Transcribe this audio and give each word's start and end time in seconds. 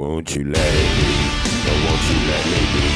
Won't 0.00 0.34
you 0.34 0.44
let 0.44 0.56
it 0.56 0.90
be? 0.96 1.12
Or 1.68 1.76
won't 1.84 2.04
you 2.08 2.18
let 2.24 2.44
me 2.48 2.60
be? 2.72 2.88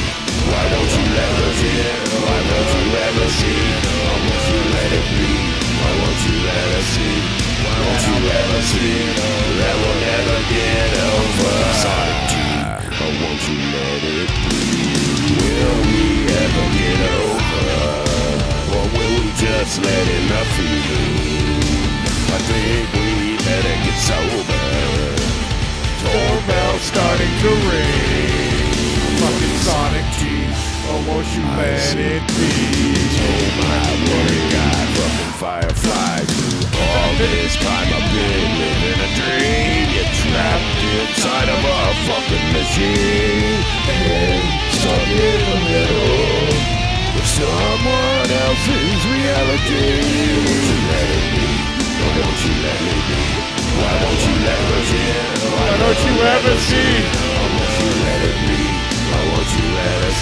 Why 0.49 0.63
won't 0.73 0.89
you 0.89 1.05
let 1.13 1.37
us 1.45 1.61
in? 1.61 2.01
Why 2.25 2.39
won't 2.49 2.69
you 2.73 2.83
let 2.97 3.13
us 3.21 3.33
see? 3.45 3.61
Or 4.09 4.17
won't 4.25 4.45
you 4.49 4.61
let 4.73 4.89
it 4.89 5.05
be? 5.13 5.29
Why 5.85 5.91
won't 6.01 6.21
you 6.25 6.35
let 6.49 6.67
us 6.81 6.87
see? 6.97 7.17
Why 7.61 7.77
won't 7.85 8.03
you 8.09 8.17
let 8.25 8.47
us 8.57 8.65
see? 8.73 9.05
That 9.53 9.75
we'll 9.85 9.99
never 10.01 10.39
get 10.49 10.91
over. 11.13 11.53
Sonic 11.77 12.25
or 12.97 13.11
won't 13.21 13.41
you 13.53 13.57
let 13.69 14.01
it 14.01 14.29
be? 14.49 14.65
Will 15.45 15.77
we 15.85 16.25
ever 16.41 16.65
get 16.73 16.99
over? 17.21 17.69
Or 18.73 18.85
will 18.97 19.13
we 19.21 19.29
just 19.37 19.77
let 19.77 20.05
enough 20.09 20.51
be? 20.57 20.73
I 22.33 22.39
think 22.49 22.89
we 22.97 23.37
better 23.45 23.75
get 23.85 23.97
sober. 24.09 25.14
Starting 26.85 27.33
to 27.41 27.49
ring. 27.65 28.61
Fucking 29.17 29.57
Sonic 29.65 30.05
T, 30.21 30.45
it 31.97 32.21
be? 32.37 32.53
Oh 33.25 33.41
my 33.57 33.89
word, 34.05 34.45
God, 34.53 34.87
fucking 34.93 35.33
Firefly. 35.41 36.17
Through 36.29 36.61
all 36.77 37.11
this 37.17 37.57
time 37.57 37.89
I've 37.89 38.05
been 38.13 38.49
living 38.61 38.99
a 39.01 39.09
dream. 39.17 39.81
You're 39.97 40.13
trapped 40.13 40.81
inside 41.01 41.49
of 41.49 41.61
a 41.65 41.81
fucking 42.05 42.49
machine. 42.53 43.65
And 43.89 44.45
stuck 44.77 45.09
in 45.09 45.41
the 45.41 45.59
middle 45.65 46.53
of 47.17 47.25
someone 47.25 48.29
else's 48.45 49.01
reality. 49.09 50.05
Won't 50.37 50.65
you 50.69 50.77
let 50.85 51.07
it 51.17 51.25
be? 51.33 51.49
Won't 52.13 52.39
you 52.45 52.53
let 52.61 52.79
me 52.85 52.93
be? 53.09 53.44
Why 53.79 53.93
won't 54.03 54.21
you 54.27 54.35
let? 54.45 54.61
Why 55.55 55.71
don't 55.81 56.01
you 56.07 56.15
ever 56.35 56.55
see? 56.67 56.93
Why 57.33 57.45
won't 57.55 57.75
you 57.81 57.89
let 58.03 58.19
it 58.29 58.37
be? 58.45 58.59
Why 59.09 59.21
won't 59.31 59.51
you 59.57 59.67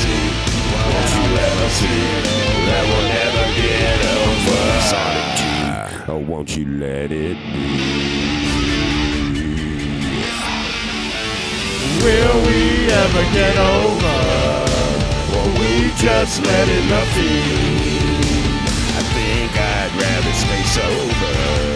see? 0.01 0.23
Why 0.71 0.83
won't 0.93 1.11
you 1.17 1.25
see? 1.79 2.01
That 2.67 2.83
we'll 2.89 3.07
never 3.17 3.45
get 3.61 3.99
over. 4.05 4.23
Won't 6.43 6.57
you 6.57 6.65
let 6.77 7.11
it 7.11 7.37
be? 7.53 7.67
Will 12.03 12.37
we 12.47 12.61
ever 12.91 13.23
get 13.33 13.57
over? 13.57 14.17
Or 15.37 15.47
we 15.59 15.91
just 15.95 16.41
let 16.43 16.67
be? 17.15 17.31
I 18.91 19.01
think 19.15 19.51
I'd 19.57 19.91
rather 19.95 20.33
stay 20.33 20.63
sober. 20.75 21.72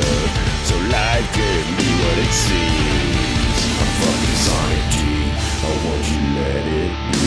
So 0.67 0.75
life 0.75 1.31
can 1.31 1.63
be 1.79 1.87
what 2.03 2.17
it 2.19 2.33
seems. 2.35 3.59
I'm 3.79 3.87
fucking 4.03 4.37
Sonic 4.43 4.83
T, 4.91 4.99
or 5.63 5.75
won't 5.87 6.03
you 6.11 6.19
let 6.35 6.63
it 6.67 6.91
be? 7.07 7.23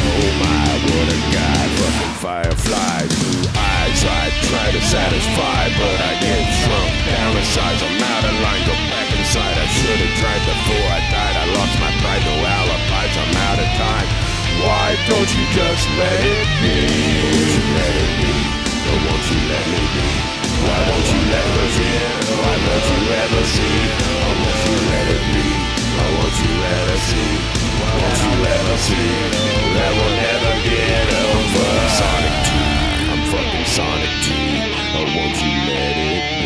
Oh 0.00 0.28
my, 0.40 0.72
what 0.88 1.08
a 1.12 1.18
god, 1.28 1.68
fucking 1.76 2.16
firefly. 2.24 3.04
Blue 3.04 3.44
eyes, 3.52 4.00
I 4.08 4.32
try 4.48 4.66
to 4.72 4.80
satisfy, 4.80 5.60
but 5.76 5.98
I 6.08 6.12
get 6.24 6.40
shrunk 6.64 6.92
down 7.04 7.36
in 7.36 7.44
size. 7.52 7.80
I'm 7.84 8.00
out 8.00 8.24
of 8.32 8.36
line, 8.40 8.64
go 8.64 8.72
back 8.88 9.12
inside. 9.12 9.56
I 9.60 9.68
should 9.68 10.00
have 10.00 10.14
tried 10.24 10.42
before 10.48 10.88
I 10.88 11.00
died. 11.12 11.36
I 11.36 11.46
lost 11.60 11.74
my 11.84 11.92
pride, 12.00 12.24
no 12.24 12.48
alibis, 12.48 13.12
I'm 13.12 13.34
out 13.44 13.60
of 13.60 13.70
time. 13.76 14.08
Why 14.64 14.96
don't 15.04 15.30
you 15.36 15.44
just 15.52 15.84
let 16.00 16.16
it 16.16 16.48
be? 16.64 16.80
Won't 17.28 17.44
you 17.44 17.64
let 17.76 17.92
it 17.92 18.12
be? 18.24 18.32
Or 18.88 18.96
won't 19.04 19.24
you 19.28 19.40
let 19.52 19.64
me 19.68 19.84
be? 20.00 20.33
Why 20.64 20.80
won't 20.88 21.08
you 21.12 21.22
us? 21.34 21.76
Why 22.40 22.56
won't 22.64 22.86
you 22.88 23.00
ever 23.22 23.44
see? 23.44 23.76
Or 24.24 24.32
won't 24.40 24.60
you 24.64 24.76
be? 25.34 25.48
Why 25.94 26.08
won't 26.16 26.36
you 26.40 26.54
see? 27.08 27.32
Why 27.80 27.92
won't 28.00 28.18
you 28.24 28.32
us 28.48 28.80
see? 28.88 29.12
That 29.74 29.92
we'll 29.92 30.16
never 30.24 30.54
get 30.64 31.06
over. 31.28 31.68
Sonic 32.00 32.36
T, 32.48 32.50
I'm 33.12 33.22
fucking 33.32 33.68
Sonic 33.76 34.14
T. 34.24 34.28
Or 34.96 35.04
won't 35.14 35.36
you 35.42 35.54
let 35.68 35.96
it 35.96 36.24
be? 36.30 36.44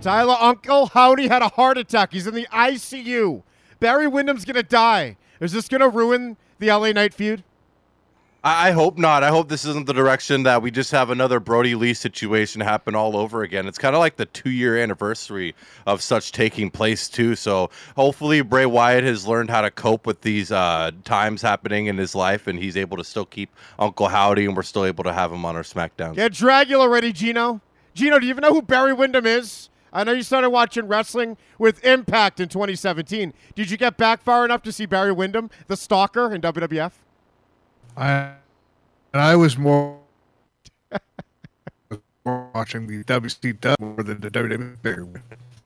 Tyler, 0.00 0.36
Uncle 0.40 0.86
Howdy 0.86 1.28
had 1.28 1.42
a 1.42 1.48
heart 1.48 1.76
attack. 1.76 2.12
He's 2.12 2.26
in 2.26 2.34
the 2.34 2.46
ICU. 2.52 3.42
Barry 3.80 4.06
Windham's 4.06 4.44
gonna 4.44 4.62
die. 4.62 5.16
Is 5.40 5.52
this 5.52 5.68
gonna 5.68 5.88
ruin 5.88 6.36
the 6.58 6.68
LA 6.68 6.92
Knight 6.92 7.12
feud? 7.14 7.44
I 8.44 8.70
hope 8.70 8.98
not. 8.98 9.24
I 9.24 9.30
hope 9.30 9.48
this 9.48 9.64
isn't 9.64 9.88
the 9.88 9.92
direction 9.92 10.44
that 10.44 10.62
we 10.62 10.70
just 10.70 10.92
have 10.92 11.10
another 11.10 11.40
Brodie 11.40 11.74
Lee 11.74 11.92
situation 11.92 12.60
happen 12.60 12.94
all 12.94 13.16
over 13.16 13.42
again. 13.42 13.66
It's 13.66 13.78
kind 13.78 13.96
of 13.96 13.98
like 13.98 14.14
the 14.14 14.26
two 14.26 14.50
year 14.50 14.78
anniversary 14.78 15.56
of 15.86 16.02
such 16.02 16.30
taking 16.30 16.70
place, 16.70 17.08
too. 17.08 17.34
So 17.34 17.68
hopefully, 17.96 18.42
Bray 18.42 18.64
Wyatt 18.64 19.02
has 19.02 19.26
learned 19.26 19.50
how 19.50 19.62
to 19.62 19.72
cope 19.72 20.06
with 20.06 20.20
these 20.20 20.52
uh, 20.52 20.92
times 21.02 21.42
happening 21.42 21.86
in 21.86 21.98
his 21.98 22.14
life 22.14 22.46
and 22.46 22.60
he's 22.60 22.76
able 22.76 22.96
to 22.98 23.04
still 23.04 23.26
keep 23.26 23.50
Uncle 23.76 24.06
Howdy 24.06 24.44
and 24.44 24.54
we're 24.54 24.62
still 24.62 24.84
able 24.84 25.02
to 25.02 25.12
have 25.12 25.32
him 25.32 25.44
on 25.44 25.56
our 25.56 25.64
SmackDown. 25.64 26.14
Get 26.14 26.32
Dragula 26.32 26.88
ready, 26.88 27.12
Gino. 27.12 27.60
Gino, 27.92 28.20
do 28.20 28.26
you 28.26 28.30
even 28.30 28.42
know 28.42 28.54
who 28.54 28.62
Barry 28.62 28.92
Windham 28.92 29.26
is? 29.26 29.68
I 29.92 30.04
know 30.04 30.12
you 30.12 30.22
started 30.22 30.50
watching 30.50 30.86
wrestling 30.86 31.38
with 31.58 31.84
Impact 31.84 32.38
in 32.38 32.48
2017. 32.48 33.32
Did 33.56 33.70
you 33.70 33.76
get 33.76 33.96
back 33.96 34.22
far 34.22 34.44
enough 34.44 34.62
to 34.62 34.70
see 34.70 34.86
Barry 34.86 35.10
Windham, 35.10 35.50
the 35.66 35.76
stalker 35.76 36.32
in 36.32 36.40
WWF? 36.40 36.92
I 37.98 38.34
and 39.12 39.22
I 39.22 39.34
was 39.34 39.58
more 39.58 39.98
watching 42.24 42.86
the 42.86 43.02
WCW 43.04 43.74
more 43.80 44.04
than 44.04 44.20
the 44.20 44.30
WWE. 44.30 45.20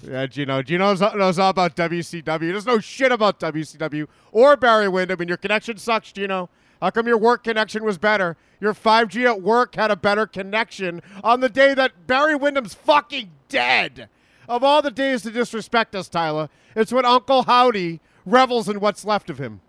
Yeah, 0.08 0.26
Gino. 0.26 0.62
Gino 0.62 0.94
knows, 0.94 1.38
all 1.38 1.50
about 1.50 1.76
WCW. 1.76 2.42
He 2.42 2.52
doesn't 2.52 2.72
know 2.72 2.80
shit 2.80 3.12
about 3.12 3.38
WCW 3.38 4.08
or 4.32 4.56
Barry 4.56 4.88
Windham, 4.88 5.20
and 5.20 5.28
your 5.28 5.36
connection 5.36 5.76
sucks, 5.76 6.10
Gino. 6.10 6.48
How 6.80 6.90
come 6.90 7.06
your 7.06 7.18
work 7.18 7.44
connection 7.44 7.84
was 7.84 7.98
better? 7.98 8.36
Your 8.60 8.74
5G 8.74 9.26
at 9.26 9.42
work 9.42 9.74
had 9.74 9.90
a 9.90 9.96
better 9.96 10.26
connection 10.26 11.02
on 11.22 11.40
the 11.40 11.48
day 11.48 11.74
that 11.74 12.06
Barry 12.06 12.34
Windham's 12.34 12.74
fucking 12.74 13.30
dead. 13.48 14.08
Of 14.48 14.64
all 14.64 14.82
the 14.82 14.90
days 14.90 15.22
to 15.22 15.30
disrespect 15.30 15.94
us, 15.94 16.08
Tyler, 16.08 16.48
it's 16.74 16.92
when 16.92 17.04
Uncle 17.04 17.42
Howdy 17.42 18.00
revels 18.24 18.68
in 18.68 18.80
what's 18.80 19.04
left 19.04 19.30
of 19.30 19.38
him. 19.38 19.60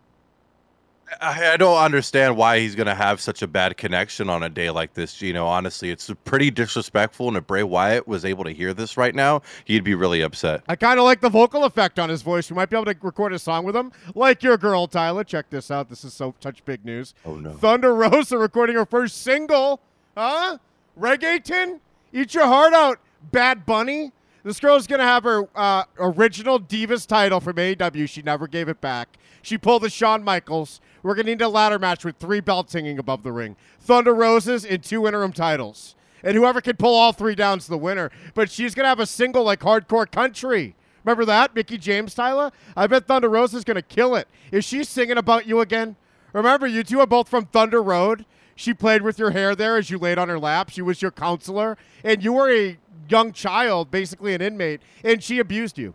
I, 1.22 1.54
I 1.54 1.58
don't 1.58 1.78
understand 1.78 2.38
why 2.38 2.60
he's 2.60 2.76
going 2.76 2.88
to 2.88 2.96
have 2.96 3.20
such 3.22 3.42
a 3.42 3.48
bad 3.48 3.78
connection 3.78 4.30
on 4.30 4.44
a 4.44 4.50
day 4.50 4.70
like 4.70 4.94
this, 4.94 5.14
Gino. 5.14 5.46
Honestly, 5.46 5.90
it's 5.90 6.12
pretty 6.26 6.52
disrespectful. 6.52 7.28
And 7.28 7.38
if 7.38 7.48
Bray 7.48 7.64
Wyatt 7.64 8.08
was 8.08 8.26
able 8.26 8.44
to 8.44 8.52
hear 8.52 8.74
this 8.74 8.98
right 8.98 9.14
now, 9.14 9.42
he'd 9.66 9.84
be 9.84 9.96
really 9.96 10.22
upset. 10.22 10.64
I 10.68 10.76
kind 10.76 11.00
of 11.00 11.06
like 11.06 11.22
the 11.22 11.30
vocal 11.30 11.64
effect 11.66 12.00
on 12.00 12.10
his 12.10 12.22
voice. 12.22 12.50
We 12.50 12.56
might 12.56 12.70
be 12.70 12.76
able 12.76 12.92
to 12.94 12.96
record 13.02 13.34
a 13.34 13.40
song 13.40 13.64
with 13.66 13.76
him, 13.76 13.92
like 14.16 14.44
your 14.44 14.58
girl, 14.58 14.88
Tyler. 14.88 15.24
Check 15.24 15.50
this 15.50 15.72
out. 15.72 15.90
This 15.90 16.04
is 16.04 16.14
so 16.14 16.34
such 16.40 16.64
big 16.66 16.86
news. 16.86 17.14
Oh, 17.26 17.36
no. 17.36 17.52
Thunder 17.52 17.94
Rosa 17.96 18.38
recording 18.38 18.76
her 18.76 18.86
first 18.86 19.22
single. 19.22 19.80
Huh? 20.18 20.58
Reggaeton? 21.00 21.80
Eat 22.12 22.34
your 22.34 22.46
heart 22.46 22.74
out, 22.74 23.00
Bad 23.32 23.66
Bunny. 23.66 24.12
This 24.44 24.60
girl's 24.60 24.88
gonna 24.88 25.04
have 25.04 25.24
her 25.24 25.48
uh, 25.56 25.86
original 25.98 26.60
Divas 26.60 27.08
title 27.08 27.40
from 27.40 27.56
AEW. 27.56 28.10
She 28.10 28.22
never 28.22 28.46
gave 28.46 28.68
it 28.68 28.82
back. 28.82 29.18
She 29.42 29.58
pulled 29.58 29.84
the 29.84 29.90
Shawn 29.90 30.24
Michaels. 30.24 30.82
We're 31.04 31.16
gonna 31.16 31.30
need 31.30 31.42
a 31.42 31.50
ladder 31.50 31.78
match 31.78 32.06
with 32.06 32.16
three 32.18 32.40
belts 32.40 32.74
hanging 32.74 32.98
above 32.98 33.24
the 33.24 33.32
ring. 33.32 33.58
Thunder 33.80 34.16
Rosa's 34.16 34.66
and 34.66 34.82
two 34.82 35.06
interim 35.06 35.34
titles. 35.34 35.96
And 36.24 36.38
whoever 36.38 36.62
can 36.62 36.78
pull 36.78 36.96
all 36.96 37.12
three 37.12 37.36
down's 37.36 37.68
the 37.68 37.78
winner. 37.78 38.10
But 38.34 38.50
she's 38.50 38.74
gonna 38.74 38.88
have 38.88 39.02
a 39.02 39.06
single 39.06 39.44
like 39.44 39.60
Hardcore 39.60 40.10
Country. 40.10 40.76
Remember 41.04 41.26
that, 41.26 41.54
Mickie 41.54 41.78
James, 41.78 42.16
Tyler? 42.16 42.52
I 42.78 42.88
bet 42.88 43.06
Thunder 43.08 43.30
Rosa's 43.30 43.66
gonna 43.66 43.82
kill 43.82 44.16
it. 44.16 44.30
Is 44.52 44.64
she 44.64 44.86
singing 44.86 45.18
about 45.18 45.46
you 45.46 45.60
again? 45.60 45.98
Remember, 46.32 46.66
you 46.66 46.84
two 46.84 47.02
are 47.02 47.06
both 47.06 47.28
from 47.28 47.46
Thunder 47.46 47.84
Road. 47.84 48.26
She 48.56 48.74
played 48.74 49.02
with 49.02 49.20
your 49.20 49.32
hair 49.32 49.56
there 49.56 49.78
as 49.78 49.90
you 49.90 49.98
laid 49.98 50.18
on 50.18 50.30
her 50.30 50.40
lap. 50.40 50.70
She 50.70 50.82
was 50.82 51.02
your 51.02 51.12
counselor, 51.12 51.78
and 52.04 52.24
you 52.24 52.34
were 52.34 52.52
a 52.52 52.78
young 53.10 53.34
child, 53.34 53.92
basically 53.92 54.34
an 54.34 54.42
inmate, 54.42 54.82
and 55.04 55.22
she 55.22 55.40
abused 55.40 55.78
you. 55.78 55.94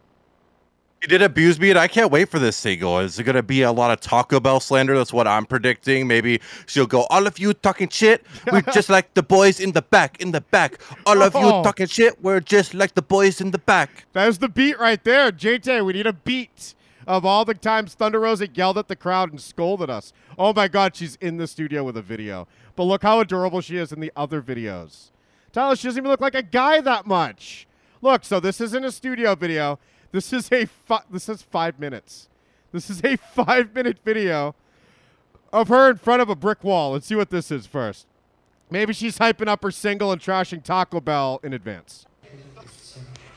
He 1.00 1.06
did 1.06 1.22
abuse 1.22 1.60
me, 1.60 1.70
and 1.70 1.78
I 1.78 1.86
can't 1.86 2.10
wait 2.10 2.28
for 2.28 2.40
this 2.40 2.56
single. 2.56 2.98
Is 2.98 3.20
it 3.20 3.22
going 3.22 3.36
to 3.36 3.42
be 3.42 3.62
a 3.62 3.70
lot 3.70 3.92
of 3.92 4.00
Taco 4.00 4.40
Bell 4.40 4.58
slander? 4.58 4.96
That's 4.98 5.12
what 5.12 5.28
I'm 5.28 5.46
predicting. 5.46 6.08
Maybe 6.08 6.40
she'll 6.66 6.88
go, 6.88 7.02
All 7.10 7.24
of 7.26 7.38
you 7.38 7.54
talking 7.54 7.88
shit, 7.88 8.26
we're 8.50 8.62
just 8.72 8.88
like 8.88 9.14
the 9.14 9.22
boys 9.22 9.60
in 9.60 9.72
the 9.72 9.82
back, 9.82 10.20
in 10.20 10.32
the 10.32 10.40
back. 10.40 10.80
All 11.06 11.22
of 11.22 11.34
you 11.34 11.40
Oh. 11.40 11.62
talking 11.62 11.86
shit, 11.86 12.20
we're 12.22 12.40
just 12.40 12.74
like 12.74 12.94
the 12.94 13.02
boys 13.02 13.40
in 13.40 13.52
the 13.52 13.58
back. 13.58 14.06
That's 14.12 14.38
the 14.38 14.48
beat 14.48 14.78
right 14.80 15.02
there. 15.04 15.30
JT, 15.30 15.84
we 15.84 15.92
need 15.92 16.06
a 16.08 16.12
beat 16.12 16.74
of 17.06 17.24
all 17.24 17.44
the 17.44 17.54
times 17.54 17.94
Thunder 17.94 18.18
Rosa 18.20 18.48
yelled 18.52 18.76
at 18.76 18.88
the 18.88 18.96
crowd 18.96 19.30
and 19.30 19.40
scolded 19.40 19.88
us. 19.88 20.12
Oh 20.36 20.52
my 20.52 20.66
God, 20.66 20.96
she's 20.96 21.14
in 21.20 21.36
the 21.36 21.46
studio 21.46 21.84
with 21.84 21.96
a 21.96 22.02
video. 22.02 22.48
But 22.74 22.84
look 22.84 23.02
how 23.04 23.20
adorable 23.20 23.60
she 23.60 23.76
is 23.76 23.92
in 23.92 24.00
the 24.00 24.12
other 24.16 24.42
videos. 24.42 25.10
Tyler, 25.52 25.76
she 25.76 25.86
doesn't 25.86 26.00
even 26.00 26.10
look 26.10 26.20
like 26.20 26.34
a 26.34 26.42
guy 26.42 26.80
that 26.80 27.06
much. 27.06 27.66
Look, 28.02 28.24
so 28.24 28.40
this 28.40 28.60
isn't 28.60 28.84
a 28.84 28.90
studio 28.92 29.34
video. 29.36 29.78
This 30.12 30.32
is 30.32 30.50
a 30.52 30.64
fi- 30.66 31.02
this 31.10 31.28
is 31.28 31.42
five 31.42 31.78
minutes. 31.78 32.28
This 32.72 32.88
is 32.90 33.02
a 33.04 33.16
five 33.34 33.74
minute 33.74 33.98
video 34.04 34.54
of 35.52 35.68
her 35.68 35.90
in 35.90 35.96
front 35.96 36.22
of 36.22 36.28
a 36.28 36.36
brick 36.36 36.62
wall. 36.64 36.92
Let's 36.92 37.06
see 37.06 37.14
what 37.14 37.30
this 37.30 37.50
is 37.50 37.66
first. 37.66 38.06
Maybe 38.70 38.92
she's 38.92 39.18
hyping 39.18 39.48
up 39.48 39.62
her 39.62 39.70
single 39.70 40.12
and 40.12 40.20
trashing 40.20 40.62
Taco 40.62 41.00
Bell 41.00 41.40
in 41.42 41.52
advance. 41.54 42.04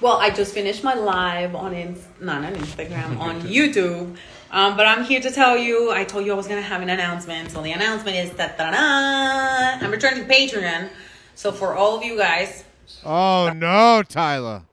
Well, 0.02 0.18
I 0.18 0.32
just 0.32 0.54
finished 0.54 0.84
my 0.84 0.96
live 0.96 1.56
on 1.56 1.74
ins- 1.74 2.08
not 2.20 2.44
on 2.44 2.54
Instagram 2.56 3.20
on 3.20 3.42
YouTube, 3.42 4.18
um, 4.50 4.76
but 4.76 4.88
I'm 4.88 5.04
here 5.06 5.22
to 5.22 5.30
tell 5.30 5.56
you. 5.58 5.92
I 5.92 6.04
told 6.04 6.26
you 6.26 6.34
I 6.34 6.36
was 6.36 6.48
gonna 6.48 6.62
have 6.62 6.82
an 6.82 6.90
announcement, 6.90 7.52
so 7.52 7.62
the 7.62 7.72
announcement 7.72 8.18
is 8.18 8.32
that 8.32 8.58
da 8.58 8.72
na. 8.72 9.86
I'm 9.86 9.92
returning 9.92 10.26
to 10.28 10.34
Patreon. 10.34 10.90
So 11.36 11.52
for 11.52 11.76
all 11.76 11.96
of 11.98 12.04
you 12.04 12.18
guys, 12.18 12.64
Oh 13.06 13.54
no, 13.56 14.04
Tyler. 14.08 14.64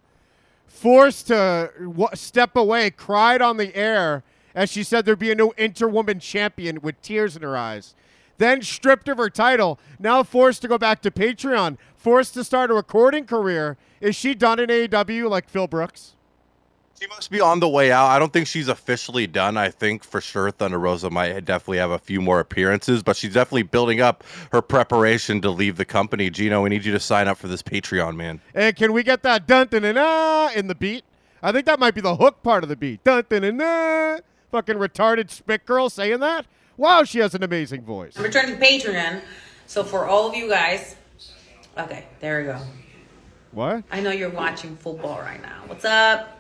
Forced 0.79 1.27
to 1.27 1.73
step 2.15 2.55
away, 2.55 2.91
cried 2.91 3.43
on 3.43 3.57
the 3.57 3.75
air 3.75 4.23
as 4.55 4.71
she 4.71 4.83
said 4.83 5.05
there'd 5.05 5.19
be 5.19 5.33
a 5.33 5.35
new 5.35 5.53
interwoman 5.57 6.21
champion 6.21 6.81
with 6.81 7.01
tears 7.03 7.37
in 7.37 7.43
her 7.43 7.57
eyes. 7.57 7.95
Then 8.39 8.63
stripped 8.63 9.09
of 9.09 9.19
her 9.19 9.31
title, 9.31 9.79
now 9.99 10.23
forced 10.23 10.63
to 10.63 10.69
go 10.69 10.79
back 10.79 11.03
to 11.03 11.11
Patreon, 11.11 11.79
forced 11.97 12.35
to 12.35 12.45
start 12.45 12.71
a 12.71 12.75
recording 12.75 13.25
career. 13.25 13.77
Is 14.01 14.15
she 14.15 14.35
done 14.35 14.61
in 14.61 14.69
AEW 14.69 15.29
like 15.29 15.49
Phil 15.49 15.67
Brooks? 15.67 16.15
She 16.99 17.07
must 17.07 17.31
be 17.31 17.41
on 17.41 17.61
the 17.61 17.69
way 17.69 17.93
out. 17.93 18.07
I 18.07 18.19
don't 18.19 18.33
think 18.33 18.49
she's 18.49 18.67
officially 18.67 19.29
done. 19.29 19.57
I 19.57 19.71
think 19.71 20.03
for 20.03 20.21
sure 20.21 20.51
Thunder 20.51 20.81
Rosa 20.81 21.11
might 21.11 21.45
definitely 21.45 21.79
have 21.79 21.93
a 21.93 21.99
few 21.99 22.21
more 22.21 22.41
appearances, 22.41 23.05
but 23.05 23.17
she's 23.17 23.35
definitely 23.35 23.63
building 23.63 24.01
up 24.01 24.25
her 24.51 24.61
preparation 24.61 25.41
to 25.43 25.51
leave 25.51 25.77
the 25.77 25.85
company. 25.85 26.29
Gino, 26.29 26.63
we 26.63 26.71
need 26.71 26.85
you 26.85 26.91
to 26.91 26.99
sign 26.99 27.29
up 27.29 27.39
for 27.39 27.47
this 27.47 27.63
Patreon, 27.63 28.17
man. 28.17 28.41
And 28.53 28.75
can 28.75 28.93
we 28.93 29.05
get 29.05 29.23
that 29.23 29.47
dun 29.47 29.69
dun 29.69 29.83
dun 29.83 29.95
dun 29.95 30.53
in 30.55 30.67
the 30.67 30.75
beat? 30.75 31.05
I 31.41 31.53
think 31.53 31.67
that 31.67 31.79
might 31.79 31.95
be 31.95 32.01
the 32.01 32.17
hook 32.17 32.43
part 32.43 32.65
of 32.65 32.69
the 32.69 32.75
beat. 32.75 33.05
Dun 33.05 33.25
dun 33.29 33.43
dun 33.43 33.59
dun. 33.59 34.21
Fucking 34.51 34.75
retarded 34.77 35.31
spit 35.31 35.67
girl 35.67 35.89
saying 35.89 36.19
that. 36.19 36.47
Wow, 36.77 37.05
she 37.05 37.21
has 37.21 37.33
an 37.33 37.45
amazing 37.45 37.83
voice. 37.83 38.15
I'm 38.17 38.25
returning 38.25 38.59
to 38.59 38.65
Patreon. 38.65 39.21
So 39.69 39.85
for 39.85 40.07
all 40.07 40.29
of 40.29 40.35
you 40.35 40.49
guys, 40.49 40.97
okay, 41.79 42.07
there 42.19 42.41
we 42.41 42.47
go. 42.47 42.59
What? 43.53 43.85
I 43.93 44.01
know 44.01 44.11
you're 44.11 44.31
watching 44.31 44.77
football 44.77 45.21
right 45.21 45.41
now. 45.41 45.63
What's 45.67 45.85
up, 45.85 46.38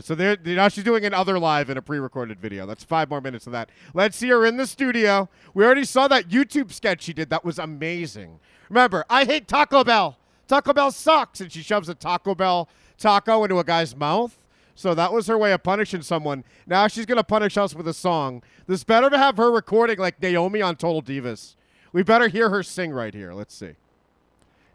So 0.00 0.14
there, 0.14 0.36
now 0.44 0.68
she's 0.68 0.84
doing 0.84 1.04
another 1.04 1.38
live 1.38 1.70
in 1.70 1.76
a 1.76 1.82
pre-recorded 1.82 2.40
video. 2.40 2.66
That's 2.66 2.84
five 2.84 3.10
more 3.10 3.20
minutes 3.20 3.46
of 3.46 3.52
that. 3.52 3.70
Let's 3.92 4.16
see 4.16 4.28
her 4.28 4.44
in 4.46 4.56
the 4.56 4.66
studio. 4.66 5.28
We 5.52 5.64
already 5.64 5.84
saw 5.84 6.08
that 6.08 6.28
YouTube 6.28 6.72
sketch 6.72 7.02
she 7.02 7.12
did. 7.12 7.30
That 7.30 7.44
was 7.44 7.58
amazing. 7.58 8.40
Remember, 8.68 9.04
I 9.10 9.24
hate 9.24 9.48
Taco 9.48 9.84
Bell. 9.84 10.16
Taco 10.48 10.72
Bell 10.72 10.90
sucks, 10.90 11.40
and 11.40 11.50
she 11.50 11.62
shoves 11.62 11.88
a 11.88 11.94
Taco 11.94 12.34
Bell 12.34 12.68
taco 12.98 13.42
into 13.44 13.58
a 13.58 13.64
guy's 13.64 13.96
mouth. 13.96 14.36
So 14.74 14.94
that 14.94 15.12
was 15.12 15.26
her 15.26 15.38
way 15.38 15.52
of 15.52 15.62
punishing 15.62 16.02
someone. 16.02 16.44
Now 16.66 16.88
she's 16.88 17.06
gonna 17.06 17.22
punish 17.24 17.56
us 17.56 17.74
with 17.74 17.86
a 17.86 17.94
song. 17.94 18.42
This 18.66 18.82
better 18.82 19.08
to 19.08 19.18
have 19.18 19.36
her 19.36 19.50
recording 19.50 19.98
like 19.98 20.20
Naomi 20.20 20.62
on 20.62 20.76
Total 20.76 21.02
Divas. 21.02 21.54
We 21.92 22.02
better 22.02 22.28
hear 22.28 22.50
her 22.50 22.62
sing 22.62 22.90
right 22.92 23.14
here. 23.14 23.32
Let's 23.32 23.54
see. 23.54 23.74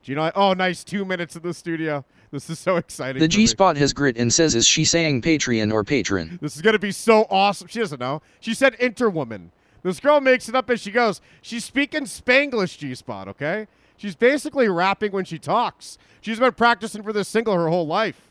Do 0.04 0.12
you 0.12 0.16
know? 0.16 0.32
Oh, 0.36 0.54
nice 0.54 0.84
two 0.84 1.06
minutes 1.06 1.36
in 1.36 1.42
the 1.42 1.54
studio. 1.54 2.06
This 2.32 2.50
is 2.50 2.60
so 2.60 2.78
exciting. 2.78 3.20
The. 3.20 3.28
G 3.28 3.48
spot 3.48 3.76
has 3.78 3.92
grit 3.94 4.18
and 4.18 4.32
says, 4.32 4.56
Is 4.56 4.68
she 4.68 4.86
saying 4.86 5.22
Patreon 5.22 5.74
or 5.74 5.84
patron? 5.84 6.40
This 6.42 6.56
is 6.56 6.62
going 6.62 6.74
to 6.74 6.80
be 6.80 6.92
so 6.92 7.26
awesome. 7.30 7.68
She 7.68 7.80
doesn't 7.80 8.00
know. 8.00 8.22
She 8.40 8.54
said 8.54 8.76
interwoman. 8.80 9.52
This 9.84 10.00
girl 10.00 10.20
makes 10.20 10.50
it 10.50 10.56
up 10.56 10.70
as 10.70 10.82
she 10.82 10.92
goes. 10.92 11.22
She's 11.42 11.64
speaking 11.64 12.04
Spanglish 12.04 12.78
G 12.78 12.94
spot, 12.96 13.28
okay? 13.30 13.68
She's 13.98 14.16
basically 14.16 14.70
rapping 14.70 15.12
when 15.12 15.26
she 15.26 15.40
talks. 15.40 15.98
She's 16.22 16.40
been 16.40 16.54
practicing 16.54 17.04
for 17.04 17.14
this 17.14 17.28
single 17.28 17.54
her 17.54 17.70
whole 17.70 17.88
life. 17.88 18.30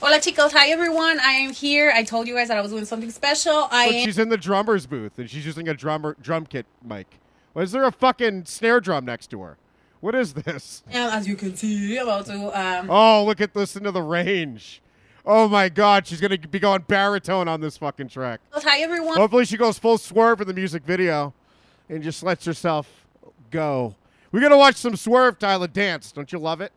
Hola 0.00 0.18
chicos, 0.18 0.52
hi 0.52 0.68
everyone. 0.68 1.18
I 1.18 1.32
am 1.32 1.52
here. 1.52 1.92
I 1.92 2.04
told 2.04 2.28
you 2.28 2.34
guys 2.34 2.48
that 2.48 2.56
I 2.56 2.60
was 2.60 2.70
doing 2.70 2.84
something 2.84 3.10
special. 3.10 3.66
I 3.70 3.86
Look, 3.86 3.94
am. 3.96 4.04
she's 4.04 4.18
in 4.18 4.28
the 4.28 4.36
drummer's 4.36 4.86
booth 4.86 5.18
and 5.18 5.28
she's 5.28 5.44
using 5.44 5.68
a 5.68 5.74
drummer 5.74 6.16
drum 6.22 6.46
kit 6.46 6.66
mic. 6.84 7.18
Why 7.52 7.62
is 7.62 7.72
there 7.72 7.84
a 7.84 7.90
fucking 7.90 8.44
snare 8.44 8.80
drum 8.80 9.04
next 9.04 9.28
to 9.30 9.40
her? 9.40 9.58
What 10.00 10.14
is 10.14 10.34
this? 10.34 10.82
am, 10.92 11.10
as 11.10 11.26
you 11.26 11.34
can 11.36 11.56
see, 11.56 11.96
about 11.96 12.26
to. 12.26 12.58
Um, 12.58 12.90
Oh, 12.90 13.24
look 13.24 13.40
at 13.40 13.54
listen 13.56 13.82
to 13.84 13.90
the 13.90 14.02
range. 14.02 14.80
Oh 15.26 15.48
my 15.48 15.68
god, 15.68 16.06
she's 16.06 16.20
gonna 16.20 16.38
be 16.38 16.58
going 16.58 16.82
baritone 16.88 17.48
on 17.48 17.60
this 17.60 17.76
fucking 17.76 18.08
track. 18.08 18.40
Hi 18.52 18.80
everyone. 18.80 19.16
Hopefully 19.16 19.44
she 19.44 19.56
goes 19.56 19.78
full 19.78 19.98
swerve 19.98 20.40
in 20.40 20.46
the 20.46 20.54
music 20.54 20.84
video 20.84 21.34
and 21.88 22.02
just 22.02 22.22
lets 22.22 22.44
herself 22.44 23.06
go. 23.50 23.94
We're 24.32 24.40
gonna 24.40 24.56
watch 24.56 24.76
some 24.76 24.96
swerve 24.96 25.38
Tyler 25.38 25.66
dance. 25.66 26.12
Don't 26.12 26.32
you 26.32 26.38
love 26.38 26.60
it? 26.60 26.72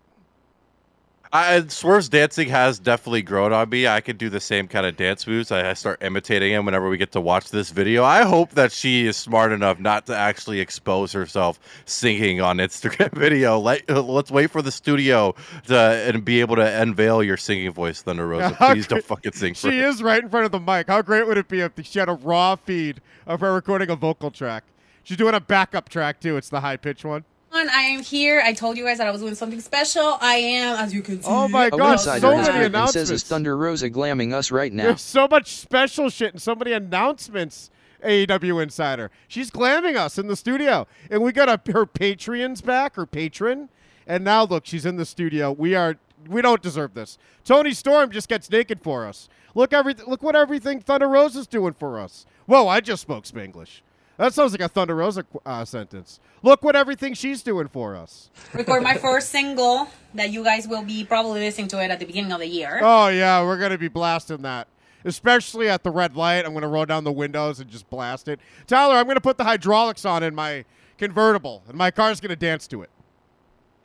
I, 1.33 1.65
Swerve's 1.67 2.09
dancing 2.09 2.49
has 2.49 2.77
definitely 2.77 3.21
grown 3.21 3.53
on 3.53 3.69
me. 3.69 3.87
I 3.87 4.01
could 4.01 4.17
do 4.17 4.29
the 4.29 4.41
same 4.41 4.67
kind 4.67 4.85
of 4.85 4.97
dance 4.97 5.25
moves. 5.25 5.49
I, 5.49 5.69
I 5.69 5.73
start 5.73 6.03
imitating 6.03 6.51
him 6.51 6.65
whenever 6.65 6.89
we 6.89 6.97
get 6.97 7.13
to 7.13 7.21
watch 7.21 7.51
this 7.51 7.69
video. 7.69 8.03
I 8.03 8.23
hope 8.23 8.51
that 8.51 8.73
she 8.73 9.07
is 9.07 9.15
smart 9.15 9.53
enough 9.53 9.79
not 9.79 10.05
to 10.07 10.15
actually 10.15 10.59
expose 10.59 11.13
herself 11.13 11.59
singing 11.85 12.41
on 12.41 12.57
Instagram 12.57 13.11
video. 13.17 13.57
Let, 13.59 13.89
let's 13.89 14.29
wait 14.29 14.51
for 14.51 14.61
the 14.61 14.71
studio 14.71 15.33
to 15.67 15.77
and 15.77 16.25
be 16.25 16.41
able 16.41 16.57
to 16.57 16.81
unveil 16.81 17.23
your 17.23 17.37
singing 17.37 17.71
voice, 17.71 18.01
Thunder 18.01 18.27
Rosa. 18.27 18.53
Please 18.59 18.87
don't 18.87 19.03
fucking 19.03 19.31
sing 19.31 19.53
She 19.53 19.79
is 19.79 20.03
right 20.03 20.21
in 20.21 20.29
front 20.29 20.45
of 20.45 20.51
the 20.51 20.59
mic. 20.59 20.87
How 20.87 21.01
great 21.01 21.25
would 21.25 21.37
it 21.37 21.47
be 21.47 21.61
if 21.61 21.71
she 21.83 21.99
had 21.99 22.09
a 22.09 22.13
raw 22.13 22.57
feed 22.57 22.99
of 23.25 23.39
her 23.39 23.53
recording 23.53 23.89
a 23.89 23.95
vocal 23.95 24.31
track? 24.31 24.65
She's 25.03 25.17
doing 25.17 25.33
a 25.33 25.39
backup 25.39 25.87
track 25.87 26.19
too. 26.19 26.35
It's 26.35 26.49
the 26.49 26.59
high 26.59 26.77
pitch 26.77 27.05
one. 27.05 27.23
I 27.53 27.81
am 27.83 28.01
here. 28.03 28.42
I 28.44 28.53
told 28.53 28.77
you 28.77 28.86
guys 28.86 28.98
that 28.98 29.07
I 29.07 29.12
was 29.12 29.21
doing 29.21 29.36
something 29.36 29.59
special. 29.62 30.18
I 30.21 30.36
am, 30.36 30.77
as 30.77 30.94
you 30.94 31.01
can 31.01 31.21
see. 31.21 31.27
Oh 31.30 31.48
my 31.48 31.69
god, 31.69 31.94
insider 31.94 32.21
so 32.21 32.36
has 32.36 32.48
many 32.48 32.59
grit 32.59 32.75
and 32.75 32.89
says, 32.89 32.95
Is 32.95 33.09
announcements. 33.09 33.24
Thunder 33.24 33.57
Rosa 33.57 33.89
glamming 33.89 34.33
us 34.33 34.51
right 34.51 34.71
now? 34.71 34.83
There's 34.83 35.01
so 35.01 35.27
much 35.27 35.56
special 35.56 36.09
shit 36.09 36.33
and 36.33 36.42
so 36.42 36.56
many 36.56 36.71
announcements. 36.71 37.69
AEW 38.03 38.63
Insider. 38.63 39.12
She's 39.27 39.51
glamming 39.51 39.95
us 39.95 40.18
in 40.18 40.25
the 40.25 40.36
studio, 40.36 40.88
and 41.12 41.21
we 41.21 41.31
got 41.31 41.50
a, 41.50 41.71
her 41.71 41.86
Patreons 41.86 42.65
back, 42.65 42.95
her 42.95 43.06
patron, 43.06 43.69
and 44.07 44.24
now 44.24 44.44
look, 44.44 44.65
she's 44.65 44.88
in 44.88 44.95
the 44.95 45.06
studio. 45.06 45.51
We 45.51 45.75
are 45.75 45.98
we 46.27 46.42
don't 46.42 46.62
deserve 46.62 46.94
this. 46.94 47.18
Toni 47.44 47.74
Storm 47.74 48.12
just 48.12 48.27
gets 48.27 48.50
naked 48.50 48.80
for 48.81 49.06
us. 49.06 49.30
Look 49.56 49.74
every 49.74 49.94
look 50.07 50.24
what 50.24 50.36
everything 50.36 50.80
Thunder 50.80 51.07
Rosa's 51.07 51.48
doing 51.48 51.74
for 51.74 52.00
us. 52.00 52.25
Whoa, 52.45 52.68
I 52.68 52.81
just 52.81 53.01
spoke 53.01 53.25
Spanglish. 53.25 53.81
That 54.21 54.35
sounds 54.35 54.51
like 54.51 54.62
a 54.62 54.68
Thunder 54.68 54.95
Rosa 54.95 55.25
uh, 55.47 55.65
sentence. 55.65 56.19
Look 56.44 56.62
what 56.62 56.75
everything 56.75 57.15
she's 57.15 57.41
doing 57.41 57.68
for 57.68 57.95
us. 57.95 58.29
Record 58.53 58.83
my 58.83 58.95
first 58.95 59.29
single 59.29 59.88
that 60.13 60.29
you 60.29 60.44
guys 60.44 60.68
will 60.68 60.83
be 60.83 61.03
probably 61.03 61.39
listening 61.39 61.69
to 61.69 61.83
it 61.83 61.89
at 61.89 61.97
the 62.00 62.06
beginning 62.06 62.31
of 62.31 62.39
the 62.39 62.45
year. 62.45 62.79
Oh 62.83 63.07
yeah, 63.07 63.44
we're 63.44 63.57
gonna 63.57 63.79
be 63.79 63.88
blasting 63.88 64.44
that. 64.44 64.68
Especially 65.06 65.69
at 65.69 65.81
the 65.81 65.89
red 65.89 66.15
light. 66.15 66.45
I'm 66.45 66.53
gonna 66.53 66.68
roll 66.68 66.85
down 66.85 67.03
the 67.03 67.12
windows 67.12 67.59
and 67.59 67.68
just 67.68 67.89
blast 67.89 68.27
it. 68.27 68.39
Tyler, 68.68 68.94
I'm 68.94 69.07
gonna 69.07 69.21
put 69.21 69.39
the 69.39 69.44
hydraulics 69.44 70.06
on 70.06 70.21
in 70.21 70.35
my 70.35 70.65
convertible, 71.00 71.63
and 71.67 71.75
my 71.75 71.89
car's 71.89 72.21
gonna 72.21 72.35
dance 72.35 72.67
to 72.67 72.83
it. 72.83 72.91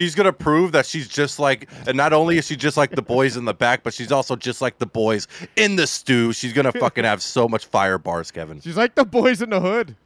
She's 0.01 0.15
gonna 0.15 0.33
prove 0.33 0.73
that 0.73 0.85
she's 0.85 1.09
just 1.09 1.39
like, 1.39 1.71
and 1.87 1.97
not 1.97 2.13
only 2.13 2.37
is 2.39 2.47
she 2.47 2.57
just 2.57 2.77
like 2.77 2.91
the 2.91 3.03
boys 3.03 3.37
in 3.37 3.47
the 3.47 3.55
back, 3.55 3.83
but 3.83 3.95
she's 3.95 4.13
also 4.13 4.37
just 4.37 4.61
like 4.61 4.79
the 4.79 4.87
boys 4.87 5.27
in 5.57 5.77
the 5.77 5.87
stew. 5.87 6.33
She's 6.33 6.53
gonna 6.53 6.73
fucking 6.73 7.05
have 7.05 7.23
so 7.23 7.49
much 7.49 7.65
fire 7.67 7.97
bars, 7.99 8.31
Kevin. 8.31 8.61
She's 8.61 8.77
like 8.77 8.95
the 8.95 9.05
boys 9.07 9.41
in 9.41 9.51
the 9.51 9.61
hood. 9.61 9.97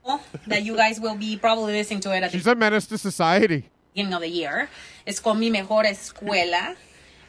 that 0.46 0.62
you 0.62 0.76
guys 0.76 1.00
will 1.00 1.16
be 1.16 1.36
probably 1.36 1.72
listening 1.72 2.00
to 2.00 2.14
it 2.14 2.22
at 2.22 2.30
the 2.30 2.38
She's 2.38 2.46
a 2.46 2.54
menace 2.54 2.86
to 2.86 2.98
society. 2.98 3.68
beginning 3.92 4.14
of 4.14 4.20
the 4.20 4.28
year. 4.28 4.68
Es 5.06 5.18
con 5.18 5.38
mi 5.40 5.50
mejor 5.50 5.84
escuela. 5.84 6.76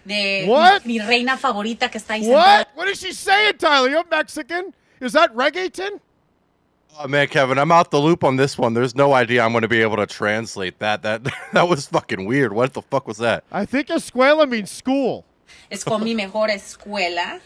De 0.06 0.46
What? 0.48 0.86
Mi, 0.86 1.00
mi 1.00 1.06
reina 1.06 1.38
favorita 1.38 1.90
que 1.92 2.00
está 2.00 2.16
ahí 2.16 2.28
What? 2.28 2.70
What 2.76 2.88
is 2.88 3.00
she 3.00 3.12
saying, 3.14 3.58
Tyler? 3.58 3.90
You're 3.90 4.04
Mexican? 4.10 4.74
Is 5.00 5.14
that 5.14 5.34
reggaeton? 5.36 6.00
Oh 7.00 7.08
man, 7.08 7.28
Kevin, 7.28 7.58
I'm 7.58 7.72
out 7.72 7.90
the 7.92 8.00
loop 8.00 8.24
on 8.24 8.36
this 8.36 8.58
one. 8.58 8.74
There's 8.74 8.96
no 8.96 9.14
idea 9.14 9.44
I'm 9.44 9.54
gonna 9.54 9.68
be 9.68 9.82
able 9.82 9.98
to 9.98 10.06
translate 10.06 10.80
that. 10.80 11.02
That 11.04 11.24
that 11.54 11.68
was 11.68 11.88
fucking 11.88 12.26
weird. 12.26 12.54
What 12.54 12.74
the 12.74 12.82
fuck 12.82 13.08
was 13.08 13.18
that? 13.18 13.44
I 13.52 13.66
think 13.66 13.88
escuela 13.88 14.48
means 14.48 14.70
school. 14.70 15.26
Es 15.70 15.84
con 15.84 16.04
mi 16.04 16.14
mejor 16.14 16.50
escuela. 16.50 17.40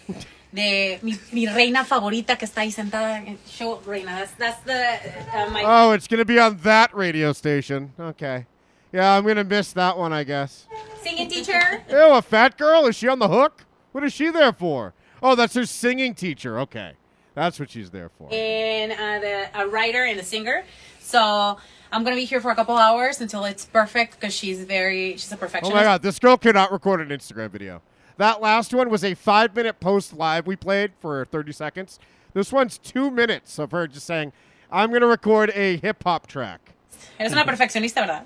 De 0.53 0.99
mi, 1.01 1.15
mi 1.31 1.47
reina 1.47 1.83
favorita 1.83 2.37
que 2.37 2.47
está 2.47 2.61
ahí 2.61 2.71
sentada. 2.71 3.23
Show 3.47 3.81
reina. 3.85 4.11
That's, 4.11 4.31
that's 4.33 4.63
the, 4.63 4.99
uh, 5.37 5.49
my 5.51 5.63
Oh, 5.65 5.91
it's 5.91 6.07
gonna 6.07 6.25
be 6.25 6.39
on 6.39 6.57
that 6.63 6.95
radio 6.95 7.33
station. 7.33 7.93
Okay. 7.99 8.45
Yeah, 8.91 9.15
I'm 9.15 9.25
gonna 9.25 9.43
miss 9.43 9.73
that 9.73 9.97
one, 9.97 10.11
I 10.13 10.23
guess. 10.23 10.67
singing 11.01 11.29
teacher. 11.29 11.83
Ew, 11.89 12.13
a 12.13 12.21
fat 12.21 12.57
girl? 12.57 12.85
Is 12.87 12.95
she 12.95 13.07
on 13.07 13.19
the 13.19 13.27
hook? 13.27 13.65
What 13.91 14.03
is 14.03 14.13
she 14.13 14.29
there 14.29 14.53
for? 14.53 14.93
Oh, 15.21 15.35
that's 15.35 15.53
her 15.55 15.65
singing 15.65 16.13
teacher. 16.15 16.59
Okay. 16.59 16.93
That's 17.35 17.59
what 17.59 17.69
she's 17.69 17.91
there 17.91 18.09
for. 18.17 18.29
and 18.33 18.91
uh, 18.91 19.19
the 19.19 19.61
a 19.61 19.67
writer 19.67 20.03
and 20.05 20.19
a 20.19 20.23
singer. 20.23 20.63
So 20.99 21.57
I'm 21.91 22.03
gonna 22.03 22.15
be 22.15 22.25
here 22.25 22.41
for 22.41 22.49
a 22.49 22.55
couple 22.55 22.75
hours 22.75 23.21
until 23.21 23.45
it's 23.45 23.65
perfect 23.65 24.19
because 24.19 24.33
she's 24.33 24.63
very 24.63 25.11
she's 25.17 25.31
a 25.31 25.37
perfectionist. 25.37 25.71
Oh 25.71 25.75
my 25.75 25.83
god, 25.83 26.01
this 26.01 26.17
girl 26.17 26.37
cannot 26.37 26.71
record 26.71 27.01
an 27.01 27.09
Instagram 27.09 27.51
video. 27.51 27.81
That 28.17 28.41
last 28.41 28.73
one 28.73 28.89
was 28.89 29.03
a 29.03 29.13
five 29.13 29.55
minute 29.55 29.79
post 29.79 30.13
live 30.13 30.47
we 30.47 30.55
played 30.55 30.93
for 30.99 31.25
30 31.25 31.51
seconds. 31.51 31.99
This 32.33 32.51
one's 32.51 32.77
two 32.77 33.11
minutes 33.11 33.59
of 33.59 33.71
her 33.71 33.87
just 33.87 34.05
saying, 34.05 34.33
I'm 34.71 34.89
going 34.89 35.01
to 35.01 35.07
record 35.07 35.51
a 35.55 35.77
hip 35.77 36.03
hop 36.03 36.27
track. 36.27 36.71
Eres 37.19 37.31
una 37.33 37.45
perfeccionista, 37.45 38.01
¿verdad? 38.05 38.25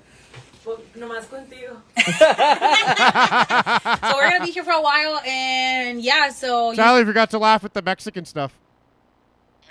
Nomás 0.96 1.26
contigo. 1.28 1.80
so 4.10 4.16
we're 4.16 4.30
gonna 4.30 4.44
be 4.44 4.50
here 4.52 4.62
for 4.64 4.72
a 4.72 4.80
while, 4.82 5.20
and 5.26 6.00
yeah. 6.00 6.30
So 6.30 6.70
you- 6.70 6.76
Sally 6.76 7.04
forgot 7.04 7.30
to 7.30 7.38
laugh 7.38 7.64
at 7.64 7.74
the 7.74 7.82
Mexican 7.82 8.24
stuff. 8.24 8.58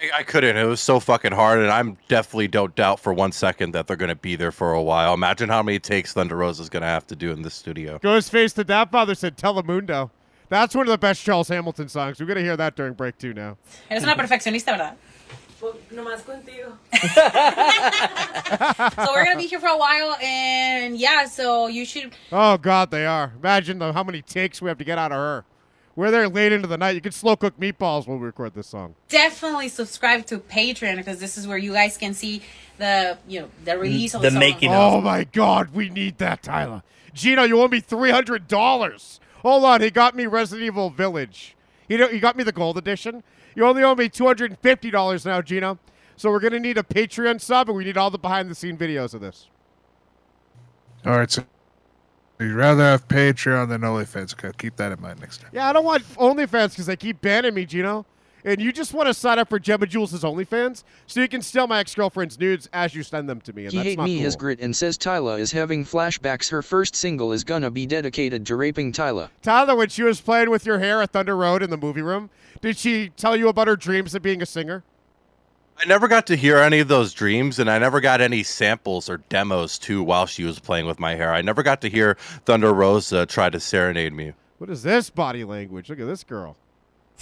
I, 0.02 0.20
I 0.20 0.24
couldn't. 0.24 0.58
It 0.58 0.66
was 0.66 0.82
so 0.82 1.00
fucking 1.00 1.32
hard, 1.32 1.60
and 1.60 1.70
I'm 1.70 1.98
definitely 2.08 2.48
don't 2.48 2.76
doubt 2.76 3.00
for 3.00 3.14
one 3.14 3.32
second 3.32 3.72
that 3.74 3.88
they're 3.88 3.98
gonna 3.98 4.16
be 4.16 4.36
there 4.36 4.52
for 4.52 4.74
a 4.74 4.82
while. 4.82 5.14
Imagine 5.14 5.50
how 5.50 5.64
many 5.64 5.80
takes 5.80 6.14
Thunder 6.14 6.36
Rosa's 6.36 6.70
gonna 6.70 6.86
have 6.86 7.08
to 7.08 7.16
do 7.16 7.32
in 7.32 7.42
this 7.42 7.54
studio. 7.54 8.00
Ghostface 8.00 8.54
the 8.54 8.64
Dad 8.64 8.92
Father 8.92 9.16
said 9.16 9.38
Telemundo. 9.38 10.10
That's 10.50 10.74
one 10.74 10.88
of 10.88 10.92
the 10.92 10.98
best 10.98 11.24
Charles 11.24 11.48
Hamilton 11.48 11.90
songs. 11.90 12.20
We're 12.20 12.26
gonna 12.26 12.42
hear 12.42 12.58
that 12.58 12.76
during 12.76 12.94
break 12.94 13.18
two 13.18 13.34
now. 13.34 13.58
Eres 13.90 14.04
una 14.04 14.16
perfeccionista, 14.16 14.78
¿verdad? 14.78 14.96
Pues 15.60 15.76
nomás 15.92 16.24
contigo. 16.24 16.78
so 18.96 19.12
we're 19.14 19.26
gonna 19.26 19.38
be 19.38 19.48
here 19.48 19.60
for 19.60 19.68
a 19.68 19.78
while, 19.78 20.16
and 20.22 20.98
yeah, 20.98 21.26
so 21.26 21.68
you 21.68 21.86
should 21.86 22.14
Oh 22.32 22.58
God, 22.58 22.92
they 22.92 23.06
are. 23.06 23.34
Imagine 23.38 23.80
the, 23.80 23.92
how 23.94 24.04
many 24.04 24.22
takes 24.22 24.62
we 24.62 24.70
have 24.70 24.78
to 24.78 24.86
get 24.86 24.98
out 24.98 25.12
of 25.12 25.18
her. 25.18 25.46
We're 26.00 26.12
there 26.12 26.30
late 26.30 26.54
into 26.54 26.66
the 26.66 26.78
night. 26.78 26.96
You 26.96 27.02
can 27.02 27.12
slow 27.12 27.36
cook 27.36 27.60
meatballs 27.60 28.08
while 28.08 28.18
we 28.18 28.26
record 28.26 28.54
this 28.54 28.68
song. 28.68 28.96
definitely 29.10 29.68
subscribe 29.68 30.26
to 30.28 30.38
Patreon 30.40 30.96
because 30.96 31.20
this 31.20 31.38
is 31.38 31.46
where 31.46 31.58
you 31.58 31.74
guys 31.74 31.98
can 31.98 32.14
see 32.14 32.42
the 32.78 33.18
you 33.28 33.42
know 33.42 33.50
the 33.66 33.72
mm, 33.72 33.82
release 33.82 34.14
of 34.14 34.22
The 34.22 34.28
the, 34.28 34.32
song. 34.32 34.40
making 34.40 34.70
of. 34.70 34.94
Oh 34.94 35.02
my 35.02 35.26
God, 35.26 35.72
we 35.74 35.90
need 35.90 36.18
that, 36.20 36.42
Tyler. 36.42 36.84
Gino, 37.14 37.44
you 37.44 37.60
owe 37.60 37.68
me 37.68 37.82
three 37.82 38.12
hundred 38.12 38.48
dollars. 38.48 39.20
Hold 39.42 39.66
on, 39.66 39.82
he 39.82 39.90
got 39.90 40.16
me 40.16 40.26
Resident 40.26 40.66
Evil 40.66 40.90
Village. 40.90 41.58
He 41.90 41.98
don't- 41.98 42.14
he 42.14 42.20
got 42.22 42.38
me 42.38 42.46
the 42.46 42.54
gold 42.54 42.78
edition. 42.78 43.22
You 43.54 43.66
only 43.66 43.84
owe 43.84 43.94
me 43.94 44.08
two 44.08 44.26
hundred 44.26 44.52
and 44.52 44.60
fifty 44.62 44.90
dollars 44.90 45.26
now, 45.26 45.42
Gino. 45.42 45.80
So 46.16 46.32
we're 46.32 46.40
gonna 46.40 46.62
need 46.62 46.78
a 46.78 46.84
Patreon 46.84 47.42
sub, 47.42 47.68
and 47.68 47.78
we 47.78 47.84
need 47.84 47.98
all 47.98 48.10
the 48.10 48.18
behind 48.18 48.50
the 48.50 48.56
scene 48.56 48.78
videos 48.78 49.14
of 49.14 49.20
this. 49.20 49.48
All 51.06 51.18
right, 51.18 51.30
so 51.30 51.44
you'd 52.40 52.54
rather 52.56 52.84
have 52.84 53.08
Patreon 53.08 53.70
than 53.70 53.82
OnlyFans. 53.82 54.34
Okay, 54.34 54.52
keep 54.58 54.76
that 54.78 54.92
in 54.92 55.02
mind 55.02 55.20
next 55.20 55.42
time. 55.42 55.50
Yeah, 55.54 55.70
I 55.70 55.74
don't 55.74 55.86
want 55.86 56.04
OnlyFans 56.16 56.70
because 56.72 56.86
they 56.86 56.96
keep 56.96 57.22
banning 57.22 57.54
me, 57.54 57.66
Gino. 57.66 58.06
And 58.46 58.62
you 58.62 58.72
just 58.72 58.94
want 58.94 59.08
to 59.08 59.14
sign 59.14 59.38
up 59.38 59.50
for 59.50 59.60
Gemma 59.60 59.86
Jules' 59.86 60.14
OnlyFans 60.24 60.84
so 61.08 61.20
you 61.20 61.28
can 61.28 61.42
steal 61.42 61.68
my 61.68 61.80
ex 61.80 61.94
girlfriend's 61.94 62.40
nudes 62.40 62.70
as 62.72 62.96
you 62.96 63.04
send 63.04 63.28
them 63.28 63.42
to 63.42 63.52
me. 63.52 63.66
And 63.66 63.74
He 63.74 63.78
that's 63.78 63.90
hate 63.90 63.98
not 63.98 64.06
me 64.06 64.16
cool. 64.16 64.24
his 64.24 64.36
grit 64.38 64.62
and 64.62 64.74
says 64.74 64.98
Tyla 64.98 65.38
is 65.38 65.52
having 65.52 65.84
flashbacks. 65.84 66.50
Her 66.50 66.62
first 66.62 66.96
single 66.96 67.34
is 67.34 67.44
gonna 67.44 67.70
be 67.70 67.86
dedicated 67.86 68.46
to 68.46 68.56
raping 68.56 68.94
Tyla. 68.94 69.30
Tyler, 69.42 69.76
when 69.76 69.90
she 69.90 70.04
was 70.04 70.22
playing 70.22 70.50
with 70.50 70.66
your 70.66 70.80
hair 70.80 71.02
at 71.02 71.12
Thunder 71.12 71.36
Road 71.36 71.62
in 71.62 71.70
the 71.70 71.76
movie 71.78 72.02
room, 72.02 72.30
did 72.62 72.78
she 72.78 73.10
tell 73.10 73.36
you 73.36 73.50
about 73.50 73.68
her 73.68 73.76
dreams 73.76 74.16
of 74.16 74.22
being 74.22 74.42
a 74.42 74.46
singer? 74.46 74.84
I 75.82 75.86
never 75.86 76.08
got 76.10 76.28
to 76.28 76.36
hear 76.36 76.58
any 76.58 76.80
of 76.80 76.90
those 76.90 77.14
dreams, 77.14 77.58
and 77.58 77.70
I 77.70 77.80
never 77.80 78.02
got 78.02 78.20
any 78.20 78.44
samples 78.44 79.10
or 79.10 79.18
demos 79.30 79.78
too 79.80 80.04
while 80.04 80.26
she 80.26 80.44
was 80.44 80.60
playing 80.60 80.86
with 80.86 81.00
my 81.00 81.16
hair. 81.16 81.34
I 81.34 81.42
never 81.42 81.64
got 81.64 81.80
to 81.82 81.90
hear 81.90 82.16
Thunder 82.46 82.74
Rosa 82.74 83.26
try 83.26 83.50
to 83.50 83.60
serenade 83.62 84.12
me. 84.14 84.34
What 84.58 84.70
is 84.70 84.84
this 84.84 85.10
body 85.10 85.46
language? 85.46 85.90
Look 85.90 86.00
at 86.02 86.08
this 86.08 86.24
girl. 86.26 86.58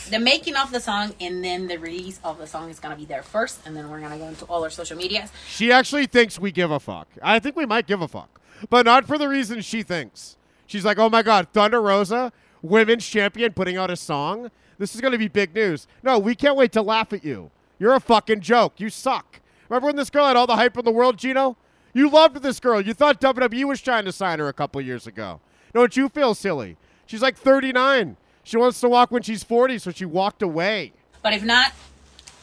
the 0.09 0.19
making 0.19 0.55
of 0.55 0.71
the 0.71 0.79
song 0.79 1.13
and 1.19 1.43
then 1.43 1.67
the 1.67 1.77
release 1.77 2.19
of 2.23 2.37
the 2.37 2.45
song 2.47 2.69
is 2.69 2.79
gonna 2.79 2.95
be 2.95 3.05
there 3.05 3.23
first, 3.23 3.59
and 3.65 3.75
then 3.75 3.89
we're 3.89 3.99
gonna 3.99 4.17
go 4.17 4.27
into 4.27 4.45
all 4.45 4.63
our 4.63 4.69
social 4.71 4.97
medias. 4.97 5.31
She 5.47 5.71
actually 5.71 6.05
thinks 6.07 6.39
we 6.39 6.51
give 6.51 6.71
a 6.71 6.79
fuck. 6.79 7.07
I 7.21 7.39
think 7.39 7.55
we 7.55 7.65
might 7.65 7.85
give 7.87 8.01
a 8.01 8.07
fuck, 8.07 8.41
but 8.69 8.85
not 8.85 9.05
for 9.05 9.17
the 9.19 9.27
reason 9.27 9.61
she 9.61 9.83
thinks. 9.83 10.35
She's 10.65 10.83
like, 10.85 10.97
oh 10.97 11.09
my 11.09 11.21
God, 11.23 11.47
Thunder 11.53 11.81
Rosa, 11.81 12.31
women's 12.61 13.07
champion, 13.07 13.53
putting 13.53 13.77
out 13.77 13.89
a 13.91 13.95
song. 13.95 14.49
This 14.79 14.93
is 14.93 15.01
going 15.01 15.13
to 15.13 15.17
be 15.17 15.27
big 15.27 15.55
news. 15.55 15.87
No, 16.03 16.19
we 16.19 16.35
can't 16.35 16.55
wait 16.55 16.71
to 16.73 16.81
laugh 16.81 17.13
at 17.13 17.23
you. 17.23 17.49
You're 17.79 17.93
a 17.95 17.99
fucking 17.99 18.41
joke. 18.41 18.79
You 18.79 18.89
suck. 18.89 19.39
Remember 19.69 19.87
when 19.87 19.95
this 19.95 20.09
girl 20.09 20.25
had 20.27 20.35
all 20.35 20.47
the 20.47 20.55
hype 20.55 20.77
in 20.77 20.85
the 20.85 20.91
world, 20.91 21.17
Gino? 21.17 21.57
You 21.93 22.09
loved 22.09 22.41
this 22.41 22.59
girl. 22.59 22.79
You 22.81 22.93
thought 22.93 23.19
WWE 23.21 23.65
was 23.65 23.81
trying 23.81 24.05
to 24.05 24.11
sign 24.11 24.39
her 24.39 24.47
a 24.47 24.53
couple 24.53 24.79
years 24.81 25.07
ago. 25.07 25.41
Don't 25.73 25.95
you 25.97 26.09
feel 26.09 26.33
silly? 26.35 26.77
She's 27.05 27.21
like 27.21 27.37
39. 27.37 28.17
She 28.43 28.57
wants 28.57 28.79
to 28.81 28.89
walk 28.89 29.11
when 29.11 29.23
she's 29.23 29.43
40, 29.43 29.79
so 29.79 29.91
she 29.91 30.05
walked 30.05 30.41
away. 30.41 30.93
But 31.21 31.33
if 31.33 31.43
not, 31.43 31.73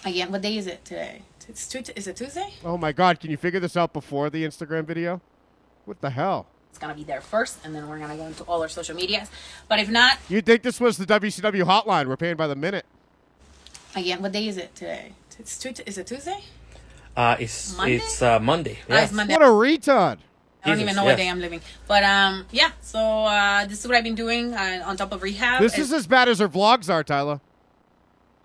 again, 0.05 0.31
what 0.31 0.43
day 0.43 0.57
is 0.59 0.67
it 0.67 0.85
today? 0.85 1.23
It's 1.49 1.67
Tu- 1.69 1.83
is 1.97 2.07
it 2.07 2.17
Tuesday? 2.17 2.55
Oh 2.65 2.77
my 2.79 2.93
God, 2.93 3.21
can 3.21 3.31
you 3.31 3.37
figure 3.37 3.61
this 3.61 3.77
out 3.77 3.93
before 3.93 4.31
the 4.31 4.45
Instagram 4.45 4.85
video? 4.87 5.21
What 5.85 6.01
the 6.01 6.11
hell? 6.11 6.47
It's 6.71 6.79
gonna 6.79 6.95
be 6.95 7.05
there 7.05 7.21
first, 7.21 7.59
and 7.65 7.75
then 7.75 7.87
we're 7.89 7.99
gonna 7.99 8.17
go 8.17 8.27
into 8.27 8.43
all 8.45 8.61
our 8.63 8.69
social 8.69 8.97
medias. 8.97 9.31
But 9.69 9.79
if 9.79 9.89
not, 9.91 10.19
You'd 10.29 10.47
think 10.47 10.63
this 10.63 10.81
was 10.81 10.97
the 10.97 11.07
WCW 11.07 11.65
hotline. 11.65 12.07
We're 12.09 12.17
paying 12.17 12.37
by 12.37 12.47
the 12.47 12.57
minute. 12.57 12.85
again, 13.95 14.21
what 14.23 14.33
day 14.33 14.49
is 14.49 14.57
it 14.57 14.75
today? 14.75 15.13
It's 15.39 15.59
Tu- 15.59 15.75
is 15.87 15.99
it 15.99 16.07
Tuesday? 16.07 16.41
Uh, 17.17 17.37
it's 17.39 17.77
Monday? 17.77 17.97
it's 17.97 18.23
uh, 18.23 18.39
Monday. 18.41 18.79
Ah, 18.91 19.03
it's 19.03 19.13
Monday. 19.13 19.35
What 19.35 19.43
a 19.43 19.47
retard. 19.47 20.19
I 20.63 20.69
don't 20.69 20.79
Jesus, 20.79 20.83
even 20.83 20.97
know 20.97 21.05
what 21.05 21.17
day 21.17 21.29
I'm 21.29 21.41
living. 21.41 21.61
But 21.87 22.03
um, 22.05 22.47
yeah. 22.51 22.71
So 22.81 22.99
uh, 22.99 23.67
this 23.67 23.81
is 23.81 23.87
what 23.87 23.97
I've 23.97 24.05
been 24.05 24.15
doing 24.15 24.55
uh, 24.55 24.83
on 24.87 24.97
top 24.97 25.13
of 25.13 25.23
rehab. 25.23 25.61
This 25.61 25.75
It's- 25.75 25.89
is 25.89 25.93
as 25.93 26.07
bad 26.07 26.29
as 26.29 26.39
her 26.39 26.49
vlogs 26.49 26.89
are, 26.93 27.05
Tyler. 27.05 27.41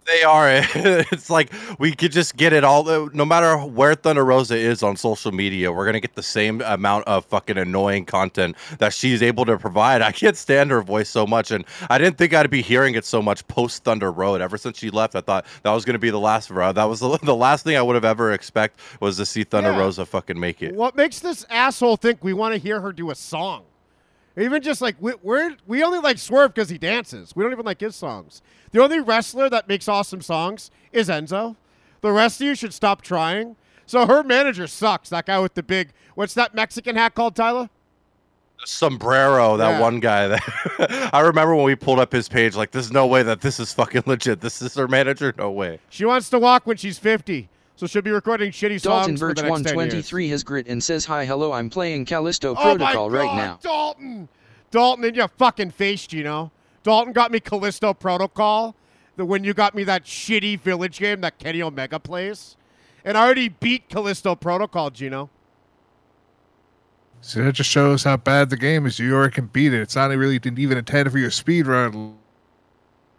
They 0.09 0.23
are. 0.23 0.49
It's 1.11 1.29
like 1.29 1.51
we 1.77 1.93
could 1.93 2.11
just 2.11 2.35
get 2.35 2.51
it 2.53 2.63
all. 2.63 2.83
No 3.13 3.25
matter 3.25 3.57
where 3.57 3.93
Thunder 3.95 4.25
Rosa 4.25 4.55
is 4.55 4.81
on 4.81 4.97
social 4.97 5.31
media, 5.31 5.71
we're 5.71 5.85
gonna 5.85 5.99
get 5.99 6.15
the 6.15 6.23
same 6.23 6.61
amount 6.61 7.07
of 7.07 7.25
fucking 7.25 7.57
annoying 7.57 8.05
content 8.05 8.55
that 8.79 8.93
she's 8.93 9.21
able 9.21 9.45
to 9.45 9.57
provide. 9.57 10.01
I 10.01 10.11
can't 10.11 10.35
stand 10.35 10.71
her 10.71 10.81
voice 10.81 11.09
so 11.09 11.27
much, 11.27 11.51
and 11.51 11.63
I 11.89 11.97
didn't 11.97 12.17
think 12.17 12.33
I'd 12.33 12.49
be 12.49 12.61
hearing 12.61 12.95
it 12.95 13.05
so 13.05 13.21
much 13.21 13.47
post 13.47 13.83
Thunder 13.83 14.11
Road. 14.11 14.41
Ever 14.41 14.57
since 14.57 14.79
she 14.79 14.89
left, 14.89 15.15
I 15.15 15.21
thought 15.21 15.45
that 15.63 15.71
was 15.71 15.85
gonna 15.85 15.99
be 15.99 16.09
the 16.09 16.19
last 16.19 16.49
of 16.49 16.55
her. 16.55 16.73
That 16.73 16.85
was 16.85 16.99
the, 17.01 17.17
the 17.23 17.35
last 17.35 17.63
thing 17.63 17.75
I 17.77 17.81
would 17.81 17.95
have 17.95 18.05
ever 18.05 18.31
expect 18.31 18.79
was 18.99 19.17
to 19.17 19.25
see 19.25 19.43
Thunder 19.43 19.71
Yeah. 19.71 19.79
Rosa 19.79 20.05
fucking 20.05 20.39
make 20.39 20.61
it. 20.63 20.73
What 20.73 20.95
makes 20.95 21.19
this 21.19 21.45
asshole 21.49 21.97
think 21.97 22.23
we 22.23 22.33
want 22.33 22.53
to 22.55 22.59
hear 22.59 22.81
her 22.81 22.91
do 22.91 23.11
a 23.11 23.15
song? 23.15 23.63
Even 24.39 24.61
just 24.61 24.81
like 24.81 24.95
we, 24.99 25.13
we're 25.21 25.55
we 25.67 25.83
only 25.83 25.99
like 25.99 26.17
Swerve 26.17 26.53
because 26.53 26.69
he 26.69 26.77
dances. 26.77 27.35
We 27.35 27.43
don't 27.43 27.51
even 27.51 27.65
like 27.65 27.81
his 27.81 27.95
songs. 27.95 28.41
The 28.71 28.81
only 28.81 28.99
wrestler 28.99 29.49
that 29.49 29.67
makes 29.67 29.87
awesome 29.87 30.21
songs 30.21 30.71
is 30.93 31.09
Enzo. 31.09 31.55
The 32.01 32.11
rest 32.11 32.39
of 32.39 32.47
you 32.47 32.55
should 32.55 32.73
stop 32.73 33.01
trying. 33.01 33.55
So 33.85 34.05
her 34.05 34.23
manager 34.23 34.67
sucks. 34.67 35.09
That 35.09 35.25
guy 35.25 35.39
with 35.39 35.55
the 35.55 35.63
big 35.63 35.89
what's 36.15 36.33
that 36.35 36.55
Mexican 36.55 36.95
hat 36.95 37.15
called, 37.15 37.35
Tyler? 37.35 37.69
Sombrero, 38.65 39.57
that 39.57 39.71
Yeah. 39.71 39.79
one 39.79 39.99
guy. 39.99 40.27
That 40.27 41.09
I 41.13 41.21
remember 41.21 41.55
when 41.55 41.65
we 41.65 41.75
pulled 41.75 41.99
up 41.99 42.11
his 42.11 42.27
page. 42.27 42.55
Like, 42.55 42.71
there's 42.71 42.91
no 42.91 43.07
way 43.07 43.23
that 43.23 43.41
this 43.41 43.59
is 43.59 43.73
fucking 43.73 44.03
legit. 44.05 44.41
This 44.41 44.61
is 44.61 44.75
her 44.75 44.87
manager. 44.87 45.33
No 45.37 45.49
way. 45.51 45.79
She 45.89 46.05
wants 46.05 46.29
to 46.31 46.39
walk 46.39 46.67
when 46.67 46.77
she's 46.77 46.99
50. 46.99 47.49
So 47.79 47.87
she'll 47.87 48.01
be 48.01 48.11
recording 48.11 48.51
shitty 48.51 48.81
Dalton 48.81 49.15
songs 49.15 49.19
for 49.21 49.27
Birch 49.29 49.37
the 49.37 49.43
next 49.43 49.61
10 49.61 49.63
years. 49.63 49.75
123 49.75 50.27
has 50.27 50.43
grit 50.43 50.67
and 50.67 50.83
says 50.83 51.05
hi 51.05 51.23
hello 51.23 51.53
I'm 51.53 51.69
playing 51.69 52.03
Callisto 52.03 52.49
Oh 52.49 52.53
my 52.55 52.61
Protocol 52.91 53.09
right 53.09 53.23
God, 53.23 53.37
now. 53.37 53.59
Dalton. 53.61 54.27
Dalton 54.69 55.05
in 55.05 55.15
your 55.15 55.29
fucking 55.29 55.71
face, 55.71 56.05
Gino. 56.05 56.51
Dalton 56.83 57.13
got 57.13 57.31
me 57.31 57.39
Callisto 57.39 57.93
Protocol. 57.93 58.75
The 59.15 59.23
when 59.23 59.45
you 59.45 59.53
got 59.53 59.75
me 59.75 59.85
that 59.85 60.03
shitty 60.03 60.59
village 60.59 60.99
game 60.99 61.21
that 61.21 61.39
Kenny 61.39 61.61
Omega 61.61 62.01
plays. 62.01 62.57
And 63.05 63.17
I 63.17 63.23
already 63.23 63.47
beat 63.47 63.87
Callisto 63.87 64.35
Protocol, 64.35 64.89
Gino. 64.89 65.29
So 67.21 67.41
that 67.41 67.53
just 67.53 67.69
shows 67.69 68.03
how 68.03 68.17
bad 68.17 68.49
the 68.49 68.57
game 68.57 68.87
is. 68.87 68.99
You 68.99 69.15
already 69.15 69.35
can 69.35 69.45
beat 69.45 69.73
it. 69.73 69.79
It's 69.79 69.95
not 69.95 70.09
really 70.09 70.37
didn't 70.37 70.59
even 70.59 70.77
intended 70.77 71.11
for 71.11 71.17
your 71.17 71.31
speed 71.31 71.65
run. 71.65 72.17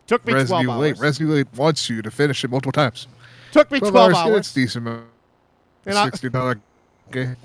Took 0.06 0.26
me 0.26 0.34
12 0.34 0.50
Resident 0.50 0.62
Evil 0.64 0.84
8. 0.84 0.88
hours. 0.88 1.00
Resident 1.00 1.30
Evil 1.30 1.40
8 1.54 1.58
wants 1.58 1.88
you 1.88 2.02
to 2.02 2.10
finish 2.10 2.44
it 2.44 2.50
multiple 2.50 2.72
times. 2.72 3.08
Took 3.52 3.70
me 3.70 3.78
12 3.80 3.92
12 3.92 4.14
hours, 4.14 4.16
hours. 4.16 4.38
It's 4.38 4.54
decent. 4.54 4.86
amount. 4.86 5.04
And 5.86 5.98
I- 5.98 6.04
Sixty 6.06 6.28
dollar 6.28 6.60
game. 7.10 7.36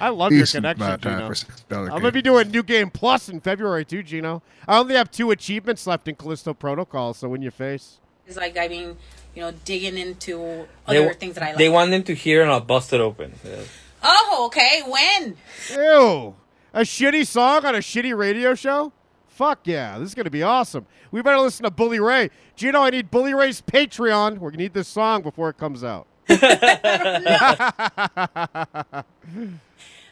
I 0.00 0.10
love 0.10 0.30
your 0.32 0.46
connection, 0.46 0.84
amount 0.84 1.02
time 1.02 1.18
Gino. 1.18 1.34
for 1.34 1.74
I'm 1.92 2.00
gonna 2.00 2.12
be 2.12 2.22
doing 2.22 2.50
New 2.52 2.62
Game 2.62 2.88
Plus 2.88 3.28
in 3.28 3.40
February 3.40 3.84
too, 3.84 4.02
Gino. 4.04 4.42
I 4.68 4.78
only 4.78 4.94
have 4.94 5.10
two 5.10 5.32
achievements 5.32 5.88
left 5.88 6.06
in 6.06 6.14
Callisto 6.14 6.54
Protocol, 6.54 7.14
so 7.14 7.34
in 7.34 7.42
your 7.42 7.50
face. 7.50 7.98
It's 8.26 8.36
like 8.36 8.56
I 8.56 8.68
mean, 8.68 8.96
you 9.34 9.42
know, 9.42 9.50
digging 9.64 9.98
into 9.98 10.66
other 10.86 11.06
wa- 11.06 11.12
things 11.14 11.34
that 11.34 11.42
I 11.42 11.46
like. 11.48 11.56
they 11.56 11.68
want 11.68 11.90
them 11.90 12.04
to 12.04 12.14
hear 12.14 12.42
and 12.42 12.50
I'll 12.50 12.60
bust 12.60 12.92
it 12.92 13.00
open. 13.00 13.34
Yeah. 13.44 13.56
oh, 14.04 14.44
okay. 14.46 14.82
When? 14.86 15.36
Ew. 15.72 16.36
A 16.74 16.80
shitty 16.82 17.26
song 17.26 17.64
on 17.64 17.74
a 17.74 17.78
shitty 17.78 18.16
radio 18.16 18.54
show? 18.54 18.92
Fuck 19.38 19.68
yeah. 19.68 20.00
This 20.00 20.08
is 20.08 20.14
going 20.16 20.24
to 20.24 20.32
be 20.32 20.42
awesome. 20.42 20.84
We 21.12 21.22
better 21.22 21.38
listen 21.38 21.62
to 21.62 21.70
Bully 21.70 22.00
Ray. 22.00 22.28
Do 22.56 22.66
you 22.66 22.72
know 22.72 22.82
I 22.82 22.90
need 22.90 23.08
Bully 23.08 23.34
Ray's 23.34 23.62
Patreon. 23.62 24.32
We're 24.32 24.50
going 24.50 24.54
to 24.54 24.58
need 24.58 24.74
this 24.74 24.88
song 24.88 25.22
before 25.22 25.48
it 25.48 25.56
comes 25.56 25.84
out. 25.84 26.08
I 26.28 29.04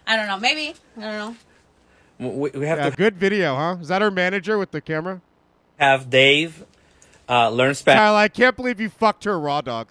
don't 0.07 0.29
know. 0.29 0.39
Maybe. 0.39 0.75
I 0.97 1.01
don't 1.01 1.37
know. 2.21 2.29
We, 2.31 2.51
we 2.51 2.67
have 2.69 2.79
Yeah, 2.79 2.91
to 2.91 2.97
good 2.97 3.17
video, 3.17 3.57
huh? 3.57 3.79
Is 3.81 3.89
that 3.89 4.01
our 4.01 4.13
manager 4.13 4.59
with 4.59 4.71
the 4.71 4.81
camera? 4.81 5.21
have 5.77 6.09
Dave 6.09 6.65
uh, 7.29 7.51
learn 7.51 7.75
Spanish. 7.75 7.99
Kyle, 7.99 8.15
I 8.15 8.29
can't 8.29 8.55
believe 8.55 8.81
you 8.81 8.89
fucked 8.89 9.25
her 9.25 9.41
raw 9.41 9.61
dog. 9.61 9.89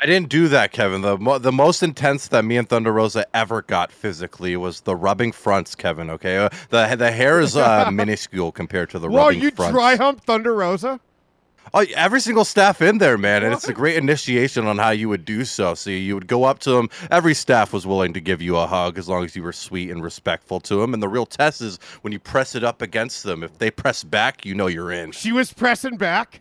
I 0.00 0.06
didn't 0.06 0.28
do 0.28 0.48
that, 0.48 0.70
Kevin. 0.72 1.00
The 1.00 1.18
mo- 1.18 1.38
the 1.38 1.50
most 1.52 1.82
intense 1.82 2.28
that 2.28 2.44
me 2.44 2.56
and 2.56 2.68
Thunder 2.68 2.92
Rosa 2.92 3.26
ever 3.34 3.62
got 3.62 3.90
physically 3.90 4.56
was 4.56 4.82
the 4.82 4.94
rubbing 4.94 5.32
fronts, 5.32 5.74
Kevin. 5.74 6.08
Okay, 6.10 6.36
uh, 6.36 6.48
the 6.70 6.94
the 6.96 7.10
hair 7.10 7.40
is 7.40 7.56
uh, 7.56 7.90
minuscule 7.92 8.52
compared 8.52 8.90
to 8.90 8.98
the 8.98 9.08
Whoa, 9.08 9.26
rubbing 9.26 9.40
you 9.40 9.50
fronts. 9.50 9.72
dry 9.72 9.96
hump 9.96 10.22
Thunder 10.24 10.54
Rosa? 10.54 11.00
Oh, 11.74 11.84
every 11.96 12.20
single 12.20 12.46
staff 12.46 12.80
in 12.80 12.96
there, 12.96 13.18
man, 13.18 13.42
and 13.42 13.52
it's 13.52 13.68
a 13.68 13.74
great 13.74 13.96
initiation 13.96 14.66
on 14.66 14.78
how 14.78 14.88
you 14.88 15.08
would 15.10 15.26
do 15.26 15.44
so. 15.44 15.74
So 15.74 15.90
you 15.90 16.14
would 16.14 16.26
go 16.26 16.44
up 16.44 16.60
to 16.60 16.70
them. 16.70 16.88
Every 17.10 17.34
staff 17.34 17.74
was 17.74 17.86
willing 17.86 18.14
to 18.14 18.20
give 18.20 18.40
you 18.40 18.56
a 18.56 18.66
hug 18.66 18.96
as 18.96 19.06
long 19.06 19.22
as 19.24 19.36
you 19.36 19.42
were 19.42 19.52
sweet 19.52 19.90
and 19.90 20.02
respectful 20.02 20.60
to 20.60 20.76
them. 20.76 20.94
And 20.94 21.02
the 21.02 21.08
real 21.08 21.26
test 21.26 21.60
is 21.60 21.78
when 22.00 22.12
you 22.14 22.18
press 22.18 22.54
it 22.54 22.64
up 22.64 22.80
against 22.80 23.22
them. 23.24 23.42
If 23.42 23.58
they 23.58 23.70
press 23.70 24.02
back, 24.02 24.46
you 24.46 24.54
know 24.54 24.66
you're 24.66 24.90
in. 24.90 25.12
She 25.12 25.30
was 25.30 25.52
pressing 25.52 25.98
back. 25.98 26.40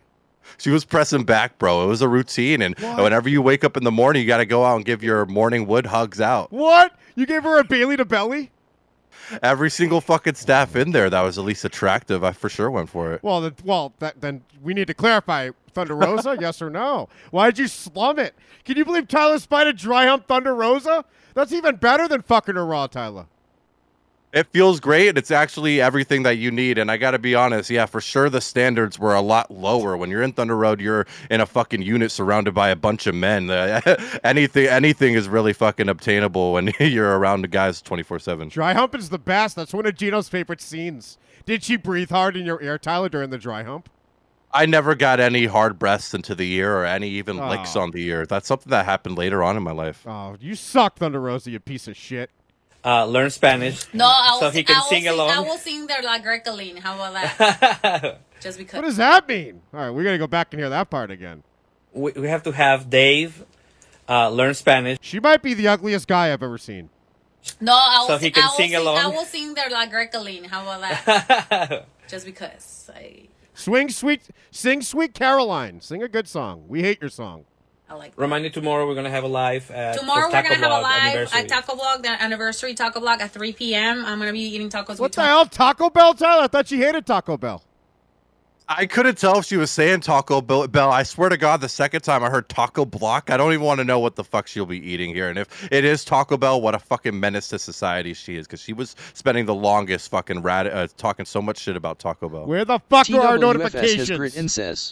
She 0.57 0.69
was 0.69 0.85
pressing 0.85 1.23
back, 1.23 1.57
bro. 1.57 1.83
It 1.83 1.87
was 1.87 2.01
a 2.01 2.07
routine, 2.07 2.61
and 2.61 2.77
whenever 2.79 3.29
you 3.29 3.41
wake 3.41 3.63
up 3.63 3.77
in 3.77 3.83
the 3.83 3.91
morning, 3.91 4.21
you 4.21 4.27
got 4.27 4.37
to 4.37 4.45
go 4.45 4.65
out 4.65 4.77
and 4.77 4.85
give 4.85 5.03
your 5.03 5.25
morning 5.25 5.67
wood 5.67 5.87
hugs 5.87 6.19
out. 6.21 6.51
What? 6.51 6.97
You 7.15 7.25
gave 7.25 7.43
her 7.43 7.59
a 7.59 7.63
Bailey 7.63 7.97
to 7.97 8.05
belly? 8.05 8.51
every 9.41 9.69
single 9.69 10.01
fucking 10.01 10.35
staff 10.35 10.75
in 10.75 10.91
there 10.91 11.09
that 11.09 11.21
was 11.21 11.37
at 11.37 11.43
least 11.43 11.65
attractive, 11.65 12.23
I 12.23 12.31
for 12.31 12.49
sure 12.49 12.69
went 12.71 12.89
for 12.89 13.13
it. 13.13 13.23
Well, 13.23 13.41
then, 13.41 13.55
well, 13.63 13.93
that, 13.99 14.21
then 14.21 14.43
we 14.61 14.73
need 14.73 14.87
to 14.87 14.93
clarify 14.93 15.51
Thunder 15.71 15.95
Rosa, 15.95 16.37
yes 16.39 16.61
or 16.61 16.69
no? 16.69 17.09
Why 17.31 17.47
did 17.47 17.59
you 17.59 17.67
slum 17.67 18.19
it? 18.19 18.35
Can 18.65 18.77
you 18.77 18.85
believe 18.85 19.07
Tyler 19.07 19.39
Spite 19.39 19.75
dry 19.77 20.05
hump 20.05 20.27
Thunder 20.27 20.55
Rosa? 20.55 21.05
That's 21.33 21.51
even 21.51 21.75
better 21.75 22.07
than 22.07 22.21
fucking 22.21 22.55
her 22.55 22.65
raw, 22.65 22.87
Tyler. 22.87 23.27
It 24.33 24.45
feels 24.47 24.79
great, 24.81 25.17
it's 25.17 25.31
actually 25.31 25.79
everything 25.79 26.23
that 26.23 26.37
you 26.37 26.51
need. 26.51 26.77
And 26.77 26.91
I 26.91 26.97
got 26.97 27.11
to 27.11 27.19
be 27.19 27.33
honest, 27.33 27.69
yeah, 27.69 27.85
for 27.85 28.01
sure 28.01 28.29
the 28.29 28.41
standards 28.41 28.99
were 28.99 29.15
a 29.15 29.21
lot 29.21 29.49
lower. 29.49 29.95
When 29.95 30.09
you're 30.09 30.21
in 30.21 30.33
Thunder 30.33 30.55
Road, 30.57 30.81
you're 30.81 31.07
in 31.31 31.39
a 31.39 31.45
fucking 31.45 31.81
unit 31.81 32.11
surrounded 32.11 32.53
by 32.53 32.69
a 32.69 32.75
bunch 32.75 33.07
of 33.07 33.15
men. 33.15 33.49
Anything, 34.23 34.67
anything 34.67 35.13
is 35.13 35.29
really 35.29 35.53
fucking 35.53 35.87
obtainable 35.87 36.53
when 36.53 36.71
you're 36.79 37.17
around 37.17 37.41
the 37.41 37.47
guys 37.47 37.81
24 37.81 38.19
seven. 38.19 38.49
Dry 38.49 38.73
hump 38.73 38.95
is 38.95 39.09
the 39.09 39.17
best. 39.17 39.55
That's 39.55 39.73
one 39.73 39.85
of 39.85 39.95
Gino's 39.95 40.27
favorite 40.29 40.61
scenes. 40.61 41.17
Did 41.45 41.63
she 41.63 41.77
breathe 41.77 42.09
hard 42.09 42.35
in 42.35 42.45
your 42.45 42.61
ear, 42.61 42.77
Tyler, 42.77 43.07
during 43.09 43.29
the 43.29 43.37
dry 43.37 43.63
hump? 43.63 43.89
I 44.53 44.65
never 44.65 44.93
got 44.95 45.19
any 45.21 45.45
hard 45.45 45.79
breaths 45.79 46.13
into 46.13 46.35
the 46.35 46.51
ear 46.53 46.77
or 46.79 46.85
any 46.85 47.09
even 47.11 47.37
licks 47.37 47.75
Oh. 47.75 47.81
on 47.81 47.91
the 47.91 48.05
ear. 48.07 48.25
That's 48.25 48.47
something 48.47 48.69
that 48.71 48.85
happened 48.85 49.17
later 49.17 49.41
on 49.41 49.55
in 49.55 49.63
my 49.63 49.71
life. 49.71 50.03
Oh, 50.05 50.35
you 50.39 50.55
suck, 50.55 50.97
Thunder 50.97 51.21
Rosa, 51.21 51.51
you 51.51 51.59
piece 51.59 51.87
of 51.87 51.95
shit. 51.95 52.29
Uh, 52.85 53.05
learn 53.05 53.29
Spanish. 53.29 53.85
No, 53.93 54.05
I 54.05 54.31
will, 54.33 54.39
So 54.39 54.49
he 54.51 54.63
can 54.63 54.75
I 54.75 54.79
will 54.79 54.85
sing 54.85 55.01
sing, 55.03 55.09
along? 55.11 55.29
I 55.31 55.39
will 55.39 55.57
sing 55.57 55.87
their 55.87 56.01
La 56.01 56.19
Grecoline. 56.19 56.79
How 56.79 56.95
about 56.95 57.13
that? 57.13 58.21
Just 58.39 58.57
because. 58.57 58.75
What 58.77 58.85
does 58.85 58.97
that 58.97 59.27
mean? 59.27 59.61
All 59.73 59.79
right, 59.81 59.89
we 59.89 60.03
got 60.03 60.11
to 60.11 60.17
go 60.17 60.27
back 60.27 60.53
and 60.53 60.59
hear 60.59 60.69
that 60.69 60.89
part 60.89 61.11
again. 61.11 61.43
we, 61.93 62.11
we 62.13 62.27
have 62.29 62.43
to 62.43 62.51
have 62.51 62.89
Dave 62.89 63.43
uh, 64.07 64.29
learn 64.29 64.53
Spanish. 64.53 64.99
She 65.01 65.19
might 65.19 65.41
be 65.41 65.53
the 65.53 65.67
ugliest 65.67 66.07
guy 66.07 66.31
I've 66.31 66.43
ever 66.43 66.57
seen. 66.57 66.89
No, 67.59 67.73
I 67.73 67.99
will, 68.01 68.07
So 68.07 68.17
he 68.19 68.31
can 68.31 68.43
I 68.43 68.47
will 68.47 68.53
sing 68.53 68.69
sing, 68.69 68.75
along? 68.77 68.97
I 68.97 69.07
will 69.07 69.25
sing 69.25 69.53
their 69.53 69.69
La 69.69 69.85
Grecoline. 69.87 70.45
How 70.45 70.61
about 70.63 70.81
that? 71.05 71.87
Just 72.07 72.25
because. 72.25 72.89
I, 72.95 73.23
Swing 73.53 73.89
sweet, 73.89 74.21
sing 74.51 74.81
sweet 74.83 75.13
Caroline. 75.15 75.81
Sing 75.81 76.03
a 76.03 76.07
good 76.07 76.27
song. 76.27 76.65
We 76.67 76.83
hate 76.83 77.01
your 77.01 77.09
song. 77.09 77.45
I 77.89 77.93
like 77.95 78.15
that. 78.15 78.21
Remind 78.21 78.43
you 78.43 78.49
tomorrow 78.49 78.85
we're 78.87 78.95
gonna 78.95 79.09
have 79.09 79.23
a 79.23 79.27
live 79.27 79.71
at 79.71 79.97
Tomorrow 79.97 80.29
for 80.29 80.35
we're 80.35 80.43
Taco 80.43 80.55
gonna 80.55 80.67
have 80.67 80.79
a 80.79 80.81
live 80.81 81.33
at 81.33 81.47
Taco 81.47 81.75
Blog, 81.75 82.03
the 82.03 82.09
anniversary 82.21 82.73
Taco 82.73 82.99
Blog 82.99 83.21
at 83.21 83.31
3 83.31 83.53
p.m. 83.53 84.05
I'm 84.05 84.19
gonna 84.19 84.33
be 84.33 84.41
eating 84.41 84.69
tacos. 84.69 84.89
What 84.89 84.99
with 84.99 85.11
the 85.13 85.21
Taco- 85.21 85.27
hell, 85.27 85.45
Taco 85.45 85.89
Bell, 85.89 86.13
Tyler? 86.13 86.43
I 86.43 86.47
thought 86.47 86.67
she 86.67 86.77
hated 86.77 87.05
Taco 87.05 87.37
Bell. 87.37 87.63
I 88.69 88.85
couldn't 88.85 89.17
tell 89.17 89.39
if 89.39 89.45
she 89.45 89.55
was 89.55 89.71
saying 89.71 90.01
Taco 90.01 90.41
Bell. 90.41 90.67
Bell. 90.67 90.91
I 90.91 91.03
swear 91.03 91.29
to 91.29 91.37
God, 91.37 91.61
the 91.61 91.69
second 91.69 92.01
time 92.01 92.21
I 92.21 92.29
heard 92.29 92.49
Taco 92.49 92.83
Block, 92.83 93.29
I 93.29 93.37
don't 93.37 93.53
even 93.53 93.65
want 93.65 93.79
to 93.79 93.85
know 93.85 93.99
what 93.99 94.17
the 94.17 94.25
fuck 94.25 94.45
she'll 94.45 94.65
be 94.65 94.85
eating 94.85 95.15
here. 95.15 95.29
And 95.29 95.39
if 95.39 95.71
it 95.71 95.85
is 95.85 96.03
Taco 96.03 96.35
Bell, 96.35 96.59
what 96.59 96.75
a 96.75 96.79
fucking 96.79 97.17
menace 97.17 97.47
to 97.49 97.59
society 97.59 98.13
she 98.13 98.35
is, 98.35 98.45
because 98.45 98.59
she 98.59 98.73
was 98.73 98.97
spending 99.13 99.45
the 99.45 99.55
longest 99.55 100.11
fucking 100.11 100.41
rat 100.41 100.67
uh, 100.67 100.87
talking 100.97 101.25
so 101.25 101.41
much 101.41 101.59
shit 101.59 101.77
about 101.77 101.99
Taco 101.99 102.27
Bell. 102.27 102.45
Where 102.45 102.65
the 102.65 102.79
fuck 102.89 103.09
are 103.11 103.21
our 103.21 103.37
notifications? 103.37 104.11
grit 104.11 104.35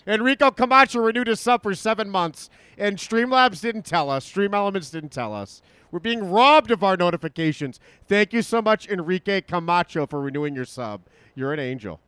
Enrico 0.08 0.52
Camacho 0.52 1.00
renewed 1.00 1.28
his 1.28 1.42
sub 1.42 1.62
for 1.62 1.76
seven 1.76 2.10
months, 2.10 2.50
and 2.78 2.98
Streamlabs 2.98 3.60
didn't 3.60 3.84
tell 3.84 4.10
us. 4.10 4.24
Stream 4.24 4.54
Elements 4.54 4.90
didn't 4.90 5.12
tell 5.12 5.34
us. 5.34 5.62
We're 5.92 6.00
being 6.00 6.32
robbed 6.32 6.72
of 6.72 6.82
our 6.82 6.96
notifications. 6.96 7.82
Thank 8.08 8.32
you 8.32 8.42
so 8.42 8.62
much, 8.62 8.88
Enrique 8.88 9.42
Camacho, 9.42 10.08
for 10.08 10.22
renewing 10.22 10.56
your 10.56 10.66
sub. 10.66 11.02
You're 11.36 11.52
an 11.52 11.60
angel. 11.60 12.00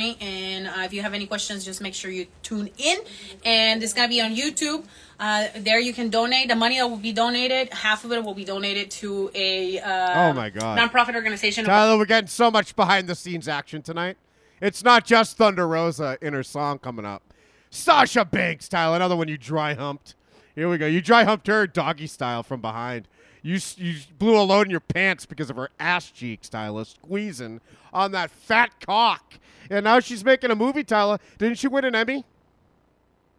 And 0.00 0.66
uh, 0.66 0.72
if 0.84 0.92
you 0.92 1.02
have 1.02 1.12
any 1.12 1.26
questions, 1.26 1.64
just 1.64 1.80
make 1.82 1.94
sure 1.94 2.10
you 2.10 2.26
tune 2.42 2.70
in. 2.78 2.98
And 3.44 3.82
it's 3.82 3.92
gonna 3.92 4.08
be 4.08 4.20
on 4.20 4.34
YouTube. 4.34 4.84
Uh, 5.20 5.48
there 5.56 5.78
you 5.78 5.92
can 5.92 6.08
donate. 6.08 6.48
The 6.48 6.56
money 6.56 6.78
that 6.78 6.88
will 6.88 6.96
be 6.96 7.12
donated, 7.12 7.72
half 7.72 8.04
of 8.04 8.12
it 8.12 8.24
will 8.24 8.34
be 8.34 8.44
donated 8.44 8.90
to 8.92 9.30
a 9.34 9.78
uh, 9.78 10.28
Oh, 10.30 10.32
my 10.32 10.50
God. 10.50 10.78
nonprofit 10.78 11.14
organization. 11.14 11.64
Tyler, 11.64 11.96
we're 11.98 12.06
getting 12.06 12.26
so 12.28 12.50
much 12.50 12.74
behind 12.74 13.06
the 13.06 13.14
scenes 13.14 13.46
action 13.48 13.82
tonight. 13.82 14.16
It's 14.60 14.82
not 14.82 15.04
just 15.04 15.36
Thunder 15.36 15.68
Rosa 15.68 16.18
in 16.22 16.32
her 16.32 16.42
song 16.42 16.78
coming 16.78 17.04
up. 17.04 17.22
Sasha 17.70 18.24
Banks, 18.24 18.68
Tyler, 18.68 18.96
another 18.96 19.16
one 19.16 19.28
you 19.28 19.38
dry 19.38 19.74
humped. 19.74 20.14
Here 20.54 20.68
we 20.68 20.76
go. 20.78 20.86
You 20.86 21.00
dry 21.00 21.24
humped 21.24 21.46
her 21.46 21.66
doggy 21.66 22.06
style 22.06 22.42
from 22.42 22.60
behind. 22.60 23.08
You 23.42 23.58
you 23.76 23.96
blew 24.18 24.38
a 24.38 24.42
load 24.42 24.68
in 24.68 24.70
your 24.70 24.80
pants 24.80 25.26
because 25.26 25.50
of 25.50 25.56
her 25.56 25.70
ass 25.80 26.10
cheeks, 26.10 26.48
Tyler, 26.48 26.84
squeezing 26.84 27.60
on 27.92 28.12
that 28.12 28.30
fat 28.30 28.80
cock. 28.84 29.34
And 29.68 29.84
now 29.84 30.00
she's 30.00 30.24
making 30.24 30.50
a 30.50 30.54
movie, 30.54 30.84
Tyler. 30.84 31.18
Didn't 31.38 31.58
she 31.58 31.68
win 31.68 31.84
an 31.84 31.94
Emmy? 31.94 32.24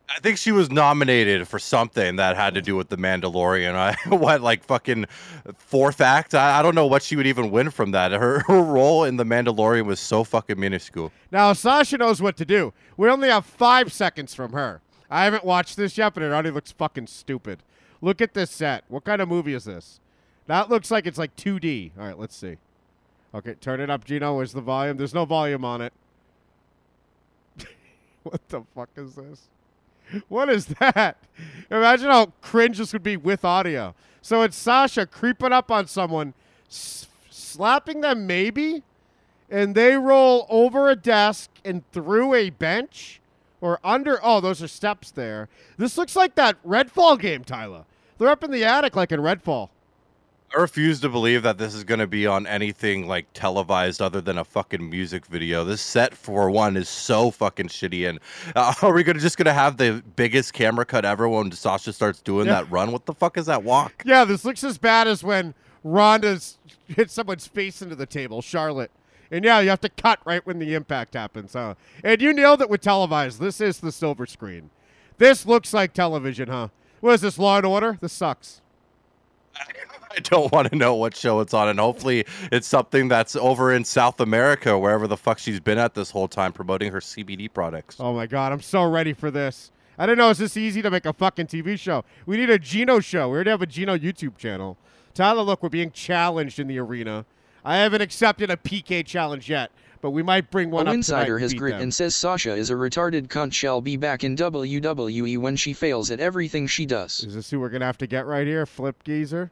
I 0.09 0.19
think 0.19 0.37
she 0.37 0.51
was 0.51 0.69
nominated 0.69 1.47
for 1.47 1.57
something 1.57 2.17
that 2.17 2.35
had 2.35 2.53
to 2.55 2.61
do 2.61 2.75
with 2.75 2.89
the 2.89 2.97
Mandalorian. 2.97 3.73
I 3.75 3.95
what 4.13 4.41
like 4.41 4.63
fucking 4.63 5.05
fourth 5.57 6.01
act. 6.01 6.35
I, 6.35 6.59
I 6.59 6.61
don't 6.61 6.75
know 6.75 6.85
what 6.85 7.01
she 7.01 7.15
would 7.15 7.27
even 7.27 7.49
win 7.49 7.71
from 7.71 7.91
that. 7.91 8.11
Her, 8.11 8.39
her 8.39 8.61
role 8.61 9.05
in 9.05 9.17
the 9.17 9.23
Mandalorian 9.23 9.85
was 9.85 9.99
so 9.99 10.23
fucking 10.23 10.59
minuscule. 10.59 11.11
Now 11.31 11.53
Sasha 11.53 11.97
knows 11.97 12.21
what 12.21 12.37
to 12.37 12.45
do. 12.45 12.73
We 12.97 13.09
only 13.09 13.29
have 13.29 13.45
five 13.45 13.91
seconds 13.93 14.33
from 14.35 14.51
her. 14.51 14.81
I 15.09 15.23
haven't 15.25 15.45
watched 15.45 15.77
this 15.77 15.97
yet, 15.97 16.13
but 16.13 16.23
it 16.23 16.31
already 16.31 16.51
looks 16.51 16.71
fucking 16.71 17.07
stupid. 17.07 17.63
Look 18.03 18.19
at 18.19 18.33
this 18.33 18.51
set. 18.51 18.83
What 18.89 19.05
kind 19.05 19.21
of 19.21 19.29
movie 19.29 19.53
is 19.53 19.63
this? 19.63 20.01
That 20.47 20.69
looks 20.69 20.91
like 20.91 21.07
it's 21.07 21.17
like 21.17 21.37
2D. 21.37 21.91
All 21.97 22.05
right, 22.05 22.19
let's 22.19 22.35
see. 22.35 22.57
Okay, 23.33 23.53
turn 23.53 23.79
it 23.79 23.89
up, 23.89 24.03
Gino. 24.03 24.35
Where's 24.35 24.51
the 24.51 24.59
volume? 24.59 24.97
There's 24.97 25.13
no 25.13 25.23
volume 25.23 25.63
on 25.63 25.79
it. 25.79 25.93
what 28.23 28.45
the 28.49 28.63
fuck 28.75 28.89
is 28.97 29.15
this? 29.15 29.47
What 30.27 30.49
is 30.49 30.65
that? 30.65 31.15
Imagine 31.71 32.09
how 32.09 32.33
cringe 32.41 32.77
this 32.77 32.91
would 32.91 33.03
be 33.03 33.15
with 33.15 33.45
audio. 33.45 33.95
So 34.21 34.41
it's 34.41 34.57
Sasha 34.57 35.05
creeping 35.05 35.53
up 35.53 35.71
on 35.71 35.87
someone, 35.87 36.33
s- 36.69 37.07
slapping 37.29 38.01
them 38.01 38.27
maybe, 38.27 38.83
and 39.49 39.75
they 39.75 39.95
roll 39.95 40.45
over 40.49 40.89
a 40.89 40.97
desk 40.97 41.49
and 41.63 41.89
through 41.93 42.33
a 42.33 42.49
bench 42.49 43.21
or 43.61 43.79
under. 43.81 44.19
Oh, 44.21 44.41
those 44.41 44.61
are 44.61 44.67
steps 44.67 45.09
there. 45.09 45.47
This 45.77 45.97
looks 45.97 46.17
like 46.17 46.35
that 46.35 46.61
Redfall 46.65 47.17
game, 47.17 47.45
Tyler. 47.45 47.85
They're 48.23 48.31
up 48.31 48.41
in 48.45 48.51
the 48.51 48.63
attic 48.63 48.95
like 48.95 49.12
in 49.12 49.19
Redfall. 49.19 49.67
I 50.55 50.62
refuse 50.62 51.01
to 51.01 51.09
believe 51.09 51.43
that 51.43 51.57
this 51.57 51.73
is 51.73 51.83
going 51.83 51.99
to 51.99 52.07
be 52.07 52.25
on 52.25 52.47
anything 52.47 53.05
like 53.05 53.25
televised 53.33 54.01
other 54.01 54.21
than 54.21 54.38
a 54.38 54.45
fucking 54.45 54.89
music 54.89 55.25
video. 55.25 55.65
This 55.65 55.81
set 55.81 56.13
for 56.13 56.49
one 56.49 56.77
is 56.77 56.88
so 56.88 57.31
fucking 57.31 57.67
shitty. 57.67 58.07
And 58.07 58.21
uh, 58.55 58.73
are 58.81 58.93
we 58.93 59.03
gonna 59.03 59.19
just 59.19 59.38
gonna 59.38 59.51
have 59.51 59.75
the 59.75 60.01
biggest 60.15 60.53
camera 60.53 60.86
cut 60.86 61.03
ever 61.03 61.27
when 61.27 61.51
Sasha 61.51 61.91
starts 61.91 62.21
doing 62.21 62.45
Yeah. 62.47 62.62
that 62.62 62.71
run? 62.71 62.93
What 62.93 63.05
the 63.05 63.13
fuck 63.13 63.38
is 63.38 63.47
that 63.47 63.62
walk? 63.62 64.03
Yeah, 64.05 64.23
this 64.23 64.45
looks 64.45 64.63
as 64.63 64.77
bad 64.77 65.05
as 65.09 65.21
when 65.21 65.53
Ronda's 65.83 66.57
hit 66.88 67.12
someone's 67.12 67.45
face 67.45 67.81
into 67.81 67.95
the 67.97 68.05
table, 68.05 68.41
Charlotte. 68.41 68.91
And 69.31 69.43
yeah, 69.43 69.59
you 69.59 69.67
have 69.69 69.81
to 69.81 69.89
cut 69.89 70.19
right 70.23 70.45
when 70.47 70.59
the 70.59 70.75
impact 70.75 71.15
happens. 71.15 71.51
Huh? 71.51 71.75
And 72.05 72.21
you 72.21 72.31
nailed 72.31 72.62
it 72.62 72.69
with 72.69 72.79
televised. 72.79 73.41
This 73.41 73.59
is 73.59 73.81
the 73.81 73.91
silver 73.91 74.25
screen. 74.25 74.69
This 75.17 75.45
looks 75.45 75.73
like 75.73 75.91
television, 75.91 76.47
huh? 76.47 76.69
What 77.03 77.15
is 77.15 77.19
this, 77.19 77.37
Law 77.37 77.57
and 77.57 77.65
Order? 77.65 77.97
This 77.99 78.13
sucks. 78.13 78.61
I 79.57 80.19
don't 80.21 80.49
want 80.53 80.69
to 80.69 80.77
know 80.77 80.95
what 80.95 81.17
show 81.17 81.41
it's 81.41 81.53
on, 81.53 81.67
and 81.67 81.77
hopefully 81.77 82.23
it's 82.49 82.65
something 82.65 83.09
that's 83.09 83.35
over 83.35 83.73
in 83.73 83.83
South 83.83 84.21
America, 84.21 84.79
wherever 84.79 85.05
the 85.05 85.17
fuck 85.17 85.37
she's 85.37 85.59
been 85.59 85.77
at 85.77 85.95
this 85.95 86.11
whole 86.11 86.29
time, 86.29 86.53
promoting 86.53 86.93
her 86.93 87.01
CBD 87.01 87.53
products. 87.53 87.97
Oh 87.99 88.13
my 88.13 88.25
god, 88.25 88.53
I'm 88.53 88.61
so 88.61 88.89
ready 88.89 89.11
for 89.11 89.29
this. 89.29 89.73
I 89.97 90.05
didn't 90.05 90.19
know 90.19 90.29
it's 90.29 90.39
this 90.39 90.55
easy 90.55 90.81
to 90.81 90.89
make 90.89 91.05
a 91.05 91.11
fucking 91.11 91.47
TV 91.47 91.77
show. 91.77 92.05
We 92.25 92.37
need 92.37 92.49
a 92.49 92.57
Gino 92.57 93.01
show. 93.01 93.27
We 93.27 93.35
already 93.35 93.49
have 93.49 93.61
a 93.61 93.67
Gino 93.67 93.97
YouTube 93.97 94.37
channel. 94.37 94.77
Tyler, 95.13 95.41
look, 95.41 95.61
we're 95.61 95.67
being 95.67 95.91
challenged 95.91 96.57
in 96.57 96.67
the 96.67 96.79
arena. 96.79 97.25
I 97.65 97.79
haven't 97.79 97.99
accepted 98.01 98.49
a 98.49 98.55
PK 98.55 99.05
challenge 99.05 99.49
yet, 99.49 99.71
but 100.03 100.11
we 100.11 100.21
might 100.21 100.51
bring 100.51 100.69
one 100.69 100.85
a 100.85 100.89
up 100.89 100.95
insider 100.95 101.25
tonight 101.25 101.33
and 101.35 101.41
has 101.43 101.53
grit 101.53 101.71
them. 101.71 101.81
and 101.83 101.93
says 101.93 102.13
Sasha 102.13 102.51
is 102.51 102.69
a 102.69 102.73
retarded 102.73 103.29
cunt 103.29 103.53
shall 103.53 103.79
be 103.79 103.95
back 103.95 104.25
in 104.25 104.35
WWE 104.35 105.37
when 105.37 105.55
she 105.55 105.71
fails 105.71 106.11
at 106.11 106.19
everything 106.19 106.67
she 106.67 106.85
does. 106.85 107.23
Is 107.23 107.35
this 107.35 107.49
who 107.49 107.61
we're 107.61 107.69
gonna 107.69 107.85
have 107.85 107.97
to 107.99 108.05
get 108.05 108.25
right 108.25 108.45
here? 108.45 108.65
Flip 108.65 109.01
Geezer. 109.05 109.49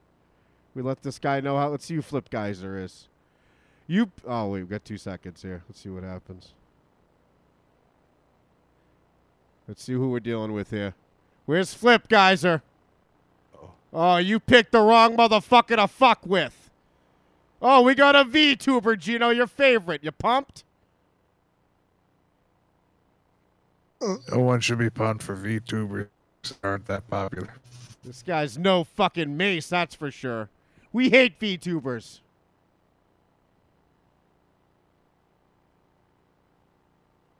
We 0.75 0.81
let 0.81 1.03
this 1.03 1.19
guy 1.19 1.39
know 1.39 1.57
how. 1.57 1.69
Let's 1.69 1.85
see 1.85 1.95
who 1.95 2.01
Flip 2.01 2.29
Geyser 2.29 2.77
is. 2.77 3.07
You. 3.87 4.11
Oh 4.27 4.49
wait, 4.49 4.59
we've 4.59 4.69
got 4.69 4.83
two 4.83 4.97
seconds 4.97 5.41
here. 5.41 5.63
Let's 5.69 5.79
see 5.79 5.89
what 5.89 6.03
happens. 6.03 6.51
Let's 9.69 9.81
see 9.81 9.93
who 9.93 10.09
we're 10.09 10.19
dealing 10.19 10.51
with 10.51 10.71
here. 10.71 10.95
Where's 11.45 11.73
Flip 11.73 12.09
Geyser? 12.09 12.61
Oh, 13.55 13.71
oh 13.93 14.17
you 14.17 14.37
picked 14.41 14.73
the 14.73 14.81
wrong 14.81 15.15
motherfucker 15.15 15.77
to 15.77 15.87
fuck 15.87 16.25
with. 16.25 16.60
Oh, 17.61 17.81
we 17.83 17.93
got 17.93 18.15
a 18.15 18.25
VTuber, 18.25 18.97
Gino, 18.97 19.29
your 19.29 19.45
favorite. 19.45 20.03
You 20.03 20.11
pumped? 20.11 20.63
No 24.01 24.39
one 24.39 24.61
should 24.61 24.79
be 24.79 24.89
pumped 24.89 25.21
for 25.21 25.35
VTubers 25.35 26.07
that 26.43 26.57
aren't 26.63 26.87
that 26.87 27.07
popular. 27.07 27.53
This 28.03 28.23
guy's 28.23 28.57
no 28.57 28.83
fucking 28.83 29.37
mace, 29.37 29.69
that's 29.69 29.93
for 29.93 30.09
sure. 30.09 30.49
We 30.91 31.11
hate 31.11 31.39
VTubers. 31.39 32.20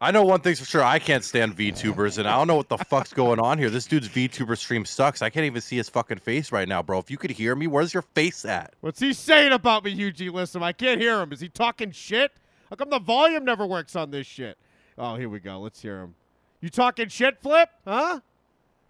I 0.04 0.10
know 0.10 0.24
one 0.24 0.42
thing's 0.42 0.60
for 0.60 0.66
sure. 0.66 0.84
I 0.84 0.98
can't 0.98 1.24
stand 1.24 1.56
VTubers, 1.56 2.18
and 2.18 2.28
I 2.28 2.36
don't 2.36 2.48
know 2.48 2.56
what 2.56 2.70
the 2.70 2.78
fuck's 2.80 3.14
going 3.14 3.40
on 3.40 3.60
here. 3.60 3.70
This 3.70 3.86
dude's 3.86 4.10
VTuber 4.10 4.58
stream 4.58 4.84
sucks. 4.84 5.22
I 5.22 5.30
can't 5.30 5.46
even 5.46 5.62
see 5.62 5.78
his 5.78 5.90
fucking 5.90 6.18
face 6.18 6.52
right 6.52 6.68
now, 6.68 6.82
bro. 6.82 6.98
If 6.98 7.12
you 7.12 7.20
could 7.20 7.30
hear 7.30 7.56
me, 7.56 7.68
where's 7.68 7.94
your 7.94 8.02
face 8.02 8.44
at? 8.44 8.74
What's 8.82 9.00
he 9.00 9.14
saying 9.14 9.52
about 9.52 9.84
me, 9.84 9.92
Eugene 9.92 10.34
Listen, 10.34 10.64
I 10.64 10.72
can't 10.72 11.00
hear 11.00 11.22
him. 11.22 11.32
Is 11.32 11.40
he 11.40 11.50
talking 11.50 11.92
shit? 11.92 12.32
How 12.72 12.78
come 12.78 12.90
the 12.90 12.98
volume 12.98 13.46
never 13.46 13.64
works 13.68 13.96
on 13.96 14.10
this 14.10 14.26
shit? 14.26 14.58
Oh, 14.98 15.18
here 15.18 15.30
we 15.30 15.40
go. 15.40 15.60
Let's 15.60 15.80
hear 15.80 16.02
him. 16.02 16.16
You 16.62 16.70
talking 16.70 17.08
shit, 17.08 17.40
Flip? 17.40 17.70
Huh? 17.86 18.22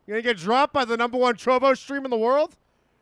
You 0.08 0.13
gonna 0.13 0.21
get 0.21 0.38
dropped 0.38 0.74
by 0.74 0.86
the 0.86 0.95
number 0.95 1.17
one 1.17 1.36
Trovo 1.36 1.78
stream 1.78 2.06
in 2.06 2.12
the 2.12 2.17
world? 2.17 2.56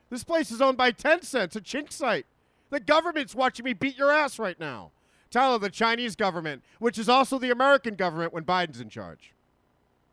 This 0.10 0.24
place 0.24 0.50
is 0.50 0.62
owned 0.62 0.78
by 0.78 0.92
Tencent. 0.92 1.44
It's 1.44 1.56
a 1.56 1.62
chink 1.62 1.92
site. 1.92 2.26
The 2.72 2.80
government's 2.80 3.36
watching 3.36 3.66
me 3.66 3.74
beat 3.74 4.00
your 4.00 4.12
ass 4.12 4.40
right 4.40 4.60
now. 4.60 4.90
Tyler, 5.32 5.60
the 5.60 5.70
Chinese 5.70 6.16
government, 6.16 6.64
which 6.80 6.98
is 6.98 7.08
also 7.08 7.38
the 7.38 7.52
American 7.52 7.96
government 7.96 8.34
when 8.34 8.44
Biden's 8.44 8.82
in 8.82 8.90
charge. 8.90 9.34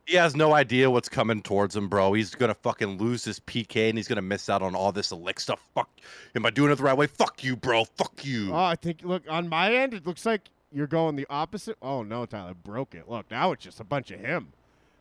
He 0.06 0.14
has 0.16 0.36
no 0.36 0.54
idea 0.54 0.88
what's 0.88 1.08
coming 1.08 1.42
towards 1.42 1.74
him, 1.74 1.88
bro. 1.88 2.12
He's 2.12 2.34
gonna 2.34 2.54
fucking 2.54 2.98
lose 2.98 3.24
his 3.24 3.40
PK 3.40 3.88
and 3.88 3.98
he's 3.98 4.06
gonna 4.06 4.22
miss 4.22 4.48
out 4.48 4.62
on 4.62 4.74
all 4.76 4.92
this 4.92 5.10
elixir 5.10 5.42
stuff. 5.42 5.68
Fuck. 5.74 5.90
Am 6.36 6.46
I 6.46 6.50
doing 6.50 6.70
it 6.70 6.76
the 6.76 6.84
right 6.84 6.96
way? 6.96 7.08
Fuck 7.08 7.42
you, 7.42 7.56
bro. 7.56 7.84
Fuck 7.84 8.24
you. 8.24 8.52
Oh, 8.52 8.56
I 8.56 8.76
think, 8.76 9.00
look, 9.02 9.24
on 9.28 9.48
my 9.48 9.74
end, 9.74 9.94
it 9.94 10.06
looks 10.06 10.24
like 10.24 10.42
you're 10.72 10.86
going 10.86 11.16
the 11.16 11.26
opposite. 11.28 11.76
Oh, 11.82 12.02
no, 12.02 12.24
Tyler, 12.24 12.54
broke 12.54 12.94
it. 12.94 13.08
Look, 13.08 13.30
now 13.30 13.50
it's 13.52 13.64
just 13.64 13.80
a 13.80 13.84
bunch 13.84 14.10
of 14.12 14.20
him. 14.20 14.52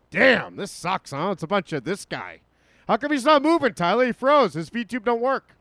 Damn, 0.10 0.56
this 0.56 0.72
sucks, 0.72 1.12
huh? 1.12 1.32
It's 1.34 1.44
a 1.44 1.48
bunch 1.48 1.74
of 1.74 1.84
this 1.84 2.06
guy. 2.06 2.40
How 2.88 2.98
come 2.98 3.12
he's 3.12 3.26
not 3.26 3.42
moving, 3.42 3.74
Tyler? 3.74 4.06
He 4.06 4.12
froze. 4.12 4.54
His 4.54 4.70
VTube 4.70 5.04
don't 5.04 5.22
work. 5.22 5.55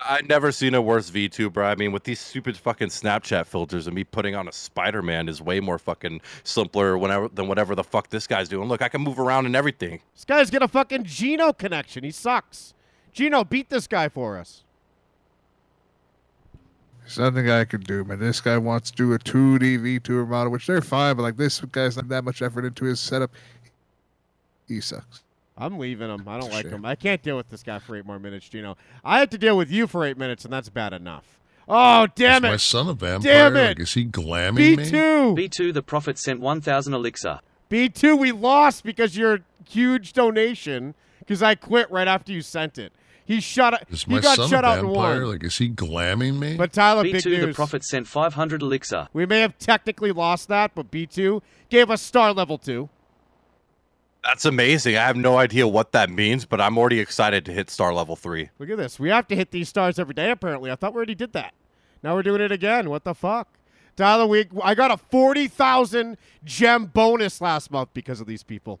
I 0.00 0.22
never 0.22 0.52
seen 0.52 0.74
a 0.74 0.82
worse 0.82 1.10
VTuber. 1.10 1.64
I 1.64 1.74
mean, 1.74 1.90
with 1.92 2.04
these 2.04 2.20
stupid 2.20 2.56
fucking 2.56 2.88
Snapchat 2.88 3.46
filters 3.46 3.86
and 3.86 3.96
me 3.96 4.04
putting 4.04 4.34
on 4.34 4.46
a 4.46 4.52
Spider 4.52 5.02
Man 5.02 5.28
is 5.28 5.42
way 5.42 5.60
more 5.60 5.78
fucking 5.78 6.20
simpler 6.44 6.96
whenever 6.96 7.28
than 7.28 7.48
whatever 7.48 7.74
the 7.74 7.84
fuck 7.84 8.08
this 8.08 8.26
guy's 8.26 8.48
doing. 8.48 8.68
Look, 8.68 8.80
I 8.80 8.88
can 8.88 9.00
move 9.00 9.18
around 9.18 9.46
and 9.46 9.56
everything. 9.56 10.00
This 10.14 10.24
guy's 10.24 10.50
got 10.50 10.62
a 10.62 10.68
fucking 10.68 11.04
Gino 11.04 11.52
connection. 11.52 12.04
He 12.04 12.10
sucks. 12.10 12.74
Gino, 13.12 13.42
beat 13.42 13.70
this 13.70 13.86
guy 13.86 14.08
for 14.08 14.38
us. 14.38 14.62
There's 17.00 17.18
nothing 17.18 17.50
I 17.50 17.64
can 17.64 17.80
do, 17.80 18.04
man. 18.04 18.18
This 18.18 18.40
guy 18.40 18.58
wants 18.58 18.90
to 18.90 18.96
do 18.96 19.14
a 19.14 19.18
2D 19.18 20.00
VTuber 20.00 20.28
model, 20.28 20.52
which 20.52 20.66
they're 20.66 20.82
fine, 20.82 21.16
but 21.16 21.22
like 21.22 21.36
this 21.36 21.60
guy's 21.60 21.96
not 21.96 22.08
that 22.08 22.22
much 22.22 22.42
effort 22.42 22.64
into 22.64 22.84
his 22.84 23.00
setup. 23.00 23.32
He 24.68 24.80
sucks. 24.80 25.22
I'm 25.58 25.78
leaving 25.78 26.08
him. 26.08 26.26
I 26.28 26.38
don't 26.38 26.50
like 26.52 26.66
Shame. 26.66 26.74
him. 26.74 26.84
I 26.84 26.94
can't 26.94 27.20
deal 27.22 27.36
with 27.36 27.48
this 27.50 27.62
guy 27.62 27.78
for 27.80 27.96
eight 27.96 28.06
more 28.06 28.18
minutes, 28.18 28.48
Gino. 28.48 28.76
I 29.04 29.18
have 29.18 29.30
to 29.30 29.38
deal 29.38 29.56
with 29.56 29.70
you 29.70 29.86
for 29.86 30.04
eight 30.04 30.16
minutes, 30.16 30.44
and 30.44 30.52
that's 30.52 30.68
bad 30.68 30.92
enough. 30.92 31.24
Oh, 31.68 32.06
damn 32.14 32.44
is 32.44 32.50
my 32.50 32.56
son 32.56 32.88
a 32.88 32.94
vampire? 32.94 33.50
Damn 33.50 33.56
it. 33.56 33.68
Like, 33.68 33.80
is 33.80 33.92
he 33.92 34.06
glamming 34.06 34.54
me? 34.54 34.76
B2. 34.76 35.36
B2 35.36 35.74
the 35.74 35.82
Prophet 35.82 36.16
sent 36.18 36.40
1000 36.40 36.94
elixir. 36.94 37.40
B2, 37.70 38.18
we 38.18 38.32
lost 38.32 38.84
because 38.84 39.16
your 39.18 39.40
huge 39.68 40.14
donation, 40.14 40.94
because 41.18 41.42
I 41.42 41.54
quit 41.56 41.90
right 41.90 42.08
after 42.08 42.32
you 42.32 42.40
sent 42.40 42.78
it. 42.78 42.92
He 43.26 43.40
shut 43.42 43.84
Is 43.90 44.04
he 44.04 44.14
my 44.14 44.20
got 44.20 44.36
son 44.36 44.48
shut 44.48 44.64
a 44.64 44.68
out 44.68 44.78
in 44.78 44.86
vampire? 44.86 45.20
one. 45.20 45.32
Like, 45.32 45.44
is 45.44 45.58
he 45.58 45.68
glamming 45.68 46.38
me? 46.38 46.56
But 46.56 46.72
Tyler, 46.72 47.04
B2 47.04 47.22
the 47.24 47.28
news. 47.46 47.56
Prophet 47.56 47.84
sent 47.84 48.06
500 48.06 48.62
elixir. 48.62 49.08
We 49.12 49.26
may 49.26 49.40
have 49.40 49.58
technically 49.58 50.12
lost 50.12 50.48
that, 50.48 50.74
but 50.74 50.90
B2 50.90 51.42
gave 51.68 51.90
us 51.90 52.00
star 52.00 52.32
level 52.32 52.56
two. 52.56 52.88
That's 54.28 54.44
amazing. 54.44 54.94
I 54.94 55.06
have 55.06 55.16
no 55.16 55.38
idea 55.38 55.66
what 55.66 55.92
that 55.92 56.10
means, 56.10 56.44
but 56.44 56.60
I'm 56.60 56.76
already 56.76 57.00
excited 57.00 57.46
to 57.46 57.52
hit 57.52 57.70
star 57.70 57.94
level 57.94 58.14
three. 58.14 58.50
Look 58.58 58.68
at 58.68 58.76
this. 58.76 59.00
We 59.00 59.08
have 59.08 59.26
to 59.28 59.34
hit 59.34 59.52
these 59.52 59.70
stars 59.70 59.98
every 59.98 60.12
day, 60.12 60.30
apparently. 60.30 60.70
I 60.70 60.74
thought 60.74 60.92
we 60.92 60.98
already 60.98 61.14
did 61.14 61.32
that. 61.32 61.54
Now 62.02 62.14
we're 62.14 62.22
doing 62.22 62.42
it 62.42 62.52
again. 62.52 62.90
What 62.90 63.04
the 63.04 63.14
fuck? 63.14 63.48
Tyler, 63.96 64.26
we, 64.26 64.44
I 64.62 64.74
got 64.74 64.90
a 64.90 64.98
40,000 64.98 66.18
gem 66.44 66.84
bonus 66.84 67.40
last 67.40 67.70
month 67.70 67.88
because 67.94 68.20
of 68.20 68.26
these 68.26 68.42
people. 68.42 68.80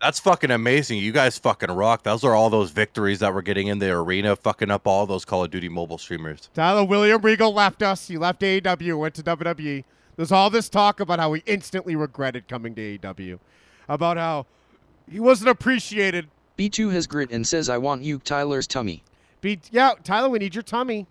That's 0.00 0.20
fucking 0.20 0.52
amazing. 0.52 0.98
You 0.98 1.10
guys 1.10 1.36
fucking 1.38 1.72
rock. 1.72 2.04
Those 2.04 2.22
are 2.22 2.32
all 2.32 2.48
those 2.48 2.70
victories 2.70 3.18
that 3.18 3.34
we're 3.34 3.42
getting 3.42 3.66
in 3.66 3.80
the 3.80 3.90
arena, 3.90 4.36
fucking 4.36 4.70
up 4.70 4.86
all 4.86 5.06
those 5.06 5.24
Call 5.24 5.42
of 5.42 5.50
Duty 5.50 5.68
mobile 5.68 5.98
streamers. 5.98 6.50
Tyler, 6.54 6.84
William 6.84 7.20
Regal 7.20 7.52
left 7.52 7.82
us. 7.82 8.06
He 8.06 8.16
left 8.16 8.42
AEW, 8.42 8.96
went 8.96 9.14
to 9.16 9.24
WWE. 9.24 9.82
There's 10.14 10.30
all 10.30 10.50
this 10.50 10.68
talk 10.68 11.00
about 11.00 11.18
how 11.18 11.32
he 11.32 11.42
instantly 11.46 11.96
regretted 11.96 12.46
coming 12.46 12.76
to 12.76 12.98
AEW, 12.98 13.40
about 13.88 14.16
how 14.16 14.46
he 15.10 15.20
wasn't 15.20 15.50
appreciated. 15.50 16.28
B2 16.58 16.92
has 16.92 17.06
grit 17.06 17.30
and 17.30 17.46
says 17.46 17.68
I 17.68 17.78
want 17.78 18.02
you 18.02 18.18
Tyler's 18.18 18.66
tummy. 18.66 19.02
Be- 19.40 19.60
yeah, 19.70 19.92
Tyler, 20.02 20.28
we 20.28 20.38
need 20.38 20.54
your 20.54 20.62
tummy. 20.62 21.06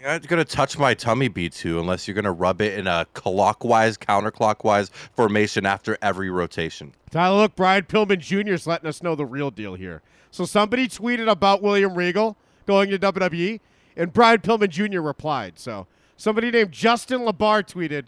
You're 0.00 0.10
not 0.10 0.26
gonna 0.26 0.44
touch 0.44 0.78
my 0.78 0.94
tummy, 0.94 1.28
B2, 1.28 1.78
unless 1.78 2.08
you're 2.08 2.14
gonna 2.14 2.32
rub 2.32 2.60
it 2.60 2.76
in 2.76 2.86
a 2.86 3.06
clockwise, 3.14 3.96
counterclockwise 3.96 4.90
formation 5.14 5.64
after 5.64 5.96
every 6.02 6.28
rotation. 6.28 6.92
Tyler, 7.10 7.36
look, 7.42 7.54
Brian 7.54 7.84
Pillman 7.84 8.18
Jr. 8.18 8.52
is 8.52 8.66
letting 8.66 8.88
us 8.88 9.02
know 9.02 9.14
the 9.14 9.26
real 9.26 9.50
deal 9.50 9.74
here. 9.74 10.02
So 10.32 10.44
somebody 10.44 10.88
tweeted 10.88 11.30
about 11.30 11.62
William 11.62 11.94
Regal 11.94 12.36
going 12.66 12.90
to 12.90 12.98
WWE, 12.98 13.60
and 13.96 14.12
Brian 14.12 14.40
Pillman 14.40 14.70
Jr. 14.70 15.00
replied. 15.00 15.58
So 15.58 15.86
somebody 16.16 16.50
named 16.50 16.72
Justin 16.72 17.20
Labar 17.20 17.62
tweeted. 17.62 18.06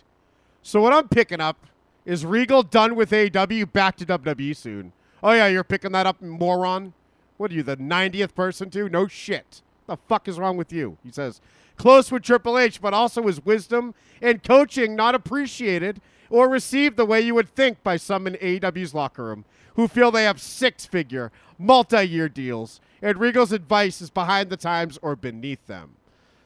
So 0.63 0.81
what 0.81 0.93
I'm 0.93 1.09
picking 1.09 1.41
up 1.41 1.67
is 2.05 2.25
Regal 2.27 2.63
done 2.63 2.95
with 2.95 3.13
AW? 3.13 3.65
back 3.67 3.97
to 3.97 4.07
WWE 4.07 4.57
soon. 4.57 4.93
Oh 5.23 5.33
yeah, 5.33 5.47
you're 5.47 5.65
picking 5.65 5.93
that 5.93 6.07
up, 6.07 6.21
moron. 6.21 6.93
What 7.37 7.51
are 7.51 7.55
you, 7.55 7.63
the 7.63 7.77
90th 7.77 8.35
person 8.35 8.71
to? 8.71 8.89
No 8.89 9.09
shit. 9.09 9.63
The 9.87 9.97
fuck 9.97 10.29
is 10.29 10.39
wrong 10.39 10.57
with 10.57 10.73
you? 10.73 10.99
He 11.03 11.11
says, 11.11 11.41
close 11.77 12.13
with 12.13 12.23
Triple 12.23 12.59
H, 12.59 12.81
but 12.81 12.95
also 12.95 13.27
his 13.27 13.45
wisdom 13.45 13.95
and 14.23 14.43
coaching 14.43 14.95
not 14.95 15.15
appreciated 15.15 16.01
or 16.31 16.49
received 16.49 16.97
the 16.97 17.05
way 17.05 17.21
you 17.21 17.35
would 17.35 17.49
think 17.49 17.83
by 17.83 17.97
some 17.97 18.27
in 18.27 18.35
AEW's 18.35 18.95
locker 18.95 19.25
room 19.25 19.45
who 19.75 19.89
feel 19.89 20.11
they 20.11 20.25
have 20.25 20.41
six 20.41 20.87
figure, 20.87 21.33
multi 21.59 22.05
year 22.07 22.29
deals, 22.29 22.81
and 23.03 23.19
Regal's 23.19 23.53
advice 23.53 24.01
is 24.01 24.11
behind 24.11 24.51
the 24.51 24.57
times 24.57 24.99
or 25.03 25.17
beneath 25.17 25.67
them. 25.67 25.97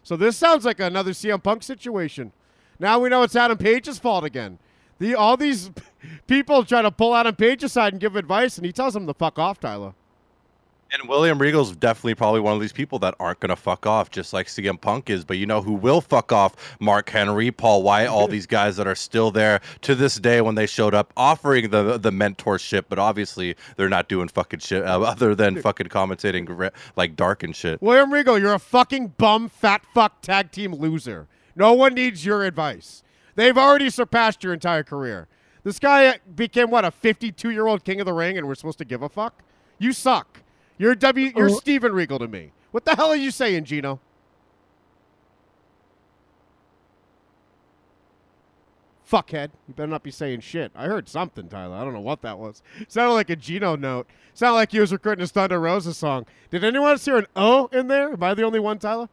So 0.02 0.16
this 0.16 0.36
sounds 0.36 0.64
like 0.64 0.80
another 0.80 1.10
CM 1.10 1.42
Punk 1.42 1.62
situation. 1.62 2.32
Now 2.78 2.98
we 2.98 3.08
know 3.08 3.22
it's 3.22 3.36
Adam 3.36 3.58
Page's 3.58 3.98
fault 3.98 4.24
again. 4.24 4.58
The 4.98 5.14
all 5.14 5.36
these 5.36 5.70
people 6.26 6.64
try 6.64 6.82
to 6.82 6.90
pull 6.90 7.14
Adam 7.14 7.34
Page 7.34 7.62
aside 7.64 7.92
and 7.92 8.00
give 8.00 8.16
advice, 8.16 8.56
and 8.56 8.66
he 8.66 8.72
tells 8.72 8.94
them 8.94 9.06
to 9.06 9.14
fuck 9.14 9.38
off, 9.38 9.60
Tyler. 9.60 9.94
And 10.90 11.06
William 11.06 11.38
Regal's 11.38 11.76
definitely 11.76 12.14
probably 12.14 12.40
one 12.40 12.54
of 12.54 12.62
these 12.62 12.72
people 12.72 12.98
that 13.00 13.14
aren't 13.20 13.40
gonna 13.40 13.56
fuck 13.56 13.86
off, 13.86 14.10
just 14.10 14.32
like 14.32 14.46
CM 14.46 14.80
Punk 14.80 15.10
is. 15.10 15.22
But 15.22 15.36
you 15.36 15.44
know 15.44 15.60
who 15.60 15.74
will 15.74 16.00
fuck 16.00 16.32
off? 16.32 16.56
Mark 16.80 17.10
Henry, 17.10 17.50
Paul 17.50 17.82
White, 17.82 18.06
all 18.06 18.26
these 18.28 18.46
guys 18.46 18.76
that 18.76 18.86
are 18.86 18.94
still 18.94 19.30
there 19.30 19.60
to 19.82 19.94
this 19.94 20.16
day 20.16 20.40
when 20.40 20.54
they 20.54 20.66
showed 20.66 20.94
up, 20.94 21.12
offering 21.14 21.68
the 21.70 21.98
the 21.98 22.10
mentorship. 22.10 22.84
But 22.88 22.98
obviously 22.98 23.54
they're 23.76 23.90
not 23.90 24.08
doing 24.08 24.28
fucking 24.28 24.60
shit 24.60 24.82
uh, 24.82 25.00
other 25.02 25.34
than 25.34 25.60
fucking 25.62 25.88
commentating 25.88 26.70
like 26.96 27.16
dark 27.16 27.42
and 27.42 27.54
shit. 27.54 27.82
William 27.82 28.10
Regal, 28.10 28.38
you're 28.38 28.54
a 28.54 28.58
fucking 28.58 29.08
bum, 29.18 29.50
fat 29.50 29.84
fuck 29.92 30.22
tag 30.22 30.52
team 30.52 30.72
loser. 30.72 31.28
No 31.54 31.74
one 31.74 31.94
needs 31.94 32.24
your 32.24 32.44
advice. 32.44 33.02
They've 33.38 33.56
already 33.56 33.88
surpassed 33.88 34.42
your 34.42 34.52
entire 34.52 34.82
career. 34.82 35.28
This 35.62 35.78
guy 35.78 36.18
became 36.34 36.70
what 36.70 36.84
a 36.84 36.90
52 36.90 37.50
year 37.50 37.68
old 37.68 37.84
king 37.84 38.00
of 38.00 38.06
the 38.06 38.12
ring, 38.12 38.36
and 38.36 38.48
we're 38.48 38.56
supposed 38.56 38.78
to 38.78 38.84
give 38.84 39.00
a 39.00 39.08
fuck. 39.08 39.44
You 39.78 39.92
suck. 39.92 40.42
You're 40.76 40.96
W. 40.96 41.32
You're 41.36 41.48
oh. 41.48 41.54
Steven 41.54 41.92
Regal 41.92 42.18
to 42.18 42.26
me. 42.26 42.50
What 42.72 42.84
the 42.84 42.96
hell 42.96 43.10
are 43.10 43.16
you 43.16 43.30
saying, 43.30 43.66
Gino? 43.66 44.00
Fuckhead. 49.08 49.50
You 49.68 49.74
better 49.74 49.86
not 49.86 50.02
be 50.02 50.10
saying 50.10 50.40
shit. 50.40 50.72
I 50.74 50.86
heard 50.86 51.08
something, 51.08 51.48
Tyler. 51.48 51.76
I 51.76 51.84
don't 51.84 51.94
know 51.94 52.00
what 52.00 52.22
that 52.22 52.40
was. 52.40 52.60
sounded 52.88 53.14
like 53.14 53.30
a 53.30 53.36
Gino 53.36 53.76
note. 53.76 54.08
Sounded 54.34 54.56
like 54.56 54.72
he 54.72 54.80
was 54.80 54.90
recording 54.90 55.20
his 55.20 55.30
Thunder 55.30 55.60
Rosa 55.60 55.94
song. 55.94 56.26
Did 56.50 56.64
anyone 56.64 56.90
else 56.90 57.04
hear 57.04 57.18
an 57.18 57.26
O 57.36 57.68
in 57.72 57.86
there? 57.86 58.14
Am 58.14 58.22
I 58.24 58.34
the 58.34 58.42
only 58.42 58.58
one, 58.58 58.80
Tyler? 58.80 59.08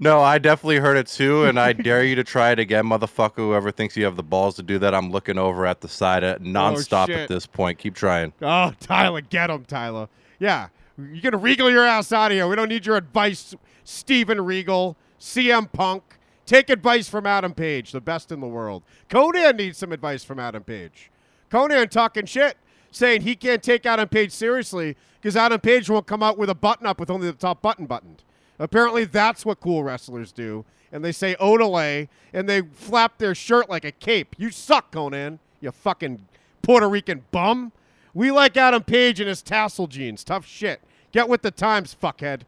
No, 0.00 0.20
I 0.20 0.38
definitely 0.38 0.78
heard 0.78 0.96
it 0.96 1.06
too, 1.06 1.44
and 1.44 1.60
I 1.60 1.72
dare 1.72 2.02
you 2.04 2.16
to 2.16 2.24
try 2.24 2.50
it 2.50 2.58
again, 2.58 2.84
motherfucker. 2.86 3.36
Whoever 3.36 3.70
thinks 3.70 3.96
you 3.96 4.04
have 4.04 4.16
the 4.16 4.22
balls 4.22 4.56
to 4.56 4.62
do 4.62 4.78
that, 4.80 4.94
I'm 4.94 5.10
looking 5.10 5.38
over 5.38 5.64
at 5.64 5.80
the 5.80 5.88
side 5.88 6.24
uh, 6.24 6.38
nonstop 6.38 7.06
shit. 7.06 7.16
at 7.16 7.28
this 7.28 7.46
point. 7.46 7.78
Keep 7.78 7.94
trying. 7.94 8.32
Oh, 8.42 8.72
Tyler, 8.80 9.20
get 9.20 9.48
him, 9.48 9.64
Tyler. 9.64 10.08
Yeah, 10.40 10.68
you're 10.98 11.22
gonna 11.22 11.42
regal 11.42 11.70
your 11.70 11.86
ass 11.86 12.12
out 12.12 12.32
of 12.32 12.36
here. 12.36 12.48
We 12.48 12.56
don't 12.56 12.68
need 12.68 12.84
your 12.84 12.96
advice, 12.96 13.54
Steven 13.84 14.40
Regal, 14.40 14.96
CM 15.20 15.70
Punk. 15.70 16.02
Take 16.46 16.68
advice 16.70 17.08
from 17.08 17.26
Adam 17.26 17.54
Page, 17.54 17.92
the 17.92 18.00
best 18.00 18.30
in 18.30 18.40
the 18.40 18.46
world. 18.46 18.82
Konnan 19.08 19.56
needs 19.56 19.78
some 19.78 19.92
advice 19.92 20.22
from 20.24 20.38
Adam 20.38 20.62
Page. 20.62 21.10
Konnan 21.50 21.88
talking 21.90 22.26
shit, 22.26 22.56
saying 22.90 23.22
he 23.22 23.34
can't 23.34 23.62
take 23.62 23.86
Adam 23.86 24.08
Page 24.08 24.32
seriously 24.32 24.96
because 25.20 25.36
Adam 25.36 25.60
Page 25.60 25.88
won't 25.88 26.06
come 26.06 26.22
out 26.22 26.38
with 26.38 26.50
a 26.50 26.54
button 26.54 26.86
up 26.86 27.00
with 27.00 27.10
only 27.10 27.26
the 27.28 27.32
top 27.32 27.62
button 27.62 27.86
buttoned. 27.86 28.22
Apparently, 28.58 29.04
that's 29.04 29.44
what 29.44 29.60
cool 29.60 29.84
wrestlers 29.84 30.32
do. 30.32 30.64
And 30.92 31.04
they 31.04 31.12
say 31.12 31.36
Odele, 31.40 32.08
and 32.32 32.48
they 32.48 32.62
flap 32.62 33.18
their 33.18 33.34
shirt 33.34 33.68
like 33.68 33.84
a 33.84 33.92
cape. 33.92 34.34
You 34.38 34.50
suck, 34.50 34.92
Konnan. 34.92 35.38
You 35.60 35.70
fucking 35.72 36.26
Puerto 36.62 36.88
Rican 36.88 37.24
bum. 37.32 37.72
We 38.14 38.30
like 38.30 38.56
Adam 38.56 38.82
Page 38.82 39.20
and 39.20 39.28
his 39.28 39.42
tassel 39.42 39.86
jeans. 39.88 40.24
Tough 40.24 40.46
shit. 40.46 40.80
Get 41.12 41.28
with 41.28 41.42
the 41.42 41.50
times, 41.50 41.94
fuckhead. 42.00 42.42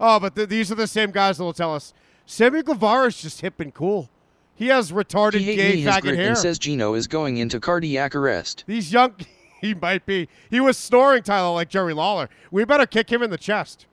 Oh, 0.00 0.18
but 0.18 0.34
th- 0.34 0.48
these 0.48 0.72
are 0.72 0.76
the 0.76 0.86
same 0.86 1.10
guys 1.10 1.38
that 1.38 1.44
will 1.44 1.52
tell 1.52 1.74
us 1.74 1.92
Sammy 2.26 2.62
Guevara's 2.62 3.20
just 3.20 3.40
hip 3.40 3.60
and 3.60 3.72
cool. 3.72 4.08
He 4.54 4.66
has 4.68 4.90
retarded 4.92 5.40
He 5.40 5.56
gay 5.56 5.82
faggot 5.82 6.16
hair. 6.16 6.28
and 6.30 6.38
says 6.38 6.58
Gino 6.58 6.94
is 6.94 7.06
going 7.06 7.36
into 7.36 7.60
cardiac 7.60 8.14
arrest. 8.14 8.64
These 8.66 8.92
young, 8.92 9.14
he 9.60 9.74
might 9.74 10.06
be. 10.06 10.28
He 10.50 10.60
was 10.60 10.76
snoring, 10.76 11.22
Tyler, 11.22 11.54
like 11.54 11.68
Jerry 11.68 11.94
Lawler. 11.94 12.28
We 12.50 12.64
better 12.64 12.86
kick 12.86 13.10
him 13.10 13.22
in 13.22 13.30
the 13.30 13.38
chest. 13.38 13.86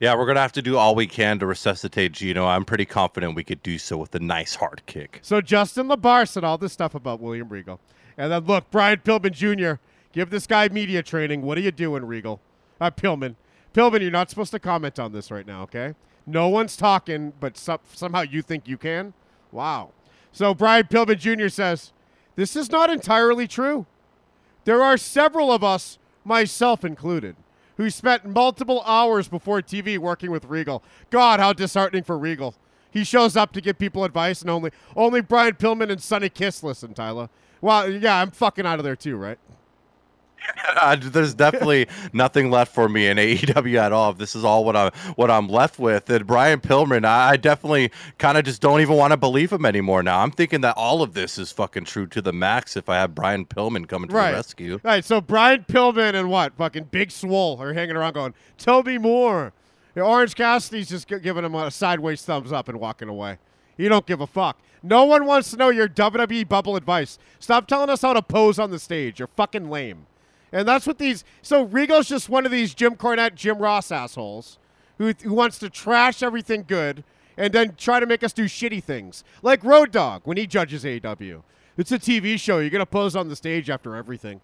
Yeah, 0.00 0.16
we're 0.16 0.24
gonna 0.24 0.40
have 0.40 0.52
to 0.52 0.62
do 0.62 0.78
all 0.78 0.94
we 0.94 1.06
can 1.06 1.38
to 1.40 1.46
resuscitate 1.46 2.12
Gino. 2.12 2.46
I'm 2.46 2.64
pretty 2.64 2.86
confident 2.86 3.34
we 3.34 3.44
could 3.44 3.62
do 3.62 3.76
so 3.76 3.98
with 3.98 4.14
a 4.14 4.18
nice 4.18 4.54
hard 4.54 4.80
kick. 4.86 5.20
So 5.20 5.42
Justin 5.42 5.88
LaBar 5.88 6.26
said 6.26 6.42
all 6.42 6.56
this 6.56 6.72
stuff 6.72 6.94
about 6.94 7.20
William 7.20 7.50
Regal. 7.50 7.78
And 8.16 8.32
then 8.32 8.44
look, 8.44 8.70
Brian 8.70 9.00
Pillman 9.00 9.32
Jr., 9.32 9.78
give 10.12 10.30
this 10.30 10.46
guy 10.46 10.68
media 10.70 11.02
training. 11.02 11.42
What 11.42 11.58
are 11.58 11.60
you 11.60 11.70
doing, 11.70 12.06
Regal? 12.06 12.40
Uh, 12.80 12.90
Pillman. 12.90 13.36
Pillman, 13.74 14.00
you're 14.00 14.10
not 14.10 14.30
supposed 14.30 14.52
to 14.52 14.58
comment 14.58 14.98
on 14.98 15.12
this 15.12 15.30
right 15.30 15.46
now, 15.46 15.62
okay? 15.64 15.94
No 16.26 16.48
one's 16.48 16.78
talking, 16.78 17.34
but 17.38 17.58
some, 17.58 17.80
somehow 17.92 18.22
you 18.22 18.40
think 18.40 18.66
you 18.66 18.78
can? 18.78 19.12
Wow. 19.52 19.90
So 20.32 20.54
Brian 20.54 20.86
Pillman 20.86 21.18
Jr. 21.18 21.48
says, 21.48 21.92
This 22.36 22.56
is 22.56 22.70
not 22.70 22.88
entirely 22.88 23.46
true. 23.46 23.84
There 24.64 24.82
are 24.82 24.96
several 24.96 25.52
of 25.52 25.62
us, 25.62 25.98
myself 26.24 26.86
included, 26.86 27.36
who 27.80 27.88
spent 27.88 28.26
multiple 28.26 28.82
hours 28.84 29.26
before 29.26 29.62
TV 29.62 29.96
working 29.96 30.30
with 30.30 30.44
Regal. 30.44 30.82
God, 31.08 31.40
how 31.40 31.54
disheartening 31.54 32.02
for 32.02 32.18
Regal. 32.18 32.54
He 32.90 33.04
shows 33.04 33.38
up 33.38 33.52
to 33.52 33.62
give 33.62 33.78
people 33.78 34.04
advice, 34.04 34.42
and 34.42 34.50
only 34.50 34.70
only 34.94 35.22
Brian 35.22 35.54
Pillman 35.54 35.88
and 35.88 36.02
Sonny 36.02 36.28
Kiss 36.28 36.62
listen, 36.62 36.92
Tyler. 36.92 37.30
Well, 37.62 37.90
yeah, 37.90 38.20
I'm 38.20 38.32
fucking 38.32 38.66
out 38.66 38.80
of 38.80 38.84
there 38.84 38.96
too, 38.96 39.16
right? 39.16 39.38
There's 41.00 41.34
definitely 41.34 41.88
nothing 42.12 42.50
left 42.50 42.74
for 42.74 42.88
me 42.88 43.06
in 43.08 43.16
AEW 43.18 43.76
at 43.78 43.92
all. 43.92 44.12
This 44.12 44.34
is 44.34 44.44
all 44.44 44.64
what 44.64 44.76
I'm 44.76 44.92
what 45.16 45.30
I'm 45.30 45.48
left 45.48 45.78
with, 45.78 46.08
and 46.10 46.26
Brian 46.26 46.60
Pillman, 46.60 47.04
I, 47.04 47.30
I 47.30 47.36
definitely 47.36 47.90
kind 48.18 48.38
of 48.38 48.44
just 48.44 48.60
don't 48.60 48.80
even 48.80 48.96
want 48.96 49.12
to 49.12 49.16
believe 49.16 49.52
him 49.52 49.64
anymore. 49.64 50.02
Now 50.02 50.20
I'm 50.20 50.30
thinking 50.30 50.60
that 50.62 50.76
all 50.76 51.02
of 51.02 51.14
this 51.14 51.38
is 51.38 51.52
fucking 51.52 51.84
true 51.84 52.06
to 52.08 52.22
the 52.22 52.32
max. 52.32 52.76
If 52.76 52.88
I 52.88 52.96
have 52.96 53.14
Brian 53.14 53.44
Pillman 53.46 53.86
coming 53.88 54.08
to 54.08 54.14
Right. 54.14 54.30
the 54.30 54.36
rescue, 54.36 54.80
Right, 54.82 55.04
so 55.04 55.20
Brian 55.20 55.64
Pillman 55.68 56.14
and 56.14 56.30
what? 56.30 56.54
Fucking 56.56 56.84
Big 56.90 57.10
Swole 57.10 57.60
are 57.60 57.72
hanging 57.72 57.96
around 57.96 58.14
going, 58.14 58.34
tell 58.58 58.82
me 58.82 58.98
more. 58.98 59.52
Orange 59.96 60.34
Cassidy's 60.34 60.88
just 60.88 61.08
giving 61.08 61.44
him 61.44 61.54
a 61.54 61.70
sideways 61.70 62.22
thumbs 62.22 62.52
up 62.52 62.68
and 62.68 62.80
walking 62.80 63.08
away. 63.08 63.38
You 63.76 63.88
don't 63.88 64.06
give 64.06 64.20
a 64.20 64.26
fuck. 64.26 64.58
No 64.82 65.04
one 65.04 65.26
wants 65.26 65.50
to 65.50 65.56
know 65.56 65.68
your 65.68 65.88
WWE 65.88 66.48
bubble 66.48 66.76
advice. 66.76 67.18
Stop 67.38 67.66
telling 67.66 67.90
us 67.90 68.00
how 68.02 68.12
to 68.14 68.22
pose 68.22 68.58
on 68.58 68.70
the 68.70 68.78
stage. 68.78 69.18
You're 69.18 69.28
fucking 69.28 69.68
lame. 69.68 70.06
And 70.52 70.66
that's 70.66 70.86
what 70.86 70.98
these. 70.98 71.24
So 71.42 71.62
Regal's 71.62 72.08
just 72.08 72.28
one 72.28 72.44
of 72.44 72.52
these 72.52 72.74
Jim 72.74 72.96
Cornette, 72.96 73.34
Jim 73.34 73.58
Ross 73.58 73.92
assholes 73.92 74.58
who, 74.98 75.12
who 75.22 75.32
wants 75.32 75.58
to 75.58 75.70
trash 75.70 76.22
everything 76.22 76.64
good 76.66 77.04
and 77.36 77.52
then 77.52 77.74
try 77.76 78.00
to 78.00 78.06
make 78.06 78.22
us 78.22 78.32
do 78.32 78.44
shitty 78.44 78.82
things. 78.82 79.24
Like 79.42 79.64
Road 79.64 79.92
Dog 79.92 80.22
when 80.24 80.36
he 80.36 80.46
judges 80.46 80.84
AEW. 80.84 81.42
It's 81.76 81.92
a 81.92 81.98
TV 81.98 82.38
show. 82.38 82.58
You're 82.58 82.70
going 82.70 82.80
to 82.80 82.86
pose 82.86 83.16
on 83.16 83.28
the 83.28 83.36
stage 83.36 83.70
after 83.70 83.96
everything. 83.96 84.40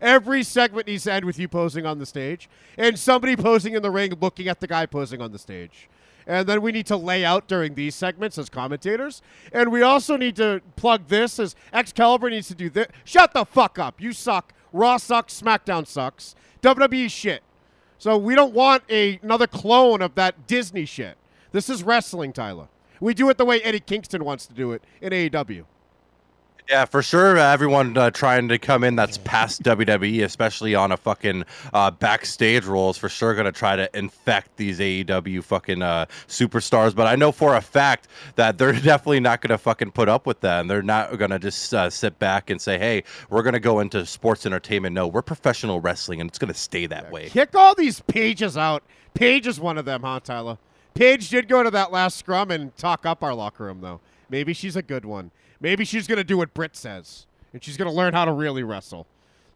Every 0.00 0.42
segment 0.44 0.86
needs 0.86 1.04
to 1.04 1.12
end 1.12 1.24
with 1.24 1.38
you 1.38 1.48
posing 1.48 1.84
on 1.84 1.98
the 1.98 2.06
stage 2.06 2.48
and 2.76 2.98
somebody 2.98 3.36
posing 3.36 3.74
in 3.74 3.82
the 3.82 3.90
ring 3.90 4.14
looking 4.20 4.48
at 4.48 4.60
the 4.60 4.66
guy 4.66 4.86
posing 4.86 5.20
on 5.20 5.32
the 5.32 5.38
stage. 5.38 5.88
And 6.26 6.46
then 6.46 6.62
we 6.62 6.72
need 6.72 6.86
to 6.86 6.96
lay 6.96 7.24
out 7.24 7.48
during 7.48 7.74
these 7.74 7.94
segments 7.94 8.38
as 8.38 8.48
commentators. 8.48 9.22
And 9.52 9.72
we 9.72 9.82
also 9.82 10.16
need 10.16 10.36
to 10.36 10.60
plug 10.76 11.08
this 11.08 11.38
as 11.38 11.56
Excalibur 11.72 12.30
needs 12.30 12.48
to 12.48 12.54
do 12.54 12.70
this. 12.70 12.86
Shut 13.04 13.32
the 13.32 13.44
fuck 13.44 13.78
up. 13.78 14.00
You 14.00 14.12
suck. 14.12 14.52
Raw 14.72 14.96
sucks. 14.96 15.40
SmackDown 15.40 15.86
sucks. 15.86 16.34
WWE 16.62 17.10
shit. 17.10 17.42
So 17.98 18.16
we 18.16 18.34
don't 18.34 18.54
want 18.54 18.84
a, 18.88 19.18
another 19.22 19.46
clone 19.46 20.02
of 20.02 20.14
that 20.14 20.46
Disney 20.46 20.84
shit. 20.84 21.16
This 21.52 21.68
is 21.68 21.82
wrestling, 21.82 22.32
Tyler. 22.32 22.68
We 23.00 23.14
do 23.14 23.28
it 23.30 23.38
the 23.38 23.44
way 23.44 23.60
Eddie 23.62 23.80
Kingston 23.80 24.24
wants 24.24 24.46
to 24.46 24.54
do 24.54 24.72
it 24.72 24.82
in 25.00 25.12
AEW. 25.12 25.64
Yeah, 26.68 26.84
for 26.84 27.02
sure. 27.02 27.38
uh, 27.38 27.52
Everyone 27.52 27.96
uh, 27.96 28.10
trying 28.10 28.48
to 28.48 28.58
come 28.58 28.84
in 28.84 28.96
that's 28.96 29.18
past 29.18 29.62
WWE, 29.62 30.22
especially 30.24 30.74
on 30.74 30.92
a 30.92 30.96
fucking 30.96 31.44
uh, 31.72 31.90
backstage 31.90 32.64
role, 32.66 32.90
is 32.90 32.96
for 32.98 33.08
sure 33.08 33.34
going 33.34 33.46
to 33.46 33.52
try 33.52 33.76
to 33.76 33.88
infect 33.96 34.56
these 34.56 34.78
AEW 34.78 35.42
fucking 35.42 35.80
uh, 35.82 36.06
superstars. 36.26 36.94
But 36.94 37.06
I 37.06 37.16
know 37.16 37.32
for 37.32 37.56
a 37.56 37.60
fact 37.60 38.08
that 38.36 38.58
they're 38.58 38.72
definitely 38.80 39.20
not 39.20 39.40
going 39.40 39.50
to 39.50 39.58
fucking 39.58 39.92
put 39.92 40.08
up 40.08 40.26
with 40.26 40.40
that, 40.40 40.60
and 40.60 40.70
they're 40.70 40.82
not 40.82 41.16
going 41.18 41.30
to 41.30 41.38
just 41.38 41.72
uh, 41.72 41.88
sit 41.88 42.18
back 42.18 42.50
and 42.50 42.60
say, 42.60 42.78
"Hey, 42.78 43.04
we're 43.30 43.42
going 43.42 43.54
to 43.54 43.60
go 43.60 43.80
into 43.80 44.04
sports 44.04 44.44
entertainment." 44.44 44.94
No, 44.94 45.06
we're 45.06 45.22
professional 45.22 45.80
wrestling, 45.80 46.20
and 46.20 46.28
it's 46.28 46.38
going 46.38 46.52
to 46.52 46.58
stay 46.58 46.86
that 46.86 47.10
way. 47.10 47.28
Kick 47.28 47.54
all 47.54 47.74
these 47.74 48.00
pages 48.00 48.56
out. 48.56 48.82
Page 49.14 49.46
is 49.46 49.58
one 49.58 49.78
of 49.78 49.84
them, 49.84 50.02
huh, 50.02 50.20
Tyler? 50.20 50.58
Page 50.94 51.28
did 51.30 51.48
go 51.48 51.62
to 51.62 51.70
that 51.70 51.92
last 51.92 52.16
scrum 52.18 52.50
and 52.50 52.76
talk 52.76 53.06
up 53.06 53.22
our 53.22 53.34
locker 53.34 53.64
room, 53.64 53.80
though. 53.80 54.00
Maybe 54.28 54.52
she's 54.52 54.76
a 54.76 54.82
good 54.82 55.04
one. 55.04 55.30
Maybe 55.60 55.84
she's 55.84 56.06
going 56.06 56.18
to 56.18 56.24
do 56.24 56.38
what 56.38 56.54
Britt 56.54 56.76
says, 56.76 57.26
and 57.52 57.62
she's 57.62 57.76
going 57.76 57.90
to 57.90 57.96
learn 57.96 58.14
how 58.14 58.24
to 58.24 58.32
really 58.32 58.62
wrestle. 58.62 59.06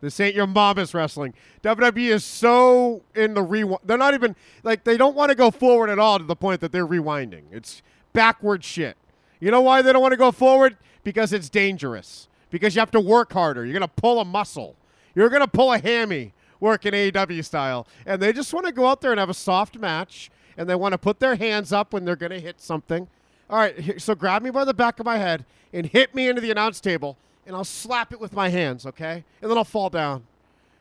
This 0.01 0.19
ain't 0.19 0.35
your 0.35 0.49
mama's 0.49 0.95
wrestling. 0.95 1.33
WWE 1.63 2.11
is 2.11 2.25
so 2.25 3.03
in 3.15 3.35
the 3.35 3.43
rewind. 3.43 3.83
They're 3.85 3.97
not 3.97 4.15
even, 4.15 4.35
like, 4.65 4.83
they 4.83 4.97
don't 4.97 5.15
want 5.15 5.31
to 5.31 5.37
go 5.37 5.53
forward 5.53 5.91
at 5.91 6.01
all 6.01 6.19
to 6.19 6.25
the 6.25 6.35
point 6.35 6.61
that 6.61 6.73
they're 6.73 6.87
rewinding. 6.87 7.43
It's 7.53 7.83
backward 8.13 8.65
shit. 8.65 8.97
You 9.39 9.53
know 9.53 9.61
why 9.61 9.81
they 9.81 9.93
don't 9.93 10.03
want 10.03 10.13
to 10.13 10.19
go 10.19 10.33
forward? 10.33 10.77
Because 11.05 11.33
it's 11.33 11.49
dangerous. 11.49 12.27
Because 12.51 12.75
you 12.75 12.81
have 12.81 12.91
to 12.91 13.01
work 13.01 13.33
harder. 13.33 13.65
You're 13.65 13.79
going 13.79 13.89
to 13.89 14.03
pull 14.03 14.21
a 14.21 14.25
muscle. 14.25 14.75
You're 15.15 15.29
going 15.29 15.41
to 15.41 15.49
pull 15.49 15.73
a 15.73 15.79
hammy 15.79 16.33
working 16.59 16.93
AEW 16.93 17.45
style. 17.45 17.87
And 18.05 18.21
they 18.21 18.33
just 18.33 18.53
want 18.53 18.67
to 18.67 18.73
go 18.73 18.87
out 18.89 19.03
there 19.03 19.13
and 19.13 19.21
have 19.21 19.31
a 19.31 19.35
soft 19.35 19.79
match. 19.79 20.33
And 20.57 20.69
they 20.69 20.75
want 20.75 20.93
to 20.93 20.99
put 20.99 21.21
their 21.21 21.37
hands 21.37 21.73
up 21.73 21.93
when 21.93 22.05
they're 22.05 22.17
going 22.17 22.33
to 22.33 22.41
hit 22.41 22.61
something. 22.61 23.07
All 23.53 23.59
right, 23.59 24.01
so 24.01 24.15
grab 24.15 24.43
me 24.43 24.49
by 24.49 24.65
the 24.65 24.73
back 24.73 24.99
of 24.99 25.05
my 25.05 25.19
head 25.19 25.45
and 25.75 25.85
hit 25.85 26.15
me 26.15 26.27
into 26.27 26.41
the 26.41 26.51
announce 26.51 26.81
table, 26.81 27.19
and 27.47 27.55
I'll 27.55 27.65
slap 27.65 28.11
it 28.11 28.19
with 28.19 28.33
my 28.33 28.49
hands, 28.49 28.87
okay? 28.87 29.25
And 29.43 29.51
then 29.51 29.59
I'll 29.59 29.65
fall 29.65 29.91
down. 29.91 30.25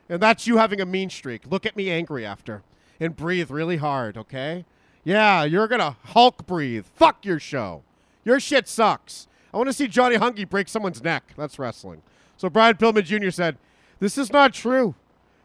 And 0.08 0.22
that's 0.22 0.46
you 0.46 0.56
having 0.56 0.80
a 0.80 0.86
mean 0.86 1.10
streak. 1.10 1.42
Look 1.46 1.66
at 1.66 1.76
me 1.76 1.90
angry 1.90 2.24
after. 2.24 2.62
And 2.98 3.14
breathe 3.14 3.50
really 3.50 3.76
hard, 3.76 4.16
okay? 4.16 4.64
Yeah, 5.04 5.44
you're 5.44 5.68
gonna 5.68 5.98
Hulk 6.02 6.46
breathe. 6.46 6.86
Fuck 6.94 7.26
your 7.26 7.38
show. 7.38 7.82
Your 8.24 8.40
shit 8.40 8.66
sucks. 8.66 9.28
I 9.52 9.58
want 9.58 9.68
to 9.68 9.74
see 9.74 9.86
Johnny 9.86 10.16
Hungy 10.16 10.48
break 10.48 10.66
someone's 10.66 11.02
neck. 11.02 11.34
That's 11.36 11.58
wrestling. 11.58 12.00
So 12.38 12.48
Brian 12.48 12.76
Pillman 12.76 13.04
Jr. 13.04 13.30
said, 13.30 13.58
This 14.00 14.16
is 14.16 14.32
not 14.32 14.54
true. 14.54 14.94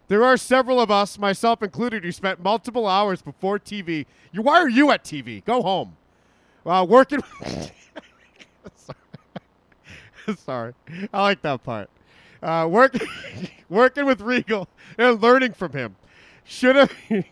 There 0.07 0.23
are 0.23 0.37
several 0.37 0.79
of 0.79 0.89
us, 0.89 1.19
myself 1.19 1.61
included, 1.61 2.05
who 2.05 2.13
spent 2.13 2.41
multiple 2.41 2.87
hours 2.87 3.21
before 3.21 3.59
TV. 3.59 4.05
You, 4.31 4.43
why 4.43 4.61
are 4.61 4.69
you 4.69 4.91
at 4.91 5.03
TV? 5.03 5.43
Go 5.43 5.61
home. 5.61 5.97
Uh, 6.67 6.85
working. 6.87 7.21
Sorry. 10.35 10.73
I 11.13 11.21
like 11.21 11.41
that 11.41 11.63
part. 11.63 11.89
Uh, 12.43 12.67
work, 12.69 12.95
working 13.69 14.05
with 14.05 14.21
Regal 14.21 14.67
and 14.97 15.21
learning 15.21 15.53
from 15.53 15.71
him. 15.71 15.95
Should 16.43 16.75
have 16.75 16.93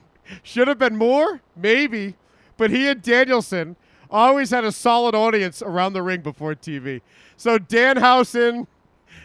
should 0.44 0.68
have 0.68 0.80
been 0.80 0.98
more, 0.98 1.42
maybe, 1.56 2.16
but 2.58 2.72
he 2.72 2.88
and 2.88 3.02
Danielson 3.02 3.76
always 4.10 4.50
had 4.50 4.64
a 4.64 4.72
solid 4.72 5.14
audience 5.16 5.62
around 5.62 5.94
the 5.94 6.02
ring 6.02 6.22
before 6.22 6.56
TV. 6.56 7.02
So 7.38 7.58
Danhausen, 7.58 8.68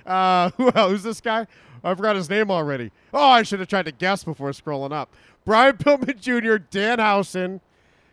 uh, 0.07 0.51
who 0.57 0.71
else? 0.73 0.91
Who's 0.91 1.03
this 1.03 1.21
guy? 1.21 1.47
I 1.83 1.95
forgot 1.95 2.17
his 2.17 2.29
name 2.29 2.51
already. 2.51 2.91
Oh, 3.15 3.29
I 3.29 3.43
should 3.43 3.61
have 3.61 3.69
tried 3.69 3.87
to 3.87 3.93
guess 3.93 4.25
before 4.25 4.51
scrolling 4.51 4.93
up. 4.93 5.15
Brian 5.45 5.77
Pillman 5.77 6.21
Jr., 6.21 6.57
Dan 6.57 6.99
Danhausen, 6.99 7.61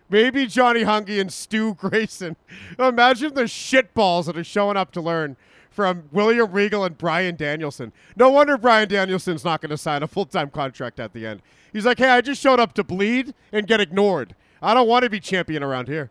maybe 0.10 0.48
Johnny 0.48 0.84
Hungy, 0.84 1.20
and 1.20 1.32
Stu 1.32 1.74
Grayson. 1.80 2.36
Imagine 2.80 3.34
the 3.34 3.44
shitballs 3.44 4.26
that 4.26 4.38
are 4.38 4.44
showing 4.44 4.78
up 4.78 4.92
to 4.92 5.02
learn 5.02 5.38
from 5.70 6.10
William 6.12 6.52
Regal 6.52 6.84
and 6.84 6.98
Bryan 6.98 7.36
Danielson. 7.36 7.94
No 8.16 8.32
wonder 8.32 8.58
Bryan 8.58 8.90
Danielson's 8.90 9.46
not 9.46 9.62
going 9.62 9.70
to 9.70 9.78
sign 9.78 10.02
a 10.02 10.08
full 10.08 10.26
time 10.26 10.50
contract 10.50 11.00
at 11.00 11.14
the 11.14 11.26
end. 11.28 11.42
He's 11.72 11.86
like, 11.86 12.00
hey, 12.00 12.10
I 12.10 12.22
just 12.22 12.42
showed 12.42 12.60
up 12.60 12.74
to 12.74 12.84
bleed 12.84 13.36
and 13.52 13.68
get 13.68 13.80
ignored. 13.80 14.36
I 14.62 14.74
don't 14.74 14.88
want 14.88 15.04
to 15.04 15.10
be 15.10 15.20
champion 15.20 15.62
around 15.62 15.88
here. 15.88 16.10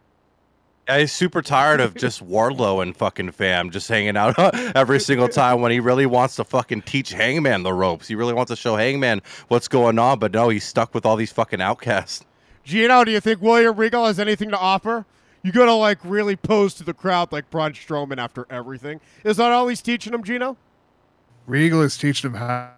He's 0.89 1.11
super 1.11 1.43
tired 1.43 1.81
of 1.81 1.97
just 1.97 2.25
Wardlow 2.29 2.81
and 2.81 2.97
fucking 2.97 3.33
fam 3.33 3.71
just 3.71 3.89
hanging 3.89 4.17
out 4.17 4.39
every 4.77 5.01
single 5.01 5.29
time 5.29 5.61
when 5.61 5.73
he 5.73 5.81
really 5.81 6.07
wants 6.07 6.37
to 6.37 6.45
fucking 6.45 6.83
teach 6.83 7.11
Hangman 7.11 7.65
the 7.65 7.73
ropes. 7.73 8.07
He 8.07 8.15
really 8.15 8.35
wants 8.35 8.51
to 8.51 8.57
show 8.57 8.77
Hangman 8.77 9.21
what's 9.49 9.67
going 9.67 9.99
on, 9.99 10.21
but 10.21 10.33
no, 10.33 10.49
he's 10.49 10.63
stuck 10.63 10.95
with 10.95 11.05
all 11.05 11.17
these 11.17 11.33
fucking 11.33 11.61
outcasts. 11.61 12.25
Gino, 12.67 13.05
do 13.05 13.13
you 13.13 13.21
think 13.21 13.41
William 13.41 13.77
Regal 13.77 14.07
has 14.07 14.19
anything 14.19 14.51
to 14.51 14.59
offer? 14.59 15.07
You 15.45 15.53
gotta 15.53 15.73
like 15.73 15.99
really 16.03 16.35
pose 16.35 16.75
to 16.75 16.85
the 16.85 16.93
crowd 16.93 17.31
like 17.31 17.49
Braun 17.49 17.75
Strowman 17.75 18.19
after 18.19 18.45
everything. 18.51 19.01
Is 19.23 19.37
that 19.37 19.53
all 19.53 19.69
he's 19.69 19.81
teaching 19.81 20.13
him, 20.13 20.25
Gino? 20.25 20.57
Regal 21.47 21.81
is 21.83 21.97
teaching 21.97 22.33
him 22.33 22.37
how, 22.37 22.73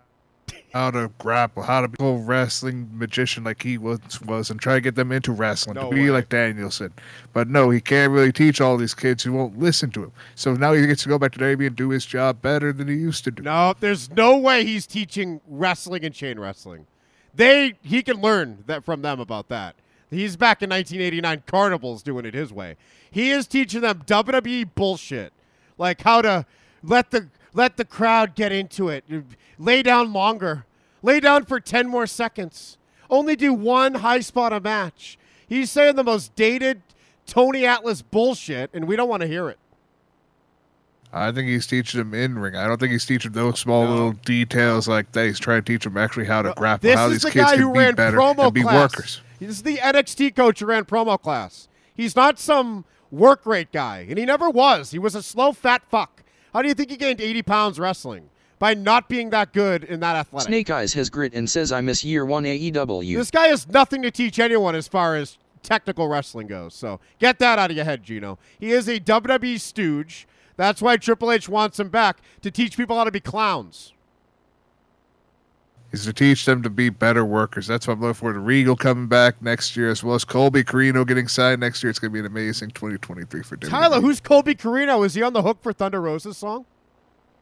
how 0.74 0.90
to 0.90 1.10
grapple, 1.16 1.62
how 1.62 1.80
to 1.80 1.88
be 1.88 1.96
a 2.04 2.12
wrestling 2.12 2.90
magician 2.92 3.44
like 3.44 3.62
he 3.62 3.78
once 3.78 4.20
was, 4.20 4.50
and 4.50 4.60
try 4.60 4.74
to 4.74 4.82
get 4.82 4.94
them 4.94 5.10
into 5.10 5.32
wrestling 5.32 5.76
No 5.76 5.88
to 5.88 5.96
be 5.96 6.02
way. 6.02 6.10
like 6.10 6.28
Danielson. 6.28 6.92
But 7.32 7.48
no, 7.48 7.70
he 7.70 7.80
can't 7.80 8.12
really 8.12 8.30
teach 8.30 8.60
all 8.60 8.76
these 8.76 8.94
kids 8.94 9.22
who 9.22 9.32
won't 9.32 9.58
listen 9.58 9.90
to 9.92 10.02
him. 10.04 10.12
So 10.34 10.52
now 10.52 10.74
he 10.74 10.86
gets 10.86 11.02
to 11.04 11.08
go 11.08 11.18
back 11.18 11.32
to 11.32 11.38
WWE 11.38 11.68
and 11.68 11.76
do 11.76 11.88
his 11.88 12.04
job 12.04 12.42
better 12.42 12.74
than 12.74 12.88
he 12.88 12.94
used 12.94 13.24
to 13.24 13.30
do. 13.30 13.42
No, 13.42 13.72
there's 13.80 14.10
no 14.10 14.36
way 14.36 14.66
he's 14.66 14.86
teaching 14.86 15.40
wrestling 15.48 16.04
and 16.04 16.14
chain 16.14 16.38
wrestling. 16.38 16.86
They 17.38 17.74
he 17.82 18.02
can 18.02 18.20
learn 18.20 18.64
that 18.66 18.82
from 18.84 19.00
them 19.00 19.20
about 19.20 19.48
that. 19.48 19.76
He's 20.10 20.36
back 20.36 20.60
in 20.60 20.70
1989 20.70 21.44
Carnivals 21.46 22.02
doing 22.02 22.26
it 22.26 22.34
his 22.34 22.52
way. 22.52 22.76
He 23.12 23.30
is 23.30 23.46
teaching 23.46 23.80
them 23.80 24.02
WWE 24.06 24.68
bullshit. 24.74 25.32
like 25.78 26.02
how 26.02 26.20
to 26.20 26.46
let 26.82 27.12
the 27.12 27.28
let 27.54 27.76
the 27.76 27.84
crowd 27.84 28.34
get 28.34 28.50
into 28.50 28.88
it. 28.88 29.04
Lay 29.56 29.84
down 29.84 30.12
longer. 30.12 30.66
Lay 31.00 31.20
down 31.20 31.44
for 31.44 31.60
10 31.60 31.88
more 31.88 32.08
seconds. 32.08 32.76
Only 33.08 33.36
do 33.36 33.54
one 33.54 33.94
high 33.94 34.20
spot 34.20 34.52
a 34.52 34.58
match. 34.58 35.16
He's 35.48 35.70
saying 35.70 35.94
the 35.94 36.02
most 36.02 36.34
dated 36.34 36.82
Tony 37.24 37.64
Atlas 37.64 38.02
bullshit, 38.02 38.70
and 38.74 38.88
we 38.88 38.96
don't 38.96 39.08
want 39.08 39.22
to 39.22 39.28
hear 39.28 39.48
it. 39.48 39.58
I 41.12 41.32
think 41.32 41.48
he's 41.48 41.66
teaching 41.66 41.98
them 41.98 42.12
in 42.14 42.38
ring. 42.38 42.54
I 42.54 42.66
don't 42.66 42.78
think 42.78 42.92
he's 42.92 43.06
teaching 43.06 43.32
those 43.32 43.58
small 43.58 43.86
little 43.86 44.12
details 44.12 44.86
like 44.86 45.12
that. 45.12 45.26
He's 45.26 45.38
trying 45.38 45.62
to 45.62 45.72
teach 45.72 45.84
them 45.84 45.96
actually 45.96 46.26
how 46.26 46.42
to 46.42 46.52
grapple, 46.54 46.88
This 46.88 46.96
how 46.96 47.06
is 47.06 47.12
these 47.12 47.22
the 47.22 47.30
kids 47.30 47.44
guy 47.46 47.54
can 47.56 47.62
who 47.62 47.72
be 47.72 47.78
ran 47.78 47.94
better 47.94 48.16
promo 48.18 48.44
and 48.44 48.54
be 48.54 48.62
class. 48.62 48.74
workers. 48.92 49.20
This 49.40 49.48
is 49.50 49.62
the 49.62 49.76
NXT 49.78 50.34
coach 50.36 50.60
who 50.60 50.66
ran 50.66 50.84
promo 50.84 51.20
class. 51.20 51.68
He's 51.94 52.14
not 52.14 52.38
some 52.38 52.84
work 53.10 53.46
rate 53.46 53.72
guy, 53.72 54.06
and 54.08 54.18
he 54.18 54.24
never 54.26 54.50
was. 54.50 54.90
He 54.90 54.98
was 54.98 55.14
a 55.14 55.22
slow, 55.22 55.52
fat 55.52 55.82
fuck. 55.88 56.22
How 56.52 56.62
do 56.62 56.68
you 56.68 56.74
think 56.74 56.90
he 56.90 56.96
gained 56.96 57.20
80 57.20 57.42
pounds 57.42 57.78
wrestling? 57.80 58.30
By 58.58 58.74
not 58.74 59.08
being 59.08 59.30
that 59.30 59.52
good 59.52 59.84
in 59.84 60.00
that 60.00 60.16
athletic. 60.16 60.48
Snake 60.48 60.68
Eyes 60.70 60.92
has 60.94 61.08
grit 61.10 61.32
and 61.32 61.48
says 61.48 61.70
I 61.70 61.80
miss 61.80 62.04
year 62.04 62.24
one 62.26 62.42
AEW. 62.42 63.16
This 63.16 63.30
guy 63.30 63.46
has 63.46 63.68
nothing 63.68 64.02
to 64.02 64.10
teach 64.10 64.40
anyone 64.40 64.74
as 64.74 64.88
far 64.88 65.14
as 65.14 65.38
technical 65.62 66.08
wrestling 66.08 66.48
goes. 66.48 66.74
So 66.74 66.98
get 67.20 67.38
that 67.38 67.60
out 67.60 67.70
of 67.70 67.76
your 67.76 67.84
head, 67.84 68.02
Gino. 68.02 68.36
He 68.58 68.72
is 68.72 68.88
a 68.88 68.98
WWE 68.98 69.60
stooge. 69.60 70.26
That's 70.58 70.82
why 70.82 70.96
Triple 70.96 71.30
H 71.30 71.48
wants 71.48 71.78
him 71.78 71.88
back 71.88 72.18
to 72.42 72.50
teach 72.50 72.76
people 72.76 72.96
how 72.96 73.04
to 73.04 73.12
be 73.12 73.20
clowns. 73.20 73.94
Is 75.92 76.04
to 76.04 76.12
teach 76.12 76.44
them 76.44 76.64
to 76.64 76.68
be 76.68 76.90
better 76.90 77.24
workers. 77.24 77.68
That's 77.68 77.86
what 77.86 77.94
I'm 77.94 78.00
looking 78.00 78.14
for. 78.14 78.32
The 78.32 78.40
Regal 78.40 78.74
coming 78.74 79.06
back 79.06 79.40
next 79.40 79.76
year, 79.76 79.88
as 79.88 80.02
well 80.02 80.16
as 80.16 80.24
Colby 80.24 80.64
Corino 80.64 81.06
getting 81.06 81.28
signed 81.28 81.60
next 81.60 81.82
year. 81.82 81.90
It's 81.90 82.00
going 82.00 82.10
to 82.10 82.12
be 82.12 82.18
an 82.18 82.26
amazing 82.26 82.72
2023 82.72 83.42
for 83.42 83.56
WWE. 83.56 83.70
Tyler, 83.70 84.00
who's 84.00 84.20
Colby 84.20 84.56
Corino? 84.56 85.06
Is 85.06 85.14
he 85.14 85.22
on 85.22 85.32
the 85.32 85.42
hook 85.42 85.62
for 85.62 85.72
Thunder 85.72 86.02
Rosa's 86.02 86.36
song? 86.36 86.66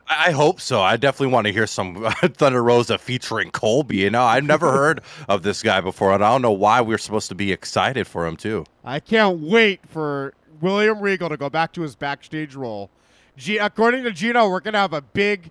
I 0.06 0.28
I 0.28 0.30
hope 0.32 0.60
so. 0.60 0.82
I 0.82 0.96
definitely 0.96 1.32
want 1.32 1.46
to 1.46 1.52
hear 1.54 1.66
some 1.66 2.04
Thunder 2.22 2.62
Rosa 2.62 2.98
featuring 2.98 3.50
Colby. 3.50 3.96
You 3.96 4.10
know, 4.10 4.22
I've 4.22 4.44
never 4.44 4.70
heard 4.72 5.00
of 5.26 5.42
this 5.42 5.62
guy 5.62 5.80
before, 5.80 6.12
and 6.12 6.22
I 6.22 6.30
don't 6.30 6.42
know 6.42 6.52
why 6.52 6.82
we're 6.82 6.98
supposed 6.98 7.30
to 7.30 7.34
be 7.34 7.50
excited 7.50 8.06
for 8.06 8.26
him 8.26 8.36
too. 8.36 8.66
I 8.84 9.00
can't 9.00 9.40
wait 9.40 9.80
for 9.88 10.34
William 10.60 11.00
Regal 11.00 11.30
to 11.30 11.38
go 11.38 11.48
back 11.48 11.72
to 11.72 11.80
his 11.80 11.96
backstage 11.96 12.54
role. 12.54 12.90
G- 13.36 13.58
according 13.58 14.04
to 14.04 14.12
Gino, 14.12 14.48
we're 14.48 14.60
going 14.60 14.74
to 14.74 14.80
have 14.80 14.92
a 14.92 15.02
big 15.02 15.50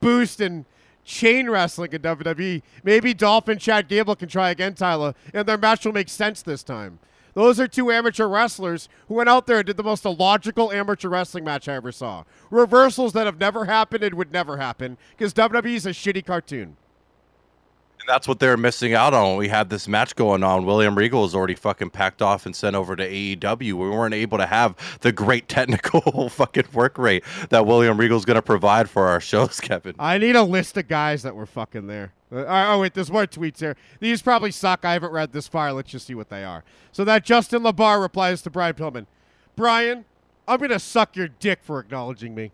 boost 0.00 0.40
in 0.40 0.64
chain 1.04 1.48
wrestling 1.48 1.92
in 1.92 2.02
WWE. 2.02 2.62
Maybe 2.82 3.14
Dolph 3.14 3.48
and 3.48 3.60
Chad 3.60 3.88
Gable 3.88 4.16
can 4.16 4.28
try 4.28 4.50
again, 4.50 4.74
Tyler, 4.74 5.14
and 5.32 5.46
their 5.46 5.58
match 5.58 5.84
will 5.84 5.92
make 5.92 6.08
sense 6.08 6.42
this 6.42 6.62
time. 6.62 6.98
Those 7.34 7.60
are 7.60 7.68
two 7.68 7.90
amateur 7.90 8.26
wrestlers 8.26 8.88
who 9.08 9.14
went 9.14 9.28
out 9.28 9.46
there 9.46 9.58
and 9.58 9.66
did 9.66 9.76
the 9.76 9.82
most 9.82 10.06
illogical 10.06 10.72
amateur 10.72 11.10
wrestling 11.10 11.44
match 11.44 11.68
I 11.68 11.74
ever 11.74 11.92
saw. 11.92 12.24
Reversals 12.50 13.12
that 13.12 13.26
have 13.26 13.38
never 13.38 13.66
happened 13.66 14.02
and 14.02 14.14
would 14.14 14.32
never 14.32 14.56
happen 14.56 14.96
because 15.10 15.34
WWE 15.34 15.74
is 15.74 15.84
a 15.84 15.90
shitty 15.90 16.24
cartoon. 16.24 16.78
That's 18.06 18.28
what 18.28 18.38
they're 18.38 18.56
missing 18.56 18.94
out 18.94 19.14
on. 19.14 19.36
We 19.36 19.48
had 19.48 19.70
this 19.70 19.88
match 19.88 20.14
going 20.16 20.42
on. 20.42 20.64
William 20.64 20.96
Regal 20.96 21.24
is 21.24 21.34
already 21.34 21.54
fucking 21.54 21.90
packed 21.90 22.22
off 22.22 22.46
and 22.46 22.54
sent 22.54 22.76
over 22.76 22.96
to 22.96 23.08
AEW. 23.08 23.60
We 23.60 23.74
weren't 23.74 24.14
able 24.14 24.38
to 24.38 24.46
have 24.46 24.76
the 25.00 25.12
great 25.12 25.48
technical 25.48 26.28
fucking 26.30 26.68
work 26.72 26.98
rate 26.98 27.24
that 27.50 27.66
William 27.66 27.98
Regal's 27.98 28.24
going 28.24 28.36
to 28.36 28.42
provide 28.42 28.88
for 28.88 29.06
our 29.06 29.20
shows, 29.20 29.60
Kevin. 29.60 29.94
I 29.98 30.18
need 30.18 30.36
a 30.36 30.42
list 30.42 30.76
of 30.76 30.88
guys 30.88 31.22
that 31.22 31.34
were 31.34 31.46
fucking 31.46 31.86
there. 31.86 32.12
Uh, 32.32 32.44
oh, 32.46 32.80
wait, 32.80 32.94
there's 32.94 33.10
more 33.10 33.26
tweets 33.26 33.60
here. 33.60 33.76
These 34.00 34.22
probably 34.22 34.50
suck. 34.50 34.84
I 34.84 34.94
haven't 34.94 35.12
read 35.12 35.32
this 35.32 35.46
far. 35.46 35.72
Let's 35.72 35.90
just 35.90 36.06
see 36.06 36.14
what 36.14 36.28
they 36.28 36.44
are. 36.44 36.64
So 36.92 37.04
that 37.04 37.24
Justin 37.24 37.62
LaBar 37.62 38.00
replies 38.00 38.42
to 38.42 38.50
Brian 38.50 38.74
Pillman 38.74 39.06
Brian, 39.54 40.04
I'm 40.46 40.58
going 40.58 40.70
to 40.70 40.78
suck 40.78 41.16
your 41.16 41.28
dick 41.28 41.60
for 41.62 41.80
acknowledging 41.80 42.34
me. 42.34 42.52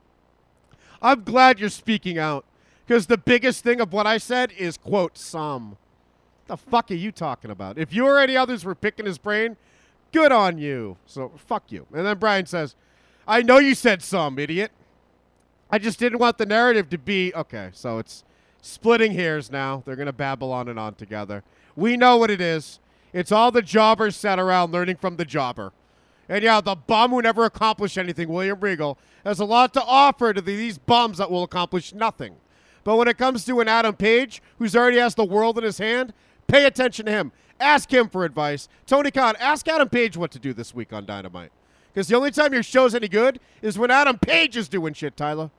I'm 1.01 1.25
glad 1.25 1.59
you're 1.59 1.69
speaking 1.69 2.17
out 2.17 2.45
because 2.87 3.07
the 3.07 3.19
biggest 3.19 3.65
thing 3.65 3.81
of 3.81 3.93
what 3.93 4.07
I 4.07 4.19
said 4.19 4.53
is, 4.53 4.77
quote, 4.77 5.17
some. 5.17 5.77
The 6.47 6.57
fuck 6.57 6.91
are 6.91 6.95
you 6.95 7.13
talking 7.13 7.51
about? 7.51 7.79
If 7.79 7.95
you 7.95 8.07
or 8.07 8.19
any 8.19 8.37
others 8.37 8.65
were 8.65 8.75
picking 8.75 9.07
his 9.07 9.19
brain, 9.19 9.57
good 10.13 10.33
on 10.33 10.59
you. 10.59 10.97
So 11.07 11.33
fuck 11.37 11.71
you. 11.71 11.87
And 11.95 12.05
then 12.05 12.19
Brian 12.19 12.47
says, 12.47 12.75
I 13.27 13.43
know 13.43 13.59
you 13.59 13.75
said 13.75 14.03
some, 14.03 14.39
idiot. 14.39 14.73
I 15.71 15.79
just 15.79 15.99
didn't 15.99 16.19
want 16.19 16.39
the 16.39 16.47
narrative 16.47 16.91
to 16.91 16.99
be 16.99 17.33
okay. 17.35 17.71
So 17.73 17.99
it's 17.99 18.25
splitting 18.61 19.13
hairs 19.13 19.51
now. 19.51 19.83
They're 19.87 19.97
to 19.97 20.13
babble 20.13 20.53
on 20.53 20.69
and 20.69 20.79
on 20.79 20.95
together. 20.97 21.43
We 21.77 21.97
know 21.97 22.17
what 22.17 22.31
it 22.31 22.41
is. 22.41 22.79
It's 23.13 23.33
all 23.33 23.51
the 23.51 23.63
jobbers 23.63 24.17
sat 24.17 24.39
around 24.39 24.73
learning 24.73 24.97
from 24.97 25.17
the 25.17 25.25
jobber. 25.25 25.73
And 26.29 26.43
yeah, 26.43 26.61
the 26.61 26.75
bum 26.75 27.11
who 27.11 27.23
never 27.23 27.45
accomplished 27.45 27.99
anything, 27.99 28.29
William 28.29 28.61
Regal, 28.61 28.99
has 29.25 29.41
a 29.41 29.45
lot 29.45 29.73
to 29.75 29.83
offer 29.83 30.33
to 30.33 30.41
these 30.41 30.79
bums 30.79 31.19
that 31.19 31.31
will 31.31 31.43
accomplish 31.43 31.93
nothing. 31.93 32.37
But 32.85 32.97
when 32.97 33.09
it 33.09 33.19
comes 33.19 33.45
to 33.45 33.61
an 33.61 33.69
Adam 33.69 33.95
Page, 33.95 34.43
who's 34.59 34.75
already 34.75 34.99
has 34.99 35.15
the 35.15 35.25
world 35.25 35.59
in 35.59 35.65
his 35.65 35.79
hand, 35.79 36.13
pay 36.47 36.65
attention 36.65 37.07
to 37.07 37.13
him. 37.13 37.33
Ask 37.61 37.93
him 37.93 38.09
for 38.09 38.25
advice. 38.25 38.69
Tony 38.87 39.11
Khan, 39.11 39.37
ask 39.39 39.69
Adam 39.69 39.89
Page 39.89 40.17
what 40.17 40.33
to 40.33 40.39
do 40.39 40.53
this 40.53 40.75
week 40.75 40.93
on 40.93 41.07
Dynamite. 41.07 41.53
Because 41.93 42.09
the 42.09 42.17
only 42.17 42.31
time 42.31 42.53
your 42.53 42.63
show's 42.63 42.95
any 42.95 43.09
good 43.09 43.39
is 43.61 43.79
when 43.79 43.91
Adam 43.91 44.19
Page 44.19 44.57
is 44.57 44.69
doing 44.69 44.95
shit, 44.95 45.17
Tyler. 45.17 45.51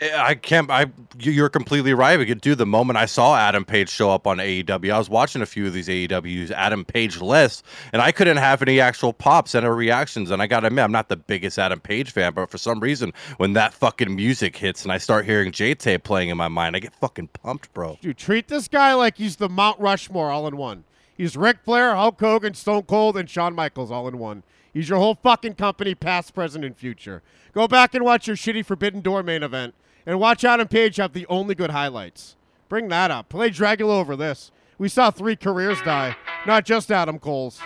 I 0.00 0.34
can't. 0.34 0.70
I 0.70 0.86
you're 1.18 1.48
completely 1.48 1.94
right. 1.94 2.18
We 2.18 2.26
could 2.26 2.40
do 2.40 2.54
the 2.54 2.66
moment 2.66 2.96
I 2.96 3.06
saw 3.06 3.36
Adam 3.36 3.64
Page 3.64 3.88
show 3.88 4.10
up 4.10 4.26
on 4.26 4.38
AEW. 4.38 4.92
I 4.92 4.98
was 4.98 5.08
watching 5.08 5.42
a 5.42 5.46
few 5.46 5.66
of 5.66 5.72
these 5.72 5.88
AEW's 5.88 6.50
Adam 6.50 6.84
Page 6.84 7.20
lists, 7.20 7.62
and 7.92 8.02
I 8.02 8.10
couldn't 8.10 8.38
have 8.38 8.62
any 8.62 8.80
actual 8.80 9.12
pops 9.12 9.54
and 9.54 9.68
reactions. 9.68 10.30
And 10.30 10.42
I 10.42 10.46
gotta 10.46 10.66
admit, 10.68 10.84
I'm 10.84 10.92
not 10.92 11.08
the 11.08 11.16
biggest 11.16 11.58
Adam 11.58 11.78
Page 11.80 12.10
fan, 12.10 12.32
but 12.34 12.50
for 12.50 12.58
some 12.58 12.80
reason, 12.80 13.12
when 13.36 13.52
that 13.52 13.74
fucking 13.74 14.14
music 14.14 14.56
hits 14.56 14.82
and 14.82 14.92
I 14.92 14.98
start 14.98 15.24
hearing 15.24 15.52
J 15.52 15.74
Tape 15.74 16.02
playing 16.02 16.30
in 16.30 16.36
my 16.36 16.48
mind, 16.48 16.74
I 16.74 16.80
get 16.80 16.94
fucking 16.94 17.28
pumped, 17.28 17.72
bro. 17.72 17.98
Dude, 18.00 18.18
treat 18.18 18.48
this 18.48 18.68
guy 18.68 18.94
like 18.94 19.18
he's 19.18 19.36
the 19.36 19.48
Mount 19.48 19.78
Rushmore 19.78 20.30
all 20.30 20.46
in 20.46 20.56
one. 20.56 20.84
He's 21.16 21.36
Ric 21.36 21.58
Flair, 21.64 21.94
Hulk 21.94 22.18
Hogan, 22.18 22.54
Stone 22.54 22.84
Cold, 22.84 23.16
and 23.16 23.28
Shawn 23.28 23.54
Michaels 23.54 23.90
all 23.90 24.08
in 24.08 24.18
one. 24.18 24.42
He's 24.72 24.88
your 24.88 24.98
whole 24.98 25.14
fucking 25.14 25.54
company, 25.54 25.94
past, 25.94 26.34
present, 26.34 26.64
and 26.64 26.76
future. 26.76 27.22
Go 27.52 27.68
back 27.68 27.94
and 27.94 28.04
watch 28.04 28.26
your 28.26 28.36
shitty 28.36 28.64
Forbidden 28.64 29.02
Door 29.02 29.24
main 29.24 29.42
event, 29.42 29.74
and 30.06 30.18
watch 30.18 30.44
Adam 30.44 30.68
Page 30.68 30.96
have 30.96 31.12
the 31.12 31.26
only 31.26 31.54
good 31.54 31.70
highlights. 31.70 32.36
Bring 32.68 32.88
that 32.88 33.10
up. 33.10 33.28
Play 33.28 33.50
Dragula 33.50 34.00
over 34.00 34.16
this. 34.16 34.50
We 34.78 34.88
saw 34.88 35.10
three 35.10 35.36
careers 35.36 35.80
die, 35.82 36.16
not 36.46 36.64
just 36.64 36.90
Adam 36.90 37.18
Cole's. 37.18 37.60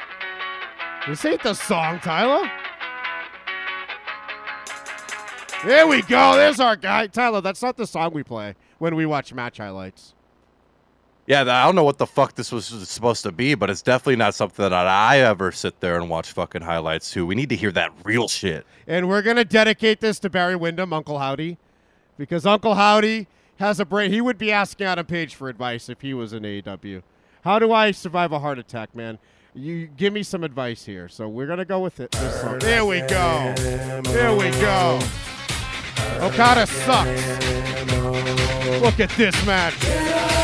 This 1.06 1.24
ain't 1.24 1.44
the 1.44 1.54
song, 1.54 2.00
Tyler. 2.00 2.50
There 5.64 5.86
we 5.86 6.02
go. 6.02 6.36
There's 6.36 6.58
our 6.58 6.74
guy. 6.74 7.06
Tyler, 7.06 7.40
that's 7.40 7.62
not 7.62 7.76
the 7.76 7.86
song 7.86 8.12
we 8.12 8.24
play 8.24 8.56
when 8.78 8.96
we 8.96 9.06
watch 9.06 9.32
match 9.32 9.58
highlights. 9.58 10.15
Yeah, 11.26 11.40
I 11.40 11.64
don't 11.64 11.74
know 11.74 11.82
what 11.82 11.98
the 11.98 12.06
fuck 12.06 12.36
this 12.36 12.52
was 12.52 12.66
supposed 12.66 13.24
to 13.24 13.32
be, 13.32 13.56
but 13.56 13.68
it's 13.68 13.82
definitely 13.82 14.16
not 14.16 14.34
something 14.34 14.62
that 14.62 14.72
I 14.72 15.20
ever 15.20 15.50
sit 15.50 15.80
there 15.80 15.96
and 15.96 16.08
watch 16.08 16.30
fucking 16.30 16.62
highlights 16.62 17.10
to. 17.12 17.26
We 17.26 17.34
need 17.34 17.48
to 17.48 17.56
hear 17.56 17.72
that 17.72 17.92
real 18.04 18.28
shit. 18.28 18.64
And 18.86 19.08
we're 19.08 19.22
going 19.22 19.36
to 19.36 19.44
dedicate 19.44 20.00
this 20.00 20.20
to 20.20 20.30
Barry 20.30 20.54
Windham, 20.54 20.92
Uncle 20.92 21.18
Howdy, 21.18 21.58
because 22.16 22.46
Uncle 22.46 22.74
Howdy 22.74 23.26
has 23.56 23.80
a 23.80 23.84
brain. 23.84 24.12
He 24.12 24.20
would 24.20 24.38
be 24.38 24.52
asking 24.52 24.86
Adam 24.86 25.04
Page 25.04 25.34
for 25.34 25.48
advice 25.48 25.88
if 25.88 26.00
he 26.00 26.14
was 26.14 26.32
in 26.32 26.44
AEW. 26.44 27.02
How 27.42 27.58
do 27.58 27.72
I 27.72 27.90
survive 27.90 28.30
a 28.30 28.38
heart 28.38 28.60
attack, 28.60 28.94
man? 28.94 29.18
You 29.52 29.88
give 29.88 30.12
me 30.12 30.22
some 30.22 30.44
advice 30.44 30.84
here. 30.84 31.08
So 31.08 31.28
we're 31.28 31.46
going 31.46 31.58
to 31.58 31.64
go 31.64 31.80
with 31.80 31.98
it. 31.98 32.12
This. 32.12 32.62
There 32.62 32.84
we 32.84 33.00
go. 33.00 33.52
There 33.56 34.36
we 34.36 34.50
go. 34.50 35.00
Okada 36.20 36.66
sucks. 36.66 37.22
Look 38.80 39.00
at 39.00 39.10
this 39.16 39.46
match. 39.46 40.35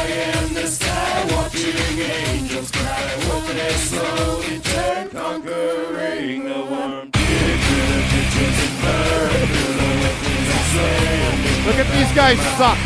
Look 11.64 11.76
at 11.76 11.86
these 11.92 12.12
guys 12.14 12.38
suck. 12.58 12.78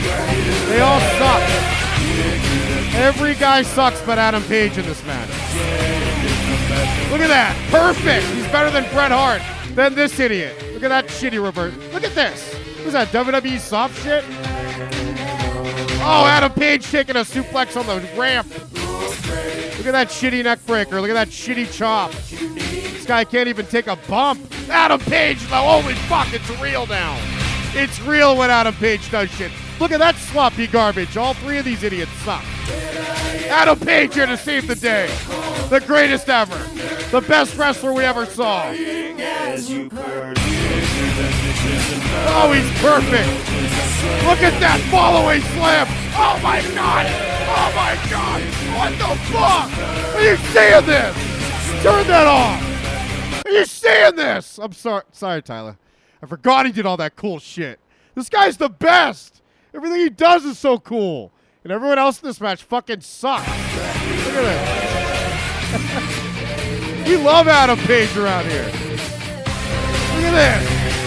They 0.68 0.80
all 0.80 1.00
suck. 1.18 1.42
Every 2.94 3.34
guy 3.34 3.62
sucks 3.62 4.00
but 4.02 4.18
Adam 4.18 4.42
Page 4.44 4.78
in 4.78 4.84
this 4.86 5.04
match. 5.04 5.28
Look 7.10 7.20
at 7.20 7.28
that. 7.28 7.56
Perfect. 7.70 8.26
He's 8.26 8.46
better 8.48 8.70
than 8.70 8.84
Bret 8.92 9.10
Hart. 9.10 9.42
Than 9.74 9.94
this 9.94 10.18
idiot. 10.20 10.56
Look 10.72 10.82
at 10.82 10.88
that 10.88 11.06
shitty 11.06 11.42
revert. 11.42 11.76
Look 11.92 12.04
at 12.04 12.14
this. 12.14 12.54
What's 12.80 12.92
that, 12.92 13.08
WWE 13.08 13.58
soft 13.58 14.02
shit? 14.02 14.24
Oh, 16.08 16.24
Adam 16.24 16.52
Page 16.52 16.88
taking 16.88 17.16
a 17.16 17.24
suplex 17.24 17.76
on 17.76 17.84
the 17.84 17.96
ramp. 18.16 18.48
Look 19.76 19.86
at 19.86 19.90
that 19.90 20.06
shitty 20.06 20.44
neck 20.44 20.64
breaker. 20.64 21.00
Look 21.00 21.10
at 21.10 21.14
that 21.14 21.30
shitty 21.30 21.76
chop. 21.76 22.12
This 22.12 23.04
guy 23.04 23.24
can't 23.24 23.48
even 23.48 23.66
take 23.66 23.88
a 23.88 23.96
bump. 24.08 24.40
Adam 24.68 25.00
Page, 25.00 25.40
though, 25.48 25.56
holy 25.56 25.94
fuck, 25.94 26.32
it's 26.32 26.48
real 26.60 26.86
now. 26.86 27.18
It's 27.74 28.00
real 28.02 28.36
when 28.36 28.50
Adam 28.50 28.74
Page 28.74 29.10
does 29.10 29.30
shit. 29.30 29.50
Look 29.80 29.90
at 29.90 29.98
that 29.98 30.14
sloppy 30.14 30.68
garbage. 30.68 31.16
All 31.16 31.34
three 31.34 31.58
of 31.58 31.64
these 31.64 31.82
idiots 31.82 32.12
suck. 32.22 32.44
Adam 33.48 33.76
Page 33.76 34.14
here 34.14 34.26
to 34.26 34.36
save 34.36 34.68
the 34.68 34.76
day. 34.76 35.08
The 35.70 35.80
greatest 35.80 36.28
ever. 36.28 36.56
The 37.10 37.20
best 37.26 37.56
wrestler 37.56 37.92
we 37.92 38.04
ever 38.04 38.26
saw. 38.26 38.70
Oh, 41.18 42.52
he's 42.52 42.70
perfect. 42.80 43.28
Look 44.26 44.42
at 44.42 44.60
that 44.60 44.78
following 44.90 45.40
slam. 45.40 45.86
Oh 46.12 46.38
my 46.42 46.60
god. 46.74 47.06
Oh 47.48 47.72
my 47.74 47.96
god. 48.10 48.42
What 48.76 48.92
the 49.00 49.16
fuck? 49.32 49.70
Are 50.14 50.22
you 50.22 50.36
seeing 50.52 50.84
this? 50.84 51.16
Turn 51.82 52.06
that 52.08 52.26
off. 52.26 53.46
Are 53.46 53.50
you 53.50 53.64
seeing 53.64 54.16
this? 54.16 54.58
I'm 54.58 54.72
sorry, 54.72 55.04
sorry, 55.12 55.42
Tyler. 55.42 55.78
I 56.22 56.26
forgot 56.26 56.66
he 56.66 56.72
did 56.72 56.84
all 56.84 56.98
that 56.98 57.16
cool 57.16 57.38
shit. 57.38 57.80
This 58.14 58.28
guy's 58.28 58.58
the 58.58 58.68
best. 58.68 59.40
Everything 59.72 60.00
he 60.00 60.10
does 60.10 60.44
is 60.44 60.58
so 60.58 60.78
cool. 60.78 61.32
And 61.64 61.72
everyone 61.72 61.98
else 61.98 62.20
in 62.20 62.28
this 62.28 62.42
match 62.42 62.62
fucking 62.62 63.00
sucks. 63.00 63.46
Look 63.48 64.34
at 64.36 64.42
this. 65.72 67.08
we 67.08 67.16
love 67.16 67.48
Adam 67.48 67.78
Page 67.78 68.14
around 68.16 68.46
here. 68.50 68.66
Look 70.14 70.24
at 70.24 70.32
this. 70.32 71.05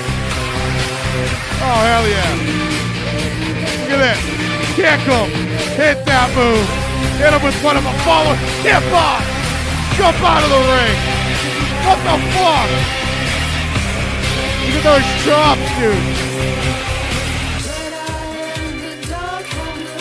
Oh, 1.62 1.80
hell 1.84 2.08
yeah. 2.08 2.34
Look 3.84 3.92
at 3.92 4.02
this. 4.06 4.20
Kick 4.76 5.02
him. 5.04 5.28
Hit 5.76 6.06
that 6.06 6.32
move. 6.36 6.68
Hit 7.20 7.34
him 7.34 7.44
with 7.44 7.56
one 7.64 7.76
of 7.76 7.86
a 7.86 7.94
follow. 8.08 8.34
Hip 8.64 8.84
hop. 8.96 9.24
Jump 10.00 10.16
out 10.24 10.40
of 10.40 10.50
the 10.50 10.64
ring. 10.72 10.96
What 11.84 12.00
the 12.08 12.16
fuck? 12.32 12.70
Look 14.66 14.80
at 14.80 14.84
those 14.88 15.08
chops, 15.26 15.68
dude. 15.80 16.00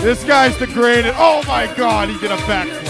This 0.03 0.23
guy's 0.25 0.57
the 0.59 0.69
greatest. 0.69 1.17
Oh 1.19 1.43
my 1.49 1.67
god, 1.75 2.09
he 2.09 2.19
did 2.19 2.31
a 2.31 2.37
backflip. 2.37 2.87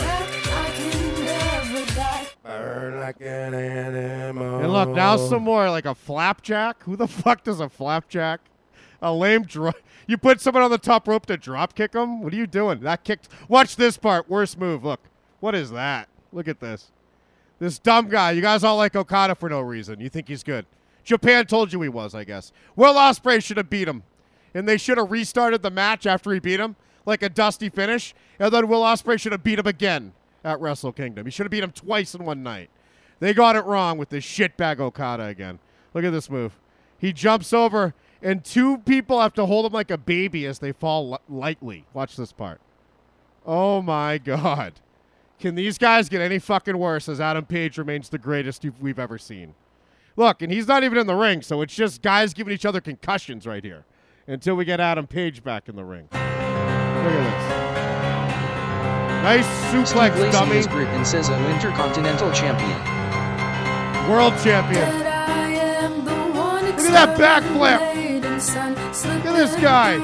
And 4.60 4.72
look, 4.72 4.90
now 4.90 5.16
some 5.16 5.42
more 5.42 5.70
like 5.70 5.86
a 5.86 5.94
flapjack. 5.94 6.82
Who 6.82 6.96
the 6.96 7.08
fuck 7.08 7.44
does 7.44 7.60
a 7.60 7.70
flapjack? 7.70 8.40
A 9.00 9.12
lame 9.12 9.42
drop. 9.42 9.76
You 10.06 10.16
put 10.16 10.40
someone 10.40 10.62
on 10.62 10.70
the 10.70 10.78
top 10.78 11.06
rope 11.06 11.26
to 11.26 11.36
drop 11.36 11.74
kick 11.74 11.92
them? 11.92 12.22
What 12.22 12.32
are 12.32 12.36
you 12.36 12.46
doing? 12.46 12.80
That 12.80 13.04
kicked. 13.04 13.28
Watch 13.48 13.76
this 13.76 13.96
part. 13.96 14.28
Worst 14.28 14.58
move. 14.58 14.84
Look. 14.84 15.00
What 15.40 15.54
is 15.54 15.70
that? 15.70 16.08
Look 16.32 16.48
at 16.48 16.60
this. 16.60 16.90
This 17.58 17.78
dumb 17.78 18.08
guy. 18.08 18.32
You 18.32 18.40
guys 18.40 18.64
all 18.64 18.76
like 18.76 18.96
Okada 18.96 19.34
for 19.34 19.48
no 19.48 19.60
reason. 19.60 20.00
You 20.00 20.08
think 20.08 20.28
he's 20.28 20.42
good. 20.42 20.66
Japan 21.04 21.46
told 21.46 21.72
you 21.72 21.80
he 21.80 21.88
was, 21.88 22.14
I 22.14 22.24
guess. 22.24 22.52
Will 22.76 22.94
Ospreay 22.94 23.42
should 23.42 23.56
have 23.56 23.70
beat 23.70 23.88
him. 23.88 24.02
And 24.54 24.68
they 24.68 24.76
should 24.76 24.98
have 24.98 25.10
restarted 25.10 25.62
the 25.62 25.70
match 25.70 26.06
after 26.06 26.32
he 26.32 26.40
beat 26.40 26.58
him, 26.58 26.76
like 27.06 27.22
a 27.22 27.28
dusty 27.28 27.68
finish. 27.68 28.14
And 28.38 28.52
then 28.52 28.68
Will 28.68 28.82
Ospreay 28.82 29.20
should 29.20 29.32
have 29.32 29.44
beat 29.44 29.58
him 29.58 29.66
again 29.66 30.12
at 30.44 30.60
Wrestle 30.60 30.92
Kingdom. 30.92 31.26
He 31.26 31.30
should 31.30 31.44
have 31.44 31.50
beat 31.50 31.64
him 31.64 31.72
twice 31.72 32.14
in 32.14 32.24
one 32.24 32.42
night. 32.42 32.70
They 33.20 33.34
got 33.34 33.56
it 33.56 33.64
wrong 33.64 33.98
with 33.98 34.10
this 34.10 34.24
shitbag 34.24 34.80
Okada 34.80 35.24
again. 35.24 35.58
Look 35.94 36.04
at 36.04 36.10
this 36.10 36.30
move. 36.30 36.58
He 36.98 37.12
jumps 37.12 37.52
over, 37.52 37.94
and 38.22 38.44
two 38.44 38.78
people 38.78 39.20
have 39.20 39.34
to 39.34 39.46
hold 39.46 39.66
him 39.66 39.72
like 39.72 39.90
a 39.90 39.98
baby 39.98 40.44
as 40.46 40.58
they 40.58 40.72
fall 40.72 41.10
li- 41.12 41.18
lightly. 41.28 41.84
Watch 41.94 42.16
this 42.16 42.32
part. 42.32 42.60
Oh 43.46 43.80
my 43.82 44.18
God. 44.18 44.74
Can 45.38 45.54
these 45.54 45.78
guys 45.78 46.08
get 46.08 46.20
any 46.20 46.38
fucking 46.40 46.76
worse 46.78 47.08
as 47.08 47.20
Adam 47.20 47.44
Page 47.46 47.78
remains 47.78 48.08
the 48.08 48.18
greatest 48.18 48.64
you've- 48.64 48.76
we've 48.80 48.98
ever 48.98 49.18
seen? 49.18 49.54
Look, 50.16 50.42
and 50.42 50.50
he's 50.52 50.66
not 50.66 50.82
even 50.82 50.98
in 50.98 51.06
the 51.06 51.14
ring, 51.14 51.42
so 51.42 51.62
it's 51.62 51.74
just 51.74 52.02
guys 52.02 52.34
giving 52.34 52.52
each 52.52 52.66
other 52.66 52.80
concussions 52.80 53.46
right 53.46 53.62
here 53.62 53.84
until 54.26 54.56
we 54.56 54.64
get 54.64 54.80
Adam 54.80 55.06
Page 55.06 55.44
back 55.44 55.68
in 55.68 55.76
the 55.76 55.84
ring. 55.84 56.08
Look 56.10 56.20
at 56.20 57.38
this. 57.38 57.58
Nice 59.22 59.46
suplex, 59.72 59.86
Steve 60.12 60.16
Lacy 60.22 60.30
dummy. 60.32 60.56
is 60.56 60.66
grit 60.66 60.88
and 60.88 61.06
says 61.06 61.28
I'm 61.30 61.44
Intercontinental 61.54 62.32
Champion. 62.32 62.78
World 64.10 64.32
champion. 64.42 64.88
Look 66.04 66.78
at 66.80 66.92
that 66.92 67.18
backflip. 67.18 68.07
Look 68.38 68.46
at 69.26 69.36
this 69.36 69.56
guy. 69.56 69.96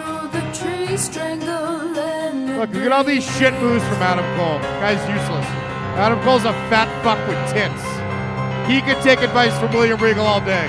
Look, 2.59 2.73
look 2.73 2.83
at 2.83 2.91
all 2.91 3.05
these 3.05 3.25
shit 3.37 3.55
moves 3.61 3.85
from 3.85 4.03
Adam 4.03 4.25
Cole. 4.37 4.59
Guy's 4.81 4.99
useless. 5.09 5.47
Adam 5.95 6.21
Cole's 6.23 6.45
a 6.45 6.53
fat 6.69 6.89
fuck 7.05 7.21
with 7.29 7.39
tits. 7.55 7.85
He 8.69 8.81
could 8.83 9.01
take 9.05 9.21
advice 9.23 9.57
from 9.61 9.71
William 9.73 10.01
Regal 10.01 10.27
all 10.27 10.41
day. 10.41 10.67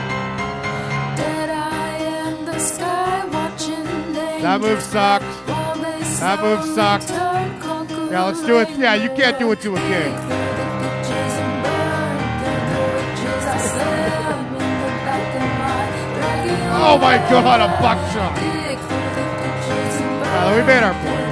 That 4.43 4.61
move 4.61 4.80
sucked. 4.80 5.26
That 6.20 6.41
move 6.43 6.63
sucked. 6.76 7.09
Yeah, 8.11 8.26
let's 8.26 8.45
do 8.45 8.59
it. 8.59 8.70
Yeah, 8.78 8.93
you 8.93 9.09
can't 9.09 9.39
do 9.39 9.51
it 9.51 9.61
to 9.61 9.76
a 9.76 9.80
king. 9.80 10.44
Oh 16.78 16.97
my 16.97 17.17
god, 17.30 17.61
a 17.61 17.67
buckshot. 17.82 18.36
Well, 20.21 20.55
we 20.55 20.63
made 20.63 20.84
our 20.84 20.93
point. 20.93 21.26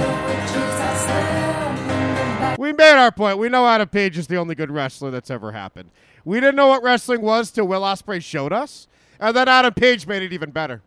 We 2.58 2.72
made 2.72 2.94
our 2.94 3.12
point. 3.12 3.38
We 3.38 3.48
know 3.48 3.66
Adam 3.66 3.88
Page 3.88 4.16
is 4.16 4.26
the 4.26 4.36
only 4.36 4.54
good 4.54 4.70
wrestler 4.70 5.10
that's 5.10 5.30
ever 5.30 5.52
happened. 5.52 5.90
We 6.24 6.40
didn't 6.40 6.56
know 6.56 6.68
what 6.68 6.82
wrestling 6.82 7.20
was 7.20 7.50
till 7.50 7.68
Will 7.68 7.82
Ospreay 7.82 8.22
showed 8.22 8.52
us, 8.52 8.88
and 9.20 9.36
then 9.36 9.48
Adam 9.48 9.74
Page 9.74 10.06
made 10.06 10.22
it 10.22 10.32
even 10.32 10.50
better. 10.50 10.80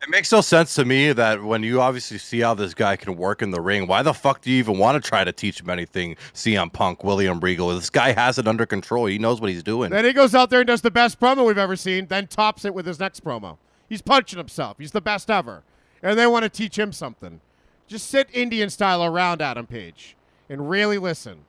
It 0.00 0.10
makes 0.10 0.30
no 0.30 0.40
sense 0.40 0.76
to 0.76 0.84
me 0.84 1.12
that 1.12 1.42
when 1.42 1.64
you 1.64 1.80
obviously 1.80 2.18
see 2.18 2.38
how 2.40 2.54
this 2.54 2.72
guy 2.72 2.94
can 2.94 3.16
work 3.16 3.42
in 3.42 3.50
the 3.50 3.60
ring, 3.60 3.88
why 3.88 4.02
the 4.02 4.14
fuck 4.14 4.40
do 4.40 4.50
you 4.50 4.58
even 4.58 4.78
want 4.78 5.02
to 5.02 5.06
try 5.06 5.24
to 5.24 5.32
teach 5.32 5.60
him 5.60 5.68
anything? 5.68 6.14
CM 6.34 6.72
Punk, 6.72 7.02
William 7.02 7.40
Regal. 7.40 7.68
This 7.70 7.90
guy 7.90 8.12
has 8.12 8.38
it 8.38 8.46
under 8.46 8.64
control. 8.64 9.06
He 9.06 9.18
knows 9.18 9.40
what 9.40 9.50
he's 9.50 9.64
doing. 9.64 9.90
Then 9.90 10.04
he 10.04 10.12
goes 10.12 10.36
out 10.36 10.50
there 10.50 10.60
and 10.60 10.68
does 10.68 10.82
the 10.82 10.90
best 10.92 11.18
promo 11.18 11.44
we've 11.44 11.58
ever 11.58 11.74
seen, 11.74 12.06
then 12.06 12.28
tops 12.28 12.64
it 12.64 12.74
with 12.74 12.86
his 12.86 13.00
next 13.00 13.24
promo. 13.24 13.58
He's 13.88 14.02
punching 14.02 14.38
himself. 14.38 14.78
He's 14.78 14.92
the 14.92 15.00
best 15.00 15.30
ever. 15.30 15.64
And 16.00 16.16
they 16.16 16.28
want 16.28 16.44
to 16.44 16.48
teach 16.48 16.78
him 16.78 16.92
something. 16.92 17.40
Just 17.88 18.08
sit 18.08 18.28
Indian 18.32 18.70
style 18.70 19.04
around 19.04 19.42
Adam 19.42 19.66
Page 19.66 20.16
and 20.48 20.70
really 20.70 20.98
listen. 20.98 21.40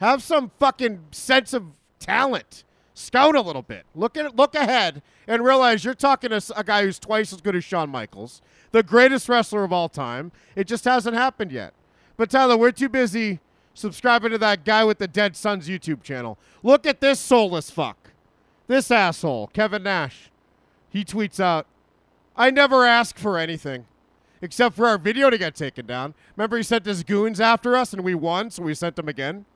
Have 0.00 0.22
some 0.22 0.50
fucking 0.58 1.04
sense 1.12 1.54
of 1.54 1.64
talent. 2.00 2.64
Scout 2.94 3.34
a 3.34 3.40
little 3.40 3.62
bit. 3.62 3.84
Look 3.94 4.16
at 4.16 4.36
look 4.36 4.54
ahead 4.54 5.02
and 5.26 5.44
realize 5.44 5.84
you're 5.84 5.94
talking 5.94 6.30
to 6.30 6.40
a 6.56 6.62
guy 6.62 6.84
who's 6.84 7.00
twice 7.00 7.32
as 7.32 7.40
good 7.40 7.56
as 7.56 7.64
Shawn 7.64 7.90
Michaels, 7.90 8.40
the 8.70 8.84
greatest 8.84 9.28
wrestler 9.28 9.64
of 9.64 9.72
all 9.72 9.88
time. 9.88 10.30
It 10.54 10.68
just 10.68 10.84
hasn't 10.84 11.16
happened 11.16 11.50
yet. 11.50 11.74
But 12.16 12.30
Tyler, 12.30 12.56
we're 12.56 12.70
too 12.70 12.88
busy 12.88 13.40
subscribing 13.74 14.30
to 14.30 14.38
that 14.38 14.64
guy 14.64 14.84
with 14.84 14.98
the 14.98 15.08
dead 15.08 15.34
son's 15.36 15.68
YouTube 15.68 16.04
channel. 16.04 16.38
Look 16.62 16.86
at 16.86 17.00
this 17.00 17.18
soulless 17.18 17.68
fuck. 17.68 18.12
This 18.68 18.92
asshole, 18.92 19.48
Kevin 19.48 19.82
Nash. 19.82 20.30
He 20.88 21.04
tweets 21.04 21.40
out, 21.40 21.66
I 22.36 22.50
never 22.50 22.84
ask 22.84 23.18
for 23.18 23.36
anything 23.38 23.86
except 24.40 24.76
for 24.76 24.86
our 24.86 24.98
video 24.98 25.30
to 25.30 25.38
get 25.38 25.56
taken 25.56 25.86
down. 25.86 26.14
Remember, 26.36 26.56
he 26.56 26.62
sent 26.62 26.86
his 26.86 27.02
goons 27.02 27.40
after 27.40 27.74
us 27.74 27.92
and 27.92 28.04
we 28.04 28.14
won, 28.14 28.50
so 28.50 28.62
we 28.62 28.74
sent 28.74 28.94
them 28.94 29.08
again? 29.08 29.46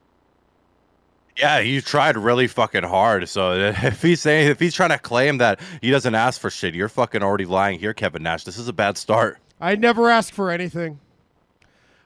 Yeah, 1.39 1.61
he 1.61 1.81
tried 1.81 2.17
really 2.17 2.49
fucking 2.49 2.83
hard. 2.83 3.29
So 3.29 3.53
if 3.83 4.03
he's 4.03 4.21
saying 4.21 4.49
if 4.49 4.59
he's 4.59 4.75
trying 4.75 4.91
to 4.91 4.99
claim 4.99 5.39
that 5.39 5.61
he 5.81 5.91
doesn't 5.91 6.15
ask 6.15 6.41
for 6.41 6.51
shit, 6.51 6.75
you're 6.75 6.89
fucking 6.89 7.23
already 7.23 7.45
lying 7.45 7.79
here, 7.79 7.95
Kevin 7.95 8.23
Nash. 8.23 8.45
This 8.45 8.59
is 8.59 8.69
a 8.69 8.73
bad 8.73 8.99
start. 8.99 9.39
I 9.61 9.77
never 9.77 10.11
ask 10.11 10.33
for 10.33 10.51
anything. 10.51 11.01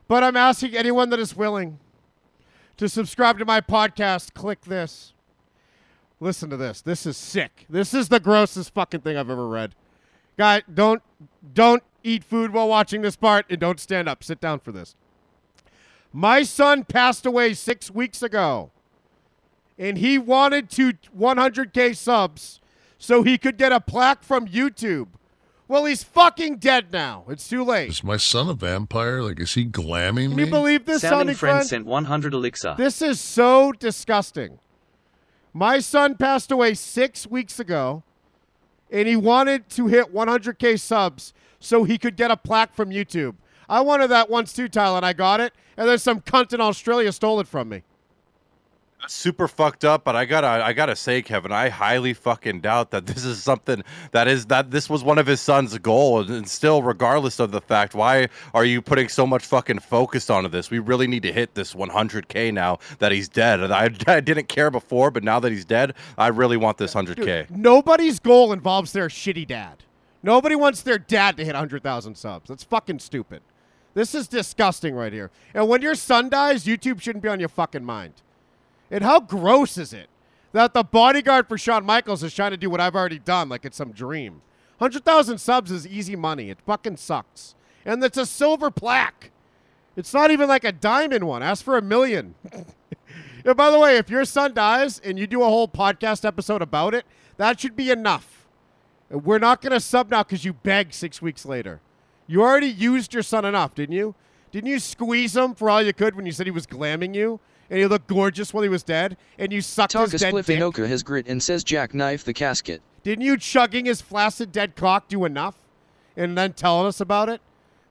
But 0.09 0.22
I'm 0.22 0.37
asking 0.37 0.76
anyone 0.76 1.11
that 1.11 1.18
is 1.18 1.35
willing 1.35 1.78
to 2.76 2.89
subscribe 2.89 3.39
to 3.39 3.45
my 3.45 3.61
podcast, 3.61 4.33
Kliq 4.33 4.62
This. 4.62 5.14
Listen 6.20 6.51
to 6.51 6.57
this. 6.57 6.83
This 6.83 7.07
is 7.07 7.16
sick. 7.16 7.66
This 7.68 7.95
is 7.95 8.09
the 8.09 8.20
grossest 8.20 8.74
fucking 8.74 9.01
thing 9.01 9.16
I've 9.16 9.30
ever 9.30 9.49
read. 9.49 9.74
Guy, 10.37 10.62
don't 10.72 11.03
don't 11.55 11.83
eat 12.03 12.24
food 12.24 12.53
while 12.53 12.68
watching 12.68 13.03
this 13.03 13.16
part 13.16 13.47
and 13.49 13.59
don't 13.59 13.80
stand 13.80 14.09
up. 14.09 14.22
Sit 14.22 14.41
down 14.41 14.61
for 14.61 14.72
this. 14.72 14.95
My 16.12 16.43
son 16.43 16.85
passed 16.85 17.24
away 17.24 17.55
6 17.55 17.91
weeks 17.91 18.22
ago. 18.22 18.70
And 19.83 19.99
he 19.99 20.16
wanted 20.16 20.70
to 20.70 20.93
100k 21.18 21.97
subs 21.97 22.61
so 22.99 23.24
he 23.24 23.37
could 23.37 23.57
get 23.59 23.72
a 23.72 23.80
plaque 23.80 24.22
from 24.22 24.47
YouTube. 24.47 25.09
Well, 25.66 25.87
he's 25.87 26.05
fucking 26.05 26.59
dead 26.59 26.93
now. 26.93 27.24
It's 27.28 27.49
too 27.49 27.64
late. 27.64 27.91
Is 27.91 28.05
my 28.05 28.16
son 28.16 28.49
a 28.49 28.55
vampire? 28.55 29.22
Like, 29.22 29.41
is 29.41 29.55
he 29.55 29.64
glamming 29.64 30.28
Can 30.28 30.37
me? 30.37 30.45
you 30.45 30.51
believe 30.51 30.85
this, 30.85 31.01
Sounding 31.03 31.18
sounding 31.18 31.35
friend 31.35 31.57
friend? 31.57 31.68
sent 31.68 31.87
100 31.87 32.33
elixir. 32.33 32.76
This 32.78 33.03
is 33.03 33.20
so 33.20 33.72
disgusting. 33.72 34.61
My 35.53 35.80
son 35.80 36.16
passed 36.16 36.53
away 36.53 36.74
six 36.74 37.26
weeks 37.26 37.59
ago, 37.59 38.05
and 38.89 39.09
he 39.09 39.16
wanted 39.16 39.68
to 39.70 39.89
hit 39.89 40.14
100K 40.14 40.78
subs 40.78 41.35
so 41.59 41.83
he 41.83 41.99
could 41.99 42.16
get 42.16 42.30
a 42.30 42.37
plaque 42.37 42.72
from 42.72 42.91
YouTube. 42.91 43.35
I 43.68 43.80
wanted 43.80 44.09
that 44.09 44.30
once 44.30 44.53
too, 44.53 44.68
Tyler, 44.68 44.99
and 44.99 45.07
I 45.07 45.12
got 45.12 45.41
it, 45.41 45.53
and 45.76 45.89
then 45.89 45.99
some 45.99 46.20
cunt 46.20 46.53
in 46.53 46.61
Australia 46.61 47.11
stole 47.11 47.41
it 47.41 47.49
from 47.49 47.68
me. 47.68 47.83
Super 49.09 49.48
fucked 49.48 49.84
up, 49.84 50.05
but 50.05 50.14
I 50.14 50.24
gotta 50.24 50.46
I 50.46 50.72
gotta 50.72 50.94
say, 50.94 51.22
Kevin, 51.22 51.50
I 51.50 51.68
highly 51.68 52.14
fucking 52.14 52.61
doubt 52.61 52.92
that 52.92 53.07
this 53.07 53.24
is 53.24 53.42
something 53.42 53.82
that 54.12 54.28
is 54.28 54.46
that 54.46 54.70
this 54.70 54.88
was 54.88 55.03
one 55.03 55.18
of 55.18 55.26
his 55.26 55.40
son's 55.40 55.76
goals. 55.78 56.30
And 56.30 56.48
still, 56.48 56.82
regardless 56.82 57.40
of 57.40 57.50
the 57.50 57.61
fact, 57.61 57.94
why 57.94 58.28
are 58.55 58.64
you 58.64 58.80
putting 58.80 59.09
so 59.09 59.26
much 59.26 59.44
fucking 59.44 59.80
focus 59.80 60.30
onto 60.30 60.48
this? 60.48 60.70
We 60.70 60.78
really 60.78 61.07
need 61.07 61.22
to 61.24 61.32
hit 61.32 61.55
this 61.55 61.74
100k 61.74 62.53
now 62.53 62.78
that 63.00 63.12
he's 63.12 63.28
dead. 63.28 63.61
And 63.61 63.72
I, 63.72 63.90
I 64.07 64.20
didn't 64.20 64.48
care 64.48 64.70
before, 64.70 65.11
but 65.11 65.24
now 65.24 65.40
that 65.40 65.50
he's 65.50 65.64
dead, 65.64 65.94
I 66.16 66.28
really 66.28 66.57
want 66.57 66.78
this 66.78 66.94
100k. 66.94 67.50
Nobody's 67.50 68.20
goal 68.20 68.53
involves 68.53 68.92
their 68.92 69.09
shitty 69.09 69.46
dad. 69.46 69.82
Nobody 70.22 70.55
wants 70.55 70.82
their 70.82 70.98
dad 70.98 71.36
to 71.38 71.44
hit 71.44 71.55
100,000 71.55 72.14
subs. 72.14 72.48
That's 72.48 72.62
fucking 72.62 73.00
stupid. 73.00 73.42
This 73.94 74.14
is 74.14 74.28
disgusting 74.28 74.94
right 74.94 75.12
here. 75.12 75.30
And 75.53 75.68
when 75.68 75.82
your 75.82 75.94
son 75.94 76.30
dies, 76.30 76.64
YouTube 76.64 77.00
shouldn't 77.00 77.22
be 77.22 77.28
on 77.28 77.40
your 77.40 77.48
fucking 77.48 77.84
mind. 77.84 78.14
And 78.93 79.03
how 79.03 79.20
gross 79.20 79.78
is 79.78 79.95
it 79.95 80.11
that 80.53 80.74
the 80.74 80.84
bodyguard 80.84 81.49
for 81.49 81.57
Shawn 81.57 81.84
Michaels 81.84 82.22
is 82.22 82.34
trying 82.34 82.51
to 82.51 82.59
do 82.59 82.68
what 82.68 82.78
I've 82.78 82.95
already 82.95 83.18
done 83.18 83.49
like 83.49 83.64
it's 83.64 83.78
some 83.78 83.90
dream? 83.90 84.43
100,000 84.78 85.38
subs 85.38 85.70
is 85.70 85.86
easy 85.86 86.14
money. 86.14 86.51
It 86.51 86.59
fucking 86.66 86.99
sucks. 86.99 87.55
And 87.86 88.05
it's 88.05 88.18
a 88.18 88.26
silver 88.26 88.70
plaque. 88.70 89.30
It's 89.97 90.12
not 90.12 90.30
even 90.30 90.49
like 90.49 90.64
a 90.64 90.72
diamond 90.72 91.24
one. 91.24 91.43
Ask 91.43 91.64
for 91.64 91.78
a 91.78 91.82
million. 91.82 92.34
and 93.45 93.57
by 93.57 93.70
the 93.70 93.78
way, 93.78 93.97
if 93.97 94.11
your 94.11 94.26
son 94.26 94.53
dies 94.53 94.99
and 94.99 95.18
you 95.18 95.26
do 95.26 95.43
a 95.43 95.47
whole 95.47 95.68
podcast 95.68 96.24
episode 96.26 96.61
about 96.61 96.95
it, 96.95 97.07
that 97.38 97.61
should 97.61 97.74
be 97.74 97.90
enough. 97.90 98.47
We're 99.09 99.38
not 99.38 99.62
going 99.62 99.72
to 99.72 99.80
sub 99.80 100.11
now 100.11 100.22
because 100.22 100.45
you 100.45 100.53
begged 100.53 100.93
six 100.93 101.22
weeks 101.22 101.47
later. 101.47 101.80
You 102.26 102.43
already 102.43 102.68
used 102.68 103.14
your 103.14 103.22
son 103.22 103.45
enough, 103.45 103.74
didn't 103.74 103.95
you? 103.95 104.14
Didn't 104.51 104.68
you 104.68 104.78
squeeze 104.78 105.34
him 105.34 105.55
for 105.55 105.70
all 105.70 105.82
you 105.82 105.95
could 105.95 106.14
when 106.14 106.26
you 106.26 106.32
said 106.32 106.47
he 106.47 106.51
was 106.51 106.66
glamming 106.66 107.14
you? 107.14 107.40
And 107.72 107.80
he 107.80 107.86
looked 107.86 108.06
gorgeous 108.06 108.52
while 108.52 108.62
he 108.62 108.68
was 108.68 108.82
dead? 108.82 109.16
And 109.38 109.50
you 109.50 109.62
sucked 109.62 109.92
Taka 109.92 110.10
his 110.10 110.20
dead 110.20 110.34
dick? 110.44 111.04
Grit 111.06 111.26
and 111.26 111.42
says 111.42 111.64
jackknife 111.64 112.22
the 112.22 112.34
casket. 112.34 112.82
Didn't 113.02 113.24
you 113.24 113.38
chugging 113.38 113.86
his 113.86 114.02
flaccid 114.02 114.52
dead 114.52 114.76
cock 114.76 115.08
do 115.08 115.24
enough? 115.24 115.54
And 116.14 116.36
then 116.36 116.52
telling 116.52 116.86
us 116.86 117.00
about 117.00 117.30
it? 117.30 117.40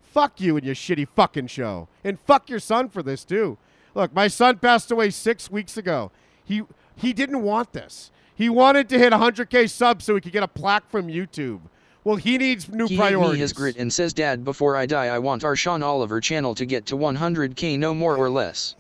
Fuck 0.04 0.40
you 0.40 0.56
and 0.56 0.64
your 0.64 0.76
shitty 0.76 1.08
fucking 1.08 1.48
show. 1.48 1.88
And 2.04 2.20
fuck 2.20 2.48
your 2.48 2.60
son 2.60 2.90
for 2.90 3.02
this 3.02 3.26
too. 3.26 3.58
Look, 3.96 4.14
my 4.14 4.28
son 4.28 4.60
passed 4.60 4.92
away 4.92 5.10
six 5.10 5.50
weeks 5.50 5.78
ago. 5.78 6.12
He 6.44 6.62
he 6.96 7.12
didn't 7.12 7.42
want 7.42 7.74
this. 7.74 8.12
He 8.36 8.50
wanted 8.50 8.88
to 8.90 9.00
hit 9.00 9.12
100k 9.14 9.68
subs 9.68 10.06
so 10.06 10.14
he 10.14 10.22
could 10.22 10.32
get 10.32 10.44
a 10.44 10.48
plaque 10.48 10.88
from 10.92 11.08
YouTube. 11.08 11.62
Well, 12.04 12.18
he 12.18 12.38
needs 12.38 12.70
new 12.70 12.88
He 12.88 12.98
priorities. 12.98 13.40
his 13.40 13.54
grit 13.54 13.78
and 13.78 13.92
says 13.92 14.14
dad 14.14 14.44
before 14.44 14.76
I 14.76 14.86
die 14.86 15.08
I 15.08 15.18
want 15.18 15.44
our 15.44 15.56
Sean 15.56 15.82
Oliver 15.82 16.22
channel 16.22 16.54
to 16.54 16.68
get 16.68 16.86
to 16.88 16.96
100k 16.96 17.80
no 17.80 17.96
more 17.96 18.16
or 18.16 18.30
less. 18.30 18.76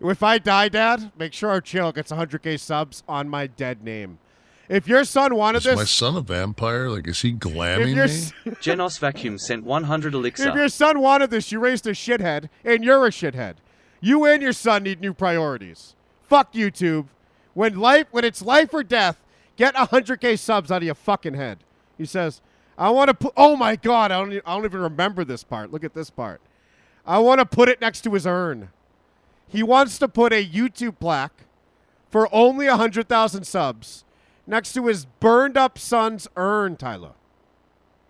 If 0.00 0.22
I 0.22 0.38
die, 0.38 0.68
Dad, 0.68 1.12
make 1.18 1.32
sure 1.32 1.50
our 1.50 1.60
channel 1.60 1.92
gets 1.92 2.10
100k 2.10 2.58
subs 2.58 3.02
on 3.08 3.28
my 3.28 3.46
dead 3.46 3.82
name. 3.82 4.18
If 4.68 4.86
your 4.86 5.04
son 5.04 5.34
wanted 5.34 5.58
Is 5.58 5.64
this, 5.64 5.76
my 5.76 5.84
son 5.84 6.16
a 6.16 6.20
vampire? 6.20 6.88
Like, 6.88 7.08
is 7.08 7.20
he 7.22 7.30
if 7.30 7.38
glamming 7.40 7.94
me? 8.44 8.52
Genos 8.60 9.00
Vacuum 9.00 9.36
sent 9.36 9.64
100 9.64 10.14
elixir. 10.14 10.48
if 10.48 10.54
your 10.54 10.68
son 10.68 11.00
wanted 11.00 11.30
this, 11.30 11.50
you 11.50 11.58
raised 11.58 11.86
a 11.88 11.90
shithead, 11.90 12.48
and 12.64 12.84
you're 12.84 13.04
a 13.04 13.10
shithead. 13.10 13.56
You 14.00 14.24
and 14.24 14.40
your 14.40 14.52
son 14.52 14.84
need 14.84 15.00
new 15.00 15.12
priorities. 15.12 15.96
Fuck 16.22 16.52
YouTube. 16.52 17.06
When 17.54 17.78
life, 17.80 18.06
when 18.12 18.24
it's 18.24 18.42
life 18.42 18.72
or 18.72 18.84
death, 18.84 19.20
get 19.56 19.74
100k 19.74 20.38
subs 20.38 20.70
out 20.70 20.78
of 20.78 20.84
your 20.84 20.94
fucking 20.94 21.34
head. 21.34 21.58
He 21.98 22.04
says, 22.06 22.40
"I 22.78 22.90
want 22.90 23.08
to 23.08 23.14
put." 23.14 23.32
Oh 23.36 23.56
my 23.56 23.74
god, 23.74 24.12
I 24.12 24.20
don't. 24.20 24.32
e- 24.32 24.40
I 24.46 24.54
don't 24.54 24.64
even 24.64 24.80
remember 24.80 25.24
this 25.24 25.42
part. 25.42 25.72
Look 25.72 25.82
at 25.82 25.94
this 25.94 26.10
part. 26.10 26.40
I 27.04 27.18
want 27.18 27.40
to 27.40 27.44
put 27.44 27.68
it 27.68 27.80
next 27.80 28.02
to 28.02 28.14
his 28.14 28.24
urn. 28.26 28.70
He 29.50 29.62
wants 29.62 29.98
to 29.98 30.08
put 30.08 30.32
a 30.32 30.44
YouTube 30.44 30.98
plaque 31.00 31.44
for 32.08 32.32
only 32.34 32.68
100,000 32.68 33.44
subs 33.44 34.04
next 34.46 34.72
to 34.74 34.86
his 34.86 35.06
burned 35.06 35.56
up 35.56 35.78
son's 35.78 36.28
urn, 36.36 36.76
Tyler. 36.76 37.12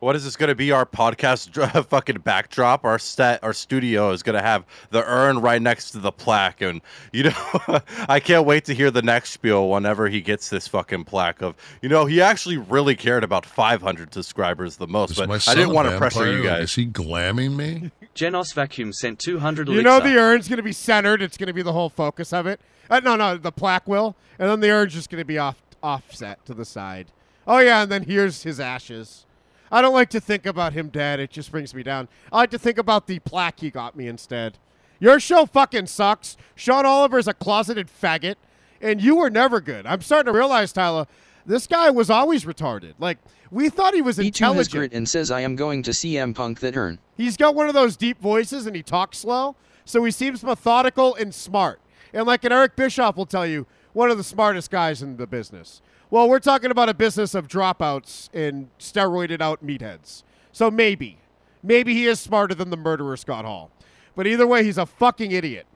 What 0.00 0.16
is 0.16 0.24
this 0.24 0.34
going 0.34 0.48
to 0.48 0.54
be? 0.54 0.72
Our 0.72 0.86
podcast 0.86 1.86
fucking 1.88 2.20
backdrop. 2.20 2.86
Our 2.86 2.98
set, 2.98 3.44
our 3.44 3.52
studio 3.52 4.12
is 4.12 4.22
going 4.22 4.36
to 4.36 4.42
have 4.42 4.64
the 4.90 5.04
urn 5.04 5.40
right 5.40 5.60
next 5.60 5.90
to 5.90 5.98
the 5.98 6.10
plaque, 6.10 6.62
and 6.62 6.80
you 7.12 7.24
know, 7.24 7.34
I 8.08 8.18
can't 8.18 8.46
wait 8.46 8.64
to 8.64 8.74
hear 8.74 8.90
the 8.90 9.02
next 9.02 9.30
spiel 9.32 9.68
whenever 9.68 10.08
he 10.08 10.22
gets 10.22 10.48
this 10.48 10.66
fucking 10.68 11.04
plaque. 11.04 11.42
Of 11.42 11.54
you 11.82 11.90
know, 11.90 12.06
he 12.06 12.22
actually 12.22 12.56
really 12.56 12.96
cared 12.96 13.24
about 13.24 13.44
500 13.44 14.14
subscribers 14.14 14.76
the 14.76 14.86
most, 14.86 15.10
Is 15.12 15.18
but 15.18 15.46
I 15.46 15.54
didn't 15.54 15.74
want 15.74 15.90
to 15.90 15.98
pressure 15.98 16.32
you 16.32 16.42
guys. 16.44 16.64
is 16.64 16.74
he 16.76 16.86
glamming 16.86 17.56
me? 17.56 17.90
Genos 18.14 18.52
Vacuum 18.54 18.92
sent 18.92 19.18
200 19.18 19.68
elixir. 19.68 19.78
You 19.78 19.82
know 19.82 20.00
the 20.00 20.18
urn's 20.18 20.48
going 20.48 20.58
to 20.58 20.62
be 20.62 20.72
centered. 20.72 21.22
It's 21.22 21.36
going 21.36 21.46
to 21.46 21.52
be 21.52 21.62
the 21.62 21.72
whole 21.72 21.88
focus 21.88 22.32
of 22.32 22.46
it. 22.46 22.60
Uh, 22.88 23.00
no, 23.00 23.16
no, 23.16 23.36
the 23.36 23.52
plaque 23.52 23.86
will, 23.86 24.16
and 24.38 24.50
then 24.50 24.60
the 24.60 24.70
urn's 24.70 24.94
just 24.94 25.10
going 25.10 25.20
to 25.20 25.24
be 25.24 25.38
off 25.38 25.62
offset 25.82 26.44
to 26.44 26.54
the 26.54 26.64
side. 26.64 27.06
Oh 27.46 27.58
yeah, 27.58 27.82
and 27.82 27.90
then 27.90 28.02
here's 28.02 28.42
his 28.42 28.60
ashes. 28.60 29.24
I 29.72 29.80
don't 29.80 29.94
like 29.94 30.10
to 30.10 30.20
think 30.20 30.46
about 30.46 30.72
him 30.72 30.88
dead. 30.88 31.20
It 31.20 31.30
just 31.30 31.52
brings 31.52 31.74
me 31.74 31.82
down. 31.82 32.08
I 32.32 32.38
like 32.38 32.50
to 32.50 32.58
think 32.58 32.76
about 32.76 33.06
the 33.06 33.20
plaque 33.20 33.60
he 33.60 33.70
got 33.70 33.96
me 33.96 34.08
instead. 34.08 34.58
Your 34.98 35.20
show 35.20 35.46
fucking 35.46 35.86
sucks. 35.86 36.36
Sean 36.54 36.84
Oliver's 36.84 37.28
a 37.28 37.34
closeted 37.34 37.88
faggot, 37.88 38.34
and 38.82 39.00
you 39.00 39.16
were 39.16 39.30
never 39.30 39.60
good. 39.60 39.86
I'm 39.86 40.02
starting 40.02 40.32
to 40.32 40.36
realize, 40.36 40.72
Tyler, 40.72 41.06
this 41.46 41.66
guy 41.66 41.90
was 41.90 42.10
always 42.10 42.44
retarded. 42.44 42.94
Like 42.98 43.18
we 43.50 43.68
thought 43.68 43.94
he 43.94 44.02
was 44.02 44.16
He 44.16 44.30
too 44.30 44.44
has 44.44 44.50
intelligent. 44.50 44.72
grit 44.72 44.92
and 44.92 45.08
says 45.08 45.30
I 45.30 45.40
am 45.40 45.56
going 45.56 45.82
to 45.84 45.90
CM 45.90 46.34
Punk 46.34 46.60
that 46.60 46.76
urn. 46.76 46.98
He's 47.16 47.36
got 47.36 47.54
one 47.54 47.68
of 47.68 47.74
those 47.74 47.96
deep 47.96 48.20
voices 48.20 48.66
and 48.66 48.74
he 48.76 48.82
talks 48.82 49.18
slow, 49.18 49.56
so 49.84 50.02
he 50.04 50.10
seems 50.10 50.42
methodical 50.42 51.14
and 51.14 51.34
smart. 51.34 51.80
And 52.12 52.26
like 52.26 52.44
an 52.44 52.52
Eric 52.52 52.76
Bischoff 52.76 53.16
will 53.16 53.26
tell 53.26 53.46
you, 53.46 53.66
one 53.92 54.10
of 54.10 54.16
the 54.16 54.24
smartest 54.24 54.70
guys 54.70 55.02
in 55.02 55.16
the 55.16 55.26
business. 55.26 55.82
Well, 56.10 56.28
we're 56.28 56.38
talking 56.40 56.70
about 56.70 56.88
a 56.88 56.94
business 56.94 57.34
of 57.34 57.46
dropouts 57.48 58.28
and 58.34 58.68
steroided 58.78 59.40
out 59.40 59.64
meatheads. 59.64 60.22
So 60.52 60.70
maybe, 60.70 61.18
maybe 61.62 61.94
he 61.94 62.06
is 62.06 62.18
smarter 62.20 62.54
than 62.54 62.70
the 62.70 62.76
murderer 62.76 63.16
Scott 63.16 63.44
Hall. 63.44 63.70
But 64.16 64.26
either 64.26 64.46
way, 64.46 64.64
he's 64.64 64.78
a 64.78 64.86
fucking 64.86 65.30
idiot. 65.32 65.66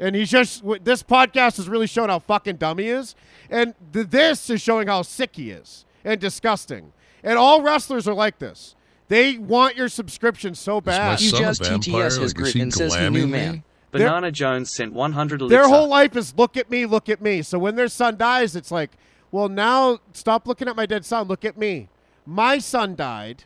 And 0.00 0.14
he's 0.14 0.30
just, 0.30 0.62
this 0.84 1.02
podcast 1.02 1.56
has 1.56 1.68
really 1.68 1.86
shown 1.86 2.08
how 2.08 2.18
fucking 2.20 2.56
dumb 2.56 2.78
he 2.78 2.88
is. 2.88 3.14
And 3.50 3.74
th- 3.92 4.08
this 4.08 4.48
is 4.50 4.60
showing 4.60 4.88
how 4.88 5.02
sick 5.02 5.36
he 5.36 5.50
is 5.50 5.84
and 6.04 6.20
disgusting. 6.20 6.92
And 7.24 7.36
all 7.38 7.62
wrestlers 7.62 8.06
are 8.06 8.14
like 8.14 8.38
this. 8.38 8.76
They 9.08 9.38
want 9.38 9.76
your 9.76 9.88
subscription 9.88 10.54
so 10.54 10.74
my 10.76 10.80
bad. 10.80 11.20
son 11.20 11.42
a 11.42 11.46
Ejaz 11.46 11.60
vampire? 11.60 11.78
TTS 11.78 12.02
has 12.02 12.18
Like, 12.18 12.24
is 12.26 12.34
grit 12.34 12.54
and 12.56 12.72
says 12.74 12.94
he 12.94 13.08
knew 13.08 13.26
glamming 13.26 13.30
man. 13.30 13.52
me? 13.54 13.62
Banana 13.90 14.30
Jones 14.30 14.70
sent 14.70 14.92
100 14.92 15.40
elixir. 15.40 15.56
Their 15.58 15.68
whole 15.68 15.88
life 15.88 16.14
is 16.14 16.34
look 16.36 16.56
at 16.58 16.70
me, 16.70 16.84
look 16.84 17.08
at 17.08 17.22
me. 17.22 17.40
So 17.42 17.58
when 17.58 17.74
their 17.74 17.88
son 17.88 18.18
dies, 18.18 18.54
it's 18.54 18.70
like, 18.70 18.90
well, 19.32 19.48
now 19.48 19.98
stop 20.12 20.46
looking 20.46 20.68
at 20.68 20.76
my 20.76 20.84
dead 20.86 21.04
son. 21.06 21.26
Look 21.26 21.44
at 21.44 21.56
me. 21.56 21.88
My 22.26 22.58
son 22.58 22.94
died. 22.94 23.44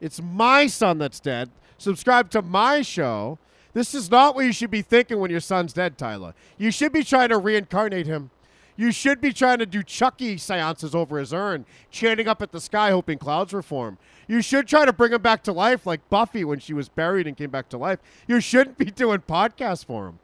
It's 0.00 0.20
my 0.20 0.66
son 0.66 0.96
that's 0.98 1.20
dead. 1.20 1.50
Subscribe 1.76 2.30
to 2.30 2.40
my 2.42 2.80
show. 2.82 3.38
This 3.74 3.94
is 3.94 4.10
not 4.10 4.34
what 4.34 4.44
you 4.44 4.52
should 4.52 4.70
be 4.70 4.82
thinking 4.82 5.18
when 5.18 5.30
your 5.30 5.40
son's 5.40 5.72
dead, 5.72 5.96
Tyler. 5.96 6.34
You 6.58 6.70
should 6.70 6.92
be 6.92 7.04
trying 7.04 7.30
to 7.30 7.38
reincarnate 7.38 8.06
him. 8.06 8.30
You 8.76 8.90
should 8.90 9.20
be 9.20 9.32
trying 9.32 9.58
to 9.58 9.66
do 9.66 9.82
Chucky 9.82 10.38
seances 10.38 10.94
over 10.94 11.18
his 11.18 11.32
urn, 11.32 11.66
chanting 11.90 12.26
up 12.26 12.40
at 12.40 12.52
the 12.52 12.60
sky, 12.60 12.90
hoping 12.90 13.18
clouds 13.18 13.52
will 13.52 13.62
form. 13.62 13.98
You 14.26 14.40
should 14.40 14.66
try 14.66 14.86
to 14.86 14.92
bring 14.92 15.12
him 15.12 15.20
back 15.22 15.42
to 15.44 15.52
life 15.52 15.86
like 15.86 16.08
Buffy 16.08 16.42
when 16.42 16.58
she 16.58 16.72
was 16.72 16.88
buried 16.88 17.26
and 17.26 17.36
came 17.36 17.50
back 17.50 17.68
to 17.70 17.78
life. 17.78 17.98
You 18.26 18.40
shouldn't 18.40 18.78
be 18.78 18.86
doing 18.86 19.20
podcasts 19.20 19.84
for 19.84 20.06
him. 20.08 20.18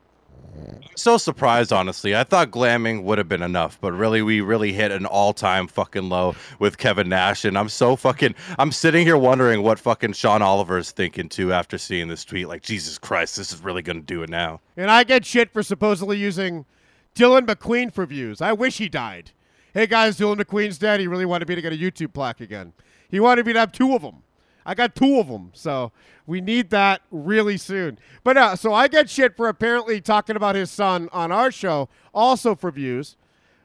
So 0.97 1.17
surprised, 1.17 1.73
honestly. 1.73 2.17
I 2.17 2.25
thought 2.25 2.51
glamming 2.51 3.05
would 3.05 3.19
have 3.19 3.29
been 3.29 3.43
enough, 3.43 3.79
but 3.81 3.93
really, 3.93 4.23
we 4.23 4.41
really 4.41 4.73
hit 4.73 4.91
an 4.91 5.07
all-time 5.07 5.69
fucking 5.69 6.09
low 6.09 6.35
with 6.59 6.79
Kevin 6.79 7.09
Nash, 7.09 7.45
and 7.45 7.57
I'm 7.57 7.69
so 7.69 7.97
fucking. 7.97 8.35
I'm 8.59 8.73
sitting 8.73 9.07
here 9.07 9.17
wondering 9.17 9.63
what 9.63 9.79
fucking 9.79 10.15
Sean 10.15 10.43
Oliver's 10.43 10.91
thinking 10.91 11.29
too 11.29 11.53
after 11.53 11.79
seeing 11.79 12.09
this 12.09 12.25
tweet. 12.25 12.49
Like, 12.49 12.63
Jesus 12.63 12.99
Christ, 12.99 13.37
this 13.37 13.53
is 13.53 13.63
really 13.63 13.83
gonna 13.83 14.01
do 14.01 14.23
it 14.23 14.31
now. 14.31 14.61
And 14.77 14.91
I 14.91 15.05
get 15.05 15.25
shit 15.25 15.53
for 15.53 15.63
supposedly 15.63 16.19
using 16.19 16.67
Dylan 17.15 17.47
McQueen 17.47 17.93
for 17.93 18.07
views. 18.07 18.41
I 18.41 18.53
wish 18.53 18.79
he 18.79 18.89
died. 18.89 19.33
Hey 19.75 19.87
guys, 19.87 20.19
Dylan 20.19 20.41
McQueen's 20.41 20.79
dead. 20.79 21.01
He 21.01 21.07
really 21.07 21.27
wanted 21.27 21.49
me 21.49 21.55
to 21.55 21.63
get 21.63 21.73
a 21.73 21.77
YouTube 21.77 22.13
plaque 22.13 22.41
again. 22.41 22.73
He 23.09 23.21
wanted 23.21 23.47
me 23.47 23.53
to 23.53 23.61
have 23.61 23.73
two 23.73 23.95
of 23.95 24.03
them. 24.03 24.23
I 24.69 24.75
got 24.75 24.95
two 24.95 25.19
of 25.19 25.29
them, 25.29 25.51
so 25.55 25.93
we 26.27 26.43
need 26.43 26.69
that 26.69 27.01
really 27.11 27.57
soon. 27.57 27.99
But 28.23 28.37
uh, 28.37 28.55
so 28.55 28.75
I 28.75 28.87
get 28.87 29.09
shit 29.09 29.35
for 29.35 29.49
apparently 29.49 29.99
talking 30.03 30.37
about 30.37 30.57
his 30.57 30.71
son 30.71 31.09
on 31.11 31.33
our 31.33 31.51
show, 31.51 31.89
also 32.13 32.55
for 32.55 32.71
views. 32.71 33.17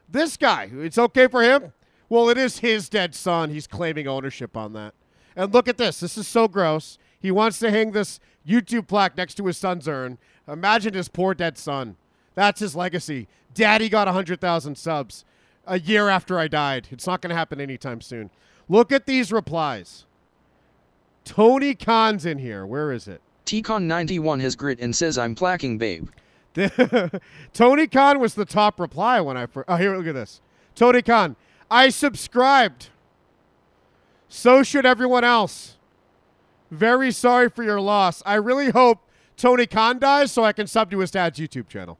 This 0.08 0.38
guy, 0.38 0.70
it's 0.72 0.96
okay 0.96 1.26
for 1.26 1.42
him. 1.42 1.74
Well, 2.08 2.30
it 2.30 2.38
is 2.38 2.60
his 2.60 2.88
dead 2.88 3.14
son. 3.14 3.50
He's 3.50 3.66
claiming 3.66 4.08
ownership 4.08 4.56
on 4.56 4.72
that. 4.72 4.94
And 5.36 5.52
look 5.52 5.68
at 5.68 5.76
this. 5.76 6.00
This 6.00 6.16
is 6.16 6.26
so 6.26 6.48
gross. 6.48 6.96
He 7.20 7.30
wants 7.30 7.58
to 7.58 7.70
hang 7.70 7.92
this 7.92 8.18
YouTube 8.48 8.88
plaque 8.88 9.14
next 9.14 9.34
to 9.34 9.44
his 9.44 9.58
son's 9.58 9.86
urn. 9.86 10.16
Imagine 10.48 10.94
his 10.94 11.08
poor 11.08 11.34
dead 11.34 11.58
son. 11.58 11.96
That's 12.34 12.60
his 12.60 12.74
legacy. 12.74 13.28
Daddy 13.52 13.90
got 13.90 14.06
100,000 14.06 14.78
subs 14.78 15.26
a 15.66 15.78
year 15.78 16.08
after 16.08 16.38
I 16.38 16.48
died. 16.48 16.88
It's 16.90 17.06
not 17.06 17.20
going 17.20 17.28
to 17.28 17.36
happen 17.36 17.60
anytime 17.60 18.00
soon. 18.00 18.30
Look 18.70 18.90
at 18.90 19.04
these 19.04 19.30
replies. 19.30 20.06
Tony 21.24 21.74
Khan's 21.74 22.26
in 22.26 22.38
here. 22.38 22.66
Where 22.66 22.92
is 22.92 23.08
it? 23.08 23.20
Tcon91 23.46 24.40
has 24.40 24.56
grit 24.56 24.80
and 24.80 24.94
says 24.94 25.18
I'm 25.18 25.34
placking 25.34 25.78
babe. 25.78 26.08
Tony 27.52 27.86
Khan 27.86 28.20
was 28.20 28.34
the 28.34 28.44
top 28.44 28.78
reply 28.78 29.20
when 29.20 29.36
I 29.36 29.46
first. 29.46 29.68
Oh, 29.68 29.76
here, 29.76 29.96
look 29.96 30.06
at 30.06 30.14
this. 30.14 30.40
Tony 30.74 31.02
Khan, 31.02 31.36
I 31.70 31.88
subscribed. 31.88 32.90
So 34.28 34.62
should 34.62 34.86
everyone 34.86 35.24
else. 35.24 35.76
Very 36.70 37.12
sorry 37.12 37.48
for 37.48 37.62
your 37.62 37.80
loss. 37.80 38.22
I 38.24 38.34
really 38.34 38.70
hope 38.70 39.00
Tony 39.36 39.66
Khan 39.66 39.98
dies 39.98 40.32
so 40.32 40.44
I 40.44 40.52
can 40.52 40.66
sub 40.66 40.90
to 40.90 40.98
his 40.98 41.10
dad's 41.10 41.38
YouTube 41.38 41.68
channel. 41.68 41.98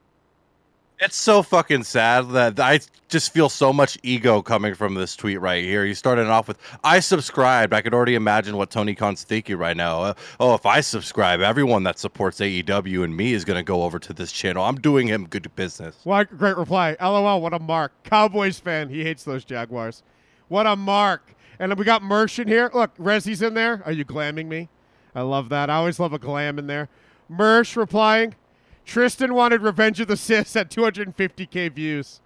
It's 1.01 1.17
so 1.17 1.43
fucking 1.43 1.83
sad 1.83 2.31
that 2.31 2.61
I 2.61 2.79
just 3.09 3.33
feel 3.33 3.49
so 3.49 3.73
much 3.73 3.99
ego 4.05 4.41
coming 4.43 4.75
from 4.75 4.95
this 4.95 5.17
tweet 5.17 5.41
right 5.41 5.65
here. 5.65 5.85
You 5.85 5.95
started 5.95 6.29
off 6.29 6.47
with, 6.47 6.57
I 6.85 7.01
subscribed. 7.01 7.75
I 7.75 7.81
could 7.83 7.93
already 7.93 8.15
imagine 8.15 8.57
what 8.57 8.71
Tony 8.71 8.95
Khan's 8.95 9.25
thinking 9.25 9.57
right 9.57 9.77
now. 9.77 10.03
Uh, 10.03 10.15
oh, 10.39 10.55
if 10.55 10.65
I 10.65 10.81
subscribe, 10.81 11.41
everyone 11.41 11.83
that 11.83 11.99
supports 11.99 12.39
AEW 12.39 13.03
and 13.03 13.17
me 13.17 13.33
is 13.33 13.45
going 13.45 13.57
to 13.57 13.65
go 13.65 13.83
over 13.83 13.99
to 13.99 14.13
this 14.13 14.31
channel. 14.31 14.65
I'm 14.65 14.77
doing 14.77 15.09
him 15.09 15.27
good 15.27 15.53
business. 15.57 15.97
What 16.05 16.37
great 16.39 16.57
reply. 16.57 16.97
LOL, 17.01 17.41
what 17.43 17.53
a 17.53 17.59
mark. 17.59 17.93
Cowboys 18.05 18.61
fan. 18.61 18.89
He 18.89 19.03
hates 19.03 19.25
those 19.25 19.45
Jaguars. 19.45 20.05
What 20.47 20.67
a 20.67 20.77
mark. 20.77 21.35
And 21.59 21.77
we 21.77 21.85
got 21.85 22.03
Mersh 22.03 22.39
in 22.39 22.47
here. 22.47 22.71
Look, 22.73 22.97
Rezzy's 22.99 23.43
in 23.43 23.55
there. 23.55 23.83
Are 23.85 23.93
you 23.93 24.05
glamming 24.05 24.47
me? 24.47 24.69
I 25.13 25.23
love 25.23 25.49
that. 25.49 25.71
I 25.71 25.75
always 25.75 25.99
love 25.99 26.13
a 26.13 26.19
glam 26.21 26.59
in 26.59 26.69
there. 26.69 26.89
Mersh 27.31 27.77
replying. 27.77 28.37
Tristen 28.85 29.35
wanted 29.35 29.63
Revenge 29.63 30.01
of 30.01 30.09
the 30.09 30.17
Sith 30.17 30.55
at 30.57 30.71
250k 30.71 31.73
views. 31.73 32.21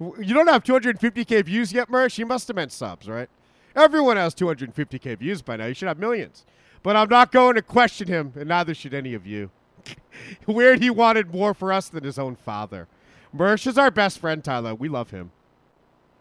You 0.00 0.34
don't 0.34 0.48
have 0.48 0.64
250k 0.64 1.44
views 1.44 1.72
yet, 1.72 1.88
Mersh? 1.88 2.18
You 2.18 2.26
must 2.26 2.48
have 2.48 2.56
meant 2.56 2.72
subs, 2.72 3.08
right? 3.08 3.28
Everyone 3.74 4.16
has 4.16 4.34
250k 4.34 5.18
views 5.18 5.42
by 5.42 5.56
now. 5.56 5.66
You 5.66 5.74
should 5.74 5.88
have 5.88 5.98
millions. 5.98 6.44
But 6.82 6.96
I'm 6.96 7.08
not 7.08 7.32
going 7.32 7.54
to 7.54 7.62
question 7.62 8.08
him, 8.08 8.32
and 8.36 8.48
neither 8.48 8.74
should 8.74 8.94
any 8.94 9.14
of 9.14 9.26
you. 9.26 9.50
Weird 10.46 10.82
he 10.82 10.90
wanted 10.90 11.32
more 11.32 11.54
for 11.54 11.72
us 11.72 11.88
than 11.88 12.04
his 12.04 12.18
own 12.18 12.36
father. 12.36 12.86
Mersh 13.34 13.66
is 13.66 13.78
our 13.78 13.90
best 13.90 14.18
friend, 14.18 14.44
Tyler. 14.44 14.74
We 14.74 14.88
love 14.88 15.10
him. 15.10 15.32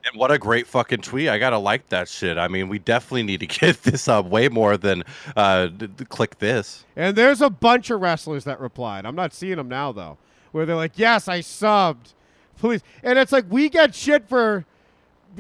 And 0.05 0.19
what 0.19 0.31
a 0.31 0.37
great 0.37 0.67
fucking 0.67 1.01
tweet. 1.01 1.29
I 1.29 1.39
got 1.39 1.51
to 1.51 1.57
like 1.57 1.87
that 1.89 2.09
shit. 2.09 2.37
I 2.37 2.49
mean, 2.49 2.67
we 2.67 2.77
definitely 2.77 3.23
need 3.23 3.39
to 3.39 3.47
get 3.59 3.83
this 3.83 4.07
up 4.07 4.25
way 4.25 4.49
more 4.49 4.75
than 4.75 5.03
uh, 5.35 5.67
d- 5.67 5.87
d- 5.87 6.05
Kliq 6.05 6.37
This. 6.39 6.85
And 6.95 7.15
there's 7.15 7.41
a 7.41 7.49
bunch 7.49 7.89
of 7.89 8.01
wrestlers 8.01 8.43
that 8.43 8.59
replied. 8.59 9.05
I'm 9.05 9.15
not 9.15 9.33
seeing 9.33 9.55
them 9.55 9.69
now 9.69 9.91
though, 9.91 10.17
where 10.51 10.65
they're 10.65 10.75
like, 10.75 10.93
"Yes, 10.95 11.27
I 11.27 11.39
subbed, 11.39 12.13
please." 12.57 12.81
And 13.01 13.17
it's 13.17 13.31
like 13.31 13.45
we 13.49 13.69
get 13.69 13.95
shit 13.95 14.27
for 14.27 14.65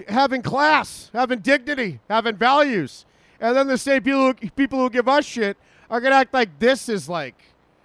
having 0.07 0.41
class, 0.41 1.09
having 1.13 1.39
dignity, 1.39 1.99
having 2.09 2.35
values, 2.37 3.05
and 3.39 3.55
then 3.57 3.67
the 3.67 3.77
same 3.77 4.01
people 4.01 4.27
who, 4.27 4.49
people 4.51 4.79
who 4.79 4.89
give 4.89 5.09
us 5.09 5.25
shit 5.25 5.57
are 5.89 5.99
gonna 5.99 6.15
act 6.15 6.33
like 6.33 6.59
this 6.59 6.87
is 6.87 7.09
like 7.09 7.35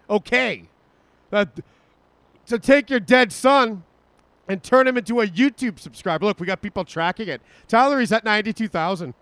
okay, 0.09 0.69
that 1.31 1.49
to 2.47 2.59
take 2.59 2.89
your 2.89 3.01
dead 3.01 3.33
son 3.33 3.83
and 4.49 4.63
turn 4.63 4.87
him 4.87 4.97
into 4.97 5.21
a 5.21 5.27
YouTube 5.27 5.79
subscriber. 5.79 6.25
Look, 6.27 6.41
we 6.41 6.47
got 6.47 6.63
people 6.63 6.85
tracking 6.85 7.29
it. 7.29 7.41
Tyler, 7.69 8.01
he's 8.01 8.13
at 8.13 8.25
ninety-two 8.25 8.69
thousand. 8.69 9.15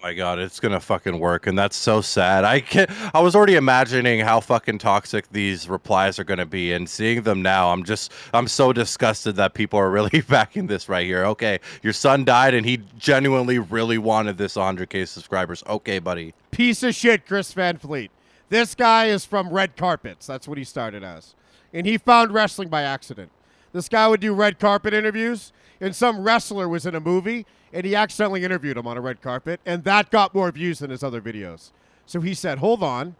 my 0.06 0.14
god, 0.14 0.38
it's 0.38 0.60
gonna 0.60 0.78
fucking 0.78 1.18
work, 1.18 1.48
and 1.48 1.58
that's 1.58 1.76
so 1.76 2.00
sad. 2.00 2.44
I 2.44 2.60
can 2.60 2.86
I 3.12 3.20
was 3.20 3.34
already 3.34 3.56
imagining 3.56 4.20
how 4.20 4.38
fucking 4.38 4.78
toxic 4.78 5.28
these 5.32 5.68
replies 5.68 6.20
are 6.20 6.24
gonna 6.24 6.46
be, 6.46 6.72
and 6.72 6.88
seeing 6.88 7.22
them 7.22 7.42
now, 7.42 7.72
I'm 7.72 7.82
just 7.82 8.12
I'm 8.32 8.46
so 8.46 8.72
disgusted 8.72 9.34
that 9.36 9.54
people 9.54 9.76
are 9.80 9.90
really 9.90 10.20
backing 10.28 10.68
this 10.68 10.88
right 10.88 11.04
here. 11.04 11.24
Okay, 11.24 11.58
your 11.82 11.92
son 11.92 12.24
died, 12.24 12.54
and 12.54 12.64
he 12.64 12.80
genuinely 12.96 13.58
really 13.58 13.98
wanted 13.98 14.38
this 14.38 14.54
100k 14.54 15.08
subscribers. 15.08 15.64
Okay, 15.66 15.98
buddy. 15.98 16.32
piece 16.52 16.84
of 16.84 16.94
shit, 16.94 17.26
Chris 17.26 17.52
Van 17.52 17.76
Vliet. 17.76 18.12
This 18.50 18.76
guy 18.76 19.06
is 19.06 19.24
from 19.24 19.50
Red 19.50 19.76
Carpets. 19.76 20.26
That's 20.28 20.46
what 20.46 20.58
he 20.58 20.64
started 20.64 21.02
as. 21.02 21.34
And 21.72 21.86
he 21.86 21.98
found 21.98 22.32
wrestling 22.32 22.68
by 22.68 22.82
accident. 22.82 23.30
This 23.78 23.88
guy 23.88 24.08
would 24.08 24.18
do 24.18 24.34
red 24.34 24.58
carpet 24.58 24.92
interviews, 24.92 25.52
and 25.80 25.94
some 25.94 26.24
wrestler 26.24 26.68
was 26.68 26.84
in 26.84 26.96
a 26.96 27.00
movie, 27.00 27.46
and 27.72 27.86
he 27.86 27.94
accidentally 27.94 28.42
interviewed 28.42 28.76
him 28.76 28.88
on 28.88 28.96
a 28.96 29.00
red 29.00 29.22
carpet, 29.22 29.60
and 29.64 29.84
that 29.84 30.10
got 30.10 30.34
more 30.34 30.50
views 30.50 30.80
than 30.80 30.90
his 30.90 31.04
other 31.04 31.20
videos. 31.20 31.70
So 32.04 32.20
he 32.20 32.34
said, 32.34 32.58
Hold 32.58 32.82
on. 32.82 33.14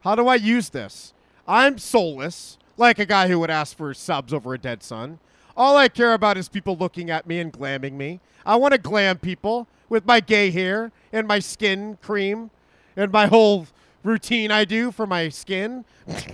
How 0.00 0.14
do 0.14 0.26
I 0.26 0.36
use 0.36 0.70
this? 0.70 1.12
I'm 1.46 1.76
soulless, 1.76 2.56
like 2.78 2.98
a 2.98 3.04
guy 3.04 3.28
who 3.28 3.38
would 3.40 3.50
ask 3.50 3.76
for 3.76 3.92
subs 3.92 4.32
over 4.32 4.54
a 4.54 4.58
dead 4.58 4.82
son. 4.82 5.18
All 5.54 5.76
I 5.76 5.88
care 5.88 6.14
about 6.14 6.38
is 6.38 6.48
people 6.48 6.74
looking 6.74 7.10
at 7.10 7.26
me 7.26 7.38
and 7.38 7.52
glamming 7.52 7.92
me. 7.92 8.20
I 8.46 8.56
want 8.56 8.72
to 8.72 8.78
glam 8.78 9.18
people 9.18 9.68
with 9.90 10.06
my 10.06 10.20
gay 10.20 10.50
hair 10.50 10.90
and 11.12 11.28
my 11.28 11.38
skin 11.38 11.98
cream 12.00 12.50
and 12.96 13.12
my 13.12 13.26
whole 13.26 13.66
routine 14.02 14.50
I 14.50 14.64
do 14.64 14.90
for 14.90 15.06
my 15.06 15.28
skin. 15.28 15.84
this 16.06 16.32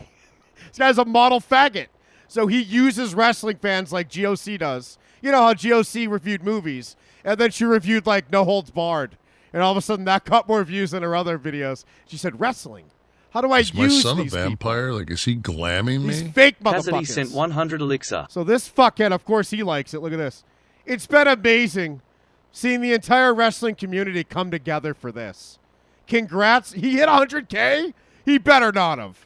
guy's 0.79 0.99
a 0.99 1.05
model 1.05 1.41
faggot. 1.41 1.89
So 2.35 2.49
he 2.49 2.61
uses 2.61 3.15
wrestling 3.15 3.59
fans 3.59 3.93
like 3.93 4.11
GOC 4.11 4.59
does. 4.59 4.99
You 5.23 5.31
know 5.31 5.43
how 5.43 5.55
GOC 5.55 6.11
reviewed 6.11 6.43
movies, 6.43 6.97
and 7.25 7.39
then 7.39 7.53
she 7.53 7.65
reviewed 7.65 8.07
like 8.09 8.33
No 8.33 8.45
Holds 8.45 8.73
Barred, 8.73 9.17
and 9.53 9.63
all 9.63 9.71
of 9.71 9.77
a 9.77 9.81
sudden 9.81 10.05
that 10.07 10.25
got 10.25 10.49
more 10.49 10.65
views 10.65 10.91
than 10.91 11.05
her 11.05 11.15
other 11.15 11.39
videos. 11.39 11.85
She 12.07 12.17
said 12.17 12.41
wrestling. 12.41 12.87
How 13.31 13.41
do 13.41 13.53
I 13.53 13.61
Is 13.61 13.73
my 13.73 13.85
use 13.85 14.03
son 14.03 14.19
a 14.19 14.23
these 14.25 14.33
people? 14.33 14.49
vampire? 14.49 14.93
Like, 14.93 15.13
is 15.13 15.25
he 15.25 15.37
glamming 15.37 16.09
These 16.09 16.25
me? 16.25 16.31
fake 16.33 16.57
Cassidy 16.61 16.97
motherfuckers. 16.97 17.07
sent 17.07 17.31
100 17.31 17.81
elixir. 17.81 18.27
So 18.29 18.43
this 18.43 18.69
fuckhead, 18.69 19.13
of 19.13 19.25
course, 19.25 19.51
he 19.51 19.63
likes 19.63 19.95
it. 19.95 20.03
Look 20.03 20.13
at 20.13 20.19
this. 20.19 20.43
It's 20.85 21.07
been 21.07 21.29
amazing 21.29 22.03
seeing 22.51 22.81
the 22.81 22.93
entire 22.93 23.33
wrestling 23.33 23.77
community 23.77 24.25
come 24.25 24.51
together 24.51 24.93
for 24.93 25.13
this. 25.13 25.61
Congrats. 26.09 26.73
He 26.73 26.97
hit 26.97 27.09
100K? 27.09 27.95
He 28.25 28.39
better 28.39 28.73
not 28.73 28.99
have. 28.99 29.25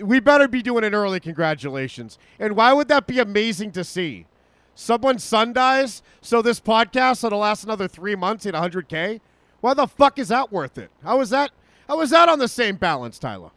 We 0.00 0.20
better 0.20 0.48
be 0.48 0.62
doing 0.62 0.84
an 0.84 0.94
early 0.94 1.20
congratulations. 1.20 2.18
And 2.38 2.56
why 2.56 2.72
would 2.72 2.88
that 2.88 3.06
be 3.06 3.18
amazing 3.18 3.72
to 3.72 3.84
see? 3.84 4.26
Someone's 4.74 5.24
son 5.24 5.52
dies, 5.52 6.02
so 6.20 6.42
this 6.42 6.60
podcast 6.60 7.22
that'll 7.22 7.38
last 7.38 7.64
another 7.64 7.88
three 7.88 8.14
months 8.14 8.44
hit 8.44 8.54
100K? 8.54 9.20
Why 9.60 9.74
the 9.74 9.86
fuck 9.86 10.18
is 10.18 10.28
that 10.28 10.52
worth 10.52 10.76
it? 10.78 10.90
How 11.02 11.20
is 11.20 11.30
that? 11.30 11.50
How 11.88 12.00
is 12.00 12.10
that 12.10 12.28
on 12.28 12.38
the 12.38 12.48
same 12.48 12.76
balance, 12.76 13.18
Tyler? 13.18 13.50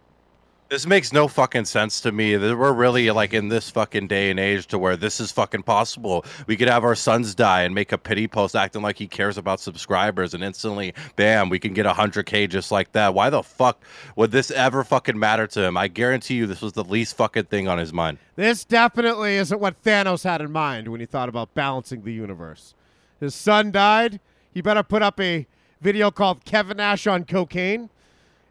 This 0.70 0.86
makes 0.86 1.12
no 1.12 1.28
fucking 1.28 1.66
sense 1.66 2.00
to 2.02 2.12
me. 2.12 2.38
We're 2.38 2.74
really 2.74 3.10
like 3.10 3.34
in 3.34 3.48
this 3.48 3.72
fucking 3.72 4.06
day 4.06 4.30
and 4.30 4.40
age 4.40 4.68
to 4.68 4.78
where 4.78 4.96
this 4.96 5.20
is 5.20 5.32
fucking 5.32 5.64
possible. 5.64 6.24
We 6.46 6.56
could 6.56 6.68
have 6.68 6.84
our 6.84 6.94
sons 6.94 7.34
die 7.34 7.64
and 7.64 7.74
make 7.74 7.92
a 7.92 7.98
pity 7.98 8.28
post 8.28 8.56
acting 8.56 8.84
like 8.84 9.00
he 9.00 9.08
cares 9.08 9.40
about 9.40 9.60
subscribers, 9.60 10.36
and 10.36 10.44
instantly, 10.44 10.94
bam, 11.16 11.50
we 11.50 11.58
can 11.58 11.74
get 11.74 11.88
100k 11.88 12.48
just 12.50 12.72
like 12.72 12.92
that. 12.92 13.16
Why 13.16 13.32
the 13.32 13.42
fuck 13.42 13.84
would 14.16 14.30
this 14.30 14.52
ever 14.52 14.84
fucking 14.84 15.18
matter 15.18 15.48
to 15.48 15.64
him? 15.64 15.76
I 15.76 15.88
guarantee 15.88 16.36
you, 16.36 16.46
this 16.46 16.62
was 16.62 16.74
the 16.74 16.84
least 16.84 17.18
fucking 17.18 17.46
thing 17.46 17.68
on 17.68 17.80
his 17.80 17.92
mind. 17.92 18.20
This 18.36 18.64
definitely 18.64 19.38
isn't 19.38 19.60
what 19.60 19.82
Thanos 19.82 20.24
had 20.24 20.40
in 20.40 20.52
mind 20.52 20.90
when 20.90 21.00
he 21.00 21.08
thought 21.08 21.30
about 21.30 21.56
balancing 21.56 22.04
the 22.04 22.14
universe. 22.14 22.76
His 23.20 23.34
son 23.34 23.72
died. 23.72 24.20
He 24.54 24.62
better 24.62 24.84
put 24.84 25.02
up 25.02 25.20
a 25.20 25.48
video 25.82 26.12
called 26.12 26.46
Kevin 26.46 26.78
Nash 26.78 27.08
on 27.08 27.24
cocaine 27.24 27.90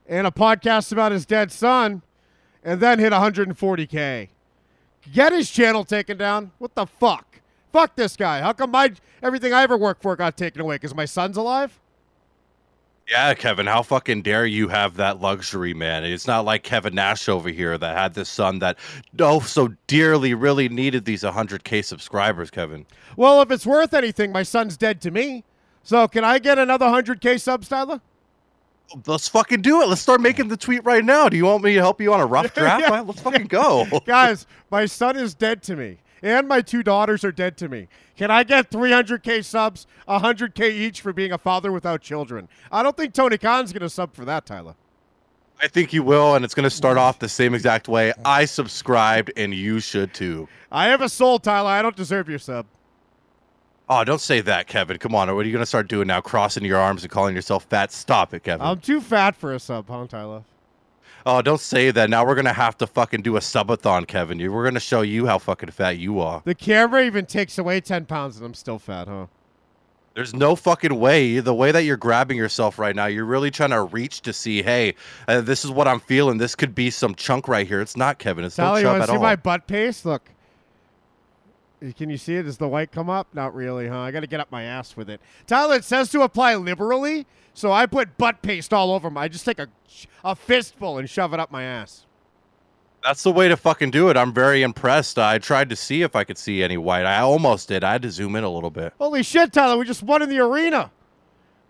and 0.09 0.27
a 0.27 0.33
podcast 0.33 0.91
about 0.91 1.13
his 1.13 1.25
dead 1.25 1.53
son 1.53 2.03
and 2.65 2.81
then 2.81 2.99
hit 2.99 3.13
140K. 3.13 4.29
Get 5.13 5.33
his 5.33 5.51
channel 5.51 5.85
taken 5.85 6.19
down. 6.19 6.53
What 6.59 6.75
the 6.75 6.87
fuck? 6.87 7.41
Fuck 7.73 7.97
this 7.97 8.17
guy. 8.17 8.41
How 8.41 8.53
come 8.53 8.71
my 8.71 8.93
everything 9.23 9.53
I 9.53 9.63
ever 9.63 9.77
worked 9.77 10.03
for 10.03 10.17
got 10.17 10.37
taken 10.37 10.61
away? 10.61 10.77
Because 10.77 10.95
my 10.95 11.05
son's 11.05 11.37
alive? 11.37 11.79
Yeah, 13.09 13.33
Kevin, 13.33 13.67
how 13.67 13.83
fucking 13.83 14.21
dare 14.21 14.45
you 14.45 14.69
have 14.69 14.97
that 14.97 15.19
luxury, 15.19 15.73
man? 15.73 16.05
It's 16.05 16.27
not 16.27 16.45
like 16.45 16.63
Kevin 16.63 16.95
Nash 16.95 17.27
over 17.27 17.49
here 17.49 17.79
that 17.79 17.97
had 17.97 18.13
this 18.13 18.29
son 18.29 18.59
that 18.59 18.77
oh 19.19 19.41
so 19.41 19.69
dearly 19.87 20.35
really 20.35 20.69
needed 20.69 21.07
these 21.07 21.23
100k 21.23 21.83
subscribers, 21.85 22.51
Kevin. 22.51 22.85
Well, 23.17 23.41
if 23.41 23.51
it's 23.51 23.65
worth 23.65 23.95
anything, 23.95 24.31
my 24.31 24.43
son's 24.43 24.77
dead 24.77 25.01
to 25.03 25.11
me. 25.11 25.45
So 25.83 26.07
can 26.07 26.23
I 26.23 26.39
get 26.39 26.59
another 26.59 26.85
100K 26.85 27.41
subs, 27.41 27.67
Tyler? 27.67 28.03
Let's 29.07 29.29
fucking 29.29 29.63
do 29.63 29.83
it. 29.83 29.89
Let's 29.89 30.01
start 30.01 30.21
making 30.21 30.49
the 30.49 30.57
tweet 30.57 30.85
right 30.85 31.05
now. 31.05 31.29
Do 31.29 31.37
you 31.37 31.45
want 31.45 31.63
me 31.63 31.75
to 31.75 31.81
help 31.81 32.01
you 32.01 32.13
on 32.13 32.21
a 32.21 32.27
rough 32.27 32.55
draft? 32.55 32.83
Yeah. 32.83 33.01
Let's 33.01 33.21
fucking 33.21 33.47
go. 33.47 33.87
Guys, 34.07 34.47
my 34.71 34.87
son 34.87 35.17
is 35.17 35.35
dead 35.35 35.63
to 35.65 35.77
me, 35.77 35.99
and 36.23 36.49
my 36.49 36.61
two 36.61 36.83
daughters 36.83 37.25
are 37.25 37.33
dead 37.33 37.57
to 37.59 37.69
me. 37.69 37.89
Can 38.17 38.31
I 38.31 38.45
get 38.45 38.71
300k 38.71 39.45
subs, 39.45 39.87
100k 40.09 40.71
each 40.71 41.01
for 41.01 41.13
being 41.13 41.33
a 41.33 41.39
father 41.39 41.71
without 41.71 42.01
children? 42.01 42.49
I 42.73 42.83
don't 42.83 42.97
think 42.97 43.15
Tony 43.15 43.39
Khan's 43.39 43.73
gonna 43.73 43.91
sub 43.91 44.15
for 44.15 44.25
that, 44.25 44.47
Tyler. 44.47 44.75
I 45.61 45.67
think 45.67 45.93
you 45.93 46.03
will, 46.03 46.37
and 46.37 46.45
it's 46.45 46.55
going 46.55 46.63
to 46.63 46.71
start 46.71 46.99
off 46.99 47.19
the 47.19 47.29
same 47.29 47.53
exact 47.53 47.89
way. 47.89 48.13
I 48.25 48.45
subscribed, 48.45 49.33
and 49.37 49.53
you 49.53 49.81
should 49.81 50.15
too. 50.15 50.49
I 50.71 50.87
have 50.87 51.01
a 51.01 51.09
soul, 51.09 51.41
Tyler. 51.41 51.71
I 51.71 51.83
don't 51.83 51.97
deserve 51.97 52.29
your 52.29 52.39
sub. 52.39 52.67
Oh, 53.91 54.05
don't 54.05 54.21
say 54.21 54.41
that, 54.43 54.67
Kevin. 54.67 54.99
Come 54.99 55.15
on. 55.15 55.35
What 55.35 55.45
are 55.45 55.49
you 55.49 55.53
going 55.53 55.63
to 55.63 55.67
start 55.67 55.89
doing 55.89 56.09
now? 56.09 56.21
Crossing 56.21 56.65
your 56.65 56.79
arms 56.79 57.03
and 57.03 57.11
calling 57.11 57.35
yourself 57.35 57.65
fat? 57.65 57.91
Stop 57.91 58.35
it, 58.35 58.45
Kevin. 58.45 58.67
I'm 58.67 58.81
too 58.81 59.01
fat 59.01 59.35
for 59.35 59.55
a 59.55 59.59
sub, 59.59 59.89
huh, 59.89 60.07
Tyler? 60.07 60.45
oh, 61.27 61.43
don't 61.43 61.61
say 61.61 61.91
that. 61.91 62.09
Now 62.11 62.25
we're 62.27 62.35
going 62.35 62.47
to 62.47 62.53
have 62.53 62.77
to 62.79 62.87
fucking 62.87 63.23
do 63.23 63.37
a 63.37 63.41
subathon, 63.41 64.07
Kevin. 64.07 64.39
We're 64.39 64.63
going 64.65 64.75
to 64.75 64.81
show 64.81 65.03
you 65.03 65.27
how 65.27 65.39
fucking 65.39 65.71
fat 65.71 65.99
you 65.99 66.21
are. 66.21 66.43
The 66.45 66.55
camera 66.55 67.05
even 67.05 67.27
takes 67.27 67.59
away 67.59 67.81
10 67.81 68.07
pounds, 68.07 68.37
and 68.37 68.47
I'm 68.47 68.55
still 68.55 68.79
fat, 68.79 69.09
huh? 69.09 69.27
There's 70.15 70.35
no 70.35 70.57
fucking 70.57 70.99
way. 70.99 71.39
The 71.39 71.55
way 71.55 71.71
that 71.71 71.85
you're 71.85 71.97
grabbing 71.97 72.37
yourself 72.37 72.79
right 72.79 72.97
now, 72.97 73.07
you're 73.07 73.25
really 73.25 73.51
trying 73.51 73.71
to 73.71 73.83
reach 73.83 74.23
to 74.23 74.33
see, 74.33 74.63
hey, 74.63 74.95
uh, 75.29 75.43
this 75.43 75.65
is 75.65 75.71
what 75.71 75.87
I'm 75.87 76.01
feeling. 76.01 76.39
This 76.39 76.55
could 76.55 76.75
be 76.75 76.91
some 76.91 77.15
chunk 77.15 77.47
right 77.47 77.67
here. 77.69 77.81
It's 77.81 77.97
not, 77.97 78.19
Kevin. 78.19 78.45
It's 78.45 78.57
Tyler, 78.57 78.71
no 78.73 78.77
you 78.79 78.83
chub 78.85 78.93
want 78.93 79.03
at 79.03 79.09
see 79.11 79.17
all. 79.17 79.23
my 79.23 79.37
butt 79.37 79.67
paste? 79.67 80.05
Look. 80.05 80.29
Can 81.97 82.11
you 82.11 82.17
see 82.17 82.35
it? 82.35 82.43
Does 82.43 82.59
the 82.59 82.67
white 82.67 82.91
come 82.91 83.09
up? 83.09 83.29
Not 83.33 83.55
really, 83.55 83.87
huh? 83.87 84.01
I 84.01 84.11
got 84.11 84.21
to 84.21 84.27
get 84.27 84.41
up 84.41 84.51
my 84.51 84.65
ass 84.65 84.97
with 84.97 85.09
it. 85.09 85.21
Tyler, 85.47 85.77
it 85.77 85.85
says 85.85 86.11
to 86.11 86.23
apply 86.23 86.57
liberally, 86.57 87.27
so 87.55 87.71
I 87.71 87.87
put 87.87 88.19
butt 88.19 88.43
paste 88.43 88.73
all 88.73 88.93
over 88.93 89.11
my. 89.11 89.23
I 89.23 89.29
just 89.29 89.45
take 89.45 89.61
a, 89.61 89.69
a 90.25 90.35
fistful 90.35 90.99
and 90.99 91.09
shove 91.09 91.33
it 91.33 91.41
up 91.41 91.53
my 91.53 91.63
ass. 91.63 92.05
That's 93.05 93.23
the 93.23 93.31
way 93.31 93.47
to 93.47 93.57
fucking 93.57 93.93
do 93.93 94.09
it. 94.09 94.17
I'm 94.17 94.33
very 94.33 94.63
impressed. 94.63 95.19
I 95.19 95.39
tried 95.39 95.71
to 95.71 95.77
see 95.77 96.03
if 96.03 96.17
I 96.17 96.25
could 96.25 96.37
see 96.37 96.65
any 96.65 96.77
white. 96.77 97.07
I 97.07 97.21
almost 97.21 97.69
did. 97.69 97.85
I 97.85 97.93
had 97.93 98.03
to 98.03 98.11
zoom 98.11 98.35
in 98.35 98.43
a 98.43 98.51
little 98.51 98.71
bit. 98.71 98.93
Holy 98.99 99.23
shit, 99.23 99.53
Tyler, 99.53 99.79
we 99.79 99.85
just 99.85 100.03
won 100.03 100.21
in 100.21 100.29
the 100.29 100.41
arena. 100.41 100.91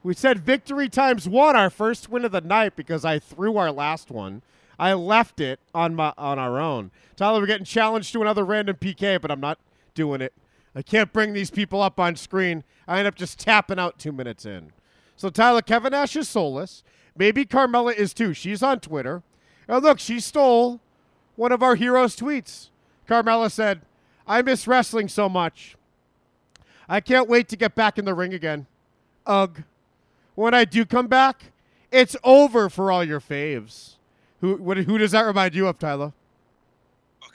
We 0.03 0.15
said 0.15 0.39
victory 0.39 0.89
times 0.89 1.29
one, 1.29 1.55
our 1.55 1.69
first 1.69 2.09
win 2.09 2.25
of 2.25 2.33
the 2.33 2.41
night, 2.41 2.77
because 2.77 3.05
I 3.05 3.19
threw 3.19 3.59
our 3.59 3.71
last 3.71 4.11
one. 4.11 4.43
I 4.79 4.95
left 4.95 5.41
it 5.41 5.61
on 5.75 5.95
my 5.95 6.15
on 6.17 6.39
our 6.39 6.59
own. 6.61 6.93
Tyler, 7.17 7.41
we're 7.41 7.47
getting 7.47 7.65
challenged 7.65 8.13
to 8.13 8.23
another 8.23 8.45
random 8.45 8.77
PK, 8.77 9.21
but 9.21 9.31
I'm 9.31 9.41
not 9.41 9.59
doing 9.99 10.21
it. 10.21 10.33
I 10.77 10.83
can't 10.83 11.13
bring 11.13 11.33
these 11.33 11.51
people 11.51 11.83
up 11.83 11.99
on 11.99 12.15
screen. 12.15 12.63
I 12.87 13.01
end 13.01 13.09
up 13.09 13.17
just 13.17 13.41
tapping 13.41 13.81
out 13.81 13.99
two 13.99 14.13
minutes 14.13 14.47
in. 14.47 14.71
So 15.17 15.29
Tyler, 15.29 15.61
Kevin 15.61 15.91
Nash 15.91 16.15
is 16.15 16.29
soulless. 16.29 16.85
Maybe 17.17 17.45
Carmella 17.45 17.93
is 17.93 18.15
too. 18.15 18.33
She's 18.33 18.63
on 18.63 18.79
Twitter. 18.79 19.25
Oh 19.69 19.79
look, 19.79 19.99
she 19.99 20.21
stole 20.21 20.81
one 21.35 21.51
of 21.51 21.65
our 21.65 21.75
heroes' 21.75 22.15
tweets. 22.15 22.69
Carmella 23.09 23.51
said, 23.51 23.83
I 24.25 24.41
miss 24.41 24.69
wrestling 24.69 25.09
so 25.09 25.29
much. 25.29 25.77
I 26.89 27.01
can't 27.01 27.29
wait 27.29 27.49
to 27.49 27.57
get 27.57 27.75
back 27.75 27.99
in 27.99 28.05
the 28.05 28.15
ring 28.15 28.33
again. 28.33 28.69
Ugh. 29.27 29.65
When 30.37 30.55
I 30.55 30.65
do 30.65 30.85
come 30.87 31.09
back, 31.09 31.51
it's 31.91 32.15
over 32.23 32.71
for 32.71 32.93
all 32.93 33.03
your 33.03 33.21
faves. 33.21 33.97
Who 34.41 34.55
what, 34.55 34.77
who 34.77 34.97
does 34.97 35.11
that 35.11 35.23
remind 35.23 35.57
you 35.57 35.67
of, 35.67 35.81
Tyler? 35.81 36.13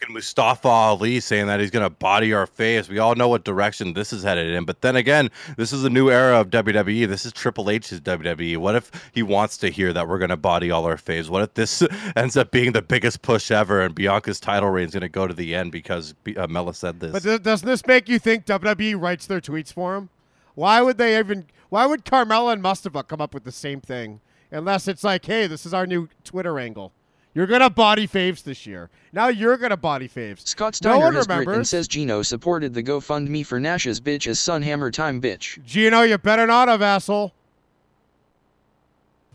Mustafa 0.09 0.67
Ali 0.67 1.19
saying 1.19 1.47
that 1.47 1.59
he's 1.59 1.71
gonna 1.71 1.89
body 1.89 2.33
our 2.33 2.47
face. 2.47 2.89
We 2.89 2.99
all 2.99 3.15
know 3.15 3.27
what 3.27 3.43
direction 3.43 3.93
this 3.93 4.13
is 4.13 4.23
headed 4.23 4.53
in. 4.53 4.65
But 4.65 4.81
then 4.81 4.95
again, 4.95 5.29
this 5.57 5.71
is 5.73 5.83
a 5.83 5.89
new 5.89 6.09
era 6.09 6.39
of 6.39 6.49
WWE. 6.49 7.07
This 7.07 7.25
is 7.25 7.31
Triple 7.33 7.69
H's 7.69 8.01
WWE. 8.01 8.57
What 8.57 8.75
if 8.75 8.91
he 9.13 9.23
wants 9.23 9.57
to 9.57 9.69
hear 9.69 9.93
that 9.93 10.07
we're 10.07 10.19
gonna 10.19 10.37
body 10.37 10.71
all 10.71 10.85
our 10.85 10.97
faves? 10.97 11.29
What 11.29 11.41
if 11.43 11.53
this 11.53 11.83
ends 12.15 12.37
up 12.37 12.51
being 12.51 12.71
the 12.71 12.81
biggest 12.81 13.21
push 13.21 13.51
ever 13.51 13.81
and 13.81 13.95
Bianca's 13.95 14.39
title 14.39 14.69
reign 14.69 14.87
is 14.87 14.93
gonna 14.93 15.09
go 15.09 15.27
to 15.27 15.33
the 15.33 15.55
end 15.55 15.71
because 15.71 16.13
uh, 16.37 16.47
Mela 16.47 16.73
said 16.73 16.99
this? 16.99 17.11
But 17.11 17.23
th- 17.23 17.43
doesn't 17.43 17.67
this 17.67 17.85
make 17.85 18.09
you 18.09 18.19
think 18.19 18.45
WWE 18.45 18.99
writes 18.99 19.27
their 19.27 19.41
tweets 19.41 19.71
for 19.71 19.95
him? 19.95 20.09
Why 20.55 20.81
would 20.81 20.97
they 20.97 21.17
even? 21.17 21.45
Why 21.69 21.85
would 21.85 22.05
Carmella 22.05 22.53
and 22.53 22.61
Mustafa 22.61 23.03
come 23.03 23.19
up 23.21 23.33
with 23.33 23.43
the 23.43 23.51
same 23.51 23.81
thing? 23.81 24.21
Unless 24.51 24.87
it's 24.87 25.03
like, 25.03 25.25
hey, 25.25 25.47
this 25.47 25.65
is 25.65 25.73
our 25.73 25.87
new 25.87 26.07
Twitter 26.23 26.59
angle. 26.59 26.91
You're 27.35 27.47
gonna 27.47 27.69
body 27.69 28.07
faves 28.07 28.43
this 28.43 28.65
year. 28.67 28.89
Now 29.11 29.27
you're 29.29 29.57
gonna 29.57 29.77
body 29.77 30.07
faves. 30.07 30.47
Scott 30.47 30.79
no 30.83 30.89
Steiner 30.91 31.05
one 31.05 31.15
has 31.15 31.27
written 31.27 31.53
and 31.55 31.67
says 31.67 31.87
Gino 31.87 32.21
supported 32.21 32.73
the 32.73 32.83
GoFundMe 32.83 33.45
for 33.45 33.59
Nash's 33.59 33.99
bitch 33.99 34.27
as 34.27 34.39
Sun 34.39 34.61
Hammer 34.61 34.91
Time 34.91 35.19
bitch. 35.19 35.63
Gino, 35.65 36.01
you 36.03 36.17
better 36.17 36.45
not 36.45 36.67
have 36.67 36.81
asshole. 36.81 37.33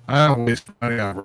I 0.07 0.29
don't 0.29 0.45
waste 0.45 0.69
money 0.81 0.99
on. 0.99 1.25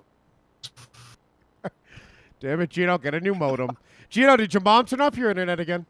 Damn 2.39 2.59
it, 2.61 2.69
Gino, 2.71 2.97
get 2.97 3.13
a 3.13 3.19
new 3.21 3.33
modem. 3.35 3.77
Gino, 4.09 4.35
did 4.35 4.53
your 4.53 4.61
mom 4.61 4.85
turn 4.85 4.99
off 4.99 5.15
your 5.15 5.29
internet 5.29 5.59
again? 5.59 5.85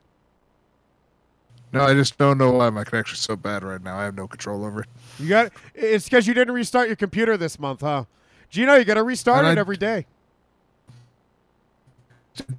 No, 1.72 1.82
I 1.86 1.94
just 1.96 2.18
don't 2.20 2.38
know 2.38 2.52
why 2.52 2.70
my 2.70 2.84
connection's 2.84 3.22
so 3.22 3.36
bad 3.36 3.64
right 3.64 3.82
now. 3.82 3.98
I 3.98 4.04
have 4.04 4.14
no 4.16 4.28
control 4.28 4.64
over 4.64 4.82
it. 4.82 4.88
You 5.18 5.30
got 5.30 5.52
it's 5.74 6.06
because 6.06 6.28
you 6.28 6.34
didn't 6.36 6.54
restart 6.54 6.88
your 6.88 6.96
computer 6.96 7.36
this 7.38 7.58
month, 7.58 7.82
huh? 7.82 8.04
Gino, 8.52 8.76
you 8.76 8.86
got 8.86 8.94
to 8.96 9.04
restart 9.04 9.40
And 9.46 9.48
it 9.54 9.58
I- 9.58 9.60
every 9.60 9.78
day. 9.78 10.06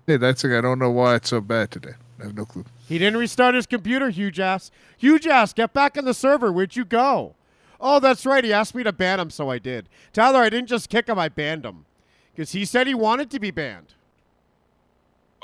Hey, 0.07 0.17
that's 0.17 0.43
the 0.43 0.49
thing. 0.49 0.57
I 0.57 0.61
don't 0.61 0.79
know 0.79 0.91
why 0.91 1.17
it's 1.17 1.31
so 1.31 1.41
bad 1.41 1.71
today. 1.71 1.95
I 2.21 2.25
have 2.25 2.37
no 2.37 2.45
clue. 2.45 2.65
He 2.89 2.99
didn't 2.99 3.19
restart 3.19 3.55
his 3.55 3.67
computer, 3.67 4.11
huge 4.11 4.39
ass. 4.39 4.71
Huge 4.97 5.27
ass, 5.27 5.53
get 5.53 5.73
back 5.73 5.99
on 5.99 6.05
the 6.05 6.15
server. 6.15 6.53
Where'd 6.53 6.77
you 6.77 6.85
go? 6.85 7.35
Oh, 7.81 8.01
that's 8.01 8.25
right. 8.25 8.45
He 8.45 8.53
asked 8.53 8.75
me 8.75 8.83
to 8.85 8.93
ban 8.93 9.21
him, 9.21 9.31
so 9.31 9.51
I 9.51 9.59
did. 9.59 9.89
Tyler, 10.13 10.41
I 10.41 10.49
didn't 10.49 10.69
just 10.69 10.89
kick 10.89 11.09
him, 11.09 11.19
I 11.19 11.29
banned 11.29 11.65
him. 11.65 11.87
Because 12.33 12.53
he 12.53 12.65
said 12.65 12.87
he 12.87 12.95
wanted 12.95 13.31
to 13.31 13.41
be 13.41 13.51
banned. 13.51 13.95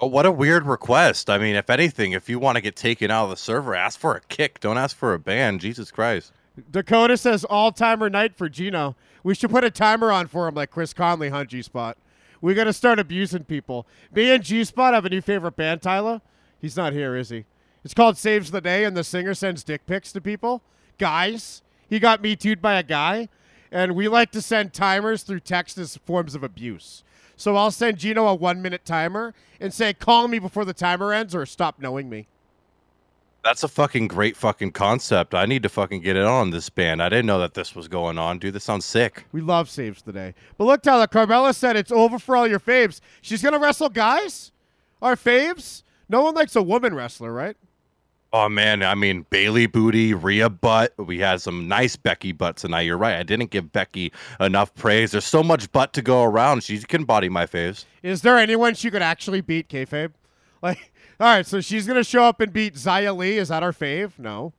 Oh, 0.00 0.06
what 0.06 0.24
a 0.24 0.32
weird 0.32 0.66
request. 0.66 1.28
I 1.28 1.36
mean, 1.36 1.56
if 1.56 1.68
anything, 1.68 2.12
if 2.12 2.28
you 2.28 2.38
want 2.38 2.56
to 2.56 2.62
get 2.62 2.74
taken 2.74 3.10
out 3.10 3.24
of 3.24 3.30
the 3.30 3.36
server, 3.36 3.74
ask 3.74 3.98
for 3.98 4.14
a 4.14 4.20
kick. 4.20 4.60
Don't 4.60 4.78
ask 4.78 4.96
for 4.96 5.12
a 5.12 5.18
ban. 5.18 5.58
Jesus 5.58 5.90
Christ. 5.90 6.32
Dakota 6.70 7.16
says 7.16 7.44
all 7.44 7.72
timer 7.72 8.08
night 8.08 8.34
for 8.36 8.48
Gino. 8.48 8.96
We 9.22 9.34
should 9.34 9.50
put 9.50 9.64
a 9.64 9.70
timer 9.70 10.10
on 10.10 10.26
for 10.26 10.48
him 10.48 10.54
like 10.54 10.70
Chris 10.70 10.94
Conley, 10.94 11.28
huh, 11.28 11.44
G 11.44 11.62
Spot? 11.62 11.96
We 12.40 12.54
got 12.54 12.64
to 12.64 12.72
start 12.72 12.98
abusing 12.98 13.44
people. 13.44 13.86
Me 14.14 14.30
and 14.30 14.42
G 14.42 14.64
Spot 14.64 14.94
have 14.94 15.04
a 15.04 15.10
new 15.10 15.20
favorite 15.20 15.56
band, 15.56 15.82
Tyler. 15.82 16.20
He's 16.58 16.76
not 16.76 16.92
here, 16.92 17.16
is 17.16 17.28
he? 17.28 17.44
It's 17.84 17.94
called 17.94 18.18
Saves 18.18 18.50
the 18.50 18.60
Day, 18.60 18.84
and 18.84 18.96
the 18.96 19.04
singer 19.04 19.34
sends 19.34 19.64
dick 19.64 19.86
pics 19.86 20.12
to 20.12 20.20
people. 20.20 20.62
Guys, 20.98 21.62
he 21.88 21.98
got 21.98 22.22
me 22.22 22.36
too'd 22.36 22.60
by 22.60 22.74
a 22.74 22.82
guy, 22.82 23.28
and 23.72 23.94
we 23.94 24.08
like 24.08 24.30
to 24.32 24.42
send 24.42 24.72
timers 24.72 25.22
through 25.22 25.40
text 25.40 25.78
as 25.78 25.96
forms 25.96 26.34
of 26.34 26.42
abuse. 26.42 27.04
So 27.36 27.56
I'll 27.56 27.70
send 27.70 27.98
Gino 27.98 28.26
a 28.26 28.34
one 28.34 28.60
minute 28.60 28.84
timer 28.84 29.32
and 29.58 29.72
say, 29.72 29.94
call 29.94 30.28
me 30.28 30.38
before 30.38 30.66
the 30.66 30.74
timer 30.74 31.12
ends 31.12 31.34
or 31.34 31.46
stop 31.46 31.80
knowing 31.80 32.10
me. 32.10 32.28
That's 33.42 33.62
a 33.62 33.68
fucking 33.68 34.08
great 34.08 34.36
fucking 34.36 34.72
concept. 34.72 35.34
I 35.34 35.46
need 35.46 35.62
to 35.62 35.70
fucking 35.70 36.02
get 36.02 36.16
it 36.16 36.24
on 36.24 36.50
this 36.50 36.68
band. 36.68 37.02
I 37.02 37.08
didn't 37.08 37.26
know 37.26 37.38
that 37.38 37.54
this 37.54 37.74
was 37.74 37.88
going 37.88 38.18
on. 38.18 38.38
Dude, 38.38 38.52
this 38.54 38.64
sounds 38.64 38.84
sick. 38.84 39.24
We 39.32 39.40
love 39.40 39.70
saves 39.70 40.02
today. 40.02 40.34
But 40.58 40.64
look, 40.64 40.82
Tyler, 40.82 41.06
Carmella 41.06 41.54
said 41.54 41.76
it's 41.76 41.90
over 41.90 42.18
for 42.18 42.36
all 42.36 42.46
your 42.46 42.60
faves. 42.60 43.00
She's 43.22 43.42
going 43.42 43.54
to 43.54 43.58
wrestle 43.58 43.88
guys? 43.88 44.52
Our 45.00 45.16
faves? 45.16 45.82
No 46.08 46.22
one 46.22 46.34
likes 46.34 46.54
a 46.54 46.62
woman 46.62 46.94
wrestler, 46.94 47.32
right? 47.32 47.56
Oh 48.32 48.48
man, 48.48 48.84
I 48.84 48.94
mean 48.94 49.26
Bayley 49.30 49.66
booty, 49.66 50.14
Rhea 50.14 50.48
butt. 50.48 50.92
We 50.98 51.18
had 51.18 51.40
some 51.40 51.66
nice 51.66 51.96
Becky 51.96 52.30
butt 52.30 52.56
tonight. 52.56 52.82
You're 52.82 52.96
right. 52.96 53.16
I 53.16 53.24
didn't 53.24 53.50
give 53.50 53.72
Becky 53.72 54.12
enough 54.38 54.72
praise. 54.74 55.10
There's 55.10 55.24
so 55.24 55.42
much 55.42 55.72
butt 55.72 55.92
to 55.94 56.02
go 56.02 56.22
around. 56.22 56.62
She 56.62 56.78
can 56.78 57.02
body 57.04 57.28
my 57.28 57.46
faves. 57.46 57.86
Is 58.04 58.22
there 58.22 58.38
anyone 58.38 58.74
she 58.74 58.88
could 58.90 59.02
actually 59.02 59.40
beat, 59.40 59.68
kayfabe? 59.68 60.12
Like, 60.62 60.89
all 61.20 61.26
right, 61.26 61.46
so 61.46 61.60
she's 61.60 61.86
going 61.86 61.98
to 61.98 62.04
show 62.04 62.24
up 62.24 62.40
and 62.40 62.52
beat 62.52 62.74
Xia 62.74 63.16
Li. 63.16 63.36
Is 63.36 63.48
that 63.48 63.62
our 63.62 63.72
fave? 63.72 64.18
No. 64.18 64.54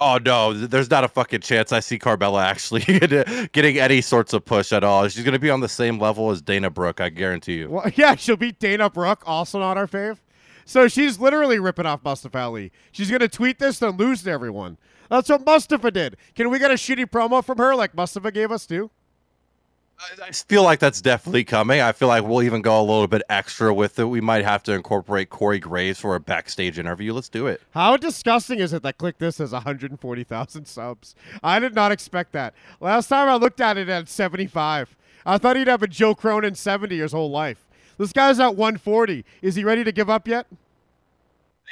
Oh 0.00 0.18
no, 0.24 0.52
there's 0.52 0.90
not 0.90 1.04
a 1.04 1.08
fucking 1.08 1.42
chance 1.42 1.70
I 1.70 1.78
see 1.78 1.96
Carmella 1.96 2.42
actually 2.42 2.80
getting 3.52 3.78
any 3.78 4.00
sorts 4.00 4.32
of 4.32 4.44
push 4.44 4.72
at 4.72 4.82
all. 4.82 5.06
She's 5.06 5.22
gonna 5.22 5.38
be 5.38 5.48
on 5.48 5.60
the 5.60 5.68
same 5.68 6.00
level 6.00 6.30
as 6.30 6.42
Dana 6.42 6.70
Brooke, 6.70 7.00
I 7.00 7.08
guarantee 7.08 7.58
you. 7.58 7.70
Well, 7.70 7.88
yeah, 7.94 8.16
she'll 8.16 8.36
beat 8.36 8.58
Dana 8.58 8.90
Brooke, 8.90 9.22
also 9.26 9.60
not 9.60 9.76
our 9.76 9.86
fave. 9.86 10.18
So 10.64 10.88
she's 10.88 11.20
literally 11.20 11.60
ripping 11.60 11.86
off 11.86 12.04
Mustafa 12.04 12.38
Ali. 12.38 12.72
She's 12.90 13.10
going 13.10 13.20
to 13.20 13.28
tweet 13.28 13.58
this, 13.58 13.78
then 13.78 13.96
lose 13.96 14.22
to 14.24 14.30
everyone. 14.30 14.78
That's 15.08 15.28
what 15.28 15.44
Mustafa 15.44 15.90
did. 15.90 16.16
Can 16.34 16.50
we 16.50 16.58
get 16.58 16.70
a 16.70 16.74
shitty 16.74 17.06
promo 17.06 17.44
from 17.44 17.58
her 17.58 17.74
like 17.74 17.94
Mustafa 17.94 18.32
gave 18.32 18.50
us 18.50 18.66
too? 18.66 18.90
I 20.20 20.32
feel 20.32 20.64
like 20.64 20.80
that's 20.80 21.00
definitely 21.00 21.44
coming. 21.44 21.80
I 21.80 21.92
feel 21.92 22.08
like 22.08 22.24
we'll 22.24 22.42
even 22.42 22.60
go 22.60 22.80
a 22.80 22.82
little 22.82 23.06
bit 23.06 23.22
extra 23.28 23.72
with 23.72 23.98
it. 23.98 24.04
We 24.04 24.20
might 24.20 24.44
have 24.44 24.62
to 24.64 24.72
incorporate 24.72 25.30
Corey 25.30 25.60
Graves 25.60 26.00
for 26.00 26.14
a 26.14 26.20
backstage 26.20 26.78
interview. 26.78 27.12
Let's 27.12 27.28
do 27.28 27.46
it. 27.46 27.62
How 27.70 27.96
disgusting 27.96 28.58
is 28.58 28.72
it 28.72 28.82
that 28.82 28.98
Kliq 28.98 29.18
This 29.18 29.38
has 29.38 29.52
140,000 29.52 30.64
subs? 30.66 31.14
I 31.42 31.60
did 31.60 31.74
not 31.74 31.92
expect 31.92 32.32
that. 32.32 32.54
Last 32.80 33.08
time 33.08 33.28
I 33.28 33.36
looked 33.36 33.60
at 33.60 33.76
it 33.76 33.88
at 33.88 34.08
75. 34.08 34.96
I 35.24 35.38
thought 35.38 35.56
he'd 35.56 35.68
have 35.68 35.82
a 35.82 35.88
Joe 35.88 36.14
Cronin 36.14 36.56
70 36.56 36.98
his 36.98 37.12
whole 37.12 37.30
life. 37.30 37.68
This 37.98 38.12
guy's 38.12 38.40
at 38.40 38.56
140. 38.56 39.24
Is 39.40 39.54
he 39.54 39.62
ready 39.64 39.84
to 39.84 39.92
give 39.92 40.10
up 40.10 40.26
yet? 40.26 40.46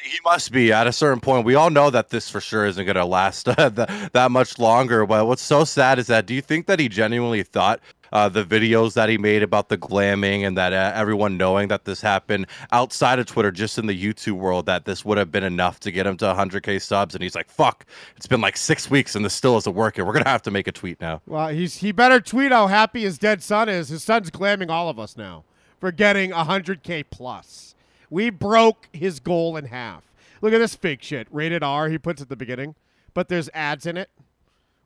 He 0.03 0.18
must 0.25 0.53
be 0.53 0.73
at 0.73 0.87
a 0.87 0.93
certain 0.93 1.21
point. 1.21 1.45
We 1.45 1.57
all 1.57 1.68
know 1.68 1.91
that 1.91 2.09
this 2.09 2.31
for 2.31 2.41
sure 2.41 2.64
isn't 2.64 2.85
going 2.85 2.97
to 2.97 3.05
last 3.05 3.49
uh, 3.59 3.68
that, 3.71 4.12
that 4.12 4.31
much 4.31 4.59
longer. 4.59 5.05
But 5.05 5.27
what's 5.27 5.43
so 5.43 5.64
sad 5.64 5.99
is 5.99 6.07
that 6.07 6.27
do 6.27 6.35
you 6.35 6.41
think 6.41 6.66
that 6.66 6.79
he 6.79 6.89
genuinely 6.89 7.43
thought 7.43 7.81
uh, 8.12 8.28
the 8.28 8.44
videos 8.44 8.94
that 8.94 9.08
he 9.08 9.18
made 9.18 9.42
about 9.42 9.68
the 9.68 9.78
glamming 9.78 10.46
and 10.46 10.56
that 10.56 10.72
uh, 10.72 10.92
everyone 10.94 11.36
knowing 11.36 11.68
that 11.68 11.84
this 11.84 12.00
happened 12.00 12.46
outside 12.72 13.18
of 13.18 13.26
Twitter, 13.26 13.50
just 13.50 13.78
in 13.78 13.86
the 13.86 14.04
YouTube 14.04 14.34
world, 14.38 14.66
that 14.66 14.84
this 14.84 15.04
would 15.04 15.18
have 15.18 15.30
been 15.30 15.44
enough 15.44 15.80
to 15.80 15.90
get 15.90 16.06
him 16.06 16.16
to 16.18 16.24
100k 16.24 16.80
subs? 16.80 17.14
And 17.14 17.22
he's 17.22 17.34
like, 17.34 17.48
"Fuck! 17.48 17.86
It's 18.16 18.26
been 18.26 18.40
like 18.40 18.56
six 18.56 18.90
weeks 18.90 19.14
and 19.14 19.24
this 19.24 19.34
still 19.34 19.56
isn't 19.58 19.74
working. 19.74 20.06
We're 20.06 20.12
gonna 20.12 20.28
have 20.28 20.42
to 20.42 20.50
make 20.50 20.66
a 20.66 20.72
tweet 20.72 21.00
now." 21.00 21.22
Well, 21.26 21.48
he's 21.48 21.76
he 21.76 21.92
better 21.92 22.20
tweet 22.20 22.52
how 22.52 22.66
happy 22.66 23.02
his 23.02 23.18
dead 23.18 23.42
son 23.42 23.68
is. 23.68 23.88
His 23.88 24.02
son's 24.02 24.30
glamming 24.30 24.70
all 24.70 24.88
of 24.88 24.98
us 24.98 25.16
now 25.16 25.44
for 25.78 25.92
getting 25.92 26.30
100k 26.30 27.04
plus. 27.11 27.74
We 28.11 28.30
broke 28.30 28.88
his 28.92 29.20
goal 29.20 29.56
in 29.56 29.66
half. 29.66 30.02
Look 30.42 30.52
at 30.52 30.58
this 30.58 30.74
fake 30.74 31.02
shit. 31.02 31.28
Rated 31.30 31.62
R. 31.62 31.88
He 31.88 31.98
puts 31.98 32.20
at 32.20 32.28
the 32.28 32.36
beginning, 32.36 32.74
but 33.14 33.28
there's 33.28 33.48
ads 33.54 33.86
in 33.86 33.96
it. 33.96 34.11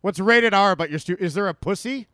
What's 0.01 0.21
rated 0.21 0.53
R 0.53 0.73
about 0.73 0.91
your 0.91 0.99
stu- 0.99 1.17
Is 1.19 1.35
there 1.35 1.49
a 1.49 1.55
pussy? 1.55 2.09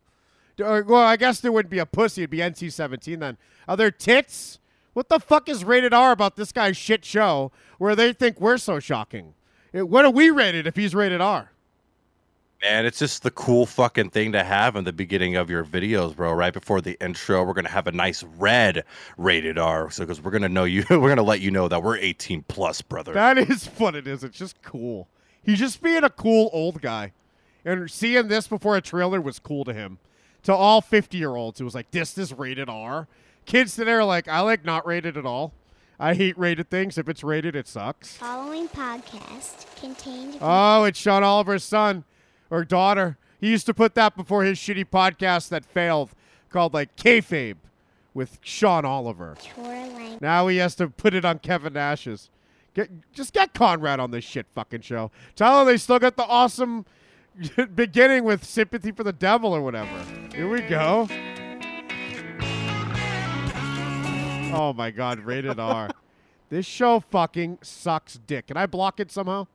Or, 0.59 0.81
uh, 0.81 0.83
well, 0.85 1.03
I 1.03 1.15
guess 1.15 1.39
there 1.39 1.51
wouldn't 1.51 1.71
be 1.71 1.79
a 1.79 1.85
pussy. 1.85 2.21
It'd 2.21 2.29
be 2.29 2.39
NC-17 2.39 3.19
then. 3.19 3.37
Are 3.67 3.77
there 3.77 3.91
tits? 3.91 4.59
What 4.93 5.09
the 5.09 5.19
fuck 5.19 5.47
is 5.47 5.63
rated 5.63 5.93
R 5.93 6.11
about 6.11 6.35
this 6.35 6.51
guy's 6.51 6.75
shit 6.75 7.05
show 7.05 7.51
where 7.77 7.95
they 7.95 8.13
think 8.13 8.41
we're 8.41 8.57
so 8.57 8.79
shocking? 8.79 9.33
Uh, 9.73 9.85
what 9.85 10.05
are 10.05 10.11
we 10.11 10.29
rated 10.29 10.67
if 10.67 10.75
he's 10.75 10.93
rated 10.93 11.21
R? 11.21 11.51
Man, 12.61 12.85
it's 12.85 12.99
just 12.99 13.23
the 13.23 13.31
cool 13.31 13.65
fucking 13.65 14.11
thing 14.11 14.33
to 14.33 14.43
have 14.43 14.75
in 14.75 14.83
the 14.83 14.93
beginning 14.93 15.35
of 15.35 15.49
your 15.49 15.63
videos, 15.63 16.15
bro. 16.15 16.31
Right 16.31 16.53
before 16.53 16.79
the 16.79 16.95
intro, 17.03 17.43
we're 17.43 17.53
gonna 17.53 17.69
have 17.69 17.87
a 17.87 17.91
nice 17.91 18.21
red 18.37 18.83
rated 19.17 19.57
R, 19.57 19.89
so 19.89 20.03
because 20.03 20.21
we're 20.21 20.29
gonna 20.29 20.49
know 20.49 20.65
you, 20.65 20.85
we're 20.91 21.09
gonna 21.09 21.23
let 21.23 21.39
you 21.39 21.49
know 21.49 21.67
that 21.67 21.81
we're 21.81 21.97
18 21.97 22.43
plus, 22.47 22.83
brother. 22.83 23.13
That 23.13 23.39
is 23.39 23.65
what 23.77 23.95
it 23.95 24.05
is. 24.05 24.23
It's 24.23 24.37
just 24.37 24.61
cool. 24.61 25.07
He's 25.41 25.57
just 25.57 25.81
being 25.81 26.03
a 26.03 26.09
cool 26.09 26.51
old 26.53 26.81
guy. 26.81 27.13
And 27.65 27.89
seeing 27.89 28.27
this 28.27 28.47
before 28.47 28.75
a 28.75 28.81
trailer 28.81 29.21
was 29.21 29.39
cool 29.39 29.63
to 29.65 29.73
him. 29.73 29.97
To 30.43 30.53
all 30.55 30.81
50 30.81 31.17
year 31.17 31.35
olds, 31.35 31.61
it 31.61 31.63
was 31.63 31.75
like, 31.75 31.91
this 31.91 32.17
is 32.17 32.33
rated 32.33 32.69
R. 32.69 33.07
Kids 33.45 33.75
today 33.75 33.91
are 33.91 34.03
like, 34.03 34.27
I 34.27 34.39
like 34.41 34.65
not 34.65 34.85
rated 34.85 35.17
at 35.17 35.25
all. 35.25 35.53
I 35.99 36.15
hate 36.15 36.37
rated 36.37 36.69
things. 36.69 36.97
If 36.97 37.07
it's 37.07 37.23
rated, 37.23 37.55
it 37.55 37.67
sucks. 37.67 38.17
Following 38.17 38.67
podcast 38.67 39.79
contained. 39.79 40.37
Oh, 40.41 40.83
it's 40.83 40.97
Sean 40.97 41.23
Oliver's 41.23 41.63
son 41.63 42.05
or 42.49 42.63
daughter. 42.65 43.17
He 43.39 43.49
used 43.49 43.67
to 43.67 43.73
put 43.73 43.93
that 43.95 44.15
before 44.15 44.43
his 44.43 44.57
shitty 44.57 44.85
podcast 44.85 45.49
that 45.49 45.63
failed 45.63 46.11
called 46.49 46.73
like 46.73 46.95
Kayfabe 46.95 47.57
with 48.13 48.39
Sean 48.41 48.83
Oliver. 48.83 49.35
Now 50.19 50.47
he 50.47 50.57
has 50.57 50.75
to 50.75 50.89
put 50.89 51.13
it 51.13 51.23
on 51.23 51.39
Kevin 51.39 51.73
Nash's. 51.73 52.29
Get, 52.73 52.89
just 53.11 53.33
get 53.33 53.53
Conrad 53.53 53.99
on 53.99 54.11
this 54.11 54.23
shit 54.23 54.47
fucking 54.53 54.81
show. 54.81 55.11
Tell 55.35 55.61
him 55.61 55.67
they 55.67 55.77
still 55.77 55.99
got 55.99 56.15
the 56.15 56.25
awesome 56.25 56.85
beginning 57.75 58.23
with 58.23 58.43
sympathy 58.43 58.91
for 58.91 59.03
the 59.03 59.13
devil 59.13 59.55
or 59.55 59.61
whatever. 59.61 60.03
Here 60.33 60.49
we 60.49 60.61
go. 60.61 61.07
Oh 64.53 64.73
my 64.75 64.91
god, 64.91 65.19
rated 65.19 65.59
R. 65.59 65.89
This 66.49 66.65
show 66.65 66.99
fucking 66.99 67.59
sucks 67.61 68.15
dick. 68.27 68.47
Can 68.47 68.57
I 68.57 68.65
block 68.65 68.99
it 68.99 69.09
somehow? 69.09 69.47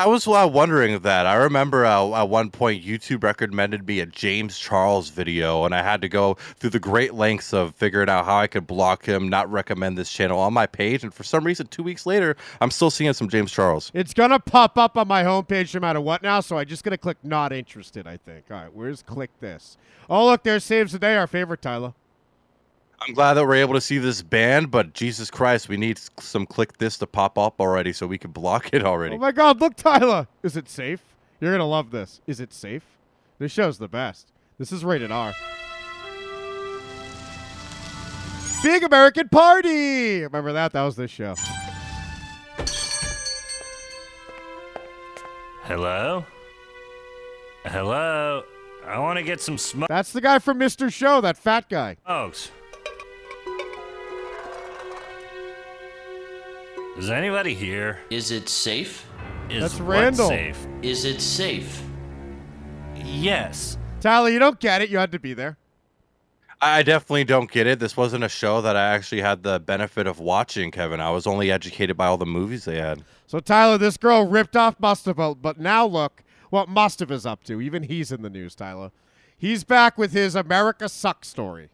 I 0.00 0.06
was 0.06 0.26
uh, 0.26 0.48
wondering 0.50 0.98
that. 1.00 1.26
I 1.26 1.34
remember 1.34 1.84
uh, 1.84 2.22
at 2.22 2.30
one 2.30 2.50
point 2.50 2.82
YouTube 2.82 3.22
recommended 3.22 3.86
me 3.86 4.00
a 4.00 4.06
James 4.06 4.58
Charles 4.58 5.10
video, 5.10 5.66
and 5.66 5.74
I 5.74 5.82
had 5.82 6.00
to 6.00 6.08
go 6.08 6.38
through 6.56 6.70
the 6.70 6.80
great 6.80 7.12
lengths 7.12 7.52
of 7.52 7.74
figuring 7.74 8.08
out 8.08 8.24
how 8.24 8.38
I 8.38 8.46
could 8.46 8.66
block 8.66 9.04
him, 9.04 9.28
not 9.28 9.52
recommend 9.52 9.98
this 9.98 10.10
channel 10.10 10.38
on 10.38 10.54
my 10.54 10.66
page. 10.66 11.04
And 11.04 11.12
for 11.12 11.22
some 11.22 11.44
reason, 11.44 11.66
two 11.66 11.82
weeks 11.82 12.06
later, 12.06 12.34
I'm 12.62 12.70
still 12.70 12.88
seeing 12.88 13.12
some 13.12 13.28
James 13.28 13.52
Charles. 13.52 13.90
It's 13.92 14.14
gonna 14.14 14.40
pop 14.40 14.78
up 14.78 14.96
on 14.96 15.06
my 15.06 15.22
homepage 15.22 15.74
no 15.74 15.80
matter 15.80 16.00
what 16.00 16.22
now, 16.22 16.40
so 16.40 16.56
I 16.56 16.64
just 16.64 16.82
gonna 16.82 16.96
click 16.96 17.18
not 17.22 17.52
interested, 17.52 18.06
I 18.06 18.16
think. 18.16 18.46
All 18.50 18.56
right, 18.56 18.72
where's 18.72 19.02
Kliq 19.02 19.28
This? 19.40 19.76
Oh 20.08 20.24
look, 20.24 20.44
there's 20.44 20.64
Saves 20.64 20.92
the 20.92 20.98
Day, 20.98 21.14
our 21.14 21.26
favorite 21.26 21.60
Tyler. 21.60 21.92
I'm 23.02 23.14
glad 23.14 23.34
that 23.34 23.46
we're 23.46 23.54
able 23.54 23.74
to 23.74 23.80
see 23.80 23.96
this 23.96 24.20
band, 24.20 24.70
but 24.70 24.92
Jesus 24.92 25.30
Christ, 25.30 25.70
we 25.70 25.78
need 25.78 25.98
some 26.20 26.46
Kliq 26.46 26.76
This 26.76 26.98
to 26.98 27.06
pop 27.06 27.38
up 27.38 27.58
already 27.58 27.94
so 27.94 28.06
we 28.06 28.18
can 28.18 28.30
block 28.30 28.74
it 28.74 28.84
already. 28.84 29.14
Oh 29.14 29.18
my 29.18 29.32
god, 29.32 29.58
look 29.58 29.74
Tyler! 29.74 30.28
Is 30.42 30.54
it 30.54 30.68
safe? 30.68 31.00
You're 31.40 31.52
gonna 31.52 31.66
love 31.66 31.92
this. 31.92 32.20
Is 32.26 32.40
it 32.40 32.52
safe? 32.52 32.84
This 33.38 33.50
show's 33.52 33.78
the 33.78 33.88
best. 33.88 34.32
This 34.58 34.70
is 34.70 34.84
rated 34.84 35.10
R. 35.10 35.32
Big 38.62 38.82
American 38.82 39.30
Party! 39.30 40.20
Remember 40.20 40.52
that? 40.52 40.72
That 40.72 40.82
was 40.82 40.96
this 40.96 41.10
show. 41.10 41.34
Hello? 45.62 46.26
Hello? 47.64 48.42
I 48.84 48.98
want 48.98 49.18
to 49.18 49.22
get 49.22 49.40
some 49.40 49.56
smoke. 49.56 49.88
That's 49.88 50.12
the 50.12 50.20
guy 50.20 50.38
from 50.38 50.58
Mr. 50.58 50.92
Show, 50.92 51.22
that 51.22 51.38
fat 51.38 51.70
guy. 51.70 51.96
Smokes. 52.04 52.50
Is 57.00 57.08
anybody 57.08 57.54
here? 57.54 57.98
Is 58.10 58.30
it 58.30 58.46
safe? 58.50 59.06
Is 59.48 59.62
That's 59.62 59.80
what 59.80 59.88
Randall. 59.88 60.28
safe? 60.28 60.66
Is 60.82 61.06
it 61.06 61.22
safe? 61.22 61.82
Yes. 62.94 63.78
Tyler, 64.02 64.28
you 64.28 64.38
don't 64.38 64.60
get 64.60 64.82
it. 64.82 64.90
You 64.90 64.98
had 64.98 65.10
to 65.12 65.18
be 65.18 65.32
there. 65.32 65.56
I 66.60 66.80
I 66.80 66.82
definitely 66.82 67.24
don't 67.24 67.50
get 67.50 67.66
it. 67.66 67.78
This 67.78 67.96
wasn't 67.96 68.22
a 68.24 68.28
show 68.28 68.60
that 68.60 68.76
I 68.76 68.94
actually 68.94 69.22
had 69.22 69.42
the 69.42 69.58
benefit 69.58 70.06
of 70.06 70.20
watching, 70.20 70.70
Kevin. 70.70 71.00
I 71.00 71.08
was 71.08 71.26
only 71.26 71.50
educated 71.50 71.96
by 71.96 72.06
all 72.06 72.18
the 72.18 72.26
movies 72.26 72.66
they 72.66 72.76
had. 72.76 73.02
So 73.26 73.40
Tyler, 73.40 73.78
this 73.78 73.96
girl 73.96 74.28
ripped 74.28 74.54
off 74.54 74.78
Mustafa, 74.78 75.36
but 75.36 75.58
now 75.58 75.86
look 75.86 76.22
what 76.50 76.68
Mustafa's 76.68 77.24
up 77.24 77.44
to. 77.44 77.62
Even 77.62 77.84
he's 77.84 78.12
in 78.12 78.20
the 78.20 78.28
news, 78.28 78.54
Tyler. 78.54 78.90
He's 79.38 79.64
back 79.64 79.96
with 79.96 80.12
his 80.12 80.34
America 80.34 80.86
Sucks 80.86 81.28
story. 81.28 81.70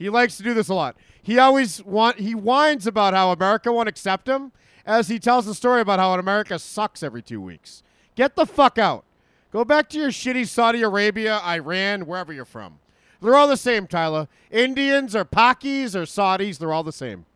He 0.00 0.08
likes 0.08 0.38
to 0.38 0.42
do 0.42 0.54
this 0.54 0.70
a 0.70 0.74
lot. 0.74 0.96
He 1.22 1.38
always 1.38 1.84
want 1.84 2.20
he 2.20 2.34
whines 2.34 2.86
about 2.86 3.12
how 3.12 3.32
America 3.32 3.70
won't 3.70 3.86
accept 3.86 4.26
him 4.26 4.50
as 4.86 5.08
he 5.08 5.18
tells 5.18 5.46
a 5.46 5.54
story 5.54 5.82
about 5.82 5.98
how 5.98 6.14
America 6.14 6.58
sucks 6.58 7.02
every 7.02 7.20
two 7.20 7.38
weeks. 7.38 7.82
Get 8.14 8.34
the 8.34 8.46
fuck 8.46 8.78
out. 8.78 9.04
Go 9.52 9.62
back 9.62 9.90
to 9.90 9.98
your 9.98 10.08
shitty 10.08 10.48
Saudi 10.48 10.80
Arabia, 10.80 11.38
Iran, 11.44 12.06
wherever 12.06 12.32
you're 12.32 12.46
from. 12.46 12.78
They're 13.20 13.36
all 13.36 13.46
the 13.46 13.58
same, 13.58 13.86
Tyler. 13.86 14.26
Indians 14.50 15.14
or 15.14 15.26
Pakis 15.26 15.94
or 15.94 16.04
Saudis, 16.04 16.56
they're 16.56 16.72
all 16.72 16.82
the 16.82 16.92
same. 16.92 17.26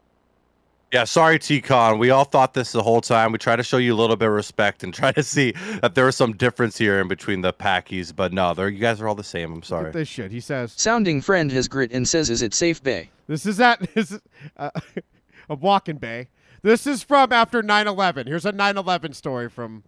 Yeah, 0.94 1.02
sorry, 1.02 1.40
T-Con. 1.40 1.98
We 1.98 2.10
all 2.10 2.22
thought 2.22 2.54
this 2.54 2.70
the 2.70 2.80
whole 2.80 3.00
time. 3.00 3.32
We 3.32 3.38
try 3.38 3.56
to 3.56 3.64
show 3.64 3.78
you 3.78 3.92
a 3.92 3.98
little 3.98 4.14
bit 4.14 4.28
of 4.28 4.34
respect 4.34 4.84
and 4.84 4.94
try 4.94 5.10
to 5.10 5.24
see 5.24 5.50
that 5.82 5.96
there 5.96 6.04
was 6.04 6.14
some 6.14 6.34
difference 6.34 6.78
here 6.78 7.00
in 7.00 7.08
between 7.08 7.40
the 7.40 7.52
Packies, 7.52 8.14
but 8.14 8.32
no, 8.32 8.54
they're, 8.54 8.68
you 8.68 8.78
guys 8.78 9.00
are 9.00 9.08
all 9.08 9.16
the 9.16 9.24
same. 9.24 9.52
I'm 9.52 9.64
sorry. 9.64 9.86
Get 9.86 9.92
this 9.94 10.08
shit. 10.08 10.30
He 10.30 10.38
says, 10.38 10.72
Sounding 10.76 11.20
friend 11.20 11.50
has 11.50 11.66
grit 11.66 11.90
and 11.90 12.06
says, 12.06 12.30
Is 12.30 12.42
it 12.42 12.54
safe, 12.54 12.80
Bay? 12.80 13.10
This 13.26 13.44
is 13.44 13.58
at 13.58 13.80
this 13.94 14.12
is, 14.12 14.20
uh, 14.56 14.70
a 15.48 15.56
walking 15.56 15.96
bay. 15.96 16.28
This 16.62 16.86
is 16.86 17.02
from 17.02 17.32
after 17.32 17.60
9/11. 17.60 18.28
Here's 18.28 18.46
a 18.46 18.52
9/11 18.52 19.16
story 19.16 19.50
from 19.50 19.82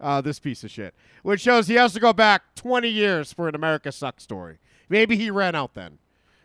uh, 0.00 0.20
this 0.20 0.38
piece 0.38 0.62
of 0.62 0.70
shit, 0.70 0.94
which 1.24 1.40
shows 1.40 1.66
he 1.66 1.74
has 1.74 1.94
to 1.94 2.00
go 2.00 2.12
back 2.12 2.54
20 2.54 2.88
years 2.88 3.32
for 3.32 3.48
an 3.48 3.56
America 3.56 3.90
Sucks 3.90 4.22
story. 4.22 4.58
Maybe 4.88 5.16
he 5.16 5.32
ran 5.32 5.56
out 5.56 5.74
then. 5.74 5.98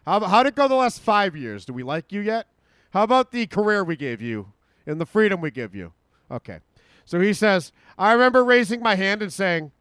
How 0.08 0.20
how'd 0.22 0.48
it 0.48 0.56
go 0.56 0.68
the 0.68 0.74
last 0.74 1.00
five 1.00 1.36
years? 1.36 1.64
Do 1.64 1.74
we 1.74 1.84
like 1.84 2.12
you 2.12 2.22
yet? 2.22 2.48
How 2.92 3.04
about 3.04 3.32
the 3.32 3.48
career 3.48 3.84
we 3.84 3.96
gave 3.96 4.22
you 4.22 4.54
and 4.86 5.00
the 5.00 5.06
freedom 5.06 5.42
we 5.42 5.52
give 5.52 5.76
you? 5.76 5.94
Okay. 6.32 6.60
So 7.06 7.20
he 7.20 7.34
says, 7.34 7.72
I 7.98 8.14
remember 8.14 8.44
raising 8.44 8.82
my 8.82 8.96
hand 8.96 9.22
and 9.22 9.32
saying, 9.34 9.72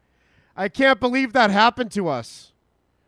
I 0.55 0.67
can't 0.67 0.99
believe 0.99 1.33
that 1.33 1.51
happened 1.51 1.91
to 1.91 2.07
us. 2.07 2.51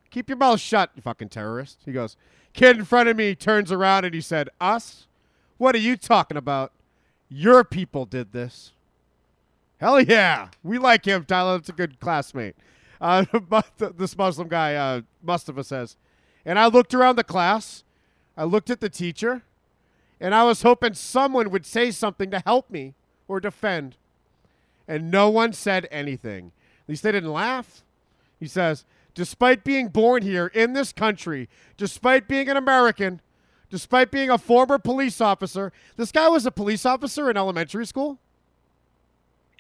Keep 0.10 0.30
your 0.30 0.38
mouth 0.38 0.60
shut, 0.60 0.92
you 0.96 1.02
fucking 1.02 1.30
terrorist. 1.30 1.80
He 1.86 1.92
goes, 1.92 2.18
Kid 2.54 2.78
in 2.78 2.86
front 2.86 3.10
of 3.10 3.18
me 3.18 3.34
turns 3.36 3.72
around 3.72 4.06
and 4.06 4.14
he 4.14 4.22
said, 4.22 4.50
Us? 4.60 5.08
What 5.58 5.76
are 5.76 5.80
you 5.80 5.96
talking 5.96 6.38
about? 6.38 6.72
Your 7.30 7.64
people 7.64 8.06
did 8.06 8.34
this. 8.34 8.74
Hell 9.80 10.02
yeah. 10.02 10.50
We 10.64 10.78
like 10.78 11.06
him, 11.06 11.26
Tyler. 11.26 11.58
That's 11.58 11.70
a 11.70 11.74
good 11.74 12.00
classmate. 12.00 12.56
Uh, 13.00 13.26
but 13.50 13.66
this 13.98 14.18
Muslim 14.18 14.48
guy, 14.48 14.76
uh, 14.76 15.02
Mustafa 15.24 15.64
says, 15.64 15.98
and 16.46 16.60
I 16.60 16.68
looked 16.68 16.94
around 16.94 17.16
the 17.16 17.24
class. 17.24 17.84
I 18.36 18.44
looked 18.44 18.70
at 18.70 18.80
the 18.80 18.90
teacher, 18.90 19.44
and 20.22 20.36
I 20.36 20.44
was 20.44 20.62
hoping 20.62 20.94
someone 20.94 21.50
would 21.50 21.66
say 21.66 21.90
something 21.90 22.30
to 22.30 22.40
help 22.46 22.70
me 22.70 22.94
or 23.28 23.40
defend. 23.40 23.98
And 24.88 25.10
no 25.10 25.30
one 25.30 25.52
said 25.52 25.88
anything. 25.90 26.52
At 26.84 26.90
least 26.90 27.04
they 27.04 27.12
didn't 27.12 27.34
laugh. 27.34 27.84
He 28.40 28.48
says, 28.48 28.86
despite 29.16 29.64
being 29.64 29.88
born 29.88 30.22
here 30.22 30.48
in 30.48 30.74
this 30.74 30.94
country, 30.94 31.50
despite 31.76 32.28
being 32.28 32.50
an 32.50 32.58
American, 32.58 33.20
despite 33.70 34.12
being 34.12 34.30
a 34.30 34.38
former 34.38 34.78
police 34.78 35.22
officer, 35.22 35.72
this 35.98 36.12
guy 36.12 36.28
was 36.30 36.46
a 36.46 36.52
police 36.52 36.86
officer 36.86 37.30
in 37.30 37.36
elementary 37.36 37.86
school. 37.86 38.20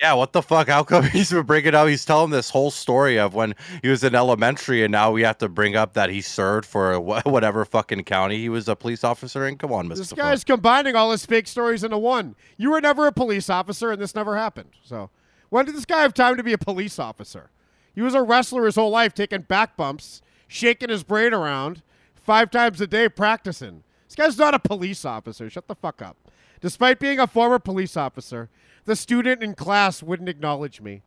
Yeah, 0.01 0.13
what 0.13 0.33
the 0.33 0.41
fuck? 0.41 0.67
How 0.67 0.83
come 0.83 1.03
he's 1.11 1.31
been 1.31 1.43
bringing 1.45 1.75
up? 1.75 1.87
He's 1.87 2.03
telling 2.03 2.31
this 2.31 2.49
whole 2.49 2.71
story 2.71 3.19
of 3.19 3.35
when 3.35 3.53
he 3.83 3.87
was 3.87 4.03
in 4.03 4.15
elementary, 4.15 4.83
and 4.83 4.91
now 4.91 5.11
we 5.11 5.21
have 5.21 5.37
to 5.37 5.47
bring 5.47 5.75
up 5.75 5.93
that 5.93 6.09
he 6.09 6.21
served 6.21 6.65
for 6.65 6.99
whatever 6.99 7.63
fucking 7.65 8.03
county 8.05 8.37
he 8.39 8.49
was 8.49 8.67
a 8.67 8.75
police 8.75 9.03
officer 9.03 9.47
in. 9.47 9.57
Come 9.57 9.71
on, 9.71 9.87
Mr. 9.87 9.97
This 9.97 10.13
guy's 10.13 10.43
combining 10.43 10.95
all 10.95 11.11
his 11.11 11.25
fake 11.25 11.47
stories 11.47 11.83
into 11.83 11.99
one. 11.99 12.35
You 12.57 12.71
were 12.71 12.81
never 12.81 13.05
a 13.05 13.11
police 13.11 13.47
officer, 13.47 13.91
and 13.91 14.01
this 14.01 14.15
never 14.15 14.35
happened. 14.35 14.71
So, 14.83 15.11
when 15.49 15.65
did 15.65 15.75
this 15.75 15.85
guy 15.85 16.01
have 16.01 16.15
time 16.15 16.35
to 16.35 16.43
be 16.43 16.53
a 16.53 16.57
police 16.57 16.97
officer? 16.97 17.51
He 17.93 18.01
was 18.01 18.15
a 18.15 18.23
wrestler 18.23 18.65
his 18.65 18.75
whole 18.75 18.89
life, 18.89 19.13
taking 19.13 19.41
back 19.41 19.77
bumps, 19.77 20.23
shaking 20.47 20.89
his 20.89 21.03
brain 21.03 21.31
around 21.33 21.83
five 22.15 22.49
times 22.49 22.81
a 22.81 22.87
day, 22.87 23.07
practicing. 23.07 23.83
This 24.07 24.15
guy's 24.15 24.37
not 24.37 24.55
a 24.55 24.59
police 24.59 25.05
officer. 25.05 25.47
Shut 25.49 25.67
the 25.67 25.75
fuck 25.75 26.01
up. 26.01 26.17
Despite 26.61 26.99
being 26.99 27.19
a 27.19 27.27
former 27.27 27.59
police 27.59 27.97
officer, 27.97 28.49
the 28.85 28.95
student 28.95 29.43
in 29.43 29.55
class 29.55 30.01
wouldn't 30.01 30.29
acknowledge 30.29 30.79
me. 30.81 31.01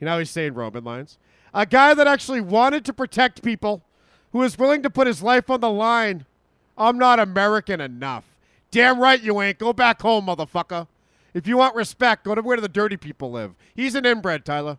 You 0.00 0.06
know, 0.06 0.18
he's 0.18 0.30
saying 0.30 0.54
Roman 0.54 0.84
lines. 0.84 1.18
A 1.52 1.66
guy 1.66 1.94
that 1.94 2.06
actually 2.06 2.40
wanted 2.40 2.84
to 2.86 2.92
protect 2.92 3.42
people, 3.42 3.82
who 4.32 4.38
was 4.38 4.58
willing 4.58 4.82
to 4.82 4.90
put 4.90 5.06
his 5.06 5.22
life 5.22 5.50
on 5.50 5.60
the 5.60 5.70
line. 5.70 6.24
I'm 6.76 6.98
not 6.98 7.20
American 7.20 7.80
enough. 7.80 8.24
Damn 8.70 8.98
right 8.98 9.22
you 9.22 9.40
ain't. 9.42 9.58
Go 9.58 9.72
back 9.72 10.00
home, 10.00 10.26
motherfucker. 10.26 10.88
If 11.34 11.46
you 11.46 11.58
want 11.58 11.74
respect, 11.74 12.24
go 12.24 12.34
to 12.34 12.42
where 12.42 12.60
the 12.60 12.68
dirty 12.68 12.96
people 12.96 13.30
live. 13.30 13.54
He's 13.74 13.94
an 13.94 14.06
inbred, 14.06 14.44
Tyler. 14.44 14.78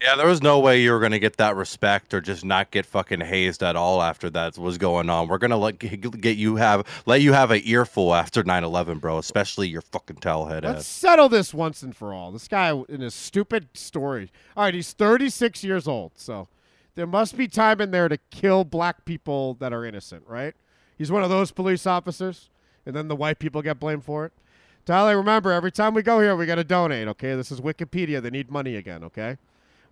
Yeah, 0.00 0.14
there 0.14 0.28
was 0.28 0.40
no 0.40 0.60
way 0.60 0.80
you 0.80 0.92
were 0.92 1.00
gonna 1.00 1.18
get 1.18 1.38
that 1.38 1.56
respect 1.56 2.14
or 2.14 2.20
just 2.20 2.44
not 2.44 2.70
get 2.70 2.86
fucking 2.86 3.20
hazed 3.20 3.64
at 3.64 3.74
all 3.74 4.00
after 4.00 4.30
that 4.30 4.56
was 4.56 4.78
going 4.78 5.10
on. 5.10 5.26
We're 5.26 5.38
gonna 5.38 5.56
let 5.56 5.78
get 5.80 6.36
you 6.36 6.54
have 6.54 6.86
let 7.04 7.20
you 7.20 7.32
have 7.32 7.50
an 7.50 7.62
earful 7.64 8.14
after 8.14 8.44
9-11, 8.44 9.00
bro. 9.00 9.18
Especially 9.18 9.66
your 9.66 9.80
fucking 9.82 10.16
towelhead 10.16 10.62
Let's 10.62 10.80
ass. 10.80 10.86
settle 10.86 11.28
this 11.28 11.52
once 11.52 11.82
and 11.82 11.96
for 11.96 12.14
all. 12.14 12.30
This 12.30 12.46
guy 12.46 12.70
in 12.88 13.00
his 13.00 13.14
stupid 13.14 13.70
story. 13.74 14.30
All 14.56 14.64
right, 14.64 14.74
he's 14.74 14.92
36 14.92 15.64
years 15.64 15.88
old, 15.88 16.12
so 16.14 16.46
there 16.94 17.06
must 17.06 17.36
be 17.36 17.48
time 17.48 17.80
in 17.80 17.90
there 17.90 18.08
to 18.08 18.18
kill 18.30 18.62
black 18.62 19.04
people 19.04 19.54
that 19.54 19.72
are 19.72 19.84
innocent, 19.84 20.22
right? 20.28 20.54
He's 20.96 21.10
one 21.10 21.24
of 21.24 21.30
those 21.30 21.50
police 21.50 21.86
officers, 21.86 22.50
and 22.86 22.94
then 22.94 23.08
the 23.08 23.16
white 23.16 23.40
people 23.40 23.62
get 23.62 23.80
blamed 23.80 24.04
for 24.04 24.24
it. 24.26 24.32
Tyler, 24.86 25.16
remember, 25.16 25.50
every 25.50 25.70
time 25.72 25.92
we 25.92 26.02
go 26.02 26.20
here, 26.20 26.34
we 26.34 26.46
got 26.46 26.54
to 26.54 26.64
donate, 26.64 27.08
okay? 27.08 27.34
This 27.34 27.52
is 27.52 27.60
Wikipedia. 27.60 28.22
They 28.22 28.30
need 28.30 28.50
money 28.50 28.74
again, 28.76 29.04
okay? 29.04 29.36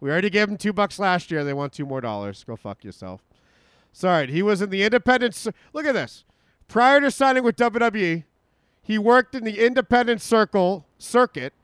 We 0.01 0.11
already 0.11 0.31
gave 0.31 0.49
them 0.49 0.57
two 0.57 0.73
bucks 0.73 0.99
last 0.99 1.31
year. 1.31 1.45
They 1.45 1.55
want 1.55 1.73
two 1.73 1.87
more 1.87 2.01
dollars. 2.01 2.45
Go 2.45 2.57
fuck 2.57 2.85
yourself. 2.85 3.23
Sorry, 3.93 4.31
he 4.31 4.43
was 4.43 4.61
in 4.61 4.71
the 4.71 4.83
independent. 4.83 5.47
Look 5.73 5.87
at 5.87 5.95
this. 5.95 6.25
Prior 6.69 7.01
to 7.01 7.11
signing 7.11 7.45
with 7.45 7.57
WWE, 7.57 8.25
he 8.83 8.99
worked 8.99 9.35
in 9.35 9.45
the 9.45 9.65
independent 9.65 10.21
circle 10.21 10.87
circuit. 10.99 11.55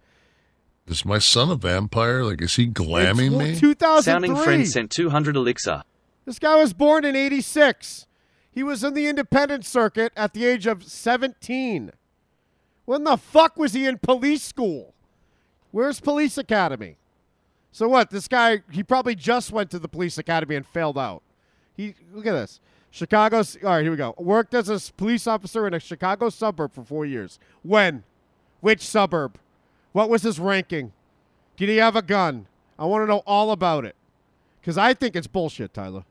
Is 0.87 1.05
my 1.05 1.18
son 1.18 1.51
a 1.51 1.57
vampire? 1.57 2.24
Like, 2.24 2.41
is 2.43 2.57
he 2.57 2.66
glamming 2.68 3.39
me? 3.39 3.59
2003. 3.59 4.03
Sounding 4.03 4.37
friend 4.37 4.66
sent 4.66 4.91
200 4.91 5.37
elixir. 5.37 5.83
This 6.24 6.39
guy 6.39 6.57
was 6.57 6.72
born 6.72 7.05
in 7.05 7.14
86. 7.14 8.07
He 8.51 8.62
was 8.62 8.83
in 8.83 8.95
the 8.95 9.09
independent 9.09 9.64
circuit 9.64 10.12
at 10.16 10.35
the 10.35 10.45
age 10.45 10.66
of 10.66 10.85
17. 10.85 11.93
When 12.85 13.05
the 13.05 13.16
fuck 13.16 13.57
was 13.57 13.72
he 13.72 13.87
in 13.87 13.99
police 13.99 14.43
school? 14.43 14.95
Where's 15.70 16.01
police 16.01 16.37
academy? 16.37 16.97
So 17.72 17.88
what? 17.88 18.10
This 18.10 18.28
guy, 18.28 18.62
he 18.70 18.82
probably 18.82 19.14
just 19.14 19.50
went 19.50 19.70
to 19.70 19.78
the 19.78 19.88
police 19.88 20.18
academy 20.18 20.54
and 20.54 20.66
failed 20.66 20.98
out. 20.98 21.22
He 21.74 21.94
look 22.12 22.26
at 22.26 22.32
this. 22.32 22.60
Chicago's 22.90 23.56
all 23.64 23.70
right, 23.70 23.82
here 23.82 23.90
we 23.90 23.96
go. 23.96 24.14
Worked 24.18 24.52
as 24.52 24.68
a 24.68 24.92
police 24.92 25.26
officer 25.26 25.66
in 25.66 25.72
a 25.72 25.80
Chicago 25.80 26.28
suburb 26.28 26.72
for 26.74 26.84
4 26.84 27.06
years. 27.06 27.38
When? 27.62 28.04
Which 28.60 28.86
suburb? 28.86 29.38
What 29.92 30.10
was 30.10 30.22
his 30.22 30.38
ranking? 30.38 30.92
Did 31.56 31.70
he 31.70 31.78
have 31.78 31.96
a 31.96 32.02
gun? 32.02 32.46
I 32.78 32.84
want 32.84 33.02
to 33.02 33.06
know 33.06 33.22
all 33.26 33.50
about 33.50 33.86
it. 33.86 33.96
Cuz 34.62 34.76
I 34.76 34.92
think 34.92 35.16
it's 35.16 35.26
bullshit, 35.26 35.72
Tyler. 35.72 36.04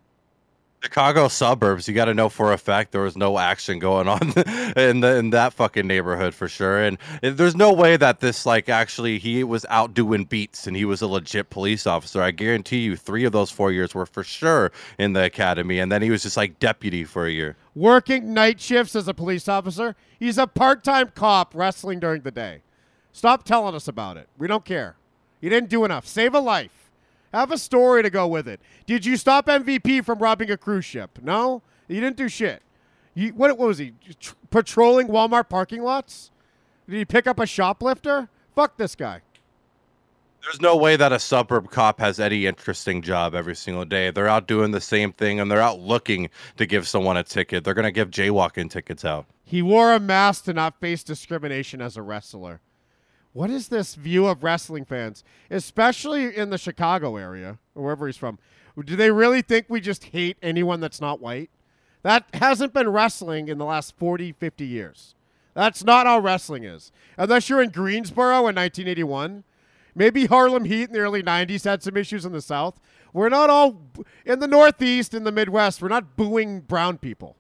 Chicago 0.82 1.28
suburbs, 1.28 1.88
you 1.88 1.94
got 1.94 2.06
to 2.06 2.14
know 2.14 2.28
for 2.28 2.52
a 2.52 2.58
fact 2.58 2.92
there 2.92 3.02
was 3.02 3.16
no 3.16 3.38
action 3.38 3.78
going 3.78 4.08
on 4.08 4.22
in 4.76 5.02
the, 5.02 5.16
in 5.18 5.30
that 5.30 5.54
fucking 5.54 5.86
neighborhood 5.86 6.34
for 6.34 6.48
sure. 6.48 6.82
And 6.82 6.98
there's 7.22 7.56
no 7.56 7.72
way 7.72 7.98
that 7.98 8.20
this 8.20 8.48
like 8.48 8.68
actually 8.68 9.20
he 9.20 9.44
was 9.44 9.64
out 9.70 9.94
doing 9.94 10.24
beats 10.24 10.66
and 10.66 10.76
he 10.76 10.84
was 10.84 11.04
a 11.04 11.08
legit 11.08 11.52
police 11.52 11.86
officer. 11.86 12.24
I 12.24 12.32
guarantee 12.32 12.80
you, 12.80 12.96
three 12.96 13.26
of 13.26 13.32
those 13.32 13.52
four 13.52 13.72
years 13.72 13.94
were 13.94 14.08
for 14.08 14.24
sure 14.24 14.72
in 14.98 15.14
the 15.14 15.24
academy, 15.24 15.78
and 15.78 15.92
then 15.92 16.02
he 16.02 16.10
was 16.10 16.24
just 16.24 16.36
like 16.36 16.58
deputy 16.58 17.04
for 17.04 17.28
a 17.28 17.32
year. 17.32 17.58
working 17.76 18.34
night 18.34 18.60
shifts 18.60 18.96
as 18.96 19.08
a 19.08 19.14
police 19.14 19.48
officer. 19.48 19.96
He's 20.20 20.40
a 20.40 20.48
part 20.48 20.84
time 20.84 21.12
cop 21.14 21.54
wrestling 21.54 22.00
during 22.00 22.24
the 22.24 22.32
day. 22.32 22.64
Stop 23.12 23.44
telling 23.44 23.76
us 23.76 23.88
about 23.88 24.18
it. 24.18 24.30
We 24.38 24.48
don't 24.48 24.66
care. 24.66 24.96
You 25.42 25.50
didn't 25.52 25.70
do 25.70 25.86
enough. 25.86 26.08
Save 26.08 26.34
a 26.34 26.40
life. 26.40 26.81
Have 27.34 27.52
a 27.52 27.58
story 27.58 28.04
to 28.04 28.10
go 28.10 28.28
with 28.28 28.48
it. 28.48 28.60
Did 28.86 29.06
you 29.06 29.16
stop 29.18 29.48
MVP 29.48 30.04
from 30.04 30.20
robbing 30.20 30.52
a 30.52 30.58
cruise 30.58 30.86
ship? 30.86 31.20
No? 31.22 31.62
You 31.88 32.02
didn't 32.02 32.18
do 32.18 32.28
shit. 32.28 32.62
You, 33.14 33.30
what, 33.30 33.58
what 33.58 33.68
was 33.68 33.78
he? 33.78 33.94
Tr- 34.20 34.34
patrolling 34.50 35.08
Walmart 35.08 35.50
parking 35.50 35.82
lots? 35.82 36.32
Did 36.90 36.98
he 36.98 37.06
pick 37.06 37.28
up 37.28 37.40
a 37.40 37.46
shoplifter? 37.46 38.30
Fuck 38.54 38.78
this 38.78 38.96
guy. 38.96 39.22
There's 40.44 40.60
no 40.60 40.76
way 40.76 40.96
that 40.96 41.14
a 41.14 41.20
suburb 41.20 41.70
cop 41.70 42.00
has 42.00 42.20
any 42.20 42.48
interesting 42.48 43.02
job 43.04 43.36
every 43.36 43.56
single 43.56 43.86
day. 43.86 44.10
They're 44.10 44.28
out 44.28 44.48
doing 44.48 44.72
the 44.72 44.82
same 44.82 45.14
thing 45.14 45.40
and 45.40 45.52
they're 45.52 45.62
out 45.62 45.80
looking 45.80 46.30
to 46.58 46.66
give 46.66 46.88
someone 46.88 47.16
a 47.16 47.24
ticket. 47.24 47.64
They're 47.64 47.76
going 47.76 47.86
to 47.86 47.92
give 47.92 48.10
jaywalking 48.10 48.72
tickets 48.72 49.06
out. 49.06 49.28
He 49.44 49.62
wore 49.62 49.94
a 49.94 50.00
mask 50.00 50.46
to 50.46 50.54
not 50.54 50.80
face 50.80 51.04
discrimination 51.04 51.80
as 51.80 51.96
a 51.96 52.02
wrestler. 52.02 52.60
What 53.34 53.50
is 53.50 53.70
this 53.70 53.96
view 53.96 54.28
of 54.28 54.44
wrestling 54.44 54.86
fans, 54.86 55.24
especially 55.50 56.36
in 56.36 56.50
the 56.50 56.58
Chicago 56.58 57.16
area 57.16 57.60
or 57.76 57.84
wherever 57.84 58.06
he's 58.06 58.18
from? 58.18 58.40
Do 58.84 58.96
they 58.96 59.12
really 59.12 59.42
think 59.42 59.68
we 59.70 59.80
just 59.80 60.06
hate 60.06 60.38
anyone 60.42 60.80
that's 60.80 61.02
not 61.02 61.22
white? 61.22 61.50
That 62.04 62.26
hasn't 62.34 62.74
been 62.74 62.90
wrestling 62.90 63.48
in 63.48 63.58
the 63.58 63.66
last 63.66 63.96
40, 63.98 64.34
50 64.34 64.66
years. 64.66 65.16
That's 65.54 65.84
not 65.84 66.08
how 66.08 66.20
wrestling 66.20 66.64
is. 66.64 66.92
Unless 67.18 67.50
you're 67.50 67.62
in 67.62 67.70
Greensboro 67.70 68.48
in 68.48 68.56
1981. 68.56 69.44
Maybe 69.94 70.26
Harlem 70.26 70.66
Heat 70.66 70.84
in 70.84 70.94
the 70.94 71.00
early 71.00 71.22
90s 71.22 71.66
had 71.66 71.84
some 71.84 71.98
issues 71.98 72.26
in 72.26 72.32
the 72.32 72.42
South. 72.42 72.80
We're 73.14 73.30
not 73.30 73.50
all 73.50 73.82
in 74.26 74.40
the 74.40 74.48
Northeast, 74.48 75.14
in 75.14 75.26
the 75.26 75.34
Midwest, 75.34 75.82
we're 75.82 75.90
not 75.90 76.16
booing 76.16 76.62
brown 76.62 76.98
people. 76.98 77.36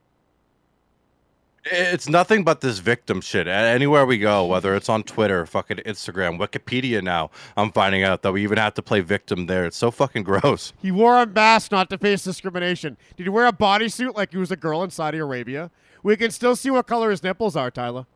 It's 1.66 2.09
nothing 2.09 2.43
but 2.43 2.62
this 2.62 2.80
victim 2.80 3.22
shit. 3.22 3.47
Anywhere 3.47 4.05
we 4.05 4.18
go, 4.18 4.45
whether 4.45 4.76
it's 4.76 4.89
on 4.89 5.03
Twitter, 5.03 5.45
fucking 5.45 5.78
Instagram, 5.78 6.39
Wikipedia 6.39 7.03
now, 7.03 7.30
I'm 7.55 7.72
finding 7.72 8.03
out 8.03 8.24
that 8.24 8.32
we 8.32 8.41
even 8.41 8.57
have 8.57 8.74
to 8.76 8.82
play 8.82 9.01
victim 9.01 9.45
there. 9.45 9.66
It's 9.66 9.78
so 9.78 9.91
fucking 9.91 10.24
gross. 10.41 10.74
He 10.82 10.91
wore 10.91 11.22
a 11.22 11.28
mask 11.28 11.72
not 11.72 11.89
to 11.91 11.99
face 11.99 12.24
discrimination. 12.24 12.97
Did 13.16 13.24
he 13.24 13.30
wear 13.30 13.45
a 13.45 13.53
bodysuit 13.53 14.16
like 14.16 14.32
he 14.32 14.38
was 14.38 14.49
a 14.49 14.55
girl 14.55 14.82
in 14.84 14.89
Saudi 14.89 15.20
Arabia? 15.20 15.70
We 16.01 16.18
can 16.18 16.32
still 16.32 16.55
see 16.55 16.72
what 16.72 16.88
color 16.88 17.12
his 17.12 17.22
nipples 17.22 17.55
are, 17.55 17.70
Tyler. 17.70 18.07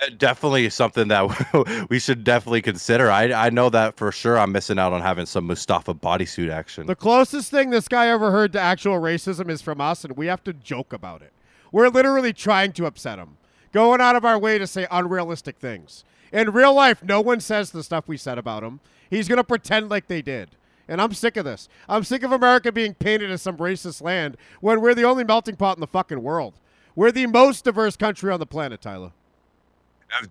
Uh, 0.00 0.08
Definitely 0.16 0.70
something 0.70 1.08
that 1.08 1.86
we 1.90 1.98
should 1.98 2.24
definitely 2.24 2.62
consider. 2.62 3.10
I, 3.10 3.30
I 3.30 3.50
know 3.50 3.68
that 3.68 3.98
for 3.98 4.10
sure 4.10 4.38
I'm 4.38 4.52
missing 4.52 4.78
out 4.78 4.94
on 4.94 5.02
having 5.02 5.26
some 5.26 5.46
Mustafa 5.46 5.92
bodysuit 5.92 6.50
action. 6.50 6.86
The 6.86 6.96
closest 6.96 7.50
thing 7.50 7.68
this 7.68 7.88
guy 7.88 8.08
ever 8.08 8.30
heard 8.30 8.54
to 8.54 8.60
actual 8.60 8.94
racism 8.94 9.50
is 9.50 9.60
from 9.60 9.82
us, 9.82 10.02
and 10.02 10.16
we 10.16 10.28
have 10.28 10.42
to 10.44 10.54
joke 10.54 10.94
about 10.94 11.20
it. 11.20 11.34
We're 11.72 11.88
literally 11.88 12.32
trying 12.32 12.72
to 12.72 12.86
upset 12.86 13.18
him, 13.18 13.38
going 13.72 14.00
out 14.00 14.14
of 14.14 14.24
our 14.24 14.38
way 14.38 14.58
to 14.58 14.66
say 14.66 14.86
unrealistic 14.90 15.56
things. 15.56 16.04
In 16.32 16.52
real 16.52 16.74
life, 16.74 17.02
no 17.02 17.20
one 17.20 17.40
says 17.40 17.70
the 17.70 17.82
stuff 17.82 18.06
we 18.06 18.16
said 18.16 18.38
about 18.38 18.62
him. 18.62 18.80
He's 19.10 19.28
going 19.28 19.38
to 19.38 19.44
pretend 19.44 19.88
like 19.88 20.06
they 20.06 20.22
did. 20.22 20.50
And 20.88 21.00
I'm 21.00 21.14
sick 21.14 21.36
of 21.36 21.44
this. 21.44 21.68
I'm 21.88 22.04
sick 22.04 22.22
of 22.22 22.32
America 22.32 22.72
being 22.72 22.94
painted 22.94 23.30
as 23.30 23.42
some 23.42 23.56
racist 23.56 24.02
land 24.02 24.36
when 24.60 24.80
we're 24.80 24.94
the 24.94 25.04
only 25.04 25.24
melting 25.24 25.56
pot 25.56 25.76
in 25.76 25.80
the 25.80 25.86
fucking 25.86 26.22
world. 26.22 26.54
We're 26.94 27.12
the 27.12 27.26
most 27.26 27.64
diverse 27.64 27.96
country 27.96 28.30
on 28.30 28.40
the 28.40 28.46
planet, 28.46 28.82
Tyler. 28.82 29.12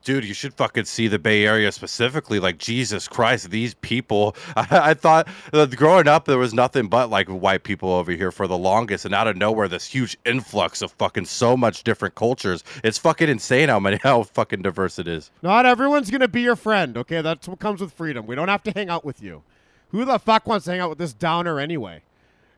Dude, 0.04 0.24
you 0.24 0.34
should 0.34 0.54
fucking 0.54 0.86
see 0.86 1.08
the 1.08 1.20
Bay 1.20 1.46
Area 1.46 1.72
specifically. 1.72 2.40
Like 2.40 2.58
Jesus 2.58 3.08
Christ, 3.08 3.50
these 3.50 3.74
people. 3.74 4.36
I, 4.56 4.68
I 4.72 4.94
thought 4.94 5.28
uh, 5.52 5.66
growing 5.66 6.08
up 6.08 6.26
there 6.26 6.38
was 6.38 6.54
nothing 6.54 6.88
but 6.88 7.10
like 7.10 7.28
white 7.28 7.64
people 7.64 7.92
over 7.92 8.12
here 8.12 8.32
for 8.32 8.48
the 8.48 8.58
longest, 8.58 9.06
and 9.06 9.14
out 9.14 9.28
of 9.28 9.36
nowhere, 9.38 9.68
this 9.68 9.86
huge 9.86 10.18
influx 10.26 10.82
of 10.82 10.92
fucking 10.94 11.26
so 11.26 11.58
much 11.58 11.84
different 11.84 12.16
cultures. 12.16 12.64
It's 12.84 12.98
fucking 12.98 13.28
insane 13.28 13.70
how 13.70 13.80
many 13.80 13.98
how 14.04 14.24
fucking 14.24 14.62
diverse 14.62 14.98
it 15.00 15.08
is. 15.08 15.32
Not 15.42 15.66
everyone's 15.66 16.10
to 16.10 16.28
be 16.28 16.42
your 16.42 16.56
friend, 16.56 16.98
okay? 16.98 17.22
That's 17.22 17.48
what 17.48 17.60
comes 17.60 17.82
with 17.82 17.94
freedom. 17.94 18.28
We 18.28 18.36
don't 18.36 18.48
have 18.48 18.64
to 18.64 18.72
hang 18.72 18.90
out 18.90 19.04
with 19.04 19.22
you. 19.22 19.44
Who 19.90 20.06
the 20.06 20.20
fuck 20.20 20.48
wants 20.48 20.66
to 20.66 20.72
hang 20.72 20.80
out 20.80 20.90
with 20.90 21.00
this 21.00 21.14
downer 21.14 21.60
anyway? 21.60 22.04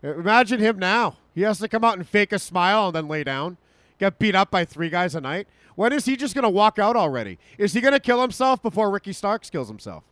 Uh, 0.03 0.15
Imagine 0.15 0.59
him 0.59 0.77
now. 0.77 1.17
He 1.33 1.41
has 1.41 1.59
to 1.59 1.67
come 1.67 1.83
out 1.83 1.97
and 1.97 2.07
fake 2.07 2.31
a 2.31 2.39
smile 2.39 2.87
and 2.87 2.95
then 2.95 3.07
lay 3.07 3.23
down. 3.23 3.57
Get 3.99 4.19
beat 4.19 4.35
up 4.35 4.51
by 4.51 4.65
three 4.65 4.89
guys 4.89 5.15
a 5.15 5.21
night. 5.21 5.47
When 5.75 5.93
is 5.93 6.05
he 6.05 6.15
just 6.15 6.35
going 6.35 6.43
to 6.43 6.49
walk 6.49 6.79
out 6.79 6.95
already? 6.95 7.39
Is 7.57 7.73
he 7.73 7.81
going 7.81 7.93
to 7.93 7.99
kill 7.99 8.21
himself 8.21 8.61
before 8.61 8.89
Ricky 8.91 9.13
Starks 9.13 9.49
kills 9.49 9.67
himself? 9.67 10.03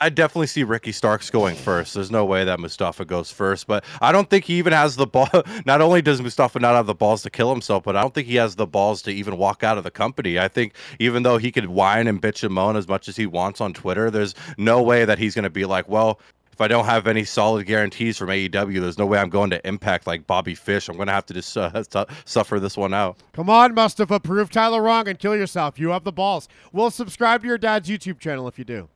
I 0.00 0.10
definitely 0.10 0.48
see 0.48 0.62
Ricky 0.62 0.92
Starks 0.92 1.30
going 1.30 1.56
first. 1.56 1.94
There's 1.94 2.10
no 2.10 2.24
way 2.24 2.44
that 2.44 2.60
Mustafa 2.60 3.04
goes 3.06 3.30
first, 3.30 3.66
but 3.66 3.82
I 4.02 4.12
don't 4.12 4.28
think 4.28 4.44
he 4.44 4.58
even 4.58 4.74
has 4.74 4.96
the 4.96 5.06
ball. 5.06 5.28
Not 5.66 5.80
only 5.80 6.02
does 6.02 6.20
Mustafa 6.20 6.58
not 6.58 6.74
have 6.74 6.86
the 6.86 6.94
balls 6.94 7.22
to 7.22 7.30
kill 7.30 7.50
himself, 7.50 7.84
but 7.84 7.96
I 7.96 8.02
don't 8.02 8.12
think 8.12 8.26
he 8.26 8.34
has 8.34 8.56
the 8.56 8.66
balls 8.66 9.00
to 9.02 9.10
even 9.10 9.38
walk 9.38 9.62
out 9.62 9.78
of 9.78 9.84
the 9.84 9.90
company. 9.90 10.38
I 10.38 10.48
think 10.48 10.74
even 10.98 11.22
though 11.22 11.38
he 11.38 11.50
could 11.50 11.66
whine 11.66 12.06
and 12.06 12.20
bitch 12.20 12.44
and 12.44 12.52
moan 12.52 12.76
as 12.76 12.86
much 12.86 13.08
as 13.08 13.16
he 13.16 13.26
wants 13.26 13.60
on 13.60 13.72
Twitter, 13.72 14.10
there's 14.10 14.34
no 14.58 14.82
way 14.82 15.06
that 15.06 15.18
he's 15.18 15.34
going 15.34 15.44
to 15.44 15.50
be 15.50 15.64
like, 15.64 15.88
well, 15.88 16.20
if 16.56 16.60
I 16.62 16.68
don't 16.68 16.86
have 16.86 17.06
any 17.06 17.22
solid 17.22 17.66
guarantees 17.66 18.16
from 18.16 18.30
AEW, 18.30 18.80
there's 18.80 18.96
no 18.96 19.04
way 19.04 19.18
I'm 19.18 19.28
going 19.28 19.50
to 19.50 19.68
Impact 19.68 20.06
like 20.06 20.26
Bobby 20.26 20.54
Fish. 20.54 20.88
I'm 20.88 20.96
going 20.96 21.08
to 21.08 21.12
have 21.12 21.26
to 21.26 21.34
just 21.34 21.54
uh, 21.54 21.82
su- 21.90 22.06
suffer 22.24 22.58
this 22.58 22.78
one 22.78 22.94
out. 22.94 23.18
Come 23.34 23.50
on, 23.50 23.74
Mustafa. 23.74 24.20
Prove 24.20 24.48
Tyler 24.48 24.80
wrong 24.80 25.06
and 25.06 25.18
kill 25.18 25.36
yourself. 25.36 25.78
You 25.78 25.90
have 25.90 26.04
the 26.04 26.12
balls. 26.12 26.48
We'll 26.72 26.90
subscribe 26.90 27.42
to 27.42 27.46
your 27.46 27.58
dad's 27.58 27.90
YouTube 27.90 28.20
channel 28.20 28.48
if 28.48 28.58
you 28.58 28.64
do. 28.64 28.88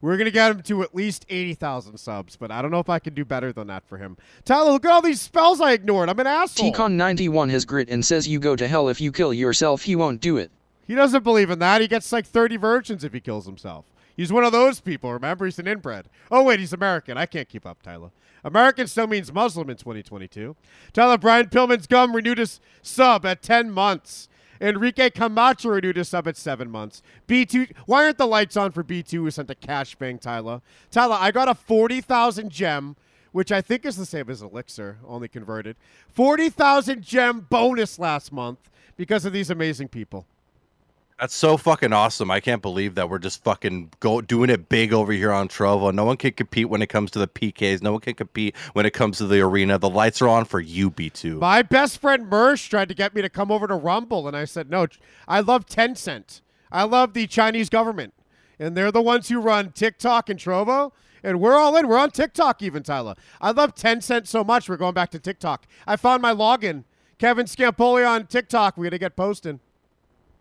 We're 0.00 0.16
going 0.16 0.26
to 0.26 0.30
get 0.30 0.52
him 0.52 0.62
to 0.62 0.84
at 0.84 0.94
least 0.94 1.26
80,000 1.28 1.98
subs, 1.98 2.36
but 2.36 2.52
I 2.52 2.62
don't 2.62 2.70
know 2.70 2.78
if 2.78 2.88
I 2.88 3.00
can 3.00 3.14
do 3.14 3.24
better 3.24 3.52
than 3.52 3.66
that 3.66 3.84
for 3.88 3.98
him. 3.98 4.16
Tyler, 4.44 4.70
look 4.70 4.84
at 4.84 4.92
all 4.92 5.02
these 5.02 5.20
spells 5.20 5.60
I 5.60 5.72
ignored. 5.72 6.08
I'm 6.08 6.20
an 6.20 6.28
asshole. 6.28 6.72
Tcon91 6.72 7.50
has 7.50 7.64
grit 7.64 7.88
and 7.90 8.06
says 8.06 8.28
you 8.28 8.38
go 8.38 8.54
to 8.54 8.68
hell 8.68 8.88
if 8.88 9.00
you 9.00 9.10
kill 9.10 9.34
yourself, 9.34 9.82
he 9.82 9.96
won't 9.96 10.20
do 10.20 10.36
it. 10.36 10.52
He 10.86 10.94
doesn't 10.94 11.24
believe 11.24 11.50
in 11.50 11.58
that. 11.58 11.80
He 11.80 11.88
gets 11.88 12.12
like 12.12 12.26
30 12.26 12.58
virgins 12.58 13.02
if 13.02 13.12
he 13.12 13.18
kills 13.18 13.44
himself. 13.44 13.86
He's 14.18 14.32
one 14.32 14.42
of 14.42 14.50
those 14.50 14.80
people, 14.80 15.12
remember? 15.12 15.44
He's 15.44 15.60
an 15.60 15.68
inbred. 15.68 16.08
Oh, 16.28 16.42
wait, 16.42 16.58
he's 16.58 16.72
American. 16.72 17.16
I 17.16 17.24
can't 17.24 17.48
keep 17.48 17.64
up, 17.64 17.84
Tyler. 17.84 18.10
American 18.42 18.88
still 18.88 19.06
means 19.06 19.32
Muslim 19.32 19.70
in 19.70 19.76
2022. 19.76 20.56
Tyler, 20.92 21.16
Brian 21.16 21.46
Pillman's 21.46 21.86
gum 21.86 22.16
renewed 22.16 22.38
his 22.38 22.58
sub 22.82 23.24
at 23.24 23.42
10 23.42 23.70
months. 23.70 24.28
Enrique 24.60 25.10
Camacho 25.10 25.68
renewed 25.68 25.96
his 25.96 26.08
sub 26.08 26.26
at 26.26 26.36
7 26.36 26.68
months. 26.68 27.00
B2, 27.28 27.70
why 27.86 28.02
aren't 28.02 28.18
the 28.18 28.26
lights 28.26 28.56
on 28.56 28.72
for 28.72 28.82
B2 28.82 29.12
who 29.12 29.30
sent 29.30 29.50
a 29.50 29.54
cash 29.54 29.94
bang, 29.94 30.18
Tyler? 30.18 30.62
Tyler, 30.90 31.16
I 31.20 31.30
got 31.30 31.48
a 31.48 31.54
40,000 31.54 32.50
gem, 32.50 32.96
which 33.30 33.52
I 33.52 33.60
think 33.60 33.86
is 33.86 33.96
the 33.96 34.04
same 34.04 34.28
as 34.28 34.42
Elixir, 34.42 34.98
only 35.06 35.28
converted. 35.28 35.76
40,000 36.08 37.02
gem 37.02 37.46
bonus 37.48 38.00
last 38.00 38.32
month 38.32 38.68
because 38.96 39.24
of 39.24 39.32
these 39.32 39.48
amazing 39.48 39.86
people. 39.86 40.26
That's 41.20 41.34
so 41.34 41.56
fucking 41.56 41.92
awesome. 41.92 42.30
I 42.30 42.38
can't 42.38 42.62
believe 42.62 42.94
that 42.94 43.10
we're 43.10 43.18
just 43.18 43.42
fucking 43.42 43.90
go 43.98 44.20
doing 44.20 44.50
it 44.50 44.68
big 44.68 44.92
over 44.92 45.12
here 45.12 45.32
on 45.32 45.48
Trovo. 45.48 45.92
No 45.92 46.04
one 46.04 46.16
can 46.16 46.30
compete 46.30 46.68
when 46.68 46.80
it 46.80 46.86
comes 46.86 47.10
to 47.10 47.18
the 47.18 47.26
PKs. 47.26 47.82
No 47.82 47.92
one 47.92 48.00
can 48.00 48.14
compete 48.14 48.54
when 48.74 48.86
it 48.86 48.92
comes 48.92 49.18
to 49.18 49.26
the 49.26 49.40
arena. 49.40 49.78
The 49.78 49.90
lights 49.90 50.22
are 50.22 50.28
on 50.28 50.44
for 50.44 50.60
you, 50.60 50.92
B2. 50.92 51.40
My 51.40 51.62
best 51.62 51.98
friend 51.98 52.30
Mersh 52.30 52.68
tried 52.68 52.88
to 52.88 52.94
get 52.94 53.16
me 53.16 53.22
to 53.22 53.28
come 53.28 53.50
over 53.50 53.66
to 53.66 53.74
Rumble, 53.74 54.28
and 54.28 54.36
I 54.36 54.44
said, 54.44 54.70
no, 54.70 54.86
I 55.26 55.40
love 55.40 55.66
Tencent. 55.66 56.40
I 56.70 56.84
love 56.84 57.14
the 57.14 57.26
Chinese 57.26 57.68
government. 57.68 58.14
And 58.60 58.76
they're 58.76 58.92
the 58.92 59.02
ones 59.02 59.28
who 59.28 59.40
run 59.40 59.72
TikTok 59.72 60.28
and 60.28 60.38
Trovo. 60.38 60.92
And 61.24 61.40
we're 61.40 61.56
all 61.56 61.76
in. 61.76 61.88
We're 61.88 61.98
on 61.98 62.12
TikTok 62.12 62.62
even, 62.62 62.84
Tyler. 62.84 63.16
I 63.40 63.50
love 63.50 63.74
Tencent 63.74 64.28
so 64.28 64.44
much. 64.44 64.68
We're 64.68 64.76
going 64.76 64.94
back 64.94 65.10
to 65.10 65.18
TikTok. 65.18 65.66
I 65.84 65.96
found 65.96 66.22
my 66.22 66.32
login. 66.32 66.84
Kevin 67.18 67.46
Scampoli 67.46 68.08
on 68.08 68.28
TikTok. 68.28 68.76
We're 68.76 68.84
gonna 68.84 68.98
get 68.98 69.16
posting. 69.16 69.58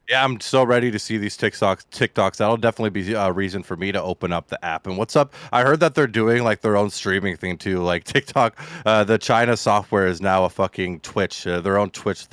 Yeah, 0.10 0.24
I'm 0.24 0.40
so 0.40 0.64
ready 0.64 0.90
to 0.90 1.00
see 1.00 1.18
these 1.18 1.38
TikToks. 1.38 1.88
TikToks. 1.92 2.38
That'll 2.38 2.56
definitely 2.56 3.02
be 3.02 3.14
a 3.14 3.30
reason 3.30 3.62
for 3.62 3.76
me 3.76 3.92
to 3.92 4.02
open 4.02 4.32
up 4.32 4.48
the 4.48 4.64
app. 4.64 4.88
And 4.88 4.98
what's 4.98 5.18
up? 5.18 5.34
I 5.52 5.64
heard 5.64 5.82
that 5.82 5.96
they're 5.96 6.08
doing 6.08 6.44
like 6.44 6.62
their 6.62 6.78
own 6.78 6.90
streaming 6.92 7.36
thing 7.36 7.58
too. 7.58 7.82
Like 7.84 8.06
TikTok, 8.06 8.58
uh, 8.86 9.04
the 9.04 9.18
China 9.18 9.58
software 9.58 10.08
is 10.08 10.22
now 10.22 10.46
a 10.46 10.50
fucking 10.50 11.02
Twitch. 11.02 11.46
Uh, 11.46 11.60
their 11.60 11.78
own 11.78 11.90
Twitch. 11.90 12.26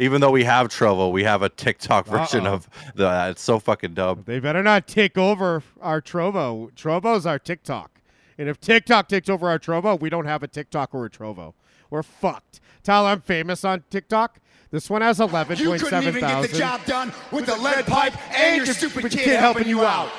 Even 0.00 0.20
though 0.20 0.32
we 0.32 0.42
have 0.42 0.68
Trovo, 0.68 1.12
we 1.12 1.22
have 1.22 1.42
a 1.42 1.48
TikTok 1.48 2.06
version 2.06 2.48
Uh-oh. 2.48 2.54
of 2.54 2.68
the. 2.96 3.28
It's 3.30 3.42
so 3.42 3.60
fucking 3.60 3.94
dumb. 3.94 4.24
They 4.26 4.40
better 4.40 4.64
not 4.64 4.88
take 4.88 5.16
over 5.16 5.62
our 5.80 6.02
Trovo. 6.02 6.72
Trovo's 6.72 7.26
our 7.26 7.38
TikTok. 7.38 8.00
And 8.38 8.48
if 8.48 8.60
TikTok 8.60 9.06
takes 9.06 9.28
over 9.28 9.48
our 9.48 9.60
Trovo, 9.60 10.00
we 10.00 10.10
don't 10.10 10.26
have 10.26 10.42
a 10.42 10.48
TikTok 10.48 10.92
or 10.94 11.04
a 11.04 11.10
Trovo. 11.10 11.54
We're 11.90 12.02
fucked. 12.02 12.58
Tyler, 12.82 13.10
I'm 13.10 13.20
famous 13.20 13.64
on 13.64 13.84
TikTok. 13.88 14.40
This 14.70 14.88
one 14.88 15.02
has 15.02 15.18
11.7 15.18 15.58
You 15.58 15.78
couldn't 15.78 16.02
even 16.04 16.20
get 16.20 16.42
the 16.50 16.56
job 16.56 16.84
done 16.84 17.12
with 17.32 17.46
the 17.46 17.56
lead 17.56 17.86
pipe 17.86 18.14
and 18.38 18.64
your 18.64 18.74
stupid 18.74 19.10
kid 19.10 19.38
helping 19.38 19.66
you 19.68 19.82
out. 19.84 20.10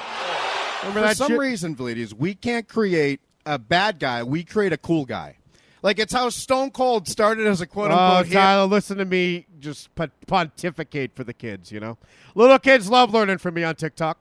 Remember 0.81 0.99
For 1.01 1.07
that 1.07 1.17
some 1.17 1.31
shit? 1.31 1.39
reason, 1.39 1.75
Valides, 1.75 2.13
we 2.13 2.35
can't 2.35 2.67
create 2.67 3.21
a 3.45 3.57
bad 3.57 3.99
guy. 3.99 4.23
We 4.23 4.43
create 4.43 4.73
a 4.73 4.77
cool 4.77 5.05
guy. 5.05 5.37
Like 5.83 5.99
it's 5.99 6.13
how 6.13 6.29
Stone 6.29 6.71
Cold 6.71 7.07
started 7.07 7.47
as 7.47 7.61
a 7.61 7.67
quote 7.67 7.91
Oh, 7.91 7.97
unquote 7.97 8.27
hit. 8.27 8.33
Tyler, 8.33 8.67
listen 8.67 8.97
to 8.97 9.05
me 9.05 9.47
just 9.59 9.89
pontificate 10.27 11.15
for 11.15 11.23
the 11.23 11.33
kids, 11.33 11.71
you 11.71 11.79
know? 11.79 11.97
Little 12.35 12.59
kids 12.59 12.89
love 12.89 13.13
learning 13.13 13.37
from 13.37 13.53
me 13.53 13.63
on 13.63 13.75
TikTok. 13.75 14.17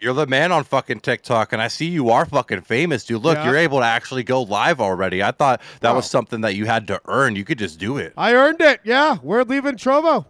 You're 0.00 0.12
the 0.14 0.26
man 0.26 0.52
on 0.52 0.64
fucking 0.64 1.00
TikTok, 1.00 1.52
and 1.52 1.62
I 1.62 1.68
see 1.68 1.86
you 1.86 2.10
are 2.10 2.26
fucking 2.26 2.62
famous, 2.62 3.04
dude. 3.04 3.22
Look, 3.22 3.38
Yeah. 3.38 3.46
you're 3.46 3.56
able 3.56 3.78
to 3.78 3.86
actually 3.86 4.22
go 4.22 4.42
live 4.42 4.80
already. 4.80 5.22
I 5.22 5.30
thought 5.30 5.62
that 5.80 5.94
was 5.94 6.04
Oh. 6.06 6.08
something 6.08 6.42
that 6.42 6.54
you 6.54 6.66
had 6.66 6.86
to 6.88 7.00
earn. 7.06 7.36
You 7.36 7.44
could 7.44 7.58
just 7.58 7.78
do 7.78 7.96
it. 7.96 8.12
I 8.16 8.34
earned 8.34 8.60
it. 8.60 8.80
Yeah, 8.84 9.16
we're 9.22 9.44
leaving 9.44 9.76
Trovo. 9.76 10.26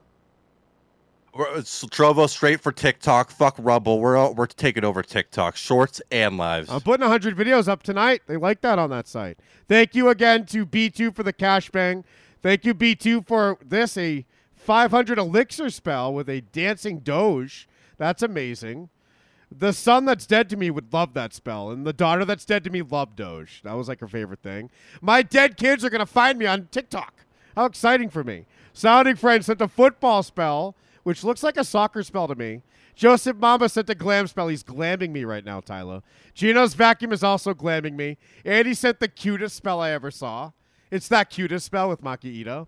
We're- 1.34 1.50
uh, 1.54 1.58
It's 1.58 1.84
Trovo 1.86 2.28
straight 2.28 2.60
for 2.60 2.70
TikTok. 2.70 3.30
Fuck 3.32 3.56
Rumble. 3.58 3.98
We're 3.98 4.30
we're 4.30 4.46
taking 4.46 4.84
over 4.84 5.02
TikTok, 5.02 5.56
shorts 5.56 6.00
and 6.12 6.36
lives. 6.36 6.70
I'm 6.70 6.80
putting 6.80 7.02
100 7.02 7.36
videos 7.36 7.66
up 7.66 7.82
tonight. 7.82 8.22
They 8.28 8.36
like 8.36 8.60
that 8.60 8.78
on 8.78 8.90
that 8.90 9.08
site. 9.08 9.38
Thank 9.68 9.96
you 9.96 10.08
again 10.08 10.46
to 10.46 10.64
B2 10.64 11.10
for 11.10 11.24
the 11.24 11.32
cash 11.32 11.70
bang. 11.70 12.04
Thank 12.42 12.64
you, 12.64 12.74
B2, 12.74 13.22
for 13.26 13.58
this 13.64 13.96
a 13.96 14.24
500 14.54 15.18
elixir 15.18 15.70
spell 15.70 16.14
with 16.14 16.28
a 16.28 16.42
dancing 16.42 17.00
doge. 17.00 17.66
That's 17.98 18.22
amazing. 18.22 18.90
The 19.56 19.72
son 19.72 20.04
that's 20.04 20.26
dead 20.26 20.48
to 20.50 20.56
me 20.56 20.70
would 20.70 20.92
love 20.92 21.14
that 21.14 21.32
spell, 21.32 21.70
and 21.70 21.86
the 21.86 21.92
daughter 21.92 22.24
that's 22.24 22.44
dead 22.44 22.64
to 22.64 22.70
me 22.70 22.82
loved 22.82 23.16
Doge. 23.16 23.60
That 23.62 23.74
was 23.74 23.88
like 23.88 24.00
her 24.00 24.08
favorite 24.08 24.42
thing. 24.42 24.70
My 25.00 25.22
dead 25.22 25.56
kids 25.56 25.84
are 25.84 25.90
gonna 25.90 26.06
find 26.06 26.38
me 26.38 26.46
on 26.46 26.68
TikTok. 26.70 27.24
How 27.54 27.66
exciting 27.66 28.10
for 28.10 28.24
me! 28.24 28.46
Sounding 28.72 29.14
friend 29.14 29.44
sent 29.44 29.60
a 29.60 29.68
football 29.68 30.24
spell, 30.24 30.74
which 31.04 31.22
looks 31.22 31.44
like 31.44 31.56
a 31.56 31.64
soccer 31.64 32.02
spell 32.02 32.26
to 32.26 32.34
me. 32.34 32.62
Joseph 32.96 33.36
Mama 33.36 33.68
sent 33.68 33.90
a 33.90 33.94
glam 33.94 34.26
spell. 34.26 34.48
He's 34.48 34.64
glamming 34.64 35.10
me 35.10 35.24
right 35.24 35.44
now, 35.44 35.60
Tyler. 35.60 36.02
Gino's 36.34 36.74
vacuum 36.74 37.12
is 37.12 37.22
also 37.22 37.54
glamming 37.54 37.94
me. 37.94 38.18
Andy 38.44 38.74
sent 38.74 39.00
the 39.00 39.08
cutest 39.08 39.56
spell 39.56 39.80
I 39.80 39.90
ever 39.90 40.10
saw. 40.10 40.52
It's 40.90 41.08
that 41.08 41.30
cutest 41.30 41.66
spell 41.66 41.88
with 41.88 42.02
Maki 42.02 42.44
Itoh. 42.44 42.66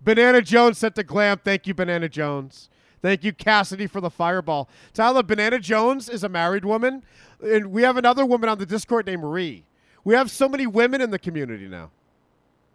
Banana 0.00 0.42
Jones 0.42 0.78
sent 0.78 0.94
the 0.94 1.04
glam. 1.04 1.38
Thank 1.38 1.66
you, 1.66 1.74
Banana 1.74 2.08
Jones. 2.08 2.70
Thank 3.00 3.24
you, 3.24 3.32
Cassidy, 3.32 3.86
for 3.86 4.00
the 4.00 4.10
fireball. 4.10 4.68
Tyler, 4.92 5.22
Banana 5.22 5.58
Jones 5.58 6.08
is 6.08 6.24
a 6.24 6.28
married 6.28 6.64
woman, 6.64 7.02
and 7.42 7.70
we 7.70 7.82
have 7.82 7.96
another 7.96 8.26
woman 8.26 8.48
on 8.48 8.58
the 8.58 8.66
Discord 8.66 9.06
named 9.06 9.24
Ree. 9.24 9.64
We 10.04 10.14
have 10.14 10.30
so 10.30 10.48
many 10.48 10.66
women 10.66 11.00
in 11.00 11.10
the 11.10 11.18
community 11.18 11.68
now. 11.68 11.90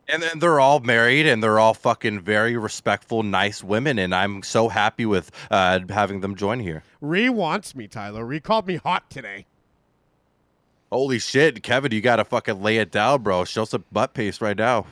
And 0.08 0.22
then 0.22 0.40
they're 0.40 0.60
all 0.60 0.82
married 0.82 1.26
and 1.26 1.42
they're 1.42 1.60
all 1.60 1.74
fucking 1.74 2.20
very 2.20 2.58
respectful, 2.58 3.24
nice 3.24 3.64
women. 3.64 3.98
And 3.98 4.14
I'm 4.14 4.44
so 4.44 4.68
happy 4.68 5.06
with 5.06 5.32
uh, 5.50 5.80
having 5.90 6.20
them 6.20 6.36
join 6.36 6.60
here. 6.60 6.84
Ree 7.00 7.30
wants 7.30 7.74
me, 7.74 7.88
Tyler. 7.88 8.26
Ree 8.26 8.42
called 8.42 8.68
me 8.68 8.76
hot 8.76 9.10
today. 9.10 9.46
Holy 10.92 11.20
shit, 11.20 11.64
Kevin, 11.64 11.92
you 11.92 12.02
gotta 12.02 12.24
fucking 12.24 12.62
lay 12.62 12.78
it 12.78 12.92
down, 12.92 13.24
bro. 13.24 13.46
Show 13.46 13.66
some 13.66 13.86
butt 13.92 14.14
paste 14.14 14.42
right 14.42 14.58
now. 14.58 14.86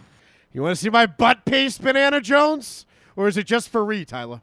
You 0.51 0.63
want 0.63 0.75
to 0.75 0.81
see 0.81 0.89
my 0.89 1.05
butt 1.05 1.45
paste, 1.45 1.81
Banana 1.81 2.21
Jones? 2.21 2.85
Or 3.15 3.27
is 3.27 3.37
it 3.37 3.45
just 3.45 3.69
for 3.69 3.85
Ree, 3.85 4.05
Tyler? 4.05 4.41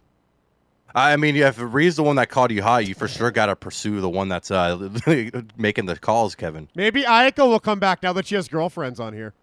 I 0.95 1.17
mean, 1.17 1.37
if 1.37 1.57
Ree's 1.59 1.97
the 1.97 2.03
one 2.03 2.17
that 2.17 2.31
called 2.31 2.51
you 2.51 2.63
hot, 2.63 2.87
you 2.87 2.95
for 2.95 3.09
sure 3.09 3.31
gotta 3.31 3.55
pursue 3.55 4.01
the 4.01 4.09
one 4.09 4.29
that's 4.29 4.51
uh, 4.51 4.89
making 5.57 5.87
the 5.87 5.97
calls, 5.97 6.35
Kevin. 6.35 6.69
Maybe 6.75 7.03
Ayako 7.03 7.49
will 7.49 7.61
come 7.61 7.79
back 7.79 8.03
now 8.03 8.13
that 8.15 8.27
she 8.27 8.35
has 8.35 8.49
girlfriends 8.49 8.99
on 8.99 9.13
here. 9.13 9.35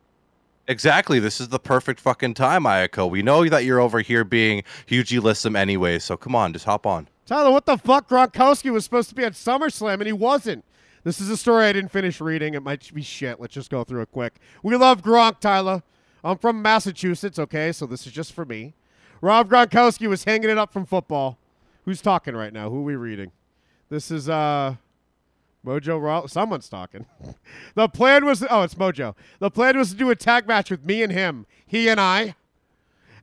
Exactly. 0.68 1.20
This 1.20 1.40
is 1.40 1.50
the 1.50 1.60
perfect 1.60 2.00
fucking 2.00 2.34
time, 2.34 2.64
Ayako. 2.64 3.10
We 3.10 3.22
know 3.22 3.48
that 3.48 3.66
you're 3.66 3.80
over 3.80 4.02
here 4.02 4.24
being 4.24 4.64
hugely 4.88 5.20
lissom 5.20 5.56
anyway, 5.56 6.00
so 6.00 6.18
come 6.18 6.36
on, 6.36 6.54
just 6.54 6.66
hop 6.66 6.88
on. 6.88 7.08
Tyler, 7.26 7.52
what 7.52 7.66
the 7.66 7.78
fuck? 7.78 8.10
Gronkowski 8.10 8.72
was 8.72 8.84
supposed 8.84 9.10
to 9.10 9.16
be 9.16 9.24
at 9.24 9.34
SummerSlam 9.34 9.96
and 9.96 10.06
he 10.06 10.14
wasn't. 10.14 10.64
This 11.04 11.22
is 11.22 11.30
a 11.30 11.38
story 11.38 11.66
I 11.66 11.74
didn't 11.74 11.92
finish 11.92 12.20
reading. 12.20 12.56
It 12.56 12.64
might 12.64 12.92
be 12.92 13.04
shit. 13.04 13.40
Let's 13.40 13.54
just 13.54 13.70
go 13.70 13.84
through 13.84 14.02
it 14.02 14.12
quick. 14.12 14.36
We 14.64 14.76
love 14.76 15.04
Gronk, 15.04 15.40
Tyler. 15.40 15.84
I'm 16.24 16.38
from 16.40 16.64
Massachusetts, 16.64 17.38
okay? 17.38 17.72
So 17.72 17.86
this 17.86 18.08
is 18.08 18.12
just 18.12 18.34
for 18.34 18.46
me. 18.46 18.74
Rob 19.22 19.50
Gronkowski 19.50 20.08
was 20.08 20.24
hanging 20.24 20.50
it 20.50 20.58
up 20.58 20.72
from 20.72 20.86
football. 20.86 21.38
Who's 21.86 22.02
talking 22.02 22.36
right 22.36 22.54
now? 22.54 22.70
Who 22.70 22.80
are 22.80 22.84
we 22.84 22.96
reading? 22.96 23.32
This 23.90 24.12
is 24.12 24.28
uh 24.30 24.76
Mojo 25.66 26.02
Raw. 26.02 26.28
Someone's 26.28 26.70
talking. 26.70 27.06
the 27.76 27.88
plan 27.88 28.26
was 28.26 28.44
oh, 28.50 28.64
it's 28.64 28.76
Mojo. 28.76 29.16
The 29.40 29.52
plan 29.52 29.78
was 29.78 29.92
to 29.92 29.96
do 29.96 30.10
a 30.10 30.16
tag 30.16 30.48
match 30.48 30.72
with 30.72 30.86
me 30.86 31.02
and 31.04 31.12
him, 31.12 31.46
he 31.66 31.90
and 31.90 32.00
I, 32.00 32.36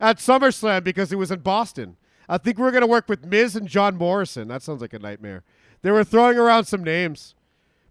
at 0.01 0.19
SummerSlam 0.19 0.85
because 0.85 1.13
it 1.13 1.17
was 1.17 1.31
in 1.31 1.41
Boston. 1.41 1.97
I 2.29 2.39
think 2.39 2.59
we 2.59 2.65
are 2.65 2.71
going 2.71 2.83
to 2.83 2.87
work 2.87 3.09
with 3.09 3.27
Miz 3.27 3.57
and 3.57 3.69
John 3.69 3.97
Morrison. 3.97 4.49
That 4.49 4.63
sounds 4.63 4.81
like 4.81 4.93
a 4.93 4.99
nightmare. 4.99 5.43
They 5.83 5.91
were 5.91 6.05
throwing 6.05 6.39
around 6.39 6.65
some 6.65 6.83
names. 6.83 7.35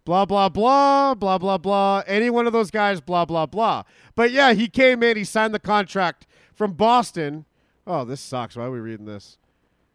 Blah, 0.04 0.26
blah, 0.26 0.49
blah, 0.49 1.14
blah, 1.14 1.38
blah, 1.38 1.58
blah. 1.58 2.04
Any 2.08 2.30
one 2.30 2.47
of 2.47 2.54
those 2.54 2.72
guys, 2.72 3.02
blah, 3.02 3.26
blah, 3.26 3.45
blah. 3.45 3.84
But 4.16 4.32
yeah, 4.32 4.54
he 4.54 4.68
came 4.68 5.04
in, 5.04 5.16
he 5.16 5.24
signed 5.24 5.54
the 5.54 5.60
contract 5.60 6.26
from 6.54 6.74
Boston. 6.74 7.45
Oh, 7.86 8.05
this 8.05 8.21
sucks. 8.21 8.55
Why 8.55 8.65
are 8.65 8.71
we 8.71 8.79
reading 8.79 9.05
this? 9.05 9.38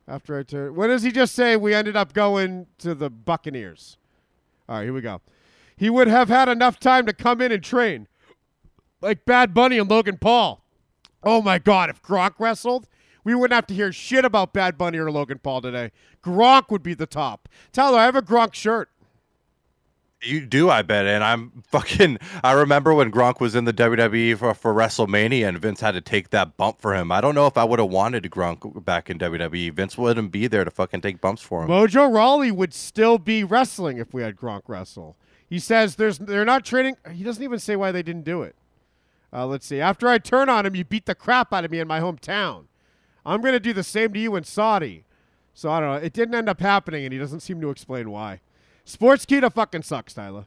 After 0.08 0.38
I 0.38 0.42
turn. 0.42 0.74
What 0.74 0.88
does 0.88 1.02
he 1.02 1.10
just 1.10 1.34
say? 1.34 1.56
We 1.56 1.74
ended 1.74 1.96
up 1.96 2.12
going 2.12 2.66
to 2.78 2.94
the 2.94 3.10
Buccaneers. 3.10 3.98
All 4.68 4.76
right, 4.76 4.84
here 4.84 4.92
we 4.92 5.00
go. 5.00 5.20
He 5.76 5.90
would 5.90 6.08
have 6.08 6.28
had 6.28 6.48
enough 6.48 6.80
time 6.80 7.06
to 7.06 7.12
come 7.12 7.40
in 7.40 7.52
and 7.52 7.62
train. 7.62 8.08
Like 9.00 9.24
Bad 9.24 9.52
Bunny 9.52 9.78
and 9.78 9.90
Logan 9.90 10.18
Paul. 10.18 10.64
Oh 11.22 11.42
my 11.42 11.58
God, 11.58 11.90
if 11.90 12.00
Gronk 12.02 12.34
wrestled, 12.38 12.88
we 13.24 13.34
wouldn't 13.34 13.54
have 13.54 13.66
to 13.66 13.74
hear 13.74 13.92
shit 13.92 14.24
about 14.24 14.52
Bad 14.52 14.78
Bunny 14.78 14.98
or 14.98 15.10
Logan 15.10 15.40
Paul 15.42 15.60
today. 15.60 15.90
Gronk 16.22 16.70
would 16.70 16.82
be 16.82 16.94
the 16.94 17.06
top. 17.06 17.48
Tyler, 17.72 17.98
I 17.98 18.04
have 18.04 18.16
a 18.16 18.22
Gronk 18.22 18.54
shirt. 18.54 18.90
You 20.22 20.46
do, 20.46 20.70
I 20.70 20.82
bet. 20.82 21.06
And 21.06 21.22
I'm 21.22 21.62
fucking. 21.68 22.18
I 22.42 22.52
remember 22.52 22.94
when 22.94 23.12
Gronk 23.12 23.40
was 23.40 23.54
in 23.54 23.64
the 23.64 23.72
WWE 23.72 24.38
for, 24.38 24.54
for 24.54 24.74
WrestleMania 24.74 25.48
and 25.48 25.58
Vince 25.58 25.80
had 25.80 25.92
to 25.92 26.00
take 26.00 26.30
that 26.30 26.56
bump 26.56 26.80
for 26.80 26.94
him. 26.94 27.12
I 27.12 27.20
don't 27.20 27.34
know 27.34 27.46
if 27.46 27.56
I 27.58 27.64
would 27.64 27.78
have 27.78 27.90
wanted 27.90 28.24
Gronk 28.24 28.84
back 28.84 29.10
in 29.10 29.18
WWE. 29.18 29.72
Vince 29.72 29.98
wouldn't 29.98 30.32
be 30.32 30.46
there 30.46 30.64
to 30.64 30.70
fucking 30.70 31.02
take 31.02 31.20
bumps 31.20 31.42
for 31.42 31.62
him. 31.62 31.68
Mojo 31.68 32.12
Rawley 32.12 32.50
would 32.50 32.72
still 32.72 33.18
be 33.18 33.44
wrestling 33.44 33.98
if 33.98 34.14
we 34.14 34.22
had 34.22 34.36
Gronk 34.36 34.62
wrestle. 34.66 35.16
He 35.48 35.58
says 35.58 35.96
there's 35.96 36.18
they're 36.18 36.44
not 36.44 36.64
training. 36.64 36.96
He 37.12 37.22
doesn't 37.22 37.42
even 37.42 37.58
say 37.58 37.76
why 37.76 37.92
they 37.92 38.02
didn't 38.02 38.24
do 38.24 38.42
it. 38.42 38.56
Uh, 39.32 39.46
let's 39.46 39.66
see. 39.66 39.80
After 39.80 40.08
I 40.08 40.18
turn 40.18 40.48
on 40.48 40.66
him, 40.66 40.74
you 40.74 40.84
beat 40.84 41.06
the 41.06 41.14
crap 41.14 41.52
out 41.52 41.64
of 41.64 41.70
me 41.70 41.78
in 41.78 41.86
my 41.86 42.00
hometown. 42.00 42.64
I'm 43.24 43.42
gonna 43.42 43.60
do 43.60 43.72
the 43.72 43.84
same 43.84 44.12
to 44.14 44.18
you 44.18 44.34
in 44.36 44.44
Saudi. 44.44 45.04
So 45.52 45.70
I 45.70 45.80
don't 45.80 45.88
know. 45.90 46.06
It 46.06 46.12
didn't 46.12 46.34
end 46.34 46.48
up 46.48 46.60
happening, 46.60 47.04
and 47.04 47.12
he 47.12 47.18
doesn't 47.18 47.40
seem 47.40 47.60
to 47.60 47.70
explain 47.70 48.10
why. 48.10 48.40
Sportskeeda 48.86 49.52
fucking 49.52 49.82
sucks, 49.82 50.14
Tyler. 50.14 50.46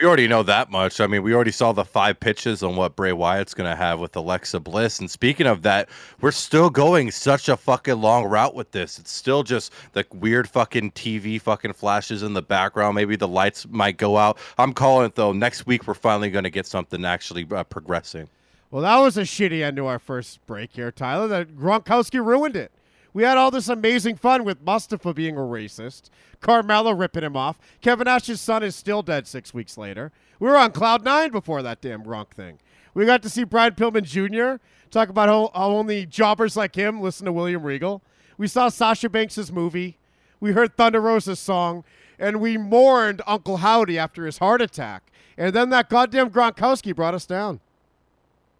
We 0.00 0.06
already 0.06 0.28
know 0.28 0.44
that 0.44 0.70
much. 0.70 1.00
I 1.00 1.08
mean, 1.08 1.24
we 1.24 1.34
already 1.34 1.50
saw 1.50 1.72
the 1.72 1.84
five 1.84 2.20
pitches 2.20 2.62
on 2.62 2.76
what 2.76 2.94
Bray 2.94 3.12
Wyatt's 3.12 3.52
going 3.52 3.68
to 3.68 3.74
have 3.74 3.98
with 3.98 4.14
Alexa 4.14 4.60
Bliss. 4.60 5.00
And 5.00 5.10
speaking 5.10 5.46
of 5.46 5.62
that, 5.62 5.88
we're 6.20 6.30
still 6.30 6.70
going 6.70 7.10
such 7.10 7.48
a 7.48 7.56
fucking 7.56 8.00
long 8.00 8.24
route 8.26 8.54
with 8.54 8.70
this. 8.70 9.00
It's 9.00 9.10
still 9.10 9.42
just 9.42 9.72
the 9.94 10.06
weird 10.12 10.48
fucking 10.48 10.92
TV 10.92 11.40
fucking 11.40 11.72
flashes 11.72 12.22
in 12.22 12.32
the 12.34 12.42
background. 12.42 12.94
Maybe 12.94 13.16
the 13.16 13.26
lights 13.26 13.66
might 13.68 13.96
go 13.96 14.16
out. 14.16 14.38
I'm 14.56 14.72
calling 14.72 15.06
it 15.06 15.16
though. 15.16 15.32
Next 15.32 15.66
week, 15.66 15.88
we're 15.88 15.94
finally 15.94 16.30
going 16.30 16.44
to 16.44 16.50
get 16.50 16.66
something 16.66 17.04
actually 17.04 17.44
uh, 17.50 17.64
progressing. 17.64 18.28
Well, 18.70 18.82
that 18.82 18.98
was 18.98 19.16
a 19.16 19.22
shitty 19.22 19.64
end 19.64 19.78
to 19.78 19.86
our 19.86 19.98
first 19.98 20.44
break 20.46 20.72
here, 20.72 20.92
Tyler. 20.92 21.26
That 21.26 21.56
Gronkowski 21.56 22.24
ruined 22.24 22.54
it. 22.54 22.70
We 23.12 23.22
had 23.22 23.38
all 23.38 23.50
this 23.50 23.68
amazing 23.68 24.16
fun 24.16 24.44
with 24.44 24.62
Mustafa 24.62 25.14
being 25.14 25.36
a 25.36 25.40
racist, 25.40 26.10
Carmelo 26.40 26.92
ripping 26.92 27.24
him 27.24 27.36
off. 27.36 27.58
Kevin 27.80 28.04
Nash's 28.04 28.40
son 28.40 28.62
is 28.62 28.76
still 28.76 29.02
dead 29.02 29.26
six 29.26 29.54
weeks 29.54 29.78
later. 29.78 30.12
We 30.38 30.48
were 30.48 30.56
on 30.56 30.72
cloud 30.72 31.04
nine 31.04 31.30
before 31.30 31.62
that 31.62 31.80
damn 31.80 32.04
Gronk 32.04 32.30
thing. 32.30 32.58
We 32.94 33.06
got 33.06 33.22
to 33.22 33.30
see 33.30 33.44
Brian 33.44 33.74
Pillman 33.74 34.04
Jr. 34.04 34.62
talk 34.90 35.08
about 35.08 35.28
how, 35.28 35.50
how 35.54 35.70
only 35.70 36.06
jobbers 36.06 36.56
like 36.56 36.74
him 36.74 37.00
listen 37.00 37.26
to 37.26 37.32
William 37.32 37.62
Regal. 37.62 38.02
We 38.36 38.46
saw 38.46 38.68
Sasha 38.68 39.08
Banks' 39.08 39.50
movie. 39.50 39.98
We 40.40 40.52
heard 40.52 40.76
Thunder 40.76 41.00
Rosa's 41.00 41.40
song, 41.40 41.84
and 42.18 42.40
we 42.40 42.56
mourned 42.56 43.22
Uncle 43.26 43.58
Howdy 43.58 43.98
after 43.98 44.24
his 44.24 44.38
heart 44.38 44.62
attack. 44.62 45.10
And 45.36 45.54
then 45.54 45.70
that 45.70 45.88
goddamn 45.88 46.30
Gronkowski 46.30 46.94
brought 46.94 47.14
us 47.14 47.26
down. 47.26 47.60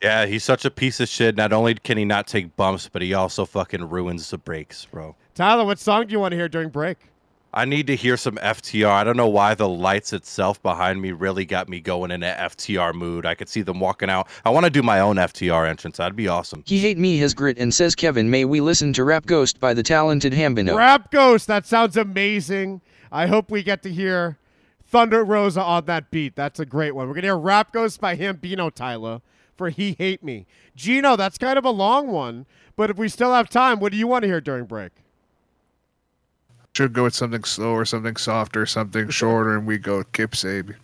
Yeah, 0.02 0.26
he's 0.26 0.44
such 0.44 0.64
a 0.64 0.70
piece 0.70 1.00
of 1.00 1.08
shit. 1.08 1.36
Not 1.36 1.52
only 1.52 1.74
can 1.74 1.98
he 1.98 2.04
not 2.04 2.26
take 2.26 2.54
bumps, 2.56 2.88
but 2.92 3.02
he 3.02 3.14
also 3.14 3.44
fucking 3.44 3.88
ruins 3.88 4.30
the 4.30 4.38
breaks, 4.38 4.84
bro. 4.84 5.16
Tyler, 5.34 5.64
what 5.64 5.78
song 5.78 6.06
do 6.06 6.12
you 6.12 6.20
want 6.20 6.32
to 6.32 6.36
hear 6.36 6.48
during 6.48 6.68
break? 6.68 6.98
I 7.52 7.64
need 7.64 7.86
to 7.86 7.96
hear 7.96 8.16
some 8.18 8.36
FTR. 8.36 8.88
I 8.88 9.04
don't 9.04 9.16
know 9.16 9.28
why 9.28 9.54
the 9.54 9.68
lights 9.68 10.12
itself 10.12 10.62
behind 10.62 11.00
me 11.00 11.12
really 11.12 11.46
got 11.46 11.68
me 11.68 11.80
going 11.80 12.10
in 12.10 12.22
an 12.22 12.36
FTR 12.36 12.92
mood. 12.94 13.24
I 13.24 13.34
could 13.34 13.48
see 13.48 13.62
them 13.62 13.80
walking 13.80 14.10
out. 14.10 14.28
I 14.44 14.50
want 14.50 14.64
to 14.64 14.70
do 14.70 14.82
my 14.82 15.00
own 15.00 15.16
FTR 15.16 15.66
entrance. 15.66 15.96
That'd 15.96 16.14
be 16.14 16.28
awesome. 16.28 16.62
He 16.66 16.78
hate 16.78 16.98
me 16.98 17.16
his 17.16 17.32
grit 17.32 17.58
and 17.58 17.72
says 17.72 17.94
Kevin 17.94 18.30
may 18.30 18.44
we 18.44 18.60
listen 18.60 18.92
to 18.92 19.04
Rap 19.04 19.24
Ghost 19.24 19.60
by 19.60 19.72
the 19.72 19.82
talented 19.82 20.34
Hambino. 20.34 20.76
Rap 20.76 21.10
Ghost, 21.10 21.46
that 21.46 21.66
sounds 21.66 21.96
amazing. 21.96 22.82
I 23.10 23.26
hope 23.26 23.50
we 23.50 23.62
get 23.62 23.82
to 23.84 23.90
hear 23.90 24.36
Thunder 24.84 25.24
Rosa 25.24 25.62
on 25.62 25.86
that 25.86 26.10
beat. 26.10 26.36
That's 26.36 26.60
a 26.60 26.66
great 26.66 26.94
one. 26.94 27.08
We're 27.08 27.14
gonna 27.14 27.28
hear 27.28 27.38
Rap 27.38 27.72
Ghost 27.72 27.98
by 27.98 28.14
Hambino 28.14 28.72
Tyler 28.72 29.22
for 29.58 29.68
He 29.68 29.94
Hate 29.98 30.22
Me. 30.22 30.46
Gino, 30.74 31.16
that's 31.16 31.36
kind 31.36 31.58
of 31.58 31.64
a 31.64 31.70
long 31.70 32.08
one, 32.08 32.46
but 32.76 32.88
if 32.88 32.96
we 32.96 33.08
still 33.08 33.34
have 33.34 33.50
time, 33.50 33.80
what 33.80 33.92
do 33.92 33.98
you 33.98 34.06
want 34.06 34.22
to 34.22 34.28
hear 34.28 34.40
during 34.40 34.64
break? 34.64 34.92
Should 36.74 36.92
go 36.92 37.02
with 37.02 37.14
something 37.14 37.44
slower, 37.44 37.84
something 37.84 38.16
softer, 38.16 38.64
something 38.64 39.08
shorter, 39.10 39.56
and 39.56 39.66
we 39.66 39.76
go 39.78 39.98
with 39.98 40.12
Kip 40.12 40.30
Sabian. 40.30 40.76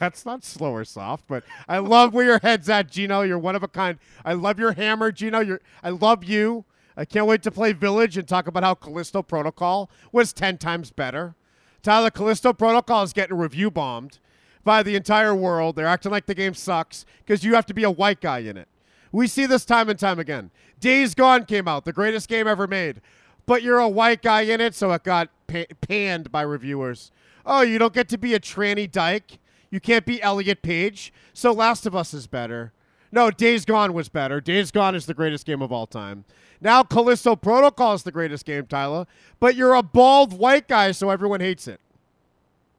That's 0.00 0.26
not 0.26 0.44
slow 0.44 0.72
or 0.72 0.84
soft, 0.84 1.28
but 1.28 1.44
I 1.68 1.78
love 1.78 2.12
where 2.12 2.24
your 2.24 2.40
head's 2.40 2.68
at, 2.68 2.90
Gino. 2.90 3.22
You're 3.22 3.38
one 3.38 3.54
of 3.54 3.62
a 3.62 3.68
kind. 3.68 3.98
I 4.24 4.32
love 4.32 4.58
your 4.58 4.72
hammer, 4.72 5.12
Gino. 5.12 5.38
You're 5.38 5.60
I 5.80 5.90
love 5.90 6.24
you. 6.24 6.64
I 6.96 7.04
can't 7.04 7.26
wait 7.26 7.44
to 7.44 7.52
play 7.52 7.72
Village 7.72 8.18
and 8.18 8.26
talk 8.26 8.48
about 8.48 8.64
how 8.64 8.74
Callisto 8.74 9.22
Protocol 9.22 9.88
was 10.10 10.32
ten 10.32 10.58
times 10.58 10.90
better. 10.90 11.36
Tyler, 11.84 12.10
Callisto 12.10 12.52
Protocol 12.52 13.04
is 13.04 13.12
getting 13.12 13.36
review 13.36 13.70
bombed 13.70 14.18
by 14.64 14.82
the 14.82 14.96
entire 14.96 15.34
world. 15.34 15.76
They're 15.76 15.86
acting 15.86 16.12
like 16.12 16.26
the 16.26 16.34
game 16.34 16.54
sucks 16.54 17.04
because 17.18 17.44
you 17.44 17.54
have 17.54 17.66
to 17.66 17.74
be 17.74 17.84
a 17.84 17.90
white 17.90 18.20
guy 18.20 18.38
in 18.38 18.56
it. 18.56 18.68
We 19.10 19.26
see 19.26 19.46
this 19.46 19.64
time 19.64 19.88
and 19.88 19.98
time 19.98 20.18
again. 20.18 20.50
Days 20.80 21.14
Gone 21.14 21.44
came 21.44 21.68
out, 21.68 21.84
the 21.84 21.92
greatest 21.92 22.28
game 22.28 22.46
ever 22.46 22.66
made, 22.66 23.00
but 23.46 23.62
you're 23.62 23.78
a 23.78 23.88
white 23.88 24.22
guy 24.22 24.42
in 24.42 24.60
it, 24.60 24.74
so 24.74 24.90
it 24.92 25.04
got 25.04 25.28
pa- 25.46 25.64
panned 25.80 26.32
by 26.32 26.42
reviewers. 26.42 27.12
Oh, 27.44 27.60
you 27.62 27.78
don't 27.78 27.92
get 27.92 28.08
to 28.08 28.18
be 28.18 28.34
a 28.34 28.40
tranny 28.40 28.90
dyke. 28.90 29.38
You 29.70 29.80
can't 29.80 30.06
be 30.06 30.22
Elliot 30.22 30.62
Page. 30.62 31.12
So 31.32 31.52
Last 31.52 31.86
of 31.86 31.94
Us 31.94 32.14
is 32.14 32.26
better. 32.26 32.72
No, 33.10 33.30
Days 33.30 33.64
Gone 33.64 33.92
was 33.92 34.08
better. 34.08 34.40
Days 34.40 34.70
Gone 34.70 34.94
is 34.94 35.06
the 35.06 35.14
greatest 35.14 35.44
game 35.44 35.60
of 35.60 35.70
all 35.70 35.86
time. 35.86 36.24
Now 36.60 36.82
Callisto 36.82 37.36
Protocol 37.36 37.94
is 37.94 38.04
the 38.04 38.12
greatest 38.12 38.46
game, 38.46 38.66
Tyler. 38.66 39.06
But 39.40 39.54
you're 39.56 39.74
a 39.74 39.82
bald 39.82 40.38
white 40.38 40.68
guy, 40.68 40.92
so 40.92 41.10
everyone 41.10 41.40
hates 41.40 41.68
it. 41.68 41.80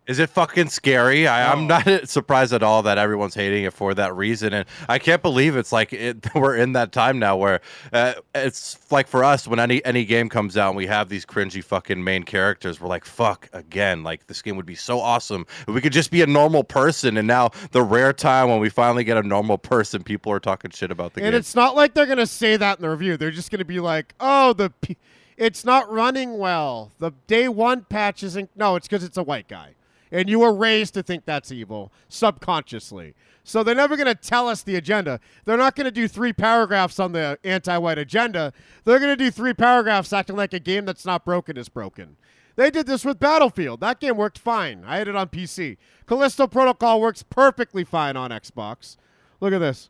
Is 0.06 0.20
it 0.20 0.30
fucking 0.30 0.68
scary? 0.68 1.28
I, 1.28 1.52
I'm 1.52 1.66
not 1.66 1.86
surprised 2.10 2.52
at 2.52 2.62
all 2.62 2.84
that 2.84 2.98
everyone's 2.98 3.36
hating 3.36 3.64
it 3.64 3.72
for 3.72 3.94
that 3.94 4.14
reason, 4.16 4.52
and 4.54 4.66
I 4.90 5.00
can't 5.00 5.22
believe 5.22 5.56
it's 5.56 5.72
like 5.72 5.94
it, 5.94 6.26
we're 6.36 6.58
in 6.58 6.74
that 6.74 6.92
time 6.92 7.20
now 7.20 7.38
where 7.38 7.62
uh, 7.94 8.14
it's 8.36 8.78
like 8.92 9.08
for 9.08 9.24
us 9.24 9.48
when 9.48 9.60
any 9.60 9.84
any 9.86 10.04
game 10.04 10.28
comes 10.28 10.58
out 10.58 10.70
and 10.70 10.78
we 10.78 10.88
have 10.88 11.08
these 11.08 11.26
cringy 11.26 11.64
fucking 11.64 12.04
main 12.04 12.24
characters, 12.24 12.82
we're 12.82 12.90
like, 12.90 13.06
fuck 13.06 13.48
again. 13.54 14.04
Like 14.04 14.28
this 14.28 14.42
game 14.42 14.58
would 14.58 14.66
be 14.66 14.76
so 14.76 15.00
awesome 15.00 15.46
if 15.68 15.74
we 15.74 15.80
could 15.80 15.94
just 15.94 16.12
be 16.12 16.22
a 16.22 16.28
normal 16.28 16.66
person, 16.66 17.16
and 17.16 17.28
now 17.28 17.52
the 17.72 17.82
rare 17.82 18.12
time 18.12 18.50
when 18.50 18.60
we 18.60 18.70
finally 18.70 19.06
get 19.06 19.16
a 19.16 19.24
normal 19.24 19.58
person, 19.58 20.04
people 20.04 20.34
are 20.34 20.40
talking 20.40 20.72
shit 20.72 20.92
about 20.92 21.14
the 21.14 21.20
and 21.20 21.24
game. 21.24 21.28
And 21.28 21.36
it's 21.36 21.56
not 21.56 21.78
like 21.78 21.94
they're 21.94 22.06
gonna 22.06 22.28
say 22.28 22.58
that 22.58 22.78
in 22.78 22.82
the 22.82 22.90
review. 22.90 23.16
They're 23.16 23.32
just 23.32 23.52
gonna 23.52 23.64
be 23.64 23.80
like, 23.80 24.16
"Oh, 24.20 24.52
the 24.52 24.70
p- 24.70 24.98
it's 25.38 25.64
not 25.64 25.90
running 25.90 26.38
well. 26.38 26.92
The 27.00 27.12
day 27.28 27.48
one 27.48 27.86
patch 27.86 28.22
isn't." 28.22 28.50
No, 28.56 28.76
it's 28.76 28.88
because 28.88 29.06
it's 29.06 29.18
a 29.18 29.24
white 29.24 29.48
guy, 29.48 29.76
and 30.14 30.30
you 30.30 30.40
were 30.40 30.54
raised 30.54 30.94
to 30.94 31.04
think 31.04 31.26
that's 31.26 31.52
evil 31.52 31.92
subconsciously. 32.08 33.16
So 33.44 33.64
they're 33.64 33.76
never 33.76 33.98
gonna 33.98 34.16
tell 34.16 34.48
us 34.48 34.62
the 34.62 34.76
agenda. 34.76 35.20
They're 35.44 35.58
not 35.58 35.76
gonna 35.76 35.92
do 35.92 36.08
three 36.08 36.32
paragraphs 36.32 37.00
on 37.00 37.12
the 37.12 37.38
anti-white 37.44 37.98
agenda. 37.98 38.54
They're 38.86 39.00
gonna 39.00 39.18
do 39.18 39.32
three 39.32 39.54
paragraphs 39.54 40.14
acting 40.14 40.38
like 40.38 40.54
a 40.54 40.60
game 40.60 40.86
that's 40.86 41.06
not 41.06 41.26
broken 41.26 41.58
is 41.58 41.68
broken. 41.68 42.16
They 42.56 42.70
did 42.70 42.86
this 42.86 43.04
with 43.04 43.20
Battlefield. 43.20 43.80
That 43.80 44.00
game 44.00 44.16
worked 44.16 44.38
fine. 44.38 44.84
I 44.86 44.98
had 44.98 45.08
it 45.08 45.16
on 45.16 45.30
PC. 45.30 45.78
Callisto 46.06 46.46
Protocol 46.46 47.02
works 47.02 47.24
perfectly 47.24 47.84
fine 47.84 48.16
on 48.16 48.30
Xbox. 48.30 48.98
Look 49.42 49.52
at 49.52 49.60
this. 49.60 49.90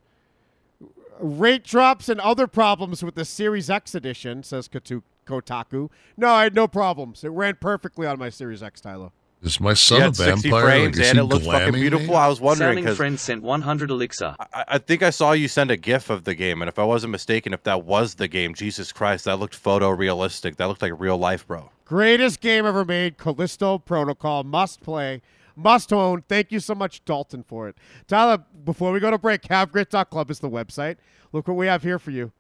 Rate 1.20 1.66
drops 1.66 2.08
and 2.08 2.22
other 2.22 2.48
problems 2.48 3.04
with 3.04 3.16
the 3.16 3.26
Series 3.26 3.70
X 3.70 3.94
edition, 3.94 4.42
says 4.42 4.70
Kotaku. 4.70 5.90
No, 6.16 6.30
I 6.30 6.44
had 6.44 6.56
no 6.56 6.68
problems. 6.68 7.24
It 7.26 7.30
ran 7.30 7.58
perfectly 7.60 8.08
on 8.08 8.18
my 8.18 8.30
Series 8.30 8.64
X, 8.64 8.80
Tyler. 8.80 9.12
Is 9.44 9.60
my 9.60 9.72
You 9.72 9.76
son 9.76 10.02
a 10.02 10.12
vampire? 10.12 10.62
frames 10.64 10.98
like, 10.98 11.04
is 11.04 11.10
and 11.10 11.20
he 11.20 11.24
it 11.24 11.28
looks 11.28 11.46
fucking 11.46 11.74
beautiful. 11.74 12.08
me? 12.08 12.16
I 12.16 12.28
was 12.28 12.40
wondering 12.40 12.70
Sounding 12.70 12.84
because 12.86 12.98
friend 12.98 13.20
sent 13.20 13.44
100 13.44 13.92
elixir. 13.92 14.36
I, 14.40 14.64
I 14.70 14.78
think 14.78 15.04
I 15.04 15.10
saw 15.10 15.34
you 15.34 15.48
send 15.48 15.70
a 15.70 15.78
GIF 15.78 16.10
of 16.10 16.24
the 16.24 16.34
game, 16.34 16.62
and 16.62 16.70
if 16.70 16.80
I 16.80 16.84
wasn't 16.84 17.12
mistaken, 17.12 17.54
if 17.54 17.64
that 17.64 17.84
was 17.84 18.16
the 18.16 18.28
game, 18.28 18.54
Jesus 18.54 18.92
Christ, 18.94 19.26
that 19.26 19.38
looked 19.38 19.62
photorealistic. 19.62 20.56
That 20.56 20.66
looked 20.66 20.82
like 20.82 20.94
real 20.98 21.18
life, 21.18 21.46
bro. 21.46 21.70
Greatest 21.86 22.40
game 22.40 22.66
ever 22.66 22.86
made, 22.86 23.18
Callisto 23.18 23.78
Protocol. 23.78 24.44
Must 24.46 24.82
play, 24.82 25.22
must 25.56 25.92
own. 25.92 26.24
Thank 26.30 26.52
you 26.52 26.60
so 26.62 26.74
much, 26.74 27.04
Dalton, 27.04 27.44
for 27.44 27.68
it. 27.68 27.76
Tyler, 28.08 28.44
before 28.64 28.92
we 28.94 29.00
go 29.02 29.12
to 29.12 29.18
break, 29.18 29.42
havegrit.club 29.44 30.32
is 30.32 30.40
the 30.40 30.50
website. 30.50 30.96
Look 31.34 31.48
what 31.48 31.58
we 31.58 31.68
have 31.68 31.84
here 31.84 32.00
for 32.00 32.12
you. 32.12 32.32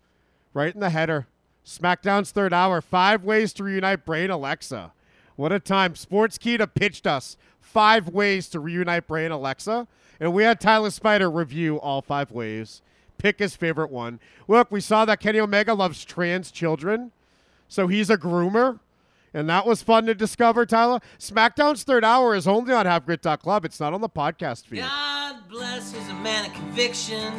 Right 0.54 0.74
in 0.74 0.80
the 0.80 0.90
header. 0.90 1.28
SmackDown's 1.66 2.32
third 2.32 2.54
hour. 2.54 2.80
Five 2.82 3.24
ways 3.24 3.54
to 3.54 3.64
reunite 3.64 4.06
Brain 4.06 4.30
Alexa. 4.30 4.94
What 5.36 5.52
a 5.52 5.60
time. 5.60 5.96
Sports 5.96 6.38
Sportskeeda 6.38 6.74
pitched 6.74 7.08
us 7.08 7.38
five 7.60 8.08
ways 8.10 8.48
to 8.50 8.60
reunite 8.60 9.08
Bray 9.08 9.26
and 9.26 9.34
Alexa. 9.34 9.88
And 10.20 10.34
we 10.34 10.44
had 10.44 10.60
Tyler 10.60 10.92
Spider 10.92 11.30
review 11.30 11.80
all 11.80 12.02
five 12.02 12.32
ways. 12.32 12.82
Pick 13.18 13.40
his 13.40 13.56
favorite 13.56 13.92
one. 13.92 14.20
Look, 14.48 14.72
we 14.72 14.82
saw 14.82 15.06
that 15.06 15.20
Kenny 15.20 15.40
Omega 15.40 15.74
loves 15.74 16.06
trans 16.06 16.52
children. 16.52 17.12
So 17.68 17.88
he's 17.88 18.10
a 18.10 18.18
groomer. 18.18 18.80
And 19.34 19.50
that 19.50 19.66
was 19.66 19.82
fun 19.82 20.06
to 20.06 20.14
discover, 20.14 20.66
Tyler. 20.66 21.00
SmackDown's 21.18 21.84
third 21.84 22.06
hour 22.06 22.36
is 22.36 22.48
only 22.48 22.72
on 22.74 22.86
HaveGrit.club. 22.86 23.66
It's 23.66 23.80
not 23.80 23.94
on 23.94 24.02
the 24.02 24.10
podcast 24.10 24.66
feed. 24.66 24.82
God 24.82 25.38
bless 25.50 25.94
is 25.96 26.08
a 26.10 26.14
man 26.14 26.46
of 26.46 26.54
conviction. 26.54 27.34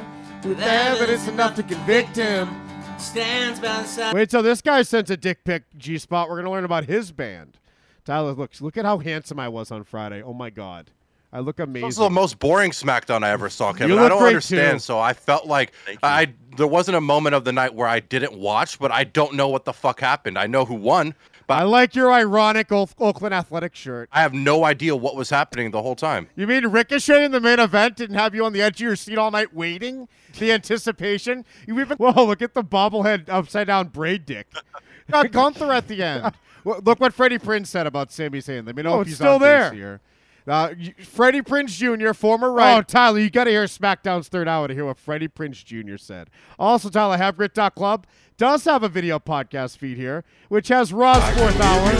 With 0.44 0.60
evidence 0.60 1.28
enough 1.28 1.54
to 1.54 1.62
convict 1.62 2.16
him. 2.16 2.48
Stands 2.98 3.60
by 3.60 3.82
the 3.82 3.84
side. 3.84 4.14
Wait 4.14 4.30
till 4.30 4.42
this 4.42 4.60
guy 4.60 4.82
sends 4.82 5.10
a 5.10 5.16
dick 5.16 5.44
pic, 5.44 5.64
G 5.76 5.98
Spot. 5.98 6.28
We're 6.28 6.36
going 6.36 6.46
to 6.46 6.50
learn 6.50 6.64
about 6.64 6.84
his 6.84 7.12
band. 7.12 7.58
Tyler, 8.04 8.32
look, 8.32 8.52
look 8.60 8.76
at 8.76 8.84
how 8.84 8.98
handsome 8.98 9.40
I 9.40 9.48
was 9.48 9.70
on 9.70 9.84
Friday. 9.84 10.22
Oh, 10.22 10.34
my 10.34 10.50
God. 10.50 10.90
I 11.32 11.40
look 11.40 11.58
amazing. 11.58 11.88
This 11.88 11.98
was 11.98 12.06
the 12.06 12.10
most 12.10 12.38
boring 12.38 12.70
SmackDown 12.70 13.24
I 13.24 13.30
ever 13.30 13.50
saw, 13.50 13.72
Kevin. 13.72 13.96
You 13.96 13.98
I 13.98 14.08
don't 14.08 14.20
great, 14.20 14.28
understand. 14.28 14.76
too. 14.76 14.84
So 14.84 15.00
I 15.00 15.14
felt 15.14 15.46
like 15.46 15.72
I 16.00 16.32
there 16.56 16.68
wasn't 16.68 16.96
a 16.96 17.00
moment 17.00 17.34
of 17.34 17.42
the 17.42 17.50
night 17.50 17.74
where 17.74 17.88
I 17.88 17.98
didn't 17.98 18.34
watch, 18.38 18.78
but 18.78 18.92
I 18.92 19.02
don't 19.02 19.34
know 19.34 19.48
what 19.48 19.64
the 19.64 19.72
fuck 19.72 19.98
happened. 19.98 20.38
I 20.38 20.46
know 20.46 20.64
who 20.64 20.74
won, 20.76 21.12
but 21.48 21.54
I 21.54 21.64
like 21.64 21.96
your 21.96 22.12
ironic 22.12 22.70
O- 22.70 22.88
Oakland 23.00 23.34
Athletic 23.34 23.74
shirt. 23.74 24.08
I 24.12 24.20
have 24.20 24.32
no 24.32 24.62
idea 24.64 24.94
what 24.94 25.16
was 25.16 25.28
happening 25.28 25.72
the 25.72 25.82
whole 25.82 25.96
time. 25.96 26.28
You 26.36 26.46
mean 26.46 26.68
Ricochet 26.68 27.24
in 27.24 27.32
the 27.32 27.40
main 27.40 27.58
event 27.58 27.96
didn't 27.96 28.14
have 28.14 28.32
you 28.32 28.44
on 28.44 28.52
the 28.52 28.62
edge 28.62 28.76
of 28.76 28.86
your 28.86 28.94
seat 28.94 29.18
all 29.18 29.32
night 29.32 29.52
waiting? 29.52 30.06
The 30.38 30.52
anticipation? 30.52 31.44
You 31.66 31.80
even 31.80 31.96
whoa! 31.96 32.26
Look 32.26 32.42
at 32.42 32.54
the 32.54 32.62
bobblehead 32.62 33.28
upside 33.28 33.66
down 33.66 33.88
braid 33.88 34.24
dick. 34.24 34.46
Got 35.10 35.32
Gunther 35.32 35.72
at 35.72 35.88
the 35.88 36.00
end. 36.00 36.32
Well, 36.64 36.80
look 36.84 36.98
what 37.00 37.12
Freddie 37.12 37.38
Prinze 37.38 37.66
said 37.68 37.86
about 37.86 38.10
Sami 38.10 38.38
Zayn. 38.40 38.66
Let 38.66 38.74
me 38.76 38.82
know 38.82 38.94
Oh, 38.94 39.00
if 39.02 39.06
he's 39.08 39.16
still 39.16 39.38
there. 39.38 39.70
here. 39.72 40.00
Uh, 40.46 40.74
Freddie 41.02 41.40
Prinze 41.40 41.70
Jr., 41.70 42.12
former 42.12 42.52
right. 42.52 42.76
Oh, 42.76 42.82
Tyler, 42.82 43.18
you 43.18 43.30
got 43.30 43.44
to 43.44 43.50
hear 43.50 43.64
SmackDown's 43.64 44.28
third 44.28 44.46
hour 44.46 44.68
to 44.68 44.74
hear 44.74 44.84
what 44.84 44.98
Freddie 44.98 45.28
Prinze 45.28 45.64
Jr. 45.64 45.96
said. 45.96 46.28
Also, 46.58 46.90
Tyler, 46.90 47.16
HaveGrit.club 47.16 48.06
does 48.36 48.64
have 48.64 48.82
a 48.82 48.88
video 48.90 49.18
podcast 49.18 49.78
feed 49.78 49.96
here, 49.96 50.22
which 50.50 50.68
has 50.68 50.92
Raw's 50.92 51.22
fourth 51.38 51.58
hour, 51.60 51.90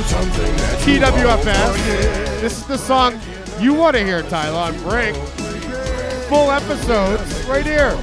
TWFS. 0.85 2.41
This 2.43 2.59
is 2.59 2.67
the 2.67 2.77
song 2.77 3.19
you 3.61 3.73
want 3.73 3.97
to 3.97 4.05
hear, 4.05 4.23
Tyler, 4.25 4.59
on 4.59 4.79
break. 4.83 5.15
Full 6.29 6.51
episodes 6.51 7.45
right 7.45 7.65
here. 7.65 7.97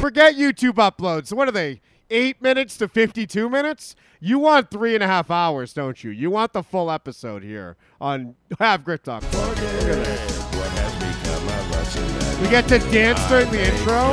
Forget 0.00 0.34
YouTube 0.34 0.74
uploads. 0.74 1.32
What 1.32 1.48
are 1.48 1.52
they? 1.52 1.80
Eight 2.12 2.42
minutes 2.42 2.76
to 2.78 2.88
52 2.88 3.48
minutes? 3.48 3.94
You 4.18 4.40
want 4.40 4.70
three 4.70 4.94
and 4.94 5.02
a 5.02 5.06
half 5.06 5.30
hours, 5.30 5.72
don't 5.72 6.02
you? 6.02 6.10
You 6.10 6.28
want 6.30 6.52
the 6.52 6.62
full 6.64 6.90
episode 6.90 7.44
here 7.44 7.76
on 8.00 8.34
Have 8.58 8.84
Look 8.86 9.04
Talk. 9.04 9.22
We 12.42 12.48
get 12.48 12.66
to 12.68 12.78
dance 12.90 13.26
during 13.28 13.50
the 13.50 13.64
intro. 13.64 14.12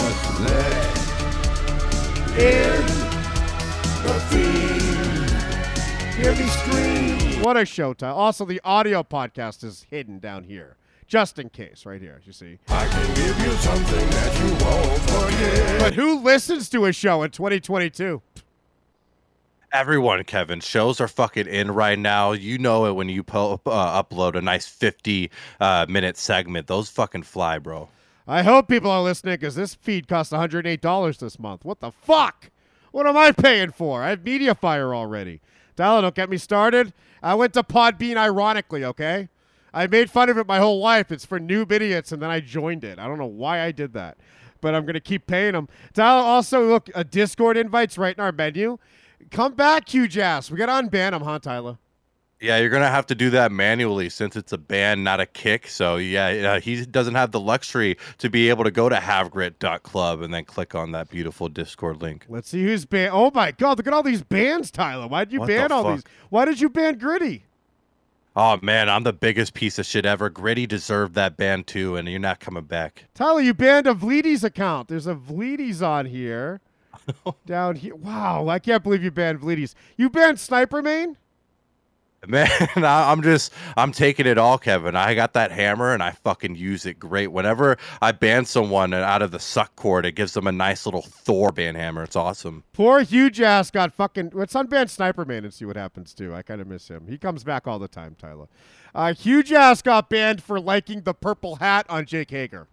Hear 6.18 6.36
me 6.36 6.48
scream. 6.48 7.42
What 7.42 7.58
a 7.58 7.66
show, 7.66 7.94
Tyler. 7.94 8.14
Also, 8.14 8.46
the 8.46 8.62
audio 8.64 9.02
podcast 9.04 9.64
is 9.64 9.88
hidden 9.90 10.20
down 10.20 10.44
here. 10.44 10.77
Just 11.08 11.40
in 11.40 11.50
case, 11.50 11.86
right 11.86 12.02
here, 12.02 12.22
you 12.26 12.34
see. 12.34 12.60
I 12.68 12.86
can 12.88 13.16
give 13.16 13.40
you 13.40 13.52
something 13.54 14.10
that 14.10 14.40
you 14.40 14.66
won't 14.66 15.02
forget. 15.10 15.80
But 15.80 15.94
who 15.94 16.20
listens 16.20 16.70
to 16.70 16.86
a 16.86 16.92
show 16.92 17.24
in 17.24 17.32
2022? 17.32 18.22
Everyone, 19.72 20.24
Kevin, 20.26 20.60
shows 20.60 21.00
are 21.00 21.08
fucking 21.08 21.48
in 21.48 21.72
right 21.72 21.98
now. 21.98 22.34
You 22.34 22.58
know 22.58 22.86
it 22.86 22.94
when 22.94 23.08
you 23.08 23.24
po- 23.24 23.62
uh, 23.66 24.04
upload 24.04 24.36
a 24.36 24.42
nice 24.42 24.68
50 24.68 25.32
uh, 25.60 25.86
minute 25.88 26.18
segment. 26.18 26.68
Those 26.68 26.90
fucking 26.90 27.24
fly, 27.24 27.58
bro. 27.60 27.88
I 28.28 28.44
hope 28.44 28.68
people 28.68 28.92
are 28.92 29.02
listening 29.02 29.36
because 29.36 29.56
this 29.56 29.76
feed 29.76 30.10
costs 30.10 30.34
$108 30.34 31.18
this 31.20 31.40
month. 31.40 31.64
What 31.64 31.80
the 31.80 31.92
fuck? 31.92 32.50
What 32.92 33.08
am 33.08 33.16
I 33.16 33.32
paying 33.32 33.72
for? 33.72 34.04
I 34.04 34.10
have 34.10 34.24
MediaFire 34.26 34.94
already. 34.94 35.40
Tyler, 35.78 36.02
don't 36.02 36.16
get 36.16 36.30
me 36.30 36.38
started. 36.38 36.92
I 37.24 37.36
went 37.36 37.54
to 37.54 37.64
Podbean 37.64 38.18
ironically, 38.18 38.84
okay? 38.84 39.30
I 39.74 39.88
made 39.88 40.10
fun 40.10 40.30
of 40.30 40.38
it 40.38 40.48
my 40.48 40.60
whole 40.60 40.80
life. 40.80 41.12
It's 41.12 41.26
for 41.26 41.40
noob 41.40 41.72
idiots, 41.72 42.12
and 42.12 42.22
then 42.22 42.30
I 42.30 42.40
joined 42.40 42.84
it. 42.84 43.00
I 43.00 43.08
don't 43.08 43.18
know 43.18 43.26
why 43.26 43.62
I 43.62 43.72
did 43.72 43.94
that, 43.94 44.18
but 44.62 44.74
I'm 44.74 44.84
going 44.84 44.96
to 44.96 45.00
keep 45.00 45.28
paying 45.28 45.54
them. 45.54 45.68
Tyler, 45.94 46.24
also, 46.24 46.68
look, 46.68 46.90
a 46.96 47.04
Discord 47.04 47.58
invite's 47.58 47.98
right 47.98 48.16
in 48.18 48.24
our 48.24 48.32
menu. 48.32 48.78
Come 49.32 49.54
back, 49.54 49.90
huge 49.90 50.18
ass. 50.18 50.50
We 50.50 50.58
got 50.58 50.68
to 50.68 50.88
unban 50.88 51.12
them, 51.12 51.22
huh, 51.22 51.40
Tyler? 51.40 51.78
Yeah, 52.40 52.60
you're 52.60 52.70
gonna 52.70 52.88
have 52.88 53.08
to 53.08 53.16
do 53.16 53.32
that 53.32 53.52
manually 53.52 54.10
since 54.10 54.36
it's 54.36 54.54
a 54.54 54.60
ban, 54.60 55.04
not 55.04 55.20
a 55.20 55.26
kick. 55.26 55.68
So 55.68 55.96
yeah, 55.96 56.28
uh, 56.28 56.60
he 56.60 56.86
doesn't 56.86 57.16
have 57.16 57.32
the 57.32 57.40
luxury 57.40 57.98
to 58.20 58.30
be 58.30 58.50
able 58.50 58.64
to 58.64 58.70
go 58.70 58.90
to 58.90 58.96
havegrit.club 58.96 60.22
and 60.22 60.32
then 60.32 60.46
click 60.46 60.76
on 60.76 60.92
that 60.92 61.10
beautiful 61.10 61.50
Discord 61.50 62.00
link. 62.00 62.26
Let's 62.30 62.50
see 62.50 62.64
who's 62.64 62.86
banned. 62.86 63.10
Oh 63.12 63.32
my 63.34 63.54
God! 63.54 63.80
Look 63.80 63.88
at 63.88 63.94
all 63.94 64.04
these 64.04 64.22
bans, 64.22 64.70
Tyler. 64.70 65.08
Why 65.08 65.26
did 65.26 65.34
you 65.34 65.40
What 65.40 65.48
ban 65.48 65.72
all 65.72 65.84
fuck? 65.84 65.96
these? 65.96 66.04
Why 66.30 66.46
did 66.46 66.62
you 66.62 66.70
ban 66.70 67.00
Gritty? 67.00 67.46
Oh 68.40 68.60
man, 68.62 68.88
I'm 68.88 69.02
the 69.02 69.14
biggest 69.14 69.56
piece 69.56 69.80
of 69.80 69.88
shit 69.88 70.06
ever. 70.06 70.30
Gritty 70.30 70.68
deserved 70.68 71.16
that 71.16 71.38
ban 71.38 71.64
too, 71.64 71.96
and 71.96 72.08
you're 72.08 72.20
not 72.20 72.40
coming 72.40 72.66
back. 72.66 73.06
Tyler, 73.16 73.42
you 73.42 73.56
banned 73.56 73.88
a 73.88 73.96
Vleeties 73.96 74.44
account. 74.44 74.90
There's 74.90 75.08
a 75.08 75.16
Vleeties 75.16 75.82
on 75.82 76.06
here. 76.06 76.62
Down 77.48 77.78
here. 77.78 77.96
Wow, 77.96 78.48
I 78.48 78.60
can't 78.60 78.84
believe 78.84 79.04
you 79.04 79.10
banned 79.10 79.42
Vleeties. 79.42 79.74
You 79.98 80.12
banned 80.12 80.40
Sniper 80.40 80.84
Main? 80.84 81.18
Man, 82.26 82.50
I'm 82.76 83.22
just 83.22 83.54
I'm 83.76 83.92
taking 83.92 84.26
it 84.26 84.38
all, 84.38 84.58
Kevin. 84.58 84.96
I 84.96 85.14
got 85.14 85.34
that 85.34 85.52
hammer 85.52 85.94
and 85.94 86.02
I 86.02 86.12
fucking 86.12 86.56
use 86.56 86.86
it 86.86 86.98
great. 86.98 87.28
Whenever 87.28 87.78
I 88.02 88.12
ban 88.12 88.46
someone 88.46 88.94
out 88.94 89.22
of 89.22 89.32
the 89.32 89.40
suck 89.40 89.76
cord, 89.76 90.06
it 90.06 90.14
gives 90.14 90.34
them 90.34 90.48
a 90.48 90.52
nice 90.52 90.86
little 90.86 91.04
Thor 91.04 91.52
ban 91.52 91.76
hammer. 91.76 92.04
It's 92.04 92.16
awesome. 92.16 92.64
Poor 92.74 93.02
huge 93.02 93.40
ass 93.40 93.70
got 93.70 93.94
fucking. 93.94 94.32
Let's 94.34 94.54
unban 94.54 94.90
Sniper 94.90 95.26
Man 95.26 95.44
and 95.44 95.54
see 95.54 95.66
what 95.66 95.76
happens 95.76 96.14
too. 96.14 96.34
I 96.34 96.42
kind 96.42 96.60
of 96.60 96.68
miss 96.68 96.88
him. 96.88 97.08
He 97.08 97.18
comes 97.20 97.44
back 97.44 97.68
all 97.68 97.78
the 97.78 97.88
time, 97.88 98.16
Tyler. 98.20 98.48
Uh, 98.96 99.14
huge 99.14 99.54
ass 99.54 99.84
got 99.84 100.10
banned 100.10 100.42
for 100.42 100.60
liking 100.60 101.02
the 101.02 101.14
purple 101.14 101.58
hat 101.58 101.86
on 101.88 102.06
Jake 102.06 102.32
Hager. 102.32 102.68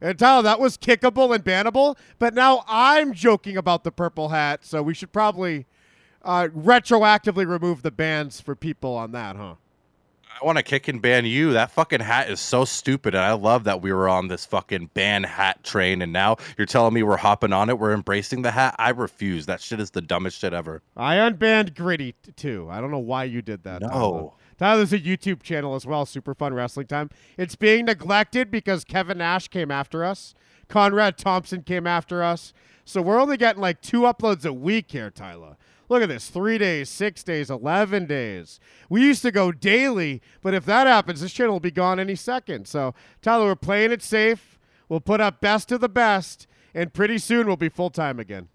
And 0.00 0.18
Tyler, 0.18 0.42
that 0.42 0.58
was 0.58 0.76
kickable 0.78 1.34
and 1.34 1.44
bannable, 1.44 1.96
but 2.18 2.32
now 2.32 2.64
I'm 2.66 3.12
joking 3.12 3.56
about 3.56 3.84
the 3.84 3.92
purple 3.92 4.30
hat, 4.30 4.64
so 4.64 4.82
we 4.82 4.94
should 4.94 5.12
probably 5.12 5.66
uh, 6.22 6.48
retroactively 6.48 7.46
remove 7.46 7.82
the 7.82 7.90
bans 7.90 8.40
for 8.40 8.54
people 8.54 8.94
on 8.94 9.12
that, 9.12 9.36
huh? 9.36 9.54
I 10.40 10.44
want 10.46 10.56
to 10.56 10.62
kick 10.62 10.88
and 10.88 11.02
ban 11.02 11.26
you. 11.26 11.52
That 11.52 11.70
fucking 11.70 12.00
hat 12.00 12.30
is 12.30 12.40
so 12.40 12.64
stupid, 12.64 13.14
and 13.14 13.22
I 13.22 13.32
love 13.32 13.64
that 13.64 13.82
we 13.82 13.92
were 13.92 14.08
on 14.08 14.28
this 14.28 14.46
fucking 14.46 14.90
ban 14.94 15.22
hat 15.22 15.62
train, 15.64 16.00
and 16.00 16.12
now 16.14 16.36
you're 16.56 16.66
telling 16.66 16.94
me 16.94 17.02
we're 17.02 17.18
hopping 17.18 17.52
on 17.52 17.68
it. 17.68 17.78
We're 17.78 17.92
embracing 17.92 18.40
the 18.40 18.50
hat. 18.50 18.74
I 18.78 18.90
refuse. 18.90 19.44
That 19.46 19.60
shit 19.60 19.80
is 19.80 19.90
the 19.90 20.00
dumbest 20.00 20.40
shit 20.40 20.54
ever. 20.54 20.80
I 20.96 21.16
unbanned 21.16 21.74
Gritty 21.74 22.14
t- 22.22 22.32
too. 22.32 22.68
I 22.70 22.80
don't 22.80 22.90
know 22.90 22.98
why 22.98 23.24
you 23.24 23.42
did 23.42 23.64
that. 23.64 23.80
Tyler. 23.80 23.92
No. 23.92 24.34
Tyler's 24.56 24.92
a 24.92 24.98
YouTube 24.98 25.42
channel 25.42 25.74
as 25.74 25.84
well, 25.84 26.06
Super 26.06 26.34
Fun 26.34 26.54
Wrestling 26.54 26.86
Time. 26.86 27.10
It's 27.36 27.56
being 27.56 27.86
neglected 27.86 28.50
because 28.50 28.84
Kevin 28.84 29.18
Nash 29.18 29.48
came 29.48 29.70
after 29.70 30.04
us. 30.04 30.34
Conrad 30.68 31.18
Thompson 31.18 31.62
came 31.62 31.86
after 31.86 32.22
us. 32.22 32.54
So 32.84 33.02
we're 33.02 33.20
only 33.20 33.36
getting 33.36 33.60
like 33.60 33.82
two 33.82 34.02
uploads 34.02 34.46
a 34.46 34.52
week 34.52 34.90
here, 34.90 35.10
Tyler. 35.10 35.56
Look 35.90 36.04
at 36.04 36.08
this 36.08 36.28
three 36.28 36.56
days, 36.56 36.88
six 36.88 37.24
days, 37.24 37.50
11 37.50 38.06
days. 38.06 38.60
We 38.88 39.02
used 39.02 39.22
to 39.22 39.32
go 39.32 39.50
daily, 39.50 40.22
but 40.40 40.54
if 40.54 40.64
that 40.66 40.86
happens, 40.86 41.20
this 41.20 41.32
channel 41.32 41.54
will 41.54 41.60
be 41.60 41.72
gone 41.72 41.98
any 41.98 42.14
second. 42.14 42.68
So, 42.68 42.94
Tyler, 43.22 43.46
we're 43.46 43.56
playing 43.56 43.90
it 43.90 44.00
safe. 44.00 44.56
We'll 44.88 45.00
put 45.00 45.20
up 45.20 45.40
best 45.40 45.72
of 45.72 45.80
the 45.80 45.88
best, 45.88 46.46
and 46.74 46.92
pretty 46.92 47.18
soon 47.18 47.48
we'll 47.48 47.56
be 47.56 47.68
full 47.68 47.90
time 47.90 48.20
again. 48.20 48.48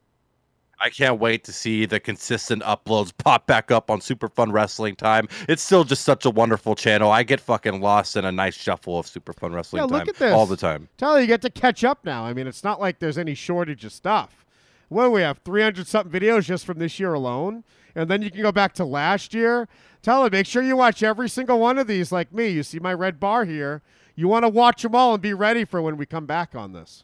I 0.80 0.90
can't 0.90 1.20
wait 1.20 1.44
to 1.46 1.52
see 1.52 1.86
the 1.86 2.00
consistent 2.00 2.64
uploads 2.64 3.12
pop 3.18 3.48
back 3.48 3.70
up 3.70 3.90
on 3.90 4.00
Super 4.00 4.30
Fun 4.30 4.54
Wrestling 4.54 4.96
Time. 4.96 5.28
It's 5.50 5.62
still 5.62 5.84
just 5.84 6.04
such 6.06 6.26
a 6.26 6.30
wonderful 6.30 6.76
channel. 6.76 7.12
I 7.12 7.24
get 7.24 7.42
fucking 7.42 7.82
lost 7.82 8.16
in 8.16 8.24
a 8.24 8.32
nice 8.32 8.56
shuffle 8.56 8.98
of 8.98 9.08
Super 9.08 9.34
Fun 9.34 9.52
Wrestling 9.52 9.82
Yeah, 9.84 9.88
Time 9.88 10.00
look 10.00 10.08
at 10.08 10.16
this. 10.16 10.34
all 10.34 10.46
the 10.46 10.58
time. 10.58 10.88
Tyler, 10.98 11.20
you 11.20 11.28
get 11.28 11.42
to 11.42 11.50
catch 11.50 11.84
up 11.84 12.06
now. 12.06 12.24
I 12.26 12.34
mean, 12.34 12.48
it's 12.48 12.64
not 12.64 12.80
like 12.80 13.00
there's 13.00 13.18
any 13.18 13.36
shortage 13.36 13.84
of 13.84 13.92
stuff. 13.92 14.45
What 14.90 15.06
do 15.06 15.12
we 15.12 15.22
have? 15.22 15.40
300 15.40 15.88
something 15.88 16.20
videos 16.20 16.46
just 16.46 16.66
from 16.66 16.80
this 16.80 17.00
year 17.00 17.14
alone. 17.14 17.64
And 17.96 18.10
then 18.10 18.22
you 18.22 18.30
can 18.30 18.42
go 18.42 18.52
back 18.52 18.74
to 18.74 18.86
last 18.86 19.34
year. 19.34 19.68
Tyler, 20.02 20.30
make 20.30 20.46
sure 20.46 20.62
you 20.62 20.76
watch 20.76 21.02
every 21.02 21.30
single 21.30 21.60
one 21.60 21.78
of 21.78 21.88
these 21.88 22.12
like 22.12 22.34
me. 22.34 22.50
You 22.50 22.64
see 22.64 22.80
my 22.80 22.94
red 22.94 23.20
bar 23.20 23.46
here. 23.46 23.82
You 24.16 24.28
want 24.28 24.44
to 24.44 24.50
watch 24.50 24.84
them 24.84 24.96
all 24.96 25.14
and 25.14 25.22
be 25.22 25.34
ready 25.34 25.66
for 25.66 25.82
when 25.82 25.98
we 25.98 26.06
come 26.06 26.26
back 26.26 26.56
on 26.56 26.74
this. 26.74 27.04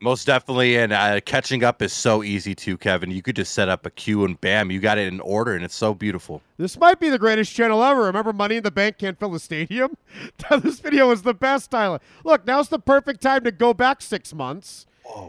Most 0.00 0.26
definitely, 0.26 0.76
and 0.78 0.92
uh, 0.92 1.20
catching 1.20 1.62
up 1.62 1.80
is 1.80 1.92
so 1.92 2.24
easy 2.24 2.56
too, 2.56 2.76
Kevin. 2.76 3.12
You 3.12 3.22
could 3.22 3.36
just 3.36 3.52
set 3.52 3.68
up 3.68 3.86
a 3.86 3.90
queue 3.90 4.24
and 4.24 4.40
bam, 4.40 4.72
you 4.72 4.80
got 4.80 4.98
it 4.98 5.06
in 5.06 5.20
order, 5.20 5.54
and 5.54 5.64
it's 5.64 5.76
so 5.76 5.94
beautiful. 5.94 6.42
This 6.56 6.76
might 6.76 6.98
be 6.98 7.08
the 7.08 7.20
greatest 7.20 7.54
channel 7.54 7.84
ever. 7.84 8.02
Remember 8.02 8.32
Money 8.32 8.56
in 8.56 8.64
the 8.64 8.72
Bank 8.72 8.98
can't 8.98 9.16
fill 9.16 9.32
a 9.36 9.38
stadium? 9.38 9.96
this 10.60 10.80
video 10.80 11.08
was 11.08 11.22
the 11.22 11.34
best, 11.34 11.70
Tyler. 11.70 12.00
Look, 12.24 12.44
now's 12.48 12.68
the 12.68 12.80
perfect 12.80 13.20
time 13.20 13.44
to 13.44 13.52
go 13.52 13.72
back 13.72 14.02
six 14.02 14.34
months 14.34 14.86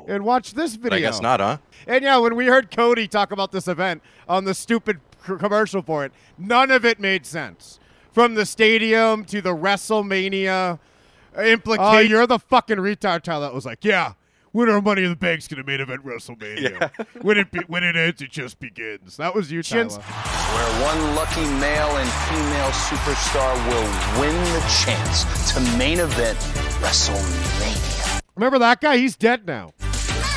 and 0.08 0.24
watch 0.24 0.54
this 0.54 0.76
video. 0.76 0.90
But 0.90 0.96
I 0.98 1.00
guess 1.02 1.22
not, 1.22 1.40
huh? 1.40 1.58
And 1.88 2.04
yeah, 2.04 2.18
when 2.18 2.36
we 2.36 2.46
heard 2.48 2.76
Cody 2.76 3.08
talk 3.08 3.32
about 3.32 3.52
this 3.52 3.68
event 3.68 4.02
on 4.28 4.46
the 4.46 4.54
stupid 4.54 5.00
c- 5.28 5.36
commercial 5.38 5.82
for 5.82 6.06
it, 6.06 6.12
none 6.38 6.72
of 6.72 6.86
it 6.86 7.00
made 7.00 7.26
sense. 7.26 7.80
From 8.12 8.36
the 8.36 8.46
stadium 8.46 9.26
to 9.26 9.42
the 9.42 9.56
WrestleMania 9.56 10.80
implication. 11.38 11.96
Oh, 11.96 12.00
you're 12.00 12.28
the 12.28 12.40
fucking 12.40 12.78
retard, 12.78 13.24
Tyler. 13.24 13.48
That 13.48 13.54
was 13.56 13.66
like, 13.66 13.84
yeah, 13.84 14.14
winner 14.54 14.78
of 14.78 14.84
Money 14.84 15.04
in 15.04 15.10
the 15.10 15.16
Bank's 15.16 15.48
gonna 15.48 15.64
main 15.64 15.82
event 15.82 16.06
WrestleMania. 16.06 16.80
Yeah. 16.80 17.06
when 17.24 17.38
it 17.40 17.52
be- 17.52 17.64
when 17.68 17.84
it 17.84 17.96
ends, 17.96 18.22
it 18.22 18.30
just 18.30 18.60
begins. 18.60 19.18
That 19.18 19.34
was 19.34 19.52
you, 19.52 19.64
Tyler. 19.64 19.90
where 19.90 20.84
one 20.86 21.16
lucky 21.16 21.42
male 21.60 21.98
and 21.98 22.10
female 22.30 22.70
superstar 22.72 23.56
will 23.68 24.22
win 24.22 24.36
the 24.54 24.62
chance 24.86 25.52
to 25.54 25.60
main 25.78 26.00
event 26.00 26.38
WrestleMania. 26.80 28.03
Remember 28.36 28.60
that 28.60 28.82
guy? 28.82 28.98
He's 28.98 29.16
dead 29.16 29.46
now. 29.46 29.74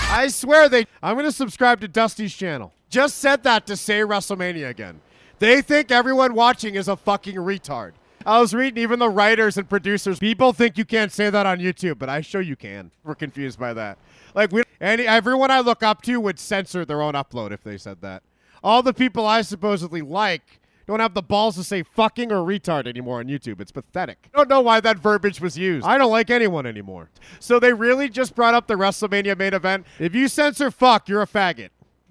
I 0.09 0.29
swear 0.29 0.69
they. 0.69 0.87
I'm 1.03 1.15
going 1.15 1.27
to 1.27 1.33
subscribe 1.33 1.81
to 1.81 1.89
Dusty's 1.89 2.35
channel. 2.35 2.73
Just 2.89 3.19
said 3.19 3.43
that 3.45 3.67
to 3.67 3.77
say 3.77 4.01
WrestleMania 4.01 4.69
again. 4.69 5.01
They 5.39 5.61
think 5.61 5.91
everyone 5.91 6.35
watching 6.35 6.75
is 6.75 6.89
a 6.89 6.97
fucking 6.97 7.35
retard. 7.35 7.93
I 8.25 8.41
was 8.41 8.55
reading 8.55 8.83
even 8.83 8.99
the 8.99 9.09
writers 9.09 9.57
and 9.57 9.69
producers. 9.69 10.19
People 10.19 10.53
think 10.53 10.77
you 10.77 10.85
can't 10.85 11.13
say 11.13 11.31
that 11.31 11.47
on 11.47 11.59
YouTube, 11.59 11.99
but 11.99 12.09
I 12.09 12.23
show 12.23 12.41
you 12.41 12.57
can. 12.57 12.91
We're 13.05 13.15
confused 13.15 13.59
by 13.59 13.73
that. 13.75 13.99
Like 14.35 14.51
we, 14.51 14.63
any 14.81 15.07
everyone 15.07 15.51
I 15.51 15.61
look 15.61 15.83
up 15.83 16.03
to 16.03 16.19
would 16.21 16.39
censor 16.39 16.85
their 16.85 17.03
own 17.03 17.15
upload 17.15 17.53
if 17.53 17.63
they 17.63 17.79
said 17.79 18.01
that. 18.01 18.23
All 18.65 18.83
the 18.83 18.93
people 18.93 19.27
I 19.27 19.43
supposedly 19.43 20.03
like 20.03 20.61
don't 20.87 21.01
have 21.01 21.15
the 21.15 21.23
balls 21.23 21.57
to 21.57 21.65
say 21.65 21.83
fucking 21.83 22.31
or 22.31 22.47
retard 22.47 22.87
anymore 22.87 23.19
on 23.19 23.27
YouTube. 23.27 23.61
It's 23.61 23.73
pathetic. 23.73 24.29
I 24.33 24.37
don't 24.37 24.49
know 24.49 24.61
why 24.61 24.81
that 24.81 24.99
verbiage 24.99 25.41
was 25.41 25.59
used. 25.59 25.87
I 25.87 25.99
don't 25.99 26.13
like 26.13 26.31
anyone 26.31 26.65
anymore. 26.65 27.11
So 27.41 27.59
they 27.59 27.73
really 27.73 28.09
just 28.09 28.35
brought 28.35 28.55
up 28.55 28.67
the 28.69 28.75
WrestleMania 28.75 29.37
main 29.37 29.55
event. 29.55 29.87
If 29.99 30.15
you 30.15 30.29
censor 30.29 30.71
fuck, 30.71 31.09
you're 31.09 31.23
a 31.23 31.27
faggot. 31.27 31.71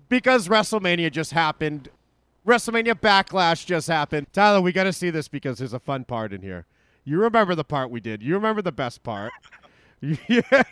Because 0.10 0.48
WrestleMania 0.48 1.12
just 1.12 1.32
happened. 1.32 1.90
WrestleMania 2.46 2.94
Backlash 2.94 3.66
just 3.66 3.88
happened. 3.88 4.28
Tyler, 4.34 4.62
we 4.62 4.72
got 4.72 4.84
to 4.84 4.94
see 4.94 5.10
this 5.10 5.28
because 5.28 5.58
there's 5.58 5.74
a 5.74 5.80
fun 5.80 6.04
part 6.04 6.32
in 6.32 6.42
here. 6.42 6.66
You 7.04 7.20
remember 7.20 7.56
the 7.56 7.64
part 7.64 7.90
we 7.90 8.02
did. 8.02 8.22
You 8.22 8.36
remember 8.36 8.62
the 8.62 8.72
best 8.72 9.04
part. 9.04 9.32
yeah, 10.02 10.64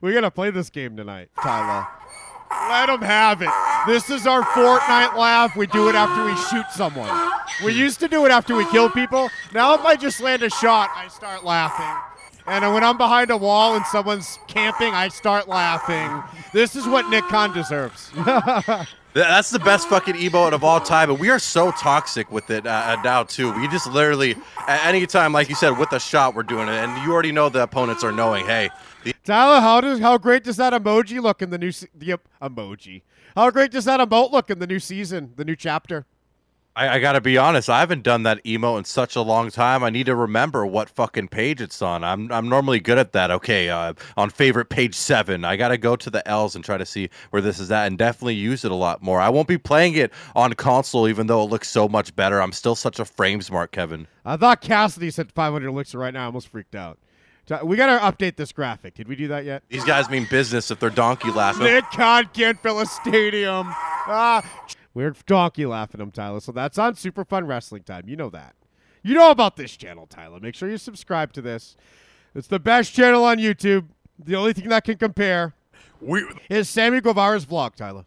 we're 0.00 0.12
going 0.12 0.22
to 0.22 0.30
play 0.30 0.50
this 0.50 0.70
game 0.70 0.96
tonight, 0.96 1.28
Tyler. 1.40 1.86
Let 2.68 2.86
them 2.86 3.02
have 3.02 3.42
it. 3.42 3.50
This 3.86 4.10
is 4.10 4.26
our 4.26 4.42
Fortnite 4.42 5.16
laugh. 5.16 5.56
We 5.56 5.66
do 5.66 5.88
it 5.88 5.94
after 5.94 6.24
we 6.24 6.36
shoot 6.48 6.70
someone. 6.72 7.10
We 7.64 7.72
used 7.72 8.00
to 8.00 8.08
do 8.08 8.24
it 8.26 8.30
after 8.30 8.54
we 8.54 8.64
kill 8.70 8.88
people. 8.90 9.28
Now, 9.52 9.74
if 9.74 9.80
I 9.84 9.96
just 9.96 10.20
land 10.20 10.42
a 10.42 10.50
shot, 10.50 10.90
I 10.94 11.08
start 11.08 11.44
laughing. 11.44 12.12
And 12.46 12.72
when 12.74 12.82
I'm 12.82 12.96
behind 12.96 13.30
a 13.30 13.36
wall 13.36 13.76
and 13.76 13.84
someone's 13.86 14.38
camping, 14.48 14.94
I 14.94 15.08
start 15.08 15.48
laughing. 15.48 16.22
This 16.52 16.74
is 16.76 16.86
what 16.86 17.08
Nick 17.08 17.24
Khan 17.24 17.52
deserves. 17.52 18.10
Th- 19.14 19.26
That's 19.26 19.50
the 19.50 19.58
best 19.58 19.88
fucking 19.88 20.14
emote 20.14 20.52
of 20.52 20.64
all 20.64 20.80
time, 20.80 21.10
and 21.10 21.18
we 21.20 21.28
are 21.28 21.38
so 21.38 21.70
toxic 21.72 22.30
with 22.32 22.48
it 22.50 22.66
uh, 22.66 22.70
uh, 22.98 23.02
now 23.02 23.24
too. 23.24 23.52
We 23.52 23.68
just 23.68 23.86
literally, 23.86 24.36
at 24.66 24.86
any 24.86 25.06
time, 25.06 25.32
like 25.34 25.48
you 25.50 25.54
said, 25.54 25.76
with 25.78 25.92
a 25.92 26.00
shot, 26.00 26.34
we're 26.34 26.44
doing 26.44 26.68
it, 26.68 26.72
and 26.74 27.02
you 27.04 27.12
already 27.12 27.32
know 27.32 27.48
the 27.50 27.62
opponents 27.62 28.02
are 28.02 28.12
knowing. 28.12 28.46
Hey, 28.46 28.70
the- 29.04 29.14
Tyler, 29.24 29.60
how 29.60 29.80
does 29.82 30.00
how 30.00 30.16
great 30.18 30.44
does 30.44 30.56
that 30.56 30.72
emoji 30.72 31.20
look 31.22 31.42
in 31.42 31.50
the 31.50 31.58
new 31.58 31.72
se- 31.72 31.88
the 31.94 32.18
emoji? 32.40 33.02
How 33.36 33.50
great 33.50 33.70
does 33.70 33.84
that 33.84 34.00
emote 34.00 34.32
look 34.32 34.48
in 34.50 34.58
the 34.60 34.66
new 34.66 34.78
season, 34.78 35.32
the 35.36 35.44
new 35.44 35.56
chapter? 35.56 36.06
I, 36.74 36.88
I 36.88 36.98
gotta 37.00 37.20
be 37.20 37.36
honest, 37.36 37.68
I 37.68 37.80
haven't 37.80 38.02
done 38.02 38.22
that 38.22 38.42
emote 38.44 38.78
in 38.78 38.84
such 38.84 39.14
a 39.14 39.20
long 39.20 39.50
time. 39.50 39.84
I 39.84 39.90
need 39.90 40.06
to 40.06 40.16
remember 40.16 40.64
what 40.64 40.88
fucking 40.88 41.28
page 41.28 41.60
it's 41.60 41.82
on. 41.82 42.02
I'm 42.02 42.32
I'm 42.32 42.48
normally 42.48 42.80
good 42.80 42.96
at 42.98 43.12
that. 43.12 43.30
Okay, 43.30 43.68
uh, 43.68 43.92
on 44.16 44.30
favorite 44.30 44.70
page 44.70 44.94
seven, 44.94 45.44
I 45.44 45.56
gotta 45.56 45.76
go 45.76 45.96
to 45.96 46.08
the 46.08 46.26
L's 46.26 46.54
and 46.54 46.64
try 46.64 46.78
to 46.78 46.86
see 46.86 47.10
where 47.30 47.42
this 47.42 47.58
is 47.58 47.70
at, 47.70 47.86
and 47.86 47.98
definitely 47.98 48.36
use 48.36 48.64
it 48.64 48.70
a 48.70 48.76
lot 48.76 49.02
more. 49.02 49.20
I 49.20 49.28
won't 49.28 49.48
be 49.48 49.58
playing 49.58 49.94
it 49.94 50.12
on 50.34 50.54
console, 50.54 51.06
even 51.08 51.26
though 51.26 51.42
it 51.42 51.50
looks 51.50 51.68
so 51.68 51.88
much 51.88 52.16
better. 52.16 52.40
I'm 52.40 52.52
still 52.52 52.74
such 52.74 52.98
a 52.98 53.04
frame 53.04 53.42
smart, 53.42 53.72
Kevin. 53.72 54.06
I 54.24 54.38
thought 54.38 54.62
Cassidy 54.62 55.10
said 55.10 55.30
500 55.30 55.68
elixir 55.68 55.98
right 55.98 56.14
now. 56.14 56.22
I 56.22 56.26
almost 56.26 56.48
freaked 56.48 56.74
out. 56.74 56.98
We 57.64 57.76
got 57.76 57.86
to 57.86 58.26
update 58.26 58.36
this 58.36 58.52
graphic. 58.52 58.94
Did 58.94 59.08
we 59.08 59.16
do 59.16 59.28
that 59.28 59.44
yet? 59.44 59.62
These 59.68 59.84
guys 59.84 60.08
mean 60.08 60.26
business 60.30 60.70
if 60.70 60.78
they're 60.78 60.88
donkey 60.90 61.30
laughing. 61.30 61.64
Nick 61.64 61.84
Khan 61.90 62.30
can't 62.32 62.58
fill 62.58 62.80
a 62.80 62.86
stadium. 62.86 63.66
Ah, 63.68 64.42
we're 64.94 65.14
donkey 65.26 65.66
laughing 65.66 66.00
him, 66.00 66.10
Tyler. 66.10 66.40
So 66.40 66.52
that's 66.52 66.78
on 66.78 66.94
Super 66.94 67.24
Fun 67.24 67.46
Wrestling 67.46 67.82
Time. 67.82 68.08
You 68.08 68.16
know 68.16 68.30
that. 68.30 68.54
You 69.02 69.14
know 69.14 69.30
about 69.30 69.56
this 69.56 69.76
channel, 69.76 70.06
Tyler. 70.06 70.38
Make 70.40 70.54
sure 70.54 70.70
you 70.70 70.78
subscribe 70.78 71.32
to 71.32 71.42
this. 71.42 71.76
It's 72.34 72.48
the 72.48 72.60
best 72.60 72.92
channel 72.92 73.24
on 73.24 73.38
YouTube. 73.38 73.86
The 74.18 74.36
only 74.36 74.52
thing 74.52 74.68
that 74.68 74.84
can 74.84 74.96
compare 74.96 75.54
is 76.48 76.68
Sammy 76.68 77.00
Guevara's 77.00 77.44
vlog, 77.44 77.74
Tyler. 77.74 78.04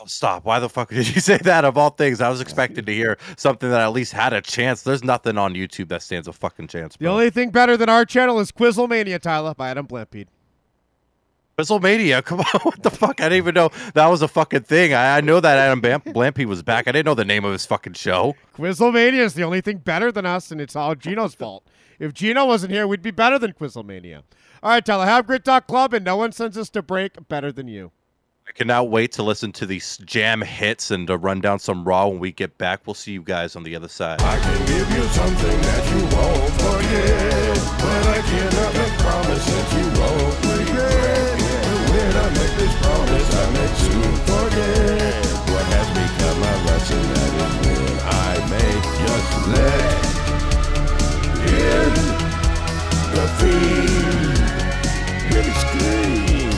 Oh, 0.00 0.06
stop. 0.06 0.44
Why 0.44 0.58
the 0.58 0.68
fuck 0.68 0.90
did 0.94 1.14
you 1.14 1.20
say 1.20 1.38
that 1.38 1.64
of 1.64 1.76
all 1.76 1.90
things? 1.90 2.20
I 2.20 2.28
was 2.28 2.40
expecting 2.40 2.84
to 2.84 2.92
hear 2.92 3.18
something 3.36 3.68
that 3.70 3.80
at 3.80 3.92
least 3.92 4.12
had 4.12 4.32
a 4.32 4.40
chance. 4.40 4.82
There's 4.82 5.04
nothing 5.04 5.38
on 5.38 5.54
YouTube 5.54 5.88
that 5.88 6.02
stands 6.02 6.28
a 6.28 6.32
fucking 6.32 6.68
chance. 6.68 6.96
The 6.96 7.06
only 7.06 7.30
thing 7.30 7.50
better 7.50 7.76
than 7.76 7.88
our 7.88 8.04
channel 8.04 8.40
is 8.40 8.52
Quizzlemania, 8.52 9.20
Tyler, 9.20 9.54
by 9.54 9.70
Adam 9.70 9.86
Blampied. 9.86 10.26
WrestleMania, 11.58 12.24
come 12.24 12.40
on, 12.40 12.60
what 12.62 12.82
the 12.82 12.90
fuck? 12.90 13.20
I 13.20 13.24
didn't 13.24 13.38
even 13.38 13.54
know 13.54 13.70
that 13.94 14.06
was 14.06 14.22
a 14.22 14.28
fucking 14.28 14.62
thing. 14.62 14.94
I, 14.94 15.16
I 15.16 15.20
know 15.20 15.40
that 15.40 15.58
Adam 15.58 15.80
Bam- 15.80 16.00
Blampy 16.06 16.44
was 16.44 16.62
back. 16.62 16.86
I 16.86 16.92
didn't 16.92 17.06
know 17.06 17.14
the 17.14 17.24
name 17.24 17.44
of 17.44 17.52
his 17.52 17.66
fucking 17.66 17.94
show. 17.94 18.36
Quizzlemania 18.56 19.20
is 19.20 19.34
the 19.34 19.42
only 19.42 19.60
thing 19.60 19.78
better 19.78 20.12
than 20.12 20.24
us, 20.24 20.52
and 20.52 20.60
it's 20.60 20.76
all 20.76 20.94
Gino's 20.94 21.34
fault. 21.34 21.64
If 21.98 22.14
Gino 22.14 22.46
wasn't 22.46 22.72
here, 22.72 22.86
we'd 22.86 23.02
be 23.02 23.10
better 23.10 23.40
than 23.40 23.54
Quizzlemania. 23.54 24.22
All 24.62 24.70
right, 24.70 24.84
Tyler, 24.84 25.04
have 25.06 25.26
Grit 25.26 25.44
Talk 25.44 25.66
Club, 25.66 25.92
and 25.94 26.04
no 26.04 26.16
one 26.16 26.30
sends 26.30 26.56
us 26.56 26.70
to 26.70 26.82
break 26.82 27.28
better 27.28 27.50
than 27.50 27.66
you. 27.66 27.90
I 28.46 28.52
cannot 28.52 28.88
wait 28.88 29.12
to 29.12 29.22
listen 29.24 29.52
to 29.52 29.66
these 29.66 29.98
jam 29.98 30.40
hits 30.40 30.90
and 30.92 31.06
to 31.08 31.18
run 31.18 31.40
down 31.40 31.58
some 31.58 31.84
Raw 31.84 32.06
when 32.06 32.18
we 32.20 32.32
get 32.32 32.56
back. 32.56 32.86
We'll 32.86 32.94
see 32.94 33.12
you 33.12 33.22
guys 33.22 33.56
on 33.56 33.62
the 33.64 33.74
other 33.76 33.88
side. 33.88 34.22
I 34.22 34.38
can 34.38 34.66
give 34.66 34.90
you 34.96 35.02
something 35.08 35.60
that 35.60 35.84
you 35.90 36.02
won't 36.16 36.52
forget, 36.54 37.56
but 37.78 38.06
I 38.06 38.20
cannot 38.22 38.74
make 38.74 38.98
promises 39.00 39.74
you 39.74 40.00
won't 40.00 40.58
regret. 40.58 40.77
This 42.58 42.74
promise, 42.82 43.30
I 43.34 43.44
may 43.54 43.70
soon 43.86 44.14
forget 44.26 45.24
what 45.50 45.64
has 45.74 45.88
become 45.94 46.38
my 46.42 46.56
lesson. 46.66 47.02
That 47.14 47.32
is 47.38 47.54
when 47.62 47.84
I 48.02 48.34
may 48.50 48.72
just 48.98 49.32
let 49.54 50.02
in 51.46 51.92
the 53.14 53.24
fiend. 53.38 54.38
Hear 55.30 55.42
me. 55.78 56.50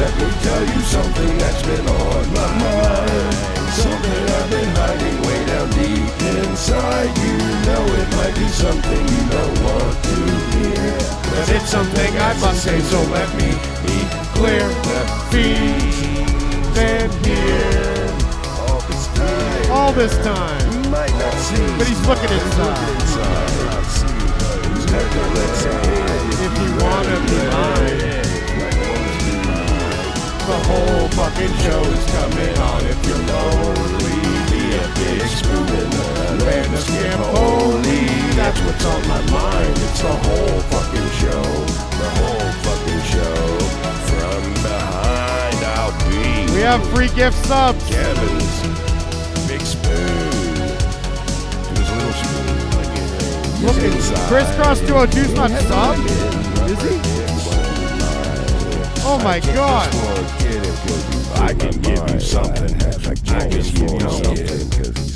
Let 0.00 0.12
me 0.18 0.28
tell 0.42 0.64
you 0.66 0.80
something 0.96 1.32
that's 1.38 1.62
been 1.62 1.86
on 1.86 2.24
my 2.34 2.48
mind. 2.58 3.34
Something 3.70 4.24
I've 4.34 4.50
been 4.50 4.70
hiding 4.74 5.18
way 5.26 5.40
down 5.46 5.68
deep 5.78 6.10
inside. 6.42 7.12
You 7.22 7.36
know 7.66 7.84
it 8.00 8.08
might 8.18 8.34
be 8.34 8.48
something 8.48 9.02
you 9.14 9.22
don't 9.30 9.56
want 9.62 9.96
to 10.10 10.16
hear. 10.58 10.90
But 11.30 11.46
it's 11.54 11.70
something 11.70 12.12
I 12.18 12.32
must 12.40 12.64
say, 12.64 12.80
so 12.80 12.98
let 13.14 13.30
me 13.38 13.54
be 13.86 14.19
clear. 14.40 14.68
The 14.88 15.00
fiend's 15.30 16.00
been 16.72 17.10
here 17.28 18.08
all 18.56 18.80
this 18.88 19.04
time. 19.12 19.70
All 19.70 19.92
this 19.92 20.16
time. 20.24 20.64
You 20.72 20.90
might 20.90 21.12
not 21.20 21.34
see, 21.46 21.66
But 21.76 21.86
he's 21.86 22.02
looking 22.08 22.32
inside. 22.32 22.88
inside. 22.96 23.84
See, 23.96 24.20
but 24.40 24.64
he's 24.64 24.86
looking 24.96 25.28
inside. 25.44 26.24
If 26.46 26.52
you 26.62 26.70
want 26.80 27.06
to 27.12 27.18
be 27.28 27.38
mine. 27.52 28.00
The 30.50 30.58
whole 30.68 31.06
fucking 31.18 31.54
show's 31.62 32.02
coming 32.16 32.54
on 32.70 32.80
if 32.92 32.98
you're 33.06 33.24
lonely. 33.32 34.20
Be 34.50 34.62
a 34.80 34.86
big 34.98 35.22
spoon 35.38 35.68
in 35.82 35.90
the 35.90 36.44
land 36.46 36.72
of 36.74 36.82
Scampoli. 36.88 38.02
That's 38.40 38.60
what's 38.64 38.84
on 38.92 39.02
my 39.06 39.22
mind. 39.30 39.74
It's 39.86 40.00
the 40.00 40.14
whole 40.24 40.60
fucking 40.72 41.10
show. 41.20 41.44
The 42.00 42.08
whole 42.18 42.39
We 46.60 46.66
have 46.66 46.86
free 46.90 47.08
gift 47.14 47.38
subs. 47.46 47.82
Kevin's 47.88 48.60
big 49.48 49.62
spoon. 49.62 49.96
To 51.64 51.72
his 51.72 51.90
little 51.90 52.12
spoon. 52.12 52.56
Like 52.76 52.92
it, 53.00 53.64
Look 53.64 53.78
at. 53.80 54.28
Crisscross 54.28 54.80
Duo 54.80 55.06
Juice 55.06 55.32
not 55.32 55.50
sub? 55.52 55.96
Is 56.68 56.82
he? 56.82 57.00
Oh 59.06 59.18
my 59.24 59.40
god. 59.40 59.88
I 61.40 61.54
can 61.54 61.80
give 61.80 62.10
you 62.10 62.20
something. 62.20 62.74
I 62.76 63.48
can 63.48 63.60
give 63.60 63.72
you 63.72 64.10
something. 64.10 64.60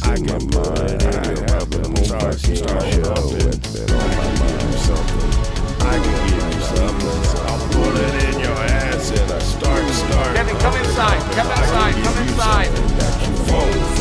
I 0.02 0.16
can 0.16 0.48
put 0.48 0.78
it 0.80 1.02
in 1.04 1.24
your 1.28 1.44
mouth 1.44 1.74
and 1.74 1.98
start 2.06 2.34
start 2.36 2.84
show. 2.84 3.36
It's 3.36 3.68
been 3.68 3.90
on 3.92 4.08
my 4.16 4.70
something. 4.80 5.32
I 5.80 6.00
can 6.00 6.16
give 6.26 6.54
you 6.54 6.62
something. 6.62 7.36
I'll 7.44 7.68
put 7.68 7.94
it 8.00 8.14
in 8.24 8.40
your 8.40 8.43
ass 8.43 8.43
and 8.43 8.43
I 8.43 8.43
Kevin, 10.32 10.56
come 10.58 10.76
inside. 10.78 11.20
Come 11.34 11.50
inside. 11.50 11.94
Come 12.02 12.18
inside. 12.22 13.93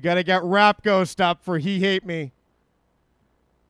We 0.00 0.02
got 0.02 0.14
to 0.14 0.22
get 0.22 0.42
Rap 0.42 0.82
Ghost 0.82 1.20
up 1.20 1.44
for 1.44 1.58
He 1.58 1.80
Hate 1.80 2.06
Me. 2.06 2.32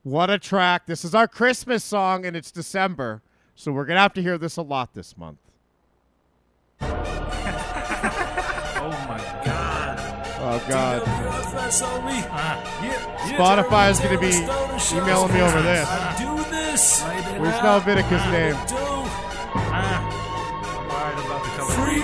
What 0.03 0.29
a 0.29 0.39
track. 0.39 0.85
This 0.85 1.03
is 1.03 1.13
our 1.13 1.27
Christmas 1.27 1.83
song, 1.83 2.25
and 2.25 2.37
it's 2.37 2.51
December. 2.51 3.21
So 3.53 3.73
we're 3.73 3.83
going 3.83 3.97
to 3.97 4.01
have 4.01 4.13
to 4.13 4.21
hear 4.21 4.37
this 4.37 4.55
a 4.55 4.61
lot 4.61 4.93
this 4.93 5.17
month. 5.17 5.39
Oh 8.83 8.89
my 9.07 9.19
god. 9.45 9.99
Oh, 10.39 10.65
God. 10.67 11.01
Spotify 11.03 12.25
uh-huh. 12.25 13.35
Spotify 13.35 13.91
is 13.91 13.99
going 13.99 14.15
to 14.15 14.19
be 14.19 14.33
emailing 14.97 15.33
me 15.33 15.41
over 15.41 15.61
this. 15.61 15.87
Do 16.17 16.43
this. 16.49 17.03
Where's 17.37 17.55
Helvetica's 17.55 18.25
name? 18.31 18.55
Uh-huh. 19.53 20.17
Free 21.75 22.01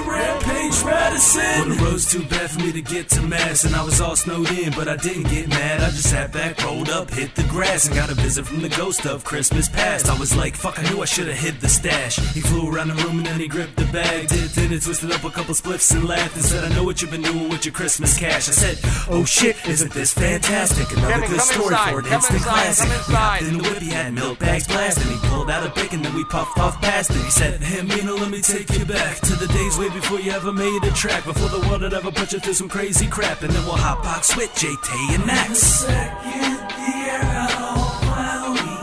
Rampage 0.67 0.85
Madison. 0.85 1.41
Well, 1.41 1.69
the 1.77 1.83
road's 1.83 2.11
too 2.11 2.23
bad 2.25 2.49
for 2.51 2.59
me 2.59 2.71
to 2.71 2.81
get 2.81 3.09
to 3.09 3.21
Mass, 3.21 3.63
and 3.63 3.75
I 3.75 3.83
was 3.83 4.01
all 4.01 4.15
snowed 4.15 4.51
in, 4.51 4.71
but 4.73 4.87
I 4.87 4.95
didn't 4.97 5.23
get 5.29 5.47
mad. 5.47 5.81
I 5.81 5.89
just 5.89 6.09
sat 6.09 6.31
back, 6.33 6.61
rolled 6.63 6.89
up, 6.89 7.09
hit 7.11 7.35
the 7.35 7.43
grass, 7.43 7.87
and 7.87 7.95
got 7.95 8.09
a 8.09 8.13
visit 8.15 8.45
from 8.45 8.61
the 8.61 8.69
ghost 8.69 9.05
of 9.05 9.23
Christmas 9.23 9.69
past. 9.69 10.09
I 10.09 10.17
was 10.19 10.35
like, 10.35 10.55
fuck, 10.55 10.77
I 10.79 10.83
knew 10.89 11.01
I 11.01 11.05
should 11.05 11.27
have 11.27 11.37
hid 11.37 11.59
the 11.61 11.69
stash. 11.69 12.17
He 12.33 12.41
flew 12.41 12.69
around 12.73 12.89
the 12.89 12.95
room 13.03 13.17
and 13.19 13.25
then 13.25 13.39
he 13.39 13.47
gripped 13.47 13.75
the 13.77 13.85
bag, 13.85 14.27
dipped 14.27 14.57
in 14.57 14.71
and 14.71 14.81
twisted 14.81 15.11
up 15.11 15.23
a 15.23 15.29
couple 15.29 15.53
spliffs 15.53 15.93
and 15.95 16.07
laughed 16.07 16.35
and 16.35 16.43
said, 16.45 16.63
I 16.63 16.75
know 16.75 16.83
what 16.83 17.01
you've 17.01 17.11
been 17.11 17.21
doing 17.21 17.49
with 17.49 17.65
your 17.65 17.73
Christmas 17.73 18.17
cash. 18.17 18.47
I 18.49 18.51
said, 18.51 18.77
oh 19.09 19.23
shit, 19.25 19.55
isn't 19.67 19.93
this 19.93 20.13
fantastic? 20.13 20.91
Another 20.97 21.13
Kevin, 21.13 21.29
good 21.29 21.41
story 21.41 21.67
inside. 21.75 21.91
for 21.91 21.99
an 21.99 22.05
Come 22.05 22.13
instant 22.13 22.37
inside. 22.39 22.49
classic. 22.51 22.89
Come 22.89 23.07
We 23.07 23.15
hopped 23.15 23.41
inside. 23.41 23.53
in 23.53 23.57
the 23.57 23.69
whip, 23.69 23.81
he 23.81 23.89
had 23.89 24.13
milk 24.13 24.39
bags 24.39 24.67
blasting. 24.67 25.11
He 25.11 25.27
pulled 25.29 25.49
out 25.49 25.65
a 25.65 25.69
bacon, 25.79 26.01
then 26.01 26.13
we 26.15 26.23
puffed 26.25 26.55
puff 26.55 26.79
past 26.81 27.11
it. 27.11 27.17
He 27.17 27.31
said, 27.31 27.61
Hey, 27.61 27.81
Mina, 27.83 28.13
let 28.13 28.29
me 28.31 28.41
take 28.41 28.69
you 28.77 28.85
back 28.85 29.19
to 29.21 29.35
the 29.35 29.47
days 29.47 29.77
way 29.77 29.89
before 29.89 30.19
you 30.19 30.31
ever 30.31 30.51
made 30.57 30.83
a 30.83 30.91
track. 30.91 31.23
Before 31.23 31.49
the 31.49 31.65
world 31.67 31.83
had 31.83 31.93
ever 31.93 32.11
put 32.11 32.33
you 32.33 32.39
through 32.39 32.53
some 32.53 32.67
crazy 32.67 33.07
crap. 33.07 33.41
And 33.43 33.51
then 33.53 33.63
we'll 33.65 33.77
hot 33.77 34.01
box 34.03 34.35
with 34.35 34.49
JT 34.55 35.15
and 35.15 35.25
Max. 35.25 35.59
Second 35.59 36.57
year 36.89 37.21
out 37.21 37.93
cloudy, 38.03 38.77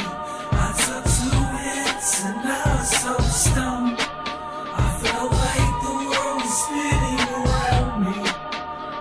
I 0.54 0.68
took 0.86 1.04
two 1.04 1.42
hits 1.66 2.24
and 2.24 2.40
I 2.46 2.62
was 2.78 2.90
so 3.02 3.14
stoned. 3.42 3.98
I 3.98 4.88
felt 5.02 5.32
like 5.44 5.74
the 5.86 5.94
world 6.08 6.38
was 6.42 6.54
spinning 6.62 7.22
around 7.42 7.94
me. 8.06 8.18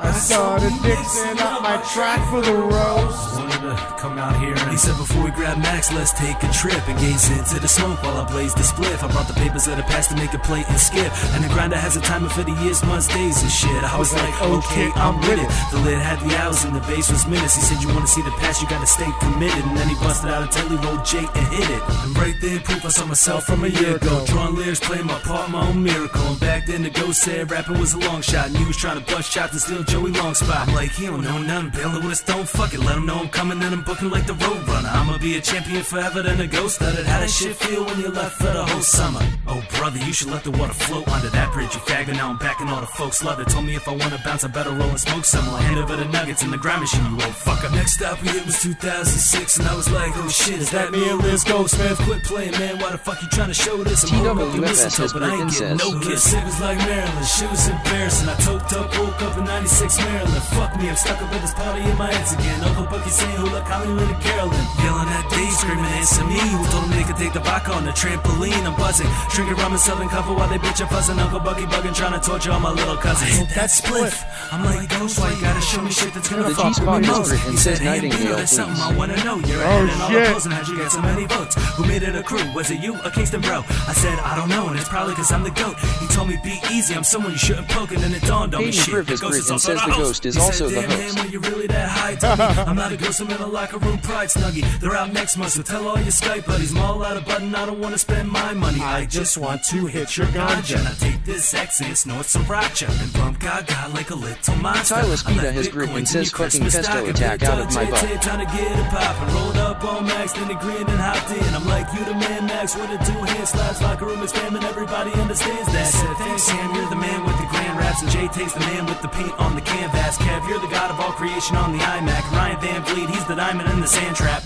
I 0.02 0.12
started 0.12 0.74
mixing 0.82 1.40
up 1.40 1.62
my 1.62 1.78
track 1.94 2.22
for 2.30 2.42
the 2.42 2.54
roast. 2.54 3.93
Come 4.04 4.18
out 4.20 4.36
here 4.36 4.52
and 4.52 4.70
he 4.70 4.76
said 4.76 4.98
before 4.98 5.24
we 5.24 5.32
grab 5.32 5.58
Max, 5.60 5.90
let's 5.94 6.12
take 6.12 6.36
a 6.44 6.52
trip 6.52 6.76
and 6.90 7.00
gaze 7.00 7.32
into 7.32 7.58
the 7.58 7.70
smoke 7.70 8.04
while 8.04 8.20
I 8.20 8.28
blaze 8.30 8.54
the 8.54 8.60
spliff. 8.60 9.02
I 9.02 9.08
brought 9.08 9.30
the 9.30 9.34
papers 9.34 9.66
of 9.70 9.78
the 9.78 9.84
past 9.84 10.10
to 10.10 10.18
make 10.18 10.34
a 10.34 10.40
plate 10.40 10.68
and 10.68 10.78
skip. 10.78 11.08
And 11.32 11.42
the 11.42 11.48
grinder 11.48 11.78
has 11.78 11.96
a 11.96 12.02
timer 12.02 12.28
for 12.28 12.44
the 12.44 12.52
years, 12.60 12.84
months, 12.84 13.08
days 13.08 13.42
and 13.42 13.50
shit. 13.50 13.82
I 13.82 13.98
was 13.98 14.12
like, 14.12 14.36
okay, 14.44 14.92
I'm 15.00 15.16
with 15.24 15.40
it. 15.40 15.48
The 15.72 15.80
lid 15.88 16.00
had 16.00 16.20
the 16.20 16.36
hours 16.36 16.66
and 16.66 16.76
the 16.76 16.82
bass 16.82 17.10
was 17.10 17.26
minutes. 17.26 17.56
He 17.56 17.62
said 17.62 17.82
you 17.82 17.88
wanna 17.96 18.06
see 18.06 18.22
the 18.24 18.36
past, 18.44 18.62
you 18.62 18.68
gotta 18.68 18.86
stay 18.86 19.08
committed. 19.22 19.64
And 19.64 19.78
then 19.78 19.88
he 19.88 19.96
busted 19.96 20.30
out 20.30 20.44
a 20.44 20.52
telly 20.52 20.76
roll 20.84 21.00
J 21.08 21.20
and 21.24 21.48
hit 21.56 21.70
it. 21.72 21.84
And 22.04 22.12
right 22.20 22.36
there, 22.42 22.60
proof 22.60 22.84
I 22.84 22.90
saw 22.90 23.06
myself 23.06 23.46
from 23.46 23.64
a 23.64 23.70
year 23.70 23.96
ago. 23.96 24.26
Drawing 24.28 24.56
lyrics, 24.56 24.82
playing 24.82 25.08
my 25.08 25.20
part, 25.24 25.50
my 25.50 25.66
own 25.66 25.82
miracle. 25.82 26.28
And 26.28 26.40
back 26.42 26.66
then 26.68 26.84
the 26.84 26.90
ghost 26.90 27.24
said 27.24 27.50
rapping 27.50 27.80
was 27.80 27.94
a 27.94 28.00
long 28.00 28.22
shot. 28.22 28.48
And 28.48 28.58
he 28.58 28.66
was 28.66 28.76
trying 28.76 29.00
to 29.00 29.06
bust 29.16 29.32
shots 29.32 29.54
and 29.54 29.62
steal 29.62 29.84
Joey 29.84 30.12
Long 30.12 30.36
spot. 30.36 30.68
I'm 30.68 30.76
like, 30.76 30.92
he 30.92 31.06
don't 31.06 31.24
know 31.24 31.40
nothing, 31.40 31.70
bailing 31.70 32.04
with 32.04 32.12
a 32.12 32.20
stone, 32.20 32.44
fuck 32.44 32.74
it. 32.74 32.82
Let 32.82 32.98
him 32.98 33.06
know 33.06 33.16
I'm 33.16 33.30
coming 33.30 33.64
and 33.64 33.74
I'm 33.74 33.93
booking 33.94 34.10
like 34.10 34.26
the 34.26 34.34
road 34.34 34.68
runner. 34.68 34.90
I'ma 34.90 35.18
be 35.18 35.38
a 35.38 35.42
champion 35.42 35.84
forever 35.84 36.22
than 36.22 36.40
a 36.42 36.48
ghost 36.48 36.76
started. 36.76 37.06
How 37.06 37.20
that 37.20 37.30
shit 37.30 37.56
feel 37.56 37.86
when 37.86 38.00
you 38.00 38.10
left 38.10 38.38
for 38.38 38.52
the 38.52 38.66
whole 38.66 38.82
summer? 38.82 39.22
Oh, 39.48 39.62
brother, 39.78 40.00
you 40.00 40.14
should 40.14 40.30
let 40.30 40.44
the 40.44 40.52
water 40.52 40.74
flow 40.74 41.04
under 41.14 41.30
that 41.30 41.54
bridge. 41.54 41.74
You 41.76 41.82
faggot, 41.82 42.14
now 42.14 42.30
I'm 42.30 42.38
back 42.38 42.60
and 42.60 42.70
all 42.70 42.82
the 42.82 42.88
folks 42.88 43.24
love 43.24 43.40
it. 43.40 43.50
Told 43.50 43.66
me 43.66 43.76
if 43.76 43.88
I 43.88 43.92
wanna 43.92 44.20
bounce, 44.24 44.44
I 44.44 44.48
better 44.48 44.72
roll 44.72 44.90
and 44.90 45.00
smoke 45.00 45.26
some. 45.26 45.46
I'll 45.46 45.58
hand 45.58 45.78
over 45.78 45.96
the 45.96 46.06
nuggets 46.06 46.42
in 46.44 46.50
the 46.50 46.58
grind 46.58 46.82
machine, 46.82 47.06
you 47.06 47.14
old 47.14 47.38
fucker. 47.46 47.72
Next 47.74 47.94
stop 47.94 48.22
we 48.22 48.30
hit 48.30 48.46
was 48.46 48.62
2006, 48.62 49.58
and 49.60 49.68
I 49.68 49.76
was 49.76 49.92
like, 49.92 50.12
oh 50.16 50.30
shit, 50.30 50.60
is 50.60 50.72
that 50.72 50.92
me 50.92 51.10
or 51.10 51.16
Liz 51.16 51.44
Goldsmith? 51.44 52.00
Quit 52.00 52.24
playing, 52.24 52.52
man, 52.54 52.80
why 52.80 52.92
the 52.92 52.98
fuck 52.98 53.22
you 53.22 53.28
trying 53.30 53.50
to 53.50 53.54
show 53.54 53.78
this? 53.84 54.12
I'm 54.12 54.24
your 54.24 54.36
TWFS 54.36 54.60
mistletoe, 54.60 55.14
but 55.14 55.24
I 55.24 55.36
ain't 55.36 55.52
getting 55.52 55.78
no 55.78 56.00
kiss. 56.00 56.34
It 56.34 56.44
was 56.44 56.60
like 56.60 56.78
Maryland, 56.80 57.28
shit 57.28 57.50
was 57.52 57.68
embarrassing. 57.68 58.30
I 58.30 58.36
toked 58.42 58.74
up, 58.74 58.90
woke 58.98 59.22
up 59.22 59.38
in 59.38 59.46
96 59.46 59.98
Maryland. 60.00 60.44
Fuck 60.58 60.80
me, 60.80 60.90
I'm 60.90 60.96
stuck 60.96 61.22
up 61.22 61.32
at 61.32 61.42
this 61.42 61.54
party 61.54 61.82
in 61.84 61.98
my 61.98 62.12
head 62.12 62.40
again. 62.40 62.64
Uncle 62.64 62.86
Bucky 62.86 63.10
saying 63.10 63.38
who 63.38 63.46
look 63.50 63.66
Hollywood 63.84 64.08
and 64.10 64.22
Carolyn. 64.24 64.66
Yelling 64.84 65.08
at 65.12 65.26
Dave, 65.30 65.52
screaming 65.52 65.86
answer 66.00 66.24
me. 66.26 66.40
Who 66.40 66.64
told 66.72 66.84
him 66.88 66.92
they 66.96 67.04
could 67.04 67.18
take 67.18 67.34
the 67.34 67.40
vodka 67.42 67.74
on 67.74 67.84
the 67.86 67.92
trampoline? 67.92 68.64
I'm 68.66 68.76
buzzing, 68.80 69.08
drinking 69.32 69.58
rum 69.58 69.72
and 69.74 69.80
southern 69.80 70.08
cover 70.10 70.34
while 70.34 70.48
they 70.50 70.58
bitch 70.58 70.80
and 70.80 70.90
fuzzing. 70.90 71.20
Uncle 71.20 71.40
Bucky 71.40 71.64
bugging, 71.66 71.94
trying 71.96 72.14
to 72.20 72.24
torture 72.26 72.52
all 72.52 72.60
my 72.60 72.72
little 72.72 72.96
cousins. 72.96 73.54
That's 73.54 73.82
spliff. 73.82 74.24
I'm 74.52 74.64
like, 74.64 74.90
Ghost, 74.90 75.20
why 75.20 75.32
you 75.34 75.42
gotta 75.42 75.62
show 75.62 75.82
me 75.82 75.92
shit 75.92 76.14
that's 76.14 76.30
gonna 76.30 76.50
fuck 76.56 76.78
with 76.80 77.02
me 77.02 77.08
most? 77.08 77.32
He 77.32 77.58
says 77.58 77.78
said, 77.78 77.78
hey, 77.80 77.86
Nightingale, 78.08 78.18
Peter, 78.20 78.36
there's 78.36 78.50
something. 78.52 78.80
I 78.82 78.96
wanna 78.96 79.18
know. 79.24 79.38
You're 79.44 79.64
Oh, 79.64 79.84
in 79.84 79.90
all 79.90 80.10
the 80.10 80.20
shit. 80.24 80.28
polls 80.32 80.46
and 80.46 80.54
how'd 80.54 80.68
you 80.68 80.78
get 80.78 80.92
so 80.92 81.02
many 81.02 81.26
votes? 81.26 81.56
Who 81.76 81.86
made 81.86 82.04
it 82.04 82.16
a 82.16 82.24
crew? 82.24 82.44
Was 82.54 82.72
it 82.72 82.80
you 82.80 82.96
or 83.04 83.10
Kingston 83.12 83.42
Bro? 83.42 83.64
I 83.88 83.94
said, 83.94 84.18
I 84.20 84.36
don't 84.36 84.50
know, 84.50 84.68
and 84.68 84.80
it's 84.80 84.88
probably 84.90 85.14
cause 85.16 85.32
I'm 85.32 85.44
the 85.44 85.52
GOAT. 85.52 85.76
He 86.00 86.08
told 86.08 86.30
me, 86.30 86.38
be 86.44 86.60
easy, 86.72 86.94
I'm 86.96 87.04
someone 87.04 87.32
you 87.32 87.38
shouldn't 87.38 87.68
poke, 87.70 87.92
and 87.92 88.00
then 88.02 88.14
it 88.14 88.22
dawned 88.24 88.56
on 88.56 88.62
me, 88.64 88.72
shit. 88.72 89.06
The 89.08 89.18
ghost 89.18 89.36
is 89.40 89.52
also 89.52 89.76
says 89.76 89.86
the 89.86 89.92
host. 89.92 90.24
ghost 90.24 90.26
is 90.26 90.36
He 90.36 90.42
also 90.42 90.70
said, 90.70 90.84
the 90.84 90.88
Damn, 90.88 90.90
host. 91.00 91.16
man, 91.16 91.24
when 91.26 91.34
you 91.34 91.40
really 91.40 91.68
that 91.68 91.90
high. 91.90 92.64
I'm 92.68 92.76
not 92.76 92.92
a 92.92 92.98
ghost, 92.98 93.20
I'm 93.20 93.30
in 93.30 93.42
a 93.42 93.48
locker 93.48 93.73
room, 93.80 93.98
pride 94.00 94.30
snuggie. 94.30 94.64
They're 94.80 94.96
out 94.96 95.14
next 95.14 95.38
month, 95.38 95.54
so 95.54 95.62
tell 95.62 95.88
all 95.88 95.98
your 95.98 96.08
Skype 96.08 96.46
buddies. 96.46 96.72
I'm 96.76 96.82
all 96.82 97.04
out 97.04 97.18
of 97.18 97.26
button, 97.26 97.54
I 97.56 97.66
don't 97.66 97.80
wanna 97.80 97.98
spend 97.98 98.30
my 98.30 98.54
money. 98.54 98.80
I 98.82 99.06
just 99.06 99.38
want 99.38 99.64
to 99.66 99.86
hit 99.86 100.18
your 100.18 100.28
ganja. 100.28 100.86
And 100.86 101.00
take 101.00 101.24
this 101.26 101.54
and 101.54 101.98
snort 101.98 102.26
some 102.26 102.44
racha. 102.46 102.90
And 103.02 103.14
bump 103.14 103.40
gaga 103.40 103.90
like 103.94 104.10
a 104.12 104.16
little 104.16 104.56
monster. 104.58 104.96
Silas 104.96 105.24
Pita 105.24 105.52
has 105.52 105.74
written 105.74 105.98
in 105.98 106.06
says 106.06 106.32
fucking 106.32 106.62
pesto 106.62 107.06
attack 107.06 107.44
out 107.44 107.60
of 107.60 107.74
my 107.74 107.90
butt. 107.90 108.22
Trying 108.22 108.46
to 108.46 108.52
get 108.56 108.72
it 108.72 108.86
poppin'. 108.90 109.34
Rolled 109.34 109.58
up 109.58 109.84
on 109.84 110.06
Max, 110.06 110.34
then 110.34 110.50
he 110.50 110.56
grinned 110.56 110.90
and 110.90 111.00
hopped 111.00 111.32
in. 111.32 111.56
I'm 111.56 111.66
like, 111.66 111.88
you 111.94 112.06
the 112.06 112.14
man, 112.14 112.46
Max, 112.46 112.76
with 112.76 112.90
a 112.90 112.98
two 113.04 113.20
hand 113.24 113.48
slaps. 113.48 113.82
Locker 113.82 114.06
room 114.06 114.22
is 114.22 114.32
spamming, 114.32 114.64
everybody 114.64 115.12
understands 115.14 115.72
that. 115.74 115.88
Said, 115.88 116.16
thanks, 116.18 116.44
Sam, 116.44 116.76
you're 116.76 116.90
the 116.90 116.96
man 116.96 117.24
with 117.26 117.38
the 117.38 117.48
grand 117.48 117.78
raps. 117.78 118.02
And 118.02 118.12
Jay 118.12 118.28
takes 118.28 118.54
the 118.54 118.62
man 118.62 118.86
with 118.86 119.02
the 119.02 119.10
paint 119.10 119.34
on 119.40 119.56
the 119.56 119.62
canvas. 119.62 120.18
Kev, 120.18 120.48
you're 120.48 120.60
the 120.60 120.68
god 120.68 120.92
of 120.92 121.00
all 121.00 121.14
creation 121.14 121.56
on 121.56 121.72
the 121.74 121.80
iMac. 121.80 122.24
Ryan 122.32 122.60
Van 122.62 122.84
Vliet, 122.84 123.10
he's 123.10 123.26
the 123.26 123.36
diamond 123.36 123.63
in 123.72 123.80
the 123.80 123.88
sand 123.88 124.16
trap. 124.16 124.44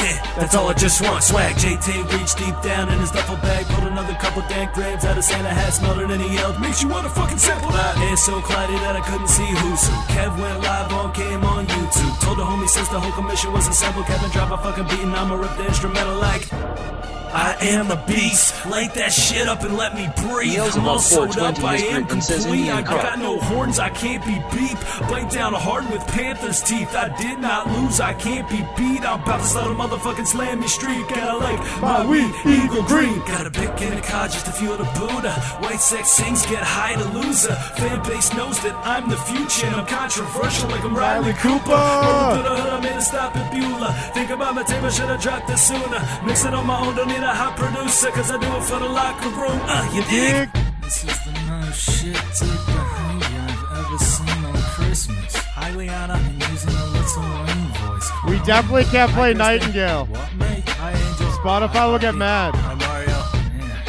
Yeah, 0.00 0.16
that's 0.36 0.54
all 0.54 0.68
I 0.68 0.74
just 0.74 1.00
want. 1.02 1.22
Swag. 1.22 1.56
JT 1.56 1.88
reached 2.16 2.38
deep 2.38 2.56
down 2.62 2.88
in 2.88 2.98
his 2.98 3.10
duffel 3.10 3.36
bag, 3.36 3.66
pulled 3.66 3.86
another 3.86 4.14
couple 4.14 4.42
dank 4.48 4.72
grams 4.72 5.04
out 5.04 5.18
of 5.18 5.24
Santa 5.24 5.48
hat, 5.48 5.74
smelled 5.74 5.98
it, 5.98 6.10
and 6.10 6.22
he 6.22 6.34
yelled, 6.34 6.58
Makes 6.60 6.82
you 6.82 6.88
wanna 6.88 7.10
fucking 7.10 7.38
sample 7.38 7.70
that. 7.70 7.96
Hair 7.96 8.16
so 8.16 8.40
cloudy 8.40 8.74
that 8.84 8.96
I 8.96 9.00
couldn't 9.00 9.28
see 9.28 9.46
who. 9.46 9.70
Kev 10.14 10.38
went 10.40 10.60
live 10.62 10.92
on 10.92 11.12
came 11.12 11.44
on 11.44 11.66
YouTube. 11.66 12.20
Told 12.20 12.38
the 12.38 12.44
homie 12.44 12.68
since 12.68 12.88
the 12.88 12.98
whole 12.98 13.12
commission 13.12 13.52
was 13.52 13.68
assembled, 13.68 14.06
Kevin 14.06 14.30
drop 14.30 14.50
a 14.50 14.58
fucking 14.58 14.84
beat 14.84 15.00
and 15.00 15.14
I'ma 15.14 15.34
rip 15.34 15.56
the 15.56 15.66
instrumental 15.66 16.16
like. 16.16 17.19
I 17.32 17.56
am 17.60 17.90
a 17.90 18.04
beast. 18.06 18.66
Light 18.66 18.94
that 18.94 19.12
shit 19.12 19.46
up 19.46 19.62
and 19.62 19.76
let 19.76 19.94
me 19.94 20.08
breathe. 20.16 20.54
Yells 20.54 20.76
I'm 20.76 20.84
all 20.84 20.94
about 20.94 21.02
sewed 21.02 21.38
up. 21.38 21.58
I 21.62 21.76
am 21.76 21.94
written 21.94 22.10
and 22.10 22.24
says 22.24 22.44
complete. 22.44 22.70
I 22.70 22.82
got 22.82 23.18
no 23.18 23.38
horns. 23.38 23.78
I 23.78 23.88
can't 23.90 24.24
be 24.24 24.42
beep. 24.50 24.78
Bite 25.08 25.30
down 25.30 25.54
hard 25.54 25.88
with 25.90 26.04
Panther's 26.08 26.60
teeth. 26.60 26.94
I 26.94 27.08
did 27.16 27.38
not 27.38 27.68
lose. 27.70 28.00
I 28.00 28.14
can't 28.14 28.48
be 28.48 28.66
beat. 28.76 29.04
I'm 29.04 29.22
about 29.22 29.40
to 29.40 29.46
start 29.46 29.70
a 29.70 29.74
motherfucking 29.74 30.26
slammy 30.26 30.68
streak. 30.68 31.08
Gotta 31.08 31.38
like 31.38 31.60
my 31.80 32.06
weed, 32.06 32.34
eagle 32.44 32.82
green. 32.82 33.18
Got 33.26 33.46
a 33.46 33.50
pick 33.50 33.80
in 33.80 33.92
a 33.92 34.02
car 34.02 34.26
just 34.26 34.46
to 34.46 34.52
fuel 34.52 34.76
the 34.76 34.90
Buddha. 34.98 35.32
White 35.62 35.80
sex 35.80 36.10
sings, 36.10 36.44
get 36.46 36.62
high 36.62 36.94
to 36.94 37.08
loser. 37.18 37.54
Fan 37.78 38.02
base 38.02 38.34
knows 38.34 38.60
that 38.62 38.74
I'm 38.84 39.08
the 39.08 39.16
future. 39.16 39.66
And 39.66 39.76
I'm 39.76 39.86
controversial 39.86 40.68
like 40.68 40.84
I'm 40.84 40.96
Riley 40.96 41.32
Cooper. 41.34 41.70
Rolling 41.70 42.34
through 42.34 42.48
the 42.50 42.62
hood, 42.62 42.72
I 42.72 42.80
made 42.80 42.96
a 42.96 43.02
stop 43.02 43.36
at 43.36 43.52
Beulah. 43.52 43.92
Think 44.14 44.30
about 44.30 44.54
my 44.54 44.64
table, 44.64 44.90
should've 44.90 45.20
dropped 45.20 45.46
this 45.46 45.62
sooner. 45.68 46.00
Mix 46.24 46.44
it 46.44 46.54
on 46.54 46.66
my 46.66 46.78
own, 46.80 46.96
don't 46.96 47.08
need 47.08 47.19
a 47.22 47.34
hot 47.34 47.56
producer. 47.56 48.10
Cause 48.10 48.30
I 48.30 48.38
do 48.38 48.46
it 48.56 48.62
for 48.62 48.78
the 48.78 48.88
locker 48.88 49.28
room. 49.30 49.60
Uh, 49.64 49.90
you 49.94 50.02
dig? 50.04 50.48
This 50.82 51.04
is 51.04 51.24
the 51.24 51.32
most 51.48 51.78
shit 51.80 52.14
dick 52.14 52.60
behavior 52.66 53.46
I've 53.46 53.78
ever 53.78 53.98
seen 53.98 54.44
on 54.44 54.56
Christmas. 54.74 55.34
Hi, 55.36 55.70
Liana. 55.74 56.14
I'm 56.14 56.50
using 56.50 56.70
a 56.74 56.86
little 56.86 57.22
Wayne 57.22 57.72
voice. 57.78 58.10
We 58.28 58.38
definitely 58.46 58.84
can't 58.84 59.10
play 59.12 59.34
Nightingale. 59.34 60.06
What, 60.06 60.34
mate? 60.36 60.68
Hi, 60.68 60.90
Angel. 60.92 61.26
Spotify 61.38 61.90
will 61.90 61.98
get 61.98 62.14
mad. 62.14 62.54
Hi, 62.56 62.74
Mario. 62.74 63.18
Man, 63.58 63.84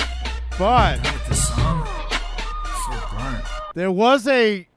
But 0.60 1.00
hate 1.06 1.36
song. 1.36 1.88
So 2.86 3.18
burnt. 3.18 3.46
there 3.74 3.92
was 3.92 4.28
a 4.28 4.68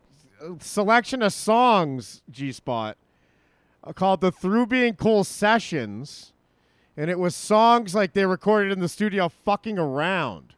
selection 0.61 1.23
of 1.23 1.33
songs, 1.33 2.23
G 2.31 2.53
Spot, 2.53 2.97
uh, 3.83 3.93
called 3.93 4.21
the 4.21 4.31
Through 4.33 4.67
Being 4.67 4.95
Cool 4.95 5.25
Sessions. 5.25 6.33
And 6.97 7.11
it 7.11 7.19
was 7.19 7.35
songs 7.35 7.95
like 7.95 8.13
they 8.13 8.27
recorded 8.27 8.73
in 8.73 8.81
the 8.81 8.89
studio 8.89 9.29
fucking 9.29 9.79
around. 9.79 10.55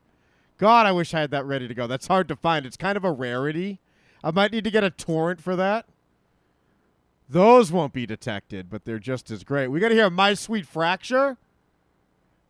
God, 0.58 0.86
I 0.86 0.92
wish 0.92 1.14
I 1.14 1.20
had 1.20 1.30
that 1.30 1.44
ready 1.44 1.68
to 1.68 1.74
go. 1.74 1.86
That's 1.86 2.06
hard 2.06 2.28
to 2.28 2.36
find. 2.36 2.66
It's 2.66 2.76
kind 2.76 2.96
of 2.96 3.04
a 3.04 3.12
rarity. 3.12 3.80
I 4.22 4.30
might 4.30 4.52
need 4.52 4.64
to 4.64 4.70
get 4.70 4.84
a 4.84 4.90
torrent 4.90 5.40
for 5.40 5.56
that. 5.56 5.86
Those 7.28 7.72
won't 7.72 7.92
be 7.92 8.06
detected, 8.06 8.70
but 8.70 8.84
they're 8.84 8.98
just 8.98 9.30
as 9.30 9.44
great. 9.44 9.68
We 9.68 9.80
got 9.80 9.88
to 9.88 9.94
hear 9.94 10.10
My 10.10 10.34
Sweet 10.34 10.66
Fracture. 10.66 11.36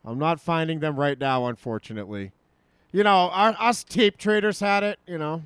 I'm 0.04 0.18
not 0.18 0.40
finding 0.40 0.80
them 0.80 0.98
right 0.98 1.18
now, 1.18 1.46
unfortunately. 1.46 2.32
You 2.92 3.02
know, 3.02 3.30
our, 3.32 3.56
us 3.58 3.82
tape 3.82 4.16
traders 4.18 4.60
had 4.60 4.84
it, 4.84 4.98
you 5.06 5.18
know. 5.18 5.42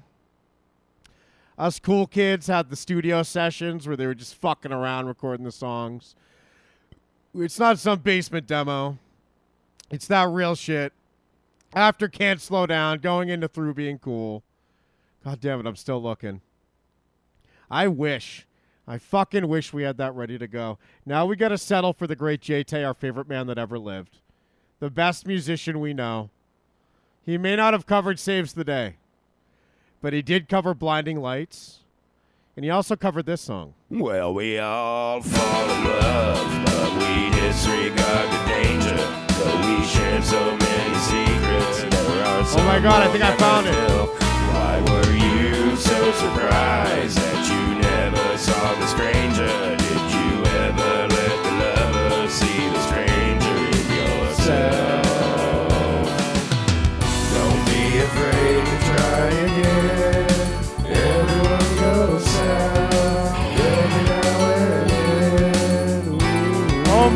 Us 1.57 1.79
cool 1.79 2.07
kids 2.07 2.47
had 2.47 2.71
the 2.71 2.77
studio 2.77 3.23
sessions 3.23 3.87
where 3.87 3.97
they 3.97 4.07
were 4.07 4.15
just 4.15 4.35
fucking 4.35 4.73
around 4.73 5.07
recording 5.07 5.45
the 5.45 5.53
songs. 5.53 6.15
It's 7.35 7.59
not 7.59 7.79
some 7.79 8.01
basement 8.01 8.47
demo. 8.47 8.99
It's 9.91 10.07
that 10.09 10.29
real 10.29 10.55
shit. 10.55 10.93
After 11.73 12.09
Can't 12.09 12.41
Slow 12.41 12.67
Down, 12.67 12.99
going 12.99 13.29
into 13.29 13.47
Through 13.47 13.75
Being 13.75 13.99
Cool. 13.99 14.43
God 15.25 15.41
damn 15.41 15.61
it, 15.61 15.67
I'm 15.67 15.77
still 15.77 16.03
looking. 16.03 16.41
I 17.71 17.87
wish. 17.87 18.47
I 18.89 18.99
fucking 18.99 19.47
wish 19.47 19.73
we 19.73 19.85
had 19.85 19.99
that 19.99 20.15
ready 20.15 20.39
to 20.39 20.49
go. 20.49 20.79
Now 21.07 21.27
we 21.27 21.37
got 21.37 21.49
to 21.49 21.59
settle 21.59 21.93
for 21.93 22.09
the 22.09 22.17
great 22.17 22.41
JT, 22.41 22.85
our 22.85 22.95
favorite 22.95 23.29
man 23.29 23.47
that 23.47 23.59
ever 23.59 23.79
lived. 23.79 24.19
The 24.81 24.91
best 24.91 25.27
musician 25.27 25.79
we 25.79 25.95
know. 25.95 26.31
He 27.25 27.39
may 27.39 27.55
not 27.55 27.75
have 27.75 27.87
covered 27.87 28.19
Saves 28.19 28.55
the 28.55 28.65
Day, 28.65 28.97
but 30.01 30.13
he 30.13 30.23
did 30.23 30.49
cover 30.49 30.75
Blinding 30.75 31.21
Lights. 31.21 31.80
And 32.57 32.65
he 32.65 32.71
also 32.71 32.97
covered 32.97 33.27
this 33.27 33.41
song. 33.41 33.75
Well, 33.89 34.35
we 34.35 34.59
all 34.59 35.23
fall 35.23 35.71
in 35.71 35.85
love, 35.85 36.65
but 36.67 36.93
we 36.99 37.31
disregard 37.41 38.31
the 38.31 38.45
danger. 38.47 38.97
But 39.29 39.65
we 39.65 39.85
share 39.87 40.21
so 40.23 40.57
many 40.57 40.95
secrets. 40.99 41.83
There 41.95 42.25
are 42.25 42.45
Oh 42.53 42.65
my 42.67 42.81
God, 42.81 43.07
I 43.07 43.11
think 43.13 43.25
I 43.25 43.37
found 43.37 43.67
it. 43.67 43.75
it. 43.75 43.91
Why 44.53 44.81
were 44.91 45.13
you 45.15 45.77
so 45.77 46.13
surprised 46.13 47.17
that 47.17 47.49
you 47.49 47.81
never 47.81 48.37
saw 48.37 48.75
the 48.75 48.87
stranger? 48.87 49.77
Did 49.77 50.13
you 50.13 50.40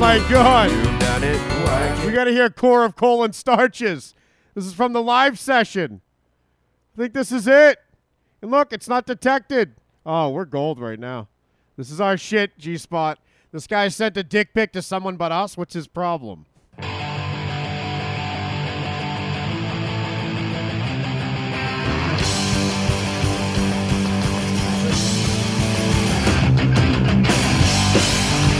my 0.05 0.18
God. 0.28 0.70
You've 0.70 0.98
done 1.01 1.24
it. 1.24 1.39
Why 1.39 2.05
We 2.05 2.12
got 2.12 2.24
to 2.24 2.31
hear 2.31 2.51
Core 2.51 2.85
of 2.85 2.94
Colon 2.94 3.32
Starches. 3.32 4.14
This 4.55 4.66
is 4.66 4.74
from 4.74 4.93
the 4.93 5.02
live 5.02 5.39
session. 5.39 6.02
I 6.94 7.01
think 7.01 7.14
this 7.14 7.32
is 7.32 7.48
it. 7.48 7.78
And 8.43 8.51
look, 8.51 8.70
it's 8.74 8.86
not 8.86 9.06
detected. 9.06 9.76
Oh, 10.05 10.28
we're 10.28 10.44
gold 10.44 10.78
right 10.78 10.98
now. 10.98 11.28
This 11.78 11.90
is 11.90 12.02
our 12.02 12.18
shit, 12.18 12.59
G 12.59 12.76
Spot. 12.76 13.18
This 13.51 13.66
guy 13.66 13.89
sent 13.89 14.18
a 14.18 14.22
dick 14.22 14.52
pic 14.52 14.72
to 14.72 14.82
someone 14.82 15.16
but 15.16 15.32
us. 15.32 15.56
What's 15.56 15.72
his 15.72 15.86
problem? 15.86 16.44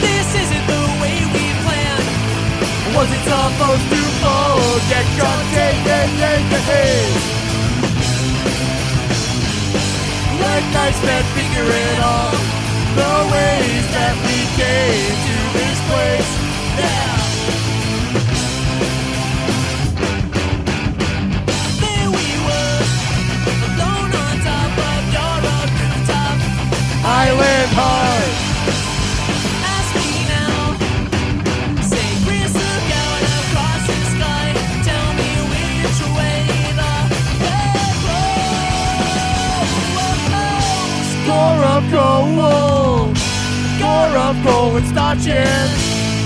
This 0.01 0.35
isn't 0.37 0.74
Was 2.95 3.11
it 3.11 3.23
supposed 3.27 3.89
to 3.91 4.01
fall? 4.23 4.79
Get 4.89 5.05
drunk, 5.17 5.47
hey, 5.51 5.75
hey, 5.83 6.07
hey. 6.71 7.03
Late 10.41 10.69
nights 10.73 10.99
spent 10.99 11.27
figuring 11.35 11.99
out 11.99 12.39
the 12.95 13.13
ways 13.35 13.87
that 13.97 14.15
we 14.23 14.39
came 14.55 15.15
to 15.27 15.37
this 15.59 15.79
place. 15.91 16.31
Yeah. 16.79 17.19
There 21.83 22.11
we 22.15 22.29
were, 22.47 22.79
on 24.23 24.37
top 24.47 24.79
of 24.87 25.03
your 25.15 25.35
rooftop. 25.43 26.37
Island 27.05 27.71
Heart. 27.75 28.05
Ask 28.05 28.14
of 42.25 42.37
goal. 42.37 43.15
Score 43.77 44.19
of 44.19 44.45
goal 44.45 44.77
and 44.77 44.87
starches. 44.87 45.71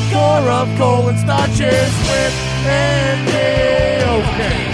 Score 0.08 0.50
of 0.50 0.78
goal 0.78 1.08
and 1.08 1.18
starches 1.18 1.92
with 2.08 2.34
Andy. 2.66 4.04
Okay. 4.04 4.67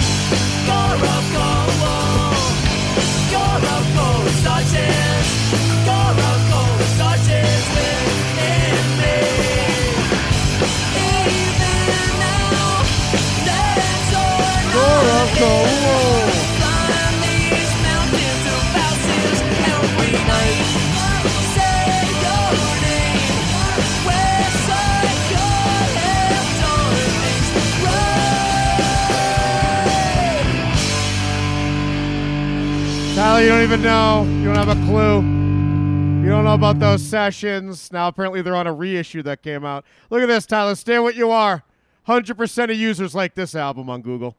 Tyler, 33.24 33.40
you 33.40 33.48
don't 33.48 33.62
even 33.62 33.80
know. 33.80 34.24
You 34.24 34.44
don't 34.44 34.56
have 34.56 34.68
a 34.68 34.84
clue. 34.84 35.22
You 35.22 36.28
don't 36.28 36.44
know 36.44 36.52
about 36.52 36.78
those 36.78 37.02
sessions. 37.02 37.90
Now, 37.90 38.06
apparently, 38.06 38.42
they're 38.42 38.54
on 38.54 38.66
a 38.66 38.72
reissue 38.74 39.22
that 39.22 39.40
came 39.40 39.64
out. 39.64 39.86
Look 40.10 40.20
at 40.20 40.26
this, 40.26 40.44
Tyler. 40.44 40.74
Stay 40.74 40.98
what 40.98 41.14
you 41.14 41.30
are. 41.30 41.64
100% 42.06 42.64
of 42.64 42.76
users 42.76 43.14
like 43.14 43.34
this 43.34 43.54
album 43.54 43.88
on 43.88 44.02
Google. 44.02 44.36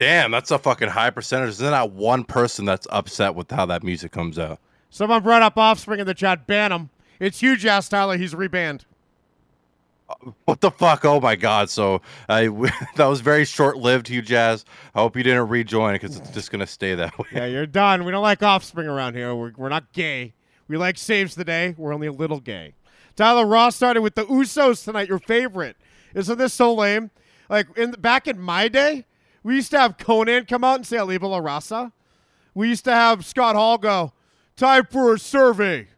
Damn, 0.00 0.30
that's 0.30 0.50
a 0.50 0.58
fucking 0.58 0.88
high 0.88 1.10
percentage. 1.10 1.50
Isn't 1.50 1.72
that 1.72 1.90
one 1.90 2.24
person 2.24 2.64
that's 2.64 2.86
upset 2.88 3.34
with 3.34 3.50
how 3.50 3.66
that 3.66 3.82
music 3.82 4.12
comes 4.12 4.38
out? 4.38 4.60
Someone 4.88 5.22
brought 5.22 5.42
up 5.42 5.58
Offspring 5.58 6.00
in 6.00 6.06
the 6.06 6.14
chat. 6.14 6.46
Ban 6.46 6.72
him. 6.72 6.88
It's 7.20 7.40
huge 7.40 7.66
ass, 7.66 7.90
Tyler. 7.90 8.16
He's 8.16 8.32
rebanned. 8.32 8.84
What 10.44 10.60
the 10.60 10.70
fuck? 10.70 11.04
Oh 11.04 11.20
my 11.20 11.36
god! 11.36 11.70
So 11.70 12.02
I 12.28 12.48
that 12.96 13.06
was 13.06 13.20
very 13.20 13.44
short 13.44 13.78
lived, 13.78 14.08
Hugh 14.08 14.22
Jazz. 14.22 14.64
I 14.94 15.00
hope 15.00 15.16
you 15.16 15.22
didn't 15.22 15.48
rejoin 15.48 15.94
because 15.94 16.16
it's 16.16 16.30
just 16.30 16.50
gonna 16.50 16.66
stay 16.66 16.94
that 16.94 17.18
way. 17.18 17.26
Yeah, 17.32 17.46
you're 17.46 17.66
done. 17.66 18.04
We 18.04 18.12
don't 18.12 18.22
like 18.22 18.42
Offspring 18.42 18.86
around 18.86 19.14
here. 19.14 19.34
We're, 19.34 19.52
we're 19.56 19.68
not 19.68 19.92
gay. 19.92 20.34
We 20.68 20.76
like 20.76 20.98
Saves 20.98 21.34
the 21.34 21.44
Day. 21.44 21.74
We're 21.76 21.92
only 21.94 22.06
a 22.06 22.12
little 22.12 22.40
gay. 22.40 22.74
Tyler 23.16 23.46
Ross 23.46 23.76
started 23.76 24.02
with 24.02 24.14
the 24.14 24.24
Usos 24.26 24.84
tonight. 24.84 25.08
Your 25.08 25.18
favorite? 25.18 25.76
Isn't 26.14 26.38
this 26.38 26.52
so 26.52 26.74
lame? 26.74 27.10
Like 27.48 27.66
in 27.76 27.92
back 27.92 28.26
in 28.26 28.40
my 28.40 28.68
day, 28.68 29.06
we 29.42 29.56
used 29.56 29.70
to 29.72 29.78
have 29.78 29.96
Konnan 29.96 30.46
come 30.48 30.64
out 30.64 30.76
and 30.76 30.86
say 30.86 30.98
Arriba 30.98 31.26
La 31.26 31.40
Raza. 31.40 31.92
We 32.54 32.68
used 32.68 32.84
to 32.84 32.92
have 32.92 33.24
Scott 33.24 33.56
Hall 33.56 33.78
go, 33.78 34.12
"Time 34.56 34.86
for 34.90 35.14
a 35.14 35.18
survey." 35.18 35.88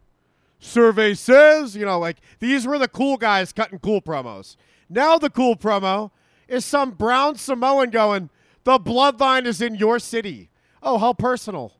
Survey 0.66 1.14
says, 1.14 1.76
you 1.76 1.86
know, 1.86 1.98
like 1.98 2.18
these 2.40 2.66
were 2.66 2.78
the 2.78 2.88
cool 2.88 3.16
guys 3.16 3.52
cutting 3.52 3.78
cool 3.78 4.02
promos. 4.02 4.56
Now 4.88 5.16
the 5.16 5.30
cool 5.30 5.56
promo 5.56 6.10
is 6.48 6.64
some 6.64 6.90
brown 6.90 7.36
Samoan 7.36 7.90
going, 7.90 8.30
"The 8.64 8.78
bloodline 8.78 9.46
is 9.46 9.62
in 9.62 9.76
your 9.76 9.98
city." 9.98 10.50
Oh, 10.82 10.98
how 10.98 11.12
personal. 11.12 11.74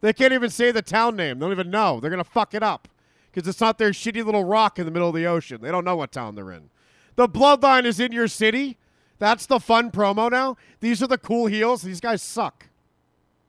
They 0.00 0.12
can't 0.12 0.32
even 0.32 0.50
say 0.50 0.72
the 0.72 0.82
town 0.82 1.16
name. 1.16 1.38
They 1.38 1.44
don't 1.44 1.52
even 1.52 1.70
know. 1.70 2.00
They're 2.00 2.10
going 2.10 2.22
to 2.22 2.28
fuck 2.28 2.54
it 2.54 2.62
up 2.62 2.88
because 3.30 3.48
it's 3.48 3.60
not 3.60 3.78
their 3.78 3.90
shitty 3.90 4.24
little 4.24 4.44
rock 4.44 4.78
in 4.78 4.84
the 4.84 4.90
middle 4.90 5.08
of 5.08 5.14
the 5.14 5.26
ocean. 5.26 5.60
They 5.62 5.70
don't 5.70 5.84
know 5.84 5.96
what 5.96 6.12
town 6.12 6.34
they're 6.34 6.50
in. 6.50 6.70
The 7.14 7.28
bloodline 7.28 7.84
is 7.84 8.00
in 8.00 8.12
your 8.12 8.28
city. 8.28 8.78
That's 9.18 9.46
the 9.46 9.60
fun 9.60 9.92
promo 9.92 10.30
now. 10.30 10.56
These 10.80 11.02
are 11.02 11.06
the 11.06 11.18
cool 11.18 11.46
heels. 11.46 11.82
These 11.82 12.00
guys 12.00 12.22
suck. 12.22 12.66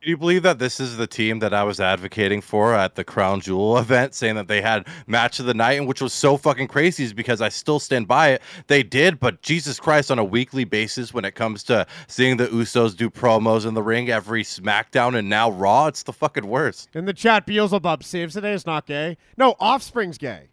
Can 0.04 0.10
you 0.10 0.18
believe 0.18 0.42
that 0.42 0.58
this 0.58 0.80
is 0.80 0.98
the 0.98 1.06
team 1.06 1.38
that 1.38 1.54
I 1.54 1.62
was 1.64 1.80
advocating 1.80 2.42
for 2.42 2.74
at 2.74 2.94
the 2.94 3.04
Crown 3.04 3.40
Jewel 3.40 3.78
event, 3.78 4.12
saying 4.12 4.34
that 4.34 4.48
they 4.48 4.60
had 4.60 4.86
match 5.06 5.40
of 5.40 5.46
the 5.46 5.54
night, 5.54 5.78
and 5.78 5.88
which 5.88 6.02
was 6.02 6.12
so 6.12 6.36
fucking 6.36 6.68
crazy, 6.68 7.04
is 7.04 7.14
because 7.14 7.40
I 7.40 7.48
still 7.48 7.80
stand 7.80 8.06
by 8.06 8.32
it. 8.32 8.42
They 8.66 8.82
did, 8.82 9.18
but 9.18 9.40
Jesus 9.40 9.80
Christ, 9.80 10.10
on 10.10 10.18
a 10.18 10.24
weekly 10.24 10.64
basis, 10.64 11.14
when 11.14 11.24
it 11.24 11.34
comes 11.34 11.62
to 11.62 11.86
seeing 12.06 12.36
the 12.36 12.48
Usos 12.48 12.94
do 12.94 13.08
promos 13.08 13.64
in 13.64 13.72
the 13.72 13.82
ring 13.82 14.10
every 14.10 14.42
SmackDown 14.44 15.18
and 15.18 15.30
now 15.30 15.50
Raw, 15.50 15.86
it's 15.86 16.02
the 16.02 16.12
fucking 16.12 16.48
worst. 16.48 16.90
In 16.92 17.06
the 17.06 17.14
chat, 17.14 17.46
Beelzebub 17.46 18.04
Saves 18.04 18.34
the 18.34 18.42
Day 18.42 18.52
is 18.52 18.66
not 18.66 18.84
gay. 18.84 19.16
No, 19.38 19.56
Offspring's 19.58 20.18
gay. 20.18 20.50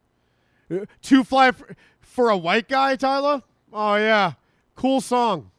Uh, 0.73 0.85
Two 1.01 1.25
fly 1.25 1.49
f- 1.49 1.61
for 1.99 2.29
a 2.29 2.37
white 2.37 2.69
guy, 2.69 2.95
Tyler. 2.95 3.43
Oh 3.73 3.95
yeah, 3.95 4.35
cool 4.77 5.01
song. 5.01 5.51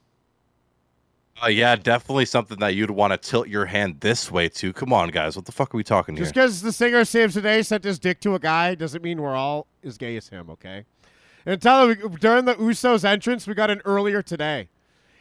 Uh, 1.43 1.49
yeah, 1.49 1.75
definitely 1.75 2.25
something 2.25 2.59
that 2.61 2.75
you'd 2.77 2.91
want 2.91 3.13
to 3.13 3.17
tilt 3.17 3.49
your 3.49 3.67
hand 3.67 4.01
this 4.01 4.31
way 4.31 4.49
to. 4.49 4.73
Come 4.73 4.93
on, 4.93 5.09
guys, 5.09 5.35
what 5.35 5.45
the 5.45 5.53
fuck 5.53 5.75
are 5.75 5.77
we 5.77 5.83
talking 5.83 6.15
here? 6.15 6.25
Just 6.25 6.35
because 6.35 6.63
the 6.63 6.73
singer 6.73 7.05
Saves 7.05 7.35
the 7.35 7.41
Day 7.41 7.63
sent 7.63 7.83
his 7.83 7.99
dick 7.99 8.21
to 8.21 8.35
a 8.35 8.39
guy 8.39 8.77
doesn't 8.77 9.03
mean 9.03 9.21
we're 9.21 9.35
all 9.35 9.67
as 9.83 9.99
gay 9.99 10.17
as 10.17 10.29
him. 10.29 10.51
Okay. 10.51 10.85
And 11.45 11.61
Tyler, 11.61 11.89
we, 11.89 12.17
during 12.19 12.45
the 12.45 12.55
Usos 12.55 13.05
entrance, 13.05 13.49
we 13.49 13.55
got 13.55 13.71
an 13.71 13.83
earlier 13.85 14.23
today. 14.23 14.69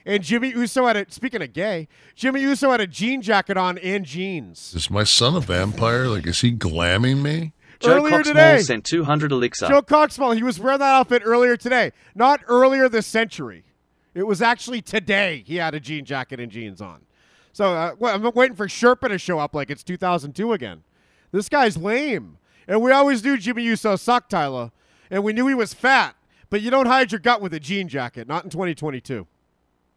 And 0.06 0.24
Jimmy 0.24 0.50
Uso 0.50 0.86
had 0.86 0.96
a 0.98 1.06
speaking 1.12 1.42
of 1.42 1.54
gay, 1.54 1.88
Jimmy 2.16 2.42
Uso 2.42 2.72
had 2.72 2.82
a 2.82 2.88
jean 2.88 3.22
jacket 3.22 3.58
on 3.58 3.78
and 3.80 4.06
jeans. 4.06 4.74
Is 4.76 4.90
my 4.90 5.04
son 5.04 5.36
a 5.36 5.40
vampire? 5.40 6.08
Like, 6.08 6.28
is 6.28 6.42
he 6.42 6.52
glamming 6.52 7.22
me? 7.22 7.54
Joe 7.80 7.96
Earlier 7.98 8.20
Coxmall 8.20 8.24
today. 8.24 8.60
sent 8.60 8.86
200 8.86 9.32
elixir. 9.32 9.68
Joe 9.68 9.82
Coxmall, 9.82 10.36
he 10.36 10.44
was 10.44 10.60
wearing 10.60 10.80
that 10.80 10.94
outfit 10.94 11.24
earlier 11.26 11.58
today. 11.58 11.92
Not 12.14 12.42
earlier 12.48 12.88
this 12.88 13.08
century. 13.08 13.64
It 14.14 14.28
was 14.28 14.42
actually 14.42 14.82
today 14.82 15.44
he 15.46 15.56
had 15.56 15.74
a 15.74 15.80
jean 15.80 16.06
jacket 16.06 16.40
and 16.40 16.52
jeans 16.52 16.82
on. 16.82 17.02
So 17.54 17.74
uh, 17.74 17.96
I'm 18.04 18.32
waiting 18.34 18.56
for 18.56 18.68
Sherpa 18.68 19.10
to 19.10 19.18
show 19.18 19.40
up 19.40 19.54
like 19.54 19.70
it's 19.70 19.84
2002 19.84 20.54
again. 20.54 20.84
This 21.32 21.50
guy's 21.50 21.78
lame. 21.78 22.38
And 22.68 22.82
we 22.82 22.92
always 22.92 23.24
knew 23.24 23.38
Jimmy 23.38 23.64
Uso 23.64 23.96
sucked, 23.96 24.32
Tyler. 24.32 24.72
And 25.10 25.24
we 25.24 25.34
knew 25.34 25.48
he 25.48 25.54
was 25.54 25.74
fat. 25.74 26.16
But 26.50 26.62
you 26.62 26.70
don't 26.70 26.86
hide 26.86 27.12
your 27.12 27.20
gut 27.20 27.42
with 27.42 27.54
a 27.54 27.60
jean 27.60 27.88
jacket, 27.88 28.28
not 28.28 28.44
in 28.44 28.50
2022. 28.50 29.26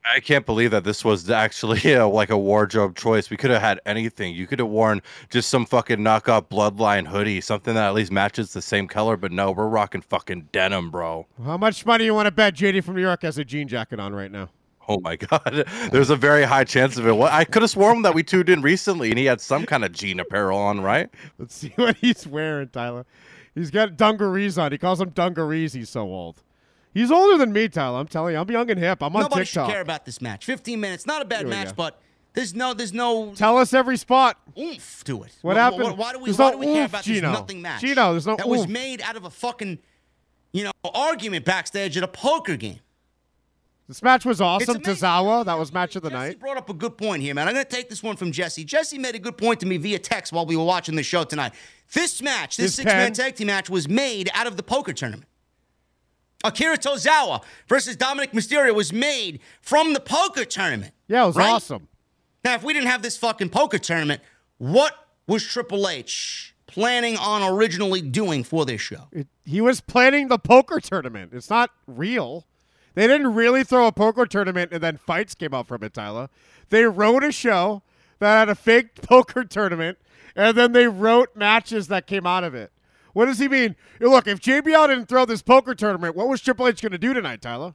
I 0.04 0.20
can't 0.20 0.44
believe 0.44 0.70
that 0.72 0.84
this 0.84 1.04
was 1.04 1.30
actually 1.30 1.94
uh, 1.96 2.06
like 2.06 2.30
a 2.30 2.38
wardrobe 2.38 2.96
choice. 2.96 3.30
We 3.30 3.36
could 3.36 3.50
have 3.50 3.62
had 3.62 3.80
anything. 3.86 4.34
You 4.34 4.46
could 4.46 4.58
have 4.58 4.68
worn 4.68 5.00
just 5.30 5.48
some 5.48 5.64
fucking 5.64 5.98
knockoff 5.98 6.48
bloodline 6.48 7.06
hoodie, 7.06 7.40
something 7.40 7.74
that 7.74 7.88
at 7.88 7.94
least 7.94 8.12
matches 8.12 8.52
the 8.52 8.62
same 8.62 8.86
color. 8.86 9.16
But 9.16 9.32
no, 9.32 9.50
we're 9.50 9.68
rocking 9.68 10.02
fucking 10.02 10.48
denim, 10.52 10.90
bro. 10.90 11.26
How 11.44 11.56
much 11.56 11.86
money 11.86 12.04
you 12.04 12.14
want 12.14 12.26
to 12.26 12.32
bet 12.32 12.54
JD 12.54 12.84
from 12.84 12.96
New 12.96 13.02
York 13.02 13.22
has 13.22 13.38
a 13.38 13.44
jean 13.44 13.66
jacket 13.66 13.98
on 13.98 14.14
right 14.14 14.30
now? 14.30 14.50
Oh 14.86 15.00
my 15.00 15.16
god, 15.16 15.64
there's 15.90 16.10
a 16.10 16.16
very 16.16 16.44
high 16.44 16.64
chance 16.64 16.96
of 16.98 17.06
it. 17.06 17.12
What 17.12 17.32
I 17.32 17.44
could 17.44 17.62
have 17.62 17.70
sworn 17.70 18.02
that 18.02 18.14
we 18.14 18.22
tuned 18.22 18.48
in 18.48 18.60
recently, 18.60 19.10
and 19.10 19.18
he 19.18 19.24
had 19.24 19.40
some 19.40 19.64
kind 19.64 19.84
of 19.84 19.92
jean 19.92 20.20
apparel 20.20 20.58
on, 20.58 20.80
right? 20.80 21.08
Let's 21.38 21.54
see 21.54 21.68
what 21.76 21.96
he's 21.96 22.26
wearing, 22.26 22.68
Tyler. 22.68 23.06
He's 23.54 23.70
got 23.70 23.96
dungarees 23.96 24.58
on. 24.58 24.72
He 24.72 24.78
calls 24.78 24.98
them 24.98 25.10
dungarees. 25.10 25.72
He's 25.72 25.88
so 25.88 26.02
old. 26.02 26.42
He's 26.94 27.10
older 27.10 27.36
than 27.36 27.52
me, 27.52 27.68
Tyler. 27.68 27.98
I'm 27.98 28.06
telling 28.06 28.34
you, 28.34 28.40
I'm 28.40 28.50
young 28.50 28.70
and 28.70 28.78
hip. 28.78 29.02
I'm 29.02 29.14
on 29.16 29.22
TikTok. 29.22 29.30
Nobody 29.30 29.44
should 29.46 29.66
care 29.66 29.80
about 29.80 30.04
this 30.06 30.20
match. 30.22 30.44
15 30.46 30.80
minutes, 30.80 31.06
not 31.06 31.20
a 31.20 31.24
bad 31.24 31.46
match, 31.46 31.68
go. 31.68 31.74
but 31.76 32.00
there's 32.34 32.54
no, 32.54 32.72
there's 32.72 32.92
no 32.92 33.32
Tell 33.34 33.58
us 33.58 33.74
every 33.74 33.96
spot. 33.96 34.38
oomph 34.58 35.02
to 35.04 35.24
it. 35.24 35.32
What 35.42 35.54
Wh- 35.54 35.56
wh- 35.56 35.60
happened? 35.60 35.98
Why 35.98 36.12
do 36.12 36.18
we, 36.20 36.24
There's 36.26 36.38
why 36.38 36.46
no 36.50 36.52
do 36.52 36.58
we 36.58 36.66
care 36.66 36.82
oomph, 36.82 36.90
about 36.92 37.04
Gino. 37.04 37.30
this 37.30 37.38
nothing 37.40 37.62
match? 37.62 37.80
Gino, 37.80 38.12
there's 38.12 38.26
no 38.26 38.36
that 38.36 38.48
was 38.48 38.68
made 38.68 39.02
out 39.02 39.16
of 39.16 39.24
a 39.24 39.30
fucking, 39.30 39.78
you 40.52 40.64
know, 40.64 40.72
argument 40.94 41.44
backstage 41.44 41.96
at 41.96 42.04
a 42.04 42.08
poker 42.08 42.56
game. 42.56 42.78
This 43.88 44.02
match 44.02 44.24
was 44.24 44.40
awesome. 44.40 44.80
Tozawa, 44.80 45.44
that 45.44 45.58
was 45.58 45.70
match 45.72 45.94
of 45.94 46.02
the 46.02 46.08
night. 46.10 46.40
brought 46.40 46.56
up 46.56 46.70
a 46.70 46.74
good 46.74 46.96
point 46.96 47.22
here, 47.22 47.34
man. 47.34 47.48
I'm 47.48 47.52
going 47.54 47.66
to 47.66 47.70
take 47.70 47.90
this 47.90 48.02
one 48.02 48.16
from 48.16 48.32
Jesse. 48.32 48.64
Jesse 48.64 48.96
made 48.98 49.14
a 49.14 49.18
good 49.18 49.36
point 49.36 49.60
to 49.60 49.66
me 49.66 49.76
via 49.76 49.98
text 49.98 50.32
while 50.32 50.46
we 50.46 50.56
were 50.56 50.64
watching 50.64 50.94
the 50.94 51.02
show 51.02 51.22
tonight. 51.24 51.52
This 51.92 52.22
match, 52.22 52.56
this 52.56 52.66
His 52.66 52.74
six 52.76 52.86
man 52.86 53.12
tag 53.12 53.34
team 53.34 53.48
match, 53.48 53.68
was 53.68 53.86
made 53.86 54.30
out 54.32 54.46
of 54.46 54.56
the 54.56 54.62
poker 54.62 54.94
tournament. 54.94 55.28
Akira 56.44 56.76
Tozawa 56.76 57.42
versus 57.66 57.96
Dominik 57.96 58.32
Mysterio 58.32 58.74
was 58.74 58.92
made 58.92 59.40
from 59.62 59.94
the 59.94 60.00
poker 60.00 60.44
tournament. 60.44 60.92
Yeah, 61.08 61.24
it 61.24 61.28
was 61.28 61.36
right? 61.36 61.50
awesome. 61.50 61.88
Now, 62.44 62.54
if 62.54 62.62
we 62.62 62.74
didn't 62.74 62.88
have 62.88 63.02
this 63.02 63.16
fucking 63.16 63.48
poker 63.48 63.78
tournament, 63.78 64.20
what 64.58 64.94
was 65.26 65.42
Triple 65.42 65.88
H 65.88 66.54
planning 66.66 67.16
on 67.16 67.42
originally 67.42 68.02
doing 68.02 68.44
for 68.44 68.66
this 68.66 68.82
show? 68.82 69.08
It, 69.10 69.26
he 69.44 69.62
was 69.62 69.80
planning 69.80 70.28
the 70.28 70.38
poker 70.38 70.80
tournament. 70.80 71.32
It's 71.32 71.48
not 71.48 71.70
real. 71.86 72.46
They 72.94 73.06
didn't 73.06 73.34
really 73.34 73.64
throw 73.64 73.86
a 73.86 73.92
poker 73.92 74.26
tournament 74.26 74.70
and 74.72 74.82
then 74.82 74.98
fights 74.98 75.34
came 75.34 75.54
out 75.54 75.66
from 75.66 75.82
it, 75.82 75.94
Tyler. 75.94 76.28
They 76.68 76.84
wrote 76.84 77.24
a 77.24 77.32
show 77.32 77.82
that 78.18 78.38
had 78.38 78.48
a 78.50 78.54
fake 78.54 78.94
poker 79.02 79.44
tournament 79.44 79.98
and 80.36 80.56
then 80.56 80.72
they 80.72 80.88
wrote 80.88 81.34
matches 81.34 81.88
that 81.88 82.06
came 82.06 82.26
out 82.26 82.44
of 82.44 82.54
it. 82.54 82.70
What 83.14 83.26
does 83.26 83.38
he 83.38 83.48
mean? 83.48 83.76
Look, 84.00 84.26
if 84.26 84.40
JBL 84.40 84.88
didn't 84.88 85.06
throw 85.06 85.24
this 85.24 85.40
poker 85.40 85.74
tournament, 85.74 86.14
what 86.14 86.28
was 86.28 86.42
Triple 86.42 86.68
H 86.68 86.82
going 86.82 86.92
to 86.92 86.98
do 86.98 87.14
tonight, 87.14 87.40
Tyler? 87.40 87.74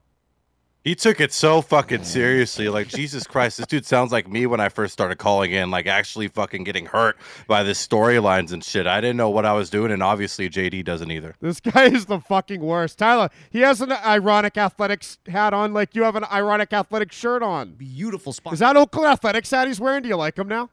He 0.81 0.95
took 0.95 1.19
it 1.19 1.33
so 1.33 1.61
fucking 1.61 2.05
seriously. 2.05 2.69
Like, 2.69 2.87
Jesus 2.87 3.27
Christ, 3.27 3.57
this 3.57 3.67
dude 3.67 3.85
sounds 3.85 4.13
like 4.13 4.29
me 4.29 4.45
when 4.45 4.61
I 4.61 4.69
first 4.69 4.93
started 4.93 5.17
calling 5.17 5.51
in, 5.51 5.69
like 5.69 5.87
actually 5.87 6.29
fucking 6.29 6.63
getting 6.63 6.85
hurt 6.85 7.17
by 7.47 7.63
the 7.63 7.71
storylines 7.71 8.53
and 8.53 8.63
shit. 8.63 8.87
I 8.87 9.01
didn't 9.01 9.17
know 9.17 9.29
what 9.29 9.45
I 9.45 9.53
was 9.53 9.69
doing, 9.69 9.91
and 9.91 10.01
obviously 10.01 10.49
JD 10.49 10.85
doesn't 10.85 11.11
either. 11.11 11.35
This 11.41 11.59
guy 11.59 11.85
is 11.85 12.05
the 12.05 12.19
fucking 12.19 12.61
worst. 12.61 12.97
Tyler, 12.97 13.29
he 13.49 13.59
has 13.59 13.81
an 13.81 13.91
ironic 13.91 14.57
athletics 14.57 15.17
hat 15.27 15.53
on 15.53 15.73
like 15.73 15.95
you 15.95 16.03
have 16.03 16.15
an 16.15 16.25
ironic 16.25 16.71
athletic 16.71 17.11
shirt 17.11 17.43
on. 17.43 17.73
Beautiful 17.73 18.31
spot. 18.31 18.53
Is 18.53 18.59
that 18.59 18.77
Oakland 18.77 19.07
Athletics 19.07 19.51
hat 19.51 19.67
he's 19.67 19.81
wearing? 19.81 20.03
Do 20.03 20.09
you 20.09 20.15
like 20.15 20.37
him 20.37 20.47
now? 20.47 20.69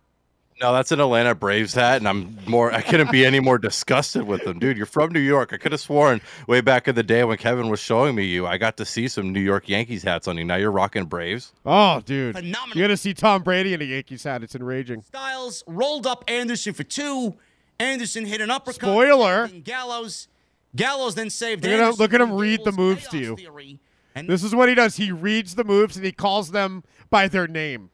No, 0.61 0.73
that's 0.73 0.91
an 0.91 1.01
Atlanta 1.01 1.35
Braves 1.35 1.75
hat, 1.75 1.99
and 1.99 2.09
I'm 2.09 2.39
more. 2.47 2.73
I 2.73 2.81
couldn't 2.81 3.13
be 3.13 3.27
any 3.27 3.41
more 3.41 3.59
disgusted 3.59 4.23
with 4.23 4.43
them, 4.45 4.59
dude. 4.59 4.79
You're 4.79 4.87
from 4.87 5.13
New 5.13 5.21
York. 5.21 5.53
I 5.53 5.59
could 5.59 5.73
have 5.73 5.83
sworn 5.83 6.23
way 6.47 6.63
back 6.63 6.89
in 6.89 6.95
the 6.95 7.03
day 7.03 7.25
when 7.25 7.37
Kevin 7.37 7.69
was 7.69 7.79
showing 7.79 8.15
me 8.15 8.25
you, 8.25 8.47
I 8.47 8.57
got 8.57 8.79
to 8.79 8.87
see 8.87 9.07
some 9.07 9.33
New 9.35 9.41
York 9.41 9.69
Yankees 9.69 10.03
hats 10.03 10.27
on 10.27 10.39
you. 10.39 10.45
Now 10.45 10.57
you're 10.57 10.71
rocking 10.73 11.05
Braves. 11.05 11.53
Oh, 11.67 12.01
dude. 12.01 12.37
Phenomenal. 12.37 12.75
You're 12.75 12.87
going 12.89 12.97
to 12.97 13.03
see 13.03 13.13
Tom 13.13 13.43
Brady 13.43 13.75
in 13.75 13.83
a 13.83 13.85
Yankees 13.85 14.25
hat. 14.25 14.43
It's 14.43 14.55
enraging. 14.55 15.03
Styles 15.03 15.63
rolled 15.67 16.07
up 16.07 16.25
Anderson 16.27 16.73
for 16.73 16.85
two. 16.85 17.35
Anderson 17.79 18.25
hit 18.25 18.41
an 18.41 18.51
uppercut. 18.51 18.81
Spoiler. 18.81 19.49
Gallows. 19.49 20.29
Gallows 20.75 21.15
then 21.15 21.29
saved 21.29 21.65
Look 21.65 21.73
at 21.73 21.75
him, 21.75 21.85
Anderson 21.85 22.03
look 22.03 22.15
at 22.15 22.21
him 22.23 22.33
read 22.33 22.65
the 22.65 22.73
moves 22.73 23.07
to 23.09 23.19
you. 23.19 23.37
theory. 23.37 23.79
And 24.15 24.27
This 24.27 24.43
is 24.43 24.55
what 24.55 24.71
he 24.71 24.75
does. 24.75 24.97
He 24.97 25.13
reads 25.13 25.55
the 25.55 25.65
moves 25.65 25.97
and 25.97 26.05
he 26.07 26.13
calls 26.13 26.51
them 26.51 26.83
by 27.11 27.29
their 27.29 27.47
name. 27.47 27.91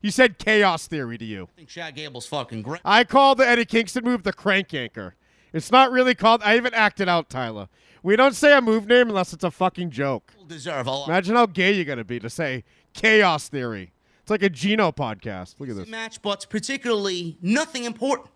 He 0.00 0.10
said 0.10 0.38
chaos 0.38 0.86
theory 0.86 1.18
to 1.18 1.24
you. 1.24 1.48
I 1.52 1.56
think 1.56 1.68
Chad 1.68 1.94
Gable's 1.94 2.26
fucking 2.26 2.62
great. 2.62 2.80
I 2.84 3.04
call 3.04 3.34
the 3.34 3.46
Eddie 3.46 3.66
Kingston 3.66 4.04
move 4.04 4.22
the 4.22 4.32
crank 4.32 4.72
anchor. 4.72 5.14
It's 5.52 5.70
not 5.70 5.90
really 5.90 6.14
called. 6.14 6.42
I 6.42 6.56
even 6.56 6.72
acted 6.74 7.08
out, 7.08 7.28
Tyler. 7.28 7.68
We 8.02 8.16
don't 8.16 8.34
say 8.34 8.56
a 8.56 8.62
move 8.62 8.86
name 8.86 9.08
unless 9.08 9.32
it's 9.32 9.44
a 9.44 9.50
fucking 9.50 9.90
joke. 9.90 10.32
Deserve 10.46 10.86
a 10.86 10.90
lot. 10.90 11.08
Imagine 11.08 11.36
how 11.36 11.46
gay 11.46 11.72
you're 11.72 11.84
gonna 11.84 12.04
be 12.04 12.18
to 12.20 12.30
say 12.30 12.64
chaos 12.94 13.48
theory. 13.48 13.92
It's 14.22 14.30
like 14.30 14.42
a 14.42 14.48
Geno 14.48 14.90
podcast. 14.90 15.56
Look 15.58 15.68
at 15.68 15.76
this. 15.76 15.88
match, 15.88 16.22
but 16.22 16.46
particularly 16.48 17.36
nothing 17.42 17.84
important. 17.84 18.30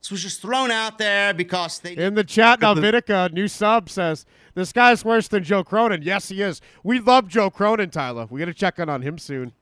This 0.00 0.10
was 0.10 0.22
just 0.22 0.42
thrown 0.42 0.70
out 0.70 0.98
there 0.98 1.32
because 1.32 1.78
they. 1.78 1.96
In 1.96 2.14
the 2.14 2.24
chat 2.24 2.60
now, 2.60 2.74
Look 2.74 3.32
new 3.32 3.48
sub 3.48 3.88
says 3.88 4.26
this 4.54 4.72
guy's 4.72 5.04
worse 5.04 5.28
than 5.28 5.44
Joe 5.44 5.64
Cronin. 5.64 6.02
Yes, 6.02 6.28
he 6.28 6.42
is. 6.42 6.60
We 6.82 7.00
love 7.00 7.28
Joe 7.28 7.48
Cronin, 7.48 7.90
Tyler. 7.90 8.26
We 8.28 8.40
got 8.40 8.46
to 8.46 8.54
check 8.54 8.78
in 8.78 8.88
on 8.88 9.02
him 9.02 9.18
soon. 9.18 9.52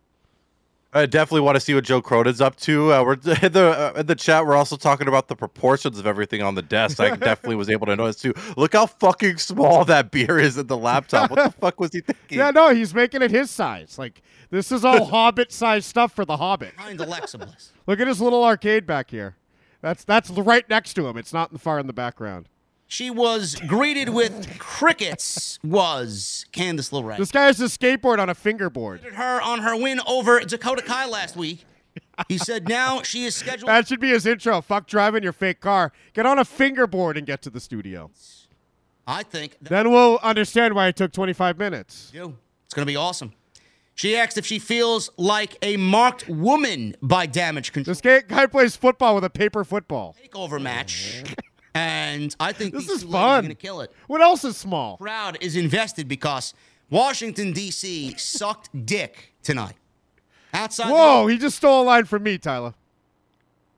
I 0.94 1.06
definitely 1.06 1.40
want 1.40 1.56
to 1.56 1.60
see 1.60 1.72
what 1.72 1.84
Joe 1.84 2.02
Cronin's 2.02 2.42
up 2.42 2.56
to. 2.56 2.92
Uh, 2.92 3.02
we're 3.02 3.12
in 3.42 3.52
the 3.52 3.92
uh, 3.96 4.00
in 4.00 4.06
the 4.06 4.14
chat. 4.14 4.44
We're 4.44 4.56
also 4.56 4.76
talking 4.76 5.08
about 5.08 5.28
the 5.28 5.36
proportions 5.36 5.98
of 5.98 6.06
everything 6.06 6.42
on 6.42 6.54
the 6.54 6.62
desk. 6.62 7.00
I 7.00 7.16
definitely 7.16 7.56
was 7.56 7.70
able 7.70 7.86
to 7.86 7.96
notice 7.96 8.16
too. 8.16 8.34
Look 8.56 8.74
how 8.74 8.86
fucking 8.86 9.38
small 9.38 9.84
that 9.86 10.10
beer 10.10 10.38
is 10.38 10.58
in 10.58 10.66
the 10.66 10.76
laptop. 10.76 11.30
What 11.30 11.44
the 11.44 11.50
fuck 11.60 11.80
was 11.80 11.92
he 11.92 12.00
thinking? 12.00 12.38
Yeah, 12.38 12.50
no, 12.50 12.74
he's 12.74 12.94
making 12.94 13.22
it 13.22 13.30
his 13.30 13.50
size. 13.50 13.98
Like 13.98 14.20
this 14.50 14.70
is 14.70 14.84
all 14.84 15.04
Hobbit 15.12 15.50
size 15.50 15.86
stuff 15.86 16.12
for 16.12 16.26
the 16.26 16.36
Hobbit. 16.36 16.76
Behind 16.76 17.00
Alexa 17.00 17.38
Bliss. 17.38 17.72
Look 17.86 17.98
at 17.98 18.06
his 18.06 18.20
little 18.20 18.44
arcade 18.44 18.86
back 18.86 19.10
here. 19.10 19.36
That's 19.80 20.04
that's 20.04 20.30
right 20.30 20.68
next 20.68 20.94
to 20.94 21.06
him. 21.06 21.16
It's 21.16 21.32
not 21.32 21.58
far 21.58 21.78
in 21.78 21.86
the 21.86 21.92
background. 21.94 22.48
She 22.92 23.08
was 23.08 23.54
greeted 23.54 24.10
with 24.10 24.58
crickets. 24.58 25.58
Was 25.64 26.44
Candice 26.52 26.92
LeRae? 26.92 27.16
This 27.16 27.30
guy 27.30 27.46
has 27.46 27.58
a 27.58 27.64
skateboard 27.64 28.18
on 28.18 28.28
a 28.28 28.34
fingerboard. 28.34 29.00
her 29.00 29.40
on 29.40 29.60
her 29.60 29.74
win 29.74 29.98
over 30.06 30.40
Dakota 30.40 30.82
Kai 30.82 31.06
last 31.06 31.34
week. 31.34 31.64
He 32.28 32.36
said 32.36 32.68
now 32.68 33.00
she 33.00 33.24
is 33.24 33.34
scheduled. 33.34 33.70
That 33.70 33.88
should 33.88 33.98
be 33.98 34.10
his 34.10 34.26
intro. 34.26 34.60
Fuck 34.60 34.86
driving 34.86 35.22
your 35.22 35.32
fake 35.32 35.60
car. 35.62 35.90
Get 36.12 36.26
on 36.26 36.38
a 36.38 36.44
fingerboard 36.44 37.16
and 37.16 37.26
get 37.26 37.40
to 37.42 37.50
the 37.50 37.60
studio. 37.60 38.10
I 39.06 39.22
think 39.22 39.56
Then 39.62 39.90
we'll 39.90 40.18
understand 40.22 40.74
why 40.74 40.88
it 40.88 40.96
took 40.96 41.12
25 41.12 41.56
minutes. 41.58 42.10
you. 42.12 42.36
It's 42.66 42.74
going 42.74 42.86
to 42.86 42.92
be 42.92 42.96
awesome. 42.96 43.32
She 43.94 44.18
asked 44.18 44.36
if 44.36 44.44
she 44.44 44.58
feels 44.58 45.08
like 45.16 45.56
a 45.62 45.78
marked 45.78 46.28
woman 46.28 46.94
by 47.00 47.24
damage 47.24 47.72
control 47.72 47.94
This 47.94 48.22
guy 48.28 48.44
plays 48.44 48.76
football 48.76 49.14
with 49.14 49.24
a 49.24 49.30
paper 49.30 49.64
football. 49.64 50.14
takeover 50.22 50.60
match. 50.60 51.22
And 51.74 52.34
I 52.38 52.52
think 52.52 52.74
This 52.74 52.88
is 52.88 53.02
two 53.02 53.08
ladies 53.08 53.14
are 53.14 53.18
fun. 53.18 53.44
going 53.44 53.48
to 53.48 53.54
kill 53.54 53.80
it. 53.80 53.92
What 54.06 54.20
else 54.20 54.44
is 54.44 54.56
small? 54.56 54.98
Crowd 54.98 55.38
is 55.40 55.56
invested 55.56 56.06
because 56.08 56.52
Washington 56.90 57.52
D.C. 57.52 58.14
sucked 58.18 58.68
dick 58.84 59.32
tonight. 59.42 59.76
Outside. 60.52 60.88
the- 60.88 60.92
Whoa, 60.94 61.26
he 61.28 61.38
just 61.38 61.56
stole 61.56 61.82
a 61.82 61.84
line 61.84 62.04
from 62.04 62.22
me, 62.24 62.36
Tyler. 62.36 62.74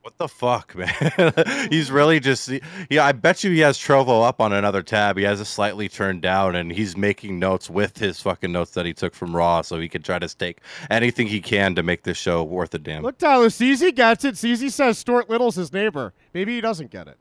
What 0.03 0.19
the 0.19 0.29
fuck, 0.29 0.75
man? 0.77 1.71
he's 1.71 1.91
really 1.91 2.21
just 2.21 2.51
yeah. 2.91 3.07
I 3.07 3.13
bet 3.13 3.43
you 3.43 3.51
he 3.53 3.61
has 3.61 3.79
Trovo 3.79 4.23
up 4.29 4.39
on 4.39 4.53
another 4.53 4.83
tab. 4.83 5.17
He 5.17 5.23
has 5.25 5.41
it 5.41 5.47
slightly 5.47 5.89
turned 5.89 6.21
down, 6.21 6.57
and 6.57 6.71
he's 6.71 6.95
making 6.95 7.39
notes 7.39 7.71
with 7.71 7.97
his 7.97 8.21
fucking 8.21 8.53
notes 8.53 8.73
that 8.73 8.85
he 8.85 8.93
took 8.93 9.15
from 9.15 9.35
Raw, 9.35 9.63
so 9.63 9.81
he 9.81 9.89
can 9.89 10.03
try 10.03 10.19
to 10.19 10.29
take 10.37 10.59
anything 10.91 11.27
he 11.29 11.41
can 11.41 11.75
to 11.77 11.83
make 11.83 12.03
this 12.03 12.19
show 12.19 12.43
worth 12.45 12.75
a 12.75 12.79
damn. 12.79 13.03
Look, 13.03 13.17
Tyler, 13.17 13.47
CZ 13.49 13.95
gets 13.95 14.27
it. 14.27 14.35
CZ 14.35 14.73
says 14.73 14.99
Stuart 14.99 15.31
Little's 15.31 15.55
his 15.57 15.73
neighbor. 15.73 16.13
Maybe 16.35 16.55
he 16.55 16.61
doesn't 16.61 16.91
get 16.91 17.09
it. 17.09 17.17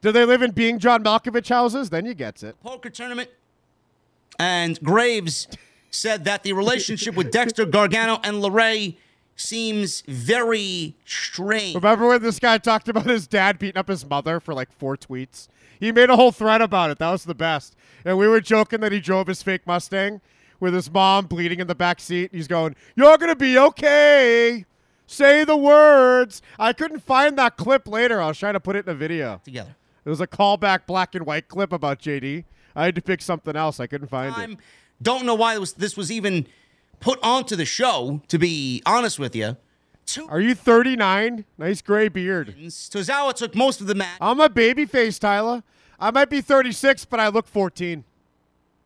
Do 0.00 0.12
they 0.12 0.24
live 0.24 0.42
in 0.42 0.52
being 0.52 0.78
John 0.78 1.02
Malkovich 1.02 1.48
houses? 1.48 1.90
Then 1.90 2.06
you 2.06 2.14
gets 2.14 2.42
it. 2.42 2.60
poker 2.62 2.90
tournament. 2.90 3.30
And 4.38 4.80
Graves 4.80 5.48
said 5.90 6.24
that 6.24 6.42
the 6.44 6.52
relationship 6.52 7.16
with 7.16 7.32
Dexter 7.32 7.64
Gargano 7.64 8.20
and 8.22 8.36
LeRae 8.36 8.96
seems 9.34 10.02
very 10.02 10.94
strange. 11.04 11.74
Remember 11.74 12.08
when 12.08 12.22
this 12.22 12.38
guy 12.38 12.58
talked 12.58 12.88
about 12.88 13.06
his 13.06 13.26
dad 13.26 13.58
beating 13.58 13.78
up 13.78 13.88
his 13.88 14.08
mother 14.08 14.40
for 14.40 14.54
like 14.54 14.70
four 14.72 14.96
tweets? 14.96 15.48
He 15.80 15.92
made 15.92 16.10
a 16.10 16.16
whole 16.16 16.32
thread 16.32 16.60
about 16.60 16.90
it. 16.90 16.98
That 16.98 17.10
was 17.10 17.24
the 17.24 17.34
best. 17.34 17.76
And 18.04 18.18
we 18.18 18.26
were 18.28 18.40
joking 18.40 18.80
that 18.80 18.92
he 18.92 19.00
drove 19.00 19.26
his 19.28 19.42
fake 19.42 19.66
Mustang 19.66 20.20
with 20.60 20.74
his 20.74 20.90
mom 20.90 21.26
bleeding 21.26 21.60
in 21.60 21.66
the 21.68 21.74
back 21.74 22.00
seat. 22.00 22.30
He's 22.32 22.48
going, 22.48 22.74
You're 22.96 23.16
going 23.16 23.30
to 23.30 23.36
be 23.36 23.58
okay. 23.58 24.64
Say 25.06 25.44
the 25.44 25.56
words. 25.56 26.42
I 26.58 26.72
couldn't 26.72 27.00
find 27.00 27.38
that 27.38 27.56
clip 27.56 27.88
later. 27.88 28.20
I 28.20 28.28
was 28.28 28.38
trying 28.38 28.54
to 28.54 28.60
put 28.60 28.76
it 28.76 28.86
in 28.86 28.92
a 28.92 28.94
video. 28.94 29.40
Together. 29.44 29.74
It 30.08 30.10
was 30.10 30.22
a 30.22 30.26
callback 30.26 30.86
black 30.86 31.14
and 31.14 31.26
white 31.26 31.48
clip 31.48 31.70
about 31.70 31.98
JD. 31.98 32.44
I 32.74 32.86
had 32.86 32.94
to 32.94 33.02
pick 33.02 33.20
something 33.20 33.54
else. 33.54 33.78
I 33.78 33.86
couldn't 33.86 34.08
find 34.08 34.32
it. 34.32 34.36
Time. 34.36 34.58
Don't 35.02 35.26
know 35.26 35.34
why 35.34 35.54
it 35.54 35.60
was, 35.60 35.74
this 35.74 35.98
was 35.98 36.10
even 36.10 36.46
put 36.98 37.18
onto 37.22 37.54
the 37.56 37.66
show, 37.66 38.22
to 38.28 38.38
be 38.38 38.82
honest 38.86 39.18
with 39.18 39.36
you. 39.36 39.58
Two 40.06 40.26
Are 40.30 40.40
you 40.40 40.54
39? 40.54 41.44
Nice 41.58 41.82
gray 41.82 42.08
beard. 42.08 42.54
Tozawa 42.56 43.34
took 43.34 43.54
most 43.54 43.82
of 43.82 43.86
the 43.86 43.94
match. 43.94 44.16
I'm 44.18 44.40
a 44.40 44.48
baby 44.48 44.86
face, 44.86 45.18
Tyler. 45.18 45.62
I 46.00 46.10
might 46.10 46.30
be 46.30 46.40
36, 46.40 47.04
but 47.04 47.20
I 47.20 47.28
look 47.28 47.46
14. 47.46 48.02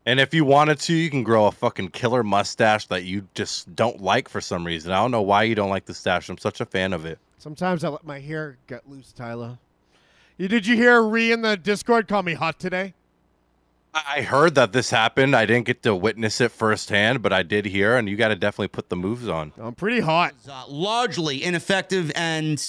And 0.05 0.19
if 0.19 0.35
you 0.35 0.45
wanted 0.45 0.81
to, 0.81 0.93
you 0.93 1.09
can 1.09 1.23
grow 1.23 1.47
a 1.47 1.53
fucking 1.53 1.91
killer 1.91 2.25
mustache 2.25 2.87
that 2.87 3.05
you 3.05 3.29
just 3.35 3.77
don't 3.77 4.03
like 4.03 4.29
for 4.29 4.41
some 4.41 4.67
reason. 4.67 4.91
I 4.91 4.97
don't 4.97 5.13
know 5.13 5.23
why 5.23 5.45
you 5.45 5.55
don't 5.55 5.71
like 5.71 5.85
the 5.85 5.95
stash. 5.95 6.29
I'm 6.29 6.39
such 6.39 6.61
a 6.61 6.67
fan 6.67 6.93
of 6.93 7.07
it. 7.07 7.21
Sometimes 7.39 7.85
I 7.85 7.91
let 7.91 8.05
my 8.05 8.19
hair 8.19 8.59
get 8.67 8.91
loose, 8.91 9.13
Tyler. 9.13 9.59
You, 10.39 10.49
did 10.49 10.67
you 10.67 10.77
hear 10.77 11.03
Ree 11.03 11.33
in 11.33 11.43
the 11.43 11.57
Discord 11.57 12.09
call 12.09 12.23
me 12.23 12.35
hot 12.35 12.59
today? 12.59 12.95
I 13.95 14.03
I 14.17 14.23
heard 14.23 14.55
that 14.55 14.73
this 14.73 14.91
happened. 14.91 15.37
I 15.37 15.47
didn't 15.47 15.67
get 15.67 15.83
to 15.83 15.95
witness 15.95 16.41
it 16.41 16.51
firsthand, 16.51 17.23
but 17.23 17.33
I 17.33 17.43
did 17.43 17.67
hear, 17.67 17.97
and 17.97 18.09
you 18.09 18.17
got 18.17 18.29
to 18.29 18.37
definitely 18.37 18.69
put 18.69 18.89
the 18.89 18.97
moves 18.97 19.29
on. 19.29 19.53
I'm 19.59 19.75
pretty 19.75 20.01
hot. 20.01 20.35
Uh, 20.49 20.65
largely 20.69 21.43
ineffective 21.43 22.11
and, 22.15 22.65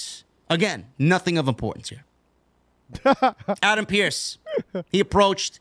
again, 0.50 0.88
nothing 1.00 1.38
of 1.38 1.48
importance 1.48 1.90
here. 1.90 2.04
Adam 3.64 3.86
Pearce. 3.86 4.38
He 4.92 5.00
approached 5.00 5.60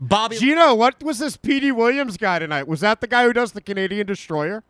Bobby. 0.00 0.36
Gino, 0.36 0.74
what 0.74 1.02
was 1.02 1.18
this 1.18 1.36
Petey 1.36 1.72
Williams 1.72 2.16
guy 2.16 2.38
tonight? 2.38 2.66
Was 2.66 2.80
that 2.80 3.00
the 3.00 3.06
guy 3.06 3.24
who 3.24 3.32
does 3.32 3.52
the 3.52 3.60
Canadian 3.60 4.06
Destroyer? 4.06 4.62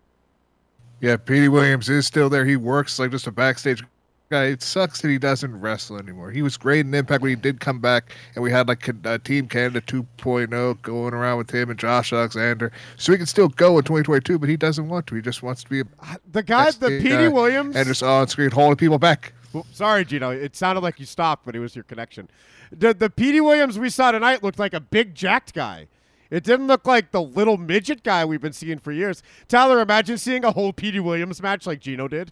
Yeah, 1.01 1.17
Petey 1.17 1.49
Williams 1.49 1.89
is 1.89 2.07
still 2.07 2.29
there. 2.29 2.45
He 2.45 2.57
works 2.57 2.99
like 2.99 3.11
just 3.11 3.27
a 3.27 3.31
backstage 3.31 3.85
guy. 4.31 4.45
It 4.45 4.63
sucks 4.63 5.01
that 5.03 5.09
he 5.09 5.19
doesn't 5.19 5.61
wrestle 5.61 5.99
anymore. 5.99 6.31
He 6.31 6.41
was 6.41 6.57
great 6.57 6.87
in 6.87 6.95
Impact 6.95 7.21
when 7.21 7.31
he 7.31 7.37
did 7.37 7.59
come 7.61 7.81
back, 7.81 8.15
and 8.35 8.43
we 8.45 8.51
had 8.51 8.69
like 8.69 8.89
uh, 9.05 9.19
Team 9.19 9.49
Canada 9.49 9.81
2.0 9.81 10.83
going 10.83 11.13
around 11.15 11.39
with 11.39 11.51
him 11.51 11.69
and 11.69 11.79
Josh 11.79 12.13
Alexander. 12.13 12.71
So 12.97 13.11
he 13.13 13.19
can 13.19 13.27
still 13.27 13.49
go 13.49 13.77
in 13.79 13.85
2022, 13.85 14.39
but 14.39 14.49
he 14.49 14.57
doesn't 14.57 14.89
want 14.89 15.09
to. 15.09 15.17
He 15.17 15.21
just 15.21 15.43
wants 15.43 15.65
to 15.65 15.71
be 15.71 15.81
a 15.81 15.85
The 16.31 16.45
guy, 16.45 16.71
the 16.71 16.89
Petey 16.89 17.09
guy 17.09 17.29
Williams. 17.29 17.75
and 17.75 17.87
just 17.89 18.03
on 18.05 18.29
screen 18.29 18.51
holding 18.53 18.77
people 18.77 18.99
back. 18.99 19.33
Well, 19.53 19.67
sorry, 19.73 20.05
Gino. 20.05 20.31
It 20.31 20.55
sounded 20.55 20.83
like 20.83 21.01
you 21.01 21.07
stopped, 21.07 21.45
but 21.45 21.57
it 21.57 21.59
was 21.59 21.75
your 21.75 21.83
connection. 21.83 22.29
The 22.71 22.95
the 22.95 23.11
Petey 23.11 23.41
Williams 23.41 23.81
we 23.81 23.91
saw 23.91 24.13
tonight 24.13 24.45
looked 24.45 24.61
like 24.61 24.75
a 24.75 24.81
big 24.81 25.17
jacked 25.17 25.55
guy. 25.55 25.89
It 26.31 26.45
didn't 26.45 26.69
look 26.69 26.87
like 26.87 27.11
the 27.11 27.21
little 27.21 27.57
midget 27.57 28.05
guy 28.05 28.25
we've 28.25 28.41
been 28.41 28.53
seeing 28.53 28.79
for 28.79 28.93
years. 28.93 29.25
Tyler, 29.49 29.81
imagine 29.81 30.17
seeing 30.19 30.45
a 30.45 30.53
whole 30.53 30.73
Petey 30.73 31.01
Williams 31.01 31.43
match 31.43 31.67
like 31.67 31.81
Gino 31.81 32.07
did. 32.07 32.31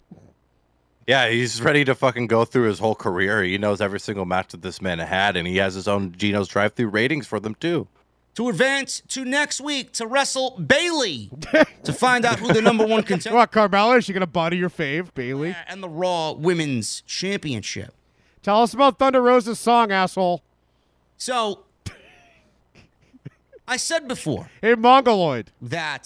Yeah, 1.09 1.27
he's 1.29 1.59
ready 1.59 1.83
to 1.85 1.95
fucking 1.95 2.27
go 2.27 2.45
through 2.45 2.67
his 2.67 2.77
whole 2.77 2.93
career. 2.93 3.41
He 3.41 3.57
knows 3.57 3.81
every 3.81 3.99
single 3.99 4.25
match 4.25 4.49
that 4.49 4.61
this 4.61 4.79
man 4.79 4.99
had, 4.99 5.35
and 5.35 5.47
he 5.47 5.57
has 5.57 5.73
his 5.73 5.87
own 5.87 6.11
Geno's 6.15 6.47
drive-through 6.47 6.89
ratings 6.89 7.25
for 7.25 7.39
them 7.39 7.55
too. 7.55 7.87
To 8.35 8.47
advance 8.47 9.01
to 9.07 9.25
next 9.25 9.59
week 9.59 9.91
to 9.93 10.05
wrestle 10.05 10.51
Bayley 10.59 11.31
to 11.83 11.91
find 11.93 12.25
out 12.25 12.37
who 12.37 12.53
the 12.53 12.61
number 12.61 12.85
one 12.85 13.01
contender 13.11 13.35
What, 13.35 13.51
Carmella? 13.51 13.97
Is 13.97 14.05
she 14.05 14.13
gonna 14.13 14.27
body 14.27 14.57
your 14.57 14.69
fave, 14.69 15.11
Bayley? 15.15 15.55
and 15.67 15.81
the 15.81 15.89
Raw 15.89 16.33
Women's 16.33 17.01
Championship. 17.07 17.91
Tell 18.43 18.61
us 18.61 18.75
about 18.75 18.99
Thunder 18.99 19.21
Rosa's 19.23 19.59
song, 19.59 19.91
asshole. 19.91 20.43
So, 21.17 21.63
I 23.67 23.77
said 23.77 24.07
before 24.07 24.51
Hey, 24.61 24.75
Mongoloid. 24.75 25.51
that 25.59 26.05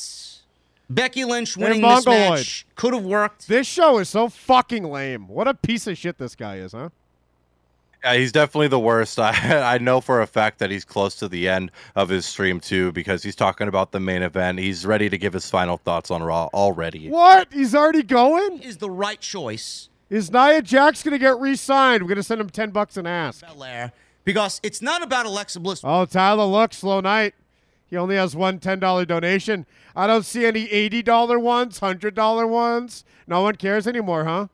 Becky 0.89 1.25
Lynch 1.25 1.57
winning 1.57 1.81
this 1.81 2.05
match 2.05 2.65
could 2.75 2.93
have 2.93 3.05
worked. 3.05 3.47
This 3.47 3.67
show 3.67 3.99
is 3.99 4.09
so 4.09 4.29
fucking 4.29 4.83
lame. 4.83 5.27
What 5.27 5.47
a 5.47 5.53
piece 5.53 5.87
of 5.87 5.97
shit 5.97 6.17
this 6.17 6.35
guy 6.35 6.57
is, 6.57 6.73
huh? 6.73 6.89
Yeah, 8.03 8.15
he's 8.15 8.33
definitely 8.33 8.67
the 8.67 8.79
worst. 8.79 9.17
I 9.19 9.31
I 9.75 9.77
know 9.77 10.01
for 10.01 10.21
a 10.21 10.27
fact 10.27 10.59
that 10.59 10.69
he's 10.69 10.83
close 10.83 11.15
to 11.17 11.27
the 11.27 11.47
end 11.47 11.71
of 11.95 12.09
his 12.09 12.25
stream 12.25 12.59
too 12.59 12.91
because 12.91 13.23
he's 13.23 13.35
talking 13.35 13.67
about 13.67 13.91
the 13.91 13.99
main 13.99 14.21
event. 14.21 14.59
He's 14.59 14.85
ready 14.85 15.09
to 15.09 15.17
give 15.17 15.33
his 15.33 15.49
final 15.49 15.77
thoughts 15.77 16.11
on 16.11 16.21
Raw 16.21 16.49
already. 16.53 17.09
What? 17.09 17.51
He's 17.53 17.73
already 17.73 18.03
going? 18.03 18.59
Is 18.61 18.77
the 18.77 18.89
right 18.89 19.19
choice. 19.19 19.89
Is 20.09 20.31
Nia 20.31 20.61
Jax 20.61 21.01
gonna 21.01 21.17
get 21.17 21.39
re-signed? 21.39 22.03
We're 22.03 22.09
gonna 22.09 22.23
send 22.23 22.41
him 22.41 22.49
ten 22.49 22.71
bucks 22.71 22.97
and 22.97 23.07
ask. 23.07 23.45
Belair 23.47 23.93
because 24.25 24.59
it's 24.63 24.81
not 24.81 25.01
about 25.01 25.25
Alexa 25.25 25.59
Bliss. 25.59 25.81
Oh, 25.83 26.05
Tyler, 26.05 26.45
look, 26.45 26.73
slow 26.73 26.99
night. 26.99 27.33
He 27.93 27.97
only 27.97 28.15
has 28.15 28.35
one 28.35 28.57
$10 28.57 29.05
donation. 29.05 29.67
I 29.95 30.07
don't 30.07 30.25
see 30.25 30.47
any 30.47 30.65
$80 30.67 31.39
ones, 31.39 31.79
$100 31.79 32.49
ones. 32.49 33.05
No 33.27 33.43
one 33.43 33.55
cares 33.55 33.85
anymore, 33.85 34.25
huh? 34.25 34.47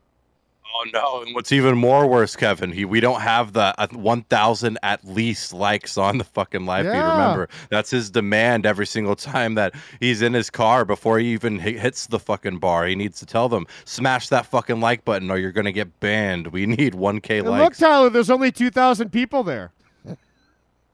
Oh 0.75 0.85
no! 0.93 1.21
And 1.21 1.33
what's 1.33 1.53
even 1.53 1.77
more 1.77 2.05
worse, 2.05 2.35
Kevin? 2.35 2.73
He 2.73 2.83
we 2.85 2.99
don't 2.99 3.21
have 3.21 3.53
the 3.53 3.73
uh, 3.79 3.87
1,000 3.91 4.77
at 4.83 5.03
least 5.05 5.53
likes 5.53 5.97
on 5.97 6.17
the 6.17 6.23
fucking 6.25 6.65
live 6.65 6.85
feed. 6.85 6.91
Remember, 6.91 7.49
that's 7.69 7.89
his 7.89 8.11
demand 8.11 8.65
every 8.65 8.85
single 8.85 9.15
time 9.15 9.55
that 9.55 9.73
he's 10.01 10.21
in 10.21 10.33
his 10.33 10.49
car 10.49 10.83
before 10.83 11.17
he 11.17 11.31
even 11.31 11.59
hi- 11.59 11.71
hits 11.71 12.07
the 12.07 12.19
fucking 12.19 12.59
bar. 12.59 12.85
He 12.85 12.95
needs 12.95 13.19
to 13.19 13.25
tell 13.25 13.47
them, 13.49 13.65
smash 13.85 14.27
that 14.29 14.45
fucking 14.47 14.81
like 14.81 15.05
button, 15.05 15.31
or 15.31 15.37
you're 15.37 15.53
gonna 15.53 15.71
get 15.71 16.01
banned. 16.01 16.47
We 16.47 16.65
need 16.65 16.93
1K 16.93 17.39
And 17.39 17.49
look. 17.49 17.75
Tyler, 17.75 18.09
there's 18.09 18.29
only 18.29 18.51
2,000 18.51 19.11
people 19.11 19.43
there. 19.43 19.71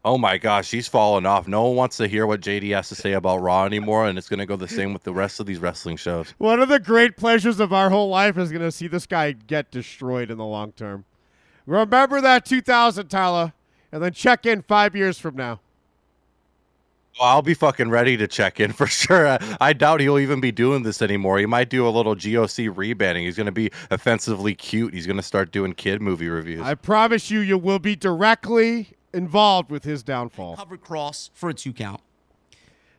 Oh 0.05 0.19
my 0.19 0.37
gosh, 0.37 0.69
he's 0.69 0.87
falling 0.87 1.25
off. 1.25 1.47
No 1.47 1.63
one 1.63 1.75
wants 1.75 1.97
to 1.97 2.07
hear 2.07 2.27
what 2.27 2.39
JD 2.39 2.75
has 2.75 2.89
to 2.89 2.95
say 2.95 3.13
about 3.13 3.41
Raw 3.41 3.65
anymore, 3.65 4.05
and 4.05 4.19
it's 4.19 4.29
gonna 4.29 4.45
go 4.45 4.55
the 4.55 4.67
same 4.67 4.93
with 4.93 5.01
the 5.01 5.11
rest 5.11 5.39
of 5.39 5.47
these 5.47 5.57
wrestling 5.57 5.97
shows. 5.97 6.35
One 6.37 6.59
of 6.59 6.69
the 6.69 6.79
great 6.79 7.17
pleasures 7.17 7.59
of 7.59 7.73
our 7.73 7.89
whole 7.89 8.07
life 8.07 8.37
is 8.37 8.51
going 8.51 8.61
to 8.61 8.71
see 8.71 8.87
this 8.87 9.07
guy 9.07 9.31
get 9.31 9.71
destroyed 9.71 10.29
in 10.29 10.37
the 10.37 10.45
long 10.45 10.73
term. 10.73 11.05
Remember 11.65 12.21
that 12.21 12.45
2000, 12.45 13.07
Tyler, 13.07 13.53
and 13.91 14.03
then 14.03 14.13
check 14.13 14.45
in 14.45 14.61
five 14.61 14.95
years 14.95 15.17
from 15.17 15.35
now. 15.35 15.59
Well, 17.19 17.29
I'll 17.29 17.41
be 17.41 17.55
fucking 17.55 17.89
ready 17.89 18.15
to 18.17 18.27
check 18.27 18.59
in 18.59 18.71
for 18.73 18.85
sure. 18.85 19.27
I, 19.27 19.57
I 19.59 19.73
doubt 19.73 20.01
he'll 20.01 20.19
even 20.19 20.39
be 20.39 20.51
doing 20.51 20.83
this 20.83 21.01
anymore. 21.01 21.39
He 21.39 21.47
might 21.47 21.69
do 21.69 21.87
a 21.87 21.89
little 21.89 22.15
GOC 22.15 22.71
rebanning. 22.71 23.21
He's 23.21 23.37
going 23.37 23.45
to 23.45 23.51
be 23.51 23.71
offensively 23.89 24.53
cute. 24.53 24.93
He's 24.93 25.07
going 25.07 25.17
to 25.17 25.23
start 25.23 25.51
doing 25.51 25.73
kid 25.73 25.99
movie 26.01 26.29
reviews. 26.29 26.61
I 26.61 26.75
promise 26.75 27.31
you, 27.31 27.39
you 27.39 27.57
will 27.57 27.79
be 27.79 27.95
directly 27.95 28.89
involved 29.15 29.71
with 29.71 29.83
his 29.83 30.03
downfall. 30.03 30.57
Covered 30.57 30.81
cross 30.81 31.31
for 31.33 31.49
a 31.49 31.53
two 31.53 31.73
count. 31.73 32.01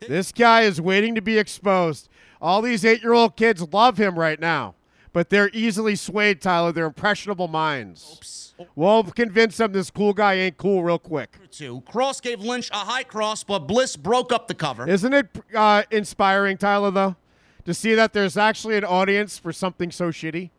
This 0.00 0.32
guy 0.32 0.62
is 0.62 0.80
waiting 0.80 1.14
to 1.14 1.22
be 1.22 1.38
exposed. 1.38 2.08
All 2.40 2.62
these 2.62 2.84
eight 2.84 3.02
year 3.02 3.12
old 3.12 3.36
kids 3.36 3.62
love 3.72 3.98
him 3.98 4.18
right 4.18 4.40
now, 4.40 4.74
but 5.12 5.30
they're 5.30 5.50
easily 5.52 5.96
swayed, 5.96 6.40
Tyler. 6.40 6.72
They're 6.72 6.86
impressionable 6.86 7.48
minds. 7.48 8.54
We'll 8.74 9.04
convince 9.04 9.58
them 9.58 9.72
this 9.72 9.90
cool 9.90 10.12
guy 10.14 10.34
ain't 10.34 10.56
cool 10.56 10.82
real 10.82 10.98
quick. 10.98 11.36
Two. 11.50 11.82
Cross 11.82 12.20
gave 12.22 12.40
Lynch 12.40 12.70
a 12.70 12.76
high 12.76 13.02
cross, 13.02 13.44
but 13.44 13.60
Bliss 13.60 13.96
broke 13.96 14.32
up 14.32 14.48
the 14.48 14.54
cover. 14.54 14.88
Isn't 14.88 15.12
it 15.12 15.28
uh, 15.54 15.82
inspiring, 15.90 16.56
Tyler, 16.56 16.90
though, 16.90 17.16
to 17.64 17.74
see 17.74 17.94
that 17.94 18.12
there's 18.12 18.36
actually 18.36 18.76
an 18.76 18.84
audience 18.84 19.38
for 19.38 19.52
something 19.52 19.90
so 19.90 20.10
shitty? 20.10 20.50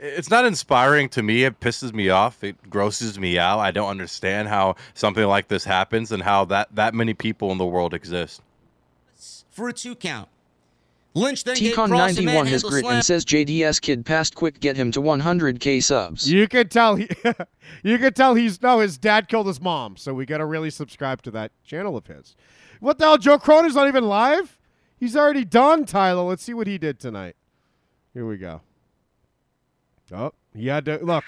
It's 0.00 0.30
not 0.30 0.44
inspiring 0.44 1.08
to 1.10 1.22
me. 1.22 1.44
It 1.44 1.60
pisses 1.60 1.92
me 1.92 2.10
off. 2.10 2.42
It 2.44 2.70
grosses 2.70 3.18
me 3.18 3.38
out. 3.38 3.58
I 3.58 3.70
don't 3.70 3.88
understand 3.88 4.48
how 4.48 4.76
something 4.94 5.24
like 5.24 5.48
this 5.48 5.64
happens 5.64 6.12
and 6.12 6.22
how 6.22 6.44
that, 6.46 6.74
that 6.74 6.94
many 6.94 7.14
people 7.14 7.52
in 7.52 7.58
the 7.58 7.66
world 7.66 7.94
exist. 7.94 8.42
For 9.50 9.68
a 9.68 9.72
two 9.72 9.94
count. 9.94 10.28
Lynch 11.14 11.44
then 11.44 11.56
gave 11.56 11.74
Tcon 11.74 11.88
Cross 11.88 12.18
a 12.18 12.22
91 12.22 12.46
has 12.46 12.62
grit 12.62 12.82
slam. 12.82 12.94
and 12.96 13.04
says 13.04 13.24
JDS 13.24 13.80
kid 13.80 14.04
passed 14.04 14.34
quick 14.34 14.60
get 14.60 14.76
him 14.76 14.92
to 14.92 15.00
100k 15.00 15.82
subs. 15.82 16.30
You 16.30 16.46
can 16.46 16.68
tell 16.68 16.96
he, 16.96 17.08
you 17.82 17.96
can 17.96 18.12
tell 18.12 18.34
he's 18.34 18.60
no. 18.60 18.80
His 18.80 18.98
dad 18.98 19.26
killed 19.26 19.46
his 19.46 19.58
mom, 19.58 19.96
so 19.96 20.12
we 20.12 20.26
got 20.26 20.38
to 20.38 20.44
really 20.44 20.68
subscribe 20.68 21.22
to 21.22 21.30
that 21.30 21.52
channel 21.64 21.96
of 21.96 22.06
his. 22.06 22.36
What 22.80 22.98
the 22.98 23.06
hell? 23.06 23.16
Joe 23.16 23.38
Cronin's 23.38 23.74
not 23.74 23.88
even 23.88 24.04
live. 24.04 24.58
He's 24.98 25.16
already 25.16 25.46
done. 25.46 25.86
Tyler, 25.86 26.22
let's 26.22 26.42
see 26.42 26.52
what 26.52 26.66
he 26.66 26.76
did 26.76 27.00
tonight. 27.00 27.36
Here 28.12 28.26
we 28.26 28.36
go. 28.36 28.60
Oh, 30.12 30.32
he 30.54 30.68
had 30.68 30.84
to 30.86 30.98
look. 31.04 31.24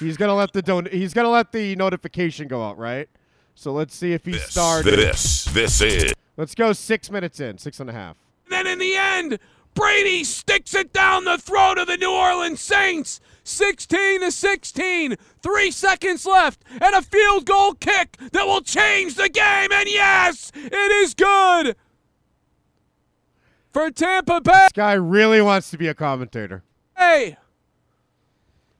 He's 0.00 0.16
gonna 0.16 0.34
let 0.34 0.52
the 0.52 0.62
don- 0.62 0.88
He's 0.90 1.14
gonna 1.14 1.30
let 1.30 1.52
the 1.52 1.76
notification 1.76 2.48
go 2.48 2.62
out, 2.64 2.78
right? 2.78 3.08
So 3.54 3.72
let's 3.72 3.94
see 3.94 4.12
if 4.12 4.24
he 4.24 4.34
started. 4.34 4.98
This, 4.98 5.44
this 5.46 5.80
is. 5.80 6.12
Let's 6.36 6.54
go 6.54 6.72
six 6.72 7.10
minutes 7.10 7.38
in, 7.38 7.58
six 7.58 7.78
and 7.80 7.88
a 7.88 7.92
half. 7.92 8.16
Then 8.50 8.66
in 8.66 8.78
the 8.78 8.96
end, 8.96 9.38
Brady 9.74 10.24
sticks 10.24 10.74
it 10.74 10.92
down 10.92 11.24
the 11.24 11.38
throat 11.38 11.78
of 11.78 11.86
the 11.86 11.96
New 11.96 12.10
Orleans 12.12 12.60
Saints. 12.60 13.20
16 13.44 14.20
to 14.22 14.32
16. 14.32 15.16
Three 15.42 15.70
seconds 15.70 16.24
left, 16.24 16.64
and 16.70 16.94
a 16.94 17.02
field 17.02 17.44
goal 17.44 17.74
kick 17.74 18.16
that 18.32 18.46
will 18.46 18.62
change 18.62 19.16
the 19.16 19.28
game. 19.28 19.70
And 19.70 19.86
yes, 19.88 20.50
it 20.54 20.72
is 20.72 21.14
good 21.14 21.76
for 23.72 23.90
Tampa 23.90 24.40
Bay. 24.40 24.52
This 24.52 24.72
guy 24.72 24.94
really 24.94 25.42
wants 25.42 25.70
to 25.72 25.78
be 25.78 25.88
a 25.88 25.94
commentator. 25.94 26.64
Hey, 26.96 27.36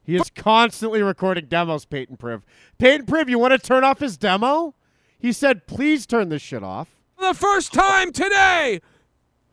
He 0.05 0.15
is 0.15 0.29
constantly 0.29 1.01
recording 1.01 1.45
demos, 1.45 1.85
Peyton 1.85 2.17
Priv. 2.17 2.43
Peyton 2.77 3.05
Priv, 3.05 3.27
you 3.27 3.39
want 3.39 3.53
to 3.53 3.59
turn 3.59 3.83
off 3.83 3.99
his 3.99 4.17
demo? 4.17 4.75
He 5.17 5.31
said, 5.31 5.65
please 5.65 6.05
turn 6.05 6.29
this 6.29 6.41
shit 6.41 6.63
off. 6.63 6.95
for 7.17 7.27
the 7.27 7.33
first 7.33 7.73
time 7.73 8.11
today, 8.11 8.81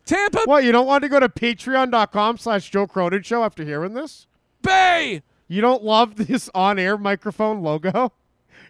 Tampa 0.05 0.41
What, 0.45 0.63
you 0.63 0.71
don't 0.71 0.85
want 0.85 1.01
to 1.03 1.09
go 1.09 1.19
to 1.19 1.29
patreon.com 1.29 2.37
slash 2.37 2.69
Joe 2.69 2.85
Cronin 2.85 3.23
show 3.23 3.43
after 3.43 3.63
hearing 3.63 3.93
this? 3.93 4.27
Bay. 4.61 5.23
You 5.47 5.61
don't 5.61 5.83
love 5.83 6.15
this 6.27 6.49
on-air 6.53 6.97
microphone 6.97 7.61
logo 7.61 8.13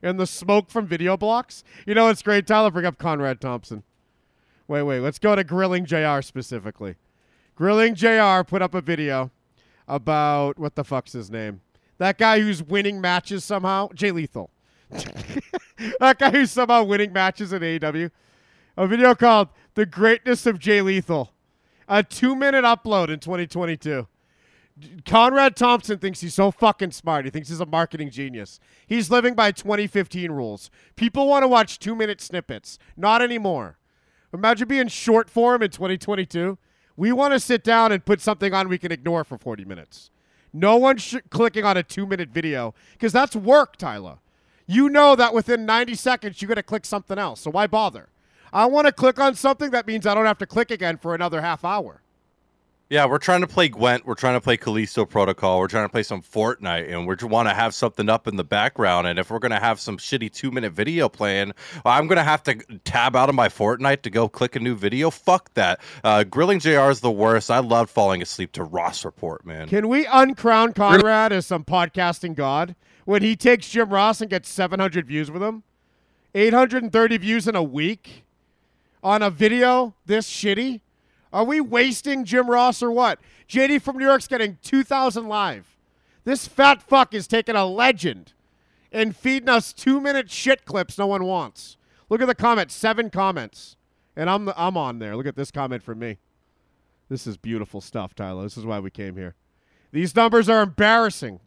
and 0.01 0.19
the 0.19 0.27
smoke 0.27 0.69
from 0.69 0.85
video 0.85 1.17
blocks? 1.17 1.63
You 1.85 1.95
know, 1.95 2.07
it's 2.07 2.21
great. 2.21 2.47
Tyler, 2.47 2.71
bring 2.71 2.85
up 2.85 2.97
Conrad 2.97 3.41
Thompson. 3.41 3.83
Wait, 4.67 4.83
wait. 4.83 5.01
Let's 5.01 5.19
go 5.19 5.35
to 5.35 5.43
Grilling 5.43 5.85
JR 5.85 6.21
specifically. 6.21 6.95
Grilling 7.55 7.95
JR 7.95 8.43
put 8.43 8.61
up 8.61 8.73
a 8.73 8.81
video 8.81 9.31
about, 9.87 10.57
what 10.57 10.75
the 10.75 10.83
fuck's 10.83 11.11
his 11.11 11.29
name? 11.29 11.59
That 12.03 12.17
guy 12.17 12.41
who's 12.41 12.61
winning 12.61 12.99
matches 12.99 13.45
somehow. 13.45 13.87
Jay 13.93 14.11
Lethal. 14.11 14.51
that 14.91 16.19
guy 16.19 16.31
who's 16.31 16.51
somehow 16.51 16.83
winning 16.83 17.13
matches 17.13 17.53
in 17.53 17.61
AEW. 17.61 18.11
A 18.75 18.87
video 18.87 19.15
called 19.15 19.47
The 19.75 19.85
Greatness 19.85 20.45
of 20.45 20.59
Jay 20.59 20.81
Lethal. 20.81 21.31
A 21.87 22.03
two 22.03 22.35
minute 22.35 22.65
upload 22.65 23.07
in 23.07 23.19
2022. 23.19 24.05
Conrad 25.05 25.55
Thompson 25.55 25.97
thinks 25.97 26.19
he's 26.19 26.33
so 26.33 26.51
fucking 26.51 26.91
smart. 26.91 27.23
He 27.23 27.31
thinks 27.31 27.47
he's 27.47 27.61
a 27.61 27.65
marketing 27.65 28.09
genius. 28.09 28.59
He's 28.85 29.09
living 29.09 29.33
by 29.33 29.53
2015 29.53 30.29
rules. 30.29 30.69
People 30.97 31.29
want 31.29 31.43
to 31.43 31.47
watch 31.47 31.79
two 31.79 31.95
minute 31.95 32.19
snippets. 32.19 32.77
Not 32.97 33.21
anymore. 33.21 33.77
Imagine 34.33 34.67
being 34.67 34.89
short 34.89 35.29
form 35.29 35.63
in 35.63 35.69
2022. 35.69 36.57
We 36.97 37.13
want 37.13 37.33
to 37.33 37.39
sit 37.39 37.63
down 37.63 37.93
and 37.93 38.03
put 38.03 38.19
something 38.19 38.53
on 38.53 38.67
we 38.67 38.77
can 38.77 38.91
ignore 38.91 39.23
for 39.23 39.37
40 39.37 39.63
minutes. 39.63 40.09
No 40.53 40.77
one's 40.77 41.01
sh- 41.01 41.15
clicking 41.31 41.65
on 41.65 41.75
a 41.77 41.83
two 41.83 42.05
minute 42.05 42.29
video 42.29 42.75
because 42.93 43.11
that's 43.11 43.35
work, 43.35 43.75
Tyler. 43.77 44.19
You 44.67 44.87
know 44.87 45.15
that 45.15 45.33
within 45.33 45.65
90 45.65 45.95
seconds 45.95 46.41
you're 46.41 46.47
going 46.47 46.55
to 46.57 46.63
click 46.63 46.85
something 46.85 47.17
else. 47.17 47.41
So 47.41 47.51
why 47.51 47.67
bother? 47.67 48.09
I 48.53 48.67
want 48.67 48.85
to 48.85 48.93
click 48.93 49.19
on 49.19 49.33
something 49.33 49.71
that 49.71 49.87
means 49.87 50.05
I 50.05 50.13
don't 50.13 50.27
have 50.27 50.37
to 50.37 50.45
click 50.45 50.69
again 50.69 50.97
for 50.97 51.15
another 51.15 51.41
half 51.41 51.65
hour. 51.65 52.02
Yeah, 52.93 53.07
we're 53.07 53.17
trying 53.17 53.41
to 53.41 53.47
play 53.47 53.69
Gwent. 53.69 54.05
We're 54.05 54.13
trying 54.13 54.35
to 54.35 54.39
play 54.39 54.55
Callisto 54.55 55.03
Protocol. 55.03 55.57
We're 55.57 55.67
trying 55.67 55.85
to 55.85 55.91
play 55.91 56.03
some 56.03 56.21
Fortnite, 56.21 56.93
and 56.93 57.07
we 57.07 57.15
want 57.27 57.49
to 57.49 57.55
have 57.55 57.73
something 57.73 58.07
up 58.07 58.27
in 58.27 58.35
the 58.35 58.43
background. 58.43 59.07
And 59.07 59.17
if 59.17 59.31
we're 59.31 59.39
gonna 59.39 59.59
have 59.59 59.79
some 59.79 59.97
shitty 59.97 60.31
two 60.31 60.51
minute 60.51 60.73
video 60.73 61.09
playing, 61.09 61.53
I'm 61.85 62.05
gonna 62.05 62.23
have 62.23 62.43
to 62.43 62.53
tab 62.85 63.15
out 63.15 63.29
of 63.29 63.33
my 63.33 63.49
Fortnite 63.49 64.03
to 64.03 64.11
go 64.11 64.29
click 64.29 64.55
a 64.55 64.59
new 64.59 64.75
video. 64.75 65.09
Fuck 65.09 65.51
that. 65.55 65.81
Uh, 66.03 66.23
Grilling 66.23 66.59
Jr. 66.59 66.91
is 66.91 66.99
the 66.99 67.09
worst. 67.09 67.49
I 67.49 67.57
love 67.57 67.89
falling 67.89 68.21
asleep 68.21 68.51
to 68.51 68.63
Ross 68.63 69.03
Report, 69.03 69.43
man. 69.43 69.67
Can 69.67 69.89
we 69.89 70.05
uncrown 70.05 70.73
Conrad 70.73 71.31
as 71.31 71.47
some 71.47 71.63
podcasting 71.63 72.35
god 72.35 72.75
when 73.05 73.23
he 73.23 73.35
takes 73.35 73.69
Jim 73.69 73.89
Ross 73.89 74.21
and 74.21 74.29
gets 74.29 74.49
700 74.49 75.07
views 75.07 75.31
with 75.31 75.41
him? 75.41 75.63
830 76.35 77.17
views 77.17 77.47
in 77.47 77.55
a 77.55 77.63
week 77.63 78.23
on 79.01 79.23
a 79.23 79.31
video 79.31 79.95
this 80.05 80.29
shitty? 80.29 80.81
Are 81.33 81.43
we 81.43 81.59
wasting 81.59 82.23
Jim 82.25 82.49
Ross 82.49 82.83
or 82.83 82.91
what? 82.91 83.19
JD 83.49 83.81
from 83.81 83.97
New 83.97 84.05
York's 84.05 84.27
getting 84.27 84.59
2,000 84.61 85.27
live. 85.27 85.75
This 86.23 86.47
fat 86.47 86.81
fuck 86.81 87.13
is 87.13 87.27
taking 87.27 87.55
a 87.55 87.65
legend 87.65 88.33
and 88.91 89.15
feeding 89.15 89.49
us 89.49 89.73
two 89.73 89.99
minute 89.99 90.29
shit 90.29 90.63
clips 90.63 90.97
no 90.97 91.07
one 91.07 91.25
wants. 91.25 91.75
Look 92.07 92.21
at 92.21 92.27
the 92.27 92.35
comments, 92.35 92.75
seven 92.75 93.09
comments. 93.09 93.75
And 94.15 94.29
I'm, 94.29 94.53
I'm 94.55 94.77
on 94.77 94.99
there. 94.99 95.17
Look 95.17 95.25
at 95.25 95.35
this 95.35 95.49
comment 95.49 95.81
from 95.81 95.99
me. 95.99 96.19
This 97.09 97.25
is 97.25 97.35
beautiful 97.35 97.81
stuff, 97.81 98.13
Tyler. 98.13 98.43
This 98.43 98.57
is 98.57 98.65
why 98.65 98.79
we 98.79 98.91
came 98.91 99.17
here. 99.17 99.33
These 99.91 100.15
numbers 100.15 100.47
are 100.47 100.61
embarrassing. 100.61 101.39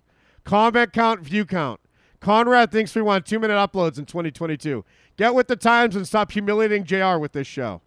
Comment 0.45 0.93
count, 0.93 1.21
view 1.21 1.45
count. 1.45 1.81
Conrad 2.21 2.73
thinks 2.73 2.95
we 2.95 3.03
want 3.03 3.25
two 3.25 3.39
minute 3.39 3.55
uploads 3.55 3.99
in 3.99 4.05
2022. 4.05 4.85
Get 5.17 5.35
with 5.35 5.47
the 5.47 5.57
times 5.57 5.95
and 5.95 6.07
stop 6.07 6.33
humiliating 6.33 6.85
JR 6.85 7.19
with 7.19 7.33
this 7.33 7.47
show. 7.47 7.83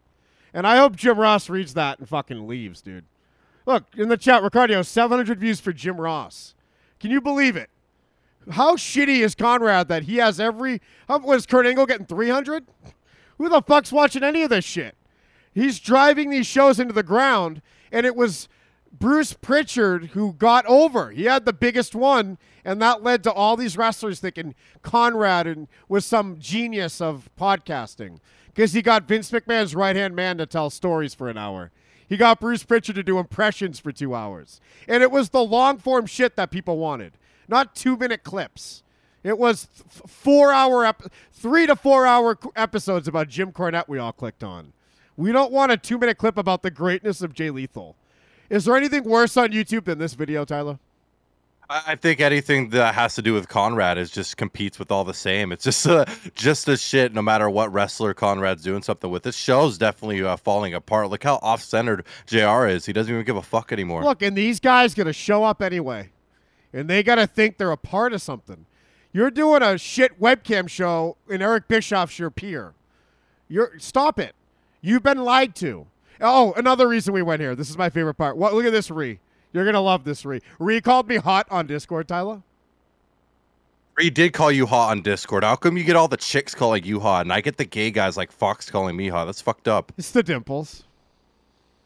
And 0.54 0.66
I 0.66 0.78
hope 0.78 0.96
Jim 0.96 1.20
Ross 1.20 1.50
reads 1.50 1.74
that 1.76 2.00
and 2.00 2.10
fucking 2.10 2.48
leaves, 2.48 2.82
dude. 2.82 3.06
Look, 3.66 3.86
in 3.96 4.10
the 4.10 4.18
chat, 4.18 4.42
Ricardo, 4.42 4.82
700 4.82 5.40
views 5.40 5.60
for 5.60 5.72
Jim 5.72 6.02
Ross. 6.02 6.56
Can 7.00 7.12
you 7.12 7.22
believe 7.22 7.56
it? 7.56 7.70
How 8.52 8.76
shitty 8.76 9.20
is 9.20 9.36
Conrad 9.36 9.90
that 9.90 10.04
he 10.04 10.18
has 10.18 10.40
every. 10.40 10.82
How, 11.08 11.20
was 11.20 11.46
Kurt 11.46 11.68
Angle 11.68 11.86
getting 11.86 12.06
300? 12.06 12.66
Who 13.38 13.48
the 13.50 13.62
fuck's 13.62 13.92
watching 13.92 14.24
any 14.24 14.42
of 14.42 14.50
this 14.50 14.66
shit? 14.66 14.96
He's 15.54 15.80
driving 15.80 16.30
these 16.30 16.48
shows 16.48 16.80
into 16.80 16.94
the 16.94 17.04
ground, 17.04 17.62
and 17.92 18.06
it 18.06 18.16
was 18.16 18.48
Bruce 18.92 19.34
Pritchard 19.34 20.08
who 20.08 20.34
got 20.34 20.66
over. 20.66 21.12
He 21.12 21.26
had 21.26 21.46
the 21.46 21.54
biggest 21.54 21.94
one, 21.94 22.38
and 22.66 22.82
that 22.82 23.04
led 23.04 23.24
to 23.24 23.32
all 23.32 23.56
these 23.56 23.78
wrestlers 23.78 24.20
thinking 24.20 24.56
Conrad 24.82 25.48
and 25.48 25.68
was 25.88 26.06
some 26.06 26.40
genius 26.40 27.02
of 27.02 27.30
podcasting 27.40 28.20
because 28.60 28.74
he 28.74 28.82
got 28.82 29.08
Vince 29.08 29.32
McMahon's 29.32 29.74
right 29.74 29.96
hand 29.96 30.18
man 30.18 30.38
to 30.38 30.46
tell 30.46 30.70
stories 30.70 31.14
for 31.14 31.30
an 31.30 31.38
hour. 31.38 31.72
He 32.10 32.18
got 32.18 32.42
Bruce 32.42 32.62
Pritchard 32.62 32.96
to 32.96 33.04
do 33.04 33.18
impressions 33.18 33.80
for 33.80 33.94
two 33.94 34.14
hours. 34.14 34.60
And 34.86 35.02
it 35.02 35.12
was 35.12 35.30
the 35.30 35.42
long 35.42 35.78
form 35.78 36.06
shit 36.06 36.36
that 36.36 36.52
people 36.52 36.78
wanted, 36.78 37.14
not 37.48 37.74
two 37.74 37.96
minute 37.96 38.26
clips. 38.26 38.84
It 39.24 39.38
was 39.38 39.68
th- 39.68 40.12
four 40.12 40.52
hour, 40.52 40.84
ep- 40.84 41.10
three 41.32 41.68
to 41.68 41.76
four 41.78 42.06
hour 42.06 42.38
episodes 42.54 43.08
about 43.08 43.30
Jim 43.30 43.54
Cornette 43.54 43.88
we 43.88 43.98
all 43.98 44.12
clicked 44.12 44.44
on. 44.44 44.74
We 45.16 45.32
don't 45.32 45.54
want 45.54 45.72
a 45.72 45.78
two 45.78 45.98
minute 45.98 46.18
clip 46.18 46.38
about 46.38 46.62
the 46.62 46.70
greatness 46.70 47.22
of 47.22 47.34
Jay 47.34 47.52
Lethal. 47.52 47.96
Is 48.50 48.66
there 48.66 48.76
anything 48.76 49.06
worse 49.06 49.38
on 49.38 49.52
YouTube 49.52 49.86
than 49.86 50.00
this 50.00 50.16
video, 50.16 50.44
Tyler? 50.44 50.80
I 51.72 51.96
think 51.96 52.20
anything 52.20 52.70
that 52.70 52.96
has 52.96 53.14
to 53.16 53.22
do 53.22 53.34
with 53.36 53.48
Conrad 53.48 54.00
is 54.00 54.10
just 54.10 54.38
competes 54.38 54.80
with 54.80 54.92
all 54.92 55.04
the 55.04 55.14
same. 55.14 55.52
It's 55.52 55.64
just 55.64 55.86
uh, 55.86 56.06
just 56.36 56.68
a 56.68 56.76
shit. 56.76 57.14
No 57.14 57.22
matter 57.22 57.48
what 57.48 57.72
wrestler 57.72 58.16
Conrad's 58.16 58.64
doing 58.64 58.82
something 58.82 59.10
with, 59.10 59.22
this 59.22 59.36
show's 59.36 59.78
definitely 59.78 60.24
uh, 60.24 60.36
falling 60.36 60.74
apart. 60.74 61.12
Look 61.12 61.24
how 61.24 61.36
off-centered 61.44 62.06
Jr. 62.26 62.66
is. 62.66 62.88
He 62.88 62.94
doesn't 62.94 63.14
even 63.14 63.24
give 63.24 63.36
a 63.36 63.44
fuck 63.44 63.72
anymore. 63.72 64.04
Look, 64.04 64.24
and 64.24 64.36
these 64.36 64.60
guys 64.60 64.96
gonna 64.96 65.14
show 65.14 65.44
up 65.44 65.62
anyway, 65.62 66.10
and 66.74 66.90
they 66.90 67.04
gotta 67.04 67.28
think 67.28 67.58
they're 67.58 67.72
a 67.72 67.78
part 67.78 68.14
of 68.14 68.22
something. 68.24 68.66
You're 69.14 69.32
doing 69.32 69.62
a 69.62 69.78
shit 69.78 70.20
webcam 70.20 70.68
show, 70.68 71.18
and 71.30 71.44
Eric 71.44 71.68
Bischoff's 71.68 72.18
your 72.18 72.32
peer. 72.32 72.74
You're 73.48 73.78
stop 73.78 74.20
it. 74.20 74.34
You've 74.82 75.04
been 75.04 75.20
lied 75.20 75.56
to. 75.58 75.86
Oh, 76.20 76.54
another 76.54 76.88
reason 76.88 77.14
we 77.14 77.22
went 77.22 77.42
here. 77.42 77.54
This 77.54 77.70
is 77.70 77.78
my 77.78 77.92
favorite 77.92 78.16
part. 78.16 78.38
What? 78.38 78.56
Look 78.56 78.66
at 78.66 78.72
this, 78.72 78.90
Ree. 78.90 79.20
You're 79.54 79.66
gonna 79.66 79.82
love 79.82 80.04
this, 80.04 80.26
Ree. 80.26 80.42
Ree 80.60 80.82
called 80.82 81.08
me 81.08 81.18
hot 81.18 81.48
on 81.50 81.68
Discord, 81.68 82.08
Tyler. 82.08 82.44
He 84.00 84.10
did 84.10 84.32
call 84.32 84.52
you 84.52 84.66
hot 84.66 84.92
on 84.92 85.02
Discord. 85.02 85.44
How 85.44 85.56
come 85.56 85.76
you 85.76 85.84
get 85.84 85.96
all 85.96 86.08
the 86.08 86.18
chicks 86.18 86.56
calling 86.56 86.86
you 86.86 87.00
hot, 87.00 87.26
and 87.26 87.34
I 87.34 87.42
get 87.42 87.58
the 87.58 87.66
gay 87.66 87.92
guys 87.92 88.16
like 88.16 88.32
Fox 88.32 88.70
calling 88.70 88.96
me 88.96 89.10
hot? 89.10 89.26
That's 89.26 89.42
fucked 89.42 89.68
up. 89.68 89.92
It's 89.98 90.12
the 90.12 90.24
dimples. 90.24 90.84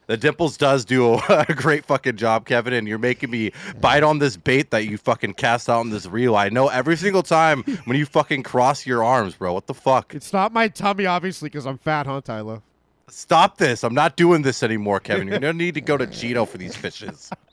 The 0.08 0.18
Dimples 0.18 0.58
does 0.58 0.84
do 0.84 1.14
a, 1.14 1.46
a 1.50 1.54
great 1.54 1.86
fucking 1.86 2.18
job, 2.18 2.46
Kevin, 2.46 2.74
and 2.74 2.88
you're 2.88 2.98
making 2.98 3.32
me 3.32 3.52
bite 3.80 4.04
on 4.04 4.20
this 4.20 4.36
bait 4.36 4.70
that 4.72 4.86
you 4.86 4.98
fucking 4.98 5.36
cast 5.36 5.70
out 5.70 5.82
in 5.82 5.92
this 5.92 6.06
reel. 6.06 6.36
I 6.36 6.50
know 6.50 6.68
every 6.68 6.98
single 6.98 7.24
time 7.24 7.64
when 7.86 7.98
you 7.98 8.06
fucking 8.06 8.44
cross 8.44 8.86
your 8.86 9.04
arms, 9.04 9.36
bro. 9.36 9.54
What 9.54 9.68
the 9.68 9.74
fuck? 9.74 10.14
It's 10.14 10.34
not 10.34 10.52
my 10.52 10.68
tummy, 10.68 11.06
obviously, 11.06 11.50
because 11.50 11.66
I'm 11.66 11.78
fat, 11.78 12.06
huh, 12.06 12.22
Tyler? 12.22 12.62
Stop 13.08 13.58
this. 13.58 13.84
I'm 13.84 13.94
not 13.94 14.18
doing 14.18 14.42
this 14.42 14.64
anymore, 14.64 15.00
Kevin. 15.00 15.28
You're 15.28 15.40
gonna 15.40 15.54
need 15.54 15.76
to 15.76 15.82
go 15.82 15.98
to 15.98 16.08
Cheeto 16.08 16.48
for 16.48 16.58
these 16.58 16.76
fishes. 16.76 17.30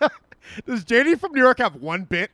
Does 0.66 0.84
JD 0.84 1.18
from 1.20 1.32
New 1.32 1.40
York 1.40 1.58
have 1.58 1.76
one 1.76 2.04
bit? 2.04 2.30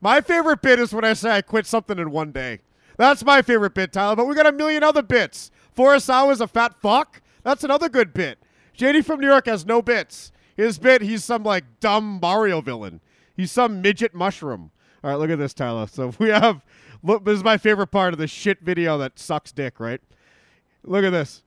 My 0.00 0.20
favorite 0.20 0.60
bit 0.60 0.78
is 0.78 0.92
when 0.92 1.04
I 1.04 1.14
say 1.14 1.30
I 1.30 1.42
quit 1.42 1.66
something 1.66 1.98
in 1.98 2.10
one 2.10 2.32
day. 2.32 2.60
That's 2.96 3.24
my 3.24 3.42
favorite 3.42 3.74
bit, 3.74 3.92
Tyler. 3.92 4.16
But 4.16 4.26
we 4.26 4.34
got 4.34 4.46
a 4.46 4.52
million 4.52 4.82
other 4.82 5.02
bits. 5.02 5.50
Forrest 5.72 6.10
is 6.10 6.40
a 6.40 6.46
fat 6.46 6.74
fuck. 6.80 7.22
That's 7.42 7.64
another 7.64 7.88
good 7.88 8.14
bit. 8.14 8.38
JD 8.76 9.04
from 9.04 9.20
New 9.20 9.26
York 9.26 9.46
has 9.46 9.66
no 9.66 9.82
bits. 9.82 10.32
His 10.56 10.78
bit, 10.78 11.02
he's 11.02 11.24
some 11.24 11.42
like 11.42 11.64
dumb 11.80 12.18
Mario 12.20 12.60
villain. 12.60 13.00
He's 13.36 13.50
some 13.50 13.82
midget 13.82 14.14
mushroom. 14.14 14.70
All 15.02 15.10
right, 15.10 15.18
look 15.18 15.30
at 15.30 15.38
this, 15.38 15.54
Tyler. 15.54 15.86
So 15.86 16.12
we 16.18 16.30
have. 16.30 16.62
Look, 17.02 17.24
this 17.24 17.36
is 17.36 17.44
my 17.44 17.58
favorite 17.58 17.88
part 17.88 18.14
of 18.14 18.18
the 18.18 18.26
shit 18.26 18.60
video 18.60 18.96
that 18.98 19.18
sucks 19.18 19.52
dick. 19.52 19.80
Right? 19.80 20.00
Look 20.84 21.04
at 21.04 21.10
this. 21.10 21.42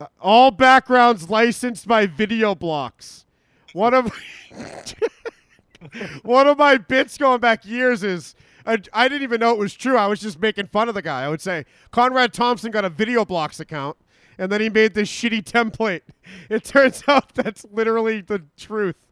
Uh, 0.00 0.06
all 0.20 0.50
backgrounds 0.50 1.30
licensed 1.30 1.88
by 1.88 2.06
Video 2.06 2.54
Blocks. 2.54 3.24
One 3.72 3.94
of 3.94 4.12
one 6.22 6.46
of 6.46 6.58
my 6.58 6.76
bits 6.76 7.18
going 7.18 7.40
back 7.40 7.64
years 7.64 8.02
is 8.02 8.34
I, 8.66 8.78
I 8.92 9.08
didn't 9.08 9.22
even 9.22 9.40
know 9.40 9.52
it 9.52 9.58
was 9.58 9.74
true. 9.74 9.96
I 9.96 10.06
was 10.06 10.20
just 10.20 10.40
making 10.40 10.66
fun 10.66 10.88
of 10.88 10.94
the 10.94 11.02
guy. 11.02 11.24
I 11.24 11.28
would 11.28 11.40
say 11.40 11.64
Conrad 11.90 12.32
Thompson 12.32 12.70
got 12.70 12.84
a 12.84 12.90
Video 12.90 13.24
Blocks 13.24 13.60
account, 13.60 13.96
and 14.38 14.50
then 14.52 14.60
he 14.60 14.68
made 14.68 14.94
this 14.94 15.10
shitty 15.10 15.42
template. 15.44 16.02
It 16.48 16.64
turns 16.64 17.02
out 17.08 17.34
that's 17.34 17.66
literally 17.72 18.20
the 18.20 18.44
truth. 18.56 19.06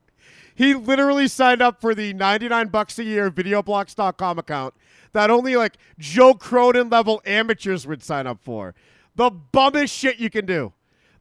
He 0.55 0.75
literally 0.75 1.27
signed 1.27 1.63
up 1.63 1.81
for 1.81 1.95
the 1.95 2.13
99 2.13 2.69
bucks 2.69 2.99
a 2.99 3.05
year 3.05 3.31
videoblocks.com 3.31 4.39
account 4.39 4.75
that 5.13 5.31
only 5.31 5.57
like 5.57 5.77
Joe 5.99 6.35
Cronin 6.35 6.89
level 6.89 7.21
amateurs 7.25 7.87
would 7.87 8.03
sign 8.03 8.27
up 8.27 8.41
for. 8.43 8.75
The 9.17 9.31
bummest 9.31 9.95
shit 9.95 10.19
you 10.19 10.31
can 10.31 10.47
do. 10.47 10.73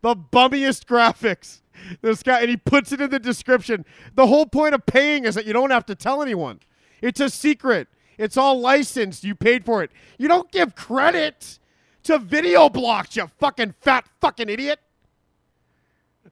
The 0.02 0.16
bummiest 0.16 0.86
graphics. 0.88 1.62
This 2.02 2.24
guy, 2.24 2.42
and 2.42 2.50
he 2.50 2.58
puts 2.58 2.92
it 2.92 3.02
in 3.02 3.10
the 3.10 3.20
description. 3.20 3.86
The 4.16 4.28
whole 4.28 4.46
point 4.46 4.76
of 4.76 4.86
paying 4.86 5.26
is 5.26 5.36
that 5.36 5.46
you 5.46 5.54
don't 5.54 5.72
have 5.72 5.86
to 5.88 5.96
tell 5.96 6.22
anyone. 6.22 6.60
It's 7.02 7.20
a 7.20 7.30
secret. 7.30 7.88
It's 8.18 8.38
all 8.38 8.60
licensed. 8.60 9.24
You 9.24 9.36
paid 9.36 9.64
for 9.64 9.82
it. 9.84 9.92
You 10.18 10.28
don't 10.28 10.52
give 10.52 10.76
credit 10.76 11.60
to 12.04 12.18
video 12.20 12.70
blocks, 12.70 13.16
you 13.16 13.28
fucking 13.40 13.76
fat 13.82 14.08
fucking 14.20 14.50
idiot. 14.50 14.80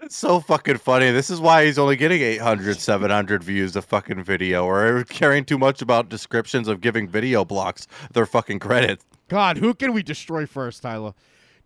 It's 0.01 0.15
so 0.15 0.39
fucking 0.39 0.77
funny. 0.77 1.09
This 1.11 1.29
is 1.29 1.39
why 1.39 1.65
he's 1.65 1.79
only 1.79 1.95
getting 1.95 2.21
800, 2.21 2.77
700 2.77 3.43
views 3.43 3.75
a 3.75 3.81
fucking 3.81 4.23
video, 4.23 4.65
or 4.65 5.03
caring 5.05 5.43
too 5.43 5.57
much 5.57 5.81
about 5.81 6.09
descriptions 6.09 6.67
of 6.67 6.81
giving 6.81 7.07
video 7.07 7.43
blocks 7.43 7.87
their 8.11 8.25
fucking 8.27 8.59
credit. 8.59 9.01
God, 9.27 9.57
who 9.57 9.73
can 9.73 9.93
we 9.93 10.03
destroy 10.03 10.45
first, 10.45 10.83
Tyler? 10.83 11.13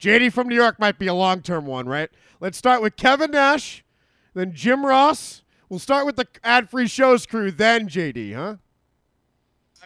JD 0.01 0.33
from 0.33 0.47
New 0.47 0.55
York 0.55 0.79
might 0.79 0.97
be 0.97 1.05
a 1.07 1.13
long 1.13 1.41
term 1.41 1.65
one, 1.67 1.87
right? 1.87 2.09
Let's 2.39 2.57
start 2.57 2.81
with 2.81 2.95
Kevin 2.97 3.31
Nash, 3.31 3.83
then 4.33 4.51
Jim 4.53 4.83
Ross. 4.85 5.43
We'll 5.69 5.79
start 5.79 6.05
with 6.07 6.15
the 6.15 6.27
ad 6.43 6.69
free 6.69 6.87
shows 6.87 7.25
crew, 7.27 7.51
then 7.51 7.87
JD, 7.87 8.33
huh? 8.35 8.55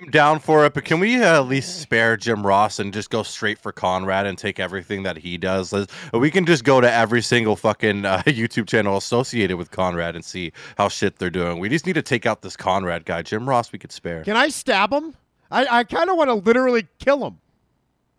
I'm 0.01 0.09
down 0.09 0.39
for 0.39 0.65
it, 0.65 0.73
but 0.73 0.83
can 0.83 0.99
we 0.99 1.21
uh, 1.23 1.41
at 1.41 1.47
least 1.47 1.79
spare 1.81 2.17
Jim 2.17 2.45
Ross 2.45 2.79
and 2.79 2.93
just 2.93 3.09
go 3.09 3.23
straight 3.23 3.57
for 3.57 3.71
Conrad 3.71 4.25
and 4.25 4.37
take 4.37 4.59
everything 4.59 5.03
that 5.03 5.17
he 5.17 5.37
does? 5.37 5.71
Let's- 5.71 5.93
We 6.11 6.31
can 6.31 6.45
just 6.45 6.63
go 6.65 6.81
to 6.81 6.91
every 6.91 7.21
single 7.21 7.55
fucking 7.55 8.03
uh, 8.05 8.21
YouTube 8.25 8.67
channel 8.67 8.97
associated 8.97 9.55
with 9.57 9.71
Conrad 9.71 10.15
and 10.15 10.25
see 10.25 10.51
how 10.77 10.89
shit 10.89 11.17
they're 11.17 11.29
doing. 11.29 11.59
We 11.59 11.69
just 11.69 11.85
need 11.85 11.93
to 11.93 12.01
take 12.01 12.25
out 12.25 12.41
this 12.41 12.57
Conrad 12.57 13.05
guy. 13.05 13.21
Jim 13.21 13.47
Ross, 13.47 13.71
we 13.71 13.79
could 13.79 13.91
spare. 13.91 14.23
Can 14.25 14.35
I 14.35 14.49
stab 14.49 14.91
him? 14.91 15.15
I, 15.51 15.65
I 15.79 15.83
kind 15.85 16.09
of 16.09 16.17
want 16.17 16.29
to 16.29 16.33
literally 16.35 16.87
kill 16.99 17.25
him. 17.25 17.37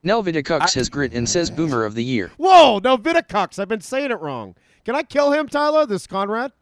Nelvita 0.07 0.43
Cux 0.45 0.75
has 0.75 0.89
grit 0.89 1.13
and 1.13 1.29
says 1.29 1.51
Boomer 1.51 1.85
of 1.85 1.95
the 1.95 2.05
Year. 2.05 2.31
Whoa, 2.37 2.79
no, 2.79 2.97
Viticux. 2.97 3.59
I've 3.59 3.69
been 3.69 3.81
saying 3.81 4.13
it 4.13 4.21
wrong. 4.21 4.55
Can 4.85 4.95
I 4.95 5.03
kill 5.03 5.33
him, 5.33 5.49
Tyler? 5.49 5.85
This 5.85 6.07
Conrad? 6.07 6.53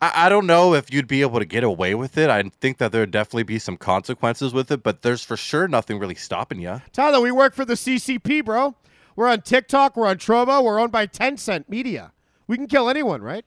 I, 0.00 0.26
I 0.26 0.28
don't 0.28 0.46
know 0.46 0.74
if 0.74 0.92
you'd 0.92 1.08
be 1.08 1.22
able 1.22 1.40
to 1.40 1.44
get 1.44 1.64
away 1.64 1.96
with 1.96 2.16
it. 2.16 2.30
I 2.30 2.42
think 2.60 2.78
that 2.78 2.92
there'd 2.92 3.10
definitely 3.10 3.42
be 3.42 3.58
some 3.58 3.76
consequences 3.76 4.54
with 4.54 4.70
it, 4.70 4.84
but 4.84 5.02
there's 5.02 5.24
for 5.24 5.36
sure 5.36 5.66
nothing 5.66 5.98
really 5.98 6.14
stopping 6.14 6.60
you. 6.60 6.80
Tyler, 6.92 7.20
we 7.20 7.32
work 7.32 7.54
for 7.54 7.64
the 7.64 7.74
CCP, 7.74 8.44
bro. 8.44 8.76
We're 9.16 9.28
on 9.28 9.40
TikTok. 9.40 9.96
We're 9.96 10.06
on 10.06 10.18
Trovo. 10.18 10.62
We're 10.62 10.78
owned 10.78 10.92
by 10.92 11.08
Tencent 11.08 11.68
Media. 11.68 12.12
We 12.46 12.56
can 12.56 12.68
kill 12.68 12.88
anyone, 12.88 13.22
right? 13.22 13.44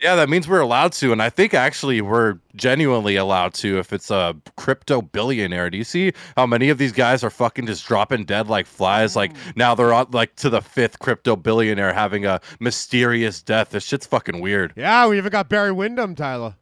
Yeah, 0.00 0.14
that 0.14 0.28
means 0.28 0.46
we're 0.46 0.60
allowed 0.60 0.92
to, 0.92 1.10
and 1.10 1.20
I 1.20 1.28
think 1.28 1.54
actually 1.54 2.00
we're 2.00 2.38
genuinely 2.54 3.16
allowed 3.16 3.52
to 3.54 3.80
if 3.80 3.92
it's 3.92 4.12
a 4.12 4.36
crypto 4.56 5.02
billionaire. 5.02 5.70
Do 5.70 5.76
you 5.78 5.82
see 5.82 6.12
how 6.36 6.46
many 6.46 6.68
of 6.68 6.78
these 6.78 6.92
guys 6.92 7.24
are 7.24 7.30
fucking 7.30 7.66
just 7.66 7.84
dropping 7.84 8.24
dead 8.24 8.48
like 8.48 8.66
flies? 8.66 9.16
Like 9.16 9.32
now 9.56 9.74
they're 9.74 9.92
on 9.92 10.06
like 10.12 10.36
to 10.36 10.50
the 10.50 10.60
fifth 10.60 11.00
crypto 11.00 11.34
billionaire 11.34 11.92
having 11.92 12.24
a 12.26 12.40
mysterious 12.60 13.42
death. 13.42 13.70
This 13.70 13.84
shit's 13.84 14.06
fucking 14.06 14.40
weird. 14.40 14.72
Yeah, 14.76 15.08
we 15.08 15.18
even 15.18 15.32
got 15.32 15.48
Barry 15.48 15.72
Windham, 15.72 16.14
Tyler. 16.14 16.54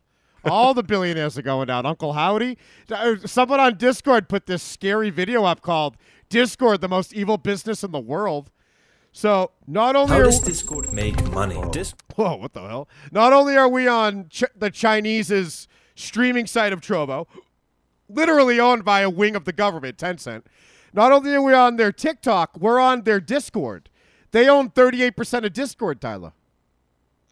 All 0.47 0.73
the 0.73 0.83
billionaires 0.83 1.37
are 1.37 1.43
going 1.43 1.67
down. 1.67 1.85
Uncle 1.85 2.15
Howdy. 2.15 2.57
Uh, 2.91 3.17
Someone 3.27 3.61
on 3.61 3.77
Discord 3.77 4.31
put 4.31 4.47
this 4.47 4.63
scary 4.63 5.11
video 5.11 5.45
up 5.45 5.61
called 5.61 5.99
Discord, 6.31 6.81
the 6.81 6.89
most 6.89 7.13
evil 7.13 7.37
business 7.37 7.85
in 7.85 7.91
the 7.91 8.01
world. 8.01 8.51
So 9.17 9.53
not 9.67 9.97
only 9.97 10.13
How 10.13 10.21
are 10.21 10.25
does 10.25 10.41
Discord 10.41 10.93
make 10.93 11.27
money? 11.31 11.59
Dis- 11.73 11.95
Whoa, 12.17 12.37
what 12.37 12.53
the 12.53 12.61
hell? 12.61 12.87
Not 13.11 13.33
only 13.33 13.57
are 13.57 13.67
we 13.67 13.89
on 13.89 14.29
Ch- 14.29 14.45
the 14.55 14.71
Chinese's 14.71 15.69
streaming 15.95 16.47
site 16.47 16.71
of 16.71 16.83
Trovo, 16.83 17.27
literally 18.11 18.61
owned 18.61 18.85
by 18.85 19.01
a 19.01 19.09
wing 19.09 19.35
of 19.35 19.47
the 19.47 19.55
government, 19.55 19.97
Tencent. 19.97 20.43
Not 20.93 21.13
only 21.13 21.35
are 21.35 21.41
we 21.41 21.55
on 21.55 21.77
their 21.77 21.93
TikTok, 21.93 22.59
we're 22.59 22.79
on 22.79 23.05
their 23.05 23.19
Discord. 23.19 23.89
They 24.33 24.51
own 24.51 24.69
38% 24.69 25.47
of 25.47 25.53
Discord, 25.55 25.99
Tyler. 25.99 26.35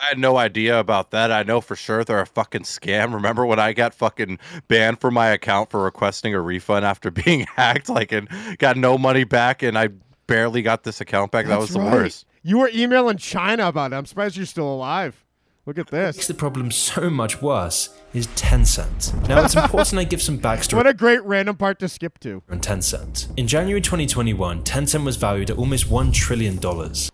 I 0.01 0.07
had 0.07 0.19
no 0.19 0.39
idea 0.39 0.81
about 0.81 1.11
that. 1.11 1.31
I 1.31 1.43
know 1.43 1.61
for 1.61 1.77
sure 1.77 2.03
they're 2.03 2.21
a 2.21 2.27
fucking 2.27 2.63
scam. 2.63 3.13
Remember 3.15 3.47
when 3.47 3.59
I 3.61 3.75
got 3.75 3.95
fucking 3.95 4.39
banned 4.69 5.01
from 5.01 5.15
my 5.15 5.29
account 5.29 5.71
for 5.71 5.83
requesting 5.83 6.35
a 6.35 6.41
refund 6.41 6.85
after 6.85 7.11
being 7.25 7.47
hacked, 7.57 7.89
like, 7.89 8.11
and 8.11 8.29
got 8.59 8.77
no 8.77 8.99
money 8.99 9.25
back, 9.25 9.63
and 9.63 9.79
I 9.79 9.89
barely 10.27 10.63
got 10.63 10.85
this 10.85 11.01
account 11.01 11.33
back? 11.33 11.47
that 11.47 11.59
was 11.59 11.71
the 11.71 11.81
right. 11.81 11.93
worst. 11.93 12.27
You 12.43 12.59
were 12.59 12.71
emailing 12.75 13.17
China 13.17 13.69
about 13.69 13.93
it. 13.93 13.97
I'm 13.97 14.07
surprised 14.07 14.37
you're 14.37 14.47
still 14.47 14.73
alive. 14.73 15.25
Look 15.67 15.79
at 15.79 15.87
this. 15.87 16.17
makes 16.17 16.27
the 16.27 16.35
problem 16.35 16.71
so 16.71 17.09
much 17.09 17.41
worse 17.41 17.89
is 18.13 18.27
Tencent. 18.29 19.29
Now, 19.29 19.43
it's 19.43 19.55
important 19.55 19.99
I 19.99 20.05
give 20.05 20.21
some 20.21 20.39
backstory 20.39 20.75
What 20.75 20.87
a 20.87 20.93
great 20.93 21.25
random 21.25 21.57
part 21.57 21.79
to 21.79 21.89
skip 21.89 22.19
to. 22.21 22.43
on 22.51 22.61
Tencent. 22.61 23.29
In 23.39 23.49
January 23.49 23.81
2021, 23.81 24.63
Tencent 24.63 25.05
was 25.05 25.17
valued 25.17 25.51
at 25.51 25.57
almost 25.57 25.89
$1 25.89 26.13
trillion. 26.13 26.59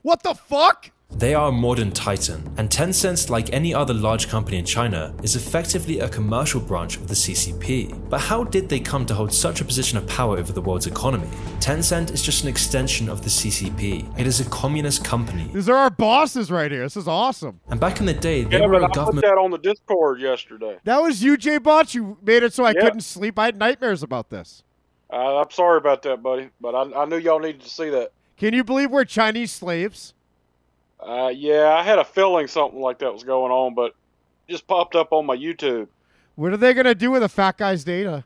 What 0.03 0.25
the 0.25 0.35
fuck? 0.35 0.91
They 1.13 1.35
are 1.35 1.49
a 1.49 1.53
modern 1.53 1.91
titan, 1.91 2.51
and 2.57 2.71
Tencent, 2.71 3.29
like 3.29 3.53
any 3.53 3.75
other 3.75 3.93
large 3.93 4.29
company 4.29 4.59
in 4.59 4.65
China, 4.65 5.13
is 5.23 5.37
effectively 5.37 5.99
a 5.99 6.09
commercial 6.09 6.61
branch 6.61 6.97
of 6.97 7.09
the 7.09 7.15
CCP. 7.15 8.09
But 8.09 8.21
how 8.21 8.45
did 8.45 8.69
they 8.69 8.81
come 8.81 9.05
to 9.07 9.15
hold 9.15 9.33
such 9.33 9.61
a 9.61 9.65
position 9.65 9.99
of 9.99 10.07
power 10.07 10.39
over 10.39 10.53
the 10.53 10.63
world's 10.63 10.87
economy? 10.87 11.27
Tencent 11.59 12.11
is 12.13 12.23
just 12.23 12.45
an 12.45 12.49
extension 12.49 13.09
of 13.11 13.23
the 13.23 13.29
CCP. 13.29 14.19
It 14.19 14.27
is 14.27 14.41
a 14.41 14.49
communist 14.49 15.05
company. 15.05 15.51
These 15.53 15.69
are 15.69 15.77
our 15.77 15.91
bosses 15.91 16.51
right 16.51 16.71
here. 16.71 16.85
This 16.85 16.97
is 16.97 17.09
awesome. 17.09 17.61
And 17.69 17.79
back 17.79 18.01
in 18.01 18.07
the 18.07 18.15
day, 18.15 18.45
they 18.45 18.59
Yeah, 18.61 18.67
were 18.67 18.73
but 18.81 18.83
a 18.83 18.85
I 18.85 18.89
put 18.89 18.95
government. 18.95 19.27
that 19.27 19.37
on 19.37 19.51
the 19.51 19.59
Discord 19.59 20.21
yesterday. 20.21 20.79
That 20.85 21.03
was 21.03 21.23
you, 21.23 21.37
J 21.37 21.59
Bot. 21.59 21.93
You 21.95 22.17
made 22.23 22.45
it 22.45 22.55
so 22.55 22.65
I 22.65 22.71
Yeah. 22.71 22.81
couldn't 22.83 23.01
sleep. 23.03 23.39
I 23.39 23.47
had 23.47 23.59
nightmares 23.59 24.03
about 24.03 24.31
this. 24.31 24.63
Uh, 25.13 25.41
I'm 25.41 25.51
sorry 25.51 25.77
about 25.77 26.03
that, 26.03 26.23
buddy, 26.23 26.49
but 26.61 26.75
I, 26.75 27.03
I 27.03 27.05
knew 27.05 27.17
y'all 27.19 27.41
needed 27.41 27.61
to 27.63 27.69
see 27.69 27.91
that. 27.91 28.13
Can 28.39 28.55
you 28.55 28.63
believe 28.65 28.91
we're 28.91 29.05
Chinese 29.05 29.51
slaves? 29.53 30.15
Uh, 31.03 31.33
yeah, 31.35 31.75
I 31.79 31.83
had 31.83 31.99
a 31.99 32.05
feeling 32.05 32.47
something 32.47 32.81
like 32.81 32.99
that 32.99 33.13
was 33.13 33.25
going 33.25 33.51
on, 33.53 33.75
but 33.75 33.95
it 34.49 34.53
just 34.53 34.67
popped 34.67 34.95
up 34.95 35.13
on 35.13 35.27
my 35.27 35.37
YouTube. 35.37 35.89
What 36.35 36.53
are 36.53 36.57
they 36.57 36.75
gonna 36.75 36.95
do 36.95 37.11
with 37.11 37.23
a 37.23 37.29
fat 37.29 37.57
guy's 37.59 37.85
data? 37.85 38.25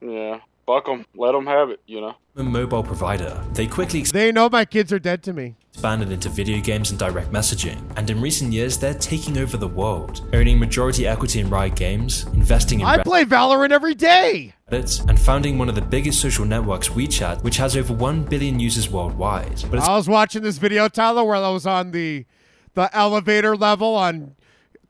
Yeah, 0.00 0.40
fuck 0.66 0.86
them, 0.86 1.06
let 1.14 1.32
them 1.32 1.46
have 1.46 1.70
it. 1.70 1.80
You 1.86 2.00
know. 2.00 2.14
Mobile 2.36 2.82
provider. 2.82 3.38
They 3.52 3.66
quickly 3.66 4.02
They 4.02 4.32
know 4.32 4.48
my 4.48 4.64
kids 4.64 4.92
are 4.92 4.98
dead 4.98 5.22
to 5.24 5.32
me. 5.34 5.54
expanded 5.74 6.10
into 6.10 6.30
video 6.30 6.60
games 6.60 6.90
and 6.90 6.98
direct 6.98 7.30
messaging, 7.30 7.80
and 7.96 8.08
in 8.08 8.20
recent 8.20 8.52
years, 8.52 8.78
they're 8.78 8.94
taking 8.94 9.36
over 9.36 9.56
the 9.56 9.68
world, 9.68 10.22
owning 10.32 10.58
majority 10.58 11.06
equity 11.06 11.40
in 11.40 11.50
Riot 11.50 11.76
Games, 11.76 12.24
investing 12.32 12.80
in 12.80 12.86
I 12.86 13.02
play 13.02 13.24
Valorant 13.24 13.70
every 13.70 13.94
day. 13.94 14.54
Reddit, 14.70 15.06
and 15.08 15.20
founding 15.20 15.58
one 15.58 15.68
of 15.68 15.74
the 15.74 15.82
biggest 15.82 16.20
social 16.20 16.46
networks, 16.46 16.88
WeChat, 16.88 17.42
which 17.42 17.58
has 17.58 17.76
over 17.76 17.92
1 17.92 18.24
billion 18.24 18.58
users 18.58 18.88
worldwide. 18.88 19.64
But 19.70 19.80
I 19.80 19.94
was 19.94 20.08
watching 20.08 20.42
this 20.42 20.56
video, 20.56 20.88
Tyler, 20.88 21.24
while 21.24 21.44
I 21.44 21.50
was 21.50 21.66
on 21.66 21.90
the 21.90 22.24
the 22.74 22.94
elevator 22.96 23.54
level 23.54 23.94
on 23.94 24.34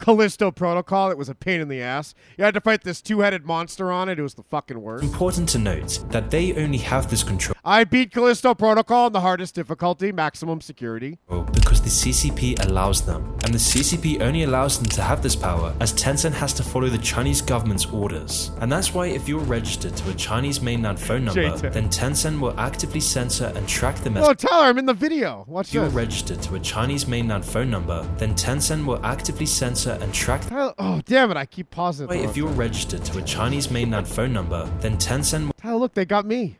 Callisto 0.03 0.51
Protocol. 0.51 1.11
It 1.13 1.17
was 1.17 1.29
a 1.29 1.35
pain 1.35 1.61
in 1.61 1.69
the 1.69 1.81
ass. 1.81 2.15
You 2.37 2.45
had 2.45 2.55
to 2.55 2.61
fight 2.61 2.83
this 2.83 3.01
two-headed 3.01 3.47
monster 3.47 3.93
on 3.93 4.09
it. 4.09 4.19
It 4.19 4.23
was 4.23 4.35
the 4.35 4.43
fucking 4.43 4.81
worst. 4.81 5.05
important 5.05 5.49
to 5.51 5.59
note 5.59 6.05
that 6.11 6.31
they 6.31 6.53
only 6.55 6.79
have 6.79 7.09
this 7.09 7.23
control 7.23 7.55
I 7.65 7.85
beat 7.85 8.11
Callisto 8.13 8.55
Protocol 8.55 9.07
on 9.07 9.13
the 9.13 9.21
hardest 9.21 9.55
difficulty, 9.55 10.11
maximum 10.11 10.61
security. 10.61 11.19
Oh, 11.29 11.43
because 11.43 11.81
the 11.81 11.89
CCP 11.89 12.65
allows 12.67 13.03
them. 13.03 13.39
And 13.45 13.55
the 13.55 13.59
CCP 13.59 14.21
only 14.21 14.43
allows 14.43 14.79
them 14.81 14.89
to 14.89 15.03
have 15.03 15.23
this 15.23 15.37
power 15.37 15.73
as 15.79 15.93
Tencent 15.93 16.33
has 16.33 16.53
to 16.55 16.65
follow 16.65 16.89
the 16.89 16.99
Chinese 16.99 17.41
government's 17.41 17.87
orders. 17.87 18.51
And 18.61 18.71
that's 18.73 18.93
why 18.93 19.07
if 19.07 19.29
you're 19.29 19.39
registered 19.39 19.97
to 19.99 20.11
a 20.11 20.15
Chinese 20.15 20.61
mainland 20.61 20.99
phone 20.99 21.25
number, 21.25 21.51
J-Tech. 21.51 21.73
then 21.73 21.89
Tencent 21.89 22.41
will 22.41 22.59
actively 22.59 22.99
censor 22.99 23.53
and 23.55 23.69
track 23.69 23.95
the 23.99 24.11
Oh, 24.11 24.15
message. 24.15 24.39
Tyler, 24.41 24.67
I'm 24.67 24.79
in 24.79 24.87
the 24.87 24.93
video. 24.95 25.45
Watch 25.47 25.69
If 25.69 25.75
you're 25.75 25.89
registered 25.91 26.43
to 26.43 26.57
a 26.57 26.61
Chinese 26.61 27.07
mainland 27.07 27.45
phone 27.45 27.71
number, 27.71 28.03
then 28.19 28.35
Tencent 28.35 28.85
will 28.85 29.05
actively 29.07 29.47
censor 29.47 29.92
and 30.01 30.13
track. 30.15 30.43
Tyler, 30.47 30.75
oh, 30.79 31.01
damn 31.05 31.31
it. 31.31 31.37
I 31.37 31.47
keep 31.47 31.71
pausing. 31.71 32.09
Wait, 32.09 32.25
if 32.25 32.37
you're 32.37 32.49
registered 32.49 33.05
to 33.05 33.19
a 33.19 33.23
Chinese 33.23 33.71
mainland 33.71 34.09
phone 34.09 34.33
number, 34.33 34.65
then 34.81 34.97
Tencent 34.97 35.51
Tyler, 35.59 35.79
look, 35.79 35.95
they 35.95 36.05
got 36.05 36.27
me. 36.27 36.57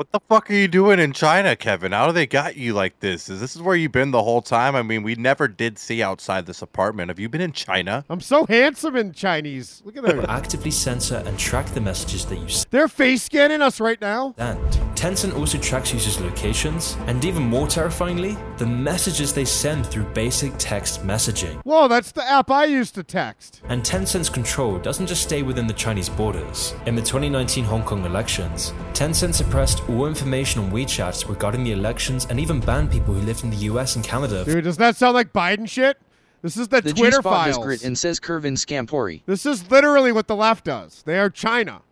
What 0.00 0.12
the 0.12 0.20
fuck 0.30 0.50
are 0.50 0.54
you 0.54 0.66
doing 0.66 0.98
in 0.98 1.12
China, 1.12 1.54
Kevin? 1.54 1.92
How 1.92 2.06
do 2.06 2.14
they 2.14 2.26
got 2.26 2.56
you 2.56 2.72
like 2.72 3.00
this? 3.00 3.28
Is 3.28 3.38
this 3.38 3.54
is 3.54 3.60
where 3.60 3.76
you've 3.76 3.92
been 3.92 4.12
the 4.12 4.22
whole 4.22 4.40
time? 4.40 4.74
I 4.74 4.80
mean, 4.80 5.02
we 5.02 5.14
never 5.14 5.46
did 5.46 5.78
see 5.78 6.02
outside 6.02 6.46
this 6.46 6.62
apartment. 6.62 7.10
Have 7.10 7.18
you 7.18 7.28
been 7.28 7.42
in 7.42 7.52
China? 7.52 8.02
I'm 8.08 8.22
so 8.22 8.46
handsome 8.46 8.96
in 8.96 9.12
Chinese. 9.12 9.82
Look 9.84 9.98
at 9.98 10.02
will 10.02 10.22
that. 10.22 10.30
actively 10.30 10.70
censor 10.70 11.22
and 11.26 11.38
track 11.38 11.66
the 11.74 11.82
messages 11.82 12.24
that 12.24 12.36
you 12.36 12.48
send. 12.48 12.64
They're 12.70 12.88
face 12.88 13.24
scanning 13.24 13.60
us 13.60 13.78
right 13.78 14.00
now. 14.00 14.34
And 14.38 14.58
Tencent 14.96 15.36
also 15.36 15.58
tracks 15.58 15.92
users' 15.92 16.18
locations, 16.18 16.96
and 17.06 17.22
even 17.22 17.42
more 17.42 17.66
terrifyingly, 17.66 18.38
the 18.56 18.66
messages 18.66 19.34
they 19.34 19.44
send 19.44 19.84
through 19.84 20.04
basic 20.14 20.54
text 20.56 21.06
messaging. 21.06 21.56
Whoa, 21.64 21.88
that's 21.88 22.12
the 22.12 22.24
app 22.24 22.50
I 22.50 22.64
used 22.64 22.94
to 22.94 23.02
text. 23.02 23.60
And 23.68 23.82
Tencent's 23.82 24.30
control 24.30 24.78
doesn't 24.78 25.08
just 25.08 25.24
stay 25.24 25.42
within 25.42 25.66
the 25.66 25.74
Chinese 25.74 26.08
borders. 26.08 26.74
In 26.86 26.94
the 26.94 27.02
2019 27.02 27.64
Hong 27.64 27.82
Kong 27.82 28.06
elections, 28.06 28.72
Tencent 28.94 29.34
suppressed 29.34 29.82
all 29.90 30.06
information 30.06 30.62
on 30.62 30.70
WeChat 30.70 31.28
regarding 31.28 31.64
the 31.64 31.72
elections 31.72 32.26
and 32.30 32.38
even 32.38 32.60
banned 32.60 32.90
people 32.90 33.14
who 33.14 33.20
lived 33.22 33.44
in 33.44 33.50
the 33.50 33.56
US 33.56 33.96
and 33.96 34.04
Canada. 34.04 34.44
Dude, 34.44 34.64
does 34.64 34.76
that 34.78 34.96
sound 34.96 35.14
like 35.14 35.32
Biden 35.32 35.68
shit? 35.68 35.98
This 36.42 36.56
is 36.56 36.68
the, 36.68 36.80
The 36.80 36.92
Twitter 36.92 37.18
G-Spot 37.18 37.22
files. 37.52 37.58
Discrit 37.58 37.84
and 37.84 37.98
says 37.98 38.18
Kervin 38.18 38.54
Scampori. 38.54 39.22
This 39.26 39.44
is 39.44 39.70
literally 39.70 40.10
what 40.12 40.26
the 40.26 40.36
left 40.36 40.64
does. 40.64 41.02
They 41.02 41.18
are 41.18 41.28
China. 41.28 41.82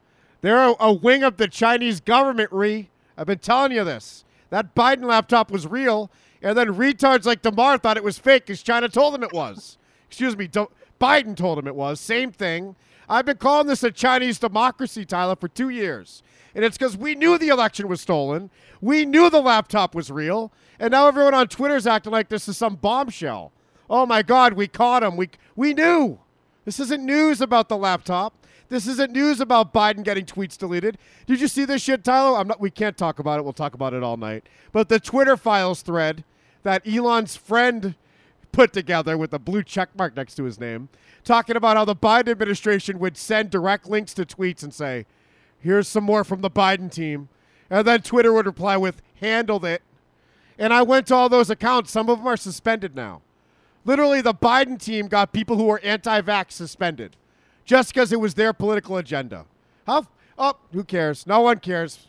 They're 0.41 0.69
a, 0.69 0.75
a 0.81 0.93
wing 0.93 1.23
of 1.23 1.37
the 1.37 1.49
Chinese 1.49 2.01
government, 2.01 2.51
Re. 2.53 2.89
I've 3.17 3.27
been 3.27 3.39
telling 3.39 3.73
you 3.73 3.85
this. 3.85 4.25
That 4.51 4.75
Biden 4.75 5.05
laptop 5.05 5.51
was 5.51 5.67
real, 5.67 6.11
and 6.41 6.57
then 6.57 6.69
retards 6.69 7.27
like 7.27 7.43
DeMar 7.43 7.79
thought 7.79 7.97
it 7.97 8.05
was 8.05 8.19
fake 8.19 8.47
because 8.47 8.63
China 8.63 8.89
told 8.89 9.15
him 9.15 9.23
it 9.23 9.33
was. 9.33 9.77
Excuse 10.09 10.37
me, 10.37 10.47
Do- 10.47 10.71
Biden 11.01 11.37
told 11.37 11.59
him 11.59 11.67
it 11.67 11.75
was. 11.75 12.01
Same 12.01 12.33
thing. 12.33 12.77
I've 13.09 13.27
been 13.27 13.37
calling 13.37 13.67
this 13.67 13.83
a 13.83 13.91
Chinese 13.91 14.39
democracy, 14.39 15.05
Tyler, 15.05 15.37
for 15.37 15.49
two 15.49 15.69
years. 15.69 16.23
And 16.59 16.65
it's 16.65 16.77
because 16.77 16.97
we 16.97 17.15
knew 17.15 17.39
the 17.39 17.51
election 17.51 17.87
was 17.87 18.01
stolen. 18.01 18.51
We 18.81 19.07
knew 19.07 19.31
the 19.31 19.41
laptop 19.41 19.95
was 19.95 20.11
real. 20.11 20.53
And 20.81 20.91
now 20.91 21.07
everyone 21.07 21.33
on 21.33 21.47
Twitter's 21.47 21.87
acting 21.87 22.11
like 22.11 22.31
this 22.31 22.49
is 22.49 22.57
some 22.57 22.75
bombshell. 22.75 23.53
Oh 23.89 24.05
my 24.07 24.23
God, 24.23 24.55
we 24.55 24.67
caught 24.67 25.05
him. 25.05 25.17
We, 25.17 25.31
we 25.55 25.73
knew. 25.73 26.19
This 26.65 26.81
isn't 26.81 27.07
news 27.07 27.41
about 27.41 27.69
the 27.69 27.77
laptop. 27.77 28.45
This 28.71 28.89
isn't 28.89 29.13
news 29.13 29.39
about 29.39 29.73
Biden 29.73 30.03
getting 30.03 30.25
tweets 30.25 30.59
deleted. 30.59 30.99
Did 31.27 31.41
you 31.41 31.47
see 31.47 31.65
this 31.65 31.81
shit, 31.81 32.03
Tyler? 32.03 32.37
I'm 32.37 32.49
not. 32.49 32.61
We 32.61 32.73
can't 32.73 32.97
talk 32.97 33.21
about 33.21 33.39
it. 33.39 33.45
We'll 33.45 33.53
talk 33.53 33.75
about 33.75 33.95
it 33.95 34.03
all 34.03 34.17
night. 34.17 34.49
But 34.73 34.89
the 34.89 34.99
Twitter 34.99 35.37
files 35.37 35.83
thread 35.83 36.25
that 36.65 36.85
Elon's 36.85 37.37
friend 37.37 37.95
put 38.51 38.73
together 38.73 39.17
with 39.17 39.33
a 39.33 39.39
blue 39.39 39.63
check 39.63 39.91
mark 39.97 40.17
next 40.17 40.35
to 40.35 40.43
his 40.43 40.59
name, 40.59 40.89
talking 41.23 41.55
about 41.55 41.77
how 41.77 41.85
the 41.85 41.95
Biden 41.95 42.31
administration 42.31 42.99
would 42.99 43.17
send 43.17 43.51
direct 43.51 43.87
links 43.89 44.13
to 44.15 44.27
tweets 44.27 44.65
and 44.65 44.75
say, 44.75 45.07
"Here's 45.61 45.89
some 45.89 46.05
more 46.05 46.25
from 46.25 46.41
the 46.41 46.51
Biden 46.51 46.91
team," 46.91 47.29
and 47.71 47.87
then 47.87 48.03
Twitter 48.03 48.33
would 48.33 48.47
reply 48.47 48.77
with, 48.77 49.03
"Handled 49.21 49.65
it." 49.65 49.83
And 50.59 50.73
I 50.73 50.83
went 50.83 51.07
to 51.09 51.15
all 51.15 51.29
those 51.29 51.51
accounts. 51.51 51.91
Some 51.91 52.09
of 52.09 52.19
them 52.19 52.27
are 52.27 52.37
suspended 52.37 52.97
now. 52.97 53.23
Literally, 53.85 54.21
the 54.21 54.35
Biden 54.35 54.79
team 54.79 55.09
got 55.09 55.33
people 55.33 55.57
who 55.57 55.65
were 55.65 55.81
anti-vax 55.83 56.53
suspended 56.53 57.17
just 57.65 57.95
because 57.95 58.13
it 58.13 58.21
was 58.21 58.35
their 58.35 58.53
political 58.53 58.97
agenda. 58.97 59.47
How? 59.87 60.07
Oh, 60.37 60.55
who 60.73 60.85
cares? 60.85 61.27
No 61.27 61.41
one 61.41 61.59
cares. 61.59 62.09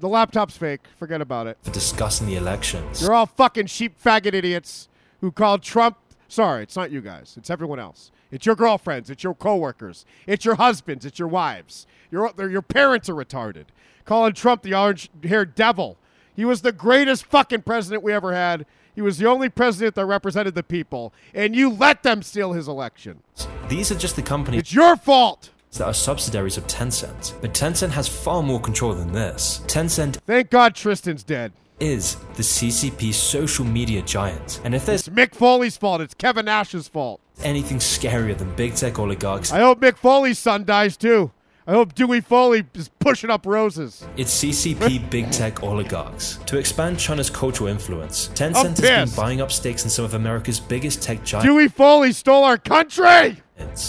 The 0.00 0.08
laptop's 0.08 0.56
fake. 0.56 0.80
Forget 0.96 1.20
about 1.20 1.46
it. 1.46 1.58
for 1.62 1.70
discussing 1.70 2.26
the 2.26 2.36
elections. 2.36 3.00
You're 3.00 3.14
all 3.14 3.26
fucking 3.26 3.66
sheep 3.66 3.96
faggot 4.02 4.34
idiots 4.34 4.88
who 5.20 5.30
called 5.30 5.62
Trump. 5.62 5.96
Sorry, 6.28 6.62
it's 6.62 6.76
not 6.76 6.90
you 6.90 7.00
guys. 7.00 7.34
It's 7.36 7.48
everyone 7.48 7.78
else. 7.78 8.10
It's 8.30 8.46
your 8.46 8.56
girlfriends. 8.56 9.10
It's 9.10 9.24
your 9.24 9.34
coworkers. 9.34 10.04
It's 10.26 10.44
your 10.44 10.56
husbands. 10.56 11.04
It's 11.04 11.18
your 11.18 11.28
wives. 11.28 11.86
Your 12.10 12.32
your 12.38 12.62
parents 12.62 13.08
are 13.08 13.14
retarded. 13.14 13.64
Calling 14.04 14.32
Trump 14.32 14.62
the 14.62 14.74
orange-haired 14.74 15.54
devil. 15.54 15.98
He 16.34 16.44
was 16.44 16.62
the 16.62 16.72
greatest 16.72 17.24
fucking 17.26 17.62
president 17.62 18.02
we 18.02 18.12
ever 18.12 18.32
had. 18.32 18.64
He 18.94 19.02
was 19.02 19.18
the 19.18 19.26
only 19.26 19.48
president 19.48 19.94
that 19.94 20.06
represented 20.06 20.54
the 20.54 20.62
people, 20.62 21.12
and 21.32 21.54
you 21.54 21.70
let 21.70 22.02
them 22.02 22.22
steal 22.22 22.52
his 22.52 22.66
election. 22.66 23.22
These 23.68 23.92
are 23.92 23.94
just 23.94 24.16
the 24.16 24.22
companies. 24.22 24.60
It's 24.60 24.74
your 24.74 24.96
fault. 24.96 25.50
That 25.72 25.84
are 25.86 25.94
subsidiaries 25.94 26.56
of 26.56 26.66
Tencent. 26.66 27.34
But 27.40 27.52
Tencent 27.54 27.90
has 27.90 28.08
far 28.08 28.42
more 28.42 28.58
control 28.60 28.94
than 28.94 29.12
this. 29.12 29.60
Tencent 29.66 30.16
Thank 30.26 30.50
God 30.50 30.74
Tristen's 30.74 31.22
dead. 31.22 31.52
is 31.78 32.16
the 32.34 32.42
CCP 32.42 33.12
social 33.12 33.64
media 33.64 34.02
giant. 34.02 34.60
And 34.64 34.74
if 34.74 34.86
there's 34.86 35.06
It's 35.06 35.16
Mick 35.16 35.34
Foley's 35.34 35.76
fault. 35.76 36.00
It's 36.00 36.14
Kevin 36.14 36.46
Nash's 36.46 36.88
fault. 36.88 37.20
Anything 37.42 37.78
scarier 37.78 38.36
than 38.36 38.54
big 38.54 38.74
tech 38.74 38.98
oligarchs, 38.98 39.52
I 39.52 39.60
hope 39.60 39.80
Mick 39.80 39.96
Foley's 39.96 40.38
son 40.38 40.64
dies 40.64 40.96
too. 40.96 41.30
I 41.66 41.72
hope 41.72 41.94
Dewey 41.94 42.22
Foley 42.22 42.64
is 42.74 42.88
pushing 42.98 43.28
up 43.28 43.44
roses. 43.44 44.02
it's 44.16 44.42
CCP 44.42 45.10
big 45.10 45.30
tech 45.30 45.62
oligarchs. 45.62 46.38
To 46.46 46.56
expand 46.56 46.98
China's 46.98 47.28
cultural 47.28 47.68
influence, 47.68 48.28
Tencent 48.28 48.78
has 48.78 48.80
been 48.80 49.10
buying 49.14 49.42
up 49.42 49.52
stakes 49.52 49.84
in 49.84 49.90
some 49.90 50.06
of 50.06 50.14
America's 50.14 50.60
biggest 50.60 51.02
tech 51.02 51.22
giants. 51.24 51.46
Dewey 51.46 51.68
Foley 51.68 52.12
stole 52.12 52.42
our 52.44 52.56
country. 52.56 53.42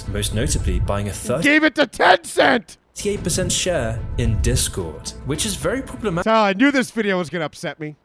Most 0.09 0.35
notably, 0.35 0.80
buying 0.81 1.07
a 1.07 1.13
30 1.13 1.43
Gave 1.43 1.63
it 1.63 1.76
to 1.76 1.85
Tencent. 1.85 2.76
38% 2.95 3.49
share 3.49 3.97
in 4.17 4.41
Discord, 4.41 5.13
which 5.26 5.45
is 5.45 5.55
very 5.55 5.81
problematic. 5.81 6.27
I 6.30 6.51
knew 6.51 6.71
this 6.71 6.91
video 6.91 7.17
was 7.17 7.30
gonna 7.30 7.45
upset 7.45 7.80
me. 7.80 7.95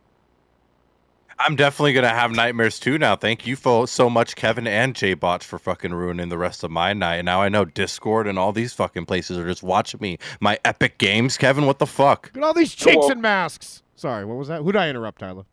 I'm 1.39 1.57
definitely 1.57 1.93
gonna 1.93 2.09
have 2.09 2.31
nightmares 2.31 2.79
too 2.79 2.99
now. 2.99 3.17
Thank 3.17 3.47
you 3.47 3.57
for 3.57 3.89
so 3.89 4.09
much, 4.09 4.37
Kevin 4.37 4.67
and 4.67 4.95
J 4.95 5.15
Bots, 5.15 5.45
for 5.45 5.59
fucking 5.59 5.93
ruining 5.93 6.29
the 6.29 6.39
rest 6.39 6.63
of 6.63 6.71
my 6.71 6.93
night. 6.93 7.17
And 7.17 7.27
now 7.27 7.43
I 7.43 7.49
know 7.49 7.65
Discord 7.65 8.27
and 8.27 8.39
all 8.39 8.53
these 8.53 8.73
fucking 8.73 9.07
places 9.07 9.37
are 9.39 9.47
just 9.47 9.63
watching 9.63 10.01
me. 10.01 10.19
My 10.41 10.59
epic 10.65 10.99
games, 10.99 11.37
Kevin. 11.37 11.67
What 11.67 11.79
the 11.79 11.87
fuck? 11.87 12.31
Look 12.35 12.43
at 12.43 12.47
all 12.47 12.55
these 12.55 12.75
chinks 12.75 13.09
and 13.09 13.21
masks. 13.21 13.83
Sorry, 13.97 14.25
what 14.25 14.37
was 14.37 14.49
that? 14.49 14.63
Who 14.63 14.73
did 14.73 14.79
I 14.79 14.89
interrupt, 14.89 15.21
Tyler? 15.21 15.45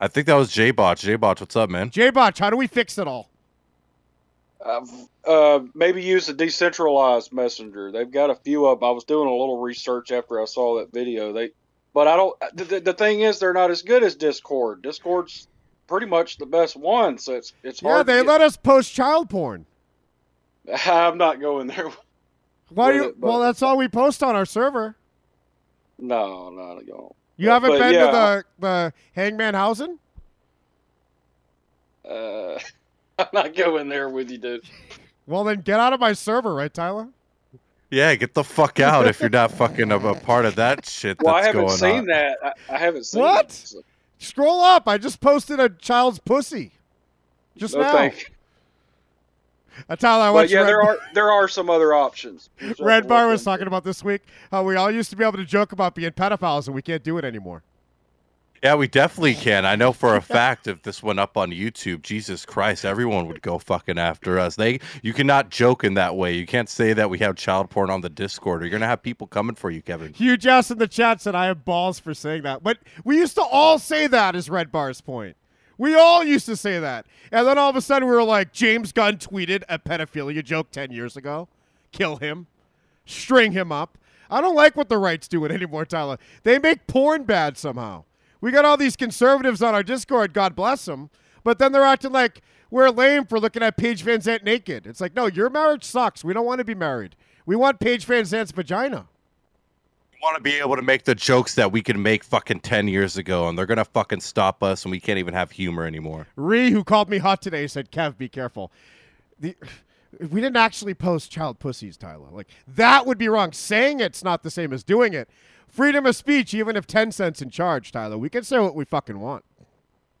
I 0.00 0.08
think 0.08 0.26
that 0.26 0.34
was 0.34 0.50
J 0.50 0.70
Bots. 0.70 1.02
J 1.02 1.16
Bots, 1.16 1.40
what's 1.40 1.56
up, 1.56 1.70
man? 1.70 1.90
J 1.90 2.10
Botch, 2.10 2.38
how 2.38 2.50
do 2.50 2.56
we 2.56 2.66
fix 2.66 2.98
it 2.98 3.06
all? 3.06 3.30
Uh, 4.64 4.84
uh, 5.26 5.60
maybe 5.74 6.02
use 6.02 6.28
a 6.28 6.34
decentralized 6.34 7.32
messenger. 7.32 7.90
They've 7.90 8.10
got 8.10 8.28
a 8.28 8.34
few 8.34 8.66
of. 8.66 8.78
'em. 8.82 8.84
I 8.84 8.90
was 8.90 9.04
doing 9.04 9.26
a 9.28 9.34
little 9.34 9.58
research 9.58 10.12
after 10.12 10.40
I 10.40 10.44
saw 10.44 10.78
that 10.78 10.92
video. 10.92 11.32
They, 11.32 11.50
but 11.94 12.06
I 12.08 12.16
don't. 12.16 12.36
The, 12.54 12.80
the- 12.80 12.92
thing 12.92 13.20
is, 13.20 13.38
they're 13.38 13.52
not 13.52 13.70
as 13.70 13.82
good 13.82 14.02
as 14.02 14.14
Discord. 14.14 14.82
Discord's 14.82 15.48
pretty 15.86 16.06
much 16.06 16.36
the 16.38 16.46
best 16.46 16.76
one, 16.76 17.18
so 17.18 17.34
it's 17.34 17.52
it's 17.62 17.82
Yeah, 17.82 17.88
hard. 17.90 18.06
they 18.06 18.22
to 18.22 18.28
let 18.28 18.40
us 18.40 18.56
post 18.56 18.92
child 18.94 19.28
porn. 19.30 19.66
I'm 20.86 21.18
not 21.18 21.40
going 21.40 21.66
there. 21.66 21.90
Why 22.68 22.92
you, 22.92 23.04
it, 23.08 23.20
but- 23.20 23.26
well, 23.28 23.40
that's 23.40 23.62
all 23.62 23.76
we 23.76 23.88
post 23.88 24.22
on 24.22 24.36
our 24.36 24.46
server. 24.46 24.96
No, 25.98 26.50
not 26.50 26.86
going. 26.86 27.14
You 27.36 27.48
haven't 27.50 27.70
But 27.70 27.78
been 27.78 27.94
yeah, 27.94 28.06
to 28.06 28.12
the 28.12 28.44
the 28.60 28.92
Hangman 29.14 29.54
Housen? 29.54 29.98
Uh, 32.08 32.58
I'm 33.18 33.26
not 33.32 33.54
going 33.54 33.88
there 33.88 34.08
with 34.08 34.30
you, 34.30 34.38
dude. 34.38 34.64
Well, 35.26 35.44
then 35.44 35.60
get 35.60 35.78
out 35.80 35.92
of 35.92 36.00
my 36.00 36.12
server, 36.12 36.54
right, 36.54 36.72
Tyler? 36.72 37.08
Yeah, 37.90 38.14
get 38.14 38.34
the 38.34 38.44
fuck 38.44 38.78
out 38.78 39.06
if 39.08 39.20
you're 39.20 39.28
not 39.30 39.50
fucking 39.50 39.90
a, 39.90 39.98
a 39.98 40.14
part 40.14 40.44
of 40.46 40.54
that 40.56 40.86
shit 40.86 41.18
that's 41.18 41.24
going 41.24 41.34
on. 41.34 41.34
Well, 41.34 41.34
I 41.34 41.40
that's 41.42 41.46
haven't 41.46 41.66
going 41.66 41.78
seen 41.78 41.98
on. 42.00 42.06
that. 42.06 42.38
I, 42.68 42.74
I 42.74 42.78
haven't 42.78 43.04
seen 43.04 43.20
What? 43.22 43.46
it, 43.46 43.52
so- 43.52 43.82
Scroll 44.18 44.60
up. 44.60 44.86
I 44.86 44.98
just 44.98 45.20
posted 45.20 45.58
a 45.60 45.70
child's 45.70 46.18
pussy. 46.18 46.72
Just 47.56 47.74
No, 47.74 47.80
now. 47.80 47.92
thank 47.92 48.30
Uh, 49.88 49.96
Tyler, 49.96 50.24
I 50.24 50.28
But 50.28 50.34
want 50.34 50.50
yeah, 50.50 50.60
you 50.60 50.66
there 50.66 50.82
are 50.82 50.98
there 51.14 51.30
are 51.32 51.48
some 51.48 51.70
other 51.70 51.94
options. 51.94 52.50
Red 52.80 53.08
Bar 53.08 53.28
was 53.28 53.42
talking 53.42 53.66
about 53.66 53.82
this 53.82 54.04
week 54.04 54.20
how 54.50 54.62
we 54.62 54.76
all 54.76 54.90
used 54.90 55.08
to 55.10 55.16
be 55.16 55.24
able 55.24 55.38
to 55.38 55.44
joke 55.44 55.72
about 55.72 55.94
being 55.94 56.10
pedophiles 56.10 56.66
and 56.66 56.74
we 56.74 56.82
can't 56.82 57.02
do 57.02 57.16
it 57.18 57.24
anymore. 57.24 57.62
Yeah, 58.62 58.74
we 58.74 58.88
definitely 58.88 59.34
can. 59.34 59.64
I 59.64 59.74
know 59.74 59.92
for 59.92 60.16
a 60.16 60.20
fact 60.22 60.66
if 60.66 60.82
this 60.82 61.02
went 61.02 61.18
up 61.18 61.36
on 61.36 61.50
YouTube, 61.50 62.02
Jesus 62.02 62.44
Christ, 62.44 62.84
everyone 62.84 63.26
would 63.26 63.40
go 63.40 63.58
fucking 63.58 63.98
after 63.98 64.38
us. 64.38 64.56
They 64.56 64.80
you 65.02 65.14
cannot 65.14 65.48
joke 65.48 65.82
in 65.82 65.94
that 65.94 66.14
way. 66.16 66.34
You 66.34 66.46
can't 66.46 66.68
say 66.68 66.92
that 66.92 67.08
we 67.08 67.18
have 67.18 67.36
child 67.36 67.70
porn 67.70 67.88
on 67.88 68.02
the 68.02 68.10
Discord 68.10 68.60
or 68.60 68.66
you're 68.66 68.70
gonna 68.70 68.86
have 68.86 69.02
people 69.02 69.26
coming 69.26 69.54
for 69.54 69.70
you, 69.70 69.80
Kevin. 69.80 70.12
Huge 70.12 70.46
ass 70.46 70.70
in 70.70 70.78
the 70.78 70.88
chat 70.88 71.22
said 71.22 71.34
I 71.34 71.46
have 71.46 71.64
balls 71.64 71.98
for 71.98 72.12
saying 72.12 72.42
that. 72.42 72.62
But 72.62 72.78
we 73.02 73.16
used 73.16 73.34
to 73.36 73.42
all 73.42 73.78
say 73.78 74.06
that 74.06 74.36
is 74.36 74.50
Red 74.50 74.70
Bar's 74.70 75.00
point. 75.00 75.36
We 75.78 75.94
all 75.94 76.22
used 76.22 76.44
to 76.44 76.56
say 76.56 76.78
that. 76.78 77.06
And 77.32 77.46
then 77.46 77.56
all 77.56 77.70
of 77.70 77.76
a 77.76 77.80
sudden 77.80 78.06
we 78.06 78.14
were 78.14 78.22
like, 78.22 78.52
James 78.52 78.92
Gunn 78.92 79.16
tweeted 79.16 79.62
a 79.66 79.78
pedophilia 79.78 80.44
joke 80.44 80.70
10 80.70 80.90
years 80.90 81.16
ago. 81.16 81.48
Kill 81.90 82.16
him. 82.16 82.48
String 83.06 83.52
him 83.52 83.72
up. 83.72 83.96
I 84.30 84.42
don't 84.42 84.54
like 84.54 84.76
what 84.76 84.90
the 84.90 84.98
right's 84.98 85.26
doing 85.26 85.50
anymore, 85.50 85.86
Tyler. 85.86 86.18
They 86.42 86.58
make 86.58 86.86
porn 86.86 87.24
bad 87.24 87.56
somehow. 87.56 88.04
We 88.40 88.50
got 88.50 88.64
all 88.64 88.76
these 88.76 88.96
conservatives 88.96 89.62
on 89.62 89.74
our 89.74 89.82
Discord, 89.82 90.32
God 90.32 90.56
bless 90.56 90.84
them, 90.84 91.10
but 91.44 91.58
then 91.58 91.72
they're 91.72 91.84
acting 91.84 92.12
like 92.12 92.42
we're 92.70 92.88
lame 92.90 93.26
for 93.26 93.40
looking 93.40 93.62
at 93.62 93.76
Paige 93.76 94.04
VanZant 94.04 94.44
naked. 94.44 94.86
It's 94.86 95.00
like, 95.00 95.14
no, 95.14 95.26
your 95.26 95.50
marriage 95.50 95.84
sucks. 95.84 96.24
We 96.24 96.32
don't 96.32 96.46
want 96.46 96.60
to 96.60 96.64
be 96.64 96.74
married. 96.74 97.16
We 97.44 97.56
want 97.56 97.80
Paige 97.80 98.06
VanZant's 98.06 98.52
vagina. 98.52 99.06
We 100.12 100.18
want 100.22 100.36
to 100.36 100.42
be 100.42 100.58
able 100.58 100.76
to 100.76 100.82
make 100.82 101.04
the 101.04 101.14
jokes 101.14 101.54
that 101.56 101.72
we 101.72 101.82
can 101.82 102.00
make 102.00 102.22
fucking 102.22 102.60
10 102.60 102.88
years 102.88 103.16
ago 103.16 103.48
and 103.48 103.58
they're 103.58 103.66
gonna 103.66 103.84
fucking 103.84 104.20
stop 104.20 104.62
us 104.62 104.84
and 104.84 104.92
we 104.92 105.00
can't 105.00 105.18
even 105.18 105.34
have 105.34 105.50
humor 105.50 105.84
anymore. 105.84 106.26
Ree, 106.36 106.70
who 106.70 106.84
called 106.84 107.08
me 107.08 107.18
hot 107.18 107.42
today, 107.42 107.66
said, 107.66 107.90
"Kev, 107.90 108.16
be 108.18 108.28
careful." 108.28 108.70
The, 109.38 109.56
we 110.18 110.40
didn't 110.40 110.56
actually 110.56 110.94
post 110.94 111.30
child 111.30 111.58
pussies, 111.58 111.96
Tyler. 111.96 112.28
Like 112.30 112.48
that 112.68 113.06
would 113.06 113.18
be 113.18 113.28
wrong. 113.28 113.52
Saying 113.52 114.00
it's 114.00 114.22
not 114.22 114.42
the 114.42 114.50
same 114.50 114.72
as 114.72 114.84
doing 114.84 115.14
it. 115.14 115.28
Freedom 115.70 116.04
of 116.04 116.16
speech, 116.16 116.52
even 116.52 116.76
if 116.76 116.86
Tencent's 116.86 117.40
in 117.40 117.48
charge, 117.48 117.92
Tyler. 117.92 118.18
We 118.18 118.28
can 118.28 118.42
say 118.42 118.58
what 118.58 118.74
we 118.74 118.84
fucking 118.84 119.20
want. 119.20 119.44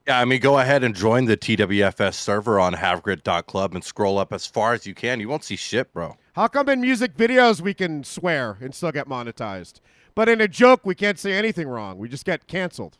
Yeah, 0.06 0.20
I 0.20 0.24
mean, 0.24 0.40
go 0.40 0.58
ahead 0.58 0.84
and 0.84 0.94
join 0.94 1.24
the 1.24 1.36
TWFS 1.36 2.14
server 2.14 2.58
on 2.58 2.74
havegrid.club 2.74 3.74
and 3.74 3.84
scroll 3.84 4.18
up 4.18 4.32
as 4.32 4.46
far 4.46 4.72
as 4.72 4.86
you 4.86 4.94
can. 4.94 5.20
You 5.20 5.28
won't 5.28 5.44
see 5.44 5.56
shit, 5.56 5.92
bro. 5.92 6.16
How 6.34 6.46
come 6.46 6.68
in 6.68 6.80
music 6.80 7.16
videos 7.16 7.60
we 7.60 7.74
can 7.74 8.04
swear 8.04 8.58
and 8.60 8.74
still 8.74 8.92
get 8.92 9.08
monetized, 9.08 9.80
but 10.14 10.28
in 10.28 10.40
a 10.40 10.48
joke 10.48 10.86
we 10.86 10.94
can't 10.94 11.18
say 11.18 11.32
anything 11.32 11.68
wrong? 11.68 11.98
We 11.98 12.08
just 12.08 12.24
get 12.24 12.46
canceled. 12.46 12.96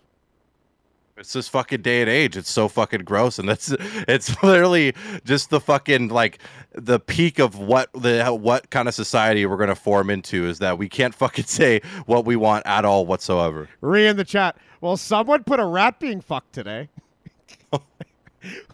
It's 1.17 1.33
this 1.35 1.49
fucking 1.49 1.83
day 1.83 2.01
and 2.01 2.09
age. 2.09 2.37
It's 2.37 2.51
so 2.51 2.67
fucking 2.69 3.05
gross, 3.05 3.39
and 3.39 3.49
that's 3.49 3.75
it's 4.09 4.43
literally 4.43 4.95
just 5.25 5.51
the 5.51 5.61
fucking 5.61 6.09
like 6.09 6.39
the 6.73 6.99
peak 6.99 7.39
of 7.39 7.59
what 7.59 7.93
the 7.93 8.25
what 8.27 8.71
kind 8.71 8.89
of 8.89 8.95
society 8.95 9.45
we're 9.45 9.59
gonna 9.59 9.75
form 9.75 10.09
into 10.09 10.47
is 10.47 10.61
that 10.61 10.79
we 10.79 10.89
can't 10.89 11.15
fucking 11.15 11.45
say 11.47 11.81
what 12.07 12.25
we 12.25 12.37
want 12.37 12.67
at 12.67 12.85
all 12.85 13.07
whatsoever. 13.07 13.69
Re 13.81 14.07
in 14.07 14.17
the 14.17 14.25
chat. 14.25 14.57
Well, 14.81 14.97
someone 14.97 15.45
put 15.45 15.61
a 15.61 15.65
rat 15.67 16.01
being 16.01 16.21
fucked 16.21 16.55
today. 16.55 16.89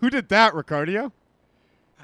Who 0.01 0.11
did 0.11 0.29
that, 0.29 0.53
Ricardio? 0.53 1.11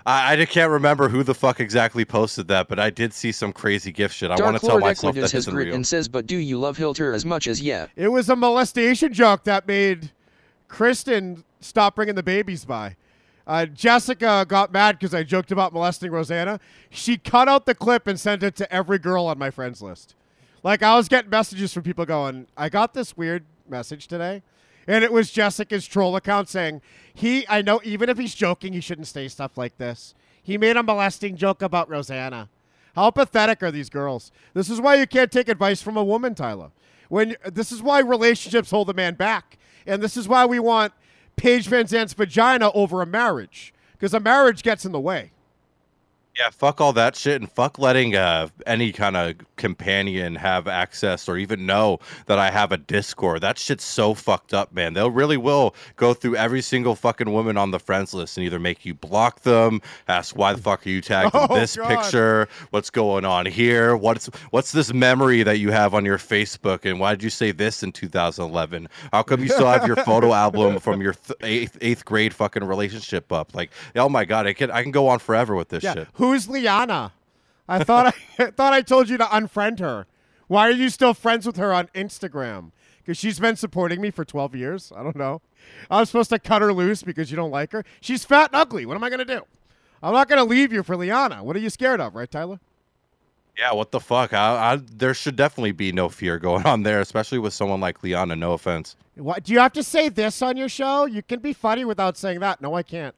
I, 0.05 0.33
I 0.33 0.37
just 0.37 0.51
can't 0.51 0.71
remember 0.71 1.09
who 1.09 1.23
the 1.23 1.35
fuck 1.35 1.61
exactly 1.61 2.05
posted 2.05 2.49
that, 2.49 2.69
but 2.69 2.81
I 2.81 2.91
did 2.91 3.13
see 3.13 3.31
some 3.31 3.53
crazy 3.53 3.93
gift 3.93 4.17
shit. 4.17 4.31
I 4.31 4.35
want 4.35 4.39
Dark 4.41 4.55
to 4.55 4.61
tell 4.61 4.71
Lord 4.71 4.83
myself 4.83 5.11
acknowledges 5.11 5.31
that 5.31 5.37
his 5.37 5.45
isn't 5.45 5.55
grit 5.55 5.67
real. 5.67 5.75
and 5.77 5.87
says, 5.87 6.09
but 6.09 6.27
do 6.27 6.37
you 6.37 6.59
love 6.59 6.77
Hilter 6.77 7.15
as 7.15 7.25
much 7.25 7.47
as 7.47 7.61
yeah? 7.61 7.87
It 7.95 8.09
was 8.09 8.29
a 8.29 8.37
molestation 8.37 9.13
joke 9.13 9.45
that 9.45 9.69
made 9.69 10.11
Kristen 10.73 11.45
stop 11.61 11.95
bringing 11.95 12.15
the 12.15 12.23
babies 12.23 12.65
by. 12.65 12.97
Uh, 13.47 13.67
Jessica 13.67 14.47
got 14.49 14.73
mad 14.73 14.99
because 14.99 15.13
I 15.13 15.23
joked 15.23 15.53
about 15.53 15.75
molesting 15.75 16.11
Rosanna. 16.11 16.61
She 16.89 17.19
cut 17.19 17.47
out 17.47 17.67
the 17.67 17.75
clip 17.75 18.07
and 18.07 18.19
sent 18.19 18.43
it 18.43 18.57
to 18.57 18.73
every 18.73 18.99
girl 18.99 19.27
on 19.27 19.39
my 19.39 19.51
friends 19.51 19.83
list. 19.83 20.15
Like 20.63 20.83
I 20.83 20.97
was 20.97 21.09
getting 21.09 21.29
messages 21.29 21.75
from 21.75 21.83
people 21.83 22.07
going, 22.07 22.47
"I 22.57 22.71
got 22.71 22.95
this 22.95 23.17
weird 23.19 23.45
message 23.69 24.07
today," 24.07 24.43
and 24.87 25.05
it 25.05 25.13
was 25.13 25.31
Jessica's 25.31 25.87
troll 25.87 26.17
account 26.17 26.49
saying, 26.49 26.81
"He, 27.13 27.47
I 27.51 27.61
know, 27.61 27.83
even 27.85 28.09
if 28.09 28.17
he's 28.17 28.35
joking, 28.35 28.73
he 28.73 28.81
shouldn't 28.81 29.09
say 29.09 29.29
stuff 29.29 29.59
like 29.59 29.77
this. 29.77 30.15
He 30.43 30.57
made 30.57 30.79
a 30.79 30.83
molesting 30.83 31.37
joke 31.37 31.61
about 31.61 31.91
Rosanna." 31.91 32.49
How 32.95 33.11
pathetic 33.11 33.63
are 33.63 33.71
these 33.71 33.91
girls? 33.91 34.33
This 34.55 34.71
is 34.71 34.81
why 34.81 34.95
you 34.95 35.07
can't 35.07 35.31
take 35.31 35.49
advice 35.51 35.83
from 35.83 35.99
a 35.99 36.05
woman, 36.05 36.35
Tyler. 36.35 36.71
When 37.11 37.37
this 37.45 37.73
is 37.73 37.83
why 37.83 38.01
relationships 38.01 38.71
hold 38.71 38.89
a 38.89 38.95
man 38.95 39.15
back, 39.15 39.59
and 39.87 40.03
this 40.03 40.17
is 40.17 40.29
why 40.29 40.47
we 40.47 40.59
want 40.59 40.93
Paige 41.37 41.69
VanZant's 41.69 42.13
vagina 42.13 42.71
over 42.73 43.03
a 43.03 43.07
marriage 43.07 43.73
because 43.93 44.15
a 44.15 44.21
marriage 44.21 44.63
gets 44.63 44.85
in 44.85 44.93
the 44.93 45.01
way. 45.01 45.33
Yeah, 46.39 46.49
fuck 46.51 46.81
all 46.81 46.95
that 46.95 47.15
shit 47.15 47.43
and 47.43 47.51
fuck 47.53 47.79
letting 47.79 48.17
uh, 48.17 48.49
any 48.67 48.91
kind 48.91 49.19
of 49.19 49.35
companion 49.57 50.35
have 50.37 50.67
access 50.67 51.29
or 51.29 51.37
even 51.37 51.67
know 51.67 51.99
that 52.25 52.39
I 52.39 52.51
have 52.51 52.73
a 52.73 52.79
Discord. 52.79 53.43
That 53.43 53.59
shit's 53.59 53.85
so 53.85 54.15
fucked 54.15 54.55
up, 54.55 54.73
man. 54.73 54.95
They'll 54.95 55.11
really 55.11 55.37
will 55.37 55.75
go 55.97 56.15
through 56.15 56.37
every 56.37 56.63
single 56.63 56.95
fucking 56.95 57.31
woman 57.31 57.59
on 57.59 57.71
the 57.71 57.79
friends 57.79 58.15
list 58.15 58.39
and 58.39 58.47
either 58.47 58.59
make 58.59 58.87
you 58.87 58.95
block 58.95 59.41
them, 59.43 59.83
ask 60.09 60.35
why 60.35 60.55
the 60.55 60.63
fuck 60.63 60.87
are 60.87 60.89
you 60.89 61.03
tagged 61.03 61.33
Oh, 61.35 61.55
in 61.55 61.61
this 61.61 61.77
God. 61.77 61.89
picture, 62.03 62.49
what's 62.71 62.89
going 62.89 63.27
on 63.27 63.45
here, 63.45 63.95
what's 63.95 64.27
what's 64.53 64.73
this 64.73 64.91
memory 64.93 65.43
that 65.43 65.59
you 65.59 65.71
have 65.71 65.93
on 65.93 66.05
your 66.07 66.19
Facebook, 66.19 66.89
and 66.91 66.99
why 66.99 67.11
did 67.15 67.23
you 67.23 67.31
say 67.31 67.53
this 67.53 67.83
in 67.83 67.93
2011? 67.93 68.89
How 69.13 69.23
come 69.23 69.43
you 69.43 69.49
still 69.51 69.67
have 69.71 69.87
your 69.87 69.97
photo 69.97 70.33
album 70.33 70.79
from 70.81 71.03
your 71.03 71.13
th- 71.13 71.37
eighth 71.43 71.77
eighth 71.83 72.07
grade 72.07 72.33
fucking 72.33 72.65
relationship 72.65 73.31
up? 73.33 73.55
Like, 73.55 73.71
oh 73.97 74.09
my 74.09 74.25
god, 74.25 74.47
I 74.47 74.55
can 74.55 74.71
I 74.71 74.83
can 74.83 74.93
go 74.93 75.09
on 75.09 75.19
forever 75.19 75.55
with 75.55 75.69
this 75.69 75.85
Yeah. 75.85 75.93
shit. 75.95 76.09
Who's 76.23 76.49
Liana? 76.49 77.13
I 77.69 77.83
thought 77.83 78.07
I, 78.07 78.13
I 78.45 78.51
thought 78.51 78.73
I 78.73 78.83
told 78.83 79.09
you 79.09 79.19
to 79.19 79.25
unfriend 79.25 79.81
her. 79.81 80.07
Why 80.47 80.69
are 80.69 80.73
you 80.73 80.89
still 80.89 81.15
friends 81.15 81.47
with 81.47 81.57
her 81.57 81.73
on 81.73 81.89
Instagram? 81.95 82.71
because 83.03 83.19
she's 83.19 83.39
been 83.39 83.57
supporting 83.57 84.01
me 84.01 84.11
for 84.11 84.25
12 84.25 84.55
years. 84.55 84.93
I 84.95 85.03
don't 85.03 85.17
know. 85.17 85.43
I'm 85.91 86.05
supposed 86.05 86.31
to 86.31 86.39
cut 86.39 86.63
her 86.63 86.73
loose 86.73 87.03
because 87.03 87.31
you 87.31 87.37
don't 87.37 87.51
like 87.51 87.73
her. 87.73 87.85
She's 88.01 88.25
fat 88.25 88.51
and 88.53 88.57
ugly. 88.61 88.87
What 88.87 88.95
am 88.95 89.05
I 89.05 89.09
going 89.09 89.19
to 89.19 89.25
do? 89.25 89.43
I'm 90.03 90.13
not 90.13 90.29
going 90.29 90.39
to 90.39 90.45
leave 90.45 90.73
you 90.73 90.83
for 90.83 90.97
Liana. 90.97 91.43
What 91.43 91.57
are 91.57 91.61
you 91.61 91.71
scared 91.71 92.01
of, 92.01 92.15
right, 92.15 92.31
Tyler? 92.31 92.61
Yeah, 93.59 93.73
what 93.73 93.91
the 93.91 94.01
fuck? 94.01 94.33
I, 94.33 94.73
I, 94.73 94.77
there 94.77 95.15
should 95.15 95.37
definitely 95.37 95.73
be 95.73 95.93
no 95.93 96.09
fear 96.09 96.39
going 96.39 96.65
on 96.65 96.85
there, 96.85 97.01
especially 97.01 97.39
with 97.39 97.53
someone 97.53 97.81
like 97.81 98.03
Liana. 98.03 98.35
No 98.35 98.53
offense. 98.53 98.97
What 99.17 99.45
do 99.45 99.53
you 99.53 99.59
have 99.59 99.73
to 99.75 99.83
say 99.83 100.09
this 100.09 100.41
on 100.41 100.57
your 100.57 100.69
show? 100.69 101.05
You 101.05 101.23
can 101.23 101.41
be 101.41 101.53
funny 101.53 101.85
without 101.85 102.17
saying 102.17 102.41
that. 102.41 102.61
No, 102.61 102.75
I 102.75 102.83
can't. 102.83 103.15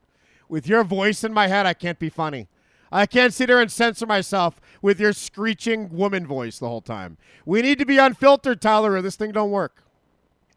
With 0.49 0.67
your 0.67 0.83
voice 0.83 1.25
in 1.25 1.33
my 1.33 1.47
head, 1.47 1.67
I 1.67 1.75
can't 1.75 1.99
be 1.99 2.09
funny. 2.09 2.49
I 2.91 3.07
can't 3.07 3.35
sit 3.35 3.49
here 3.49 3.61
and 3.61 3.71
censor 3.71 4.07
myself 4.07 4.61
with 4.83 5.01
your 5.01 5.13
screeching 5.13 5.91
woman 5.91 6.27
voice 6.27 6.59
the 6.59 6.69
whole 6.69 6.81
time. 6.81 7.17
We 7.45 7.63
need 7.63 7.79
to 7.79 7.87
be 7.87 7.99
unfiltered, 7.99 8.61
Tyler, 8.61 8.93
or 8.93 9.03
this 9.03 9.17
thing 9.17 9.33
don't 9.33 9.51
work. 9.51 9.84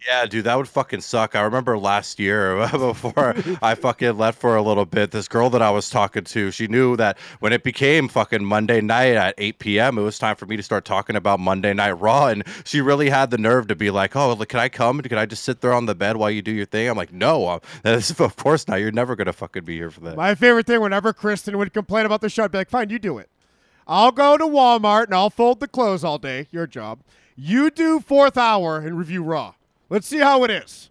Yeah, 0.06 0.26
dude, 0.28 0.46
that 0.46 0.56
would 0.56 0.68
fucking 0.68 1.02
suck. 1.02 1.36
I 1.36 1.42
remember 1.42 1.78
last 1.78 2.20
year 2.20 2.68
before 2.72 3.36
I 3.62 3.74
fucking 3.76 4.18
left 4.18 4.40
for 4.40 4.56
a 4.56 4.62
little 4.62 4.86
bit, 4.86 5.12
this 5.12 5.28
girl 5.28 5.50
that 5.50 5.62
I 5.62 5.72
was 5.72 5.90
talking 5.90 6.24
to, 6.24 6.52
she 6.52 6.68
knew 6.68 6.96
that 6.98 7.18
when 7.40 7.52
it 7.52 7.64
became 7.64 8.08
fucking 8.08 8.46
Monday 8.46 8.80
night 8.80 9.16
at 9.16 9.34
8 9.38 9.60
p.m., 9.60 9.98
it 9.98 10.04
was 10.04 10.20
time 10.20 10.36
for 10.36 10.46
me 10.46 10.56
to 10.56 10.64
start 10.64 10.86
talking 10.86 11.16
about 11.16 11.40
Monday 11.40 11.74
Night 11.74 11.94
Raw. 11.94 12.28
And 12.28 12.44
she 12.64 12.80
really 12.80 13.10
had 13.10 13.32
the 13.32 13.38
nerve 13.38 13.68
to 13.68 13.76
be 13.76 13.90
like, 13.90 14.16
oh, 14.16 14.34
look, 14.34 14.50
can 14.50 14.60
I 14.60 14.70
come? 14.70 15.02
Can 15.02 15.18
I 15.18 15.26
just 15.26 15.44
sit 15.44 15.62
there 15.62 15.74
on 15.74 15.88
the 15.88 15.96
bed 15.96 16.18
while 16.18 16.30
you 16.30 16.42
do 16.42 16.52
your 16.52 16.66
thing? 16.66 16.88
I'm 16.88 16.98
like, 16.98 17.12
no, 17.12 17.48
um, 17.50 17.62
that 17.84 17.96
is, 17.96 18.12
of 18.20 18.36
course 18.36 18.68
not. 18.68 18.80
You're 18.80 18.92
never 18.92 19.16
going 19.16 19.28
to 19.28 19.34
fucking 19.34 19.66
be 19.66 19.78
here 19.78 19.90
for 19.90 20.02
that. 20.02 20.16
My 20.16 20.36
favorite 20.36 20.68
thing, 20.68 20.80
whenever 20.80 21.12
Kristen 21.12 21.58
would 21.58 21.74
complain 21.74 22.06
about 22.06 22.22
the 22.22 22.30
show, 22.30 22.44
I'd 22.44 22.52
be 22.52 22.60
like, 22.60 22.70
fine, 22.70 22.90
you 22.90 23.00
do 23.00 23.18
it. 23.18 23.30
I'll 23.88 24.12
go 24.12 24.38
to 24.38 24.46
Walmart 24.46 25.06
and 25.06 25.16
I'll 25.16 25.30
fold 25.30 25.60
the 25.60 25.68
clothes 25.68 26.04
all 26.04 26.18
day. 26.18 26.48
Your 26.52 26.68
job. 26.68 27.00
You 27.36 27.70
do 27.72 28.00
fourth 28.00 28.38
hour 28.38 28.80
and 28.80 28.98
review 28.98 29.24
Raw. 29.24 29.54
Let's 29.90 30.08
see 30.08 30.20
how 30.20 30.44
it 30.44 30.52
is. 30.52 30.90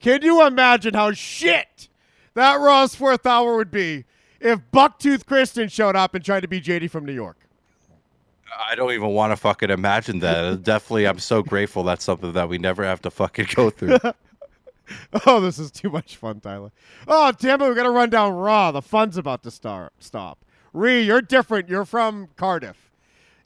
Can 0.00 0.22
you 0.22 0.46
imagine 0.46 0.94
how 0.94 1.12
shit 1.12 1.88
that 2.34 2.60
Raw's 2.60 2.94
fourth 2.94 3.26
hour 3.26 3.56
would 3.56 3.70
be 3.70 4.04
if 4.40 4.60
Bucktooth 4.72 5.24
Kristen 5.24 5.68
showed 5.68 5.96
up 5.96 6.14
and 6.14 6.24
tried 6.24 6.40
to 6.40 6.48
be 6.48 6.60
JD 6.60 6.90
from 6.90 7.06
New 7.06 7.14
York? 7.14 7.38
I 8.68 8.74
don't 8.74 8.92
even 8.92 9.08
want 9.08 9.32
to 9.32 9.36
fucking 9.36 9.70
imagine 9.70 10.20
that. 10.20 10.62
Definitely, 10.62 11.06
I'm 11.06 11.18
so 11.18 11.42
grateful 11.42 11.82
that's 11.82 12.04
something 12.04 12.32
that 12.32 12.48
we 12.48 12.58
never 12.58 12.84
have 12.84 13.00
to 13.02 13.10
fucking 13.10 13.46
go 13.54 13.70
through. 13.70 13.98
oh, 15.26 15.40
this 15.40 15.58
is 15.58 15.70
too 15.70 15.90
much 15.90 16.16
fun, 16.16 16.40
Tyler. 16.40 16.70
Oh, 17.08 17.32
damn 17.38 17.60
it, 17.62 17.68
we 17.68 17.74
got 17.74 17.84
to 17.84 17.90
run 17.90 18.10
down 18.10 18.34
Raw. 18.34 18.70
The 18.70 18.82
fun's 18.82 19.16
about 19.16 19.42
to 19.44 19.50
start. 19.50 19.92
Stop. 19.98 20.44
Ree, 20.72 21.02
you're 21.02 21.22
different. 21.22 21.68
You're 21.68 21.84
from 21.84 22.28
Cardiff. 22.36 22.83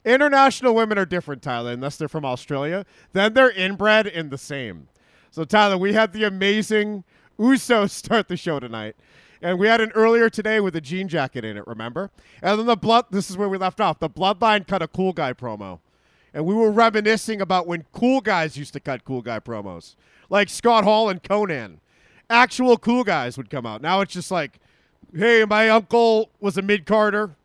International 0.05 0.73
women 0.73 0.97
are 0.97 1.05
different, 1.05 1.41
Tyler, 1.41 1.71
unless 1.71 1.97
they're 1.97 2.07
from 2.07 2.25
Australia. 2.25 2.85
Then 3.13 3.33
they're 3.33 3.51
inbred 3.51 4.07
in 4.07 4.29
the 4.29 4.37
same. 4.37 4.87
So, 5.31 5.43
Tyler, 5.43 5.77
we 5.77 5.93
had 5.93 6.13
the 6.13 6.23
amazing 6.23 7.03
Uso 7.37 7.85
start 7.87 8.27
the 8.27 8.37
show 8.37 8.59
tonight. 8.59 8.95
And 9.41 9.57
we 9.57 9.67
had 9.67 9.79
an 9.79 9.91
earlier 9.95 10.29
today 10.29 10.59
with 10.59 10.75
a 10.75 10.81
jean 10.81 11.07
jacket 11.07 11.45
in 11.45 11.55
it, 11.55 11.65
remember? 11.65 12.11
And 12.41 12.59
then 12.59 12.65
the 12.65 12.75
blood, 12.75 13.05
this 13.09 13.29
is 13.29 13.37
where 13.37 13.47
we 13.47 13.57
left 13.57 13.79
off. 13.79 13.99
The 13.99 14.09
Bloodline 14.09 14.67
cut 14.67 14.81
a 14.81 14.87
cool 14.87 15.13
guy 15.13 15.31
promo. 15.31 15.79
And 16.33 16.45
we 16.45 16.53
were 16.53 16.71
reminiscing 16.71 17.41
about 17.41 17.65
when 17.65 17.85
cool 17.93 18.21
guys 18.21 18.57
used 18.57 18.73
to 18.73 18.79
cut 18.79 19.05
cool 19.05 19.21
guy 19.21 19.39
promos, 19.39 19.95
like 20.29 20.49
Scott 20.49 20.83
Hall 20.83 21.09
and 21.09 21.23
Konnan. 21.23 21.77
Actual 22.29 22.77
cool 22.77 23.03
guys 23.03 23.37
would 23.37 23.49
come 23.49 23.65
out. 23.65 23.81
Now 23.81 24.01
it's 24.01 24.13
just 24.13 24.29
like, 24.29 24.59
hey, 25.15 25.45
my 25.45 25.69
uncle 25.69 26.29
was 26.39 26.57
a 26.57 26.61
mid 26.61 26.85
Carter, 26.85 27.35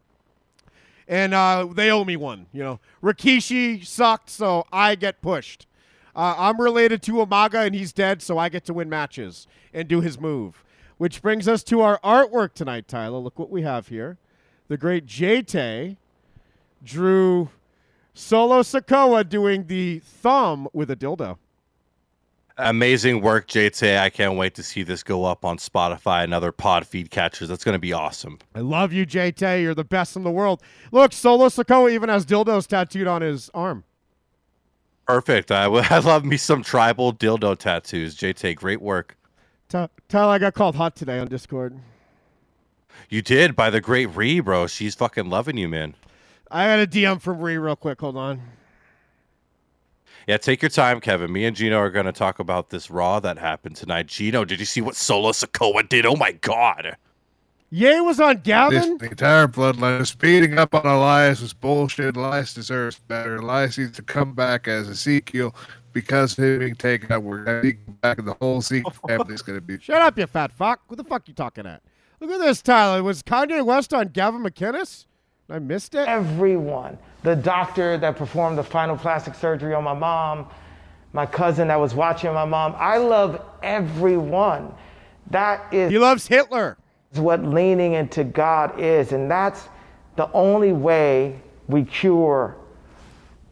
and 1.08 1.34
uh, 1.34 1.68
they 1.72 1.90
owe 1.90 2.04
me 2.04 2.16
one. 2.16 2.46
You 2.52 2.62
know, 2.62 2.80
Rikishi 3.02 3.84
sucked, 3.86 4.30
so 4.30 4.64
I 4.72 4.94
get 4.94 5.20
pushed. 5.22 5.66
Uh, 6.16 6.34
I'm 6.38 6.60
related 6.60 7.02
to 7.02 7.12
Umaga, 7.12 7.66
and 7.66 7.74
he's 7.74 7.92
dead, 7.92 8.22
so 8.22 8.38
I 8.38 8.48
get 8.48 8.64
to 8.66 8.74
win 8.74 8.88
matches 8.88 9.46
and 9.72 9.88
do 9.88 10.00
his 10.00 10.20
move. 10.20 10.64
Which 10.96 11.20
brings 11.20 11.48
us 11.48 11.64
to 11.64 11.80
our 11.80 11.98
artwork 12.04 12.54
tonight, 12.54 12.86
Tyler. 12.86 13.18
Look 13.18 13.38
what 13.38 13.50
we 13.50 13.62
have 13.62 13.88
here. 13.88 14.18
The 14.68 14.76
great 14.76 15.06
JT 15.06 15.96
drew 16.84 17.50
Solo 18.14 18.62
Sikoa 18.62 19.28
doing 19.28 19.66
the 19.66 19.98
thumb 19.98 20.68
with 20.72 20.90
a 20.90 20.96
dildo. 20.96 21.38
Amazing 22.56 23.20
work, 23.20 23.48
JT. 23.48 23.98
I 23.98 24.10
can't 24.10 24.36
wait 24.36 24.54
to 24.54 24.62
see 24.62 24.84
this 24.84 25.02
go 25.02 25.24
up 25.24 25.44
on 25.44 25.58
Spotify 25.58 26.22
and 26.22 26.32
other 26.32 26.52
pod 26.52 26.86
feed 26.86 27.10
catchers. 27.10 27.48
That's 27.48 27.64
going 27.64 27.72
to 27.74 27.80
be 27.80 27.92
awesome. 27.92 28.38
I 28.54 28.60
love 28.60 28.92
you, 28.92 29.04
JT. 29.04 29.62
You're 29.62 29.74
the 29.74 29.82
best 29.82 30.14
in 30.14 30.22
the 30.22 30.30
world. 30.30 30.62
Look, 30.92 31.12
Solo 31.12 31.48
Sikoa 31.48 31.90
even 31.90 32.08
has 32.08 32.24
dildos 32.24 32.68
tattooed 32.68 33.08
on 33.08 33.22
his 33.22 33.50
arm. 33.54 33.82
Perfect. 35.06 35.50
I, 35.50 35.64
I 35.90 35.98
love 35.98 36.24
me 36.24 36.36
some 36.36 36.62
tribal 36.62 37.12
dildo 37.12 37.58
tattoos. 37.58 38.16
JT, 38.16 38.54
great 38.54 38.80
work. 38.80 39.16
Tyler, 39.68 39.88
I 40.12 40.38
got 40.38 40.54
called 40.54 40.76
hot 40.76 40.94
today 40.94 41.18
on 41.18 41.26
Discord. 41.26 41.76
You 43.08 43.22
did 43.22 43.56
by 43.56 43.70
the 43.70 43.80
great 43.80 44.06
Ree, 44.06 44.38
bro. 44.38 44.68
She's 44.68 44.94
fucking 44.94 45.28
loving 45.28 45.56
you, 45.56 45.68
man. 45.68 45.96
I 46.50 46.66
got 46.66 46.78
a 46.78 46.86
DM 46.86 47.20
from 47.20 47.40
Ree 47.40 47.56
real 47.56 47.74
quick. 47.74 48.00
Hold 48.00 48.16
on. 48.16 48.40
Yeah, 50.26 50.38
take 50.38 50.62
your 50.62 50.70
time, 50.70 51.00
Kevin. 51.00 51.32
Me 51.32 51.44
and 51.44 51.54
Gino 51.54 51.78
are 51.78 51.90
going 51.90 52.06
to 52.06 52.12
talk 52.12 52.38
about 52.38 52.70
this 52.70 52.90
Raw 52.90 53.20
that 53.20 53.38
happened 53.38 53.76
tonight. 53.76 54.06
Gino, 54.06 54.44
did 54.44 54.58
you 54.58 54.66
see 54.66 54.80
what 54.80 54.96
Solo 54.96 55.32
Sikoa 55.32 55.88
did? 55.88 56.06
Oh 56.06 56.16
my 56.16 56.32
God. 56.32 56.96
Ye 57.70 58.00
was 58.00 58.20
on 58.20 58.38
Gavin. 58.38 58.78
This, 58.78 59.00
the 59.00 59.10
entire 59.10 59.48
bloodline 59.48 60.00
is 60.00 60.10
speeding 60.10 60.58
up 60.58 60.74
on 60.74 60.86
Elias 60.86 61.40
is 61.40 61.52
bullshit. 61.52 62.16
Elias 62.16 62.54
deserves 62.54 63.00
better. 63.00 63.36
Elias 63.36 63.76
needs 63.76 63.96
to 63.96 64.02
come 64.02 64.32
back 64.32 64.68
as 64.68 64.88
Ezekiel 64.88 65.54
because 65.92 66.38
of 66.38 66.44
him 66.44 66.58
being 66.60 66.74
taken 66.76 67.10
out. 67.10 67.24
We're 67.24 67.42
going 67.42 67.62
to 67.62 67.62
be 67.72 67.92
back, 68.00 68.18
and 68.18 68.28
the 68.28 68.34
whole 68.34 68.60
Zeke 68.60 68.84
family 69.08 69.34
is 69.34 69.42
going 69.42 69.58
to 69.58 69.60
be. 69.60 69.80
Shut 69.80 70.00
up, 70.00 70.16
you 70.16 70.26
fat 70.26 70.52
fuck. 70.52 70.82
Who 70.88 70.94
the 70.94 71.04
fuck 71.04 71.26
you 71.26 71.34
talking 71.34 71.66
at? 71.66 71.82
Look 72.20 72.30
at 72.30 72.38
this, 72.38 72.62
Tyler. 72.62 73.02
Was 73.02 73.22
Kanye 73.22 73.64
West 73.64 73.92
on 73.92 74.08
Gavin 74.08 74.42
McInnes? 74.42 75.06
I 75.50 75.58
missed 75.58 75.94
it. 75.94 76.06
Everyone. 76.06 76.96
The 77.24 77.34
doctor 77.34 77.96
that 77.96 78.16
performed 78.16 78.58
the 78.58 78.62
final 78.62 78.96
plastic 78.98 79.34
surgery 79.34 79.72
on 79.72 79.82
my 79.82 79.94
mom, 79.94 80.46
my 81.14 81.24
cousin 81.24 81.68
that 81.68 81.80
was 81.80 81.94
watching 81.94 82.32
my 82.34 82.44
mom. 82.44 82.74
I 82.76 82.98
love 82.98 83.42
everyone. 83.62 84.72
That 85.30 85.72
is. 85.72 85.90
He 85.90 85.98
loves 85.98 86.26
Hitler. 86.26 86.76
Is 87.12 87.20
what 87.20 87.42
leaning 87.42 87.94
into 87.94 88.24
God 88.24 88.78
is, 88.78 89.12
and 89.12 89.30
that's 89.30 89.68
the 90.16 90.30
only 90.32 90.72
way 90.72 91.40
we 91.66 91.84
cure 91.84 92.56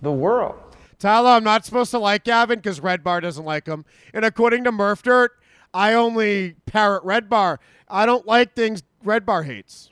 the 0.02 0.12
world. 0.12 0.56
Tyler, 0.98 1.30
I'm 1.30 1.44
not 1.44 1.64
supposed 1.64 1.90
to 1.92 1.98
like 1.98 2.24
Gavin 2.24 2.58
because 2.58 2.80
Red 2.80 3.02
Bar 3.02 3.22
doesn't 3.22 3.44
like 3.44 3.66
him. 3.66 3.86
And 4.12 4.24
according 4.24 4.64
to 4.64 4.72
Murph 4.72 5.02
Dirt, 5.02 5.32
I 5.72 5.94
only 5.94 6.56
parrot 6.66 7.04
Red 7.04 7.30
Bar. 7.30 7.58
I 7.88 8.04
don't 8.04 8.26
like 8.26 8.54
things 8.54 8.82
Red 9.02 9.24
Bar 9.24 9.44
hates. 9.44 9.91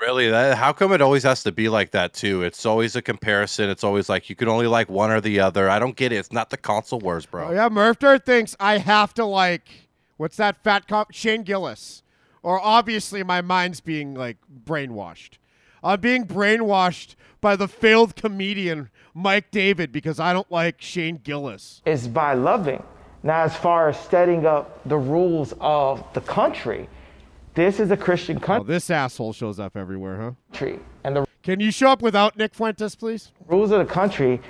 Really? 0.00 0.30
That, 0.30 0.56
how 0.56 0.72
come 0.72 0.92
it 0.92 1.02
always 1.02 1.24
has 1.24 1.42
to 1.42 1.52
be 1.52 1.68
like 1.68 1.90
that 1.90 2.14
too? 2.14 2.42
It's 2.42 2.64
always 2.64 2.94
a 2.94 3.02
comparison. 3.02 3.68
It's 3.68 3.82
always 3.82 4.08
like 4.08 4.30
you 4.30 4.36
can 4.36 4.48
only 4.48 4.68
like 4.68 4.88
one 4.88 5.10
or 5.10 5.20
the 5.20 5.40
other. 5.40 5.68
I 5.68 5.78
don't 5.78 5.96
get 5.96 6.12
it. 6.12 6.16
It's 6.16 6.32
not 6.32 6.50
the 6.50 6.56
console 6.56 7.00
wars, 7.00 7.26
bro. 7.26 7.48
Oh, 7.48 7.52
yeah, 7.52 7.68
Murph 7.68 7.98
Dirt 7.98 8.24
thinks 8.24 8.54
I 8.60 8.78
have 8.78 9.12
to 9.14 9.24
like 9.24 9.88
what's 10.16 10.36
that 10.36 10.62
fat 10.62 10.86
cop 10.86 11.12
Shane 11.12 11.42
Gillis. 11.42 12.02
Or 12.42 12.60
obviously 12.60 13.24
my 13.24 13.40
mind's 13.40 13.80
being 13.80 14.14
like 14.14 14.36
brainwashed. 14.64 15.38
I'm 15.82 16.00
being 16.00 16.26
brainwashed 16.26 17.14
by 17.40 17.56
the 17.56 17.68
failed 17.68 18.16
comedian 18.16 18.90
Mike 19.14 19.50
David 19.50 19.90
because 19.90 20.20
I 20.20 20.32
don't 20.32 20.50
like 20.50 20.80
Shane 20.80 21.20
Gillis. 21.22 21.82
Is 21.84 22.06
by 22.06 22.34
loving. 22.34 22.82
Now, 23.24 23.42
as 23.42 23.56
far 23.56 23.88
as 23.88 23.98
setting 23.98 24.46
up 24.46 24.80
the 24.88 24.96
rules 24.96 25.52
of 25.60 26.04
the 26.14 26.20
country, 26.20 26.88
this 27.54 27.80
is 27.80 27.90
a 27.90 27.96
Christian 27.96 28.36
Oh, 28.36 28.40
country. 28.40 28.72
this 28.74 28.90
asshole 28.90 29.32
shows 29.32 29.58
up 29.58 29.76
everywhere, 29.76 30.34
huh? 30.60 30.68
And 31.04 31.16
the 31.16 31.26
Can 31.42 31.60
you 31.60 31.70
show 31.70 31.90
up 31.90 32.02
without 32.02 32.36
Nick 32.36 32.54
Fuentes, 32.54 32.94
please? 32.94 33.32
rules 33.46 33.70
of 33.70 33.78
the 33.86 33.92
country 33.92 34.40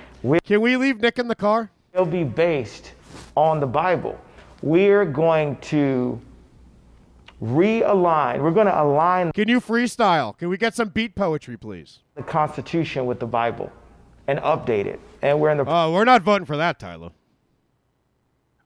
Can 0.45 0.61
we 0.61 0.77
leave 0.77 1.01
Nick 1.01 1.19
in 1.19 1.29
the 1.29 1.35
car? 1.35 1.70
They'll 1.93 2.05
be 2.05 2.25
based 2.25 2.93
on 3.37 3.61
the 3.61 3.66
Bible. 3.66 4.19
We're 4.62 5.05
going 5.05 5.57
to 5.59 6.20
realign. 7.43 8.43
We're 8.43 8.51
going 8.51 8.66
to 8.66 8.83
align 8.83 9.33
Can 9.33 9.49
you 9.49 9.61
freestyle? 9.61 10.37
Can 10.37 10.49
we 10.49 10.57
get 10.57 10.75
some 10.75 10.89
beat 10.89 11.15
poetry, 11.15 11.57
please? 11.57 12.01
the 12.16 12.23
Constitution 12.25 13.07
with 13.07 13.20
the 13.20 13.27
Bible 13.27 13.70
and 14.27 14.39
update 14.41 14.87
it. 14.87 14.99
And 15.23 15.39
we're 15.41 15.51
in 15.51 15.59
the 15.59 15.65
Oh, 15.66 15.93
we're 15.93 16.05
not 16.05 16.23
voting 16.23 16.45
for 16.47 16.57
that, 16.57 16.79
Tyler. 16.81 17.11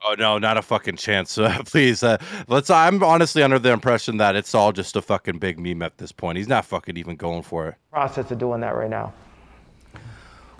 Oh 0.04 0.14
no, 0.18 0.38
not 0.38 0.56
a 0.56 0.62
fucking 0.62 0.96
chance. 0.96 1.38
Uh, 1.42 1.62
please, 1.64 2.02
uh, 2.02 2.18
let's. 2.46 2.70
I'm 2.70 3.02
honestly 3.02 3.42
under 3.42 3.58
the 3.58 3.72
impression 3.72 4.18
that 4.18 4.36
it's 4.36 4.54
all 4.54 4.70
just 4.70 4.94
a 4.96 5.02
fucking 5.02 5.38
big 5.38 5.58
meme 5.58 5.82
at 5.82 5.98
this 5.98 6.12
point. 6.12 6.38
He's 6.38 6.46
not 6.46 6.64
fucking 6.64 6.96
even 6.96 7.16
going 7.16 7.42
for 7.42 7.68
it. 7.68 7.74
process 7.90 8.30
of 8.30 8.38
doing 8.38 8.60
that 8.60 8.76
right 8.76 8.90
now. 8.90 9.12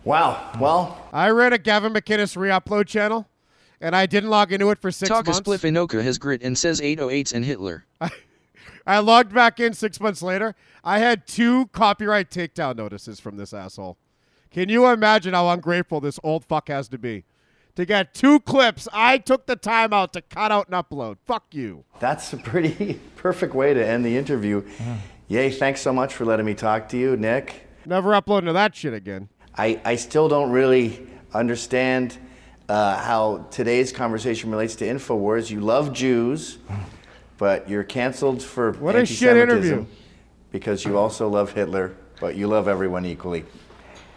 Wow. 0.05 0.51
Well, 0.59 1.09
I 1.13 1.31
ran 1.31 1.53
a 1.53 1.59
Gavin 1.59 1.93
McInnes 1.93 2.37
re-upload 2.37 2.87
channel, 2.89 3.29
and 3.81 3.95
I 3.95 4.07
didn't 4.07 4.31
log 4.31 4.53
into 4.53 4.71
it 4.71 4.79
for 4.81 4.91
six 4.91 5.09
Taka 5.09 5.31
months. 5.31 5.49
Spliffinoka 5.49 6.03
has 6.03 6.19
grit 6.19 6.43
and 6.43 6.59
says 6.59 6.81
808s 6.81 7.33
and 7.33 7.45
Hitler. 7.45 7.85
I 8.87 8.99
logged 8.99 9.33
back 9.33 9.61
in 9.61 9.73
six 9.75 10.01
months 10.01 10.23
later. 10.23 10.57
I 10.83 10.99
had 10.99 11.29
two 11.29 11.67
copyright 11.67 12.31
takedown 12.31 12.77
notices 12.77 13.21
from 13.21 13.37
this 13.37 13.53
asshole. 13.53 13.97
Can 14.51 14.69
you 14.69 14.87
imagine 14.87 15.35
how 15.35 15.49
ungrateful 15.49 16.01
this 16.01 16.19
old 16.25 16.45
fuck 16.45 16.69
has 16.69 16.89
to 16.89 16.99
be 16.99 17.25
to 17.77 17.85
get 17.85 18.15
two 18.15 18.41
clips. 18.41 18.89
I 18.93 19.19
took 19.19 19.47
the 19.47 19.57
time 19.57 19.93
out 19.93 20.13
to 20.15 20.21
cut 20.23 20.53
out 20.53 20.69
and 20.69 20.75
upload. 20.75 21.17
Fuck 21.25 21.47
you. 21.55 21.85
That's 22.01 22.33
a 22.33 22.37
pretty 22.37 22.95
perfect 23.17 23.55
way 23.55 23.75
to 23.75 23.85
end 23.85 24.05
the 24.05 24.17
interview. 24.17 24.65
Yay, 25.29 25.51
thanks 25.51 25.81
so 25.81 25.93
much 25.93 26.15
for 26.15 26.25
letting 26.25 26.45
me 26.47 26.55
talk 26.55 26.89
to 26.91 26.99
you, 26.99 27.17
Nick. 27.17 27.67
Never 27.87 28.15
uploading 28.15 28.47
to 28.49 28.53
that 28.53 28.77
shit 28.77 28.93
again. 28.93 29.29
I, 29.57 29.81
I 29.85 29.97
still 29.97 30.29
don't 30.29 30.51
really 30.51 31.07
understand 31.35 32.19
uh, 32.69 32.97
how 32.97 33.47
today's 33.51 33.93
conversation 33.93 34.51
relates 34.51 34.75
to 34.77 34.85
InfoWars. 34.87 35.51
You 35.51 35.61
love 35.61 35.93
Jews, 35.93 36.59
but 37.39 37.69
you're 37.69 37.85
canceled 37.85 38.43
for 38.43 38.73
What 38.73 38.97
a 38.97 39.07
shit 39.07 39.37
interview. 39.37 39.87
because 40.51 40.85
you 40.85 40.97
also 40.99 41.29
love 41.29 41.53
Hitler, 41.53 41.97
but 42.21 42.37
you 42.37 42.47
love 42.47 42.69
everyone 42.69 43.05
equally. 43.05 43.45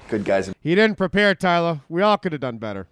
Good 0.09 0.23
guys. 0.25 0.53
He 0.61 0.75
didn't 0.75 0.97
prepare, 0.97 1.33
Tyler. 1.33 1.81
We 1.89 2.01
all 2.01 2.17
could 2.17 2.31
have 2.31 2.41
done 2.41 2.57
better. 2.59 2.87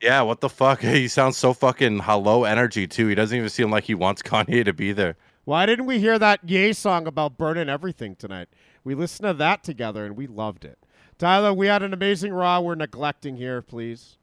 Yeah, 0.00 0.22
what 0.22 0.40
the 0.40 0.48
fuck? 0.48 0.80
He 0.82 1.08
sounds 1.08 1.36
so 1.36 1.52
fucking 1.52 2.00
hello 2.00 2.44
energy 2.44 2.86
too. 2.86 3.08
He 3.08 3.14
doesn't 3.14 3.36
even 3.36 3.48
seem 3.48 3.70
like 3.70 3.84
he 3.84 3.94
wants 3.94 4.22
Kanye 4.24 4.64
to 4.64 4.72
be 4.72 4.92
there. 4.92 5.16
Why 5.44 5.64
didn't 5.64 5.86
we 5.86 6.00
hear 6.00 6.18
that 6.18 6.48
Yay 6.48 6.72
song 6.72 7.06
about 7.06 7.38
burning 7.38 7.68
everything 7.68 8.16
tonight? 8.16 8.48
We 8.82 8.94
listened 8.94 9.28
to 9.28 9.34
that 9.34 9.62
together 9.62 10.04
and 10.04 10.16
we 10.16 10.26
loved 10.26 10.64
it. 10.64 10.78
Tyler, 11.18 11.52
we 11.52 11.68
had 11.68 11.82
an 11.82 11.94
amazing 11.94 12.32
Raw 12.32 12.60
we're 12.60 12.74
neglecting 12.74 13.36
here, 13.36 13.62
please. 13.62 14.18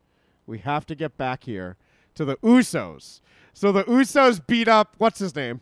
We 0.45 0.59
have 0.59 0.85
to 0.87 0.95
get 0.95 1.17
back 1.17 1.45
here 1.45 1.77
to 2.15 2.25
the 2.25 2.35
Usos. 2.37 3.21
So 3.53 3.71
the 3.71 3.83
Usos 3.85 4.45
beat 4.45 4.67
up, 4.67 4.95
what's 4.97 5.19
his 5.19 5.35
name? 5.35 5.61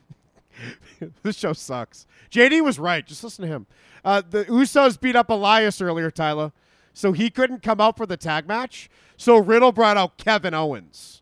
this 1.24 1.38
show 1.38 1.54
sucks. 1.54 2.06
JD 2.32 2.64
was 2.64 2.80
right. 2.80 3.06
Just 3.06 3.24
listen 3.24 3.44
to 3.44 3.48
him. 3.48 3.68
Uh, 4.04 4.22
the 4.28 4.46
Usos 4.46 5.00
beat 5.00 5.16
up 5.16 5.30
Elias 5.30 5.82
earlier, 5.82 6.12
Tyler. 6.12 6.52
So 6.94 7.12
he 7.12 7.30
couldn't 7.30 7.64
come 7.64 7.80
out 7.80 7.98
for 7.98 8.06
the 8.06 8.18
tag 8.18 8.48
match. 8.48 8.90
So 9.18 9.38
Riddle 9.38 9.72
brought 9.72 9.98
out 9.98 10.18
Kevin 10.18 10.54
Owens 10.54 11.22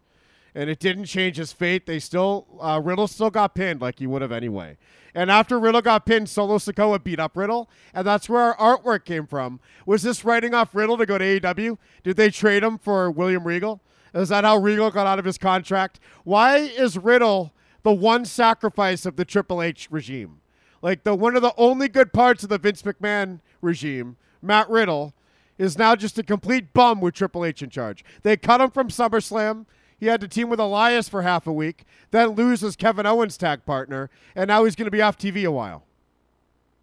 and 0.55 0.69
it 0.69 0.79
didn't 0.79 1.05
change 1.05 1.37
his 1.37 1.53
fate. 1.53 1.85
They 1.85 1.99
still 1.99 2.47
uh, 2.59 2.81
Riddle 2.83 3.07
still 3.07 3.29
got 3.29 3.55
pinned 3.55 3.81
like 3.81 3.99
he 3.99 4.07
would 4.07 4.21
have 4.21 4.31
anyway. 4.31 4.77
And 5.13 5.31
after 5.31 5.59
Riddle 5.59 5.81
got 5.81 6.05
pinned, 6.05 6.29
Solo 6.29 6.57
Sikoa 6.57 7.03
beat 7.03 7.19
up 7.19 7.35
Riddle, 7.35 7.69
and 7.93 8.05
that's 8.05 8.29
where 8.29 8.53
our 8.59 8.77
artwork 8.77 9.05
came 9.05 9.25
from. 9.25 9.59
Was 9.85 10.03
this 10.03 10.23
writing 10.23 10.53
off 10.53 10.75
Riddle 10.75 10.97
to 10.97 11.05
go 11.05 11.17
to 11.17 11.39
AEW? 11.39 11.77
Did 12.03 12.15
they 12.15 12.29
trade 12.29 12.63
him 12.63 12.77
for 12.77 13.09
William 13.09 13.45
Regal? 13.45 13.81
Is 14.13 14.29
that 14.29 14.43
how 14.43 14.57
Regal 14.57 14.91
got 14.91 15.07
out 15.07 15.19
of 15.19 15.25
his 15.25 15.37
contract? 15.37 15.99
Why 16.23 16.57
is 16.57 16.97
Riddle 16.97 17.53
the 17.83 17.93
one 17.93 18.25
sacrifice 18.25 19.05
of 19.05 19.15
the 19.15 19.25
Triple 19.25 19.61
H 19.61 19.87
regime? 19.89 20.41
Like 20.81 21.03
the 21.03 21.15
one 21.15 21.35
of 21.35 21.41
the 21.41 21.53
only 21.57 21.89
good 21.89 22.13
parts 22.13 22.43
of 22.43 22.49
the 22.49 22.57
Vince 22.57 22.81
McMahon 22.81 23.41
regime, 23.61 24.17
Matt 24.41 24.69
Riddle, 24.69 25.13
is 25.59 25.77
now 25.77 25.95
just 25.95 26.17
a 26.17 26.23
complete 26.23 26.73
bum 26.73 27.01
with 27.01 27.13
Triple 27.13 27.45
H 27.45 27.61
in 27.61 27.69
charge. 27.69 28.03
They 28.23 28.35
cut 28.37 28.61
him 28.61 28.71
from 28.71 28.87
SummerSlam. 28.87 29.67
He 29.99 30.07
had 30.07 30.21
to 30.21 30.27
team 30.27 30.49
with 30.49 30.59
Elias 30.59 31.09
for 31.09 31.21
half 31.21 31.45
a 31.45 31.53
week, 31.53 31.83
then 32.11 32.29
lose 32.29 32.63
as 32.63 32.77
Kevin 32.77 33.05
Owens' 33.05 33.37
tag 33.37 33.65
partner, 33.65 34.09
and 34.33 34.47
now 34.47 34.63
he's 34.63 34.75
going 34.75 34.85
to 34.85 34.91
be 34.91 35.01
off 35.01 35.17
TV 35.17 35.43
a 35.43 35.51
while. 35.51 35.83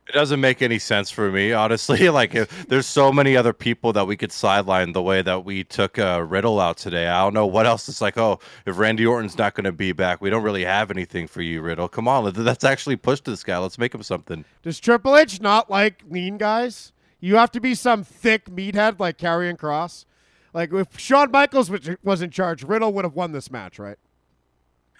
It 0.06 0.12
doesn't 0.12 0.40
make 0.40 0.62
any 0.62 0.78
sense 0.78 1.10
for 1.10 1.32
me, 1.32 1.52
honestly. 1.52 2.08
Like, 2.16 2.34
if 2.34 2.68
there's 2.68 2.86
so 2.86 3.10
many 3.12 3.36
other 3.36 3.52
people 3.52 3.92
that 3.94 4.06
we 4.06 4.16
could 4.16 4.30
sideline 4.30 4.92
the 4.92 5.02
way 5.02 5.20
that 5.20 5.44
we 5.44 5.64
took 5.64 5.98
uh, 5.98 6.24
Riddle 6.26 6.60
out 6.60 6.76
today. 6.76 7.08
I 7.08 7.22
don't 7.22 7.34
know 7.34 7.46
what 7.46 7.66
else. 7.66 7.88
It's 7.88 8.00
like, 8.00 8.16
oh, 8.16 8.38
if 8.66 8.78
Randy 8.78 9.04
Orton's 9.04 9.36
not 9.36 9.54
going 9.54 9.64
to 9.64 9.72
be 9.72 9.92
back, 9.92 10.20
we 10.20 10.30
don't 10.30 10.44
really 10.44 10.64
have 10.64 10.90
anything 10.90 11.26
for 11.26 11.42
you, 11.42 11.60
Riddle. 11.60 11.88
Come 11.88 12.06
on, 12.06 12.32
let's 12.32 12.64
actually 12.64 12.96
push 12.96 13.20
this 13.20 13.42
guy. 13.42 13.58
Let's 13.58 13.78
make 13.78 13.94
him 13.94 14.02
something. 14.02 14.44
Does 14.62 14.78
Triple 14.78 15.16
H 15.16 15.40
not 15.40 15.68
like 15.70 16.04
lean 16.08 16.38
guys? 16.38 16.92
You 17.20 17.36
have 17.36 17.50
to 17.52 17.60
be 17.60 17.74
some 17.74 18.04
thick 18.04 18.46
meathead 18.46 19.00
like 19.00 19.18
Karrion 19.18 19.58
Cross. 19.58 20.06
Like 20.52 20.72
if 20.72 20.98
Shawn 20.98 21.30
Michaels 21.30 21.70
was- 21.70 22.22
in 22.22 22.30
charge, 22.30 22.62
Riddle 22.62 22.92
would 22.94 23.04
have 23.04 23.14
won 23.14 23.32
this 23.32 23.50
match, 23.50 23.78
right? 23.78 23.98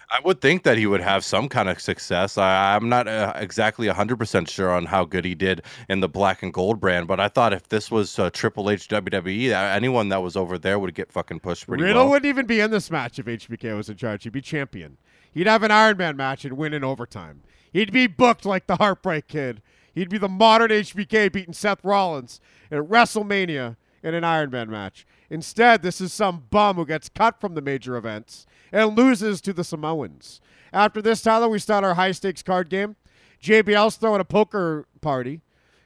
I 0.09 0.21
would 0.23 0.39
think 0.39 0.63
that 0.63 0.77
he 0.77 0.87
would 0.87 1.01
have 1.01 1.25
some 1.25 1.49
kind 1.49 1.67
of 1.67 1.81
success. 1.81 2.37
I, 2.37 2.75
I'm 2.75 2.87
not 2.87 3.09
uh, 3.09 3.33
exactly 3.35 3.87
100% 3.87 4.49
sure 4.49 4.71
on 4.71 4.85
how 4.85 5.03
good 5.03 5.25
he 5.25 5.35
did 5.35 5.63
in 5.89 5.99
the 5.99 6.07
black 6.07 6.41
and 6.41 6.53
gold 6.53 6.79
brand, 6.79 7.07
but 7.09 7.19
I 7.19 7.27
thought 7.27 7.51
if 7.51 7.67
this 7.67 7.91
was 7.91 8.17
uh, 8.17 8.29
Triple 8.29 8.69
H 8.69 8.87
WWE, 8.87 9.51
anyone 9.51 10.07
that 10.09 10.23
was 10.23 10.37
over 10.37 10.57
there 10.57 10.79
would 10.79 10.93
get 10.95 11.11
fucking 11.11 11.41
pushed 11.41 11.67
pretty 11.67 11.83
Riddle 11.83 12.03
well. 12.03 12.11
wouldn't 12.11 12.29
even 12.29 12.45
be 12.45 12.61
in 12.61 12.71
this 12.71 12.89
match 12.89 13.19
if 13.19 13.25
HBK 13.25 13.75
was 13.75 13.89
in 13.89 13.97
charge. 13.97 14.23
He'd 14.23 14.31
be 14.31 14.39
champion. 14.39 14.97
He'd 15.33 15.47
have 15.47 15.61
an 15.63 15.71
Iron 15.71 15.97
Man 15.97 16.15
match 16.15 16.45
and 16.45 16.55
win 16.55 16.73
in 16.73 16.85
overtime. 16.85 17.41
He'd 17.73 17.91
be 17.91 18.07
booked 18.07 18.45
like 18.45 18.67
the 18.67 18.77
Heartbreak 18.77 19.27
Kid. 19.27 19.61
He'd 19.97 20.09
be 20.09 20.19
the 20.19 20.29
modern 20.29 20.69
HBK 20.69 21.31
beating 21.31 21.55
Seth 21.55 21.83
Rollins 21.83 22.39
at 22.69 22.83
WrestleMania 22.83 23.77
in 24.03 24.13
an 24.13 24.23
Iron 24.23 24.51
Man 24.51 24.69
match. 24.69 25.07
Instead, 25.27 25.81
this 25.81 25.99
is 25.99 26.13
some 26.13 26.45
bum 26.51 26.75
who 26.75 26.85
gets 26.85 27.09
cut 27.09 27.41
from 27.41 27.55
the 27.55 27.61
major 27.61 27.97
events 27.97 28.45
and 28.71 28.95
loses 28.95 29.41
to 29.41 29.53
the 29.53 29.63
Samoans. 29.63 30.39
After 30.71 31.01
this, 31.01 31.23
Tyler, 31.23 31.49
we 31.49 31.57
start 31.57 31.83
our 31.83 31.95
high 31.95 32.11
stakes 32.11 32.43
card 32.43 32.69
game. 32.69 32.95
JBL's 33.41 33.95
throwing 33.95 34.21
a 34.21 34.25
poker 34.25 34.85
party, 35.01 35.41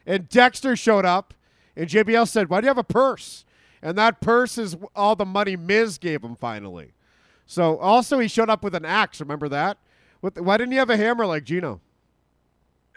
and 0.05 0.27
Dexter 0.27 0.75
showed 0.75 1.05
up, 1.05 1.33
and 1.77 1.89
JBL 1.89 2.27
said, 2.27 2.49
Why 2.49 2.59
do 2.59 2.65
you 2.65 2.69
have 2.69 2.77
a 2.77 2.83
purse? 2.83 3.45
And 3.81 3.97
that 3.97 4.19
purse 4.19 4.57
is 4.57 4.75
all 4.93 5.15
the 5.15 5.25
money 5.25 5.55
Miz 5.55 5.97
gave 5.97 6.21
him 6.21 6.35
finally. 6.35 6.91
So 7.45 7.77
also 7.77 8.19
he 8.19 8.27
showed 8.27 8.49
up 8.49 8.61
with 8.61 8.75
an 8.75 8.83
axe. 8.83 9.21
Remember 9.21 9.47
that? 9.47 9.77
Why 10.19 10.57
didn't 10.57 10.73
he 10.73 10.77
have 10.77 10.89
a 10.89 10.97
hammer 10.97 11.25
like 11.25 11.45
Gino? 11.45 11.79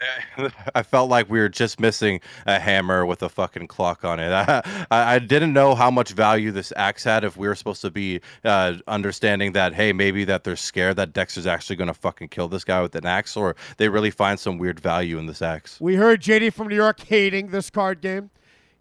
I 0.75 0.83
felt 0.83 1.09
like 1.09 1.29
we 1.29 1.39
were 1.39 1.49
just 1.49 1.79
missing 1.79 2.19
a 2.45 2.59
hammer 2.59 3.05
with 3.05 3.23
a 3.23 3.29
fucking 3.29 3.67
clock 3.67 4.03
on 4.03 4.19
it. 4.19 4.31
I, 4.91 5.15
I 5.15 5.19
didn't 5.19 5.53
know 5.53 5.75
how 5.75 5.89
much 5.89 6.11
value 6.11 6.51
this 6.51 6.73
axe 6.75 7.03
had. 7.03 7.23
If 7.23 7.37
we 7.37 7.47
were 7.47 7.55
supposed 7.55 7.81
to 7.81 7.91
be 7.91 8.21
uh, 8.43 8.75
understanding 8.87 9.53
that, 9.53 9.73
hey, 9.73 9.93
maybe 9.93 10.23
that 10.25 10.43
they're 10.43 10.55
scared 10.55 10.97
that 10.97 11.13
Dexter's 11.13 11.47
actually 11.47 11.77
going 11.77 11.87
to 11.87 11.93
fucking 11.93 12.29
kill 12.29 12.47
this 12.47 12.63
guy 12.63 12.81
with 12.81 12.95
an 12.95 13.05
axe, 13.05 13.37
or 13.37 13.55
they 13.77 13.89
really 13.89 14.11
find 14.11 14.39
some 14.39 14.57
weird 14.57 14.79
value 14.79 15.17
in 15.17 15.25
this 15.25 15.41
axe. 15.41 15.79
We 15.79 15.95
heard 15.95 16.21
JD 16.21 16.53
from 16.53 16.67
New 16.67 16.75
York 16.75 16.99
hating 16.99 17.51
this 17.51 17.69
card 17.69 18.01
game. 18.01 18.31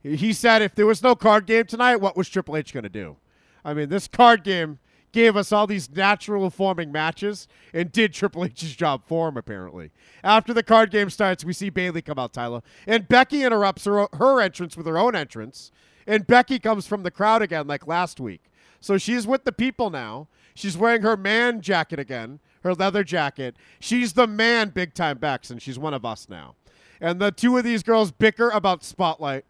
He 0.02 0.32
said 0.34 0.60
if 0.60 0.74
there 0.74 0.86
was 0.86 1.02
no 1.02 1.14
card 1.14 1.46
game 1.46 1.64
tonight, 1.64 1.96
what 1.96 2.16
was 2.16 2.28
Triple 2.28 2.56
H 2.56 2.74
going 2.74 2.82
to 2.82 2.90
do? 2.90 3.16
I 3.64 3.72
mean, 3.72 3.88
this 3.88 4.06
card 4.06 4.44
game 4.44 4.78
gave 5.14 5.36
us 5.36 5.52
all 5.52 5.66
these 5.66 5.88
natural 5.88 6.50
forming 6.50 6.90
matches 6.90 7.46
and 7.72 7.92
did 7.92 8.12
Triple 8.12 8.44
H's 8.44 8.74
job 8.74 9.04
for 9.06 9.28
him, 9.28 9.36
apparently. 9.36 9.92
After 10.24 10.52
the 10.52 10.64
card 10.64 10.90
game 10.90 11.08
starts, 11.08 11.44
we 11.44 11.52
see 11.52 11.70
Bayley 11.70 12.02
come 12.02 12.18
out, 12.18 12.32
Tyler. 12.32 12.62
And 12.84 13.08
Becky 13.08 13.44
interrupts 13.44 13.84
her, 13.84 14.08
her 14.14 14.40
entrance 14.40 14.76
with 14.76 14.86
her 14.86 14.98
own 14.98 15.14
entrance. 15.14 15.70
And 16.04 16.26
Becky 16.26 16.58
comes 16.58 16.88
from 16.88 17.04
the 17.04 17.12
crowd 17.12 17.42
again, 17.42 17.68
like 17.68 17.86
last 17.86 18.18
week. 18.18 18.50
So 18.80 18.98
she's 18.98 19.24
with 19.24 19.44
the 19.44 19.52
people 19.52 19.88
now. 19.88 20.26
She's 20.52 20.76
wearing 20.76 21.02
her 21.02 21.16
man 21.16 21.60
jacket 21.60 22.00
again, 22.00 22.40
her 22.64 22.74
leather 22.74 23.04
jacket. 23.04 23.54
She's 23.78 24.14
the 24.14 24.26
man, 24.26 24.70
big 24.70 24.94
time 24.94 25.18
Bex, 25.18 25.48
and 25.48 25.62
she's 25.62 25.78
one 25.78 25.94
of 25.94 26.04
us 26.04 26.28
now. 26.28 26.56
And 27.00 27.20
the 27.20 27.30
two 27.30 27.56
of 27.56 27.62
these 27.62 27.84
girls 27.84 28.10
bicker 28.10 28.50
about 28.50 28.82
Spotlight. 28.82 29.44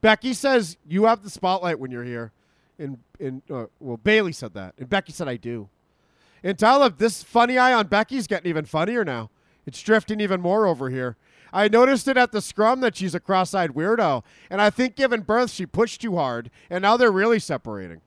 Becky 0.00 0.32
says, 0.32 0.76
You 0.86 1.06
have 1.06 1.24
the 1.24 1.30
spotlight 1.30 1.80
when 1.80 1.90
you're 1.90 2.04
here. 2.04 2.32
And, 2.78 2.98
and 3.18 3.42
uh, 3.50 3.66
well, 3.80 3.96
Bayley 3.96 4.32
said 4.32 4.54
that. 4.54 4.74
And 4.78 4.88
Becky 4.88 5.12
said, 5.12 5.28
I 5.28 5.36
do. 5.36 5.68
And 6.42 6.58
Tyler, 6.58 6.88
this 6.88 7.22
funny 7.22 7.58
eye 7.58 7.72
on 7.72 7.88
Becky's 7.88 8.26
getting 8.26 8.48
even 8.48 8.64
funnier 8.64 9.04
now. 9.04 9.30
It's 9.66 9.82
drifting 9.82 10.20
even 10.20 10.40
more 10.40 10.66
over 10.66 10.88
here. 10.90 11.16
I 11.52 11.68
noticed 11.68 12.08
it 12.08 12.16
at 12.16 12.32
the 12.32 12.40
scrum 12.40 12.80
that 12.80 12.96
she's 12.96 13.14
a 13.14 13.20
cross 13.20 13.54
eyed 13.54 13.72
weirdo. 13.72 14.22
And 14.50 14.60
I 14.60 14.70
think 14.70 14.96
given 14.96 15.22
birth, 15.22 15.50
she 15.50 15.66
pushed 15.66 16.00
too 16.00 16.16
hard. 16.16 16.50
And 16.70 16.82
now 16.82 16.96
they're 16.96 17.10
really 17.10 17.38
separating. 17.38 18.00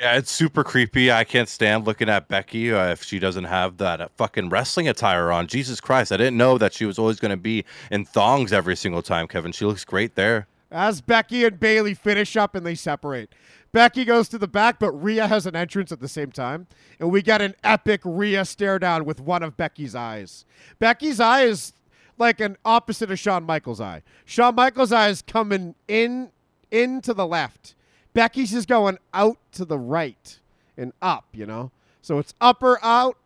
Yeah, 0.00 0.16
it's 0.16 0.30
super 0.30 0.62
creepy. 0.62 1.10
I 1.10 1.24
can't 1.24 1.48
stand 1.48 1.84
looking 1.84 2.08
at 2.08 2.28
Becky 2.28 2.72
uh, 2.72 2.92
if 2.92 3.02
she 3.02 3.18
doesn't 3.18 3.44
have 3.44 3.78
that 3.78 4.00
uh, 4.00 4.08
fucking 4.16 4.48
wrestling 4.48 4.86
attire 4.86 5.32
on. 5.32 5.48
Jesus 5.48 5.80
Christ, 5.80 6.12
I 6.12 6.16
didn't 6.16 6.36
know 6.36 6.56
that 6.56 6.72
she 6.72 6.84
was 6.84 7.00
always 7.00 7.18
going 7.18 7.30
to 7.30 7.36
be 7.36 7.64
in 7.90 8.04
thongs 8.04 8.52
every 8.52 8.76
single 8.76 9.02
time, 9.02 9.26
Kevin. 9.26 9.50
She 9.50 9.64
looks 9.64 9.84
great 9.84 10.14
there. 10.14 10.46
As 10.70 11.00
Becky 11.00 11.44
and 11.44 11.58
Bayley 11.58 11.94
finish 11.94 12.36
up 12.36 12.54
and 12.54 12.64
they 12.64 12.76
separate. 12.76 13.34
Becky 13.72 14.04
goes 14.04 14.28
to 14.30 14.38
the 14.38 14.48
back, 14.48 14.78
but 14.78 14.92
Rhea 14.92 15.26
has 15.26 15.46
an 15.46 15.54
entrance 15.54 15.92
at 15.92 16.00
the 16.00 16.08
same 16.08 16.32
time. 16.32 16.66
And 16.98 17.10
we 17.10 17.22
get 17.22 17.42
an 17.42 17.54
epic 17.62 18.00
Rhea 18.04 18.44
stare 18.44 18.78
down 18.78 19.04
with 19.04 19.20
one 19.20 19.42
of 19.42 19.56
Becky's 19.56 19.94
eyes. 19.94 20.44
Becky's 20.78 21.20
eye 21.20 21.42
is 21.42 21.72
like 22.16 22.40
an 22.40 22.56
opposite 22.64 23.10
of 23.10 23.18
Shawn 23.18 23.44
Michaels' 23.44 23.80
eye. 23.80 24.02
Shawn 24.24 24.54
Michaels' 24.54 24.92
eye 24.92 25.08
is 25.08 25.22
coming 25.22 25.74
in 25.86 26.30
in 26.70 27.00
to 27.02 27.14
the 27.14 27.26
left. 27.26 27.74
Becky's 28.14 28.52
is 28.52 28.66
going 28.66 28.98
out 29.14 29.38
to 29.52 29.64
the 29.64 29.78
right 29.78 30.38
and 30.76 30.92
up, 31.00 31.26
you 31.32 31.46
know? 31.46 31.70
So 32.02 32.18
it's 32.18 32.34
upper 32.40 32.78
out. 32.82 33.16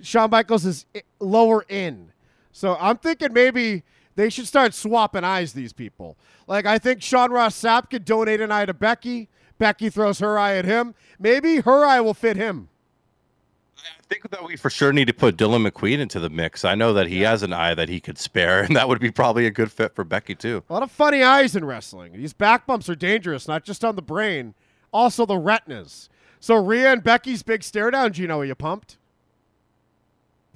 Shawn 0.00 0.30
Michaels 0.30 0.64
is 0.64 0.86
lower 1.20 1.64
in. 1.68 2.12
So 2.52 2.76
I'm 2.80 2.96
thinking 2.96 3.32
maybe 3.32 3.82
they 4.16 4.30
should 4.30 4.46
start 4.46 4.74
swapping 4.74 5.24
eyes, 5.24 5.52
these 5.52 5.72
people. 5.72 6.16
Like, 6.46 6.66
I 6.66 6.78
think 6.78 7.02
Sean 7.02 7.30
Ross 7.30 7.60
Sapp 7.60 7.90
could 7.90 8.04
donate 8.04 8.40
an 8.40 8.50
eye 8.50 8.66
to 8.66 8.74
Becky. 8.74 9.28
Becky 9.58 9.90
throws 9.90 10.18
her 10.20 10.38
eye 10.38 10.56
at 10.56 10.64
him. 10.64 10.94
Maybe 11.18 11.60
her 11.60 11.84
eye 11.84 12.00
will 12.00 12.14
fit 12.14 12.36
him. 12.36 12.68
I 13.78 14.02
think 14.08 14.30
that 14.30 14.44
we 14.44 14.56
for 14.56 14.70
sure 14.70 14.92
need 14.92 15.06
to 15.08 15.14
put 15.14 15.36
Dylan 15.36 15.68
McQueen 15.68 15.98
into 15.98 16.18
the 16.18 16.30
mix. 16.30 16.64
I 16.64 16.74
know 16.74 16.92
that 16.94 17.08
he 17.08 17.20
has 17.22 17.42
an 17.42 17.52
eye 17.52 17.74
that 17.74 17.88
he 17.88 18.00
could 18.00 18.18
spare, 18.18 18.62
and 18.62 18.74
that 18.74 18.88
would 18.88 19.00
be 19.00 19.10
probably 19.10 19.46
a 19.46 19.50
good 19.50 19.70
fit 19.70 19.94
for 19.94 20.04
Becky 20.04 20.34
too. 20.34 20.62
A 20.68 20.72
lot 20.72 20.82
of 20.82 20.90
funny 20.90 21.22
eyes 21.22 21.54
in 21.54 21.64
wrestling. 21.64 22.12
These 22.12 22.32
back 22.32 22.66
bumps 22.66 22.88
are 22.88 22.94
dangerous, 22.94 23.46
not 23.48 23.64
just 23.64 23.84
on 23.84 23.96
the 23.96 24.02
brain, 24.02 24.54
also 24.92 25.26
the 25.26 25.38
retinas. 25.38 26.08
So 26.40 26.54
Rhea 26.56 26.92
and 26.92 27.02
Becky's 27.02 27.42
big 27.42 27.62
stare 27.62 27.90
down, 27.90 28.12
Gino, 28.12 28.40
are 28.40 28.44
you 28.44 28.54
pumped? 28.54 28.97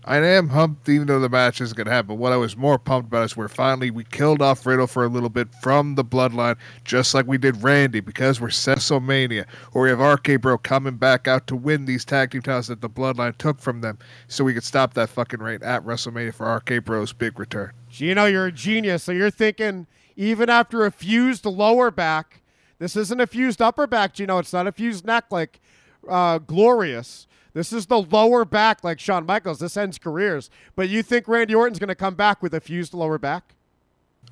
I 0.04 0.16
am 0.16 0.48
pumped, 0.48 0.88
even 0.88 1.06
though 1.06 1.20
the 1.20 1.28
match 1.28 1.60
isn't 1.60 1.76
going 1.76 1.86
to 1.86 1.92
happen. 1.92 2.08
But 2.08 2.14
what 2.16 2.32
I 2.32 2.36
was 2.36 2.56
more 2.56 2.76
pumped 2.76 3.08
about 3.08 3.24
is 3.24 3.36
we're 3.36 3.46
finally 3.46 3.90
we 3.90 4.02
killed 4.02 4.42
off 4.42 4.66
Riddle 4.66 4.88
for 4.88 5.04
a 5.04 5.08
little 5.08 5.28
bit 5.28 5.48
from 5.62 5.94
the 5.94 6.04
bloodline, 6.04 6.56
just 6.84 7.14
like 7.14 7.26
we 7.26 7.38
did 7.38 7.62
Randy, 7.62 8.00
because 8.00 8.40
we're 8.40 8.48
WrestleMania, 8.48 9.46
where 9.72 9.84
we 9.84 9.90
have 9.90 10.00
RK 10.00 10.40
Bro 10.40 10.58
coming 10.58 10.96
back 10.96 11.28
out 11.28 11.46
to 11.46 11.56
win 11.56 11.84
these 11.84 12.04
tag 12.04 12.32
team 12.32 12.42
titles 12.42 12.66
that 12.66 12.80
the 12.80 12.90
bloodline 12.90 13.36
took 13.38 13.60
from 13.60 13.80
them, 13.80 13.98
so 14.26 14.42
we 14.42 14.54
could 14.54 14.64
stop 14.64 14.94
that 14.94 15.08
fucking 15.08 15.40
reign 15.40 15.62
at 15.62 15.84
WrestleMania 15.84 16.34
for 16.34 16.52
RK 16.52 16.84
Bro's 16.84 17.12
big 17.12 17.38
return. 17.38 17.72
Gino, 17.88 18.24
you're 18.24 18.46
a 18.46 18.52
genius. 18.52 19.04
So 19.04 19.12
you're 19.12 19.30
thinking 19.30 19.86
even 20.16 20.50
after 20.50 20.84
a 20.84 20.90
fused 20.90 21.46
lower 21.46 21.92
back, 21.92 22.42
this 22.78 22.96
isn't 22.96 23.20
a 23.20 23.26
fused 23.28 23.62
upper 23.62 23.86
back, 23.86 24.14
Gino. 24.14 24.38
It's 24.38 24.52
not 24.52 24.66
a 24.66 24.72
fused 24.72 25.06
neck 25.06 25.26
like 25.30 25.60
uh, 26.08 26.38
Glorious. 26.38 27.28
This 27.54 27.72
is 27.72 27.86
the 27.86 28.00
lower 28.00 28.44
back 28.44 28.82
like 28.82 28.98
Shawn 28.98 29.26
Michaels. 29.26 29.58
This 29.58 29.76
ends 29.76 29.98
careers. 29.98 30.48
But 30.74 30.88
you 30.88 31.02
think 31.02 31.28
Randy 31.28 31.54
Orton's 31.54 31.78
going 31.78 31.88
to 31.88 31.94
come 31.94 32.14
back 32.14 32.42
with 32.42 32.54
a 32.54 32.60
fused 32.60 32.94
lower 32.94 33.18
back? 33.18 33.54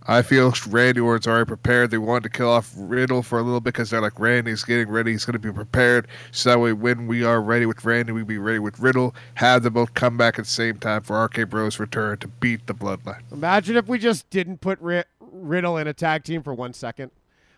I 0.06 0.22
feel 0.22 0.55
Randy 0.68 1.01
Orton's 1.01 1.26
already 1.26 1.47
prepared. 1.47 1.90
They 1.90 1.98
wanted 1.98 2.22
to 2.22 2.28
kill 2.30 2.48
off 2.48 2.72
Riddle 2.74 3.22
for 3.22 3.38
a 3.38 3.42
little 3.42 3.60
bit 3.60 3.74
because 3.74 3.90
they're 3.90 4.01
like, 4.01 4.18
Randy's 4.18 4.64
getting 4.64 4.88
ready. 4.88 5.12
He's 5.12 5.26
going 5.26 5.34
to 5.34 5.38
be 5.38 5.52
prepared. 5.52 6.09
So 6.32 6.48
that 6.51 6.59
way, 6.59 6.72
when 6.72 7.06
we 7.06 7.22
are 7.22 7.42
ready 7.42 7.66
with 7.66 7.84
Randy, 7.84 8.12
we 8.12 8.24
be 8.24 8.38
ready 8.38 8.59
with 8.59 8.78
Riddle. 8.80 9.14
Have 9.34 9.62
them 9.62 9.74
both 9.74 9.92
come 9.92 10.16
back 10.16 10.38
at 10.38 10.47
the 10.47 10.51
same 10.51 10.78
time 10.78 11.02
for 11.02 11.22
RK 11.22 11.51
Bros 11.51 11.78
return 11.78 12.16
to 12.18 12.28
beat 12.28 12.66
the 12.66 12.74
Bloodline. 12.74 13.20
Imagine 13.30 13.76
if 13.76 13.88
we 13.88 13.98
just 13.98 14.30
didn't 14.30 14.62
put 14.62 14.80
Ri- 14.80 15.05
Riddle 15.20 15.76
in 15.76 15.86
a 15.86 15.92
tag 15.92 16.24
team 16.24 16.42
for 16.42 16.55
one 16.55 16.72
second. 16.72 17.10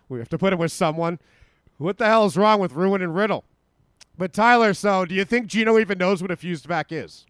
We 0.09 0.19
have 0.19 0.29
to 0.29 0.37
put 0.37 0.51
him 0.51 0.59
with 0.59 0.73
someone. 0.73 1.19
What 1.77 1.97
the 1.97 2.05
hell 2.05 2.25
is 2.25 2.35
wrong 2.35 2.59
with 2.59 2.73
Ruin 2.73 3.01
and 3.01 3.15
Riddle? 3.15 3.45
But 4.17 4.33
Tyler, 4.33 4.73
so 4.73 5.05
do 5.05 5.15
you 5.15 5.25
think 5.25 5.47
Gino 5.47 5.79
even 5.79 5.97
knows 5.97 6.21
what 6.21 6.31
a 6.31 6.35
fused 6.35 6.67
back 6.67 6.91
is? 6.91 7.25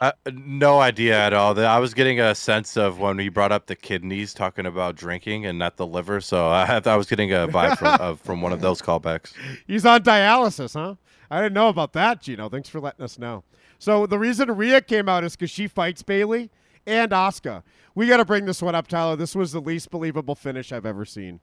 Uh, 0.00 0.12
no 0.32 0.80
idea 0.80 1.18
at 1.18 1.32
all. 1.32 1.58
I 1.58 1.78
was 1.78 1.94
getting 1.94 2.20
a 2.20 2.34
sense 2.34 2.76
of 2.76 2.98
when 2.98 3.18
he 3.18 3.28
brought 3.28 3.52
up 3.52 3.66
the 3.66 3.76
kidneys, 3.76 4.34
talking 4.34 4.66
about 4.66 4.96
drinking 4.96 5.46
and 5.46 5.58
not 5.58 5.76
the 5.76 5.86
liver. 5.86 6.20
So 6.20 6.48
I, 6.48 6.80
I 6.84 6.96
was 6.96 7.06
getting 7.06 7.32
a 7.32 7.48
vibe 7.48 7.78
from, 7.78 7.96
uh, 8.00 8.14
from 8.22 8.42
one 8.42 8.52
of 8.52 8.60
those 8.60 8.82
callbacks. 8.82 9.32
He's 9.66 9.86
on 9.86 10.02
dialysis, 10.02 10.74
huh? 10.74 10.96
I 11.30 11.40
didn't 11.40 11.54
know 11.54 11.68
about 11.68 11.92
that, 11.94 12.20
Gino. 12.20 12.48
Thanks 12.48 12.68
for 12.68 12.80
letting 12.80 13.04
us 13.04 13.18
know. 13.18 13.44
So 13.78 14.06
the 14.06 14.18
reason 14.18 14.50
Rhea 14.52 14.80
came 14.80 15.08
out 15.08 15.24
is 15.24 15.36
because 15.36 15.50
she 15.50 15.66
fights 15.66 16.02
Bayley 16.02 16.50
and 16.86 17.12
Asuka. 17.12 17.62
We 17.94 18.08
got 18.08 18.18
to 18.18 18.24
bring 18.24 18.44
this 18.44 18.62
one 18.62 18.74
up, 18.74 18.88
Tyler. 18.88 19.16
This 19.16 19.34
was 19.34 19.52
the 19.52 19.60
least 19.60 19.90
believable 19.90 20.34
finish 20.34 20.72
I've 20.72 20.86
ever 20.86 21.04
seen. 21.04 21.40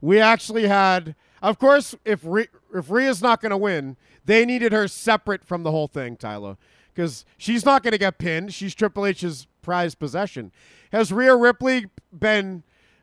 We 0.00 0.18
actually 0.18 0.66
had, 0.66 1.14
of 1.42 1.58
course, 1.58 1.94
if 2.04 2.20
Rhea, 2.24 2.46
if 2.74 2.90
Rhea's 2.90 3.22
not 3.22 3.40
going 3.40 3.50
to 3.50 3.56
win, 3.56 3.96
they 4.24 4.44
needed 4.44 4.72
her 4.72 4.88
separate 4.88 5.44
from 5.44 5.62
the 5.62 5.70
whole 5.70 5.88
thing, 5.88 6.16
Tyler, 6.16 6.56
because 6.94 7.24
she's 7.36 7.64
not 7.64 7.82
going 7.82 7.92
to 7.92 7.98
get 7.98 8.18
pinned. 8.18 8.52
She's 8.54 8.74
Triple 8.74 9.06
H's 9.06 9.46
prized 9.62 9.98
possession. 9.98 10.52
Has 10.92 11.12
Rhea 11.12 11.34
Ripley 11.34 11.86
been 12.12 12.62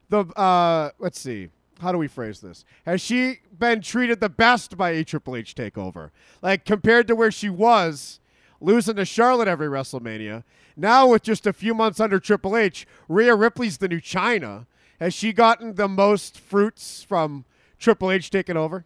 the 0.09 0.19
uh, 0.19 0.91
let's 0.99 1.19
see, 1.19 1.49
how 1.81 1.91
do 1.91 1.97
we 1.97 2.07
phrase 2.07 2.39
this? 2.39 2.65
Has 2.85 3.01
she 3.01 3.39
been 3.57 3.81
treated 3.81 4.19
the 4.19 4.29
best 4.29 4.77
by 4.77 4.91
a 4.91 5.03
Triple 5.03 5.35
H 5.35 5.55
takeover? 5.55 6.11
Like 6.41 6.65
compared 6.65 7.07
to 7.07 7.15
where 7.15 7.31
she 7.31 7.49
was 7.49 8.19
losing 8.59 8.95
to 8.95 9.05
Charlotte 9.05 9.47
every 9.47 9.67
WrestleMania. 9.67 10.43
Now 10.75 11.07
with 11.07 11.23
just 11.23 11.47
a 11.47 11.53
few 11.53 11.73
months 11.73 11.99
under 11.99 12.19
Triple 12.19 12.55
H, 12.55 12.87
Rhea 13.07 13.35
Ripley's 13.35 13.77
the 13.77 13.87
new 13.87 14.01
Chyna. 14.01 14.65
Has 14.99 15.13
she 15.13 15.33
gotten 15.33 15.75
the 15.75 15.87
most 15.87 16.39
fruits 16.39 17.03
from 17.03 17.45
Triple 17.79 18.11
H 18.11 18.29
taking 18.29 18.57
over? 18.57 18.85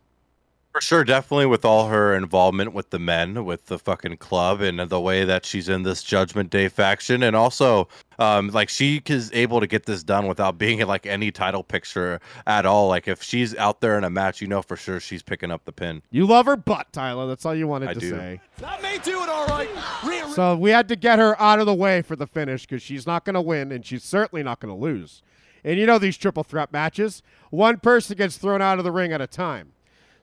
For 0.72 0.80
sure, 0.80 1.04
definitely 1.04 1.48
with 1.48 1.66
all 1.66 1.90
her 1.90 2.16
involvement 2.16 2.72
with 2.72 2.92
the 2.92 3.00
men, 3.00 3.44
with 3.44 3.66
the 3.66 3.78
fucking 3.78 4.16
club, 4.18 4.62
and 4.62 4.80
the 4.80 5.02
way 5.02 5.26
that 5.26 5.46
she's 5.46 5.68
in 5.68 5.84
this 5.84 6.02
Judgment 6.02 6.50
Day 6.50 6.70
faction, 6.70 7.24
and 7.24 7.36
also, 7.36 7.90
um, 8.20 8.48
like 8.48 8.70
she 8.70 9.02
is 9.06 9.30
able 9.34 9.60
to 9.60 9.68
get 9.68 9.86
this 9.86 10.02
done 10.02 10.28
without 10.28 10.58
being 10.58 10.80
in 10.80 10.88
like 10.88 11.06
any 11.06 11.30
title 11.30 11.62
picture 11.62 12.22
at 12.48 12.66
all. 12.66 12.88
Like 12.88 13.10
if 13.10 13.22
she's 13.22 13.54
out 13.58 13.82
there 13.82 13.98
in 13.98 14.06
a 14.06 14.10
match, 14.10 14.40
you 14.40 14.48
know 14.48 14.62
for 14.62 14.78
sure 14.78 15.02
she's 15.02 15.22
picking 15.22 15.52
up 15.52 15.66
the 15.66 15.74
pin. 15.74 16.04
You 16.10 16.26
love 16.26 16.46
her 16.46 16.56
butt, 16.56 16.88
Tyler. 16.94 17.28
That's 17.28 17.46
all 17.46 17.54
you 17.54 17.68
wanted 17.68 17.90
I 17.90 17.94
to 17.96 18.00
do. 18.00 18.10
say. 18.12 18.40
That 18.60 18.82
may 18.82 18.98
do 19.00 19.22
it 19.22 19.28
all 19.28 19.48
right. 19.48 19.68
Rhea, 20.06 20.30
So 20.30 20.56
we 20.56 20.70
had 20.70 20.88
to 20.88 20.96
get 20.96 21.20
her 21.20 21.40
out 21.42 21.60
of 21.60 21.66
the 21.66 21.76
way 21.76 22.02
for 22.02 22.16
the 22.16 22.28
finish 22.28 22.66
because 22.66 22.82
she's 22.82 23.06
not 23.06 23.26
going 23.26 23.34
to 23.34 23.42
win 23.42 23.74
and 23.74 23.86
she's 23.86 24.06
certainly 24.06 24.42
not 24.42 24.62
going 24.62 24.74
to 24.74 24.80
lose. 24.82 25.22
And 25.64 25.80
you 25.80 25.86
know 25.86 26.00
these 26.00 26.18
triple 26.18 26.44
threat 26.44 26.72
matches, 26.72 27.22
one 27.50 27.80
person 27.80 28.18
gets 28.18 28.38
thrown 28.38 28.62
out 28.62 28.78
of 28.80 28.84
the 28.84 28.92
ring 28.92 29.14
at 29.14 29.22
a 29.22 29.28
time. 29.28 29.74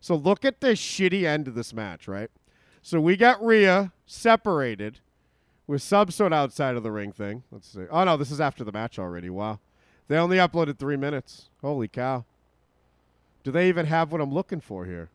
So 0.01 0.15
look 0.15 0.45
at 0.45 0.61
the 0.61 0.69
shitty 0.69 1.25
end 1.25 1.49
of 1.49 1.55
this 1.55 1.73
match, 1.73 2.09
right? 2.09 2.31
So 2.83 3.01
we 3.01 3.17
got 3.17 3.45
Rhea 3.45 3.93
separated 4.07 5.01
with 5.67 5.83
some 5.83 6.11
sort 6.11 6.33
of 6.33 6.39
outside 6.39 6.77
of 6.77 6.83
the 6.83 6.91
ring 6.91 7.13
thing. 7.13 7.43
Let's 7.51 7.69
see. 7.69 7.85
Oh 7.91 8.05
no, 8.05 8.17
this 8.17 8.31
is 8.31 8.41
after 8.41 8.65
the 8.65 8.73
match 8.73 8.99
already. 8.99 9.31
Wow. 9.31 9.61
They 10.09 10.17
only 10.17 10.39
uploaded 10.39 10.79
three 10.79 10.97
minutes. 10.97 11.51
Holy 11.61 11.89
cow. 11.89 12.25
Do 13.45 13.51
they 13.51 13.69
even 13.69 13.87
have 13.87 14.11
what 14.11 14.21
I'm 14.21 14.33
looking 14.33 14.61
for 14.61 14.87
here? 14.87 15.11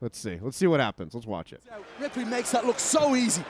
Let's 0.00 0.18
see. 0.18 0.38
Let's 0.40 0.56
see 0.56 0.66
what 0.66 0.80
happens. 0.80 1.14
Let's 1.14 1.26
watch 1.26 1.52
it. 1.52 1.62
Ripley 1.98 2.24
makes 2.24 2.52
that 2.52 2.66
look 2.66 2.78
so 2.78 3.16
easy. 3.16 3.44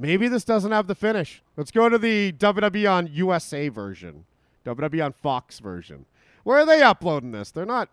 Maybe 0.00 0.28
this 0.28 0.44
doesn't 0.44 0.72
have 0.72 0.86
the 0.86 0.94
finish. 0.94 1.42
Let's 1.58 1.70
go 1.70 1.90
to 1.90 1.98
the 1.98 2.32
WWE 2.32 2.90
on 2.90 3.06
USA 3.12 3.68
version, 3.68 4.24
WWE 4.64 5.04
on 5.04 5.12
Fox 5.12 5.58
version. 5.58 6.06
Where 6.42 6.58
are 6.58 6.64
they 6.64 6.80
uploading 6.80 7.32
this? 7.32 7.50
They're 7.50 7.66
not. 7.66 7.90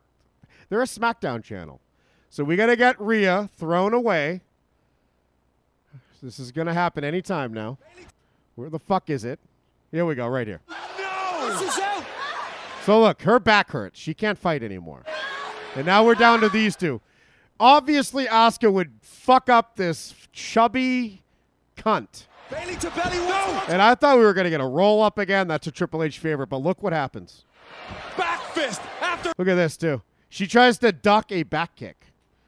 They're 0.70 0.82
a 0.82 0.86
SmackDown 0.86 1.44
channel. 1.44 1.82
So 2.30 2.46
we 2.46 2.56
got 2.56 2.68
to 2.68 2.78
get 2.78 3.00
Rhea 3.02 3.50
thrown 3.58 3.94
away. 3.94 4.40
This 6.24 6.40
is 6.40 6.54
going 6.54 6.68
to 6.68 6.74
happen 6.74 7.04
anytime 7.04 7.54
now. 7.54 7.78
Where 8.56 8.70
the 8.70 8.80
fuck 8.80 9.10
is 9.10 9.26
it? 9.26 9.40
Here 9.92 10.06
we 10.06 10.16
go, 10.16 10.28
right 10.28 10.48
here. 10.48 10.62
Out. 10.70 12.06
So 12.86 13.02
look, 13.02 13.22
her 13.24 13.38
back 13.38 13.72
hurts. 13.72 14.00
She 14.00 14.14
can't 14.14 14.38
fight 14.38 14.64
anymore. 14.64 15.04
And 15.76 15.86
now 15.86 16.06
we're 16.06 16.16
down 16.16 16.40
to 16.40 16.48
these 16.48 16.78
two. 16.78 17.02
Obviously, 17.60 18.28
Asuka 18.28 18.72
would 18.72 18.94
fuck 19.02 19.50
up 19.50 19.76
this 19.76 20.16
chubby 20.32 21.22
cunt. 21.78 22.26
Bayley 22.50 22.76
to 22.78 22.90
belly. 22.92 23.18
No. 23.18 23.64
And 23.68 23.82
I 23.82 23.96
thought 23.96 24.18
we 24.18 24.24
were 24.24 24.34
going 24.34 24.46
to 24.46 24.50
get 24.50 24.62
a 24.62 24.66
roll 24.68 25.02
up 25.02 25.18
again. 25.18 25.48
That's 25.48 25.68
a 25.68 25.72
Triple 25.72 26.02
H 26.04 26.20
favorite. 26.20 26.48
But 26.48 26.58
look 26.58 26.82
what 26.82 26.94
happens. 26.94 27.44
Back 28.18 28.42
fist 28.54 28.82
after. 29.02 29.32
Look 29.38 29.48
at 29.48 29.56
this, 29.56 29.78
too. 29.78 30.02
She 30.30 30.48
tries 30.48 30.78
to 30.80 30.92
duck 30.92 31.32
a 31.32 31.44
back 31.44 31.76
kick, 31.76 31.98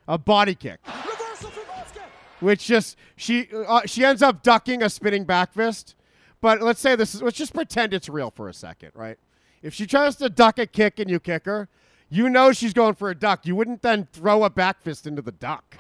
a 0.08 0.18
body 0.18 0.56
kick, 0.56 0.80
Reversal 0.86 1.50
from 1.52 1.64
Asuka. 1.64 2.02
which 2.42 2.66
just 2.66 2.98
she 3.16 3.48
uh, 3.68 3.82
she 3.86 4.04
ends 4.04 4.22
up 4.22 4.44
ducking 4.44 4.84
a 4.84 4.90
spinning 4.90 5.24
back 5.24 5.54
fist. 5.54 5.96
But 6.42 6.62
let's 6.62 6.80
say 6.82 6.96
this 6.96 7.16
is 7.16 7.22
let's 7.22 7.38
just 7.38 7.54
pretend 7.54 7.94
it's 7.94 8.10
real 8.10 8.32
for 8.32 8.50
a 8.50 8.54
second, 8.54 8.92
right? 8.96 9.18
If 9.62 9.74
she 9.74 9.86
tries 9.86 10.16
to 10.18 10.30
duck 10.30 10.60
a 10.60 10.66
kick 10.66 11.00
and 11.00 11.10
you 11.10 11.20
kick 11.20 11.46
her, 11.46 11.68
you 12.10 12.30
know 12.30 12.52
she's 12.52 12.74
going 12.74 12.96
for 12.96 13.10
a 13.10 13.16
duck. 13.16 13.46
You 13.46 13.56
wouldn't 13.56 13.82
then 13.82 14.08
throw 14.12 14.44
a 14.44 14.50
back 14.50 14.82
fist 14.82 15.06
into 15.08 15.22
the 15.22 15.32
duck. 15.34 15.78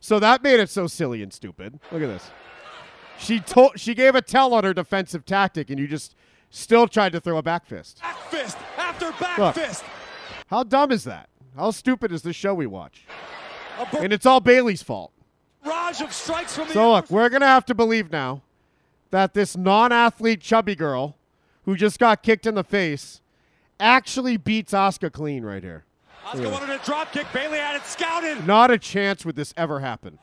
So 0.00 0.18
that 0.18 0.42
made 0.42 0.58
it 0.60 0.68
so 0.68 0.86
silly 0.86 1.22
and 1.22 1.32
stupid. 1.32 1.78
Look 1.90 2.02
at 2.02 2.08
this. 2.08 2.30
She 3.18 3.40
told 3.40 3.78
she 3.78 3.94
gave 3.94 4.14
a 4.14 4.22
tell 4.22 4.52
on 4.54 4.64
her 4.64 4.74
defensive 4.74 5.24
tactic, 5.24 5.70
and 5.70 5.78
you 5.78 5.86
just 5.86 6.14
still 6.50 6.86
tried 6.88 7.12
to 7.12 7.20
throw 7.20 7.38
a 7.38 7.42
back 7.42 7.64
fist. 7.66 8.00
Back 8.00 8.18
fist 8.30 8.56
after 8.76 9.12
back 9.12 9.38
Look. 9.38 9.54
fist. 9.54 9.84
How 10.48 10.62
dumb 10.64 10.90
is 10.90 11.04
that? 11.04 11.28
How 11.56 11.70
stupid 11.70 12.12
is 12.12 12.22
this 12.22 12.36
show 12.36 12.54
we 12.54 12.66
watch? 12.66 13.04
A 13.78 13.86
bar- 13.86 14.02
And 14.02 14.12
it's 14.12 14.26
all 14.26 14.40
Bayley's 14.40 14.82
fault. 14.82 15.12
barrage 15.64 16.00
of 16.00 16.12
strikes 16.12 16.56
from 16.56 16.68
the. 16.68 16.74
So 16.74 16.92
look, 16.92 17.10
we're 17.10 17.28
gonna 17.28 17.46
have 17.46 17.64
to 17.66 17.74
believe 17.74 18.10
now 18.10 18.42
that 19.10 19.34
this 19.34 19.56
non-athlete 19.56 20.40
chubby 20.40 20.74
girl 20.74 21.16
who 21.64 21.76
just 21.76 21.98
got 21.98 22.22
kicked 22.22 22.46
in 22.46 22.54
the 22.54 22.64
face 22.64 23.20
actually 23.78 24.36
beats 24.36 24.72
Asuka 24.72 25.12
clean 25.12 25.44
right 25.44 25.62
here. 25.62 25.84
Asuka 26.26 26.50
wanted 26.52 26.70
a 26.70 26.78
drop 26.84 27.12
kick. 27.12 27.26
Bayley 27.32 27.58
had 27.58 27.76
it 27.76 27.84
scouted. 27.84 28.46
Not 28.46 28.70
a 28.70 28.78
chance 28.78 29.24
would 29.24 29.36
this 29.36 29.52
ever 29.56 29.80
happen. 29.80 30.18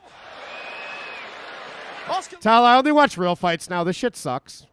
Tyler, 2.42 2.68
I 2.68 2.78
only 2.78 2.92
watch 2.92 3.18
real 3.18 3.36
fights 3.36 3.70
now. 3.70 3.84
This 3.84 3.96
shit 3.96 4.16
sucks. 4.16 4.66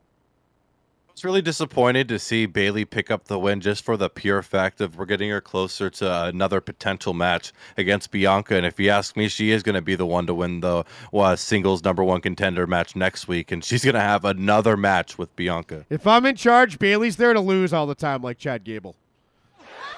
I 1.09 1.13
was 1.17 1.25
really 1.25 1.41
disappointed 1.43 2.09
to 2.09 2.19
see 2.19 2.45
Bayley 2.45 2.85
pick 2.85 3.11
up 3.11 3.25
the 3.25 3.39
win 3.39 3.63
just 3.63 3.83
for 3.85 3.97
the 3.97 4.11
pure 4.11 4.43
fact 4.43 4.83
of 4.83 4.97
we're 4.99 5.07
getting 5.07 5.31
her 5.31 5.41
closer 5.41 5.89
to 5.89 6.25
another 6.27 6.61
potential 6.61 7.15
match 7.15 7.55
against 7.79 8.11
Bianca. 8.11 8.55
And 8.57 8.67
if 8.67 8.79
you 8.79 8.91
ask 8.91 9.17
me, 9.17 9.29
she 9.29 9.51
is 9.51 9.63
going 9.63 9.77
to 9.77 9.81
be 9.81 9.95
the 9.95 10.05
one 10.05 10.27
to 10.27 10.35
win 10.35 10.61
the 10.61 10.85
uh, 11.15 11.37
singles 11.37 11.83
number 11.83 12.05
one 12.05 12.21
contender 12.21 12.67
match 12.67 12.95
next 12.97 13.29
week, 13.29 13.51
and 13.51 13.65
she's 13.65 13.83
going 13.83 13.95
to 13.95 14.01
have 14.01 14.27
another 14.27 14.77
match 14.77 15.17
with 15.17 15.35
Bianca. 15.37 15.87
If 15.89 16.07
I'm 16.07 16.27
in 16.27 16.37
charge, 16.37 16.79
Bayley's 16.79 17.17
there 17.17 17.33
to 17.33 17.41
lose 17.41 17.73
all 17.73 17.87
the 17.87 17.95
time, 17.95 18.21
like 18.21 18.37
Chad 18.37 18.63
Gable. 18.65 18.95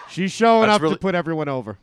She's 0.09 0.31
showing 0.31 0.69
That's 0.69 0.77
up 0.77 0.83
really- 0.83 0.95
to 0.95 1.01
put 1.01 1.17
everyone 1.17 1.49
over. 1.49 1.79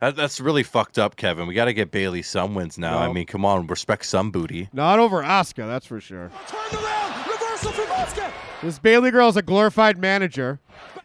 That, 0.00 0.16
that's 0.16 0.40
really 0.40 0.62
fucked 0.62 0.98
up, 0.98 1.16
Kevin. 1.16 1.46
We 1.46 1.54
got 1.54 1.66
to 1.66 1.74
get 1.74 1.90
Bayley 1.90 2.22
some 2.22 2.54
wins 2.54 2.78
now. 2.78 2.98
I 2.98 3.12
mean, 3.12 3.26
come 3.26 3.44
on, 3.44 3.66
respect 3.66 4.06
some 4.06 4.30
booty. 4.30 4.68
Not 4.72 4.98
over 4.98 5.22
Asuka, 5.22 5.66
that's 5.66 5.86
for 5.86 6.00
sure. 6.00 6.30
Turned 6.48 6.82
around. 6.82 7.26
Reversal 7.28 7.72
from 7.72 7.86
Asuka. 7.86 8.32
This 8.62 8.78
Bayley 8.78 9.10
girl 9.10 9.28
is 9.28 9.36
a 9.36 9.42
glorified 9.42 9.98
manager. 9.98 10.58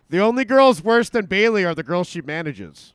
The 0.10 0.20
only 0.20 0.46
girls 0.46 0.84
worse 0.84 1.10
than 1.10 1.26
Bayley 1.26 1.66
are 1.66 1.76
the 1.76 1.84
girls 1.84 2.08
she 2.08 2.22
manages. 2.22 2.94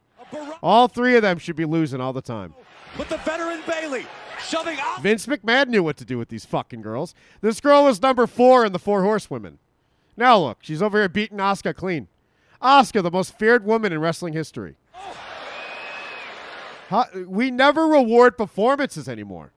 All 0.62 0.88
three 0.88 1.16
of 1.16 1.22
them 1.22 1.38
should 1.38 1.56
be 1.56 1.64
losing 1.64 2.00
all 2.00 2.12
the 2.12 2.22
time. 2.22 2.54
With 2.98 3.08
the 3.08 3.18
veteran 3.18 3.60
Bayley 3.66 4.06
shoving 4.42 4.78
up. 4.80 5.02
Vince 5.02 5.26
McMahon 5.26 5.68
knew 5.68 5.82
what 5.82 5.96
to 5.98 6.04
do 6.04 6.18
with 6.18 6.28
these 6.28 6.44
fucking 6.44 6.82
girls. 6.82 7.14
This 7.40 7.60
girl 7.60 7.84
was 7.84 8.00
number 8.00 8.26
four 8.26 8.64
in 8.64 8.72
the 8.72 8.78
Four 8.78 9.02
Horsewomen. 9.02 9.58
Now 10.16 10.38
look, 10.38 10.58
she's 10.60 10.82
over 10.82 10.98
here 10.98 11.08
beating 11.08 11.38
Asuka 11.38 11.74
clean. 11.74 12.08
Asuka, 12.62 13.02
the 13.02 13.10
most 13.10 13.38
feared 13.38 13.64
woman 13.64 13.92
in 13.92 14.00
wrestling 14.00 14.34
history. 14.34 14.76
Oh, 14.94 15.16
We 17.26 17.50
never 17.50 17.86
reward 17.86 18.36
performances 18.36 19.08
anymore. 19.08 19.52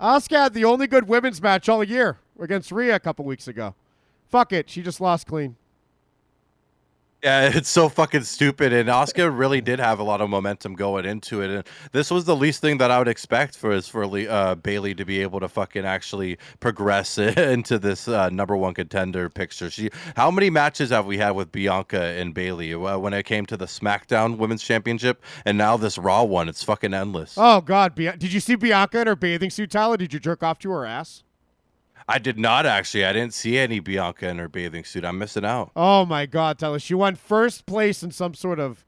Asuka 0.00 0.36
had 0.36 0.54
the 0.54 0.64
only 0.64 0.86
good 0.86 1.08
women's 1.08 1.42
match 1.42 1.68
all 1.68 1.82
year 1.82 2.18
against 2.38 2.70
Rhea 2.70 2.94
a 2.94 3.00
couple 3.00 3.24
weeks 3.24 3.48
ago. 3.48 3.74
Fuck 4.28 4.52
it, 4.52 4.70
she 4.70 4.82
just 4.82 5.00
lost 5.00 5.26
clean. 5.26 5.56
Yeah, 7.22 7.50
it's 7.54 7.68
so 7.68 7.88
fucking 7.88 8.22
stupid. 8.22 8.72
And 8.72 8.88
Asuka 8.88 9.36
really 9.36 9.60
did 9.60 9.80
have 9.80 9.98
a 9.98 10.02
lot 10.02 10.20
of 10.20 10.30
momentum 10.30 10.74
going 10.74 11.04
into 11.04 11.42
it. 11.42 11.50
And 11.50 11.64
this 11.92 12.10
was 12.10 12.24
the 12.24 12.36
least 12.36 12.60
thing 12.60 12.78
that 12.78 12.90
I 12.90 12.98
would 12.98 13.08
expect 13.08 13.56
for 13.56 13.72
is 13.72 13.88
for 13.88 14.04
uh, 14.04 14.54
Bayley 14.54 14.94
to 14.94 15.04
be 15.04 15.20
able 15.22 15.40
to 15.40 15.48
fucking 15.48 15.84
actually 15.84 16.38
progress 16.60 17.18
into 17.18 17.78
this 17.78 18.08
uh, 18.08 18.28
number 18.28 18.56
one 18.56 18.74
contender 18.74 19.28
picture. 19.28 19.70
She, 19.70 19.90
how 20.16 20.30
many 20.30 20.50
matches 20.50 20.90
have 20.90 21.06
we 21.06 21.18
had 21.18 21.32
with 21.32 21.50
Bianca 21.50 22.00
and 22.00 22.32
Bayley 22.32 22.74
when 22.74 23.12
it 23.12 23.24
came 23.24 23.46
to 23.46 23.56
the 23.56 23.66
SmackDown 23.66 24.36
Women's 24.36 24.62
Championship, 24.62 25.22
and 25.44 25.58
now 25.58 25.76
this 25.76 25.98
Raw 25.98 26.22
one? 26.22 26.48
It's 26.48 26.62
fucking 26.62 26.94
endless. 26.94 27.34
Oh 27.36 27.60
God, 27.60 27.94
did 27.94 28.32
you 28.32 28.40
see 28.40 28.54
Bianca 28.54 29.00
in 29.00 29.06
her 29.06 29.16
bathing 29.16 29.50
suit, 29.50 29.70
Tyler? 29.70 29.96
Did 29.96 30.12
you 30.12 30.20
jerk 30.20 30.42
off 30.42 30.58
to 30.60 30.70
her 30.70 30.86
ass? 30.86 31.24
I 32.08 32.18
did 32.18 32.38
not 32.38 32.64
actually. 32.64 33.04
I 33.04 33.12
didn't 33.12 33.34
see 33.34 33.58
any 33.58 33.80
Bianca 33.80 34.28
in 34.28 34.38
her 34.38 34.48
bathing 34.48 34.84
suit. 34.84 35.04
I'm 35.04 35.18
missing 35.18 35.44
out. 35.44 35.70
Oh 35.76 36.06
my 36.06 36.24
God, 36.24 36.58
Tyler. 36.58 36.78
She 36.78 36.94
won 36.94 37.16
first 37.16 37.66
place 37.66 38.02
in 38.02 38.10
some 38.10 38.32
sort 38.32 38.58
of 38.58 38.86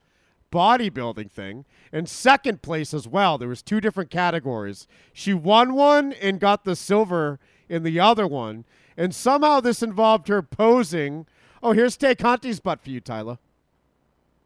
bodybuilding 0.51 1.31
thing 1.31 1.65
and 1.93 2.09
second 2.09 2.61
place 2.61 2.93
as 2.93 3.07
well. 3.07 3.37
There 3.37 3.47
was 3.47 3.61
two 3.61 3.79
different 3.79 4.09
categories. 4.09 4.87
She 5.13 5.33
won 5.33 5.73
one 5.73 6.13
and 6.13 6.39
got 6.39 6.63
the 6.65 6.75
silver 6.75 7.39
in 7.69 7.83
the 7.83 7.99
other 7.99 8.27
one. 8.27 8.65
And 8.97 9.13
somehow 9.13 9.59
this 9.59 9.83
involved 9.83 10.27
her 10.27 10.41
posing. 10.41 11.27
Oh, 11.63 11.73
here's 11.73 11.95
Tay 11.95 12.15
Conti's 12.15 12.59
butt 12.59 12.81
for 12.81 12.89
you, 12.89 12.99
Tyler. 12.99 13.37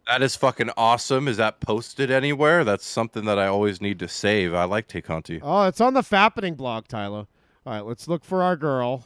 That 0.08 0.22
is 0.22 0.36
fucking 0.36 0.70
awesome. 0.78 1.28
Is 1.28 1.38
that 1.38 1.62
posted 1.62 2.12
anywhere? 2.12 2.64
That's 2.64 2.86
something 2.86 3.26
that 3.26 3.40
I 3.40 3.48
always 3.48 3.82
need 3.82 3.98
to 4.00 4.08
save. 4.08 4.54
I 4.54 4.66
like 4.66 4.88
Tay 4.88 5.02
Conti. 5.02 5.40
Oh, 5.42 5.64
it's 5.64 5.82
on 5.82 5.96
the 5.96 6.02
Fappening 6.02 6.56
blog, 6.56 6.88
Tyler. 6.88 7.26
All 7.66 7.74
right, 7.74 7.86
let's 7.86 8.08
look 8.08 8.24
for 8.24 8.44
our 8.44 8.56
girl. 8.56 9.06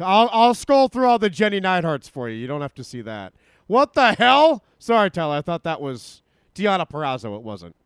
I'll, 0.00 0.30
I'll 0.32 0.54
scroll 0.54 0.88
through 0.88 1.06
all 1.06 1.18
the 1.18 1.30
Jenny 1.30 1.60
Neidharts 1.60 2.10
for 2.10 2.28
you. 2.28 2.36
You 2.36 2.46
don't 2.46 2.62
have 2.62 2.74
to 2.74 2.84
see 2.84 3.02
that. 3.02 3.32
What 3.66 3.92
the 3.92 4.14
hell? 4.14 4.64
Sorry, 4.78 5.10
Tyler. 5.10 5.36
I 5.36 5.42
thought 5.42 5.62
that 5.64 5.80
was 5.80 6.22
Deonna 6.54 6.88
Purrazzo. 6.88 7.36
It 7.36 7.42
wasn't. 7.42 7.76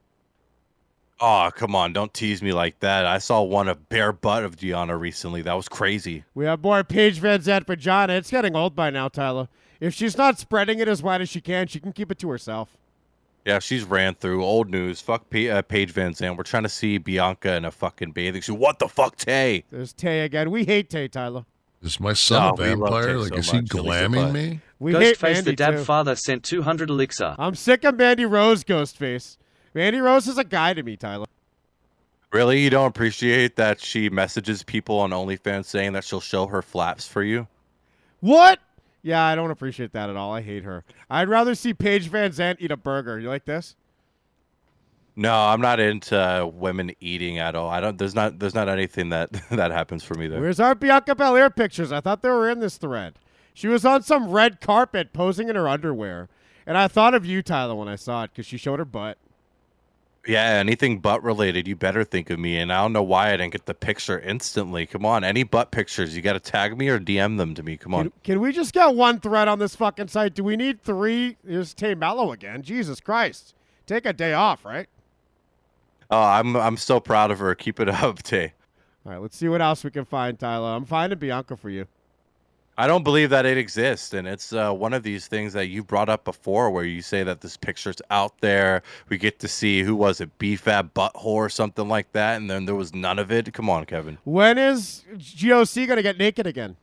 Oh, 1.20 1.50
come 1.54 1.74
on. 1.74 1.92
Don't 1.92 2.12
tease 2.14 2.42
me 2.42 2.52
like 2.52 2.80
that. 2.80 3.06
I 3.06 3.18
saw 3.18 3.42
one 3.42 3.68
of 3.68 3.88
bare 3.88 4.12
butt 4.12 4.44
of 4.44 4.56
Gianna 4.56 4.96
recently. 4.96 5.42
That 5.42 5.54
was 5.54 5.68
crazy. 5.68 6.24
We 6.34 6.44
have 6.46 6.62
more 6.62 6.82
Paige 6.84 7.20
VanZant 7.20 7.66
vagina. 7.66 8.14
It's 8.14 8.30
getting 8.30 8.56
old 8.56 8.74
by 8.74 8.90
now, 8.90 9.08
Tyler. 9.08 9.48
If 9.80 9.92
she's 9.92 10.16
not 10.16 10.38
spreading 10.38 10.78
it 10.78 10.88
as 10.88 11.02
wide 11.02 11.20
as 11.20 11.28
she 11.28 11.40
can, 11.40 11.66
she 11.66 11.80
can 11.80 11.92
keep 11.92 12.10
it 12.10 12.18
to 12.20 12.30
herself. 12.30 12.76
Yeah, 13.44 13.58
she's 13.58 13.84
ran 13.84 14.14
through 14.14 14.42
old 14.42 14.70
news. 14.70 15.00
Fuck 15.02 15.28
P- 15.28 15.50
uh, 15.50 15.60
Paige 15.62 15.92
VanZant. 15.92 16.36
We're 16.36 16.44
trying 16.44 16.62
to 16.62 16.68
see 16.70 16.96
Bianca 16.96 17.54
in 17.56 17.64
a 17.66 17.70
fucking 17.70 18.12
bathing 18.12 18.40
suit. 18.40 18.54
What 18.54 18.78
the 18.78 18.88
fuck, 18.88 19.16
Tay? 19.16 19.64
There's 19.70 19.92
Tay 19.92 20.20
again. 20.20 20.50
We 20.50 20.64
hate 20.64 20.88
Tay, 20.88 21.08
Tyler. 21.08 21.44
Is 21.82 22.00
my 22.00 22.14
son 22.14 22.40
No, 22.42 22.54
a 22.54 22.66
vampire? 22.68 23.18
Like, 23.18 23.28
so 23.28 23.34
is 23.36 23.50
he 23.50 23.56
much. 23.58 23.66
Glamming 23.66 24.32
me? 24.32 24.60
We 24.78 24.92
hate 24.94 25.18
Ghostface 25.18 25.22
Mandy 25.34 25.50
the 25.50 25.56
dad 25.56 25.70
too. 25.72 25.84
Father 25.84 26.16
sent 26.16 26.42
200 26.42 26.88
elixir. 26.88 27.34
I'm 27.38 27.54
sick 27.54 27.84
of 27.84 27.96
Mandy 27.96 28.24
Rose, 28.24 28.64
Ghostface. 28.64 29.36
Mandy 29.74 30.00
Rose 30.00 30.26
is 30.26 30.38
a 30.38 30.44
guy 30.44 30.72
to 30.72 30.82
me, 30.82 30.96
Tyler. 30.96 31.26
Really? 32.32 32.62
You 32.62 32.70
don't 32.70 32.86
appreciate 32.88 33.56
that 33.56 33.80
she 33.80 34.08
messages 34.08 34.62
people 34.62 34.98
on 34.98 35.10
OnlyFans 35.10 35.66
saying 35.66 35.92
that 35.92 36.04
she'll 36.04 36.20
show 36.20 36.46
her 36.46 36.62
flaps 36.62 37.06
for 37.06 37.22
you? 37.22 37.46
What? 38.20 38.60
Yeah, 39.04 39.22
I 39.22 39.34
don't 39.34 39.50
appreciate 39.50 39.92
that 39.92 40.08
at 40.08 40.16
all. 40.16 40.32
I 40.32 40.40
hate 40.40 40.64
her. 40.64 40.82
I'd 41.10 41.28
rather 41.28 41.54
see 41.54 41.74
Paige 41.74 42.10
VanZant 42.10 42.56
eat 42.58 42.70
a 42.70 42.76
burger. 42.76 43.20
You 43.20 43.28
like 43.28 43.44
this? 43.44 43.76
No, 45.14 45.32
I'm 45.32 45.60
not 45.60 45.78
into 45.78 46.50
women 46.52 46.90
eating 47.00 47.38
at 47.38 47.54
all. 47.54 47.68
I 47.68 47.80
don't. 47.80 47.98
There's 47.98 48.14
not. 48.14 48.38
There's 48.38 48.54
not 48.54 48.68
anything 48.68 49.10
that 49.10 49.30
that 49.50 49.70
happens 49.70 50.02
for 50.02 50.14
me 50.14 50.26
there. 50.26 50.40
Where's 50.40 50.58
our 50.58 50.74
Bianca 50.74 51.14
Belair 51.14 51.50
pictures? 51.50 51.92
I 51.92 52.00
thought 52.00 52.22
they 52.22 52.30
were 52.30 52.48
in 52.48 52.60
this 52.60 52.78
thread. 52.78 53.18
She 53.52 53.68
was 53.68 53.84
on 53.84 54.02
some 54.02 54.30
red 54.30 54.62
carpet 54.62 55.12
posing 55.12 55.50
in 55.50 55.54
her 55.54 55.68
underwear. 55.68 56.30
And 56.66 56.78
I 56.78 56.88
thought 56.88 57.12
of 57.12 57.26
you, 57.26 57.42
Tyler, 57.42 57.74
when 57.74 57.88
I 57.88 57.96
saw 57.96 58.24
it 58.24 58.30
because 58.30 58.46
she 58.46 58.56
showed 58.56 58.78
her 58.78 58.86
butt. 58.86 59.18
Yeah, 60.26 60.44
anything 60.44 61.00
butt 61.00 61.22
related, 61.22 61.68
you 61.68 61.76
better 61.76 62.02
think 62.02 62.30
of 62.30 62.38
me. 62.38 62.56
And 62.58 62.72
I 62.72 62.80
don't 62.80 62.92
know 62.92 63.02
why 63.02 63.28
I 63.28 63.36
didn't 63.36 63.52
get 63.52 63.66
the 63.66 63.74
picture 63.74 64.18
instantly. 64.18 64.86
Come 64.86 65.04
on, 65.04 65.22
any 65.22 65.42
butt 65.42 65.70
pictures, 65.70 66.16
you 66.16 66.22
got 66.22 66.32
to 66.32 66.40
tag 66.40 66.78
me 66.78 66.88
or 66.88 66.98
DM 66.98 67.36
them 67.36 67.54
to 67.54 67.62
me. 67.62 67.76
Come 67.76 67.94
on. 67.94 68.04
Can, 68.04 68.12
can 68.24 68.40
we 68.40 68.52
just 68.52 68.72
get 68.72 68.94
one 68.94 69.20
thread 69.20 69.48
on 69.48 69.58
this 69.58 69.76
fucking 69.76 70.08
site? 70.08 70.34
Do 70.34 70.42
we 70.42 70.56
need 70.56 70.82
three? 70.82 71.36
Here's 71.46 71.74
Tay 71.74 71.94
Melo 71.94 72.32
again. 72.32 72.62
Jesus 72.62 73.00
Christ. 73.00 73.54
Take 73.86 74.06
a 74.06 74.12
day 74.14 74.32
off, 74.32 74.64
right? 74.64 74.88
Oh, 76.10 76.22
I'm 76.22 76.56
I'm 76.56 76.76
so 76.76 77.00
proud 77.00 77.30
of 77.30 77.38
her. 77.38 77.54
Keep 77.54 77.80
it 77.80 77.88
up, 77.90 78.22
Tay. 78.22 78.52
All 79.04 79.12
right, 79.12 79.20
let's 79.20 79.36
see 79.36 79.48
what 79.48 79.60
else 79.60 79.84
we 79.84 79.90
can 79.90 80.06
find, 80.06 80.38
Tyler. 80.38 80.68
I'm 80.68 80.86
finding 80.86 81.18
Bianca 81.18 81.56
for 81.56 81.68
you. 81.68 81.86
I 82.76 82.88
don't 82.88 83.04
believe 83.04 83.30
that 83.30 83.46
it 83.46 83.56
exists, 83.56 84.12
and 84.14 84.26
it's 84.26 84.52
uh, 84.52 84.72
one 84.72 84.92
of 84.92 85.04
these 85.04 85.28
things 85.28 85.52
that 85.52 85.66
you 85.68 85.84
brought 85.84 86.08
up 86.08 86.24
before, 86.24 86.70
where 86.70 86.84
you 86.84 87.02
say 87.02 87.22
that 87.22 87.40
this 87.40 87.56
picture's 87.56 88.02
out 88.10 88.40
there. 88.40 88.82
We 89.08 89.16
get 89.16 89.38
to 89.40 89.48
see 89.48 89.82
who 89.82 89.94
was 89.94 90.20
it, 90.20 90.36
BFAB 90.38 90.90
butthole 90.92 91.24
or 91.24 91.48
something 91.48 91.88
like 91.88 92.10
that, 92.12 92.36
and 92.36 92.50
then 92.50 92.66
there 92.66 92.74
was 92.74 92.92
none 92.92 93.20
of 93.20 93.30
it. 93.30 93.52
Come 93.52 93.70
on, 93.70 93.84
Kevin. 93.84 94.18
When 94.24 94.58
is 94.58 95.04
GOC 95.16 95.86
going 95.86 95.98
to 95.98 96.02
get 96.02 96.18
naked 96.18 96.48
again? 96.48 96.76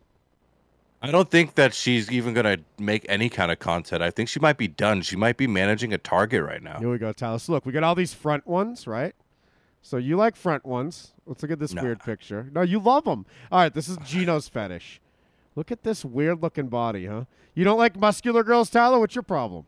I 1.03 1.11
don't 1.11 1.29
think 1.31 1.55
that 1.55 1.73
she's 1.73 2.11
even 2.11 2.35
gonna 2.35 2.57
make 2.77 3.07
any 3.09 3.27
kind 3.27 3.51
of 3.51 3.57
content. 3.57 4.03
I 4.03 4.11
think 4.11 4.29
she 4.29 4.39
might 4.39 4.57
be 4.57 4.67
done. 4.67 5.01
She 5.01 5.15
might 5.15 5.35
be 5.35 5.47
managing 5.47 5.93
a 5.93 5.97
target 5.97 6.43
right 6.43 6.61
now. 6.61 6.77
Here 6.77 6.91
we 6.91 6.99
go. 6.99 7.11
So 7.17 7.39
look, 7.51 7.65
we 7.65 7.71
got 7.71 7.81
all 7.83 7.95
these 7.95 8.13
front 8.13 8.45
ones, 8.45 8.85
right? 8.85 9.15
So 9.81 9.97
you 9.97 10.15
like 10.15 10.35
front 10.35 10.63
ones. 10.63 11.13
Let's 11.25 11.41
look 11.41 11.51
at 11.51 11.57
this 11.57 11.73
Nah. 11.73 11.81
weird 11.81 12.01
picture. 12.01 12.49
No, 12.53 12.61
you 12.61 12.79
love 12.79 13.05
them. 13.05 13.25
All 13.51 13.59
right, 13.59 13.73
this 13.73 13.89
is 13.89 13.97
Gino's 14.05 14.47
fetish. 14.47 15.01
Look 15.55 15.71
at 15.71 15.83
this 15.83 16.05
weird 16.05 16.41
looking 16.41 16.67
body, 16.67 17.05
huh? 17.05 17.25
You 17.53 17.63
don't 17.63 17.77
like 17.77 17.99
muscular 17.99 18.43
girls, 18.43 18.69
Tyler? 18.69 18.99
What's 18.99 19.15
your 19.15 19.23
problem? 19.23 19.65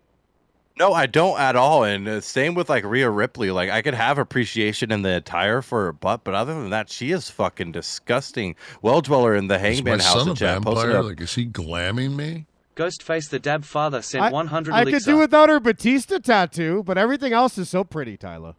No, 0.80 0.92
I 0.94 1.06
don't 1.06 1.40
at 1.40 1.56
all. 1.56 1.84
And 1.84 2.08
uh, 2.08 2.22
same 2.22 2.56
with 2.56 2.70
like 2.70 2.84
Rhea 2.84 3.10
Ripley. 3.10 3.52
Like 3.52 3.70
I 3.70 3.82
could 3.82 3.94
have 3.94 4.18
appreciation 4.18 4.92
in 4.92 5.02
the 5.03 5.18
attire 5.18 5.62
for 5.62 5.86
her 5.86 5.94
butt, 5.94 6.24
but 6.24 6.34
other 6.34 6.53
than 6.53 6.70
that, 6.72 6.90
she 6.90 7.12
is 7.12 7.30
fucking 7.30 7.74
disgusting. 7.74 8.56
Well 8.82 9.02
dweller 9.02 9.36
in 9.36 9.48
the 9.48 9.56
Is 9.56 9.62
my 9.62 9.68
Hangman 9.92 10.00
House 10.00 10.14
son 10.14 10.28
a 10.28 10.32
in 10.32 10.36
chat 10.36 10.62
posted 10.64 10.88
vampire? 10.88 11.03
Like, 11.03 11.22
is 11.22 11.36
he 11.36 11.45
glamming 11.45 12.16
me? 12.16 12.45
Ghostface 12.76 13.30
the 13.30 13.38
Dab 13.38 13.66
Father 13.66 14.02
sent 14.02 14.24
I, 14.24 14.32
100 14.32 14.74
I 14.74 14.82
elixir. 14.82 14.98
could 14.98 15.06
do 15.06 15.18
without 15.20 15.50
her 15.50 15.60
Batista 15.60 16.18
tattoo, 16.18 16.82
but 16.84 16.98
everything 16.98 17.34
else 17.34 17.58
is 17.60 17.70
so 17.70 17.84
pretty, 17.84 18.18
Tyler. 18.18 18.56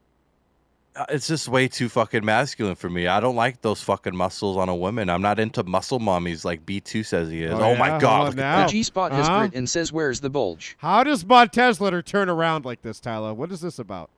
Uh, 0.96 1.04
It's 1.08 1.26
just 1.26 1.48
way 1.48 1.66
too 1.68 1.88
fucking 1.88 2.24
masculine 2.24 2.76
for 2.76 2.88
me. 2.88 3.06
I 3.08 3.18
don't 3.20 3.34
like 3.36 3.60
those 3.62 3.82
fucking 3.82 4.14
muscles 4.14 4.56
on 4.56 4.68
a 4.68 4.74
woman. 4.76 5.10
I'm 5.10 5.22
not 5.22 5.40
into 5.40 5.62
muscle 5.64 5.98
mummies 5.98 6.44
like 6.44 6.64
B2 6.64 7.04
says 7.04 7.30
he 7.30 7.42
is. 7.42 7.52
Oh, 7.52 7.62
Oh, 7.62 7.72
yeah? 7.72 7.78
my 7.78 7.98
god. 7.98 8.28
look 8.36 8.38
at 8.44 8.66
The 8.66 8.70
G 8.72 8.82
spot 8.84 9.10
has 9.12 9.26
Uh-huh. 9.28 9.38
grit 9.40 9.54
and 9.54 9.68
says, 9.68 9.92
Where's 9.92 10.20
the 10.20 10.30
bulge? 10.30 10.76
How 10.78 11.02
does 11.02 11.24
Montez 11.24 11.80
let 11.80 11.92
her 11.92 12.02
turn 12.02 12.28
around 12.28 12.64
like 12.64 12.82
this, 12.82 13.00
Tyler? 13.00 13.34
What 13.34 13.50
is 13.50 13.60
this 13.60 13.78
about? 13.78 14.10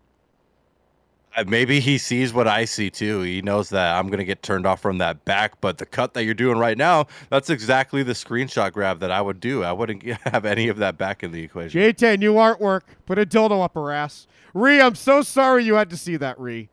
Uh, 1.37 1.45
Maybe 1.47 1.81
he 1.81 1.99
sees 1.99 2.33
what 2.33 2.49
I 2.49 2.65
see 2.65 2.91
too. 2.91 3.21
He 3.21 3.43
knows 3.43 3.69
that 3.71 3.97
I'm 3.97 4.09
gonna 4.09 4.25
get 4.25 4.43
turned 4.43 4.67
off 4.67 4.81
from 4.81 4.99
that 4.99 5.25
back, 5.25 5.61
but 5.61 5.79
the 5.79 5.87
cut 5.87 6.15
that 6.15 6.25
you're 6.25 6.35
doing 6.35 6.59
right 6.59 6.79
now, 6.79 7.07
that's 7.29 7.51
exactly 7.51 8.03
the 8.03 8.15
screenshot 8.15 8.73
grab 8.73 9.01
that 9.01 9.11
I 9.11 9.21
would 9.21 9.41
do. 9.41 9.63
I 9.63 9.73
wouldn't 9.73 10.03
have 10.25 10.45
any 10.45 10.69
of 10.69 10.79
that 10.79 10.97
back 10.97 11.23
in 11.23 11.33
the 11.33 11.43
equation. 11.43 11.81
JT, 11.81 12.19
new 12.19 12.35
artwork. 12.35 12.83
Put 13.05 13.19
a 13.19 13.27
dildo 13.27 13.63
up 13.63 13.75
her 13.75 13.93
ass. 13.93 14.27
Ree, 14.55 14.81
I'm 14.81 14.95
so 14.95 15.21
sorry 15.21 15.65
you 15.65 15.75
had 15.75 15.91
to 15.91 15.97
see 15.97 16.17
that, 16.17 16.41
Ree. 16.41 16.71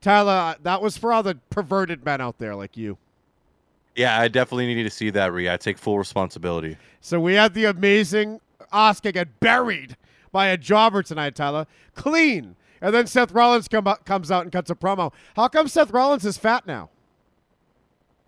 Tyler, 0.00 0.32
uh, 0.32 0.54
that 0.62 0.80
was 0.80 0.96
for 0.96 1.12
all 1.12 1.22
the 1.22 1.36
perverted 1.50 2.04
men 2.04 2.20
out 2.20 2.38
there 2.38 2.54
like 2.54 2.76
you. 2.76 2.96
Yeah, 3.94 4.18
I 4.20 4.28
definitely 4.28 4.72
need 4.72 4.84
to 4.84 4.90
see 4.90 5.10
that, 5.10 5.32
Ree. 5.32 5.50
I 5.50 5.56
take 5.56 5.78
full 5.78 5.98
responsibility. 5.98 6.76
So 7.00 7.18
we 7.18 7.34
had 7.34 7.54
the 7.54 7.64
amazing 7.64 8.40
Asuka 8.72 9.12
get 9.12 9.40
buried 9.40 9.96
by 10.32 10.48
a 10.48 10.56
jobber 10.56 11.02
tonight, 11.02 11.34
Tyler. 11.34 11.66
Clean. 11.94 12.56
And 12.80 12.94
then 12.94 13.06
Seth 13.06 13.32
Rollins 13.32 13.68
come 13.68 13.86
out, 13.86 14.04
comes 14.04 14.30
out 14.30 14.42
and 14.42 14.52
cuts 14.52 14.70
a 14.70 14.74
promo. 14.74 15.12
How 15.34 15.48
come 15.48 15.68
Seth 15.68 15.90
Rollins 15.90 16.24
is 16.24 16.38
fat 16.38 16.66
now? 16.66 16.90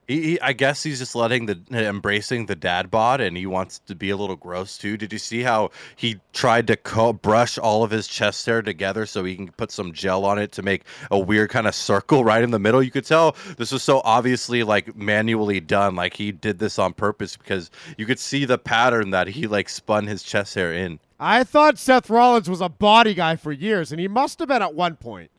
He, 0.09 0.23
he, 0.23 0.41
I 0.41 0.55
guess 0.55 0.83
he's 0.83 0.99
just 1.01 1.15
letting 1.15 1.45
the 1.45 1.61
embracing 1.71 2.47
the 2.47 2.57
dad 2.57 2.91
bod, 2.91 3.21
and 3.21 3.37
he 3.37 3.45
wants 3.45 3.79
to 3.81 3.95
be 3.95 4.09
a 4.09 4.17
little 4.17 4.37
gross 4.37 4.79
too. 4.79 4.97
Did 4.97 5.13
you 5.13 5.19
see 5.19 5.43
how 5.43 5.71
he 5.97 6.19
tried 6.33 6.67
to 6.69 6.77
co- 6.77 7.13
brush 7.13 7.59
all 7.59 7.85
of 7.85 7.91
his 7.91 8.09
chest 8.09 8.47
hair 8.47 8.63
together 8.63 9.05
so 9.05 9.23
he 9.23 9.37
can 9.37 9.49
put 9.49 9.71
some 9.71 9.93
gel 9.93 10.25
on 10.25 10.39
it 10.39 10.51
to 10.53 10.63
make 10.63 10.85
a 11.11 11.19
weird 11.19 11.51
kind 11.51 11.67
of 11.67 11.75
circle 11.75 12.25
right 12.25 12.43
in 12.43 12.53
the 12.53 12.59
middle? 12.59 12.83
You 12.83 12.91
could 12.91 13.05
tell 13.05 13.37
this 13.59 13.71
was 13.71 13.83
so 13.83 14.01
obviously 14.03 14.63
like 14.63 14.97
manually 14.97 15.61
done, 15.61 15.95
like 15.95 16.15
he 16.15 16.33
did 16.33 16.59
this 16.59 16.79
on 16.79 16.95
purpose 16.95 17.37
because 17.37 17.71
you 17.99 18.07
could 18.07 18.19
see 18.19 18.47
the 18.47 18.57
pattern 18.57 19.11
that 19.11 19.29
he 19.29 19.47
like 19.47 19.69
spun 19.69 20.07
his 20.07 20.23
chest 20.23 20.55
hair 20.55 20.73
in. 20.73 21.01
I 21.21 21.45
thought 21.45 21.79
Seth 21.79 22.09
Rollins 22.09 22.49
was 22.49 22.61
a 22.61 22.69
body 22.69 23.15
guy 23.15 23.37
for 23.37 23.51
years, 23.53 23.91
and 23.91 24.01
he 24.01 24.09
must 24.09 24.39
have 24.39 24.49
been 24.49 24.63
at 24.63 24.75
one 24.75 24.97
point. 24.97 25.31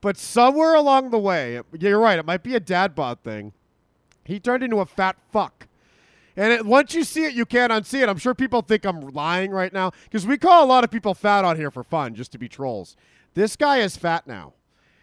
But 0.00 0.16
somewhere 0.16 0.74
along 0.74 1.10
the 1.10 1.18
way, 1.18 1.60
you're 1.78 1.98
right, 1.98 2.18
it 2.18 2.26
might 2.26 2.42
be 2.42 2.54
a 2.54 2.60
dad 2.60 2.94
bod 2.94 3.20
thing. 3.22 3.52
He 4.24 4.40
turned 4.40 4.62
into 4.62 4.80
a 4.80 4.86
fat 4.86 5.16
fuck. 5.32 5.68
And 6.36 6.52
it, 6.52 6.66
once 6.66 6.94
you 6.94 7.02
see 7.02 7.24
it, 7.24 7.34
you 7.34 7.44
can't 7.44 7.72
unsee 7.72 8.02
it. 8.02 8.08
I'm 8.08 8.18
sure 8.18 8.34
people 8.34 8.62
think 8.62 8.84
I'm 8.84 9.00
lying 9.00 9.50
right 9.50 9.72
now 9.72 9.90
because 10.04 10.26
we 10.26 10.38
call 10.38 10.64
a 10.64 10.66
lot 10.66 10.84
of 10.84 10.90
people 10.90 11.14
fat 11.14 11.44
on 11.44 11.56
here 11.56 11.70
for 11.70 11.82
fun, 11.82 12.14
just 12.14 12.30
to 12.32 12.38
be 12.38 12.48
trolls. 12.48 12.96
This 13.34 13.56
guy 13.56 13.78
is 13.78 13.96
fat 13.96 14.26
now. 14.26 14.54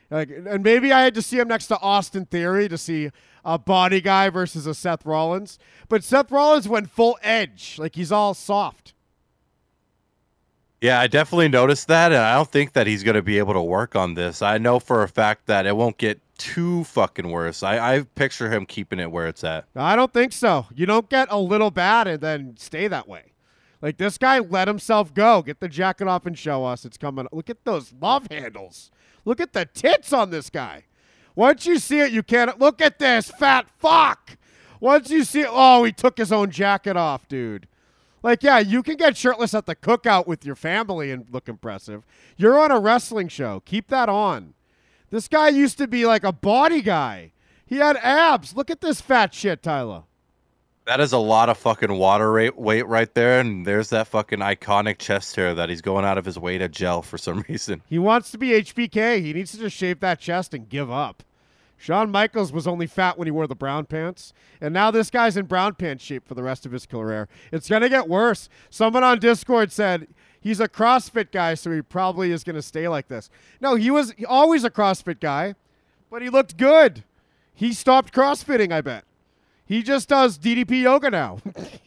Like, 0.10 0.30
and 0.30 0.64
maybe 0.64 0.94
I 0.94 1.02
had 1.02 1.16
to 1.16 1.22
see 1.22 1.40
him 1.40 1.48
next 1.48 1.68
to 1.68 1.80
Austin 1.80 2.26
Theory 2.26 2.70
to 2.70 2.78
see 2.78 3.10
a 3.44 3.58
body 3.58 4.00
guy 4.00 4.30
versus 4.30 4.66
a 4.66 4.74
Seth 4.74 5.06
Rollins. 5.06 5.60
But 5.90 6.04
Seth 6.04 6.32
Rollins 6.32 6.70
went 6.70 6.90
full 6.90 7.18
edge, 7.22 7.78
like 7.80 7.96
he's 7.96 8.12
all 8.12 8.34
soft. 8.34 8.94
Yeah, 10.82 11.00
I 11.00 11.08
definitely 11.08 11.48
noticed 11.48 11.88
that, 11.88 12.12
and 12.12 12.22
I 12.22 12.36
don't 12.36 12.52
think 12.52 12.74
that 12.74 12.86
he's 12.86 13.04
going 13.04 13.16
to 13.16 13.22
be 13.22 13.38
able 13.38 13.54
to 13.54 13.62
work 13.62 13.96
on 13.96 14.14
this. 14.14 14.42
I 14.42 14.58
know 14.58 14.80
for 14.80 15.04
a 15.04 15.08
fact 15.08 15.48
that 15.48 15.66
it 15.66 15.76
won't 15.76 15.98
get 15.98 16.20
too 16.38 16.84
fucking 16.84 17.30
worse. 17.30 17.64
I, 17.64 17.96
I 17.96 18.02
picture 18.04 18.52
him 18.52 18.66
keeping 18.66 19.00
it 19.00 19.12
where 19.12 19.28
it's 19.28 19.44
at. 19.44 19.66
I 19.76 19.96
don't 19.96 20.14
think 20.14 20.34
so. 20.34 20.68
You 20.76 20.86
don't 20.86 21.10
get 21.10 21.28
a 21.32 21.40
little 21.40 21.72
bad 21.72 22.08
and 22.08 22.22
then 22.22 22.56
stay 22.58 22.88
that 22.88 23.08
way. 23.08 23.32
Like 23.82 23.98
this 23.98 24.18
guy 24.18 24.40
let 24.40 24.68
himself 24.68 25.14
go. 25.14 25.42
Get 25.42 25.60
the 25.60 25.70
jacket 25.70 26.08
off 26.08 26.26
and 26.26 26.38
show 26.38 26.66
us. 26.66 26.86
It's 26.86 26.98
coming. 26.98 27.28
Look 27.32 27.50
at 27.50 27.64
those 27.66 27.94
love 28.02 28.28
handles. 28.30 28.92
Look 29.24 29.40
at 29.40 29.54
the 29.54 29.66
tits 29.66 30.12
on 30.12 30.30
this 30.30 30.50
guy. 30.50 30.84
Once 31.36 31.66
you 31.66 31.80
see 31.80 32.00
it, 32.00 32.12
you 32.12 32.24
can't. 32.24 32.60
Look 32.60 32.82
at 32.82 33.00
this 33.00 33.30
fat 33.30 33.68
fuck. 33.78 34.38
Once 34.80 35.10
you 35.10 35.24
see 35.24 35.42
it, 35.42 35.50
oh, 35.50 35.84
he 35.84 35.92
took 35.92 36.18
his 36.18 36.32
own 36.32 36.52
jacket 36.52 36.98
off, 36.98 37.28
dude. 37.28 37.68
Like, 38.26 38.42
yeah, 38.42 38.58
you 38.58 38.82
can 38.82 38.96
get 38.96 39.16
shirtless 39.16 39.54
at 39.54 39.68
the 39.68 39.76
cookout 39.76 40.26
with 40.26 40.44
your 40.44 40.56
family 40.56 41.12
and 41.12 41.28
look 41.30 41.48
impressive. 41.48 42.02
You're 42.38 42.58
on 42.58 42.72
a 42.72 42.80
wrestling 42.80 43.28
show. 43.28 43.62
Keep 43.66 43.90
that 43.90 44.10
on. 44.10 44.56
This 45.12 45.28
guy 45.28 45.50
used 45.50 45.78
to 45.78 45.86
be 45.86 46.08
like 46.08 46.24
a 46.24 46.32
body 46.32 46.82
guy. 46.82 47.34
He 47.68 47.76
had 47.76 47.98
abs. 47.98 48.56
Look 48.56 48.72
at 48.72 48.82
this 48.82 49.00
fat 49.00 49.32
shit, 49.36 49.62
Tyler. 49.62 50.06
That 50.88 51.00
is 51.00 51.14
a 51.14 51.20
lot 51.20 51.50
of 51.50 51.58
fucking 51.60 51.94
water 51.94 52.32
rate, 52.32 52.58
weight 52.58 52.88
right 52.88 53.14
there, 53.14 53.40
and 53.40 53.64
there's 53.64 53.92
that 53.92 54.08
fucking 54.08 54.40
iconic 54.40 54.98
chest 54.98 55.36
hair 55.36 55.54
that 55.54 55.70
he's 55.70 55.82
going 55.84 56.04
out 56.04 56.18
of 56.18 56.26
his 56.26 56.40
way 56.40 56.58
to 56.58 56.68
gel 56.68 57.04
for 57.04 57.20
some 57.20 57.46
reason. 57.48 57.84
He 57.88 58.00
wants 58.00 58.32
to 58.32 58.40
be 58.40 58.50
HBK. 58.50 59.22
He 59.22 59.34
needs 59.34 59.52
to 59.52 59.60
just 59.60 59.78
shave 59.78 60.00
that 60.00 60.20
chest 60.20 60.56
and 60.56 60.68
give 60.68 60.90
up. 60.90 61.22
Shawn 61.78 62.10
Michaels 62.10 62.52
was 62.52 62.68
only 62.68 62.88
fat 62.88 63.18
when 63.18 63.28
he 63.28 63.32
wore 63.32 63.48
the 63.48 63.56
brown 63.56 63.86
pants, 63.86 64.34
and 64.62 64.74
now 64.74 64.92
this 64.92 65.10
guy's 65.10 65.38
in 65.38 65.46
brown 65.46 65.76
pants 65.76 66.04
shape 66.04 66.28
for 66.28 66.34
the 66.34 66.44
rest 66.44 66.66
of 66.66 66.72
his 66.72 66.86
career. 66.86 67.28
It's 67.52 67.70
gonna 67.70 67.90
get 67.90 68.08
worse. 68.08 68.50
Someone 68.70 69.04
on 69.04 69.20
Discord 69.20 69.72
said 69.72 70.08
he's 70.40 70.60
a 70.60 70.68
CrossFit 70.68 71.32
guy, 71.32 71.54
so 71.54 71.72
he 71.72 71.82
probably 71.82 72.32
is 72.32 72.44
gonna 72.44 72.62
stay 72.62 72.88
like 72.88 73.08
this. 73.08 73.30
No, 73.60 73.76
he 73.76 73.92
was 73.92 74.14
always 74.28 74.64
a 74.64 74.70
CrossFit 74.70 75.20
guy, 75.20 75.56
but 76.10 76.22
he 76.22 76.30
looked 76.30 76.58
good. 76.58 77.04
He 77.54 77.74
stopped 77.74 78.14
CrossFitting, 78.14 78.72
I 78.72 78.82
bet. 78.82 79.06
He 79.66 79.82
just 79.82 80.10
does 80.10 80.38
DDP 80.38 80.82
yoga 80.84 81.10
now. 81.10 81.40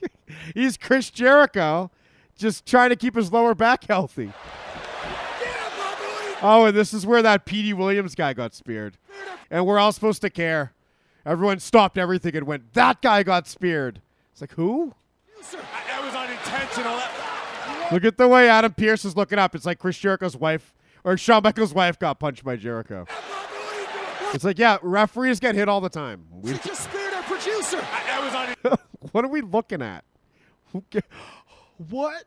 he's 0.54 0.76
Chris 0.76 1.10
Jericho, 1.10 1.90
just 2.36 2.66
trying 2.66 2.90
to 2.90 2.96
keep 2.96 3.14
his 3.14 3.32
lower 3.32 3.54
back 3.54 3.84
healthy. 3.84 4.32
Oh, 6.42 6.66
and 6.66 6.76
this 6.76 6.94
is 6.94 7.06
where 7.06 7.22
that 7.22 7.44
Petey 7.44 7.72
Williams 7.72 8.14
guy 8.14 8.32
got 8.32 8.54
speared. 8.54 8.96
And 9.50 9.66
we're 9.66 9.78
all 9.78 9.92
supposed 9.92 10.22
to 10.22 10.30
care. 10.30 10.72
Everyone 11.26 11.58
stopped 11.58 11.98
everything 11.98 12.36
and 12.36 12.46
went, 12.46 12.72
that 12.74 13.02
guy 13.02 13.22
got 13.22 13.46
speared. 13.46 14.00
It's 14.32 14.40
like, 14.40 14.52
who? 14.52 14.94
That 15.52 16.02
was 16.02 16.14
unintentional. 16.14 17.00
Look 17.90 18.04
at 18.04 18.16
the 18.16 18.28
way 18.28 18.48
Adam 18.48 18.72
Pearce 18.72 19.04
is 19.04 19.16
looking 19.16 19.38
up. 19.38 19.54
It's 19.54 19.66
like 19.66 19.78
Chris 19.78 19.98
Jericho's 19.98 20.36
wife, 20.36 20.74
or 21.04 21.16
Shawn 21.16 21.42
Michaels' 21.42 21.74
wife 21.74 21.98
got 21.98 22.18
punched 22.18 22.44
by 22.44 22.56
Jericho. 22.56 23.06
It's 24.34 24.44
like, 24.44 24.58
yeah, 24.58 24.78
referees 24.82 25.40
get 25.40 25.54
hit 25.54 25.68
all 25.68 25.80
the 25.80 25.88
time. 25.88 26.26
We, 26.30 26.52
just 26.52 26.84
speared 26.84 27.14
our 27.14 27.22
producer. 27.22 27.78
That 28.08 28.54
was 28.64 28.72
un- 28.72 28.78
what 29.12 29.24
are 29.24 29.28
we 29.28 29.40
looking 29.40 29.82
at? 29.82 30.04
What? 31.90 32.24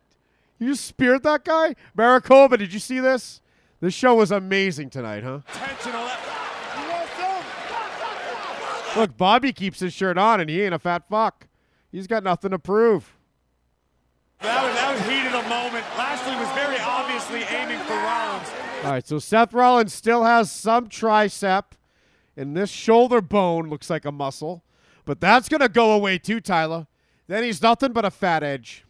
You 0.59 0.75
speared 0.75 1.23
that 1.23 1.43
guy? 1.43 1.75
Maricopa, 1.93 2.55
did 2.55 2.71
you 2.71 2.79
see 2.79 3.01
this? 3.01 3.41
This 3.81 3.95
show 3.95 4.15
was 4.15 4.31
amazing 4.31 4.91
tonight, 4.91 5.23
huh? 5.23 5.39
Look, 8.95 9.17
Bobby 9.17 9.51
keeps 9.51 9.79
his 9.79 9.91
shirt 9.91 10.17
on 10.17 10.39
and 10.39 10.49
he 10.49 10.61
ain't 10.61 10.73
a 10.73 10.79
fat 10.79 11.07
fuck. 11.07 11.47
He's 11.91 12.07
got 12.07 12.23
nothing 12.23 12.51
to 12.51 12.59
prove. 12.59 13.15
That 14.41 14.63
was, 14.63 14.75
that 14.75 14.93
was 14.93 15.01
heat 15.01 15.25
of 15.25 15.43
the 15.43 15.49
moment. 15.49 15.85
Lashley 15.97 16.35
was 16.35 16.49
very 16.53 16.79
obviously 16.79 17.41
aiming 17.55 17.79
for 17.79 17.93
Rollins. 17.93 18.49
All 18.83 18.91
right, 18.91 19.07
so 19.07 19.19
Seth 19.19 19.53
Rollins 19.53 19.93
still 19.93 20.23
has 20.23 20.51
some 20.51 20.87
tricep, 20.87 21.63
and 22.35 22.55
this 22.55 22.69
shoulder 22.69 23.21
bone 23.21 23.69
looks 23.69 23.89
like 23.89 24.05
a 24.05 24.11
muscle, 24.11 24.63
but 25.05 25.19
that's 25.19 25.49
going 25.49 25.61
to 25.61 25.69
go 25.69 25.91
away 25.91 26.17
too, 26.17 26.39
Tyler. 26.39 26.87
Then 27.27 27.43
he's 27.43 27.61
nothing 27.61 27.93
but 27.93 28.05
a 28.05 28.11
fat 28.11 28.43
edge. 28.43 28.85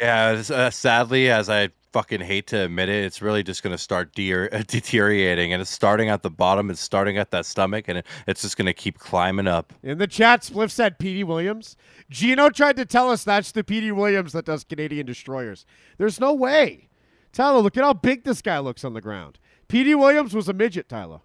Yeah, 0.00 0.32
it's, 0.32 0.50
uh, 0.50 0.70
sadly, 0.70 1.30
as 1.30 1.48
I 1.48 1.68
fucking 1.94 2.20
hate 2.20 2.48
to 2.48 2.64
admit 2.64 2.88
it, 2.88 3.04
it's 3.04 3.22
really 3.22 3.44
just 3.44 3.62
going 3.62 3.70
to 3.70 3.78
start 3.78 4.12
de- 4.16 4.48
deteriorating, 4.66 5.52
and 5.52 5.62
it's 5.62 5.70
starting 5.70 6.08
at 6.08 6.22
the 6.22 6.30
bottom. 6.30 6.68
It's 6.68 6.80
starting 6.80 7.18
at 7.18 7.30
that 7.30 7.46
stomach, 7.46 7.84
and 7.86 7.98
it, 7.98 8.06
it's 8.26 8.42
just 8.42 8.56
going 8.56 8.66
to 8.66 8.72
keep 8.72 8.98
climbing 8.98 9.46
up. 9.46 9.72
In 9.80 9.98
the 9.98 10.08
chat, 10.08 10.42
Spliff 10.42 10.72
said 10.72 10.98
Petey 10.98 11.22
Williams. 11.22 11.76
Gino 12.10 12.50
tried 12.50 12.74
to 12.78 12.84
tell 12.84 13.12
us 13.12 13.22
that's 13.22 13.52
the 13.52 13.62
Petey 13.62 13.92
Williams 13.92 14.32
that 14.32 14.44
does 14.44 14.64
Canadian 14.64 15.06
destroyers. 15.06 15.64
There's 15.96 16.18
no 16.18 16.34
way. 16.34 16.88
Tyler, 17.32 17.60
look 17.60 17.76
at 17.76 17.84
how 17.84 17.92
big 17.92 18.24
this 18.24 18.42
guy 18.42 18.58
looks 18.58 18.84
on 18.84 18.94
the 18.94 19.00
ground. 19.00 19.38
Petey 19.68 19.94
Williams 19.94 20.34
was 20.34 20.48
a 20.48 20.52
midget, 20.52 20.88
Tyler. 20.88 21.20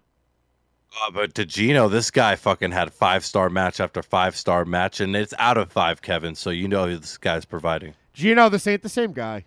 Uh, 1.02 1.10
but 1.10 1.34
to 1.34 1.44
Gino, 1.44 1.88
this 1.88 2.12
guy 2.12 2.36
fucking 2.36 2.70
had 2.70 2.92
five 2.92 3.24
star 3.24 3.50
match 3.50 3.80
after 3.80 4.04
five 4.04 4.36
star 4.36 4.64
match, 4.64 5.00
and 5.00 5.16
it's 5.16 5.34
out 5.40 5.58
of 5.58 5.72
five, 5.72 6.00
Kevin. 6.00 6.36
So 6.36 6.50
you 6.50 6.68
know 6.68 6.86
who 6.86 6.96
this 6.96 7.18
guy's 7.18 7.44
providing. 7.44 7.94
Gino, 8.12 8.48
this 8.48 8.68
ain't 8.68 8.82
the 8.82 8.88
same 8.88 9.12
guy. 9.12 9.46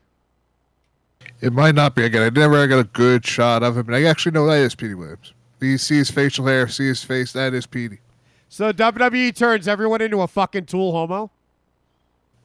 It 1.41 1.53
might 1.53 1.75
not 1.75 1.95
be. 1.95 2.03
Again, 2.05 2.21
I 2.23 2.29
never 2.29 2.65
got 2.67 2.79
a 2.79 2.83
good 2.85 3.25
shot 3.25 3.63
of 3.63 3.77
him, 3.77 3.87
and 3.87 3.95
I 3.95 4.03
actually 4.03 4.31
know 4.31 4.45
that 4.47 4.59
is 4.59 4.75
Petey 4.75 4.93
Williams. 4.95 5.33
You 5.59 5.77
see 5.77 5.97
his 5.97 6.11
facial 6.11 6.45
hair, 6.45 6.67
see 6.67 6.87
his 6.87 7.03
face. 7.03 7.31
That 7.33 7.53
is 7.53 7.65
Petey. 7.65 7.99
So 8.49 8.71
WWE 8.71 9.35
turns 9.35 9.67
everyone 9.67 10.01
into 10.01 10.21
a 10.21 10.27
fucking 10.27 10.65
tool 10.65 10.91
homo. 10.91 11.31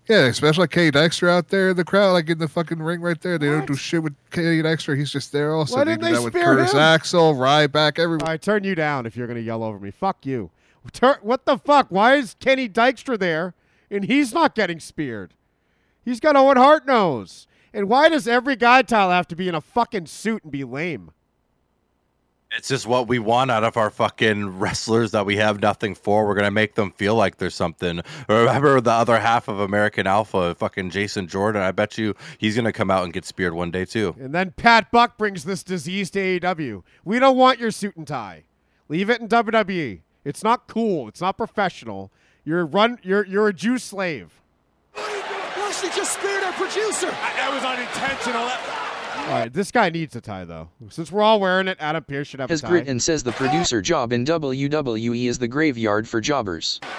Yeah, 0.09 0.25
especially 0.25 0.63
like 0.63 0.71
Kenny 0.71 0.91
Dykstra 0.91 1.29
out 1.29 1.49
there 1.49 1.71
in 1.71 1.77
the 1.77 1.85
crowd, 1.85 2.13
like 2.13 2.31
in 2.31 2.39
the 2.39 2.49
fucking 2.49 2.79
ring 2.79 3.03
right 3.03 3.21
there. 3.21 3.37
They 3.37 3.49
don't 3.49 3.67
do 3.67 3.75
shit 3.75 4.03
with 4.03 4.15
Kenny 4.31 4.63
Dykstra. 4.63 4.97
He's 4.97 5.11
just 5.13 5.33
there 5.33 5.55
also. 5.55 5.77
Why 5.77 5.85
didn't 5.85 6.01
do 6.01 6.07
they 6.07 6.13
that 6.13 6.23
with 6.23 6.33
Curtis 6.33 6.73
him? 6.73 6.79
Axel, 6.79 7.35
Ryback, 7.35 7.99
everyone. 7.99 8.23
All 8.23 8.29
right, 8.29 8.41
turn 8.41 8.65
you 8.65 8.75
down 8.75 9.05
if 9.05 9.17
you're 9.17 9.27
going 9.27 9.37
to 9.37 9.43
yell 9.43 9.63
over 9.63 9.79
me. 9.79 9.91
Fuck 9.91 10.25
you. 10.25 10.51
Tur- 10.93 11.19
what 11.21 11.45
the 11.45 11.59
fuck? 11.59 11.89
Why 11.91 12.15
is 12.15 12.35
Kenny 12.41 12.71
Dykstra 12.71 13.19
there 13.19 13.53
and 13.91 14.05
he's 14.05 14.33
not 14.33 14.55
getting 14.55 14.81
speared? 14.81 15.35
He's 16.03 16.21
got 16.21 16.37
Owen 16.37 16.57
Hart 16.57 16.87
nose. 16.87 17.47
And 17.73 17.89
why 17.89 18.09
does 18.09 18.27
every 18.27 18.57
guy 18.57 18.83
Tyler 18.83 19.15
have 19.15 19.29
to 19.29 19.37
be 19.37 19.49
in 19.49 19.55
a 19.55 19.61
fucking 19.61 20.07
suit 20.07 20.43
and 20.43 20.53
be 20.53 20.65
lame? 20.65 21.13
It's 22.51 22.69
just 22.69 22.87
what 22.87 23.09
we 23.09 23.19
want 23.19 23.51
out 23.51 23.63
of 23.63 23.77
our 23.77 23.91
fucking 23.91 24.59
wrestlers 24.59 25.11
that 25.11 25.27
we 25.27 25.37
have 25.37 25.61
nothing 25.61 25.95
for. 25.95 26.27
We're 26.27 26.35
gonna 26.35 26.51
make 26.51 26.77
them 26.77 26.93
feel 26.93 27.15
like 27.15 27.37
there's 27.37 27.55
something. 27.55 28.01
Remember 28.29 28.81
the 28.81 28.91
other 28.91 29.19
half 29.19 29.49
of 29.49 29.61
American 29.61 30.07
Alpha, 30.07 30.55
fucking 30.55 30.89
Jason 30.89 31.27
Jordan. 31.27 31.61
I 31.61 31.73
bet 31.73 31.99
you 31.99 32.15
he's 32.39 32.57
gonna 32.57 32.73
come 32.73 32.91
out 32.91 33.05
and 33.05 33.13
get 33.13 33.27
speared 33.27 33.53
one 33.53 33.71
day 33.71 33.85
too. 33.85 34.17
And 34.19 34.35
then 34.35 34.53
Pat 34.53 34.91
Buck 34.91 35.19
brings 35.19 35.45
this 35.45 35.63
disease 35.63 36.11
to 36.13 36.41
AEW. 36.41 36.85
We 37.05 37.19
don't 37.19 37.37
want 37.37 37.59
your 37.59 37.71
suit 37.71 37.97
and 37.97 38.07
tie. 38.07 38.45
Leave 38.89 39.11
it 39.11 39.21
in 39.21 39.29
WWE. 39.29 40.01
It's 40.25 40.43
not 40.43 40.69
cool. 40.69 41.07
It's 41.07 41.21
not 41.21 41.37
professional. 41.37 42.11
You're 42.45 42.65
run. 42.65 42.99
You're 43.03 43.27
you're 43.27 43.49
a 43.49 43.53
Jew 43.53 43.77
slave. 43.77 44.41
Lashley 45.83 45.97
just 45.97 46.19
speared 46.19 46.43
our 46.43 46.53
producer. 46.55 47.07
That 47.11 47.51
was 47.55 47.63
unintentional. 47.63 48.43
All 49.33 49.39
right, 49.41 49.53
this 49.53 49.71
guy 49.71 49.91
needs 49.91 50.17
a 50.17 50.21
tie 50.21 50.45
though. 50.45 50.71
Since 50.89 51.13
we're 51.13 51.23
all 51.23 51.39
wearing 51.39 51.69
it, 51.69 51.77
Adam 51.81 52.03
Pearce 52.03 52.27
should 52.27 52.41
have 52.41 52.51
Has 52.51 52.61
a 52.61 52.63
tie. 52.63 52.69
grit 52.69 52.89
and 52.89 53.01
says 53.01 53.23
the 53.23 53.31
producer 53.33 53.81
job 53.81 54.13
in 54.13 54.25
WWE 54.25 55.27
is 55.29 55.39
the 55.39 55.47
graveyard 55.47 56.09
for 56.09 56.21
jobbers. 56.21 56.81
Listen, 56.83 56.91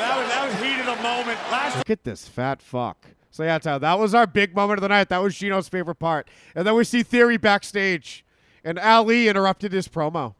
that 0.00 0.16
was, 0.18 0.28
that 0.28 0.46
was 0.46 0.54
heat 0.62 0.80
of 0.80 0.86
the 0.96 1.02
moment. 1.02 1.38
Lashley 1.50 1.78
Look 1.78 1.90
at 1.90 2.04
this 2.04 2.28
fat 2.28 2.60
fuck. 2.60 3.06
So 3.30 3.42
yeah, 3.42 3.58
Tyler, 3.58 3.78
that 3.80 3.98
was 3.98 4.14
our 4.14 4.26
big 4.26 4.54
moment 4.54 4.76
of 4.78 4.82
the 4.82 4.88
night. 4.88 5.08
That 5.08 5.22
was 5.22 5.34
Gino's 5.34 5.68
favorite 5.68 5.96
part. 5.96 6.28
And 6.54 6.66
then 6.66 6.74
we 6.74 6.84
see 6.84 7.02
Theory 7.02 7.36
backstage, 7.38 8.22
and 8.62 8.78
Ali 8.78 9.28
interrupted 9.28 9.72
his 9.72 9.88
promo, 9.88 10.34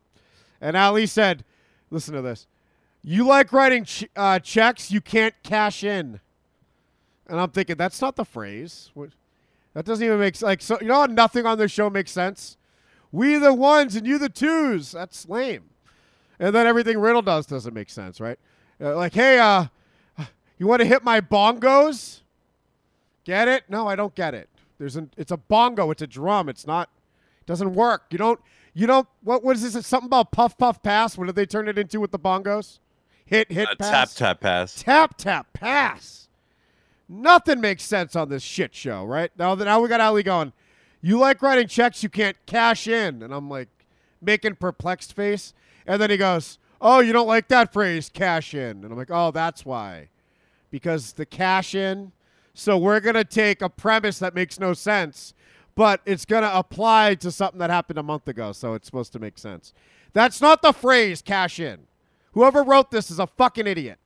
and 0.61 0.77
Ali 0.77 1.07
said, 1.07 1.45
"Listen 1.91 2.15
to 2.15 2.21
this. 2.23 2.47
You 3.03 3.27
like 3.27 3.53
writing 3.53 3.85
ch- 3.85 4.05
uh, 4.17 4.39
checks 4.39 4.91
you 4.91 5.01
can't 5.01 5.35
cash 5.43 5.83
in." 5.83 6.21
And 7.27 7.41
I'm 7.41 7.51
thinking 7.51 7.77
that's 7.77 8.01
not 8.01 8.17
the 8.17 8.25
phrase. 8.25 8.91
That 9.75 9.85
doesn't 9.85 10.05
even 10.05 10.19
make 10.19 10.37
sense. 10.37 10.43
like 10.43 10.63
so. 10.63 10.79
You 10.81 10.89
know, 10.89 11.01
how 11.01 11.07
nothing 11.07 11.47
on 11.47 11.59
this 11.59 11.73
show 11.73 11.91
makes 11.91 12.13
sense. 12.13 12.57
We 13.13 13.37
the 13.37 13.55
ones 13.55 13.97
and 13.97 14.07
you 14.07 14.19
the 14.19 14.29
twos. 14.29 14.93
That's 14.93 15.29
lame. 15.29 15.65
And 16.39 16.55
then 16.55 16.67
everything 16.67 16.99
Riddle 16.99 17.23
does 17.23 17.47
doesn't 17.47 17.73
make 17.75 17.91
sense, 17.91 18.21
right? 18.21 18.39
Uh, 18.81 18.97
like, 18.97 19.15
hey, 19.15 19.39
uh, 19.39 19.67
you 20.59 20.67
want 20.67 20.81
to 20.81 20.87
hit 20.87 21.05
my 21.05 21.21
bongos? 21.21 22.21
Get 23.25 23.49
it? 23.49 23.65
No, 23.69 23.87
I 23.89 23.97
don't 23.97 24.15
get 24.15 24.35
it. 24.35 24.49
There's 24.79 24.97
an 24.97 25.11
it's 25.17 25.33
a 25.33 25.37
bongo, 25.37 25.91
it's 25.91 26.03
a 26.03 26.07
drum. 26.07 26.49
It's 26.49 26.67
not 26.67 26.91
it 27.41 27.47
doesn't 27.47 27.75
work. 27.75 28.07
You 28.11 28.19
don't 28.19 28.41
you 28.75 28.87
don't 28.87 29.09
what 29.23 29.43
was 29.43 29.63
this? 29.63 29.75
It's 29.75 29.89
something 29.89 30.07
about 30.09 30.33
puff 30.33 30.59
puff 30.59 30.83
pass. 30.83 31.17
What 31.17 31.27
did 31.27 31.37
they 31.37 31.47
turn 31.47 31.69
it 31.69 31.79
into 31.79 32.01
with 32.01 32.11
the 32.11 32.19
bongos? 32.19 32.81
Hit 33.25 33.51
hit 33.51 33.69
Uh, 33.69 33.75
tap 33.77 34.11
tap 34.11 34.41
pass. 34.41 34.83
Tap 34.83 35.17
tap 35.17 35.53
pass. 35.53 36.24
Nothing 37.15 37.61
makes 37.61 37.85
sense 37.85 38.17
on 38.17 38.29
this 38.29 38.43
shit 38.43 38.75
show, 38.75 39.05
right? 39.05 39.31
Now 39.39 39.55
that 39.55 39.65
now 39.67 39.81
we 39.81 39.89
got 39.89 40.01
Ali 40.01 40.25
going. 40.25 40.53
You 41.01 41.19
like 41.19 41.43
writing 41.43 41.69
checks 41.69 42.03
you 42.03 42.09
can't 42.09 42.37
cash 42.45 42.89
in, 42.89 43.23
and 43.23 43.33
I'm 43.33 43.49
like 43.49 43.69
making 44.21 44.57
perplexed 44.57 45.13
face, 45.13 45.55
and 45.87 46.03
then 46.03 46.11
he 46.11 46.17
goes, 46.17 46.59
"Oh, 46.81 46.99
you 46.99 47.13
don't 47.13 47.29
like 47.29 47.47
that 47.49 47.73
phrase, 47.73 48.11
cash 48.13 48.53
in," 48.53 48.83
and 48.83 48.87
I'm 48.87 48.97
like, 48.97 49.13
"Oh, 49.13 49.31
that's 49.31 49.65
why, 49.65 50.09
because 50.71 51.13
the 51.13 51.25
cash 51.25 51.75
in." 51.75 52.11
So 52.53 52.77
we're 52.77 53.01
gonna 53.01 53.23
take 53.23 53.63
a 53.63 53.69
premise 53.69 54.19
that 54.19 54.35
makes 54.35 54.59
no 54.59 54.73
sense, 54.73 55.35
but 55.77 56.01
it's 56.05 56.25
gonna 56.25 56.51
apply 56.53 57.15
to 57.17 57.31
something 57.31 57.61
that 57.61 57.71
happened 57.71 57.99
a 57.99 58.03
month 58.03 58.27
ago, 58.27 58.51
so 58.51 58.75
it's 58.75 58.87
supposed 58.87 59.13
to 59.13 59.21
make 59.21 59.39
sense. 59.39 59.73
That's 60.15 60.41
not 60.41 60.63
the 60.63 60.73
phrase, 60.73 61.23
cash 61.23 61.61
in. 61.61 61.87
Whoever 62.33 62.65
wrote 62.65 62.91
this 62.91 63.09
is 63.11 63.21
a 63.21 63.27
fucking 63.29 63.69
idiot. 63.69 64.01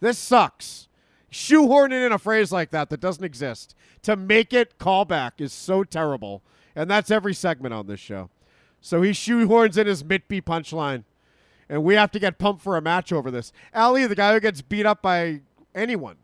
This 0.00 0.18
sucks. 0.18 0.88
Shoehorning 1.30 2.04
in 2.04 2.12
a 2.12 2.18
phrase 2.18 2.50
like 2.50 2.70
that 2.70 2.90
that 2.90 3.00
doesn't 3.00 3.24
exist 3.24 3.74
to 4.02 4.16
make 4.16 4.52
it 4.52 4.78
callback 4.78 5.32
is 5.38 5.52
so 5.52 5.84
terrible. 5.84 6.42
And 6.74 6.90
that's 6.90 7.10
every 7.10 7.34
segment 7.34 7.74
on 7.74 7.86
this 7.86 8.00
show. 8.00 8.30
So 8.80 9.02
he 9.02 9.10
shoehorns 9.10 9.76
in 9.76 9.86
his 9.86 10.02
Mitby 10.02 10.42
punchline. 10.42 11.04
And 11.68 11.84
we 11.84 11.94
have 11.94 12.10
to 12.12 12.18
get 12.18 12.38
pumped 12.38 12.62
for 12.62 12.76
a 12.76 12.82
match 12.82 13.12
over 13.12 13.30
this. 13.30 13.52
Ali, 13.72 14.06
the 14.06 14.16
guy 14.16 14.32
who 14.32 14.40
gets 14.40 14.62
beat 14.62 14.86
up 14.86 15.02
by 15.02 15.42
anyone. 15.74 16.16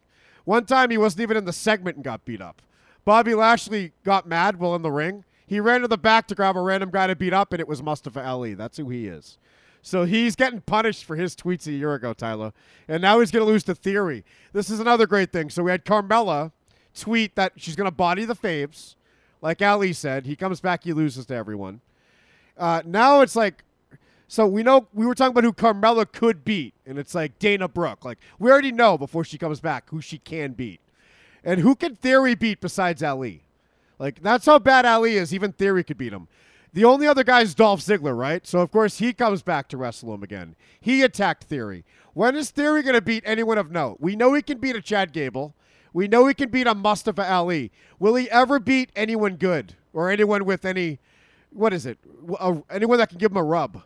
One 0.45 0.65
time 0.65 0.91
he 0.91 0.99
wasn't 0.99 1.23
even 1.23 1.37
in 1.37 1.45
the 1.45 1.53
segment 1.53 1.97
and 1.97 2.05
got 2.05 2.25
beat 2.25 2.41
up. 2.41 2.63
Bobby 3.05 3.35
Lashley 3.35 3.93
got 4.03 4.27
mad 4.27 4.59
while 4.59 4.75
in 4.75 4.83
the 4.83 4.91
ring. 4.91 5.25
He 5.47 5.61
ran 5.61 5.83
to 5.83 5.89
the 5.89 5.97
back 5.97 6.27
to 6.29 6.35
grab 6.35 6.57
a 6.57 6.61
random 6.61 6.91
guy 6.91 7.07
to 7.07 7.15
beat 7.15 7.33
up, 7.33 7.53
and 7.53 7.61
it 7.61 7.69
was 7.69 7.81
Mustafa 7.81 8.25
Ali. 8.27 8.55
That's 8.55 8.79
who 8.79 8.89
he 8.89 9.07
is. 9.07 9.39
So 9.87 10.03
he's 10.03 10.35
getting 10.35 10.63
punished 10.63 11.05
for 11.05 11.15
his 11.15 11.37
tweets 11.37 11.69
a 11.69 11.71
year 11.71 11.95
ago, 11.95 12.13
Tyler. 12.13 12.53
And 12.89 13.01
now 13.01 13.21
he's 13.21 13.31
going 13.31 13.47
to 13.47 13.49
lose 13.49 13.63
to 13.65 13.75
Theory. 13.77 14.25
This 14.53 14.69
is 14.69 14.81
another 14.81 15.07
great 15.07 15.31
thing. 15.31 15.49
So 15.49 15.63
we 15.63 15.71
had 15.71 15.85
Carmella 15.85 16.51
tweet 16.93 17.37
that 17.37 17.53
she's 17.55 17.77
going 17.77 17.87
to 17.87 17.93
body 17.95 18.25
the 18.25 18.35
faves. 18.35 18.97
Like 19.41 19.63
Ali 19.63 19.93
said, 19.93 20.27
he 20.27 20.35
comes 20.35 20.61
back, 20.61 20.83
he 20.83 20.93
loses 20.93 21.27
to 21.27 21.37
everyone. 21.37 21.83
Uh, 22.59 22.83
now 22.85 23.21
it's 23.21 23.37
like, 23.37 23.63
so 24.27 24.45
we 24.45 24.65
know 24.65 24.89
we 24.93 25.07
were 25.07 25.15
talking 25.15 25.31
about 25.31 25.45
who 25.45 25.53
Carmella 25.53 26.11
could 26.11 26.45
beat, 26.45 26.75
and 26.85 26.99
it's 26.99 27.15
like 27.15 27.39
Dana 27.39 27.69
Brooke. 27.69 28.05
Like 28.05 28.19
we 28.41 28.51
already 28.51 28.73
know 28.73 28.99
before 28.99 29.23
she 29.23 29.39
comes 29.39 29.61
back 29.61 29.91
who 29.91 30.01
she 30.01 30.19
can 30.19 30.55
beat, 30.55 30.81
and 31.45 31.61
who 31.61 31.77
can 31.77 31.95
Theory 31.95 32.35
beat 32.35 32.61
besides 32.61 33.05
Ali? 33.05 33.43
Like 34.01 34.21
that's 34.21 34.47
how 34.47 34.59
bad 34.59 34.85
Ali 34.85 35.15
is. 35.15 35.33
Even 35.33 35.53
Theory 35.53 35.85
could 35.85 35.97
beat 35.97 36.13
him. 36.13 36.27
The 36.77 36.85
only 36.85 37.07
other 37.07 37.25
guy 37.25 37.41
is 37.41 37.55
Dolph 37.55 37.81
Ziggler, 37.81 38.15
right? 38.15 38.47
So 38.47 38.59
of 38.59 38.71
course 38.71 38.99
he 38.99 39.15
comes 39.15 39.41
back 39.43 39.67
to 39.69 39.79
wrestle 39.79 40.13
him 40.13 40.23
again. 40.23 40.57
He 40.79 41.03
attacked 41.03 41.45
Theory. 41.45 41.87
When 42.13 42.37
is 42.37 42.51
Theory 42.51 42.83
going 42.83 42.95
to 42.95 43.01
beat 43.01 43.23
anyone 43.25 43.57
of 43.57 43.71
note? 43.71 43.97
We 43.99 44.15
know 44.15 44.35
he 44.35 44.43
can 44.43 44.59
beat 44.59 44.77
a 44.77 44.83
Chad 44.83 45.15
Gable. 45.15 45.55
We 45.95 46.07
know 46.07 46.27
he 46.27 46.35
can 46.35 46.51
beat 46.51 46.67
a 46.67 46.75
Mustafa 46.75 47.33
Ali. 47.33 47.73
Will 47.99 48.15
he 48.15 48.31
ever 48.31 48.59
beat 48.59 48.91
anyone 48.95 49.37
good 49.37 49.75
or 49.95 50.11
anyone 50.11 50.45
with 50.45 50.67
any? 50.67 50.99
What 51.49 51.73
is 51.73 51.87
it? 51.87 51.97
Anyone 52.71 52.99
that 52.99 53.09
can 53.09 53.17
give 53.17 53.31
him 53.31 53.39
a 53.39 53.43
rub? 53.43 53.83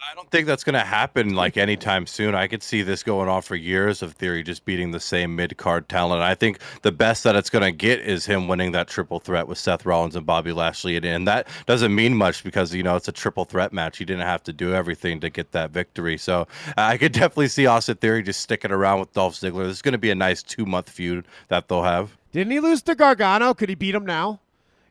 I 0.00 0.14
don't 0.14 0.30
think 0.30 0.46
that's 0.46 0.62
going 0.62 0.74
to 0.74 0.84
happen 0.84 1.34
like 1.34 1.56
anytime 1.56 2.06
soon. 2.06 2.36
I 2.36 2.46
could 2.46 2.62
see 2.62 2.82
this 2.82 3.02
going 3.02 3.28
on 3.28 3.42
for 3.42 3.56
years 3.56 4.00
of 4.00 4.12
Theory 4.12 4.44
just 4.44 4.64
beating 4.64 4.92
the 4.92 5.00
same 5.00 5.34
mid 5.34 5.56
card 5.56 5.88
talent. 5.88 6.22
I 6.22 6.36
think 6.36 6.60
the 6.82 6.92
best 6.92 7.24
that 7.24 7.34
it's 7.34 7.50
going 7.50 7.64
to 7.64 7.72
get 7.72 7.98
is 8.00 8.24
him 8.24 8.46
winning 8.46 8.70
that 8.72 8.86
triple 8.86 9.18
threat 9.18 9.48
with 9.48 9.58
Seth 9.58 9.84
Rollins 9.84 10.14
and 10.14 10.24
Bobby 10.24 10.52
Lashley. 10.52 10.96
And, 10.96 11.26
that 11.26 11.48
doesn't 11.66 11.92
mean 11.92 12.16
much 12.16 12.44
because, 12.44 12.72
you 12.72 12.84
know, 12.84 12.94
it's 12.94 13.08
a 13.08 13.12
triple 13.12 13.44
threat 13.44 13.72
match. 13.72 13.98
He 13.98 14.04
didn't 14.04 14.22
have 14.22 14.44
to 14.44 14.52
do 14.52 14.72
everything 14.72 15.18
to 15.18 15.30
get 15.30 15.50
that 15.50 15.72
victory. 15.72 16.16
So 16.16 16.46
I 16.76 16.96
could 16.96 17.12
definitely 17.12 17.48
see 17.48 17.66
Austin 17.66 17.96
Theory 17.96 18.22
just 18.22 18.40
sticking 18.40 18.70
around 18.70 19.00
with 19.00 19.12
Dolph 19.12 19.34
Ziggler. 19.34 19.64
This 19.64 19.78
is 19.78 19.82
going 19.82 19.92
to 19.92 19.98
be 19.98 20.12
a 20.12 20.14
nice 20.14 20.44
two 20.44 20.64
month 20.64 20.88
feud 20.88 21.26
that 21.48 21.66
they'll 21.66 21.82
have. 21.82 22.16
Didn't 22.30 22.52
he 22.52 22.60
lose 22.60 22.82
to 22.82 22.94
Gargano? 22.94 23.52
Could 23.52 23.68
he 23.68 23.74
beat 23.74 23.96
him 23.96 24.06
now? 24.06 24.40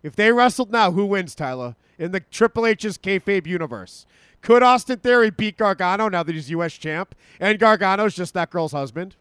If 0.03 0.17
they 0.17 0.33
wrestled 0.33 0.71
now, 0.71 0.91
who 0.91 1.05
wins, 1.05 1.33
Tyler? 1.33 1.75
In 1.97 2.11
the 2.11 2.19
Triple 2.19 2.65
H's 2.65 2.97
kayfabe 2.97 3.47
universe. 3.47 4.05
Could 4.41 4.63
Austin 4.63 4.99
Theory 4.99 5.29
beat 5.29 5.57
Gargano 5.57 6.09
now 6.09 6.23
that 6.23 6.33
he's 6.33 6.49
U.S. 6.51 6.73
champ? 6.73 7.15
And 7.39 7.59
Gargano's 7.59 8.15
just 8.15 8.33
that 8.33 8.49
girl's 8.49 8.71
husband? 8.71 9.15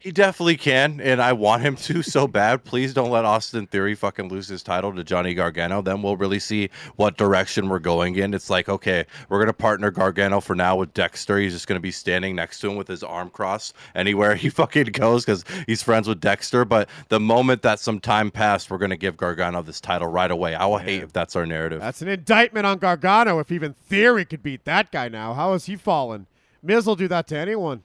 He 0.00 0.12
definitely 0.12 0.56
can, 0.56 0.98
and 0.98 1.20
I 1.20 1.34
want 1.34 1.60
him 1.60 1.76
to 1.76 2.02
so 2.02 2.26
bad. 2.26 2.64
Please 2.64 2.94
don't 2.94 3.10
let 3.10 3.26
Austin 3.26 3.66
Theory 3.66 3.94
fucking 3.94 4.30
lose 4.30 4.48
his 4.48 4.62
title 4.62 4.94
to 4.94 5.04
Johnny 5.04 5.34
Gargano. 5.34 5.82
Then 5.82 6.00
we'll 6.00 6.16
really 6.16 6.38
see 6.38 6.70
what 6.96 7.18
direction 7.18 7.68
we're 7.68 7.80
going 7.80 8.16
in. 8.16 8.32
It's 8.32 8.48
like, 8.48 8.70
okay, 8.70 9.04
we're 9.28 9.40
gonna 9.40 9.52
partner 9.52 9.90
Gargano 9.90 10.40
for 10.40 10.54
now 10.54 10.74
with 10.74 10.94
Dexter. 10.94 11.36
He's 11.36 11.52
just 11.52 11.66
gonna 11.66 11.80
be 11.80 11.90
standing 11.90 12.34
next 12.34 12.60
to 12.60 12.70
him 12.70 12.76
with 12.76 12.88
his 12.88 13.02
arm 13.02 13.28
crossed 13.28 13.74
anywhere 13.94 14.34
he 14.36 14.48
fucking 14.48 14.86
goes 14.86 15.26
because 15.26 15.44
he's 15.66 15.82
friends 15.82 16.08
with 16.08 16.18
Dexter. 16.18 16.64
But 16.64 16.88
the 17.10 17.20
moment 17.20 17.60
that 17.60 17.78
some 17.78 18.00
time 18.00 18.30
passed, 18.30 18.70
we're 18.70 18.78
gonna 18.78 18.96
give 18.96 19.18
Gargano 19.18 19.60
this 19.60 19.82
title 19.82 20.08
right 20.08 20.30
away. 20.30 20.54
I 20.54 20.64
will 20.64 20.78
hate 20.78 21.02
if 21.02 21.12
that's 21.12 21.36
our 21.36 21.44
narrative. 21.44 21.80
That's 21.80 22.00
an 22.00 22.08
indictment 22.08 22.64
on 22.64 22.78
Gargano 22.78 23.38
if 23.38 23.52
even 23.52 23.74
Theory 23.74 24.24
could 24.24 24.42
beat 24.42 24.64
that 24.64 24.92
guy 24.92 25.10
now. 25.10 25.34
How 25.34 25.52
has 25.52 25.66
he 25.66 25.76
fallen? 25.76 26.26
Miz 26.62 26.86
will 26.86 26.96
do 26.96 27.08
that 27.08 27.26
to 27.26 27.36
anyone. 27.36 27.82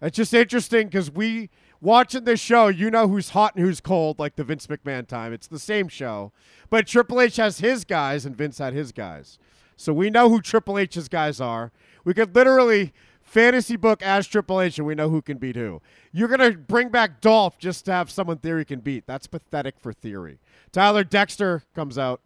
It's 0.00 0.16
just 0.16 0.32
interesting 0.32 0.86
because 0.86 1.10
we 1.10 1.50
watching 1.80 2.24
this 2.24 2.40
show, 2.40 2.68
you 2.68 2.90
know 2.90 3.08
who's 3.08 3.30
hot 3.30 3.56
and 3.56 3.64
who's 3.64 3.80
cold, 3.80 4.18
like 4.18 4.36
the 4.36 4.44
Vince 4.44 4.66
McMahon 4.66 5.06
time. 5.06 5.32
It's 5.32 5.46
the 5.46 5.58
same 5.58 5.88
show, 5.88 6.32
but 6.70 6.86
Triple 6.86 7.20
H 7.20 7.36
has 7.36 7.58
his 7.58 7.84
guys 7.84 8.24
and 8.24 8.36
Vince 8.36 8.58
had 8.58 8.74
his 8.74 8.92
guys, 8.92 9.38
so 9.76 9.92
we 9.92 10.10
know 10.10 10.28
who 10.28 10.40
Triple 10.40 10.78
H's 10.78 11.08
guys 11.08 11.40
are. 11.40 11.72
We 12.04 12.14
could 12.14 12.34
literally 12.34 12.92
fantasy 13.22 13.76
book 13.76 14.02
as 14.02 14.26
Triple 14.26 14.60
H, 14.60 14.78
and 14.78 14.86
we 14.86 14.94
know 14.94 15.10
who 15.10 15.20
can 15.20 15.36
beat 15.36 15.56
who. 15.56 15.82
You're 16.12 16.28
gonna 16.28 16.52
bring 16.52 16.88
back 16.88 17.20
Dolph 17.20 17.58
just 17.58 17.84
to 17.86 17.92
have 17.92 18.10
someone 18.10 18.38
Theory 18.38 18.64
can 18.64 18.80
beat. 18.80 19.06
That's 19.06 19.26
pathetic 19.26 19.78
for 19.78 19.92
Theory. 19.92 20.38
Tyler 20.72 21.04
Dexter 21.04 21.64
comes 21.74 21.98
out 21.98 22.20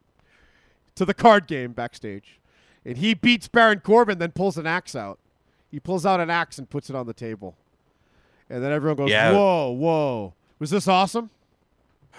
to 0.94 1.04
the 1.04 1.14
card 1.14 1.46
game 1.46 1.72
backstage, 1.72 2.38
and 2.84 2.98
he 2.98 3.14
beats 3.14 3.48
Baron 3.48 3.80
Corbin, 3.80 4.18
then 4.18 4.32
pulls 4.32 4.58
an 4.58 4.66
axe 4.66 4.94
out. 4.94 5.18
He 5.70 5.80
pulls 5.80 6.04
out 6.04 6.20
an 6.20 6.28
axe 6.28 6.58
and 6.58 6.68
puts 6.68 6.90
it 6.90 6.96
on 6.96 7.06
the 7.06 7.14
table. 7.14 7.56
And 8.52 8.62
then 8.62 8.70
everyone 8.70 8.96
goes, 8.96 9.10
Yeah. 9.10 9.32
Whoa, 9.32 9.70
whoa. 9.70 10.34
Was 10.58 10.70
this 10.70 10.86
awesome? 10.86 11.30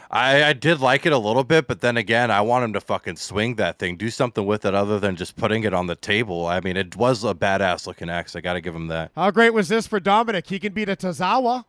I, 0.09 0.43
I 0.43 0.53
did 0.53 0.79
like 0.79 1.05
it 1.05 1.13
a 1.13 1.17
little 1.17 1.43
bit, 1.43 1.67
but 1.67 1.81
then 1.81 1.95
again, 1.95 2.29
I 2.29 2.41
want 2.41 2.65
him 2.65 2.73
to 2.73 2.81
fucking 2.81 3.15
swing 3.15 3.55
that 3.55 3.79
thing, 3.79 3.97
do 3.97 4.09
something 4.09 4.45
with 4.45 4.65
it 4.65 4.73
other 4.73 4.99
than 4.99 5.15
just 5.15 5.35
putting 5.35 5.63
it 5.63 5.73
on 5.73 5.87
the 5.87 5.95
table. 5.95 6.45
I 6.45 6.59
mean, 6.59 6.75
it 6.75 6.95
was 6.95 7.23
a 7.23 7.33
badass 7.33 7.87
looking 7.87 8.09
axe. 8.09 8.35
I 8.35 8.41
got 8.41 8.53
to 8.53 8.61
give 8.61 8.75
him 8.75 8.87
that. 8.87 9.11
How 9.15 9.31
great 9.31 9.53
was 9.53 9.69
this 9.69 9.87
for 9.87 9.99
Dominik? 9.99 10.47
He 10.47 10.59
can 10.59 10.73
beat 10.73 10.89
a 10.89 10.95
Tazawa. 10.95 11.65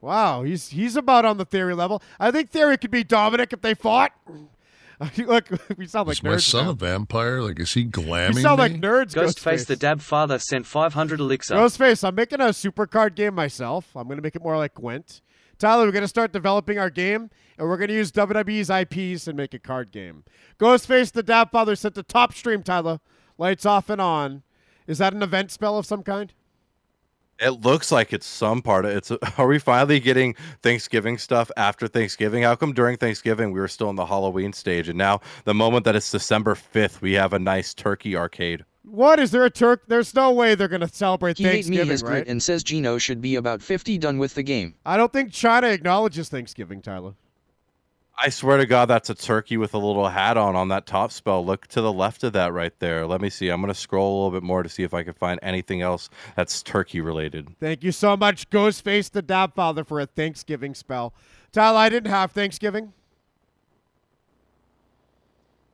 Wow, 0.00 0.42
he's 0.42 0.68
he's 0.68 0.96
about 0.96 1.24
on 1.24 1.38
the 1.38 1.44
theory 1.44 1.74
level. 1.74 2.02
I 2.20 2.30
think 2.30 2.50
Theory 2.50 2.76
could 2.76 2.90
beat 2.90 3.08
Dominik 3.08 3.52
if 3.52 3.62
they 3.62 3.74
fought. 3.74 4.12
Look, 5.18 5.48
we 5.76 5.86
sound 5.86 6.08
like 6.08 6.16
Is 6.18 6.22
my 6.22 6.30
nerds. 6.30 6.42
son 6.48 6.64
now. 6.64 6.70
a 6.70 6.74
vampire? 6.74 7.42
Like, 7.42 7.60
is 7.60 7.74
he 7.74 7.84
glamming 7.84 8.34
We 8.36 8.42
sound 8.42 8.58
me? 8.58 8.62
like 8.62 8.72
nerds. 8.80 9.14
Ghostface 9.14 9.34
Ghostface. 9.34 9.66
the 9.66 9.76
Dab 9.76 10.00
Father 10.00 10.38
sent 10.38 10.64
500 10.66 11.20
elixir. 11.20 11.54
Ghostface, 11.54 12.02
I'm 12.06 12.14
making 12.14 12.40
a 12.40 12.52
super 12.52 12.86
card 12.86 13.14
game 13.14 13.34
myself. 13.34 13.90
I'm 13.94 14.06
going 14.06 14.16
to 14.16 14.22
make 14.22 14.36
it 14.36 14.42
more 14.42 14.56
like 14.56 14.74
Gwent. 14.74 15.20
Tyler, 15.58 15.84
we're 15.86 15.92
going 15.92 16.02
to 16.02 16.08
start 16.08 16.32
developing 16.32 16.78
our 16.78 16.90
game, 16.90 17.30
and 17.58 17.68
we're 17.68 17.76
going 17.78 17.88
to 17.88 17.94
use 17.94 18.12
WWE's 18.12 18.68
IPs 18.70 19.26
and 19.26 19.36
make 19.36 19.54
a 19.54 19.58
card 19.58 19.90
game. 19.92 20.24
Ghostface, 20.58 21.12
the 21.12 21.22
Dab 21.22 21.50
Father, 21.50 21.76
sent 21.76 21.94
the 21.94 22.02
top 22.02 22.34
stream, 22.34 22.62
Tyler. 22.62 23.00
Lights 23.38 23.66
off 23.66 23.90
and 23.90 24.00
on. 24.00 24.42
Is 24.86 24.98
that 24.98 25.12
an 25.14 25.22
event 25.22 25.50
spell 25.50 25.76
of 25.78 25.84
some 25.86 26.02
kind? 26.02 26.32
It 27.38 27.60
looks 27.60 27.92
like 27.92 28.12
it's 28.12 28.26
some 28.26 28.62
part 28.62 28.84
of 28.84 28.92
it's. 28.92 29.10
Are 29.38 29.46
we 29.46 29.58
finally 29.58 30.00
getting 30.00 30.34
Thanksgiving 30.62 31.18
stuff 31.18 31.50
after 31.56 31.86
Thanksgiving? 31.86 32.42
How 32.42 32.54
come 32.56 32.72
during 32.72 32.96
Thanksgiving 32.96 33.52
we 33.52 33.60
were 33.60 33.68
still 33.68 33.90
in 33.90 33.96
the 33.96 34.06
Halloween 34.06 34.52
stage, 34.52 34.88
and 34.88 34.96
now 34.96 35.20
the 35.44 35.54
moment 35.54 35.84
that 35.84 35.96
it's 35.96 36.10
December 36.10 36.54
fifth, 36.54 37.02
we 37.02 37.12
have 37.12 37.32
a 37.32 37.38
nice 37.38 37.74
turkey 37.74 38.16
arcade? 38.16 38.64
What 38.82 39.18
is 39.18 39.32
there 39.32 39.44
a 39.44 39.50
Turk? 39.50 39.82
There's 39.88 40.14
no 40.14 40.30
way 40.30 40.54
they're 40.54 40.68
going 40.68 40.80
to 40.80 40.88
celebrate 40.88 41.38
He 41.38 41.44
hate 41.44 41.66
me 41.66 41.78
Thanksgiving, 41.78 41.90
his 41.90 42.02
right? 42.04 42.10
grit 42.10 42.28
and 42.28 42.40
says 42.40 42.62
Gino 42.62 42.98
should 42.98 43.20
be 43.20 43.34
about 43.34 43.60
50 43.60 43.98
done 43.98 44.18
with 44.18 44.34
the 44.34 44.44
game. 44.44 44.76
I 44.86 44.96
don't 44.96 45.12
think 45.12 45.32
China 45.32 45.66
acknowledges 45.66 46.28
Thanksgiving, 46.28 46.82
Tyler. 46.82 47.14
I 48.18 48.30
swear 48.30 48.56
to 48.56 48.64
God, 48.64 48.86
that's 48.86 49.10
a 49.10 49.14
turkey 49.14 49.58
with 49.58 49.74
a 49.74 49.78
little 49.78 50.08
hat 50.08 50.38
on 50.38 50.56
on 50.56 50.68
that 50.68 50.86
top 50.86 51.12
spell. 51.12 51.44
Look 51.44 51.66
to 51.68 51.82
the 51.82 51.92
left 51.92 52.24
of 52.24 52.32
that 52.32 52.52
right 52.52 52.72
there. 52.78 53.06
Let 53.06 53.20
me 53.20 53.28
see. 53.28 53.50
I'm 53.50 53.60
going 53.60 53.72
to 53.72 53.78
scroll 53.78 54.14
a 54.14 54.16
little 54.24 54.40
bit 54.40 54.42
more 54.42 54.62
to 54.62 54.68
see 54.70 54.82
if 54.84 54.94
I 54.94 55.02
can 55.02 55.12
find 55.12 55.38
anything 55.42 55.82
else 55.82 56.08
that's 56.34 56.62
turkey 56.62 57.02
related. 57.02 57.54
Thank 57.60 57.84
you 57.84 57.92
so 57.92 58.16
much, 58.16 58.48
Ghostface 58.48 59.10
the 59.10 59.20
Dab 59.20 59.54
Father, 59.54 59.84
for 59.84 60.00
a 60.00 60.06
Thanksgiving 60.06 60.74
spell. 60.74 61.12
Tyler, 61.52 61.78
I 61.78 61.88
didn't 61.90 62.10
have 62.10 62.32
Thanksgiving. 62.32 62.94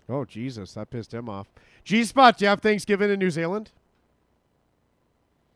Oh, 0.08 0.24
Jesus, 0.24 0.74
that 0.74 0.90
pissed 0.90 1.14
him 1.14 1.28
off. 1.28 1.46
G 1.84 2.04
Spot, 2.04 2.36
do 2.36 2.44
you 2.44 2.48
have 2.48 2.60
Thanksgiving 2.60 3.10
in 3.10 3.18
New 3.18 3.30
Zealand? 3.30 3.70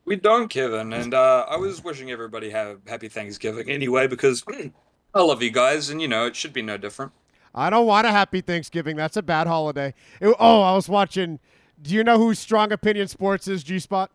We 0.04 0.14
don't, 0.14 0.48
Kevin, 0.48 0.92
and 0.92 1.14
uh, 1.14 1.46
I 1.48 1.56
was 1.56 1.82
wishing 1.82 2.12
everybody 2.12 2.48
have 2.50 2.78
happy 2.86 3.08
Thanksgiving 3.08 3.68
anyway 3.68 4.06
because 4.06 4.44
I 5.16 5.22
love 5.22 5.42
you 5.42 5.50
guys, 5.50 5.88
and 5.88 6.00
you 6.02 6.08
know 6.08 6.26
it 6.26 6.36
should 6.36 6.52
be 6.52 6.62
no 6.62 6.76
different. 6.76 7.12
I 7.54 7.70
don't 7.70 7.86
want 7.86 8.06
a 8.06 8.10
happy 8.10 8.42
Thanksgiving. 8.42 8.96
That's 8.96 9.16
a 9.16 9.22
bad 9.22 9.46
holiday. 9.46 9.94
It- 10.20 10.36
oh, 10.38 10.60
I 10.60 10.74
was 10.74 10.88
watching. 10.88 11.40
Do 11.80 11.94
you 11.94 12.04
know 12.04 12.18
who 12.18 12.34
Strong 12.34 12.72
Opinion 12.72 13.08
Sports 13.08 13.48
is, 13.48 13.62
G 13.64 13.78
Spot? 13.78 14.10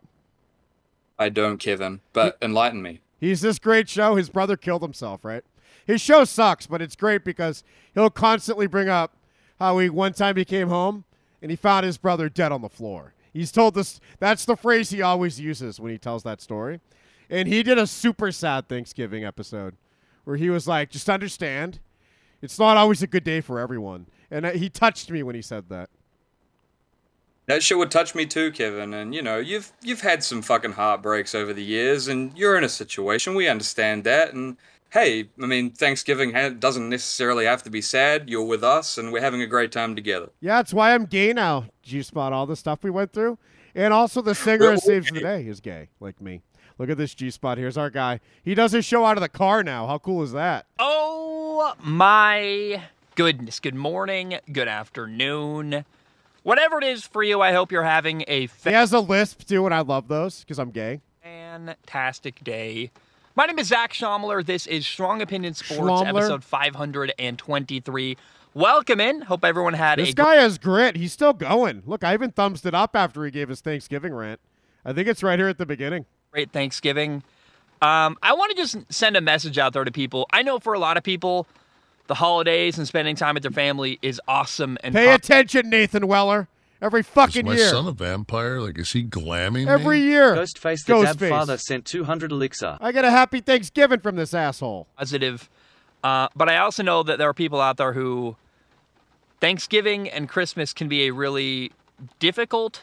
I 1.18 1.28
don't, 1.28 1.58
Kevin, 1.58 2.00
but 2.12 2.38
enlighten 2.40 2.82
me. 2.82 3.00
He's 3.20 3.40
this 3.40 3.58
great 3.58 3.88
show. 3.88 4.14
His 4.16 4.30
brother 4.30 4.56
killed 4.56 4.82
himself, 4.82 5.24
right? 5.24 5.44
His 5.86 6.00
show 6.00 6.24
sucks, 6.24 6.66
but 6.66 6.80
it's 6.82 6.96
great 6.96 7.24
because 7.24 7.62
he'll 7.94 8.10
constantly 8.10 8.66
bring 8.66 8.88
up 8.88 9.16
how 9.58 9.78
he 9.78 9.88
one 9.90 10.12
time 10.12 10.36
he 10.36 10.44
came 10.44 10.68
home 10.68 11.04
and 11.40 11.50
he 11.50 11.56
found 11.56 11.84
his 11.84 11.98
brother 11.98 12.28
dead 12.28 12.52
on 12.52 12.62
the 12.62 12.68
floor. 12.68 13.14
He's 13.32 13.50
told 13.52 13.74
this 13.74 14.00
that's 14.18 14.44
the 14.44 14.56
phrase 14.56 14.90
he 14.90 15.02
always 15.02 15.40
uses 15.40 15.80
when 15.80 15.90
he 15.90 15.98
tells 15.98 16.22
that 16.22 16.40
story. 16.40 16.80
And 17.30 17.48
he 17.48 17.62
did 17.62 17.78
a 17.78 17.86
super 17.86 18.30
sad 18.30 18.68
Thanksgiving 18.68 19.24
episode 19.24 19.74
where 20.24 20.36
he 20.36 20.50
was 20.50 20.68
like, 20.68 20.90
just 20.90 21.08
understand, 21.08 21.80
it's 22.40 22.58
not 22.58 22.76
always 22.76 23.02
a 23.02 23.06
good 23.06 23.24
day 23.24 23.40
for 23.40 23.58
everyone. 23.58 24.06
And 24.30 24.46
uh, 24.46 24.50
he 24.52 24.68
touched 24.68 25.10
me 25.10 25.22
when 25.22 25.34
he 25.34 25.42
said 25.42 25.68
that. 25.68 25.90
That 27.46 27.62
shit 27.62 27.76
would 27.76 27.90
touch 27.90 28.14
me 28.14 28.24
too, 28.24 28.52
Kevin. 28.52 28.94
And 28.94 29.14
you 29.14 29.20
know, 29.20 29.38
you've 29.38 29.72
you've 29.82 30.00
had 30.00 30.22
some 30.22 30.42
fucking 30.42 30.72
heartbreaks 30.72 31.34
over 31.34 31.52
the 31.52 31.62
years, 31.62 32.08
and 32.08 32.36
you're 32.36 32.56
in 32.56 32.64
a 32.64 32.68
situation. 32.68 33.34
We 33.34 33.48
understand 33.48 34.04
that. 34.04 34.32
And 34.32 34.56
hey, 34.90 35.28
I 35.42 35.46
mean, 35.46 35.70
Thanksgiving 35.70 36.32
ha- 36.32 36.50
doesn't 36.50 36.88
necessarily 36.88 37.44
have 37.44 37.62
to 37.64 37.70
be 37.70 37.80
sad. 37.80 38.30
You're 38.30 38.44
with 38.44 38.62
us, 38.62 38.96
and 38.96 39.12
we're 39.12 39.22
having 39.22 39.42
a 39.42 39.46
great 39.46 39.72
time 39.72 39.96
together. 39.96 40.30
Yeah, 40.40 40.56
that's 40.56 40.72
why 40.72 40.94
I'm 40.94 41.04
gay 41.04 41.32
now. 41.32 41.66
G 41.82 42.02
Spot, 42.02 42.32
all 42.32 42.46
the 42.46 42.56
stuff 42.56 42.84
we 42.84 42.90
went 42.90 43.12
through. 43.12 43.38
And 43.74 43.92
also 43.92 44.22
the 44.22 44.34
singer 44.36 44.70
of 44.70 44.80
Saves 44.80 45.10
the 45.10 45.20
Day 45.20 45.46
is 45.46 45.60
gay, 45.60 45.88
like 45.98 46.20
me. 46.20 46.42
Look 46.82 46.90
at 46.90 46.98
this 46.98 47.14
G 47.14 47.30
Spot. 47.30 47.58
Here's 47.58 47.78
our 47.78 47.90
guy. 47.90 48.18
He 48.42 48.56
does 48.56 48.72
his 48.72 48.84
show 48.84 49.04
out 49.04 49.16
of 49.16 49.20
the 49.20 49.28
car 49.28 49.62
now. 49.62 49.86
How 49.86 49.98
cool 49.98 50.20
is 50.24 50.32
that? 50.32 50.66
Oh 50.80 51.74
my 51.80 52.82
goodness. 53.14 53.60
Good 53.60 53.76
morning, 53.76 54.40
good 54.50 54.66
afternoon. 54.66 55.84
Whatever 56.42 56.78
it 56.78 56.84
is 56.84 57.06
for 57.06 57.22
you, 57.22 57.40
I 57.40 57.52
hope 57.52 57.70
you're 57.70 57.84
having 57.84 58.24
a 58.26 58.48
He 58.64 58.70
has 58.70 58.92
a 58.92 58.98
lisp 58.98 59.44
too, 59.44 59.64
and 59.64 59.72
I 59.72 59.82
love 59.82 60.08
those 60.08 60.40
because 60.40 60.58
I'm 60.58 60.72
gay. 60.72 61.00
fantastic 61.22 62.42
day. 62.42 62.90
My 63.36 63.46
name 63.46 63.60
is 63.60 63.68
Zach 63.68 63.92
Schomler. 63.92 64.44
This 64.44 64.66
is 64.66 64.84
Strong 64.84 65.22
Opinion 65.22 65.54
Sports, 65.54 66.02
episode 66.04 66.42
523. 66.42 68.16
Welcome 68.54 69.00
in. 69.00 69.20
Hope 69.20 69.44
everyone 69.44 69.74
had 69.74 70.00
This 70.00 70.08
a 70.08 70.14
This 70.14 70.14
guy 70.16 70.34
has 70.34 70.58
grit. 70.58 70.96
He's 70.96 71.12
still 71.12 71.32
going. 71.32 71.84
Look, 71.86 72.02
I 72.02 72.12
even 72.12 72.32
thumbs 72.32 72.66
it 72.66 72.74
up 72.74 72.96
after 72.96 73.24
he 73.24 73.30
gave 73.30 73.50
his 73.50 73.60
Thanksgiving 73.60 74.12
rant. 74.12 74.40
I 74.84 74.92
think 74.92 75.06
it's 75.06 75.22
right 75.22 75.38
here 75.38 75.46
at 75.46 75.58
the 75.58 75.64
beginning. 75.64 76.06
Great 76.32 76.50
Thanksgiving. 76.50 77.22
Um, 77.82 78.16
I 78.22 78.32
want 78.34 78.50
to 78.50 78.56
just 78.56 78.76
send 78.92 79.16
a 79.16 79.20
message 79.20 79.58
out 79.58 79.72
there 79.74 79.84
to 79.84 79.90
people. 79.92 80.26
I 80.32 80.42
know 80.42 80.58
for 80.58 80.72
a 80.72 80.78
lot 80.78 80.96
of 80.96 81.02
people, 81.02 81.46
the 82.06 82.14
holidays 82.14 82.78
and 82.78 82.86
spending 82.86 83.16
time 83.16 83.34
with 83.34 83.42
their 83.42 83.52
family 83.52 83.98
is 84.02 84.20
awesome 84.26 84.78
and 84.82 84.94
Pay 84.94 85.06
pop- 85.06 85.20
attention, 85.20 85.68
Nathan 85.70 86.06
Weller. 86.06 86.48
Every 86.80 87.02
fucking 87.04 87.46
year. 87.46 87.54
Is 87.54 87.60
fucking 87.60 87.72
my 87.72 87.80
year. 87.80 87.84
son 87.84 87.86
a 87.86 87.92
vampire? 87.92 88.60
Like, 88.60 88.76
is 88.78 88.90
he 88.92 89.04
glamming 89.04 89.68
Every 89.68 90.00
me? 90.00 90.06
year. 90.06 90.34
Ghostface 90.34 90.84
the 90.84 91.00
Dab 91.02 91.18
Father 91.30 91.56
sent 91.56 91.84
200 91.84 92.32
elixir. 92.32 92.76
I 92.80 92.90
get 92.90 93.04
a 93.04 93.10
happy 93.10 93.40
Thanksgiving 93.40 94.00
from 94.00 94.16
this 94.16 94.34
asshole. 94.34 94.88
positive. 94.96 95.48
Uh, 96.02 96.26
but 96.34 96.48
I 96.48 96.56
also 96.58 96.82
know 96.82 97.04
that 97.04 97.18
there 97.18 97.28
are 97.28 97.34
people 97.34 97.60
out 97.60 97.76
there 97.76 97.92
who 97.92 98.34
Thanksgiving 99.40 100.08
and 100.08 100.28
Christmas 100.28 100.72
can 100.72 100.88
be 100.88 101.06
a 101.06 101.12
really 101.12 101.70
difficult 102.18 102.82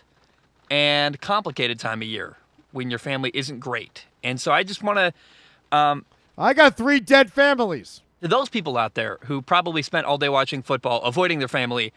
and 0.71 1.19
complicated 1.19 1.77
time 1.79 2.01
of 2.01 2.07
year 2.07 2.37
when 2.72 2.89
your 2.89 2.99
family 2.99 3.31
isn't 3.33 3.59
great. 3.59 4.06
And 4.23 4.39
so 4.39 4.51
I 4.51 4.64
just 4.64 4.83
want 4.83 4.98
to. 4.98 5.77
Um, 5.77 6.06
I 6.38 6.53
got 6.53 6.77
three 6.77 6.99
dead 6.99 7.31
families. 7.31 8.01
To 8.22 8.27
those 8.27 8.49
people 8.49 8.77
out 8.77 8.95
there 8.95 9.17
who 9.25 9.41
probably 9.41 9.81
spent 9.81 10.06
all 10.06 10.17
day 10.17 10.27
watching 10.27 10.61
football, 10.61 11.01
avoiding 11.03 11.39
their 11.39 11.48
family, 11.48 11.93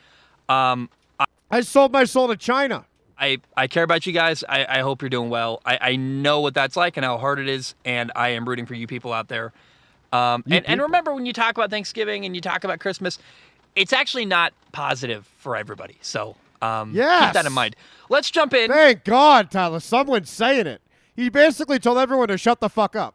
um, 0.48 0.88
I, 1.18 1.24
I 1.50 1.60
sold 1.62 1.92
my 1.92 2.04
soul 2.04 2.28
to 2.28 2.36
China. 2.36 2.84
I, 3.18 3.38
I 3.56 3.66
care 3.66 3.82
about 3.82 4.06
you 4.06 4.12
guys. 4.12 4.44
I, 4.48 4.66
I 4.68 4.80
hope 4.80 5.02
you're 5.02 5.08
doing 5.08 5.30
well. 5.30 5.60
I, 5.64 5.78
I 5.80 5.96
know 5.96 6.40
what 6.40 6.54
that's 6.54 6.76
like 6.76 6.96
and 6.96 7.04
how 7.04 7.18
hard 7.18 7.38
it 7.40 7.48
is, 7.48 7.74
and 7.84 8.12
I 8.14 8.30
am 8.30 8.48
rooting 8.48 8.66
for 8.66 8.74
you 8.74 8.86
people 8.86 9.12
out 9.12 9.28
there. 9.28 9.52
Um, 10.12 10.44
and, 10.50 10.68
and 10.68 10.80
remember, 10.82 11.14
when 11.14 11.26
you 11.26 11.32
talk 11.32 11.56
about 11.56 11.70
Thanksgiving 11.70 12.24
and 12.24 12.34
you 12.34 12.40
talk 12.40 12.64
about 12.64 12.80
Christmas, 12.80 13.18
it's 13.74 13.92
actually 13.92 14.26
not 14.26 14.52
positive 14.72 15.28
for 15.38 15.56
everybody. 15.56 15.96
So 16.02 16.36
um, 16.62 16.92
Yes. 16.94 17.26
keep 17.26 17.34
that 17.34 17.46
in 17.46 17.52
mind. 17.52 17.76
Let's 18.08 18.30
jump 18.30 18.54
in. 18.54 18.70
Thank 18.70 19.04
God, 19.04 19.50
Tyler. 19.50 19.80
Someone's 19.80 20.30
saying 20.30 20.66
it. 20.66 20.80
He 21.14 21.28
basically 21.28 21.78
told 21.78 21.98
everyone 21.98 22.28
to 22.28 22.38
shut 22.38 22.60
the 22.60 22.68
fuck 22.68 22.96
up. 22.96 23.14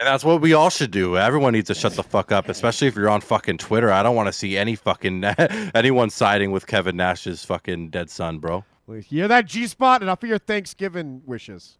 And 0.00 0.06
that's 0.06 0.24
what 0.24 0.40
we 0.40 0.52
all 0.54 0.70
should 0.70 0.92
do. 0.92 1.16
Everyone 1.16 1.52
needs 1.52 1.66
to 1.68 1.74
shut 1.74 1.94
the 1.94 2.04
fuck 2.04 2.30
up, 2.30 2.48
especially 2.48 2.86
if 2.86 2.94
you're 2.94 3.08
on 3.10 3.20
fucking 3.20 3.58
Twitter. 3.58 3.90
I 3.90 4.02
don't 4.04 4.14
want 4.14 4.28
to 4.28 4.32
see 4.32 4.56
any 4.56 4.76
fucking 4.76 5.24
anyone 5.74 6.08
siding 6.10 6.52
with 6.52 6.66
Kevin 6.68 6.96
Nash's 6.96 7.44
fucking 7.44 7.90
dead 7.90 8.08
son, 8.08 8.38
bro. 8.38 8.64
You 8.86 9.00
hear 9.00 9.28
that 9.28 9.46
G 9.46 9.66
spot? 9.66 10.02
Enough 10.02 10.22
of 10.22 10.28
your 10.28 10.38
Thanksgiving 10.38 11.22
wishes. 11.26 11.78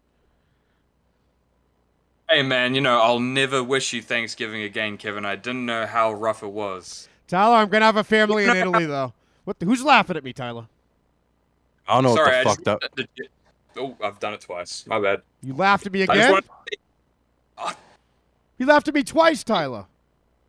Hey 2.29 2.43
man, 2.43 2.75
you 2.75 2.81
know 2.81 3.01
I'll 3.01 3.21
never 3.21 3.63
wish 3.65 3.93
you 3.95 4.03
Thanksgiving 4.03 4.63
again, 4.63 4.99
Kevin. 4.99 5.25
I 5.25 5.37
didn't 5.37 5.65
know 5.65 5.87
how 5.87 6.13
rough 6.13 6.43
it 6.43 6.51
was. 6.51 7.09
Tyler, 7.27 7.57
I'm 7.57 7.69
gonna 7.69 7.87
have 7.87 7.97
a 7.97 8.05
family 8.05 8.45
in 8.45 8.57
Italy 8.57 8.87
though. 8.87 9.15
What? 9.49 9.59
The, 9.61 9.65
who's 9.65 9.83
laughing 9.83 10.15
at 10.15 10.23
me, 10.25 10.35
Tyler? 10.35 10.67
I 11.89 11.95
don't 11.95 12.05
know 12.05 12.15
Sorry, 12.15 12.27
what 12.27 12.35
I 12.35 12.39
the 12.39 12.45
just- 12.45 12.57
fucked 12.67 12.69
up. 12.69 12.83
Oh, 13.79 13.97
I've 14.05 14.21
done 14.21 14.35
it 14.35 14.43
twice. 14.43 14.85
My 14.87 15.01
bad. 15.01 15.23
You 15.43 15.55
laughed 15.55 15.87
at 15.87 15.93
me 15.93 16.03
again. 16.03 16.33
wanted- 16.33 17.77
You 18.59 18.67
laughed 18.67 18.89
at 18.89 18.95
me 18.95 19.03
twice, 19.03 19.43
Tyler. 19.43 19.87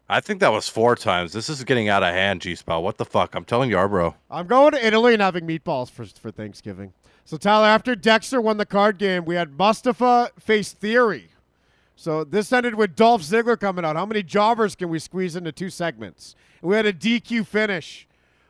I 0.10 0.20
think 0.20 0.42
that 0.42 0.52
was 0.52 0.68
four 0.68 0.98
times. 0.98 1.32
This 1.32 1.48
is 1.48 1.64
getting 1.64 1.88
out 1.88 2.04
of 2.04 2.14
hand, 2.14 2.42
G 2.42 2.56
Spell. 2.56 2.84
What 2.84 2.98
the 2.98 3.06
fuck? 3.06 3.36
I'm 3.36 3.46
telling 3.46 3.70
you, 3.70 3.78
bro. 3.88 4.16
I'm 4.30 4.48
going 4.48 4.74
to 4.74 4.86
Italy 4.86 5.14
and 5.14 5.22
having 5.22 5.48
meatballs 5.48 5.90
for 5.90 6.06
for 6.06 6.30
Thanksgiving. 6.30 6.92
So 7.24 7.38
Tyler, 7.38 7.68
after 7.68 7.96
Dexter 7.96 8.42
won 8.42 8.58
the 8.58 8.66
card 8.66 8.98
game, 8.98 9.24
we 9.24 9.36
had 9.36 9.58
Mustafa 9.58 10.32
face 10.38 10.74
Theory. 10.74 11.30
So 11.96 12.26
this 12.26 12.52
ended 12.52 12.76
with 12.76 12.98
Dolph 12.98 13.22
Ziggler 13.22 13.58
coming 13.58 13.86
out. 13.86 13.96
How 13.96 14.06
many 14.06 14.24
jobbers 14.24 14.76
can 14.76 14.90
we 14.90 15.00
squeeze 15.00 15.38
into 15.38 15.54
two 15.54 15.70
segments? 15.70 16.36
And 16.62 16.70
we 16.70 16.76
had 16.76 16.86
a 16.86 16.92
DQ 16.92 17.46
finish. 17.48 18.06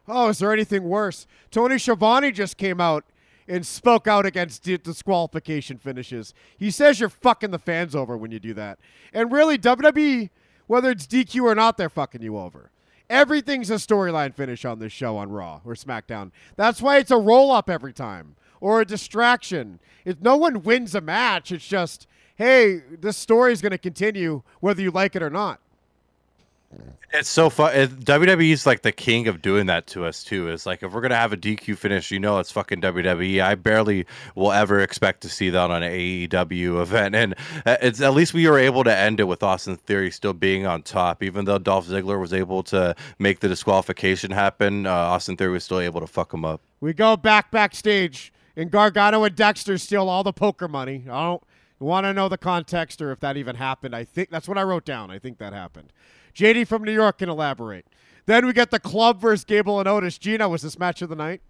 Oh, 0.10 0.30
is 0.30 0.40
there 0.40 0.52
anything 0.52 0.84
worse? 0.84 1.28
Tony 1.52 1.78
Schiavone 1.78 2.32
just 2.32 2.58
came 2.58 2.82
out 2.82 3.06
and 3.48 3.66
spoke 3.66 4.08
out 4.08 4.26
against 4.26 4.64
di- 4.64 4.78
disqualification 4.78 5.78
finishes. 5.78 6.34
He 6.58 6.72
says 6.72 7.00
you're 7.00 7.10
fucking 7.10 7.52
the 7.52 7.60
fans 7.60 7.96
over 7.96 8.18
when 8.18 8.32
you 8.32 8.40
do 8.40 8.54
that. 8.56 8.80
And 9.14 9.32
really, 9.32 9.58
WWE, 9.58 10.30
whether 10.68 10.92
it's 10.92 11.08
DQ 11.08 11.44
or 11.44 11.56
not, 11.56 11.78
they're 11.78 11.90
fucking 11.90 12.22
you 12.22 12.38
over. 12.38 12.72
Everything's 13.10 13.72
a 13.72 13.76
storyline 13.76 14.36
finish 14.36 14.66
on 14.66 14.78
this 14.80 14.94
show 14.94 15.18
on 15.18 15.32
Raw 15.32 15.62
or 15.66 15.74
SmackDown. 15.74 16.32
That's 16.56 16.82
why 16.82 16.98
it's 16.98 17.12
a 17.12 17.18
roll 17.18 17.52
up 17.52 17.70
every 17.70 17.94
time 17.94 18.36
or 18.62 18.82
a 18.82 18.86
distraction. 18.86 19.80
If 20.06 20.22
no 20.22 20.38
one 20.38 20.62
wins 20.62 20.94
a 20.94 21.02
match, 21.02 21.52
it's 21.52 21.68
just, 21.68 22.08
hey, 22.36 22.82
this 23.00 23.18
story 23.18 23.52
is 23.52 23.62
going 23.62 23.72
to 23.72 23.80
continue 23.80 24.44
whether 24.60 24.82
you 24.82 24.92
like 24.92 25.16
it 25.16 25.24
or 25.24 25.30
not. 25.32 25.60
It's 27.12 27.30
so 27.30 27.50
fun. 27.50 27.76
It, 27.76 27.90
WWE's 28.02 28.68
like 28.68 28.84
the 28.84 28.92
king 28.92 29.28
of 29.28 29.42
doing 29.42 29.66
that 29.66 29.88
to 29.88 30.06
us 30.06 30.24
too. 30.24 30.48
It's 30.50 30.68
like 30.68 30.84
if 30.84 30.94
we're 30.94 31.02
gonna 31.02 31.16
have 31.16 31.34
a 31.34 31.38
DQ 31.38 31.76
finish, 31.76 32.12
you 32.12 32.20
know 32.20 32.38
it's 32.38 32.52
fucking 32.52 32.82
WWE. 32.82 33.42
I 33.42 33.56
barely 33.56 34.06
will 34.36 34.52
ever 34.52 34.80
expect 34.80 35.22
to 35.22 35.30
see 35.30 35.50
that 35.50 35.72
on 35.72 35.82
an 35.82 35.92
AEW 35.92 36.82
event, 36.82 37.16
and 37.16 37.34
uh, 37.66 37.78
it's 37.82 38.00
at 38.02 38.14
least 38.14 38.36
we 38.36 38.48
were 38.48 38.60
able 38.60 38.84
to 38.84 38.96
end 38.96 39.20
it 39.20 39.24
with 39.24 39.42
Austin 39.42 39.78
Theory 39.78 40.12
still 40.12 40.34
being 40.34 40.68
on 40.68 40.84
top, 40.84 41.24
even 41.24 41.46
though 41.46 41.58
Dolph 41.58 41.88
Ziggler 41.88 42.20
was 42.20 42.34
able 42.34 42.62
to 42.64 42.96
make 43.18 43.40
the 43.40 43.48
disqualification 43.48 44.30
happen. 44.30 44.86
Uh, 44.86 44.92
Austin 44.92 45.36
Theory 45.36 45.54
was 45.54 45.64
still 45.64 45.80
able 45.80 46.02
to 46.02 46.08
fuck 46.08 46.32
him 46.32 46.46
up. 46.46 46.62
We 46.80 46.94
go 46.94 47.18
back 47.18 47.50
backstage, 47.50 48.32
and 48.56 48.70
Gargano 48.70 49.24
and 49.24 49.36
Dexter 49.36 49.80
steal 49.80 50.08
all 50.08 50.24
the 50.24 50.34
poker 50.34 50.68
money. 50.68 51.06
I 51.10 51.24
don't 51.24 51.44
want 51.80 52.06
to 52.06 52.14
know 52.14 52.30
the 52.30 52.38
context 52.38 53.02
or 53.02 53.12
if 53.12 53.20
that 53.22 53.38
even 53.38 53.56
happened. 53.56 53.96
I 53.96 54.04
think 54.04 54.30
that's 54.30 54.48
what 54.48 54.60
I 54.60 54.64
wrote 54.64 54.86
down. 54.86 55.10
I 55.10 55.18
think 55.18 55.40
that 55.40 55.54
happened. 55.54 55.92
JD 56.34 56.68
from 56.68 56.84
New 56.84 56.94
York 56.94 57.20
can 57.20 57.30
elaborate. 57.30 57.86
Then 58.26 58.46
we 58.46 58.54
get 58.54 58.72
the 58.72 58.80
club 58.80 59.20
versus 59.20 59.44
Gable 59.44 59.80
and 59.80 59.88
Otis. 59.88 60.18
Gina, 60.18 60.48
was 60.48 60.62
this 60.62 60.78
match 60.78 61.02
of 61.02 61.10
the 61.10 61.16
night? 61.16 61.42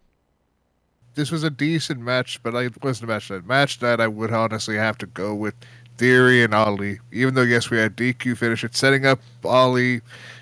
This 1.16 1.32
was 1.32 1.44
a 1.44 1.50
decent 1.50 2.00
match, 2.00 2.42
but 2.44 2.56
I 2.56 2.70
wasn't 2.82 3.10
a 3.10 3.14
match 3.14 3.30
night. 3.30 3.46
Match 3.46 3.82
night, 3.82 4.00
I 4.00 4.08
would 4.08 4.32
honestly 4.32 4.78
have 4.78 4.98
to 5.00 5.06
go 5.06 5.36
with 5.36 5.56
Theory 5.98 6.44
and 6.44 6.54
Ali. 6.54 7.00
Even 7.12 7.34
though 7.34 7.42
yes, 7.42 7.70
we 7.70 7.78
had 7.78 7.98
DQ 7.98 8.38
finish 8.38 8.64
it, 8.64 8.76
setting 8.76 9.06
up 9.06 9.20
Ali 9.44 10.02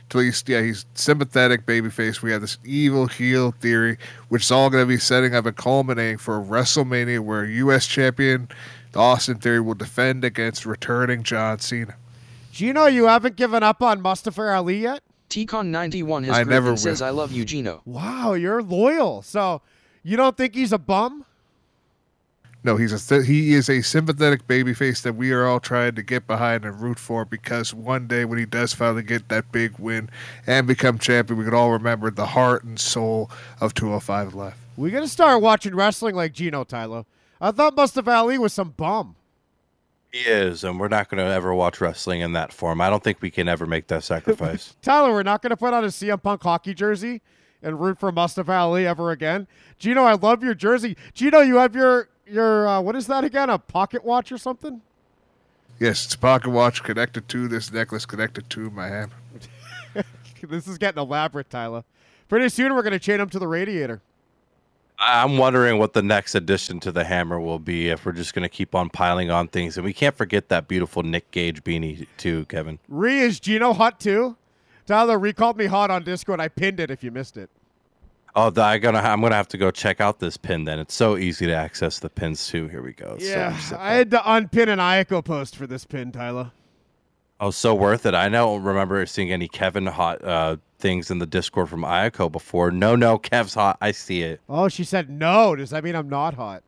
to 0.10 0.18
least 0.20 0.48
yeah, 0.48 0.62
he's 0.62 0.86
sympathetic 0.94 1.66
babyface. 1.66 2.22
We 2.22 2.32
have 2.32 2.42
this 2.42 2.58
evil 2.64 3.08
heel 3.08 3.52
Theory, 3.52 3.98
which 4.30 4.44
is 4.44 4.52
all 4.52 4.70
going 4.70 4.84
to 4.84 4.88
be 4.88 5.00
setting 5.00 5.36
up 5.36 5.46
and 5.46 5.58
culminating 5.58 6.18
for 6.18 6.40
WrestleMania, 6.40 7.20
where 7.20 7.46
U.S. 7.46 7.88
champion 7.88 8.48
Austin 8.96 9.38
Theory 9.38 9.60
will 9.60 9.74
defend 9.74 10.24
against 10.24 10.66
returning 10.66 11.24
John 11.24 11.60
Cena. 11.60 11.96
Gino, 12.58 12.88
you 12.88 13.06
haven't 13.06 13.36
given 13.36 13.62
up 13.62 13.84
on 13.84 14.02
Mustafa 14.02 14.42
Ali 14.42 14.80
yet? 14.80 15.04
Tcon91 15.30 16.26
has 16.26 16.38
I 16.40 16.44
never 16.44 16.70
and 16.70 16.80
says. 16.80 17.04
I 17.04 17.12
love 17.12 17.32
you, 17.32 17.46
Gino. 17.46 17.84
Wow, 17.86 18.34
you're 18.34 18.64
loyal. 18.64 19.22
So 19.22 19.62
you 20.02 20.18
don't 20.18 20.36
think 20.36 20.56
he's 20.56 20.72
a 20.72 20.80
bum? 20.80 21.24
No, 22.64 22.76
he's 22.76 22.92
a 22.92 22.98
th- 22.98 23.28
he 23.28 23.54
is 23.54 23.70
a 23.70 23.84
sympathetic 23.84 24.48
babyface 24.48 25.04
that 25.04 25.14
we 25.14 25.32
are 25.34 25.46
all 25.46 25.60
trying 25.60 25.94
to 25.94 26.02
get 26.02 26.26
behind 26.26 26.66
and 26.66 26.82
root 26.82 26.98
for 26.98 27.26
because 27.26 27.76
one 27.76 28.08
day 28.08 28.26
when 28.26 28.40
he 28.40 28.46
does 28.48 28.74
finally 28.74 29.04
get 29.04 29.30
that 29.30 29.52
big 29.52 29.78
win 29.78 30.10
and 30.48 30.66
become 30.66 30.98
champion, 30.98 31.38
we 31.38 31.46
can 31.46 31.54
all 31.54 31.70
remember 31.70 32.10
the 32.10 32.26
heart 32.26 32.64
and 32.64 32.80
soul 32.80 33.30
of 33.62 33.76
205 33.76 34.34
Live. 34.34 34.56
We 34.76 34.90
gotta 34.90 35.08
start 35.08 35.44
watching 35.44 35.76
wrestling 35.76 36.16
like 36.16 36.34
Gino 36.34 36.64
Tyler. 36.64 37.06
I 37.40 37.52
thought 37.52 37.76
Mustafa 37.76 38.10
Ali 38.10 38.40
was 38.40 38.52
some 38.52 38.72
bum. 38.72 39.16
He 40.12 40.20
is, 40.20 40.64
and 40.64 40.80
we're 40.80 40.88
not 40.88 41.10
going 41.10 41.24
to 41.24 41.32
ever 41.32 41.54
watch 41.54 41.82
wrestling 41.82 42.22
in 42.22 42.34
that 42.34 42.54
form. 42.54 42.80
I 42.80 42.90
don't 42.90 43.04
think 43.04 43.22
we 43.22 43.30
can 43.30 43.50
ever 43.50 43.66
make 43.66 43.88
that 43.88 44.04
sacrifice. 44.04 44.76
Tyler, 44.82 45.12
we're 45.12 45.24
not 45.24 45.42
gonna 45.42 45.58
put 45.58 45.74
on 45.74 45.84
a 45.84 45.88
CM 45.88 46.22
Punk 46.22 46.44
hockey 46.44 46.74
jersey 46.74 47.22
and 47.62 47.80
root 47.80 48.00
for 48.00 48.12
Mustafa 48.12 48.52
Ali 48.54 48.88
ever 48.88 49.12
again. 49.12 49.48
Gino, 49.78 50.04
I 50.04 50.14
love 50.14 50.44
your 50.44 50.54
jersey. 50.54 50.96
Gino, 51.14 51.42
you 51.42 51.58
have 51.58 51.76
your 51.76 52.10
your 52.26 52.68
uh, 52.68 52.82
what 52.82 52.96
is 52.96 53.08
that 53.08 53.24
again? 53.24 53.50
A 53.50 53.60
pocket 53.60 54.04
watch 54.04 54.32
or 54.32 54.38
something? 54.38 54.82
Yes, 55.80 56.06
it's 56.06 56.16
a 56.16 56.20
pocket 56.20 56.50
watch 56.50 56.84
connected 56.84 57.28
to 57.30 57.48
this 57.48 57.72
necklace, 57.72 58.06
connected 58.06 58.50
to 58.52 58.70
my 58.72 58.88
hammer. 58.88 59.14
this 60.42 60.68
is 60.68 60.78
getting 60.78 61.02
elaborate, 61.02 61.50
Tyler. 61.50 61.84
Pretty 62.30 62.50
soon 62.50 62.74
we're 62.74 62.84
gonna 62.84 62.98
chain 62.98 63.20
him 63.20 63.30
to 63.30 63.40
the 63.40 63.48
radiator. 63.48 64.02
I'm 65.00 65.38
wondering 65.38 65.78
what 65.78 65.94
the 65.94 66.02
next 66.02 66.34
addition 66.34 66.80
to 66.82 66.92
the 66.92 67.04
hammer 67.04 67.40
will 67.40 67.60
be 67.60 67.90
if 67.90 68.06
we're 68.06 68.14
just 68.14 68.34
going 68.34 68.44
to 68.44 68.50
keep 68.50 68.74
on 68.74 68.90
piling 68.90 69.30
on 69.30 69.48
things. 69.48 69.78
And 69.78 69.86
we 69.86 69.94
can't 69.94 70.18
forget 70.18 70.50
that 70.50 70.68
beautiful 70.68 71.04
Nick 71.04 71.30
Gage 71.32 71.64
beanie, 71.64 72.08
too, 72.18 72.46
Kevin. 72.46 72.80
Re 72.88 73.20
is 73.20 73.40
Gino 73.40 73.74
hot 73.74 74.00
too? 74.00 74.38
Tyler, 74.88 75.20
Re 75.20 75.34
called 75.34 75.58
me 75.58 75.66
hot 75.66 75.92
on 75.92 76.04
Discord. 76.04 76.40
I 76.40 76.48
pinned 76.48 76.80
it 76.80 76.90
if 76.90 77.04
you 77.04 77.12
missed 77.12 77.38
it. 77.38 77.50
Oh, 78.36 78.50
th- 78.50 78.60
I 78.60 78.78
gonna, 78.78 79.00
I'm 79.00 79.20
going 79.20 79.32
to 79.32 79.36
have 79.36 79.48
to 79.50 79.58
go 79.58 79.70
check 79.70 80.00
out 80.02 80.20
this 80.20 80.38
pin 80.38 80.64
then. 80.64 80.80
It's 80.80 80.94
so 80.94 81.18
easy 81.18 81.46
to 81.46 81.54
access 81.54 82.00
the 82.00 82.10
pins, 82.10 82.48
too. 82.48 82.68
Here 82.68 82.82
we 82.82 82.94
go. 82.94 83.18
So 83.20 83.26
yeah, 83.26 83.58
simple. 83.58 83.84
I 83.84 83.94
had 83.94 84.12
to 84.12 84.32
unpin 84.32 84.70
an 84.70 84.80
Ayako 84.80 85.24
post 85.24 85.56
for 85.56 85.68
this 85.68 85.86
pin, 85.86 86.12
Tyler. 86.12 86.52
Oh, 87.40 87.52
so 87.52 87.76
worth 87.76 88.08
it. 88.08 88.16
I 88.16 88.30
don't 88.30 88.64
remember 88.64 89.06
seeing 89.06 89.32
any 89.32 89.48
Kevin 89.48 89.86
hot 89.86 90.24
uh, 90.24 90.58
things 90.80 91.12
in 91.12 91.20
the 91.20 91.26
Discord 91.26 91.70
from 91.70 91.82
Ayako 91.82 92.32
before. 92.32 92.72
No, 92.72 92.96
no, 92.96 93.18
Kev's 93.18 93.54
hot. 93.54 93.78
I 93.82 93.92
see 93.92 94.22
it. 94.22 94.42
Oh, 94.48 94.68
she 94.68 94.84
said 94.84 95.10
no. 95.10 95.56
Does 95.56 95.72
that 95.72 95.84
mean 95.84 95.96
I'm 95.96 96.10
not 96.10 96.34
hot? 96.34 96.64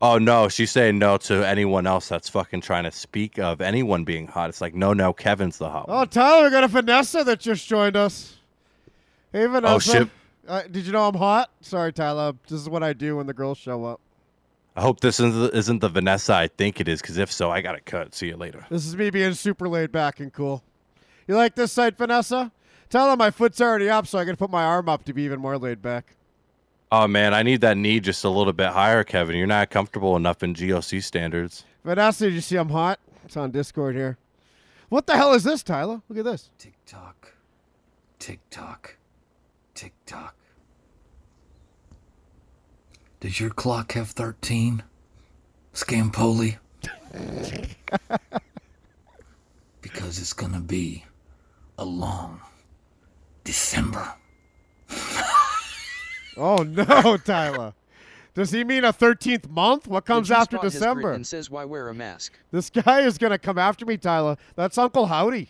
Oh 0.00 0.18
no, 0.18 0.48
she's 0.48 0.72
saying 0.72 0.98
no 0.98 1.16
to 1.18 1.46
anyone 1.46 1.86
else 1.86 2.08
that's 2.08 2.28
fucking 2.28 2.60
trying 2.60 2.82
to 2.84 2.90
speak 2.90 3.38
of 3.38 3.60
anyone 3.60 4.02
being 4.02 4.26
hot. 4.26 4.48
It's 4.48 4.60
like 4.60 4.74
no, 4.74 4.92
no, 4.92 5.12
Kevin's 5.12 5.58
the 5.58 5.70
hot. 5.70 5.88
one. 5.88 5.96
Oh, 5.96 6.04
Tyler, 6.04 6.44
we 6.44 6.50
got 6.50 6.64
a 6.64 6.68
Vanessa 6.68 7.22
that 7.22 7.38
just 7.38 7.68
joined 7.68 7.96
us. 7.96 8.36
Hey, 9.32 9.46
Vanessa. 9.46 9.74
Oh, 9.74 9.78
shit. 9.78 10.08
Uh, 10.48 10.62
did 10.68 10.86
you 10.86 10.92
know 10.92 11.06
I'm 11.06 11.14
hot? 11.14 11.50
Sorry, 11.60 11.92
Tyler. 11.92 12.32
This 12.48 12.60
is 12.60 12.68
what 12.68 12.82
I 12.82 12.92
do 12.92 13.16
when 13.16 13.26
the 13.28 13.32
girls 13.32 13.58
show 13.58 13.84
up. 13.84 14.00
I 14.74 14.80
hope 14.80 15.00
this 15.00 15.20
isn't 15.20 15.38
the, 15.38 15.56
isn't 15.56 15.78
the 15.80 15.88
Vanessa 15.88 16.34
I 16.34 16.48
think 16.48 16.80
it 16.80 16.88
is, 16.88 17.00
because 17.00 17.18
if 17.18 17.30
so, 17.30 17.50
I 17.50 17.60
gotta 17.60 17.80
cut. 17.80 18.14
See 18.14 18.26
you 18.26 18.36
later. 18.36 18.66
This 18.70 18.84
is 18.86 18.96
me 18.96 19.10
being 19.10 19.34
super 19.34 19.68
laid 19.68 19.92
back 19.92 20.18
and 20.18 20.32
cool. 20.32 20.64
You 21.28 21.36
like 21.36 21.54
this 21.54 21.70
site, 21.70 21.96
Vanessa? 21.96 22.50
Tell 22.92 23.10
him 23.10 23.18
my 23.18 23.30
foot's 23.30 23.58
already 23.58 23.88
up, 23.88 24.06
so 24.06 24.18
I 24.18 24.26
can 24.26 24.36
put 24.36 24.50
my 24.50 24.64
arm 24.64 24.86
up 24.86 25.06
to 25.06 25.14
be 25.14 25.22
even 25.22 25.40
more 25.40 25.56
laid 25.56 25.80
back. 25.80 26.14
Oh 26.90 27.08
man, 27.08 27.32
I 27.32 27.42
need 27.42 27.62
that 27.62 27.78
knee 27.78 28.00
just 28.00 28.22
a 28.22 28.28
little 28.28 28.52
bit 28.52 28.68
higher, 28.68 29.02
Kevin. 29.02 29.34
You're 29.34 29.46
not 29.46 29.70
comfortable 29.70 30.14
enough 30.14 30.42
in 30.42 30.52
GOC 30.52 31.02
standards. 31.02 31.64
Vanessa, 31.84 32.26
did 32.26 32.34
you 32.34 32.42
see 32.42 32.56
I'm 32.56 32.68
hot? 32.68 33.00
It's 33.24 33.34
on 33.34 33.50
Discord 33.50 33.94
here. 33.94 34.18
What 34.90 35.06
the 35.06 35.16
hell 35.16 35.32
is 35.32 35.42
this, 35.42 35.62
Tyler? 35.62 36.02
Look 36.10 36.18
at 36.18 36.26
this. 36.26 36.50
Tick 36.58 36.74
tock, 36.84 37.32
tick 38.18 38.40
tock, 38.50 38.98
tick 39.74 39.94
tock. 40.04 40.36
Does 43.20 43.40
your 43.40 43.48
clock 43.48 43.92
have 43.92 44.10
13? 44.10 44.82
Scampoli? 45.72 46.58
because 49.80 50.18
it's 50.18 50.34
gonna 50.34 50.60
be 50.60 51.06
a 51.78 51.86
long 51.86 52.42
December. 53.44 54.14
Oh 56.36 56.62
no, 56.62 57.16
Tyler. 57.24 57.74
Does 58.34 58.50
he 58.50 58.64
mean 58.64 58.84
a 58.84 58.92
13th 58.92 59.50
month? 59.50 59.86
What 59.86 60.06
comes 60.06 60.30
after 60.30 60.56
December? 60.58 61.08
written, 61.10 61.24
says 61.24 61.50
why 61.50 61.66
wear 61.66 61.88
a 61.88 61.94
mask. 61.94 62.32
This 62.50 62.70
guy 62.70 63.00
is 63.02 63.18
gonna 63.18 63.38
come 63.38 63.58
after 63.58 63.84
me, 63.84 63.98
Tyler. 63.98 64.38
That's 64.56 64.78
Uncle 64.78 65.06
Howdy. 65.06 65.48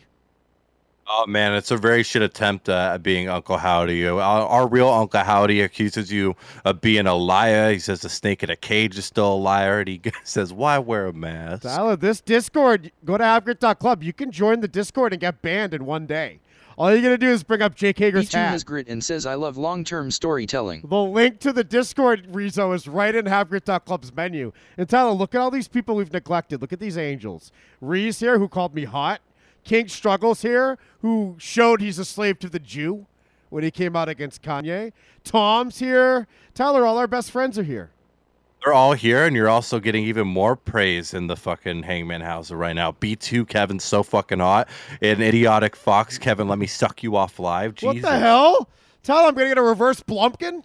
Oh 1.07 1.25
man, 1.27 1.53
it's 1.53 1.71
a 1.71 1.77
very 1.77 2.03
shit 2.03 2.21
attempt 2.21 2.69
uh, 2.69 2.91
at 2.93 3.03
being 3.03 3.27
Uncle 3.27 3.57
Howdy. 3.57 4.07
Our, 4.07 4.19
our 4.19 4.67
real 4.67 4.87
Uncle 4.87 5.21
Howdy 5.21 5.61
accuses 5.61 6.11
you 6.11 6.35
of 6.63 6.81
being 6.81 7.07
a 7.07 7.13
liar. 7.13 7.71
He 7.71 7.79
says 7.79 8.01
the 8.01 8.09
snake 8.09 8.41
in 8.43 8.49
a 8.49 8.55
cage 8.55 8.97
is 8.97 9.05
still 9.05 9.33
a 9.33 9.35
liar, 9.35 9.79
and 9.79 9.87
he 9.87 10.01
says, 10.23 10.51
"Why 10.53 10.77
wear 10.79 11.07
a 11.07 11.13
mask?" 11.13 11.63
Tyler, 11.63 11.95
this 11.95 12.19
Discord, 12.21 12.91
go 13.05 13.17
to 13.17 13.23
Havgrit.club. 13.23 14.03
You 14.03 14.13
can 14.13 14.31
join 14.31 14.59
the 14.59 14.67
Discord 14.67 15.13
and 15.13 15.19
get 15.21 15.41
banned 15.41 15.73
in 15.73 15.85
one 15.85 16.05
day. 16.05 16.39
All 16.77 16.91
you're 16.91 17.01
gonna 17.01 17.17
do 17.17 17.29
is 17.29 17.43
bring 17.43 17.61
up 17.61 17.75
Jake 17.75 17.97
Hager's 17.97 18.29
E2 18.29 18.33
hat. 18.33 18.51
has 18.51 18.63
grit 18.63 18.87
and 18.87 19.03
says 19.03 19.25
I 19.25 19.35
love 19.35 19.57
long-term 19.57 20.11
storytelling. 20.11 20.81
The 20.83 21.03
link 21.03 21.39
to 21.41 21.53
the 21.53 21.63
Discord, 21.63 22.27
Rezo, 22.31 22.73
is 22.73 22.87
right 22.87 23.13
in 23.13 23.25
Havgrit.club's 23.25 24.13
menu. 24.13 24.51
And 24.77 24.89
Tyler, 24.89 25.11
look 25.11 25.35
at 25.35 25.41
all 25.41 25.51
these 25.51 25.67
people 25.67 25.95
we've 25.95 26.11
neglected. 26.11 26.61
Look 26.61 26.73
at 26.73 26.79
these 26.79 26.97
angels. 26.97 27.51
Reese 27.79 28.19
here, 28.19 28.39
who 28.39 28.47
called 28.47 28.73
me 28.73 28.85
hot. 28.85 29.21
King 29.63 29.87
Struggles 29.87 30.41
here, 30.41 30.77
who 31.01 31.35
showed 31.37 31.79
he's 31.79 31.99
a 31.99 32.05
slave 32.05 32.37
to 32.39 32.49
the 32.49 32.59
Jew 32.59 33.05
when 33.49 33.63
he 33.63 33.71
came 33.71 33.95
out 33.95 34.09
against 34.09 34.41
Kanye. 34.41 34.91
Tom's 35.23 35.79
here. 35.79 36.27
Tyler, 36.53 36.85
all 36.85 36.97
our 36.97 37.07
best 37.07 37.31
friends 37.31 37.57
are 37.57 37.63
here. 37.63 37.91
They're 38.63 38.73
all 38.73 38.93
here, 38.93 39.25
and 39.25 39.35
you're 39.35 39.49
also 39.49 39.79
getting 39.79 40.05
even 40.05 40.25
more 40.25 40.55
praise 40.55 41.13
in 41.13 41.27
the 41.27 41.35
fucking 41.35 41.83
Hangman 41.83 42.21
House 42.21 42.49
right 42.49 42.73
now. 42.73 42.93
B2, 42.93 43.47
Kevin's 43.47 43.83
so 43.83 44.03
fucking 44.03 44.39
hot. 44.39 44.69
An 45.01 45.21
idiotic 45.21 45.75
Fox, 45.75 46.17
Kevin, 46.17 46.47
let 46.47 46.59
me 46.59 46.67
suck 46.67 47.03
you 47.03 47.17
off 47.17 47.39
live. 47.39 47.75
What 47.81 48.01
the 48.01 48.17
hell? 48.17 48.69
Tyler, 49.03 49.27
I'm 49.27 49.35
gonna 49.35 49.49
get 49.49 49.57
a 49.57 49.63
reverse 49.63 49.99
Blumpkin. 49.99 50.63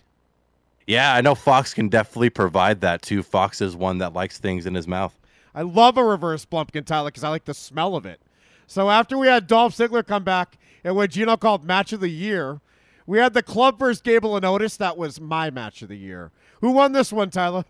Yeah, 0.86 1.12
I 1.12 1.20
know 1.23 1.35
Fox 1.35 1.75
can 1.75 1.89
definitely 1.89 2.31
provide 2.31 2.81
that 2.83 3.02
too. 3.02 3.23
Fox 3.25 3.60
is 3.60 3.75
one 3.75 3.99
that 3.99 4.12
likes 4.12 4.39
things 4.39 4.65
in 4.65 4.75
his 4.75 4.86
mouth. 4.86 5.18
I 5.52 5.62
love 5.62 5.99
a 5.99 6.05
reverse 6.05 6.44
Blumpkin, 6.44 6.86
Tyler, 6.86 7.09
because 7.09 7.25
I 7.25 7.31
like 7.31 7.47
the 7.47 7.55
smell 7.55 7.97
of 7.97 8.07
it. 8.07 8.20
So 8.68 8.91
after 8.91 9.18
we 9.18 9.27
had 9.27 9.49
Dolph 9.49 9.77
Ziggler 9.77 10.07
come 10.07 10.23
back 10.23 10.57
and 10.85 10.94
what 10.94 11.10
Gino 11.10 11.36
called 11.36 11.65
match 11.65 11.93
of 11.93 11.99
the 11.99 12.10
year, 12.10 12.60
we 13.07 13.18
had 13.18 13.35
the 13.35 13.43
club 13.43 13.78
versus 13.78 14.01
Gable 14.01 14.36
and 14.36 14.44
Otis. 14.44 14.77
That 14.77 14.97
was 14.97 15.20
my 15.20 15.51
match 15.51 15.83
of 15.83 15.89
the 15.89 15.97
year. 15.97 16.31
Who 16.60 16.70
won 16.70 16.93
this 16.93 17.12
one, 17.12 17.31
Tyler? 17.31 17.65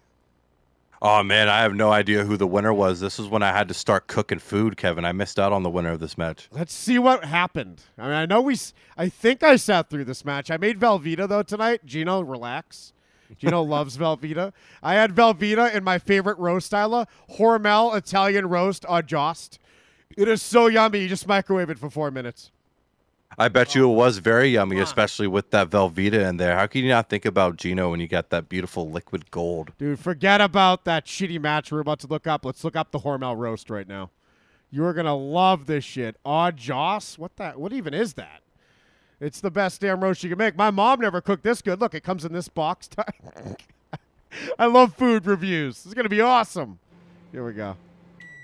Oh 1.00 1.22
man, 1.22 1.48
I 1.48 1.60
have 1.60 1.74
no 1.74 1.92
idea 1.92 2.24
who 2.24 2.36
the 2.36 2.46
winner 2.46 2.72
was. 2.72 2.98
This 2.98 3.20
is 3.20 3.28
when 3.28 3.42
I 3.42 3.52
had 3.52 3.68
to 3.68 3.74
start 3.74 4.08
cooking 4.08 4.40
food, 4.40 4.76
Kevin. 4.76 5.04
I 5.04 5.12
missed 5.12 5.38
out 5.38 5.52
on 5.52 5.62
the 5.62 5.70
winner 5.70 5.92
of 5.92 6.00
this 6.00 6.18
match. 6.18 6.48
Let's 6.50 6.72
see 6.72 6.98
what 6.98 7.24
happened. 7.24 7.82
I 7.96 8.02
mean, 8.02 8.12
I 8.12 8.26
know 8.26 8.40
we. 8.40 8.56
I 8.96 9.08
think 9.08 9.42
I 9.44 9.56
sat 9.56 9.90
through 9.90 10.04
this 10.06 10.24
match. 10.24 10.50
I 10.50 10.56
made 10.56 10.80
Velveeta 10.80 11.28
though 11.28 11.44
tonight. 11.44 11.86
Gino, 11.86 12.20
relax. 12.20 12.92
Gino 13.38 13.62
loves 13.64 13.96
Velveeta. 13.96 14.52
I 14.82 14.94
had 14.94 15.14
Velveeta 15.14 15.72
in 15.72 15.84
my 15.84 15.98
favorite 15.98 16.38
roast, 16.38 16.70
Tyler. 16.70 17.06
Hormel 17.38 17.96
Italian 17.96 18.48
roast 18.48 18.84
au 18.88 19.00
jost. 19.00 19.60
It 20.16 20.26
is 20.26 20.42
so 20.42 20.66
yummy. 20.66 21.00
You 21.00 21.08
just 21.08 21.28
microwave 21.28 21.70
it 21.70 21.78
for 21.78 21.90
four 21.90 22.10
minutes. 22.10 22.50
I 23.40 23.46
bet 23.48 23.76
you 23.76 23.88
it 23.88 23.94
was 23.94 24.18
very 24.18 24.48
yummy, 24.48 24.80
especially 24.80 25.28
with 25.28 25.50
that 25.52 25.70
Velveeta 25.70 26.28
in 26.28 26.38
there. 26.38 26.56
How 26.56 26.66
can 26.66 26.82
you 26.82 26.88
not 26.88 27.08
think 27.08 27.24
about 27.24 27.56
Gino 27.56 27.90
when 27.90 28.00
you 28.00 28.08
got 28.08 28.30
that 28.30 28.48
beautiful 28.48 28.90
liquid 28.90 29.30
gold? 29.30 29.70
Dude, 29.78 30.00
forget 30.00 30.40
about 30.40 30.84
that 30.86 31.06
shitty 31.06 31.40
match 31.40 31.70
we're 31.70 31.78
about 31.78 32.00
to 32.00 32.08
look 32.08 32.26
up. 32.26 32.44
Let's 32.44 32.64
look 32.64 32.74
up 32.74 32.90
the 32.90 32.98
Hormel 32.98 33.36
roast 33.36 33.70
right 33.70 33.86
now. 33.86 34.10
You're 34.72 34.92
gonna 34.92 35.14
love 35.14 35.66
this 35.66 35.84
shit. 35.84 36.16
Aw 36.24 36.50
Joss? 36.50 37.16
What 37.16 37.36
that 37.36 37.60
what 37.60 37.72
even 37.72 37.94
is 37.94 38.14
that? 38.14 38.42
It's 39.20 39.40
the 39.40 39.52
best 39.52 39.80
damn 39.80 40.02
roast 40.02 40.24
you 40.24 40.30
can 40.30 40.38
make. 40.38 40.56
My 40.56 40.72
mom 40.72 41.00
never 41.00 41.20
cooked 41.20 41.44
this 41.44 41.62
good. 41.62 41.80
Look, 41.80 41.94
it 41.94 42.02
comes 42.02 42.24
in 42.24 42.32
this 42.32 42.48
box. 42.48 42.90
I 44.58 44.66
love 44.66 44.94
food 44.94 45.26
reviews. 45.26 45.76
This 45.76 45.86
is 45.86 45.94
gonna 45.94 46.08
be 46.08 46.20
awesome. 46.20 46.80
Here 47.30 47.44
we 47.44 47.52
go. 47.52 47.76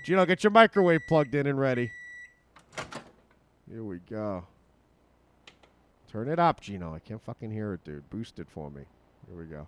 Gino, 0.05 0.25
get 0.25 0.41
your 0.41 0.51
microwave 0.51 1.01
plugged 1.09 1.35
in 1.35 1.47
and 1.47 1.59
ready. 1.59 1.91
Here 3.69 3.83
we 3.83 3.97
go. 4.09 4.45
Turn 6.15 6.29
it 6.29 6.39
up, 6.39 6.61
Gino. 6.61 6.95
I 6.95 6.99
can't 6.99 7.21
fucking 7.21 7.51
hear 7.51 7.73
it, 7.73 7.83
dude. 7.83 8.09
Boost 8.09 8.39
it 8.39 8.47
for 8.49 8.71
me. 8.71 8.83
Here 9.27 9.37
we 9.37 9.43
go. 9.43 9.67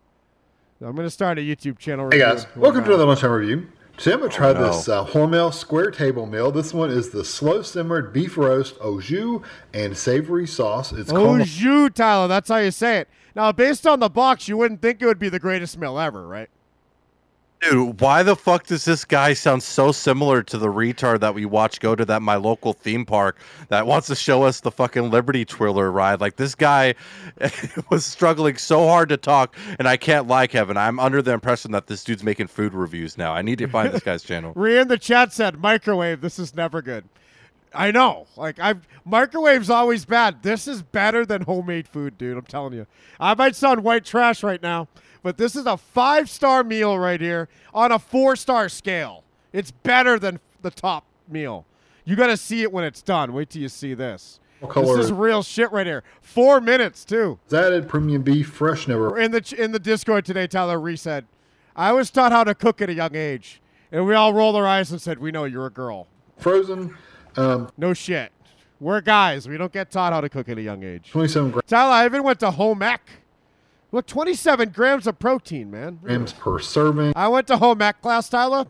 I'm 0.79 0.95
gonna 0.95 1.09
start 1.09 1.37
a 1.37 1.41
YouTube 1.41 1.77
channel. 1.77 2.09
Hey 2.09 2.19
guys, 2.19 2.45
welcome 2.55 2.85
to 2.85 2.89
another 2.91 3.05
lunchtime 3.05 3.31
review. 3.31 3.67
Today 3.97 4.13
I'm 4.13 4.19
going 4.19 4.31
to 4.31 4.37
try 4.37 4.49
Oh, 4.51 4.53
no. 4.53 4.67
this 4.67 4.87
uh, 4.87 5.05
Hormel 5.07 5.53
square 5.53 5.91
table 5.91 6.25
meal. 6.25 6.49
This 6.53 6.73
one 6.73 6.89
is 6.89 7.09
the 7.09 7.25
slow 7.25 7.63
simmered 7.63 8.13
beef 8.13 8.37
roast 8.37 8.77
au 8.79 9.01
jus 9.01 9.41
and 9.73 9.97
savory 9.97 10.47
sauce. 10.47 10.93
It's 10.93 11.11
Au 11.11 11.15
called 11.15 11.43
jus, 11.45 11.89
Tyler. 11.93 12.29
That's 12.29 12.47
how 12.47 12.59
you 12.59 12.71
say 12.71 12.99
it. 12.99 13.09
Now, 13.35 13.51
based 13.51 13.85
on 13.85 13.99
the 13.99 14.07
box, 14.07 14.47
you 14.47 14.55
wouldn't 14.55 14.81
think 14.81 15.01
it 15.01 15.05
would 15.05 15.19
be 15.19 15.27
the 15.27 15.39
greatest 15.39 15.77
meal 15.77 15.99
ever, 15.99 16.25
right? 16.25 16.49
Dude, 17.61 17.99
why 17.99 18.21
the 18.21 18.35
fuck 18.35 18.67
does 18.67 18.85
this 18.85 19.03
guy 19.03 19.33
sound 19.33 19.63
so 19.63 19.91
similar 19.91 20.43
to 20.43 20.59
the 20.59 20.67
retard 20.67 21.21
that 21.21 21.33
we 21.33 21.43
watch 21.45 21.79
go 21.79 21.95
to 21.95 22.05
that 22.05 22.21
my 22.21 22.35
local 22.35 22.73
theme 22.73 23.03
park 23.03 23.39
that 23.69 23.87
wants 23.87 24.05
to 24.07 24.15
show 24.15 24.43
us 24.43 24.59
the 24.59 24.69
fucking 24.69 25.09
Liberty 25.09 25.43
Twirler 25.43 25.91
ride? 25.91 26.21
Like 26.21 26.35
this 26.35 26.53
guy 26.53 26.93
was 27.89 28.05
struggling 28.05 28.57
so 28.57 28.87
hard 28.87 29.09
to 29.09 29.17
talk, 29.17 29.55
and 29.79 29.87
I 29.87 29.97
can't 29.97 30.27
lie, 30.27 30.45
Kevin. 30.45 30.77
I'm 30.77 30.99
under 30.99 31.21
the 31.23 31.33
impression 31.33 31.71
that 31.71 31.87
this 31.87 32.03
dude's 32.03 32.23
making 32.23 32.47
food 32.47 32.75
reviews 32.75 33.17
now. 33.17 33.33
I 33.33 33.41
need 33.41 33.57
to 33.57 33.67
find 33.67 33.91
this 33.91 34.03
guy's 34.03 34.21
channel. 34.21 34.53
Rhea 34.55 34.81
in 34.81 34.87
the 34.87 34.99
chat 34.99 35.33
said, 35.33 35.59
"Microwave. 35.59 36.21
This 36.21 36.37
is 36.37 36.53
never 36.55 36.83
good." 36.83 37.05
I 37.73 37.91
know. 37.91 38.27
Like 38.35 38.59
I've 38.59 38.87
microwave's 39.05 39.69
always 39.69 40.05
bad. 40.05 40.43
This 40.43 40.67
is 40.67 40.81
better 40.81 41.25
than 41.25 41.41
homemade 41.43 41.87
food, 41.87 42.17
dude. 42.17 42.37
I'm 42.37 42.45
telling 42.45 42.73
you. 42.73 42.87
I 43.19 43.33
might 43.35 43.55
sound 43.55 43.83
white 43.83 44.05
trash 44.05 44.43
right 44.43 44.61
now, 44.61 44.87
but 45.27 45.35
this 45.35 45.57
is 45.57 45.65
a 45.65 45.75
five 45.75 46.29
star 46.29 46.63
meal 46.63 46.97
right 46.97 47.19
here 47.19 47.49
on 47.73 47.91
a 47.91 47.99
four 47.99 48.37
star 48.37 48.69
scale. 48.69 49.25
It's 49.51 49.71
better 49.71 50.17
than 50.17 50.39
the 50.61 50.71
top 50.71 51.03
meal. 51.27 51.65
You 52.05 52.15
got 52.15 52.27
to 52.27 52.37
see 52.37 52.61
it 52.61 52.71
when 52.71 52.85
it's 52.85 53.01
done. 53.01 53.33
Wait 53.33 53.49
till 53.49 53.61
you 53.61 53.67
see 53.67 53.93
this. 53.93 54.39
What 54.61 54.71
color? 54.71 54.95
This 54.95 55.07
is 55.07 55.11
real 55.11 55.43
shit 55.43 55.69
right 55.73 55.85
here. 55.85 56.05
Four 56.21 56.61
minutes 56.61 57.03
too. 57.03 57.39
It's 57.43 57.53
added 57.53 57.89
premium 57.89 58.21
beef, 58.21 58.47
fresh 58.47 58.87
never. 58.87 59.19
In 59.19 59.31
the 59.31 59.53
in 59.57 59.73
the 59.73 59.79
Discord 59.79 60.23
today, 60.23 60.47
Tyler 60.47 60.79
Reese 60.79 61.01
said, 61.01 61.25
"I 61.75 61.91
was 61.91 62.09
taught 62.09 62.31
how 62.31 62.45
to 62.45 62.55
cook 62.55 62.81
at 62.81 62.89
a 62.89 62.93
young 62.93 63.13
age," 63.13 63.61
and 63.91 64.05
we 64.07 64.15
all 64.15 64.33
rolled 64.33 64.55
our 64.55 64.65
eyes 64.65 64.91
and 64.93 65.01
said, 65.01 65.19
"We 65.19 65.31
know 65.31 65.43
you're 65.43 65.65
a 65.65 65.69
girl." 65.69 66.07
Frozen. 66.37 66.95
Um, 67.35 67.69
no 67.77 67.93
shit. 67.93 68.31
We're 68.79 69.01
guys. 69.01 69.45
We 69.49 69.57
don't 69.57 69.73
get 69.73 69.91
taught 69.91 70.13
how 70.13 70.21
to 70.21 70.29
cook 70.29 70.47
at 70.47 70.57
a 70.57 70.61
young 70.61 70.83
age. 70.83 71.11
27 71.11 71.51
gra- 71.51 71.63
Tyler, 71.63 71.91
I 71.91 72.05
even 72.05 72.23
went 72.23 72.39
to 72.39 72.51
home 72.51 72.81
ec. 72.81 73.01
Look, 73.91 74.05
27 74.05 74.69
grams 74.69 75.07
of 75.07 75.17
protein, 75.17 75.71
man. 75.71 75.99
grams 76.03 76.33
per 76.33 76.59
serving. 76.59 77.13
I 77.15 77.27
went 77.29 77.47
to 77.47 77.57
home 77.57 77.81
ec 77.81 78.01
class, 78.01 78.27
Tyler, 78.29 78.65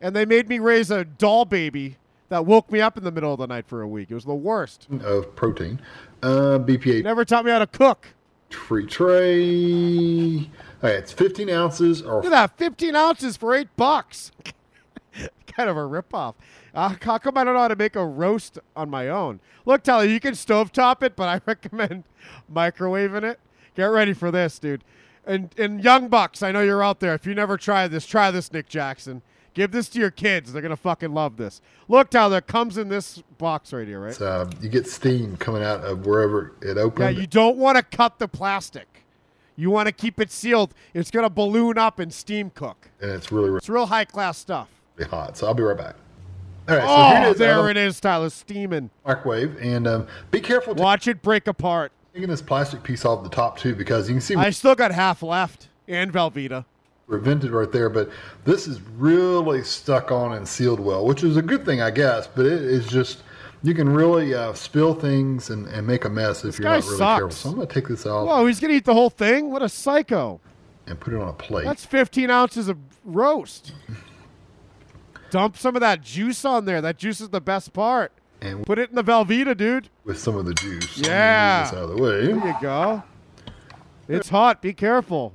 and 0.00 0.14
they 0.14 0.24
made 0.24 0.48
me 0.48 0.58
raise 0.58 0.90
a 0.90 1.04
doll 1.04 1.44
baby 1.44 1.96
that 2.28 2.46
woke 2.46 2.70
me 2.70 2.80
up 2.80 2.96
in 2.96 3.02
the 3.02 3.10
middle 3.10 3.32
of 3.32 3.40
the 3.40 3.46
night 3.48 3.66
for 3.66 3.82
a 3.82 3.88
week. 3.88 4.10
It 4.10 4.14
was 4.14 4.24
the 4.24 4.34
worst. 4.34 4.86
of 5.02 5.34
protein. 5.34 5.80
Uh, 6.22 6.58
BPA 6.60 7.02
Never 7.02 7.24
taught 7.24 7.44
me 7.44 7.50
how 7.50 7.58
to 7.58 7.66
cook. 7.66 8.08
free 8.50 8.86
tray. 8.86 10.48
All 10.82 10.88
right, 10.88 10.94
it's 10.94 11.12
15 11.12 11.50
ounces 11.50 12.02
or 12.02 12.16
Look 12.22 12.26
at 12.26 12.30
that, 12.30 12.56
15 12.58 12.94
ounces 12.94 13.36
for 13.36 13.54
eight 13.54 13.68
bucks. 13.76 14.30
kind 15.48 15.68
of 15.68 15.76
a 15.76 15.80
ripoff. 15.80 16.34
Uh, 16.72 16.94
how 17.02 17.18
come 17.18 17.36
I 17.36 17.42
don't 17.42 17.54
know 17.54 17.60
how 17.60 17.68
to 17.68 17.74
make 17.76 17.96
a 17.96 18.06
roast 18.06 18.58
on 18.76 18.88
my 18.88 19.08
own? 19.08 19.40
Look, 19.66 19.82
Tyler, 19.82 20.04
you 20.04 20.20
can 20.20 20.34
stovetop 20.34 21.02
it, 21.02 21.16
but 21.16 21.28
I 21.28 21.40
recommend 21.46 22.04
microwaving 22.52 23.24
it. 23.24 23.40
Get 23.76 23.86
ready 23.86 24.12
for 24.12 24.30
this, 24.30 24.58
dude. 24.58 24.84
And 25.26 25.50
and 25.58 25.82
young 25.82 26.08
bucks, 26.08 26.42
I 26.42 26.50
know 26.52 26.62
you're 26.62 26.82
out 26.82 27.00
there. 27.00 27.14
If 27.14 27.26
you 27.26 27.34
never 27.34 27.56
tried 27.56 27.88
this, 27.88 28.06
try 28.06 28.30
this, 28.30 28.52
Nick 28.52 28.68
Jackson. 28.68 29.22
Give 29.52 29.70
this 29.72 29.88
to 29.90 29.98
your 29.98 30.10
kids. 30.10 30.52
They're 30.52 30.62
gonna 30.62 30.76
fucking 30.76 31.12
love 31.12 31.36
this. 31.36 31.60
Look, 31.88 32.10
Tyler, 32.10 32.38
it 32.38 32.46
comes 32.46 32.78
in 32.78 32.88
this 32.88 33.22
box 33.38 33.72
right 33.72 33.86
here, 33.86 34.00
right? 34.00 34.20
Uh, 34.20 34.46
you 34.60 34.68
get 34.68 34.86
steam 34.86 35.36
coming 35.36 35.62
out 35.62 35.84
of 35.84 36.06
wherever 36.06 36.52
it 36.62 36.78
opens. 36.78 37.00
Yeah, 37.14 37.20
you 37.20 37.26
don't 37.26 37.56
want 37.56 37.76
to 37.76 37.82
cut 37.82 38.18
the 38.18 38.28
plastic. 38.28 39.04
You 39.56 39.70
want 39.70 39.86
to 39.88 39.92
keep 39.92 40.20
it 40.20 40.30
sealed. 40.30 40.72
It's 40.94 41.10
gonna 41.10 41.28
balloon 41.30 41.76
up 41.78 41.98
and 41.98 42.12
steam 42.14 42.50
cook. 42.50 42.90
and 43.00 43.10
it's 43.10 43.30
really, 43.30 43.48
really 43.48 43.58
It's 43.58 43.68
real 43.68 43.86
high 43.86 44.04
class 44.06 44.38
stuff. 44.38 44.68
hot. 45.10 45.36
So 45.36 45.46
I'll 45.46 45.54
be 45.54 45.62
right 45.62 45.76
back. 45.76 45.96
All 46.68 46.76
right, 46.76 46.84
so 46.84 46.88
oh, 46.88 47.08
here 47.10 47.26
it 47.28 47.30
is. 47.32 47.38
there 47.38 47.52
Adam. 47.54 47.68
it 47.70 47.76
is, 47.76 48.00
Tyler, 48.00 48.30
steaming. 48.30 48.90
Microwave, 49.04 49.56
and 49.60 49.86
um, 49.88 50.06
be 50.30 50.40
careful. 50.40 50.74
Watch 50.74 51.08
it 51.08 51.20
break 51.22 51.46
apart. 51.48 51.90
Taking 52.12 52.28
this 52.28 52.42
plastic 52.42 52.82
piece 52.82 53.04
off 53.04 53.22
the 53.22 53.28
top 53.28 53.58
too, 53.58 53.74
because 53.74 54.08
you 54.08 54.14
can 54.14 54.20
see 54.20 54.34
I 54.34 54.50
still 54.50 54.74
got 54.74 54.92
half 54.92 55.22
left 55.22 55.68
and 55.86 56.12
Velveeta. 56.12 56.64
we're 57.06 57.18
vented 57.18 57.50
right 57.50 57.70
there, 57.70 57.88
but 57.88 58.10
this 58.44 58.66
is 58.66 58.80
really 58.96 59.62
stuck 59.62 60.10
on 60.10 60.32
and 60.32 60.46
sealed 60.46 60.80
well, 60.80 61.06
which 61.06 61.22
is 61.22 61.36
a 61.36 61.42
good 61.42 61.64
thing, 61.64 61.80
I 61.80 61.90
guess. 61.90 62.26
But 62.26 62.46
it 62.46 62.62
is 62.62 62.86
just 62.86 63.22
you 63.62 63.74
can 63.74 63.88
really 63.88 64.34
uh, 64.34 64.54
spill 64.54 64.94
things 64.94 65.50
and, 65.50 65.66
and 65.68 65.86
make 65.86 66.04
a 66.04 66.08
mess 66.08 66.44
if 66.44 66.58
you're 66.58 66.68
not 66.68 66.82
really 66.84 66.98
sucks. 66.98 67.20
careful. 67.20 67.30
So 67.30 67.48
I'm 67.50 67.54
gonna 67.56 67.66
take 67.66 67.88
this 67.88 68.06
off 68.06 68.26
Whoa, 68.26 68.46
he's 68.46 68.58
gonna 68.58 68.74
eat 68.74 68.84
the 68.84 68.94
whole 68.94 69.10
thing? 69.10 69.50
What 69.50 69.62
a 69.62 69.68
psycho! 69.68 70.40
and 70.90 70.98
put 70.98 71.14
it 71.14 71.20
on 71.20 71.28
a 71.28 71.32
plate. 71.32 71.64
That's 71.64 71.84
15 71.84 72.30
ounces 72.30 72.68
of 72.68 72.76
roast. 73.04 73.72
Dump 75.30 75.56
some 75.56 75.76
of 75.76 75.80
that 75.80 76.02
juice 76.02 76.44
on 76.44 76.64
there. 76.64 76.80
That 76.80 76.98
juice 76.98 77.20
is 77.20 77.28
the 77.28 77.40
best 77.40 77.72
part. 77.72 78.12
And 78.42 78.64
Put 78.64 78.78
it 78.78 78.88
in 78.90 78.96
the 78.96 79.04
Velveeta, 79.04 79.56
dude. 79.56 79.88
with 80.04 80.18
some 80.18 80.36
of 80.36 80.46
the 80.46 80.54
juice. 80.54 80.90
So 80.90 81.00
I'm 81.00 81.02
gonna 81.04 81.14
Yeah. 81.14 81.62
this 81.64 81.72
out 81.74 81.82
of 81.84 81.96
the 81.96 82.02
way. 82.02 82.26
There 82.26 82.46
you 82.46 82.56
go. 82.60 83.02
It's 84.08 84.28
hot. 84.28 84.62
Be 84.62 84.72
careful. 84.72 85.34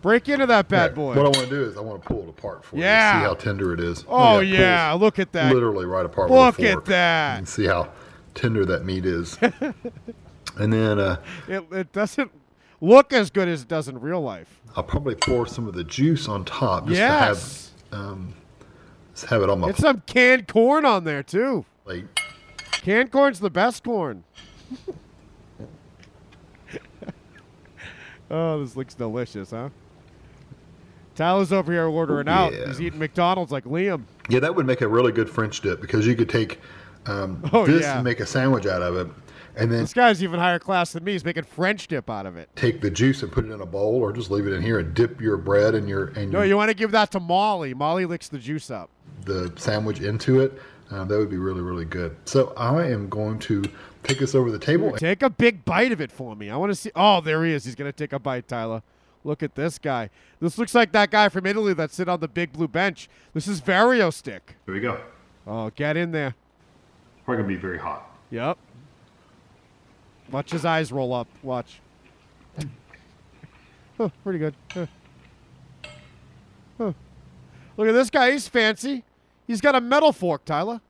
Break 0.00 0.28
into 0.28 0.46
that 0.46 0.68
bad 0.68 0.92
Yeah, 0.92 0.94
boy. 0.94 1.08
What 1.14 1.18
I 1.18 1.22
want 1.24 1.36
to 1.36 1.46
do 1.50 1.62
is 1.64 1.76
I 1.76 1.80
want 1.80 2.02
to 2.02 2.08
pull 2.08 2.22
it 2.22 2.28
apart 2.28 2.64
for 2.64 2.76
you. 2.76 2.82
Yeah. 2.82 3.20
See 3.20 3.24
how 3.26 3.34
tender 3.34 3.72
it 3.74 3.80
is. 3.80 4.04
Oh, 4.08 4.38
it 4.40 4.48
yeah, 4.48 4.92
look 4.92 5.18
at 5.18 5.32
that. 5.32 5.52
Literally 5.52 5.84
right 5.84 6.04
apart. 6.06 6.30
Look 6.30 6.58
at 6.60 6.84
that. 6.86 7.34
You 7.34 7.38
can 7.38 7.46
see 7.46 7.66
how 7.66 7.88
tender 8.34 8.64
that 8.64 8.84
meat 8.84 9.04
is. 9.04 9.36
and 10.58 10.72
then 10.72 10.98
uh, 10.98 11.16
It, 11.46 11.64
it 11.70 11.92
doesn't 11.92 12.30
look 12.80 13.12
as 13.12 13.30
good 13.30 13.46
as 13.48 13.62
it 13.62 13.68
does 13.68 13.88
in 13.88 14.00
real 14.00 14.20
life. 14.22 14.60
I'll 14.74 14.82
probably 14.82 15.14
pour 15.14 15.46
some 15.46 15.68
of 15.68 15.74
the 15.74 15.84
juice 15.84 16.28
on 16.28 16.44
top 16.46 16.86
just 16.86 16.96
Yes. 16.96 17.72
to 17.90 17.96
have 17.96 18.06
um, 18.06 18.34
just 19.14 19.26
have 19.26 19.42
it 19.42 19.50
on 19.50 19.60
my 19.60 19.68
Get 19.68 19.76
some 19.76 20.02
canned 20.06 20.48
corn 20.48 20.84
on 20.84 21.04
there 21.04 21.22
too. 21.22 21.64
Like 21.84 22.04
Canned 22.82 23.12
corn's 23.12 23.38
the 23.40 23.50
best 23.50 23.84
corn. 23.84 24.24
oh, 28.30 28.60
this 28.60 28.76
looks 28.76 28.94
delicious, 28.94 29.50
huh? 29.50 29.68
Tyler's 31.14 31.52
over 31.52 31.70
here 31.72 31.86
ordering 31.86 32.28
out. 32.28 32.52
yeah. 32.54 32.66
He's 32.66 32.80
eating 32.80 32.98
McDonald's 32.98 33.52
like 33.52 33.64
Liam. 33.64 34.04
Yeah, 34.28 34.40
that 34.40 34.54
would 34.54 34.66
make 34.66 34.80
a 34.80 34.88
really 34.88 35.12
good 35.12 35.28
French 35.28 35.60
dip 35.60 35.80
because 35.80 36.06
you 36.06 36.14
could 36.16 36.28
take 36.28 36.58
um, 37.06 37.42
Oh, 37.52 37.66
this 37.66 37.82
yeah. 37.82 37.96
and 37.96 38.04
make 38.04 38.20
a 38.20 38.26
sandwich 38.26 38.66
out 38.66 38.80
of 38.82 38.96
it, 38.96 39.08
and 39.56 39.70
then 39.70 39.80
This 39.80 39.92
guy's 39.94 40.22
even 40.22 40.38
higher 40.40 40.58
class 40.58 40.92
than 40.92 41.04
me. 41.04 41.12
He's 41.12 41.24
making 41.24 41.44
French 41.44 41.86
dip 41.88 42.08
out 42.08 42.26
of 42.26 42.36
it. 42.36 42.48
take 42.56 42.80
the 42.80 42.90
juice 42.90 43.22
and 43.22 43.30
put 43.30 43.44
it 43.44 43.50
in 43.50 43.60
a 43.60 43.66
bowl, 43.66 43.96
or 43.96 44.12
just 44.12 44.30
leave 44.30 44.46
it 44.46 44.52
in 44.52 44.62
here 44.62 44.78
and 44.78 44.94
dip 44.94 45.20
your 45.20 45.36
bread 45.36 45.74
and 45.74 45.88
your 45.88 46.06
and 46.08 46.30
No, 46.32 46.38
your, 46.40 46.46
you 46.48 46.56
want 46.56 46.70
to 46.70 46.74
give 46.74 46.90
that 46.92 47.10
to 47.12 47.20
Molly. 47.20 47.74
Molly 47.74 48.06
licks 48.06 48.28
the 48.28 48.38
juice 48.38 48.70
up. 48.70 48.90
the 49.24 49.52
sandwich 49.56 50.00
into 50.00 50.40
it. 50.40 50.60
Um, 50.90 51.08
that 51.08 51.16
would 51.18 51.30
be 51.30 51.38
really 51.38 51.62
really 51.62 51.84
good. 51.86 52.16
So 52.24 52.52
I 52.56 52.86
am 52.88 53.08
going 53.08 53.38
to 53.40 53.62
take 54.02 54.18
this 54.18 54.34
over 54.34 54.50
the 54.50 54.58
table. 54.58 54.92
Take 54.92 55.22
a 55.22 55.30
big 55.30 55.64
bite 55.64 55.92
of 55.92 56.00
it 56.00 56.12
for 56.12 56.34
me. 56.36 56.50
I 56.50 56.56
want 56.56 56.70
to 56.70 56.76
see. 56.76 56.90
Oh, 56.94 57.20
there 57.20 57.44
he 57.44 57.52
is. 57.52 57.64
He's 57.64 57.74
gonna 57.74 57.92
take 57.92 58.12
a 58.12 58.18
bite, 58.18 58.46
Tyler. 58.48 58.82
Look 59.24 59.42
at 59.42 59.54
this 59.54 59.78
guy. 59.78 60.10
This 60.40 60.58
looks 60.58 60.74
like 60.74 60.90
that 60.92 61.10
guy 61.12 61.28
from 61.28 61.46
Italy 61.46 61.72
that 61.74 61.92
sit 61.92 62.08
on 62.08 62.18
the 62.20 62.26
big 62.28 62.52
blue 62.52 62.66
bench. 62.68 63.08
This 63.34 63.46
is 63.46 63.60
Vario 63.60 64.12
stick. 64.12 64.56
Here 64.66 64.74
we 64.74 64.80
go. 64.80 64.98
Oh, 65.46 65.70
get 65.70 65.96
in 65.96 66.10
there. 66.10 66.34
Probably 67.24 67.42
gonna 67.44 67.54
be 67.54 67.60
very 67.60 67.78
hot. 67.78 68.10
Yep. 68.30 68.58
Watch 70.32 70.50
his 70.50 70.64
eyes 70.64 70.90
roll 70.90 71.12
up. 71.12 71.28
Watch. 71.42 71.78
Huh, 73.98 74.08
pretty 74.24 74.38
good. 74.38 74.54
Huh. 74.72 74.86
Huh. 76.78 76.92
Look 77.76 77.88
at 77.88 77.92
this 77.92 78.10
guy. 78.10 78.32
He's 78.32 78.48
fancy. 78.48 79.04
He's 79.46 79.60
got 79.60 79.74
a 79.74 79.80
metal 79.80 80.12
fork, 80.12 80.44
Tyler. 80.44 80.80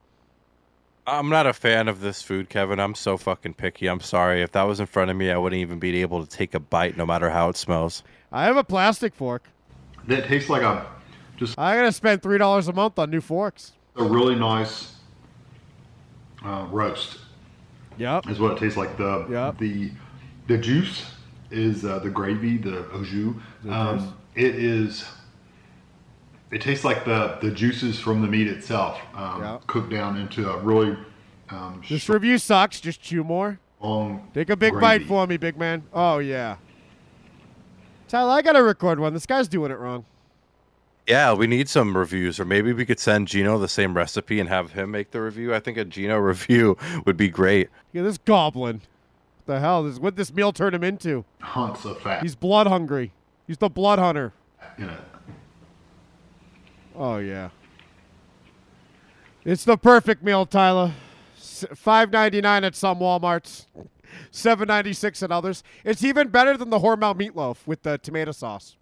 I'm 1.05 1.29
not 1.29 1.47
a 1.49 1.53
fan 1.53 1.89
of 1.89 2.01
this 2.01 2.23
food, 2.23 2.49
Kevin. 2.49 2.79
I'm 2.79 2.95
so 2.95 3.17
fucking 3.17 3.55
picky. 3.55 3.89
I'm 3.89 3.99
sorry. 4.01 4.41
If 4.41 4.53
that 4.53 4.63
was 4.63 4.79
in 4.79 4.87
front 4.87 5.11
of 5.11 5.17
me, 5.17 5.33
I 5.33 5.37
wouldn't 5.37 5.61
even 5.61 5.81
be 5.81 6.01
able 6.01 6.25
to 6.25 6.31
take 6.31 6.55
a 6.55 6.61
bite, 6.61 6.97
no 6.97 7.05
matter 7.05 7.29
how 7.31 7.49
it 7.49 7.57
smells. 7.57 8.05
I 8.31 8.45
have 8.45 8.57
a 8.57 8.63
plastic 8.63 9.13
fork. 9.13 9.43
That 10.07 10.27
tastes 10.29 10.49
like 10.49 10.63
a 10.63 10.87
just 11.37 11.59
I 11.59 11.77
gotta 11.77 11.91
spend 11.93 12.23
three 12.23 12.39
dollars 12.39 12.69
a 12.69 12.73
month 12.73 12.99
on 13.01 13.11
new 13.11 13.21
forks. 13.21 13.73
a 13.97 14.05
really 14.05 14.37
nice 14.37 14.95
uh, 16.45 16.67
roast. 16.71 17.19
Yep. 17.99 18.29
Is 18.29 18.41
what 18.41 18.53
it 18.53 18.59
tastes 18.59 18.77
like. 18.77 18.97
The 18.97 19.27
Yep. 19.31 19.59
the 19.59 19.91
the 20.49 20.59
juice 20.59 21.11
is 21.51 21.85
uh, 21.85 21.99
the 22.01 22.11
gravy, 22.11 22.57
the 22.57 22.89
au 22.93 23.05
jus. 23.05 23.35
Um, 23.69 24.15
it 24.35 24.55
is. 24.55 25.05
It 26.51 26.61
tastes 26.61 26.85
like 26.85 27.05
the 27.05 27.39
the 27.41 27.51
juices 27.51 27.99
from 28.01 28.21
the 28.23 28.29
meat 28.29 28.47
itself, 28.49 28.99
um, 29.15 29.43
Yep. 29.43 29.67
cooked 29.67 29.91
down 29.91 30.17
into 30.17 30.51
a 30.51 30.59
really 30.59 30.97
um, 31.51 31.83
This 31.89 32.09
review 32.09 32.39
sucks. 32.39 32.81
Just 32.81 33.01
chew 33.03 33.25
more. 33.25 33.59
long. 33.81 34.29
Take 34.35 34.49
a 34.51 34.57
big 34.57 34.79
bite 34.81 35.05
for 35.07 35.27
me, 35.27 35.37
big 35.37 35.57
man. 35.59 35.83
Oh 35.93 36.19
yeah. 36.19 36.57
Tyler, 38.09 38.31
I 38.33 38.43
gotta 38.43 38.63
record 38.63 39.01
one. 39.01 39.13
This 39.15 39.27
guy's 39.27 39.49
doing 39.49 39.71
it 39.71 39.79
wrong. 39.79 40.05
Yeah, 41.07 41.33
we 41.33 41.47
need 41.49 41.69
some 41.69 41.97
reviews, 41.97 42.39
or 42.39 42.45
maybe 42.45 42.73
we 42.73 42.87
could 42.87 43.01
send 43.01 43.27
Gino 43.29 43.59
the 43.59 43.67
same 43.69 43.95
recipe 43.95 44.39
and 44.39 44.49
have 44.49 44.73
him 44.73 44.93
make 44.93 45.11
the 45.11 45.21
review. 45.21 45.53
I 45.53 45.59
think 45.59 45.77
a 45.77 45.85
Gino 45.85 46.17
review 46.19 46.77
would 47.05 47.17
be 47.17 47.29
great. 47.29 47.71
Yeah, 47.93 48.03
this 48.03 48.19
goblin. 48.19 48.83
What 49.45 49.55
the 49.55 49.61
hell? 49.61 49.83
This 49.83 49.99
what 49.99 50.15
this 50.15 50.33
meal 50.33 50.53
turn 50.53 50.75
him 50.75 50.85
into? 50.85 51.25
Hunts 51.41 51.85
of 51.85 52.01
fat. 52.01 52.23
He's 52.23 52.37
blood 52.37 52.69
hungry. 52.69 53.13
He's 53.49 53.59
the 53.59 53.69
blood 53.69 53.99
hunter. 53.99 54.33
in 54.79 54.89
it. 54.91 55.01
Oh 56.95 57.17
yeah. 57.19 57.49
It's 59.45 59.65
the 59.65 59.77
perfect 59.77 60.23
meal, 60.23 60.47
Tyler. 60.47 60.93
Five 61.75 62.13
ninety 62.13 62.41
nine 62.41 62.63
at 62.63 62.77
some 62.77 63.01
WalMarts, 63.01 63.67
seven 64.31 64.69
ninety 64.69 64.93
six 64.93 65.23
at 65.23 65.33
others. 65.33 65.65
It's 65.85 66.05
even 66.05 66.29
better 66.29 66.57
than 66.57 66.71
the 66.71 66.79
Hormel 66.79 67.17
meatloaf 67.17 67.67
with 67.67 67.83
the 67.83 67.99
tomato 67.99 68.31
sauce. 68.31 68.77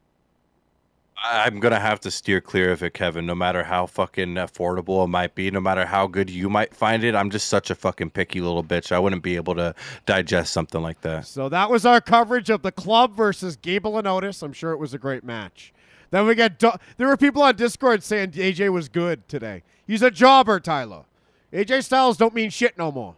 I'm 1.22 1.60
gonna 1.60 1.80
have 1.80 2.00
to 2.00 2.10
steer 2.10 2.40
clear 2.40 2.72
of 2.72 2.82
it, 2.82 2.94
Kevin. 2.94 3.26
No 3.26 3.34
matter 3.34 3.64
how 3.64 3.86
fucking 3.86 4.34
affordable 4.36 5.04
it 5.04 5.08
might 5.08 5.34
be, 5.34 5.50
no 5.50 5.60
matter 5.60 5.84
how 5.84 6.06
good 6.06 6.30
you 6.30 6.48
might 6.48 6.74
find 6.74 7.04
it, 7.04 7.14
I'm 7.14 7.30
just 7.30 7.48
such 7.48 7.70
a 7.70 7.74
fucking 7.74 8.10
picky 8.10 8.40
little 8.40 8.64
bitch. 8.64 8.90
I 8.90 8.98
wouldn't 8.98 9.22
be 9.22 9.36
able 9.36 9.54
to 9.56 9.74
digest 10.06 10.52
something 10.52 10.80
like 10.80 11.02
that. 11.02 11.26
So 11.26 11.48
that 11.50 11.70
was 11.70 11.84
our 11.84 12.00
coverage 12.00 12.48
of 12.48 12.62
the 12.62 12.72
club 12.72 13.14
versus 13.14 13.56
Gable 13.56 13.98
and 13.98 14.06
Otis. 14.06 14.42
I'm 14.42 14.52
sure 14.54 14.72
it 14.72 14.78
was 14.78 14.94
a 14.94 14.98
great 14.98 15.22
match. 15.22 15.72
Then 16.10 16.26
we 16.26 16.34
Do- 16.34 16.72
there 16.96 17.06
were 17.06 17.16
people 17.16 17.42
on 17.42 17.54
Discord 17.54 18.02
saying 18.02 18.32
AJ 18.32 18.70
was 18.72 18.88
good 18.88 19.28
today. 19.28 19.62
He's 19.86 20.02
a 20.02 20.10
jobber, 20.10 20.58
Tyler. 20.58 21.04
AJ 21.52 21.84
Styles 21.84 22.16
don't 22.16 22.34
mean 22.34 22.50
shit 22.50 22.78
no 22.78 22.90
more. 22.90 23.16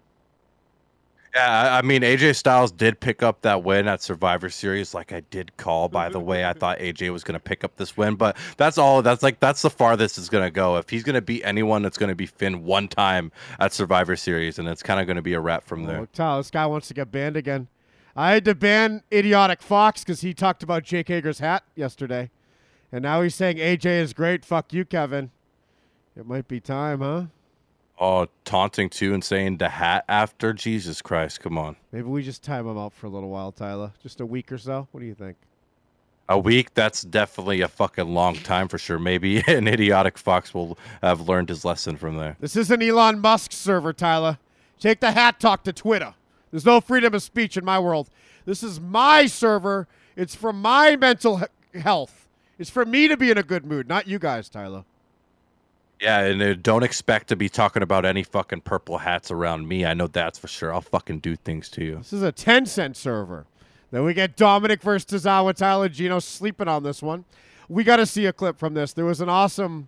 Yeah, 1.35 1.51
I- 1.51 1.79
I 1.79 1.83
mean 1.83 2.03
AJ 2.03 2.37
Styles 2.37 2.71
did 2.71 3.01
pick 3.01 3.23
up 3.23 3.43
that 3.43 3.65
win 3.65 3.89
at 3.89 4.03
Survivor 4.03 4.51
Series, 4.51 4.93
like 4.93 5.13
I 5.13 5.21
did 5.31 5.57
call. 5.57 5.89
By 5.89 6.09
the 6.09 6.19
mm-hmm, 6.19 6.29
way, 6.29 6.45
I 6.45 6.51
mm-hmm. 6.51 6.59
thought 6.59 6.79
AJ 6.79 7.11
was 7.11 7.25
gonna 7.25 7.41
pick 7.41 7.65
up 7.65 7.77
this 7.77 7.97
win, 7.97 8.17
but 8.17 8.37
that's 8.57 8.79
all. 8.79 9.03
That's 9.03 9.23
like 9.23 9.41
that's 9.41 9.63
the 9.63 9.71
farthest 9.71 10.19
it's 10.19 10.29
gonna 10.29 10.51
go. 10.51 10.77
If 10.77 10.91
he's 10.91 11.03
gonna 11.03 11.23
beat 11.23 11.43
anyone, 11.45 11.85
it's 11.85 11.99
gonna 11.99 12.15
be 12.15 12.27
Finn 12.27 12.65
one 12.65 12.89
time 12.89 13.33
at 13.59 13.73
Survivor 13.73 14.17
Series, 14.17 14.59
and 14.59 14.69
it's 14.69 14.83
kind 14.83 15.01
of 15.01 15.07
gonna 15.07 15.23
be 15.23 15.33
a 15.33 15.41
wrap 15.41 15.65
from 15.65 15.85
there. 15.85 16.01
Oh, 16.01 16.09
Tyler, 16.13 16.41
this 16.41 16.51
guy 16.51 16.67
wants 16.67 16.89
to 16.89 16.95
get 16.95 17.11
banned 17.11 17.37
again. 17.37 17.69
I 18.15 18.33
had 18.33 18.45
to 18.45 18.55
ban 18.55 19.03
Idiotic 19.11 19.63
Fox 19.63 20.05
because 20.05 20.21
he 20.21 20.35
talked 20.35 20.63
about 20.63 20.85
Jake 20.85 21.09
Hager's 21.09 21.39
hat 21.39 21.65
yesterday. 21.75 22.31
And 22.91 23.03
now 23.03 23.23
he's 23.23 23.35
saying 23.35 23.57
AJ 23.57 23.87
is 23.87 24.13
great. 24.13 24.45
Fuck 24.45 24.73
you, 24.75 24.85
Kevin. 24.85 25.31
It 26.15 26.27
might 26.27 26.47
be 26.47 26.61
time, 26.61 27.01
huh? 27.01 27.25
Oh, 28.05 28.27
taunting 28.45 28.91
too 28.91 29.15
and 29.15 29.23
saying 29.23 29.59
the 29.59 29.69
hat 29.69 30.05
after 30.09 30.53
Jesus 30.53 31.01
Christ. 31.01 31.39
Come 31.39 31.57
on, 31.57 31.77
Maybe 31.93 32.09
we 32.09 32.25
just 32.25 32.43
time 32.43 32.67
him 32.67 32.77
out 32.77 32.93
for 32.93 33.07
a 33.07 33.11
little 33.11 33.29
while, 33.29 33.53
Tyler. 33.53 33.93
Just 34.03 34.21
a 34.21 34.27
week 34.27 34.51
or 34.51 34.59
so. 34.59 34.89
What 34.91 35.01
do 35.01 35.07
you 35.07 35.15
think? 35.15 35.37
a 36.29 36.39
week. 36.39 36.75
That's 36.75 37.03
definitely 37.03 37.61
a 37.61 37.69
fucking 37.69 38.13
long 38.13 38.35
time 38.37 38.67
for 38.67 38.79
sure. 38.79 38.99
Maybe 38.99 39.39
an 39.47 39.69
idiotic 39.69 40.19
fox 40.19 40.53
will 40.53 40.79
have 41.01 41.29
learned 41.29 41.49
his 41.49 41.65
lesson 41.65 41.97
from 41.97 42.17
there. 42.17 42.37
This 42.41 42.57
is 42.57 42.71
an 42.73 42.83
Elon 42.83 43.21
Musk 43.21 43.53
server, 43.53 43.93
Tyler. 43.93 44.39
Take 44.81 44.99
the 45.01 45.13
hat 45.13 45.39
talk 45.39 45.63
to 45.65 45.73
Twitter. 45.73 46.15
There's 46.51 46.65
no 46.67 46.81
freedom 46.81 47.15
of 47.15 47.23
speech 47.23 47.57
in 47.57 47.65
my 47.65 47.79
world. 47.79 48.11
This 48.45 48.63
is 48.63 48.81
my 48.81 49.27
server. 49.27 49.87
It's 50.17 50.35
for 50.35 50.53
my 50.53 50.97
mental 50.97 51.43
health. 51.75 52.27
It's 52.59 52.71
for 52.71 52.85
me 52.85 53.09
to 53.09 53.17
be 53.17 53.31
in 53.31 53.39
a 53.39 53.43
good 53.43 53.65
mood, 53.65 53.89
not 53.89 54.09
you 54.09 54.19
guys, 54.19 54.49
Tyler. 54.49 54.85
Yeah, 56.03 56.19
and 56.23 56.43
uh, 56.43 56.55
don't 56.55 56.83
expect 56.83 57.29
to 57.29 57.37
be 57.37 57.49
talking 57.49 57.81
about 57.81 58.05
any 58.05 58.25
fucking 58.25 58.63
purple 58.63 58.99
hats 58.99 59.31
around 59.31 59.69
me. 59.69 59.87
I 59.87 59.95
know 59.95 60.09
that's 60.09 60.37
for 60.37 60.49
sure. 60.49 60.75
I'll 60.75 60.81
fucking 60.81 61.21
do 61.21 61.37
things 61.37 61.69
to 61.71 61.85
you. 61.85 61.99
This 61.99 62.13
is 62.13 62.25
a 62.25 62.33
Tencent 62.33 62.97
server. 62.97 63.47
Then 63.93 64.03
we 64.03 64.13
get 64.13 64.37
Dominik 64.37 64.83
versus 64.83 65.23
Tozawa. 65.23 65.55
Tyler 65.55 65.89
Gino 65.89 66.19
sleeping 66.19 66.67
on 66.67 66.83
this 66.83 67.03
one. 67.03 67.25
We 67.69 67.85
got 67.85 67.99
to 67.99 68.07
see 68.07 68.27
a 68.27 68.33
clip 68.33 68.59
from 68.59 68.75
this. 68.75 68.93
There 68.93 69.05
was 69.05 69.21
an 69.21 69.29
awesome 69.29 69.87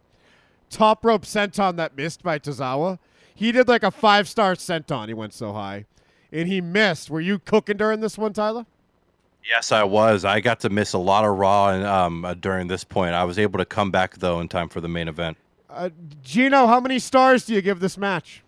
top 0.70 1.04
rope 1.04 1.22
senton 1.22 1.74
that 1.76 1.96
missed 1.96 2.22
by 2.22 2.38
Tozawa. 2.38 3.00
He 3.34 3.50
did 3.50 3.66
like 3.66 3.82
a 3.82 3.90
five 3.90 4.28
star 4.28 4.54
senton. 4.54 5.08
He 5.08 5.14
went 5.14 5.34
so 5.34 5.52
high. 5.52 5.84
And 6.30 6.46
he 6.46 6.60
missed. 6.60 7.10
Were 7.10 7.20
you 7.20 7.40
cooking 7.40 7.76
during 7.76 7.98
this 7.98 8.16
one, 8.16 8.32
Tyler? 8.32 8.66
Yes, 9.44 9.72
I 9.72 9.82
was. 9.82 10.24
I 10.24 10.38
got 10.38 10.60
to 10.60 10.70
miss 10.70 10.92
a 10.92 10.98
lot 10.98 11.24
of 11.24 11.36
Raw 11.36 11.70
and, 11.70 11.84
um, 11.84 12.24
uh, 12.24 12.34
during 12.34 12.68
this 12.68 12.84
point. 12.84 13.14
I 13.14 13.24
was 13.24 13.36
able 13.36 13.58
to 13.58 13.64
come 13.64 13.90
back 13.90 14.18
though 14.18 14.38
in 14.38 14.46
time 14.46 14.68
for 14.68 14.80
the 14.80 14.88
main 14.88 15.08
event. 15.08 15.38
Uh, 15.74 15.90
Gino, 16.22 16.66
how 16.66 16.80
many 16.80 16.98
stars 16.98 17.44
do 17.46 17.54
you 17.54 17.60
give 17.60 17.80
this 17.80 17.98
match? 17.98 18.42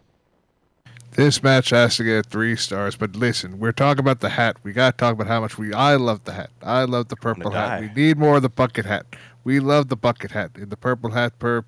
This 1.12 1.42
match 1.42 1.70
has 1.70 1.96
to 1.96 2.04
get 2.04 2.26
three 2.26 2.56
stars, 2.56 2.94
but 2.94 3.16
listen, 3.16 3.58
we're 3.58 3.72
talking 3.72 4.00
about 4.00 4.20
the 4.20 4.28
hat. 4.28 4.56
We 4.62 4.72
gotta 4.72 4.96
talk 4.96 5.14
about 5.14 5.26
how 5.26 5.40
much 5.40 5.56
we. 5.56 5.72
I 5.72 5.96
love 5.96 6.24
the 6.24 6.32
hat. 6.32 6.50
I 6.62 6.84
love 6.84 7.08
the 7.08 7.16
purple 7.16 7.50
hat. 7.50 7.80
die. 7.80 7.90
We 7.94 8.02
need 8.02 8.18
more 8.18 8.36
of 8.36 8.42
the 8.42 8.50
bucket 8.50 8.84
hat. 8.84 9.06
We 9.42 9.58
love 9.58 9.88
the 9.88 9.96
bucket 9.96 10.32
hat. 10.32 10.52
And 10.56 10.70
the 10.70 10.76
purple 10.76 11.10
hat, 11.12 11.38
per, 11.38 11.64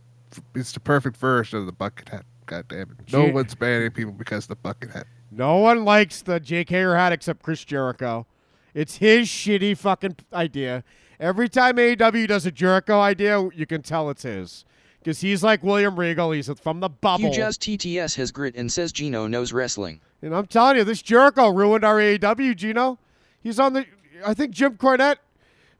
it's 0.55 0.73
the 0.73 0.81
perfect 0.81 1.17
version 1.17 1.59
of 1.59 1.67
the 1.67 1.73
bucket 1.73 2.11
hat. 2.11 2.25
God 2.45 2.69
damn 2.69 2.83
it! 2.83 3.13
No 3.13 3.27
Gee- 3.27 3.33
one's 3.33 3.55
banning 3.55 3.91
people 3.91 4.13
because 4.13 4.45
of 4.45 4.49
the 4.49 4.57
bucket 4.57 4.91
hat. 4.91 5.07
No 5.31 5.57
one 5.57 5.85
likes 5.85 6.23
the 6.23 6.41
Jake 6.41 6.69
Hager 6.69 6.97
hat 6.97 7.13
except 7.13 7.43
Chris 7.43 7.65
Jericho. 7.65 8.27
It's 8.75 8.97
his 8.97 9.29
shitty 9.29 9.77
fucking 9.79 10.17
idea. 10.33 10.85
Every 11.19 11.49
time 11.49 11.77
AEW 11.77 12.29
does 12.29 12.47
a 12.47 12.51
Jericho 12.53 13.01
idea, 13.01 13.49
you 13.55 13.67
can 13.67 13.83
tell 13.83 14.09
it's 14.11 14.23
his. 14.23 14.65
Because 15.09 15.23
he's 15.23 15.43
like 15.43 15.63
William 15.63 15.99
Regal. 15.99 16.33
He's 16.33 16.51
from 16.61 16.81
the 16.81 16.91
bubble. 16.91 17.33
Hughes 17.33 17.57
TTS 17.57 18.17
has 18.17 18.31
grit 18.31 18.55
and 18.55 18.71
says 18.71 18.93
Gino 18.93 19.27
knows 19.27 19.55
wrestling. 19.55 20.03
And 20.21 20.35
I'm 20.35 20.47
telling 20.47 20.77
you, 20.77 20.85
this 20.85 21.01
Jericho 21.01 21.49
ruined 21.49 21.83
our 21.83 21.97
AEW, 21.97 22.55
Gino. 22.55 22.99
He's 23.43 23.59
on 23.59 23.73
the. 23.73 23.87
I 24.27 24.35
think 24.35 24.51
Jim 24.51 24.77
Cornette 24.77 25.17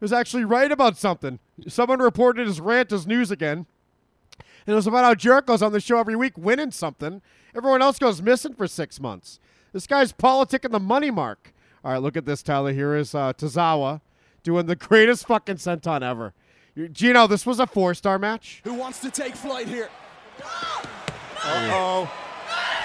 was 0.01 0.15
actually 0.15 0.47
right 0.47 0.73
about 0.73 0.97
something. 0.97 1.41
Someone 1.67 1.99
reported 1.99 2.47
his 2.47 2.59
rant 2.59 2.91
as 2.91 3.07
news 3.07 3.31
again. 3.31 3.67
And 4.39 4.73
it 4.73 4.75
was 4.75 4.87
about 4.87 5.05
how 5.05 5.15
Jericho's 5.15 5.61
on 5.61 5.73
the 5.73 5.81
show 5.81 5.99
every 5.99 6.17
week 6.17 6.39
winning 6.39 6.71
something. 6.71 7.21
Everyone 7.55 7.83
else 7.83 7.99
goes 7.99 8.23
missing 8.23 8.55
for 8.55 8.67
six 8.67 8.99
months. 8.99 9.41
This 9.75 9.87
guy's 9.87 10.11
politic 10.11 10.63
politicking 10.63 10.73
the 10.73 10.81
money 10.81 11.11
mark. 11.11 11.53
All 11.85 11.93
right, 11.93 12.01
look 12.01 12.17
at 12.17 12.25
this, 12.25 12.43
Tyler. 12.43 12.73
Here 12.73 12.97
is 12.97 13.15
uh, 13.15 13.35
Tozawa 13.35 14.01
doing 14.43 14.65
the 14.65 14.75
greatest 14.75 15.27
fucking 15.27 15.57
senton 15.57 16.01
ever. 16.01 16.33
You- 16.79 16.89
Gino, 16.89 17.27
this 17.27 17.45
was 17.45 17.59
a 17.59 17.67
four 17.67 17.93
star 17.93 18.21
match. 18.21 18.61
Who 18.63 18.73
wants 18.75 19.01
to 19.01 19.11
take 19.11 19.35
flight 19.35 19.67
here? 19.67 19.89
Uh-oh. 21.45 22.09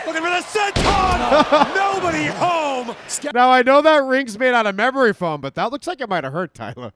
Looking 0.08 0.24
for 0.24 0.30
the 0.30 0.42
senton! 0.42 1.76
Nobody 1.76 2.26
home! 2.26 2.96
Now, 3.36 3.52
I 3.52 3.62
know 3.62 3.84
that 3.84 4.04
ring's 4.04 4.40
made 4.40 4.56
out 4.56 4.66
of 4.66 4.76
memory 4.76 5.14
foam, 5.14 5.42
but 5.42 5.54
that 5.54 5.72
looks 5.72 5.86
like 5.86 6.02
it 6.02 6.10
might 6.10 6.24
have 6.24 6.34
hurt 6.34 6.56
Tyler. 6.56 6.92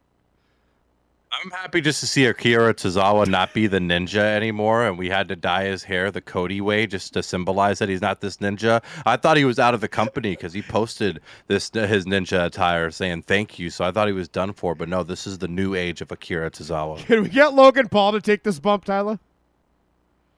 I'm 1.31 1.51
happy 1.51 1.81
just 1.81 1.99
to 1.99 2.07
see 2.07 2.25
Akira 2.25 2.73
Tozawa 2.73 3.27
not 3.27 3.53
be 3.53 3.67
the 3.67 3.79
ninja 3.79 4.21
anymore, 4.21 4.87
and 4.87 4.97
we 4.97 5.09
had 5.09 5.27
to 5.27 5.35
dye 5.35 5.65
his 5.65 5.83
hair 5.83 6.09
the 6.09 6.21
Cody 6.21 6.61
way 6.61 6.87
just 6.87 7.13
to 7.13 7.21
symbolize 7.21 7.79
that 7.79 7.89
he's 7.89 8.01
not 8.01 8.21
this 8.21 8.37
ninja. 8.37 8.81
I 9.05 9.17
thought 9.17 9.35
he 9.35 9.43
was 9.43 9.59
out 9.59 9.73
of 9.73 9.81
the 9.81 9.89
company 9.89 10.31
because 10.31 10.53
he 10.53 10.61
posted 10.61 11.19
this 11.47 11.69
his 11.73 12.05
ninja 12.05 12.45
attire 12.45 12.91
saying 12.91 13.23
thank 13.23 13.59
you. 13.59 13.69
So 13.69 13.83
I 13.83 13.91
thought 13.91 14.07
he 14.07 14.13
was 14.13 14.29
done 14.29 14.53
for, 14.53 14.73
but 14.73 14.87
no, 14.87 15.03
this 15.03 15.27
is 15.27 15.37
the 15.37 15.49
new 15.49 15.75
age 15.75 16.01
of 16.01 16.11
Akira 16.11 16.49
Tozawa. 16.49 16.97
Can 17.05 17.23
we 17.23 17.29
get 17.29 17.53
Logan 17.53 17.89
Paul 17.89 18.13
to 18.13 18.21
take 18.21 18.43
this 18.43 18.59
bump, 18.59 18.85
Tyler? 18.85 19.19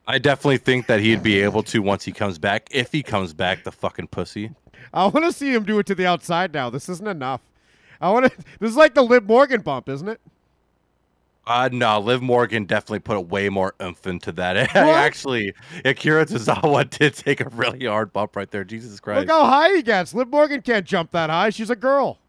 I 0.08 0.18
definitely 0.18 0.58
think 0.58 0.88
that 0.88 1.00
he'd 1.02 1.22
be 1.22 1.40
able 1.42 1.62
to 1.64 1.84
once 1.84 2.04
he 2.04 2.12
comes 2.12 2.40
back, 2.40 2.68
if 2.72 2.92
he 2.92 3.04
comes 3.04 3.32
back, 3.32 3.64
the 3.64 3.72
fucking 3.72 4.08
pussy. 4.08 4.52
I 4.92 5.06
want 5.06 5.24
to 5.26 5.32
see 5.32 5.54
him 5.54 5.66
do 5.66 5.78
it 5.78 5.86
to 5.86 5.94
the 5.94 6.08
outside 6.08 6.52
now. 6.52 6.72
This 6.72 6.90
isn't 6.90 7.08
enough. 7.08 7.42
I 8.02 8.10
want 8.10 8.26
to. 8.26 8.38
This 8.60 8.72
is 8.72 8.78
like 8.78 8.96
the 8.96 9.04
Liv 9.04 9.26
Morgan 9.26 9.62
bump, 9.62 9.88
isn't 9.88 10.08
it? 10.10 10.20
Uh, 11.46 11.70
no, 11.72 12.00
Liv 12.00 12.22
Morgan 12.22 12.66
definitely 12.66 13.00
put 13.00 13.18
a 13.18 13.22
way 13.22 13.50
more 13.50 13.74
oomph 13.82 14.06
into 14.06 14.32
that. 14.34 14.56
Actually, 14.76 15.54
Akira 15.84 16.26
Tozawa 16.26 16.88
did 16.98 17.16
take 17.16 17.42
a 17.42 17.50
really 17.50 17.86
hard 17.86 18.14
bump 18.14 18.36
right 18.36 18.50
there. 18.52 18.64
Jesus 18.64 19.00
Christ. 19.00 19.22
Look 19.22 19.30
how 19.30 19.46
high 19.46 19.76
he 19.76 19.82
gets. 19.82 20.14
Liv 20.14 20.28
Morgan 20.28 20.62
can't 20.62 20.86
jump 20.86 21.12
that 21.12 21.30
high. 21.30 21.50
She's 21.50 21.72
a 21.72 21.76
girl. 21.76 22.20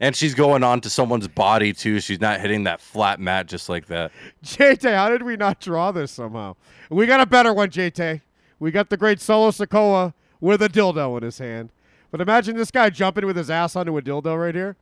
And 0.00 0.16
she's 0.16 0.34
going 0.34 0.62
on 0.62 0.80
to 0.82 0.90
someone's 0.90 1.28
body 1.28 1.72
too. 1.72 2.00
She's 2.00 2.20
not 2.20 2.40
hitting 2.40 2.64
that 2.64 2.80
flat 2.80 3.20
mat 3.20 3.46
just 3.46 3.68
like 3.68 3.86
that. 3.86 4.10
JT, 4.44 4.94
how 4.94 5.08
did 5.08 5.22
we 5.22 5.36
not 5.36 5.60
draw 5.60 5.92
this 5.92 6.10
somehow? 6.10 6.56
We 6.90 7.06
got 7.06 7.20
a 7.20 7.26
better 7.26 7.52
one, 7.52 7.70
JT. 7.70 8.20
We 8.58 8.70
got 8.70 8.90
the 8.90 8.96
great 8.96 9.20
Solo 9.20 9.50
Sikoa 9.50 10.14
with 10.40 10.62
a 10.62 10.68
dildo 10.68 11.16
in 11.16 11.22
his 11.22 11.38
hand. 11.38 11.70
But 12.10 12.20
imagine 12.20 12.56
this 12.56 12.70
guy 12.70 12.90
jumping 12.90 13.24
with 13.26 13.36
his 13.36 13.50
ass 13.50 13.76
onto 13.76 13.96
a 13.96 14.02
dildo 14.02 14.38
right 14.38 14.54
here. 14.54 14.76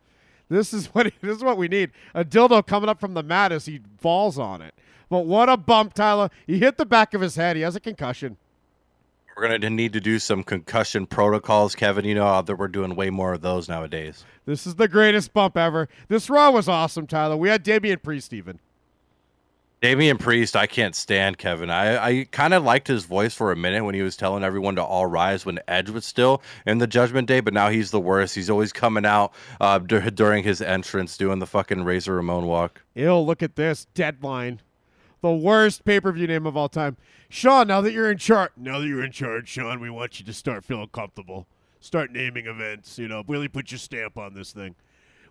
This 0.50 0.74
is 0.74 0.86
what 0.88 1.10
this 1.22 1.38
is 1.38 1.44
what 1.44 1.56
we 1.56 1.68
need. 1.68 1.92
A 2.14 2.24
dildo 2.24 2.66
coming 2.66 2.90
up 2.90 3.00
from 3.00 3.14
the 3.14 3.22
mat 3.22 3.52
as 3.52 3.64
he 3.64 3.80
falls 4.00 4.38
on 4.38 4.60
it. 4.60 4.74
But 5.08 5.26
what 5.26 5.48
a 5.48 5.56
bump, 5.56 5.94
Tyler. 5.94 6.28
He 6.46 6.58
hit 6.58 6.76
the 6.76 6.86
back 6.86 7.14
of 7.14 7.20
his 7.20 7.36
head. 7.36 7.56
He 7.56 7.62
has 7.62 7.74
a 7.74 7.80
concussion. 7.80 8.36
We're 9.36 9.48
gonna 9.48 9.70
need 9.70 9.94
to 9.94 10.00
do 10.00 10.18
some 10.18 10.42
concussion 10.42 11.06
protocols, 11.06 11.74
Kevin. 11.74 12.04
You 12.04 12.16
know 12.16 12.42
that 12.42 12.56
we're 12.56 12.68
doing 12.68 12.94
way 12.94 13.08
more 13.08 13.32
of 13.32 13.40
those 13.40 13.68
nowadays. 13.68 14.24
This 14.44 14.66
is 14.66 14.74
the 14.74 14.88
greatest 14.88 15.32
bump 15.32 15.56
ever. 15.56 15.88
This 16.08 16.28
Raw 16.28 16.50
was 16.50 16.68
awesome, 16.68 17.06
Tyler. 17.06 17.36
We 17.36 17.48
had 17.48 17.62
Damian 17.62 18.00
Priest 18.00 18.34
even. 18.34 18.58
Damian 19.80 20.18
Priest, 20.18 20.56
I 20.56 20.66
can't 20.66 20.94
stand 20.94 21.38
Kevin. 21.38 21.70
I, 21.70 22.04
I 22.04 22.24
kind 22.30 22.52
of 22.52 22.62
liked 22.62 22.86
his 22.86 23.04
voice 23.04 23.32
for 23.32 23.50
a 23.50 23.56
minute 23.56 23.82
when 23.82 23.94
he 23.94 24.02
was 24.02 24.14
telling 24.14 24.44
everyone 24.44 24.76
to 24.76 24.84
all 24.84 25.06
rise 25.06 25.46
when 25.46 25.58
Edge 25.66 25.88
was 25.88 26.04
still 26.04 26.42
in 26.66 26.76
the 26.78 26.86
Judgment 26.86 27.26
Day, 27.26 27.40
but 27.40 27.54
now 27.54 27.70
he's 27.70 27.90
the 27.90 28.00
worst. 28.00 28.34
He's 28.34 28.50
always 28.50 28.74
coming 28.74 29.06
out 29.06 29.32
uh, 29.58 29.78
dur- 29.78 30.10
during 30.10 30.44
his 30.44 30.60
entrance 30.60 31.16
doing 31.16 31.38
the 31.38 31.46
fucking 31.46 31.84
Razor 31.84 32.14
Ramon 32.14 32.44
walk. 32.44 32.82
Ew, 32.94 33.16
look 33.16 33.42
at 33.42 33.56
this. 33.56 33.86
Deadline. 33.94 34.60
The 35.22 35.32
worst 35.32 35.86
pay 35.86 35.98
per 35.98 36.12
view 36.12 36.26
name 36.26 36.44
of 36.44 36.58
all 36.58 36.68
time. 36.68 36.98
Sean, 37.30 37.66
now 37.68 37.80
that 37.80 37.92
you're 37.92 38.10
in 38.10 38.18
charge, 38.18 38.50
now 38.58 38.80
that 38.80 38.86
you're 38.86 39.04
in 39.04 39.12
charge, 39.12 39.48
Sean, 39.48 39.80
we 39.80 39.88
want 39.88 40.20
you 40.20 40.26
to 40.26 40.32
start 40.34 40.62
feeling 40.62 40.88
comfortable. 40.92 41.46
Start 41.80 42.12
naming 42.12 42.46
events. 42.46 42.98
You 42.98 43.08
know, 43.08 43.24
really 43.26 43.48
put 43.48 43.70
your 43.70 43.78
stamp 43.78 44.18
on 44.18 44.34
this 44.34 44.52
thing. 44.52 44.74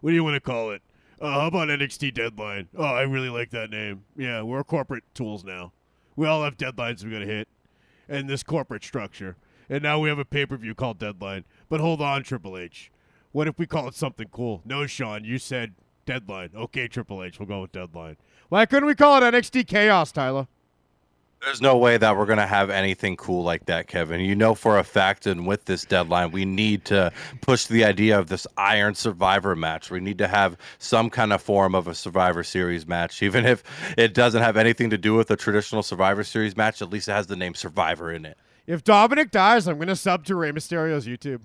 What 0.02 0.10
do 0.10 0.16
you 0.16 0.24
want 0.24 0.36
to 0.36 0.40
call 0.40 0.72
it? 0.72 0.82
Uh, 1.20 1.32
how 1.32 1.48
about 1.48 1.68
NXT 1.68 2.14
Deadline? 2.14 2.70
Oh, 2.78 2.84
I 2.84 3.02
really 3.02 3.30
like 3.30 3.50
that 3.50 3.70
name. 3.70 4.04
Yeah, 4.16 4.42
we're 4.42 4.64
corporate 4.64 5.04
tools 5.14 5.44
now. 5.44 5.74
We 6.16 6.26
all 6.28 6.44
have 6.44 6.58
deadlines 6.58 7.04
we 7.04 7.12
got 7.12 7.20
to 7.20 7.26
hit, 7.26 7.48
and 8.08 8.30
this 8.30 8.44
corporate 8.44 8.84
structure. 8.84 9.36
And 9.70 9.84
now 9.84 10.00
we 10.00 10.10
have 10.10 10.18
a 10.20 10.26
pay 10.26 10.46
per 10.46 10.58
view 10.58 10.74
called 10.74 10.98
Deadline. 10.98 11.44
But 11.68 11.82
hold 11.82 12.02
on, 12.02 12.24
Triple 12.24 12.58
H. 12.58 12.92
What 13.32 13.48
if 13.48 13.60
we 13.60 13.68
call 13.68 13.88
it 13.88 13.96
something 13.96 14.28
cool? 14.32 14.62
No, 14.66 14.88
Sean, 14.88 15.24
you 15.24 15.38
said 15.38 15.76
Deadline. 16.06 16.52
Okay, 16.56 16.88
Triple 16.88 17.24
H, 17.24 17.40
we'll 17.40 17.48
go 17.48 17.62
with 17.62 17.72
Deadline. 17.72 18.18
Why 18.48 18.66
couldn't 18.66 18.88
we 18.88 18.96
call 18.96 19.22
it 19.22 19.34
NXT 19.34 19.68
Chaos, 19.68 20.12
Tyler? 20.12 20.48
There's 21.42 21.62
no 21.62 21.78
way 21.78 21.98
that 21.98 22.18
we're 22.18 22.26
going 22.26 22.40
to 22.40 22.46
have 22.46 22.70
anything 22.70 23.16
cool 23.16 23.44
like 23.44 23.66
that, 23.68 23.88
Kevin. 23.88 24.20
You 24.20 24.36
know 24.36 24.56
for 24.56 24.78
a 24.78 24.84
fact, 24.84 25.26
and 25.26 25.48
with 25.48 25.66
this 25.66 25.86
deadline, 25.86 26.32
we 26.32 26.44
need 26.44 26.84
to 26.86 27.14
push 27.40 27.66
the 27.66 27.86
idea 27.86 28.20
of 28.20 28.28
this 28.28 28.46
Iron 28.58 28.94
Survivor 28.94 29.56
match. 29.56 29.90
We 29.90 30.02
need 30.02 30.18
to 30.18 30.28
have 30.28 30.58
some 30.80 31.10
kind 31.10 31.32
of 31.32 31.42
form 31.42 31.76
of 31.76 31.88
a 31.88 31.96
Survivor 31.96 32.44
Series 32.44 32.86
match. 32.86 33.24
Even 33.30 33.46
if 33.46 33.64
it 33.98 34.14
doesn't 34.14 34.42
have 34.42 34.58
anything 34.58 34.90
to 34.90 34.98
do 34.98 35.16
with 35.16 35.32
a 35.32 35.38
traditional 35.38 35.82
Survivor 35.82 36.26
Series 36.26 36.58
match, 36.58 36.82
at 36.82 36.90
least 36.90 37.08
it 37.08 37.14
has 37.14 37.28
the 37.28 37.38
name 37.38 37.56
Survivor 37.56 38.12
in 38.12 38.26
it. 38.26 38.38
If 38.68 38.84
Dominik 38.84 39.32
dies, 39.32 39.68
I'm 39.68 39.78
going 39.78 39.88
to 39.88 39.96
sub 39.96 40.26
to 40.26 40.36
Rey 40.36 40.52
Mysterio's 40.52 41.08
YouTube. 41.08 41.42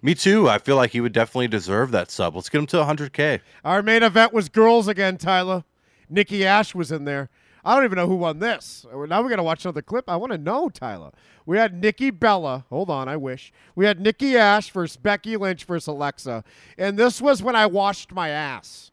Me 0.00 0.14
too. 0.14 0.48
I 0.48 0.58
feel 0.58 0.76
like 0.76 0.92
he 0.92 1.00
would 1.00 1.12
definitely 1.12 1.48
deserve 1.48 1.90
that 1.90 2.10
sub. 2.10 2.36
Let's 2.36 2.48
get 2.48 2.58
him 2.58 2.66
to 2.68 2.76
100K. 2.78 3.40
Our 3.64 3.82
main 3.82 4.02
event 4.02 4.32
was 4.32 4.48
girls 4.48 4.86
again, 4.88 5.18
Tyler. 5.18 5.64
Nikki 6.08 6.46
Ash 6.46 6.74
was 6.74 6.92
in 6.92 7.04
there. 7.04 7.30
I 7.64 7.76
don't 7.76 7.84
even 7.84 7.96
know 7.96 8.08
who 8.08 8.16
won 8.16 8.40
this. 8.40 8.84
Now 8.92 9.22
we 9.22 9.30
got 9.30 9.36
to 9.36 9.42
watch 9.42 9.64
another 9.64 9.82
clip. 9.82 10.08
I 10.08 10.16
want 10.16 10.32
to 10.32 10.38
know, 10.38 10.68
Tyler. 10.68 11.12
We 11.46 11.58
had 11.58 11.80
Nikki 11.80 12.10
Bella. 12.10 12.64
Hold 12.70 12.90
on, 12.90 13.08
I 13.08 13.16
wish. 13.16 13.52
We 13.76 13.84
had 13.84 14.00
Nikki 14.00 14.36
Ash 14.36 14.70
versus 14.70 14.96
Becky 14.96 15.36
Lynch 15.36 15.64
versus 15.64 15.86
Alexa. 15.86 16.42
And 16.76 16.98
this 16.98 17.20
was 17.20 17.42
when 17.42 17.54
I 17.54 17.66
washed 17.66 18.12
my 18.12 18.30
ass. 18.30 18.90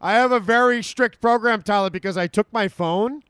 I 0.00 0.12
have 0.12 0.32
a 0.32 0.40
very 0.40 0.82
strict 0.82 1.20
program, 1.20 1.62
Tyler, 1.62 1.88
because 1.88 2.16
I 2.16 2.26
took 2.26 2.52
my 2.52 2.68
phone 2.68 3.22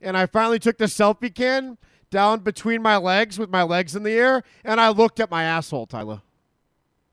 and 0.00 0.16
I 0.16 0.26
finally 0.26 0.58
took 0.58 0.78
the 0.78 0.86
selfie 0.86 1.34
can 1.34 1.78
down 2.10 2.40
between 2.40 2.80
my 2.82 2.96
legs 2.96 3.38
with 3.38 3.50
my 3.50 3.62
legs 3.62 3.94
in 3.94 4.02
the 4.02 4.12
air 4.12 4.42
and 4.64 4.80
I 4.80 4.88
looked 4.88 5.20
at 5.20 5.30
my 5.30 5.44
asshole, 5.44 5.86
Tyler. 5.86 6.22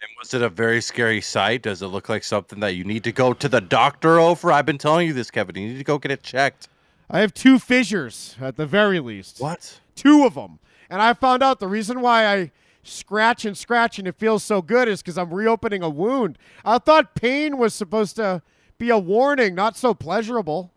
And 0.02 0.10
was 0.20 0.34
it 0.34 0.42
a 0.42 0.50
very 0.50 0.82
scary 0.82 1.22
sight? 1.22 1.64
Does 1.64 1.82
it 1.82 1.88
look 1.88 2.10
like 2.10 2.24
something 2.24 2.60
that 2.62 2.76
you 2.76 2.84
need 2.84 3.04
to 3.04 3.12
go 3.12 3.34
to 3.34 3.50
the 3.50 3.62
doctor 3.62 4.20
over? 4.20 4.52
I've 4.52 4.66
been 4.66 4.78
telling 4.78 5.08
you 5.08 5.14
this, 5.14 5.30
Kevin. 5.30 5.56
You 5.56 5.68
need 5.70 5.78
to 5.78 5.84
go 5.84 5.98
get 5.98 6.12
it 6.12 6.24
checked. 6.24 6.70
I 7.10 7.20
have 7.20 7.34
two 7.34 7.60
fissures 7.60 8.36
at 8.42 8.56
the 8.58 8.66
very 8.66 9.00
least. 9.00 9.40
What? 9.40 9.80
Two 9.96 10.26
of 10.26 10.36
them. 10.36 10.60
And 10.90 11.02
I 11.02 11.14
found 11.14 11.44
out 11.44 11.60
the 11.60 11.68
reason 11.68 12.02
why 12.02 12.26
I 12.28 12.52
scratch 12.84 13.46
and 13.46 13.58
scratch 13.58 13.98
and 13.98 14.08
it 14.08 14.16
feels 14.16 14.44
so 14.44 14.62
good 14.62 14.88
is 14.88 15.02
because 15.02 15.18
I'm 15.18 15.34
reopening 15.34 15.82
a 15.82 15.90
wound. 15.90 16.38
I 16.64 16.78
thought 16.78 17.16
pain 17.16 17.58
was 17.58 17.74
supposed 17.74 18.16
to 18.18 18.42
be 18.78 18.90
a 18.90 18.98
warning, 18.98 19.56
not 19.56 19.78
so 19.78 19.94
pleasurable. 19.94 20.72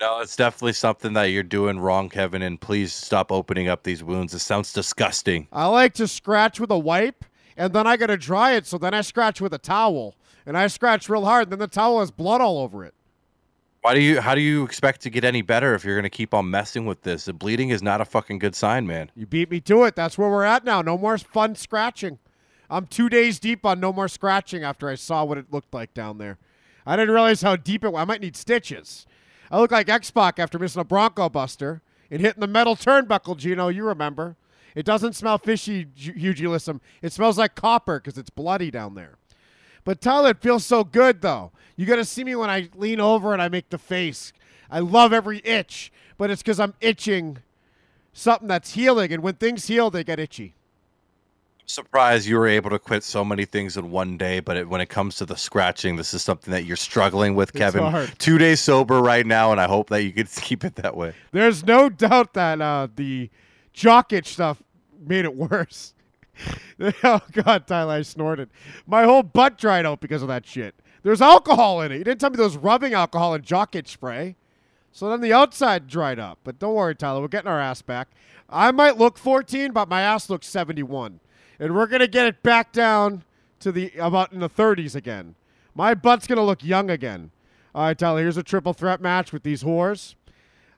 No, 0.00 0.20
it's 0.20 0.34
definitely 0.34 0.72
something 0.72 1.12
that 1.12 1.24
you're 1.26 1.44
doing 1.44 1.78
wrong, 1.78 2.08
Kevin, 2.08 2.42
and 2.42 2.60
please 2.60 2.92
stop 2.92 3.30
opening 3.30 3.68
up 3.68 3.84
these 3.84 4.02
wounds. 4.02 4.34
It 4.34 4.40
sounds 4.40 4.72
disgusting. 4.72 5.46
I 5.52 5.66
like 5.66 5.94
to 5.94 6.08
scratch 6.08 6.58
with 6.58 6.72
a 6.72 6.78
wipe 6.78 7.24
and 7.56 7.72
then 7.72 7.86
I 7.86 7.96
got 7.96 8.06
to 8.06 8.16
dry 8.16 8.52
it, 8.52 8.66
so 8.66 8.78
then 8.78 8.94
I 8.94 9.02
scratch 9.02 9.40
with 9.40 9.52
a 9.52 9.58
towel. 9.58 10.14
And 10.44 10.58
I 10.58 10.66
scratch 10.66 11.08
real 11.08 11.24
hard, 11.24 11.44
and 11.44 11.52
then 11.52 11.58
the 11.60 11.68
towel 11.68 12.00
has 12.00 12.10
blood 12.10 12.40
all 12.40 12.58
over 12.58 12.84
it. 12.84 12.94
Why 13.82 13.94
do 13.94 14.00
you 14.00 14.20
how 14.20 14.36
do 14.36 14.40
you 14.40 14.62
expect 14.62 15.00
to 15.02 15.10
get 15.10 15.24
any 15.24 15.42
better 15.42 15.74
if 15.74 15.84
you're 15.84 15.96
gonna 15.96 16.08
keep 16.08 16.32
on 16.32 16.48
messing 16.48 16.86
with 16.86 17.02
this? 17.02 17.24
The 17.24 17.32
bleeding 17.32 17.70
is 17.70 17.82
not 17.82 18.00
a 18.00 18.04
fucking 18.04 18.38
good 18.38 18.54
sign, 18.54 18.86
man. 18.86 19.10
You 19.16 19.26
beat 19.26 19.50
me 19.50 19.60
to 19.62 19.82
it. 19.84 19.96
That's 19.96 20.16
where 20.16 20.30
we're 20.30 20.44
at 20.44 20.64
now. 20.64 20.82
No 20.82 20.96
more 20.96 21.18
fun 21.18 21.56
scratching. 21.56 22.20
I'm 22.70 22.86
two 22.86 23.08
days 23.08 23.40
deep 23.40 23.66
on 23.66 23.80
no 23.80 23.92
more 23.92 24.06
scratching 24.06 24.62
after 24.62 24.88
I 24.88 24.94
saw 24.94 25.24
what 25.24 25.36
it 25.36 25.52
looked 25.52 25.74
like 25.74 25.92
down 25.94 26.18
there. 26.18 26.38
I 26.86 26.94
didn't 26.94 27.12
realize 27.12 27.42
how 27.42 27.56
deep 27.56 27.84
it 27.84 27.92
was. 27.92 28.00
I 28.00 28.04
might 28.04 28.20
need 28.20 28.36
stitches. 28.36 29.04
I 29.50 29.58
look 29.58 29.72
like 29.72 29.88
X 29.88 30.12
Pac 30.12 30.38
after 30.38 30.60
missing 30.60 30.80
a 30.80 30.84
Bronco 30.84 31.28
Buster 31.28 31.82
and 32.08 32.20
hitting 32.20 32.40
the 32.40 32.46
metal 32.46 32.76
turnbuckle, 32.76 33.36
Gino. 33.36 33.66
You 33.66 33.84
remember. 33.84 34.36
It 34.76 34.86
doesn't 34.86 35.14
smell 35.14 35.38
fishy, 35.38 35.88
Hugh 35.94 36.34
Ulyssum. 36.34 36.80
It 37.02 37.12
smells 37.12 37.36
like 37.36 37.56
copper 37.56 37.98
because 37.98 38.16
it's 38.16 38.30
bloody 38.30 38.70
down 38.70 38.94
there. 38.94 39.18
But 39.84 40.00
Tyler, 40.00 40.30
it 40.30 40.40
feels 40.40 40.64
so 40.64 40.84
good 40.84 41.22
though. 41.22 41.52
You 41.76 41.86
got 41.86 41.96
to 41.96 42.04
see 42.04 42.24
me 42.24 42.36
when 42.36 42.50
I 42.50 42.68
lean 42.74 43.00
over 43.00 43.32
and 43.32 43.42
I 43.42 43.48
make 43.48 43.70
the 43.70 43.78
face. 43.78 44.32
I 44.70 44.78
love 44.80 45.12
every 45.12 45.40
itch, 45.44 45.92
but 46.16 46.30
it's 46.30 46.42
because 46.42 46.60
I'm 46.60 46.74
itching 46.80 47.38
something 48.12 48.48
that's 48.48 48.74
healing. 48.74 49.12
And 49.12 49.22
when 49.22 49.34
things 49.34 49.66
heal, 49.66 49.90
they 49.90 50.04
get 50.04 50.18
itchy. 50.18 50.54
I'm 51.60 51.68
surprised 51.68 52.26
you 52.26 52.38
were 52.38 52.48
able 52.48 52.70
to 52.70 52.78
quit 52.78 53.04
so 53.04 53.24
many 53.24 53.44
things 53.44 53.76
in 53.76 53.90
one 53.90 54.16
day, 54.16 54.40
but 54.40 54.56
it, 54.56 54.68
when 54.68 54.80
it 54.80 54.88
comes 54.88 55.16
to 55.16 55.26
the 55.26 55.36
scratching, 55.36 55.96
this 55.96 56.14
is 56.14 56.22
something 56.22 56.52
that 56.52 56.64
you're 56.64 56.76
struggling 56.76 57.34
with, 57.34 57.52
Kevin. 57.52 58.08
Two 58.18 58.38
days 58.38 58.60
sober 58.60 59.00
right 59.00 59.26
now, 59.26 59.52
and 59.52 59.60
I 59.60 59.66
hope 59.66 59.88
that 59.90 60.02
you 60.02 60.12
could 60.12 60.30
keep 60.36 60.64
it 60.64 60.76
that 60.76 60.96
way. 60.96 61.14
There's 61.32 61.64
no 61.64 61.88
doubt 61.88 62.34
that 62.34 62.60
uh, 62.60 62.88
the 62.94 63.30
jock 63.72 64.12
itch 64.12 64.32
stuff 64.32 64.62
made 65.06 65.24
it 65.24 65.34
worse. 65.50 65.94
oh 67.04 67.20
God, 67.32 67.66
Tyler, 67.66 67.94
I 67.94 68.02
snorted. 68.02 68.50
My 68.86 69.04
whole 69.04 69.22
butt 69.22 69.58
dried 69.58 69.86
out 69.86 70.00
because 70.00 70.22
of 70.22 70.28
that 70.28 70.46
shit. 70.46 70.74
There's 71.02 71.20
alcohol 71.20 71.82
in 71.82 71.92
it. 71.92 71.98
You 71.98 72.04
didn't 72.04 72.20
tell 72.20 72.30
me 72.30 72.36
there 72.36 72.44
was 72.44 72.56
rubbing 72.56 72.94
alcohol 72.94 73.34
and 73.34 73.44
jock 73.44 73.74
itch 73.74 73.88
spray. 73.88 74.36
So 74.92 75.08
then 75.08 75.20
the 75.20 75.32
outside 75.32 75.88
dried 75.88 76.18
up. 76.18 76.38
But 76.44 76.58
don't 76.58 76.74
worry, 76.74 76.94
Tyler, 76.94 77.20
we're 77.20 77.28
getting 77.28 77.50
our 77.50 77.60
ass 77.60 77.82
back. 77.82 78.08
I 78.48 78.70
might 78.70 78.98
look 78.98 79.18
14, 79.18 79.72
but 79.72 79.88
my 79.88 80.02
ass 80.02 80.28
looks 80.28 80.46
71. 80.46 81.20
And 81.58 81.74
we're 81.74 81.86
gonna 81.86 82.06
get 82.06 82.26
it 82.26 82.42
back 82.42 82.72
down 82.72 83.24
to 83.60 83.72
the 83.72 83.92
about 83.98 84.32
in 84.32 84.40
the 84.40 84.50
30s 84.50 84.94
again. 84.94 85.34
My 85.74 85.94
butt's 85.94 86.26
gonna 86.26 86.44
look 86.44 86.62
young 86.62 86.90
again. 86.90 87.30
All 87.74 87.84
right, 87.84 87.98
Tyler, 87.98 88.20
here's 88.20 88.36
a 88.36 88.42
triple 88.42 88.74
threat 88.74 89.00
match 89.00 89.32
with 89.32 89.42
these 89.42 89.62
whores. 89.62 90.14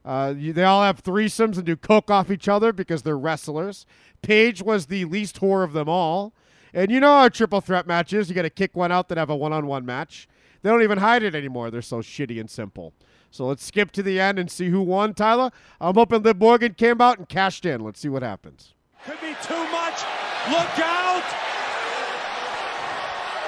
Uh, 0.04 0.34
you, 0.36 0.52
they 0.52 0.64
all 0.64 0.82
have 0.82 1.02
threesomes 1.02 1.56
and 1.56 1.64
do 1.64 1.76
coke 1.76 2.10
off 2.10 2.30
each 2.30 2.48
other 2.48 2.72
because 2.72 3.02
they're 3.02 3.18
wrestlers. 3.18 3.86
Paige 4.22 4.62
was 4.62 4.86
the 4.86 5.04
least 5.06 5.40
whore 5.40 5.64
of 5.64 5.72
them 5.72 5.88
all. 5.88 6.34
And 6.74 6.90
you 6.90 7.00
know 7.00 7.20
how 7.20 7.28
triple 7.28 7.60
threat 7.60 7.86
matches 7.86 8.28
you 8.28 8.34
got 8.34 8.42
to 8.42 8.50
kick 8.50 8.76
one 8.76 8.92
out, 8.92 9.08
then 9.08 9.18
have 9.18 9.30
a 9.30 9.36
one 9.36 9.52
on 9.52 9.66
one 9.66 9.86
match. 9.86 10.28
They 10.62 10.70
don't 10.70 10.82
even 10.82 10.98
hide 10.98 11.22
it 11.22 11.34
anymore. 11.34 11.70
They're 11.70 11.82
so 11.82 11.98
shitty 11.98 12.40
and 12.40 12.50
simple. 12.50 12.92
So 13.30 13.46
let's 13.46 13.64
skip 13.64 13.90
to 13.92 14.02
the 14.02 14.20
end 14.20 14.38
and 14.38 14.50
see 14.50 14.68
who 14.68 14.80
won, 14.80 15.14
Tyler. 15.14 15.50
I'm 15.80 15.94
hoping 15.94 16.22
Liv 16.22 16.38
Morgan 16.38 16.74
came 16.74 17.00
out 17.00 17.18
and 17.18 17.28
cashed 17.28 17.64
in. 17.64 17.82
Let's 17.82 18.00
see 18.00 18.08
what 18.08 18.22
happens. 18.22 18.74
Could 19.04 19.20
be 19.20 19.34
too 19.42 19.64
much. 19.70 20.02
Look 20.50 20.78
out! 20.78 21.24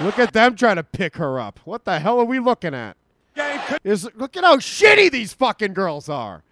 Look 0.00 0.18
at 0.18 0.32
them 0.32 0.56
trying 0.56 0.76
to 0.76 0.82
pick 0.82 1.16
her 1.16 1.40
up. 1.40 1.60
What 1.64 1.84
the 1.84 1.98
hell 1.98 2.18
are 2.18 2.24
we 2.24 2.38
looking 2.38 2.74
at? 2.74 2.96
Is 3.82 4.08
look 4.14 4.36
at 4.36 4.44
how 4.44 4.56
shitty 4.58 5.10
these 5.10 5.32
fucking 5.32 5.74
girls 5.74 6.08
are. 6.08 6.42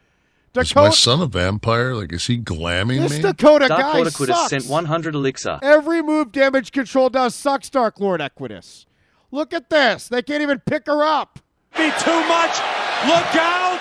Is 0.57 0.75
my 0.75 0.91
son 0.91 1.21
a 1.21 1.27
vampire? 1.27 1.95
Like, 1.95 2.13
is 2.13 2.27
he 2.27 2.39
glamming 2.39 3.01
this 3.01 3.13
me? 3.17 3.23
Dakota 3.23 3.67
Dark 3.67 3.81
guy 3.81 3.95
Lord 3.95 4.09
Equitus 4.09 4.27
sucks. 4.27 4.51
sent 4.51 4.67
100 4.67 5.15
elixir. 5.15 5.59
Every 5.63 6.01
move 6.01 6.31
damage 6.31 6.71
control 6.71 7.09
does 7.09 7.35
sucks, 7.35 7.69
Dark 7.69 7.99
Lord 7.99 8.21
Equitus. 8.21 8.87
Look 9.33 9.53
at 9.53 9.69
this. 9.69 10.07
They 10.09 10.23
can't 10.23 10.43
even 10.43 10.61
pick 10.61 10.87
her 10.87 11.03
up. 11.03 11.41
Be 11.77 11.91
too 11.99 12.21
much. 12.29 12.57
Look 13.05 13.35
out! 13.35 13.81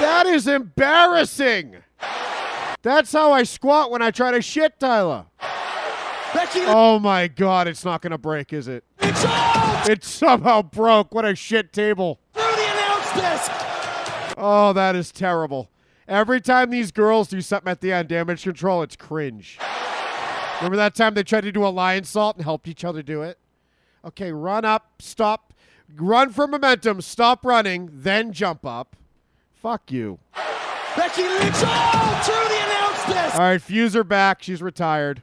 That 0.00 0.24
is 0.26 0.48
embarrassing. 0.48 1.76
That's 2.82 3.12
how 3.12 3.32
I 3.32 3.42
squat 3.42 3.90
when 3.90 4.00
I 4.00 4.10
try 4.10 4.30
to 4.30 4.40
shit, 4.40 4.80
Tyler. 4.80 5.26
Becky 6.32 6.60
Oh 6.64 6.98
my 6.98 7.28
god, 7.28 7.68
it's 7.68 7.84
not 7.84 8.00
gonna 8.00 8.16
break, 8.16 8.54
is 8.54 8.68
it? 8.68 8.84
It's 9.00 9.22
out! 9.26 9.88
It 9.90 10.02
somehow 10.02 10.62
broke. 10.62 11.14
What 11.14 11.26
a 11.26 11.34
shit 11.34 11.74
table. 11.74 12.20
Through 12.32 12.42
the 12.44 12.72
announce 12.72 13.12
desk! 13.12 13.52
Oh, 14.38 14.72
that 14.72 14.96
is 14.96 15.12
terrible. 15.12 15.68
Every 16.10 16.40
time 16.40 16.70
these 16.70 16.90
girls 16.90 17.28
do 17.28 17.40
something 17.40 17.70
at 17.70 17.80
the 17.80 17.92
end, 17.92 18.08
damage 18.08 18.42
control, 18.42 18.82
it's 18.82 18.96
cringe. 18.96 19.60
Remember 20.56 20.76
that 20.76 20.96
time 20.96 21.14
they 21.14 21.22
tried 21.22 21.42
to 21.42 21.52
do 21.52 21.64
a 21.64 21.72
lionsault 21.72 22.34
and 22.34 22.42
helped 22.42 22.66
each 22.66 22.84
other 22.84 23.00
do 23.00 23.22
it? 23.22 23.38
Okay, 24.04 24.32
run 24.32 24.64
up, 24.64 24.90
stop, 24.98 25.54
run 25.94 26.30
for 26.30 26.48
momentum, 26.48 27.00
stop 27.00 27.44
running, 27.46 27.88
then 27.92 28.32
jump 28.32 28.66
up. 28.66 28.96
Fuck 29.52 29.92
you. 29.92 30.18
Becky 30.96 31.22
Lynch, 31.22 31.54
oh, 31.58 32.22
through 32.24 32.48
the 32.48 32.64
announce 32.64 33.04
desk! 33.06 33.34
All 33.36 33.42
right, 33.42 33.62
Fuse 33.62 33.94
her 33.94 34.02
back. 34.02 34.42
She's 34.42 34.60
retired. 34.60 35.22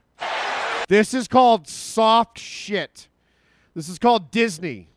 This 0.87 1.13
is 1.13 1.27
called 1.27 1.67
soft 1.67 2.39
shit. 2.39 3.09
This 3.75 3.89
is 3.89 3.99
called 3.99 4.31
Disney. 4.31 4.87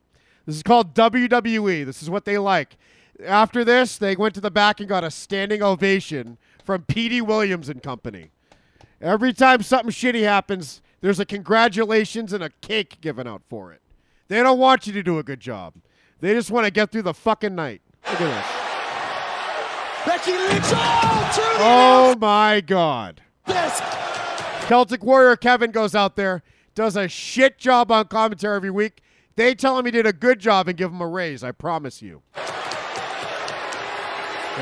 This 0.46 0.54
is 0.54 0.62
called 0.62 0.94
WWE. 0.94 1.84
This 1.84 2.00
is 2.00 2.08
what 2.08 2.24
they 2.24 2.38
like. 2.38 2.76
After 3.24 3.64
this, 3.64 3.98
they 3.98 4.16
went 4.16 4.34
to 4.34 4.40
the 4.40 4.50
back 4.50 4.80
and 4.80 4.88
got 4.88 5.04
a 5.04 5.10
standing 5.10 5.62
ovation 5.62 6.38
from 6.64 6.82
Petey 6.82 7.20
Williams 7.20 7.68
and 7.68 7.82
Company. 7.82 8.30
Every 9.00 9.32
time 9.32 9.62
something 9.62 9.90
shitty 9.90 10.22
happens, 10.22 10.82
there's 11.00 11.20
a 11.20 11.24
congratulations 11.24 12.32
and 12.32 12.44
a 12.44 12.50
cake 12.60 13.00
given 13.00 13.26
out 13.26 13.42
for 13.48 13.72
it. 13.72 13.80
They 14.28 14.42
don't 14.42 14.58
want 14.58 14.86
you 14.86 14.92
to 14.92 15.02
do 15.02 15.18
a 15.18 15.22
good 15.22 15.40
job. 15.40 15.74
They 16.20 16.34
just 16.34 16.50
want 16.50 16.66
to 16.66 16.70
get 16.70 16.92
through 16.92 17.02
the 17.02 17.14
fucking 17.14 17.54
night. 17.54 17.80
Look 18.10 18.20
at 18.20 18.28
this. 18.28 20.06
Becky 20.06 20.32
Lynch, 20.32 20.64
oh, 20.64 21.56
Oh 21.60 22.14
my 22.18 22.60
God. 22.60 23.20
desk! 23.46 23.82
Celtic 24.68 25.02
Warrior 25.02 25.36
Kevin 25.36 25.72
goes 25.72 25.94
out 25.94 26.16
there, 26.16 26.42
does 26.74 26.96
a 26.96 27.08
shit 27.08 27.58
job 27.58 27.90
on 27.90 28.06
commentary 28.06 28.56
every 28.56 28.70
week. 28.70 29.02
They 29.36 29.54
tell 29.54 29.78
him 29.78 29.84
he 29.84 29.90
did 29.90 30.06
a 30.06 30.12
good 30.12 30.38
job 30.38 30.68
and 30.68 30.76
give 30.78 30.90
him 30.92 31.00
a 31.00 31.06
raise, 31.08 31.42
I 31.42 31.52
promise 31.52 32.00
you. 32.02 32.22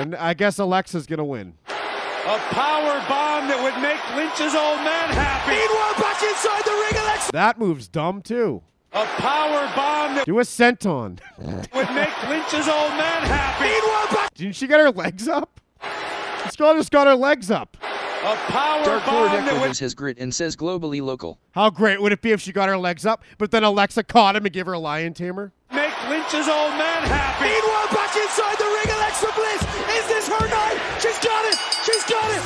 And 0.00 0.14
I 0.14 0.34
guess 0.34 0.58
Alexa's 0.58 1.06
going 1.06 1.18
to 1.18 1.24
win. 1.24 1.54
A 1.68 2.38
power 2.52 3.02
bomb 3.08 3.48
that 3.48 3.58
would 3.62 3.74
make 3.82 3.98
Lynch's 4.14 4.54
old 4.54 4.78
man 4.84 5.08
happy. 5.10 5.56
Meanwhile, 5.56 5.94
back 5.98 6.22
inside 6.22 6.64
the 6.64 6.70
ring, 6.72 7.02
Alexa. 7.02 7.32
That 7.32 7.58
move's 7.58 7.88
dumb 7.88 8.22
too. 8.22 8.62
A 8.92 9.04
power 9.16 9.70
bomb 9.74 10.14
that 10.14 10.24
Do 10.26 10.38
a 10.38 10.42
senton. 10.42 11.20
would 11.38 11.90
make 11.94 12.28
Lynch's 12.28 12.68
old 12.68 12.92
man 12.96 13.22
happy. 13.22 13.64
Meanwhile, 13.64 14.06
back. 14.14 14.34
Didn't 14.34 14.56
she 14.56 14.66
get 14.66 14.78
her 14.80 14.90
legs 14.90 15.26
up? 15.26 15.60
This 16.44 16.56
girl 16.56 16.74
just 16.74 16.90
got 16.90 17.06
her 17.06 17.14
legs 17.14 17.50
up. 17.50 17.76
A 17.80 18.34
power 18.50 18.84
Dark 18.84 19.04
bomb 19.06 19.14
Lord 19.14 19.32
that 19.32 19.46
Echo 19.48 19.60
would 19.60 19.66
gives 19.68 19.78
his 19.78 19.94
grit 19.94 20.18
and 20.18 20.34
says 20.34 20.54
globally 20.56 21.00
local. 21.00 21.38
How 21.52 21.70
great 21.70 22.00
would 22.02 22.12
it 22.12 22.20
be 22.20 22.32
if 22.32 22.40
she 22.40 22.52
got 22.52 22.68
her 22.68 22.76
legs 22.76 23.06
up, 23.06 23.22
but 23.38 23.50
then 23.52 23.64
Alexa 23.64 24.02
caught 24.04 24.36
him 24.36 24.44
and 24.44 24.52
gave 24.52 24.66
her 24.66 24.72
a 24.74 24.78
lion 24.78 25.14
tamer? 25.14 25.52
Make 26.08 26.20
Lynch's 26.32 26.48
old 26.48 26.72
man 26.72 27.02
happy. 27.04 27.44
Meanwhile, 27.44 27.88
back 27.92 28.16
inside 28.16 28.56
the 28.58 28.64
ring, 28.64 28.88
Alexa 28.96 29.30
Bliss. 29.34 29.62
Is 29.96 30.06
this 30.08 30.28
her 30.28 30.48
night? 30.48 30.78
She's 31.00 31.18
got 31.18 31.44
it. 31.44 31.56
She's 31.84 32.04
got 32.04 32.30
it. 32.30 32.42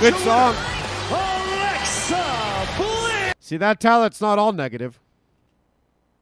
Good 0.00 0.16
song. 0.16 0.54
Alexa 1.10 2.24
Bliss. 2.76 3.34
See 3.40 3.56
that, 3.56 3.80
Tal? 3.80 4.04
It's 4.04 4.20
not 4.20 4.38
all 4.38 4.52
negative. 4.52 5.01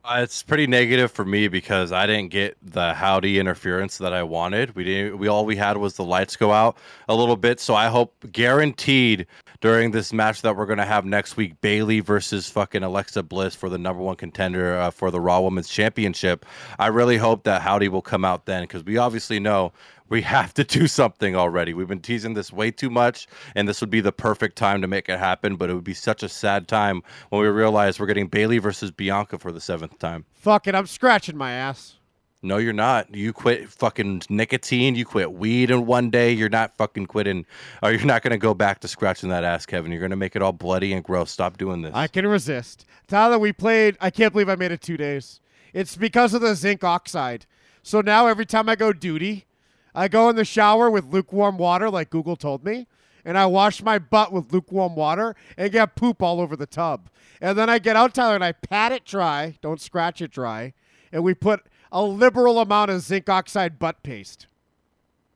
Uh, 0.03 0.21
it's 0.23 0.43
pretty 0.43 0.67
negative 0.67 1.13
for 1.13 1.27
me 1.27 1.47
because 1.47 1.93
I 1.93 2.07
didn't 2.07 2.31
get 2.31 2.57
the 2.63 2.95
howdy 2.95 3.39
interference 3.39 3.99
that 3.99 4.15
I 4.15 4.23
wanted. 4.23 4.75
We 4.75 4.85
didn't. 4.85 5.19
We 5.19 5.29
all 5.29 5.45
we 5.45 5.57
had 5.57 5.77
was 5.77 5.95
the 5.95 6.05
lights 6.05 6.37
go 6.37 6.53
out 6.53 6.79
a 7.09 7.15
little 7.15 7.37
bit. 7.37 7.61
So 7.61 7.75
I 7.75 7.89
hope 7.89 8.15
guaranteed 8.33 9.27
during 9.61 9.91
this 9.91 10.11
match 10.11 10.41
that 10.41 10.57
we're 10.57 10.65
gonna 10.65 10.87
have 10.87 11.05
next 11.05 11.37
week, 11.37 11.61
Bayley 11.61 12.01
versus 12.01 12.49
fucking 12.49 12.83
Alexa 12.83 13.23
Bliss 13.25 13.55
for 13.55 13.69
the 13.69 13.77
number 13.77 14.03
one 14.03 14.17
contender 14.17 14.79
uh, 14.79 14.91
for 14.91 15.11
the 15.11 15.21
Raw 15.21 15.41
Women's 15.41 15.69
Championship. 15.69 16.47
I 16.79 16.87
really 16.87 17.19
hope 17.19 17.45
that 17.45 17.61
howdy 17.61 17.89
will 17.89 18.01
come 18.01 18.25
out 18.25 18.47
then 18.47 18.63
because 18.63 18.83
we 18.83 18.97
obviously 18.97 19.39
know 19.39 19.73
we 20.11 20.21
have 20.23 20.53
to 20.55 20.65
do 20.65 20.87
something 20.87 21.35
already. 21.35 21.73
We've 21.73 21.89
been 21.89 22.01
teasing 22.01 22.35
this 22.35 22.53
way 22.53 22.71
too 22.71 22.91
much, 22.91 23.27
and 23.55 23.67
this 23.67 23.81
would 23.81 23.89
be 23.89 24.03
the 24.03 24.13
perfect 24.13 24.57
time 24.57 24.83
to 24.83 24.87
make 24.89 25.09
it 25.09 25.19
happen. 25.19 25.57
But 25.57 25.71
it 25.71 25.75
would 25.75 25.85
be 25.85 25.95
such 25.95 26.23
a 26.23 26.29
sad 26.29 26.69
time 26.69 27.03
when 27.31 27.41
we 27.41 27.49
realize 27.49 27.99
we're 27.99 28.07
getting 28.07 28.27
Bayley 28.27 28.59
versus 28.59 28.91
Bianca 28.91 29.39
for 29.39 29.53
the 29.53 29.61
seventh 29.61 29.99
time. 29.99 30.27
Fuck 30.35 30.67
it, 30.67 30.75
I'm 30.75 30.87
scratching 30.87 31.39
my 31.39 31.53
ass. 31.53 31.97
No, 32.43 32.57
you're 32.57 32.73
not. 32.73 33.15
You 33.15 33.35
quit 33.35 33.69
fucking 33.69 34.23
nicotine. 34.31 34.95
You 34.95 35.05
quit 35.05 35.33
weed 35.33 35.71
in 35.71 35.85
one 35.85 36.09
day. 36.09 36.33
You're 36.33 36.49
not 36.49 36.75
fucking 36.79 37.05
quitting, 37.07 37.45
or 37.83 37.93
you're 37.93 38.07
not 38.07 38.23
gonna 38.23 38.39
go 38.39 38.55
back 38.55 38.81
to 38.81 38.89
scratching 38.89 39.29
that 39.29 39.45
ass, 39.45 39.67
Kevin. 39.67 39.93
You're 39.93 40.01
gonna 40.01 40.17
make 40.17 40.35
it 40.35 40.43
all 40.43 40.53
bloody 40.53 40.95
and 40.95 41.05
gross. 41.05 41.31
Stop 41.31 41.59
doing 41.59 41.83
this. 41.83 41.95
I 41.95 42.07
can 42.07 42.27
resist. 42.27 42.87
Tyler, 43.07 43.39
we 43.39 43.53
played. 43.53 43.99
I 44.01 44.11
can't 44.11 44.33
believe 44.33 44.49
I 44.49 44.57
made 44.57 44.73
it 44.73 44.81
two 44.81 44.97
days. 44.97 45.41
It's 45.75 45.97
because 45.97 46.33
of 46.33 46.41
the 46.41 46.55
zinc 46.55 46.83
oxide. 46.83 47.45
So 47.83 48.01
now 48.01 48.27
every 48.27 48.47
time 48.47 48.69
I 48.69 48.75
go 48.75 48.93
duty, 48.93 49.47
I 49.95 50.09
go 50.09 50.29
in 50.29 50.37
the 50.37 50.45
shower 50.45 50.91
with 50.91 51.13
lukewarm 51.13 51.59
water, 51.59 51.91
like 51.91 52.11
Google 52.11 52.37
told 52.37 52.65
me, 52.65 52.87
and 53.25 53.37
I 53.37 53.47
wash 53.47 53.83
my 53.83 53.99
butt 53.99 54.33
with 54.33 54.53
lukewarm 54.53 54.95
water 54.95 55.35
and 55.57 55.73
get 55.73 55.97
poop 55.97 56.23
all 56.23 56.41
over 56.41 56.57
the 56.57 56.67
tub. 56.67 57.11
And 57.41 57.57
then 57.57 57.71
I 57.71 57.79
get 57.79 57.97
out, 57.97 58.15
Tyler, 58.15 58.35
and 58.35 58.45
I 58.45 58.53
pat 58.53 58.93
it 58.93 59.05
dry. 59.05 59.57
Don't 59.63 59.81
scratch 59.81 60.21
it 60.21 60.31
dry. 60.31 60.73
And 61.13 61.25
we 61.25 61.35
put 61.35 61.67
a 61.91 62.03
liberal 62.03 62.61
amount 62.61 62.91
of 62.91 63.01
zinc 63.01 63.29
oxide 63.29 63.79
butt 63.79 64.03
paste. 64.03 64.47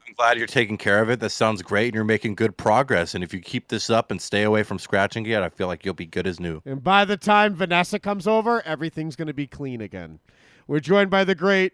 I'm 0.06 0.14
glad 0.14 0.36
you're 0.36 0.46
taking 0.46 0.76
care 0.76 1.00
of 1.00 1.08
it. 1.08 1.18
That 1.20 1.30
sounds 1.30 1.62
great, 1.62 1.86
and 1.86 1.94
you're 1.94 2.04
making 2.04 2.34
good 2.34 2.56
progress. 2.56 3.14
And 3.14 3.24
if 3.24 3.32
you 3.32 3.40
keep 3.40 3.68
this 3.68 3.88
up 3.88 4.10
and 4.10 4.20
stay 4.20 4.42
away 4.42 4.62
from 4.62 4.78
scratching 4.78 5.24
it, 5.26 5.42
I 5.42 5.48
feel 5.48 5.66
like 5.66 5.84
you'll 5.84 5.94
be 5.94 6.06
good 6.06 6.26
as 6.26 6.38
new. 6.38 6.60
And 6.66 6.84
by 6.84 7.06
the 7.06 7.16
time 7.16 7.54
Vanessa 7.54 7.98
comes 7.98 8.26
over, 8.26 8.60
everything's 8.66 9.16
going 9.16 9.28
to 9.28 9.34
be 9.34 9.46
clean 9.46 9.80
again. 9.80 10.20
We're 10.66 10.80
joined 10.80 11.10
by 11.10 11.24
the 11.24 11.34
great, 11.34 11.72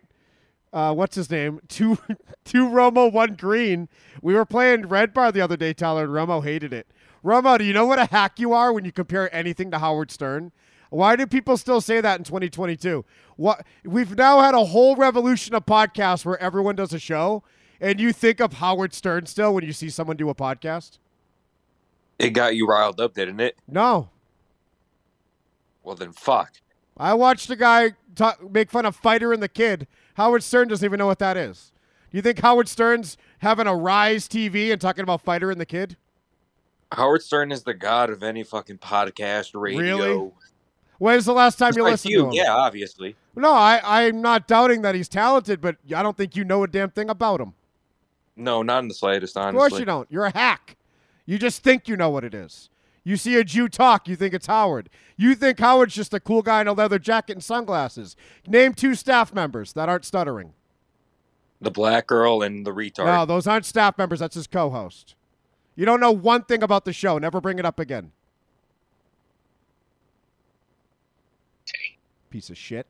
uh, 0.72 0.94
what's 0.94 1.16
his 1.16 1.30
name? 1.30 1.60
Two, 1.68 1.98
two 2.44 2.66
Romo, 2.68 3.12
one 3.12 3.34
Green. 3.34 3.88
We 4.22 4.34
were 4.34 4.44
playing 4.44 4.86
Red 4.88 5.12
Bar 5.12 5.32
the 5.32 5.40
other 5.40 5.56
day, 5.56 5.72
Tyler, 5.72 6.04
and 6.04 6.12
Romo 6.12 6.42
hated 6.44 6.72
it. 6.72 6.86
Romo, 7.24 7.58
do 7.58 7.64
you 7.64 7.72
know 7.72 7.86
what 7.86 7.98
a 7.98 8.06
hack 8.06 8.38
you 8.38 8.52
are 8.52 8.72
when 8.72 8.84
you 8.84 8.92
compare 8.92 9.34
anything 9.34 9.70
to 9.72 9.78
Howard 9.78 10.10
Stern? 10.10 10.52
Why 10.88 11.14
do 11.16 11.26
people 11.26 11.56
still 11.56 11.80
say 11.80 12.00
that 12.00 12.18
in 12.18 12.24
2022? 12.24 13.04
What 13.36 13.64
we've 13.84 14.16
now 14.16 14.40
had 14.40 14.54
a 14.54 14.64
whole 14.64 14.96
revolution 14.96 15.54
of 15.54 15.66
podcasts 15.66 16.24
where 16.24 16.38
everyone 16.40 16.76
does 16.76 16.92
a 16.92 16.98
show, 16.98 17.42
and 17.80 18.00
you 18.00 18.12
think 18.12 18.40
of 18.40 18.54
Howard 18.54 18.92
Stern 18.94 19.26
still 19.26 19.54
when 19.54 19.64
you 19.64 19.72
see 19.72 19.88
someone 19.90 20.16
do 20.16 20.28
a 20.30 20.34
podcast? 20.34 20.98
It 22.18 22.30
got 22.30 22.56
you 22.56 22.66
riled 22.66 23.00
up, 23.00 23.14
didn't 23.14 23.40
it? 23.40 23.56
No, 23.68 24.10
Well, 25.82 25.94
then 25.96 26.12
fuck. 26.12 26.52
I 26.96 27.14
watched 27.14 27.48
a 27.48 27.56
guy 27.56 27.92
talk, 28.14 28.50
make 28.52 28.70
fun 28.70 28.84
of 28.84 28.94
Fighter 28.94 29.32
and 29.32 29.42
the 29.42 29.48
Kid. 29.48 29.86
Howard 30.20 30.42
Stern 30.42 30.68
doesn't 30.68 30.84
even 30.84 30.98
know 30.98 31.06
what 31.06 31.18
that 31.20 31.38
is. 31.38 31.72
Do 32.10 32.18
you 32.18 32.20
think 32.20 32.40
Howard 32.40 32.68
Stern's 32.68 33.16
having 33.38 33.66
a 33.66 33.74
Rise 33.74 34.28
TV 34.28 34.70
and 34.70 34.78
talking 34.78 35.02
about 35.02 35.22
Fighter 35.22 35.50
and 35.50 35.58
the 35.58 35.64
Kid? 35.64 35.96
Howard 36.92 37.22
Stern 37.22 37.50
is 37.50 37.62
the 37.62 37.72
god 37.72 38.10
of 38.10 38.22
any 38.22 38.42
fucking 38.42 38.76
podcast, 38.76 39.58
radio. 39.58 39.96
Really? 39.96 40.30
When's 40.98 41.24
the 41.24 41.32
last 41.32 41.58
time 41.58 41.72
you 41.74 41.84
like 41.84 41.92
listened 41.92 42.12
you, 42.12 42.18
to 42.18 42.26
him? 42.26 42.32
Yeah, 42.34 42.54
obviously. 42.54 43.16
No, 43.34 43.50
I, 43.50 43.80
I'm 43.82 44.20
not 44.20 44.46
doubting 44.46 44.82
that 44.82 44.94
he's 44.94 45.08
talented, 45.08 45.62
but 45.62 45.76
I 45.96 46.02
don't 46.02 46.18
think 46.18 46.36
you 46.36 46.44
know 46.44 46.64
a 46.64 46.68
damn 46.68 46.90
thing 46.90 47.08
about 47.08 47.40
him. 47.40 47.54
No, 48.36 48.62
not 48.62 48.80
in 48.82 48.88
the 48.88 48.94
slightest, 48.94 49.38
Of 49.38 49.44
honestly. 49.44 49.58
course 49.58 49.78
you 49.80 49.86
don't. 49.86 50.06
You're 50.10 50.26
a 50.26 50.36
hack. 50.36 50.76
You 51.24 51.38
just 51.38 51.62
think 51.62 51.88
you 51.88 51.96
know 51.96 52.10
what 52.10 52.24
it 52.24 52.34
is. 52.34 52.68
You 53.02 53.16
see 53.16 53.36
a 53.36 53.44
Jew 53.44 53.68
talk, 53.68 54.06
you 54.08 54.16
think 54.16 54.34
it's 54.34 54.46
Howard. 54.46 54.90
You 55.16 55.34
think 55.34 55.58
Howard's 55.58 55.94
just 55.94 56.12
a 56.12 56.20
cool 56.20 56.42
guy 56.42 56.60
in 56.60 56.68
a 56.68 56.72
leather 56.72 56.98
jacket 56.98 57.32
and 57.32 57.44
sunglasses. 57.44 58.14
Name 58.46 58.74
two 58.74 58.94
staff 58.94 59.32
members 59.34 59.72
that 59.72 59.88
aren't 59.88 60.04
stuttering. 60.04 60.52
The 61.60 61.70
black 61.70 62.06
girl 62.06 62.42
and 62.42 62.66
the 62.66 62.72
retard. 62.72 63.06
No, 63.06 63.24
those 63.26 63.46
aren't 63.46 63.66
staff 63.66 63.96
members. 63.98 64.20
That's 64.20 64.34
his 64.34 64.46
co-host. 64.46 65.14
You 65.76 65.86
don't 65.86 66.00
know 66.00 66.12
one 66.12 66.44
thing 66.44 66.62
about 66.62 66.84
the 66.84 66.92
show. 66.92 67.18
Never 67.18 67.40
bring 67.40 67.58
it 67.58 67.64
up 67.64 67.78
again. 67.78 68.12
Piece 72.28 72.50
of 72.50 72.56
shit. 72.56 72.86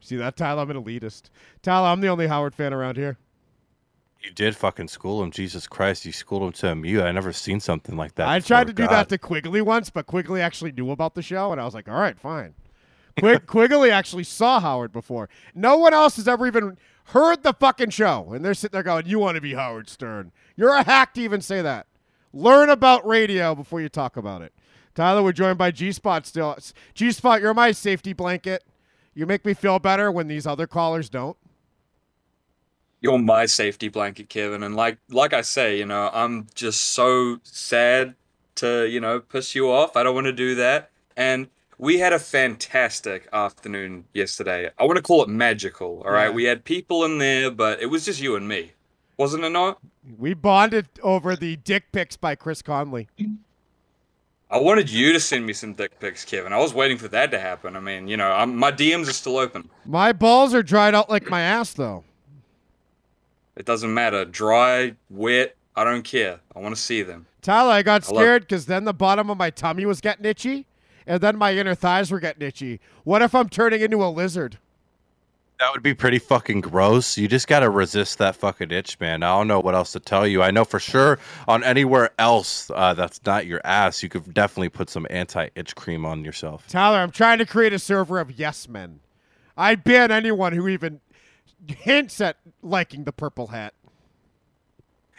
See 0.00 0.16
that, 0.16 0.36
Tyler? 0.36 0.62
I'm 0.62 0.70
an 0.70 0.82
elitist. 0.82 1.24
Tyler, 1.60 1.88
I'm 1.88 2.00
the 2.00 2.08
only 2.08 2.28
Howard 2.28 2.54
fan 2.54 2.72
around 2.72 2.96
here. 2.96 3.18
You 4.20 4.30
did 4.32 4.56
fucking 4.56 4.88
school 4.88 5.22
him. 5.22 5.30
Jesus 5.30 5.66
Christ, 5.66 6.04
you 6.04 6.12
schooled 6.12 6.42
him 6.42 6.52
to 6.52 6.72
a 6.72 6.74
mute. 6.74 7.02
I 7.02 7.12
never 7.12 7.32
seen 7.32 7.60
something 7.60 7.96
like 7.96 8.16
that. 8.16 8.28
I 8.28 8.40
tried 8.40 8.66
to 8.66 8.74
before. 8.74 8.88
do 8.88 8.94
that 8.94 9.08
to 9.10 9.18
Quigley 9.18 9.62
once, 9.62 9.90
but 9.90 10.06
Quigley 10.06 10.40
actually 10.40 10.72
knew 10.72 10.90
about 10.90 11.14
the 11.14 11.22
show, 11.22 11.52
and 11.52 11.60
I 11.60 11.64
was 11.64 11.74
like, 11.74 11.88
all 11.88 11.94
right, 11.94 12.18
fine. 12.18 12.54
Quig- 13.18 13.46
Quigley 13.46 13.90
actually 13.90 14.24
saw 14.24 14.58
Howard 14.60 14.92
before. 14.92 15.28
No 15.54 15.76
one 15.76 15.94
else 15.94 16.16
has 16.16 16.26
ever 16.26 16.46
even 16.46 16.76
heard 17.06 17.42
the 17.42 17.52
fucking 17.52 17.90
show, 17.90 18.32
and 18.32 18.44
they're 18.44 18.54
sitting 18.54 18.72
there 18.72 18.82
going, 18.82 19.06
"You 19.06 19.18
want 19.18 19.36
to 19.36 19.40
be 19.40 19.54
Howard 19.54 19.88
Stern? 19.88 20.32
You're 20.56 20.74
a 20.74 20.82
hack 20.82 21.14
to 21.14 21.20
even 21.22 21.40
say 21.40 21.62
that. 21.62 21.86
Learn 22.32 22.68
about 22.70 23.06
radio 23.06 23.54
before 23.54 23.80
you 23.80 23.88
talk 23.88 24.16
about 24.16 24.42
it." 24.42 24.52
Tyler, 24.94 25.22
we're 25.22 25.32
joined 25.32 25.58
by 25.58 25.70
G 25.70 25.92
Spot 25.92 26.26
still. 26.26 26.58
G 26.94 27.12
Spot, 27.12 27.40
you're 27.40 27.54
my 27.54 27.72
safety 27.72 28.12
blanket. 28.12 28.64
You 29.14 29.26
make 29.26 29.44
me 29.44 29.54
feel 29.54 29.78
better 29.78 30.12
when 30.12 30.28
these 30.28 30.46
other 30.46 30.66
callers 30.66 31.08
don't. 31.08 31.36
You're 33.00 33.18
my 33.18 33.46
safety 33.46 33.88
blanket, 33.88 34.28
Kevin. 34.28 34.62
And 34.62 34.74
like 34.74 34.98
like 35.08 35.32
I 35.32 35.42
say, 35.42 35.78
you 35.78 35.86
know, 35.86 36.10
I'm 36.12 36.48
just 36.54 36.82
so 36.82 37.38
sad 37.44 38.14
to, 38.56 38.86
you 38.88 39.00
know, 39.00 39.20
piss 39.20 39.54
you 39.54 39.70
off. 39.70 39.96
I 39.96 40.02
don't 40.02 40.14
want 40.14 40.26
to 40.26 40.32
do 40.32 40.54
that. 40.56 40.90
And 41.16 41.48
we 41.78 41.98
had 42.00 42.12
a 42.12 42.18
fantastic 42.18 43.28
afternoon 43.32 44.04
yesterday. 44.12 44.70
I 44.78 44.84
want 44.84 44.96
to 44.96 45.02
call 45.02 45.22
it 45.22 45.28
magical. 45.28 46.02
All 46.04 46.10
right. 46.10 46.26
Yeah. 46.26 46.30
We 46.30 46.44
had 46.44 46.64
people 46.64 47.04
in 47.04 47.18
there, 47.18 47.50
but 47.50 47.80
it 47.80 47.86
was 47.86 48.04
just 48.04 48.20
you 48.20 48.34
and 48.34 48.48
me. 48.48 48.72
Wasn't 49.16 49.44
it 49.44 49.50
not? 49.50 49.78
We 50.18 50.34
bonded 50.34 50.88
over 51.02 51.36
the 51.36 51.56
dick 51.56 51.90
pics 51.92 52.16
by 52.16 52.34
Chris 52.34 52.62
Conley. 52.62 53.08
I 54.50 54.58
wanted 54.58 54.90
you 54.90 55.12
to 55.12 55.20
send 55.20 55.44
me 55.44 55.52
some 55.52 55.74
dick 55.74 56.00
pics, 56.00 56.24
Kevin. 56.24 56.52
I 56.52 56.58
was 56.58 56.72
waiting 56.72 56.96
for 56.96 57.08
that 57.08 57.30
to 57.32 57.38
happen. 57.38 57.76
I 57.76 57.80
mean, 57.80 58.08
you 58.08 58.16
know, 58.16 58.30
I'm, 58.30 58.56
my 58.56 58.72
DMs 58.72 59.08
are 59.08 59.12
still 59.12 59.36
open. 59.36 59.68
My 59.84 60.12
balls 60.12 60.54
are 60.54 60.62
dried 60.62 60.94
out 60.94 61.10
like 61.10 61.28
my 61.28 61.42
ass, 61.42 61.74
though. 61.74 62.04
It 63.58 63.66
doesn't 63.66 63.92
matter. 63.92 64.24
Dry, 64.24 64.94
wet, 65.10 65.56
I 65.74 65.82
don't 65.82 66.04
care. 66.04 66.38
I 66.54 66.60
want 66.60 66.76
to 66.76 66.80
see 66.80 67.02
them. 67.02 67.26
Tyler, 67.42 67.72
I 67.72 67.82
got 67.82 68.04
scared 68.04 68.42
because 68.42 68.66
then 68.66 68.84
the 68.84 68.94
bottom 68.94 69.30
of 69.30 69.36
my 69.36 69.50
tummy 69.50 69.84
was 69.84 70.00
getting 70.00 70.24
itchy, 70.24 70.66
and 71.08 71.20
then 71.20 71.36
my 71.36 71.54
inner 71.54 71.74
thighs 71.74 72.12
were 72.12 72.20
getting 72.20 72.46
itchy. 72.46 72.80
What 73.02 73.20
if 73.20 73.34
I'm 73.34 73.48
turning 73.48 73.80
into 73.80 74.02
a 74.04 74.06
lizard? 74.06 74.58
That 75.58 75.72
would 75.72 75.82
be 75.82 75.92
pretty 75.92 76.20
fucking 76.20 76.60
gross. 76.60 77.18
You 77.18 77.26
just 77.26 77.48
gotta 77.48 77.68
resist 77.68 78.18
that 78.18 78.36
fucking 78.36 78.70
itch, 78.70 79.00
man. 79.00 79.24
I 79.24 79.36
don't 79.36 79.48
know 79.48 79.58
what 79.58 79.74
else 79.74 79.90
to 79.92 80.00
tell 80.00 80.24
you. 80.24 80.40
I 80.40 80.52
know 80.52 80.64
for 80.64 80.78
sure 80.78 81.18
on 81.48 81.64
anywhere 81.64 82.10
else 82.16 82.70
uh, 82.72 82.94
that's 82.94 83.20
not 83.26 83.46
your 83.46 83.60
ass, 83.64 84.00
you 84.04 84.08
could 84.08 84.32
definitely 84.32 84.68
put 84.68 84.88
some 84.88 85.04
anti-itch 85.10 85.74
cream 85.74 86.06
on 86.06 86.24
yourself. 86.24 86.68
Tyler, 86.68 86.98
I'm 86.98 87.10
trying 87.10 87.38
to 87.38 87.46
create 87.46 87.72
a 87.72 87.80
server 87.80 88.20
of 88.20 88.38
yes 88.38 88.68
men. 88.68 89.00
I 89.56 89.74
ban 89.74 90.12
anyone 90.12 90.52
who 90.52 90.68
even 90.68 91.00
hints 91.66 92.20
at 92.20 92.36
liking 92.62 93.04
the 93.04 93.12
purple 93.12 93.48
hat. 93.48 93.74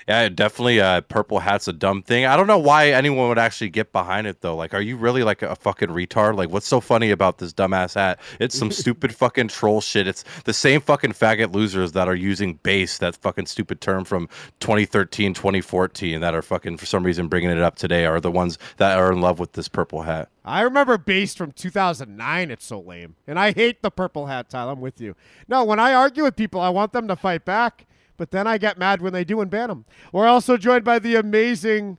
Yeah, 0.08 0.30
definitely. 0.30 0.80
Uh, 0.82 1.02
purple 1.02 1.40
hat's 1.40 1.68
a 1.68 1.74
dumb 1.74 2.02
thing. 2.02 2.26
I 2.26 2.36
don't 2.36 2.48
know 2.48 2.58
why 2.58 2.90
anyone 2.90 3.30
would 3.30 3.40
actually 3.40 3.69
get 3.69 3.92
behind 3.92 4.28
it 4.28 4.42
though. 4.42 4.56
Like, 4.56 4.74
are 4.74 4.82
you 4.82 4.98
really 4.98 5.24
like 5.24 5.42
a 5.42 5.56
fucking 5.56 5.90
retard? 5.90 6.36
Like, 6.36 6.50
what's 6.50 6.68
so 6.68 6.80
funny 6.80 7.11
about 7.11 7.38
this 7.38 7.53
dumbass 7.53 7.95
hat? 7.95 8.19
It's 8.40 8.58
some 8.58 8.72
stupid 8.80 9.14
fucking 9.14 9.50
troll 9.50 9.82
shit. 9.82 10.08
It's 10.08 10.24
the 10.45 10.53
same 10.53 10.82
fucking 10.82 11.14
faggot 11.14 11.53
losers 11.53 11.92
that 11.94 12.08
are 12.08 12.16
using 12.16 12.56
base, 12.56 12.98
that 13.00 13.16
fucking 13.18 13.45
stupid 13.45 13.82
term 13.82 14.03
from 14.06 14.30
2013, 14.60 15.34
2014, 15.34 16.22
that 16.22 16.34
are 16.34 16.42
fucking 16.42 16.78
for 16.78 16.86
some 16.86 17.03
reason 17.03 17.28
bringing 17.28 17.52
it 17.52 17.61
up 17.61 17.76
today, 17.76 18.06
are 18.06 18.19
the 18.19 18.32
ones 18.32 18.58
that 18.78 18.98
are 18.98 19.11
in 19.11 19.22
love 19.22 19.40
with 19.40 19.53
this 19.53 19.68
purple 19.68 20.03
hat. 20.03 20.30
I 20.45 20.61
remember 20.61 20.98
Based 20.98 21.38
from 21.38 21.52
2009. 21.52 22.52
It's 22.52 22.66
so 22.66 22.80
lame. 22.80 23.16
And 23.28 23.38
I 23.40 23.52
hate 23.52 23.82
the 23.82 23.92
purple 23.92 24.26
hat, 24.28 24.50
Tyler. 24.50 24.72
I'm 24.72 24.82
with 24.82 25.00
you. 25.00 25.16
No, 25.48 25.64
when 25.64 25.80
I 25.80 25.94
argue 25.94 26.24
with 26.24 26.36
people, 26.36 26.60
I 26.61 26.69
want 26.69 26.94
them 26.94 27.08
to 27.08 27.16
fight 27.16 27.45
back. 27.45 27.86
But 28.19 28.31
then 28.31 28.48
I 28.48 28.57
get 28.57 28.77
mad 28.77 29.01
when 29.01 29.14
they 29.14 29.23
do 29.23 29.39
and 29.39 29.49
ban 29.49 29.69
them. 29.69 29.85
We're 30.11 30.27
also 30.27 30.57
joined 30.57 30.83
by 30.83 30.99
the 30.99 31.15
amazing, 31.15 31.98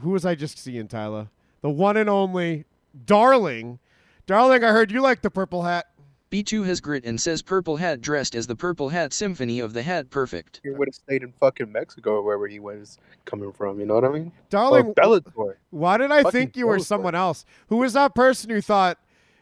who 0.00 0.10
was 0.10 0.26
I 0.26 0.34
just 0.34 0.58
seeing, 0.58 0.88
Tyler? 0.88 1.28
The 1.62 1.70
one 1.70 1.96
and 1.96 2.10
only 2.10 2.64
Darling. 3.06 3.78
Darling, 4.26 4.64
I 4.64 4.72
heard 4.72 4.90
you 4.90 5.00
like 5.00 5.22
the 5.22 5.30
purple 5.30 5.62
hat. 5.62 5.86
B2 6.32 6.66
has 6.66 6.80
grit 6.80 7.04
and 7.04 7.20
says 7.20 7.42
Purple 7.42 7.76
Hat 7.76 8.00
dressed 8.00 8.36
as 8.36 8.46
the 8.46 8.54
Purple 8.54 8.88
Hat 8.90 9.12
Symphony 9.12 9.58
of 9.58 9.72
the 9.72 9.82
Hat 9.82 10.10
Perfect. 10.10 10.60
He 10.62 10.70
would 10.70 10.86
have 10.88 10.94
stayed 10.94 11.22
in 11.24 11.32
fucking 11.40 11.70
Mexico 11.72 12.14
or 12.14 12.22
wherever 12.22 12.46
he 12.46 12.60
was 12.60 12.98
coming 13.24 13.52
from. 13.52 13.80
You 13.80 13.86
know 13.86 13.94
what 13.94 14.04
I 14.04 14.10
mean? 14.10 14.32
Darling, 14.48 14.86
Or 14.86 14.94
Bellator. 14.94 15.54
Why 15.70 15.96
did 15.98 16.12
I 16.12 16.22
Fucking 16.22 16.30
think 16.40 16.56
you 16.56 16.68
were 16.68 16.78
Bellator. 16.78 16.84
someone 16.84 17.14
else? 17.16 17.44
Who 17.68 17.78
was 17.78 17.94
that 17.94 18.14
person 18.14 18.50
who 18.50 18.60
thought 18.60 18.98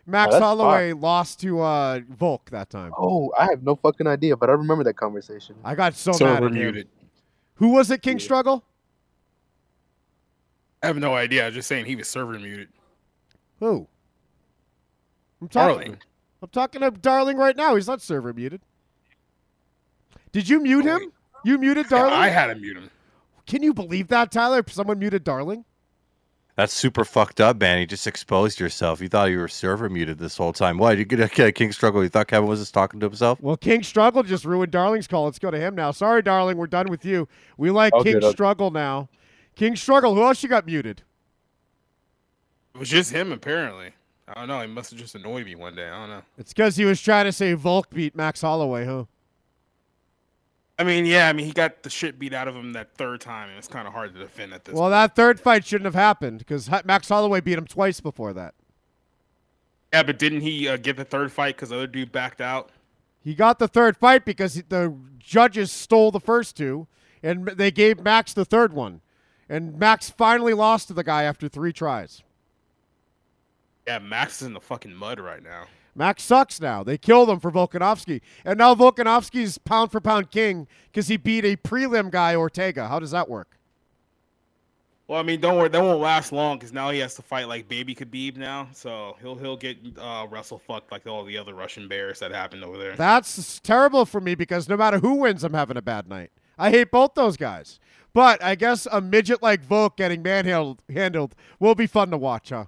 Max 0.09 0.33
that's 0.33 0.43
Holloway 0.43 0.95
lost 0.95 1.41
to 1.41 1.61
uh, 1.61 2.01
Volk 2.09 2.49
that 2.51 2.71
time? 2.71 2.93
Oh, 2.97 3.31
I 3.39 3.45
have 3.51 3.63
no 3.63 3.77
fucking 3.77 4.07
idea, 4.07 4.37
but 4.37 4.49
I 4.49 4.55
remember 4.55 4.83
that 4.85 4.95
conversation. 4.95 5.55
I 5.63 5.75
got 5.75 5.95
so 5.95 6.13
Server 6.13 6.33
mad 6.33 6.43
at 6.45 6.51
him. 6.51 6.55
muted. 6.55 6.89
Who 7.57 7.69
was 7.73 7.91
it, 7.91 8.01
King 8.01 8.19
Struggle? 8.19 8.65
I 10.83 10.87
have 10.87 10.97
no 10.97 11.15
idea. 11.15 11.47
I'm 11.47 11.53
just 11.53 11.69
saying 11.69 11.87
he 11.87 11.97
was 11.97 12.09
server 12.09 12.39
muted. 12.39 12.69
Who? 13.59 13.87
I'm 15.41 15.49
talking. 15.49 15.77
Darling. 15.77 15.99
I'm 16.41 16.49
talking 16.51 16.81
to 16.83 16.91
Darling 16.91 17.37
right 17.37 17.57
now. 17.57 17.75
He's 17.75 17.89
not 17.89 18.01
server 18.01 18.33
muted. 18.33 18.61
Did 20.33 20.49
you 20.49 20.61
mute 20.61 20.85
him? 20.85 21.13
You 21.45 21.59
muted 21.59 21.89
Darling? 21.89 22.15
I 22.15 22.29
had 22.29 22.47
to 22.47 22.55
mute 22.55 22.77
him. 22.77 22.91
Can 23.47 23.63
you 23.63 23.75
believe 23.75 24.09
that, 24.09 24.31
Tyler? 24.31 24.63
Someone 24.69 24.99
muted 24.99 25.25
Darling? 25.25 25.65
That's 26.59 26.73
super 26.75 27.05
fucked 27.05 27.41
up, 27.41 27.61
man. 27.61 27.79
You 27.79 27.87
just 27.87 28.09
exposed 28.09 28.59
yourself. 28.59 29.01
You 29.01 29.07
thought 29.09 29.27
you 29.31 29.39
were 29.39 29.47
server 29.47 29.89
muted 29.89 30.19
this 30.19 30.37
whole 30.37 30.53
time. 30.53 30.77
What? 30.77 30.99
You 30.99 31.05
get 31.05 31.21
a 31.39 31.53
King 31.53 31.71
Struggle? 31.71 32.03
You 32.03 32.09
thought 32.09 32.27
Kevin 32.27 32.49
was 32.49 32.59
just 32.59 32.75
talking 32.75 32.99
to 32.99 33.07
himself? 33.07 33.41
Well, 33.41 33.57
King 33.57 33.85
Struggle 33.85 34.25
just 34.25 34.45
ruined 34.45 34.73
Darling's 34.73 35.07
call. 35.07 35.27
Let's 35.27 35.39
go 35.39 35.53
to 35.53 35.57
him 35.57 35.77
now. 35.77 35.93
Sorry, 35.93 36.21
Darling. 36.21 36.57
We're 36.57 36.67
done 36.67 36.89
with 36.89 37.05
you. 37.05 37.29
We 37.59 37.71
like 37.71 37.93
Oh, 37.95 38.03
King 38.03 38.19
good. 38.19 38.33
Struggle 38.33 38.73
now. 38.73 39.09
King 39.55 39.77
Struggle. 39.77 40.17
Who 40.17 40.25
else 40.25 40.43
you 40.43 40.49
got 40.49 40.67
muted? 40.67 41.03
It 42.75 42.79
was 42.81 42.89
just 42.89 43.13
him, 43.13 43.31
apparently. 43.31 43.93
I 44.27 44.35
don't 44.41 44.49
know. 44.49 44.61
He 44.61 44.67
must 44.67 44.91
have 44.91 44.99
just 44.99 45.15
annoyed 45.15 45.47
me 45.47 45.55
one 45.55 45.77
day. 45.77 45.87
I 45.89 45.97
don't 45.97 46.11
know. 46.11 46.23
It's 46.39 46.53
because 46.53 46.75
he 46.75 46.85
was 46.85 47.01
trying 47.01 47.27
to 47.27 47.33
say 47.33 47.53
Volk 47.53 47.89
beat 47.91 48.17
Max 48.17 48.41
Holloway, 48.41 48.85
huh? 48.85 49.05
I 50.79 50.85
mean, 50.85 51.07
yeah. 51.07 51.29
I 51.29 51.33
mean, 51.33 51.47
he 51.47 51.53
got 51.53 51.83
the 51.83 51.91
shit 51.91 52.19
beat 52.19 52.33
out 52.33 52.47
of 52.47 52.55
him 52.55 52.73
that 52.75 52.95
third 52.95 53.21
time, 53.21 53.49
and 53.49 53.59
it's 53.59 53.67
kind 53.69 53.89
of 53.89 53.93
hard 53.93 54.15
to 54.15 54.21
defend 54.21 54.53
at 54.55 54.65
this. 54.65 54.75
Well, 54.75 54.91
that 54.91 55.17
third 55.17 55.41
fight 55.41 55.65
shouldn't 55.65 55.87
have 55.87 55.95
happened 55.95 56.39
because 56.39 56.71
Max 56.85 57.09
Holloway 57.09 57.41
beat 57.41 57.59
him 57.59 57.67
twice 57.67 58.01
before 58.01 58.33
that. 58.35 58.55
Yeah, 59.93 60.03
but 60.05 60.19
didn't 60.19 60.43
he 60.43 60.69
uh, 60.69 60.77
get 60.77 60.97
the 60.97 61.05
third 61.05 61.33
fight 61.33 61.57
because 61.57 61.71
the 61.71 61.77
other 61.77 61.87
dude 61.87 62.13
backed 62.13 62.41
out? 62.41 62.71
He 63.25 63.35
got 63.35 63.59
the 63.59 63.67
third 63.69 63.97
fight 63.97 64.25
because 64.25 64.55
he- 64.55 64.63
the 64.69 64.95
judges 65.19 65.73
stole 65.73 66.11
the 66.11 66.21
first 66.21 66.57
two, 66.57 66.87
and 67.23 67.47
they 67.49 67.71
gave 67.71 68.01
Max 68.01 68.33
the 68.33 68.45
third 68.45 68.73
one. 68.73 69.01
And 69.49 69.79
Max 69.79 70.11
finally 70.11 70.53
lost 70.53 70.89
to 70.89 70.95
the 70.95 71.03
guy 71.03 71.23
after 71.25 71.49
three 71.49 71.73
tries. 71.73 72.23
Yeah, 73.87 73.99
Max 73.99 74.43
is 74.43 74.47
in 74.47 74.53
the 74.53 74.61
fucking 74.61 74.95
mud 74.95 75.19
right 75.19 75.43
now. 75.43 75.65
Max 75.99 76.23
sucks 76.23 76.61
now. 76.61 76.85
They 76.85 76.97
killed 76.97 77.29
him 77.29 77.41
for 77.41 77.51
Volkanovski. 77.51 78.21
And 78.45 78.57
now 78.57 78.75
Volkanovski's 78.75 79.59
pound 79.59 79.91
for 79.91 80.01
pound 80.01 80.31
king 80.31 80.69
because 80.87 81.09
he 81.09 81.17
beat 81.17 81.45
a 81.45 81.57
prelim 81.57 82.11
guy, 82.11 82.37
Ortega. 82.37 82.87
How 82.87 83.01
does 83.01 83.11
that 83.11 83.29
work? 83.29 83.59
Well, 85.09 85.19
I 85.19 85.23
mean, 85.23 85.41
don't 85.41 85.57
worry, 85.57 85.71
that 85.71 85.83
won't 85.83 86.01
last 86.01 86.33
long 86.33 86.59
because 86.59 86.73
now 86.73 86.91
he 86.91 86.99
has 86.99 87.15
to 87.15 87.23
fight 87.23 87.49
like 87.49 87.67
baby 87.67 87.95
Khabib 87.95 88.37
now, 88.37 88.69
so 88.75 89.17
he'll 89.23 89.37
he'll 89.37 89.57
get 89.57 89.79
uh, 89.99 90.27
wrestle 90.31 90.59
fucked 90.59 90.93
like 90.93 91.07
all 91.07 91.25
the 91.25 91.39
other 91.39 91.55
Russian 91.55 91.89
bears 91.89 92.19
that 92.19 92.31
happened 92.31 92.63
over 92.63 92.77
there. 92.77 92.95
That's 92.95 93.59
terrible 93.61 94.05
for 94.05 94.21
me 94.21 94.35
because 94.35 94.69
no 94.69 94.77
matter 94.77 94.99
who 94.99 95.15
wins, 95.15 95.45
I'm 95.45 95.55
having 95.55 95.79
a 95.79 95.83
bad 95.83 96.09
night. 96.09 96.31
I 96.59 96.71
hate 96.71 96.91
both 96.91 97.15
those 97.15 97.39
guys. 97.39 97.81
But 98.13 98.43
I 98.45 98.55
guess 98.55 98.87
a 98.91 99.01
midget 99.01 99.43
like 99.43 99.63
Volk 99.63 99.97
getting 99.97 100.23
manhandled 100.23 100.83
handled 100.93 101.35
will 101.59 101.75
be 101.75 101.87
fun 101.87 102.11
to 102.11 102.19
watch, 102.19 102.51
huh? 102.51 102.67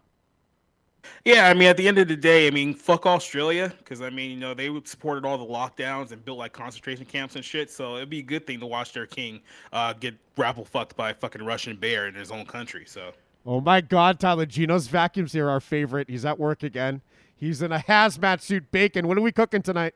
Yeah, 1.25 1.49
I 1.49 1.55
mean, 1.55 1.69
at 1.69 1.77
the 1.77 1.89
end 1.89 1.99
of 1.99 2.09
the 2.09 2.17
day, 2.17 2.47
I 2.47 2.51
mean, 2.51 2.75
fuck 2.75 3.07
Australia, 3.07 3.73
because 3.79 4.01
I 4.01 4.11
mean, 4.11 4.31
you 4.31 4.37
know, 4.37 4.55
they 4.55 4.71
supported 4.85 5.25
all 5.25 5.39
the 5.39 5.45
lockdowns 5.45 6.13
and 6.13 6.25
built 6.25 6.39
like 6.39 6.53
concentration 6.53 7.05
camps 7.05 7.37
and 7.37 7.45
shit. 7.45 7.71
So 7.71 7.97
it'd 7.97 8.11
be 8.11 8.21
a 8.21 8.23
good 8.23 8.47
thing 8.47 8.61
to 8.61 8.67
watch 8.67 8.93
their 8.93 9.07
king 9.07 9.41
uh, 9.73 9.93
get 9.95 10.15
grapple 10.37 10.65
fucked 10.65 10.97
by 10.97 11.11
a 11.11 11.15
fucking 11.15 11.43
Russian 11.43 11.77
bear 11.77 12.09
in 12.09 12.15
his 12.15 12.31
own 12.31 12.47
country. 12.47 12.85
So 12.87 13.13
Oh 13.47 13.61
my 13.61 13.81
God, 13.81 14.21
Tyler 14.21 14.47
Gino's 14.47 14.89
vacuums 14.89 15.33
here, 15.33 15.49
our 15.49 15.61
favorite. 15.61 16.11
He's 16.11 16.25
at 16.25 16.39
work 16.39 16.63
again. 16.63 17.01
He's 17.37 17.63
in 17.63 17.73
a 17.73 17.79
hazmat 17.79 18.43
suit 18.43 18.71
bacon. 18.71 19.09
What 19.09 19.17
are 19.17 19.23
we 19.23 19.33
cooking 19.33 19.63
tonight? 19.63 19.95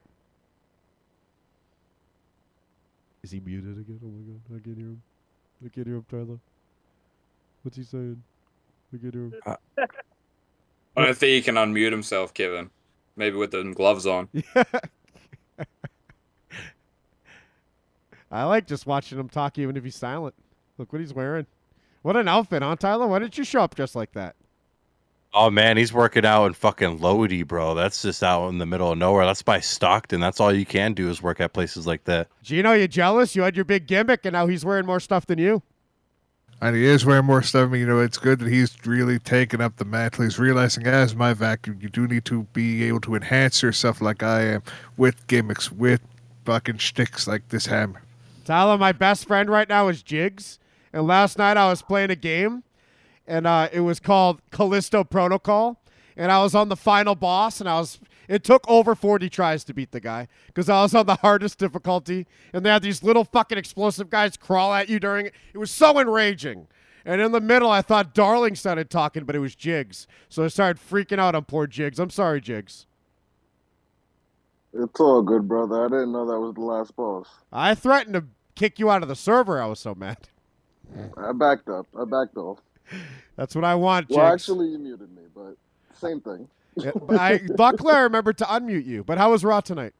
Is 3.22 3.30
he 3.30 3.40
muted 3.40 3.78
again? 3.78 4.00
Oh 4.02 4.08
my 4.08 4.32
God, 4.32 4.40
I 4.48 4.64
can't 4.64 4.76
hear 4.76 4.86
him. 4.86 5.02
I 5.64 5.68
can't 5.68 5.86
hear 5.86 5.96
him, 5.96 6.06
Tyler. 6.10 6.38
What's 7.62 7.76
he 7.76 7.82
saying? 7.82 8.22
I 8.92 8.96
can't 8.96 9.14
hear 9.14 9.24
him. 9.24 9.34
I 10.96 11.04
don't 11.04 11.16
think 11.16 11.30
he 11.30 11.42
can 11.42 11.56
unmute 11.56 11.90
himself, 11.90 12.32
Kevin. 12.34 12.70
Maybe 13.16 13.36
with 13.36 13.50
the 13.52 13.62
gloves 13.74 14.06
on. 14.06 14.28
I 18.30 18.44
like 18.44 18.66
just 18.66 18.86
watching 18.86 19.18
him 19.18 19.28
talk 19.28 19.58
even 19.58 19.76
if 19.76 19.84
he's 19.84 19.96
silent. 19.96 20.34
Look 20.76 20.92
what 20.92 21.00
he's 21.00 21.14
wearing. 21.14 21.46
What 22.02 22.16
an 22.16 22.26
outfit, 22.28 22.62
huh, 22.62 22.76
Tyler? 22.76 23.06
Why 23.06 23.20
didn't 23.20 23.38
you 23.38 23.44
show 23.44 23.60
up 23.60 23.74
dressed 23.76 23.94
like 23.94 24.12
that? 24.12 24.34
Oh 25.32 25.50
man, 25.50 25.76
he's 25.76 25.92
working 25.92 26.24
out 26.24 26.46
in 26.46 26.52
fucking 26.52 27.00
Lodi, 27.00 27.42
bro. 27.42 27.74
That's 27.74 28.02
just 28.02 28.22
out 28.22 28.48
in 28.48 28.58
the 28.58 28.66
middle 28.66 28.92
of 28.92 28.98
nowhere. 28.98 29.26
That's 29.26 29.42
by 29.42 29.58
Stockton. 29.60 30.20
That's 30.20 30.38
all 30.38 30.52
you 30.52 30.64
can 30.64 30.94
do 30.94 31.10
is 31.10 31.22
work 31.22 31.40
at 31.40 31.52
places 31.52 31.86
like 31.88 32.04
that. 32.04 32.28
Gino, 32.42 32.72
you 32.72 32.86
jealous? 32.86 33.34
You 33.34 33.42
had 33.42 33.56
your 33.56 33.64
big 33.64 33.86
gimmick, 33.88 34.24
and 34.24 34.32
now 34.32 34.46
he's 34.46 34.64
wearing 34.64 34.86
more 34.86 35.00
stuff 35.00 35.26
than 35.26 35.38
you. 35.38 35.62
And 36.60 36.74
he 36.74 36.84
is 36.84 37.04
wearing 37.04 37.26
more 37.26 37.42
stuff. 37.42 37.68
I 37.68 37.72
mean, 37.72 37.80
you 37.82 37.86
know, 37.86 38.00
it's 38.00 38.16
good 38.16 38.38
that 38.38 38.48
he's 38.48 38.74
really 38.86 39.18
taking 39.18 39.60
up 39.60 39.76
the 39.76 39.84
mantle. 39.84 40.24
He's 40.24 40.38
realizing, 40.38 40.86
as 40.86 41.14
my 41.14 41.34
vacuum, 41.34 41.78
you 41.80 41.88
do 41.88 42.06
need 42.06 42.24
to 42.26 42.44
be 42.52 42.84
able 42.84 43.00
to 43.02 43.14
enhance 43.14 43.62
yourself 43.62 44.00
like 44.00 44.22
I 44.22 44.42
am 44.42 44.62
with 44.96 45.26
gimmicks, 45.26 45.70
with 45.70 46.00
fucking 46.44 46.78
shticks 46.78 47.26
like 47.26 47.48
this 47.50 47.66
hammer. 47.66 48.02
Tyler, 48.44 48.78
my 48.78 48.92
best 48.92 49.26
friend 49.26 49.50
right 49.50 49.68
now 49.68 49.88
is 49.88 50.02
Jigs. 50.02 50.58
And 50.92 51.06
last 51.06 51.38
night 51.38 51.56
I 51.56 51.68
was 51.68 51.82
playing 51.82 52.10
a 52.10 52.16
game, 52.16 52.62
and 53.26 53.46
uh, 53.46 53.68
it 53.72 53.80
was 53.80 54.00
called 54.00 54.40
Callisto 54.50 55.04
Protocol. 55.04 55.80
And 56.16 56.30
I 56.30 56.42
was 56.42 56.54
on 56.54 56.68
the 56.68 56.76
final 56.76 57.14
boss, 57.14 57.60
and 57.60 57.68
I 57.68 57.78
was. 57.78 57.98
It 58.28 58.44
took 58.44 58.64
over 58.68 58.94
40 58.94 59.28
tries 59.28 59.64
to 59.64 59.74
beat 59.74 59.92
the 59.92 60.00
guy 60.00 60.28
because 60.46 60.68
I 60.68 60.82
was 60.82 60.94
on 60.94 61.06
the 61.06 61.16
hardest 61.16 61.58
difficulty. 61.58 62.26
And 62.52 62.64
they 62.64 62.70
had 62.70 62.82
these 62.82 63.02
little 63.02 63.24
fucking 63.24 63.58
explosive 63.58 64.10
guys 64.10 64.36
crawl 64.36 64.72
at 64.72 64.88
you 64.88 64.98
during 64.98 65.26
it. 65.26 65.34
It 65.52 65.58
was 65.58 65.70
so 65.70 65.98
enraging. 65.98 66.66
And 67.04 67.20
in 67.20 67.32
the 67.32 67.40
middle, 67.40 67.70
I 67.70 67.82
thought 67.82 68.14
Darling 68.14 68.54
started 68.54 68.88
talking, 68.88 69.24
but 69.24 69.36
it 69.36 69.40
was 69.40 69.54
Jigs. 69.54 70.06
So 70.28 70.44
I 70.44 70.48
started 70.48 70.82
freaking 70.82 71.18
out 71.18 71.34
on 71.34 71.44
poor 71.44 71.66
Jigs. 71.66 71.98
I'm 71.98 72.10
sorry, 72.10 72.40
Jigs. 72.40 72.86
It's 74.72 74.98
all 74.98 75.22
good, 75.22 75.46
brother. 75.46 75.84
I 75.84 75.88
didn't 75.88 76.12
know 76.12 76.26
that 76.26 76.40
was 76.40 76.54
the 76.54 76.62
last 76.62 76.96
boss. 76.96 77.28
I 77.52 77.74
threatened 77.74 78.14
to 78.14 78.24
kick 78.54 78.78
you 78.78 78.90
out 78.90 79.02
of 79.02 79.08
the 79.08 79.14
server. 79.14 79.62
I 79.62 79.66
was 79.66 79.80
so 79.80 79.94
mad. 79.94 80.16
I 81.16 81.32
backed 81.32 81.68
up. 81.68 81.86
I 81.98 82.04
backed 82.04 82.36
off. 82.36 82.58
That's 83.36 83.54
what 83.54 83.64
I 83.64 83.74
want, 83.74 84.08
Jigs. 84.08 84.16
Well, 84.16 84.32
actually, 84.32 84.68
you 84.68 84.78
muted 84.78 85.14
me, 85.14 85.22
but 85.34 85.56
same 85.98 86.20
thing. 86.20 86.48
I, 87.10 87.40
luckily, 87.58 87.92
I 87.92 88.00
remembered 88.00 88.38
to 88.38 88.44
unmute 88.44 88.86
you. 88.86 89.04
But 89.04 89.18
how 89.18 89.30
was 89.32 89.44
Raw 89.44 89.60
tonight? 89.60 89.92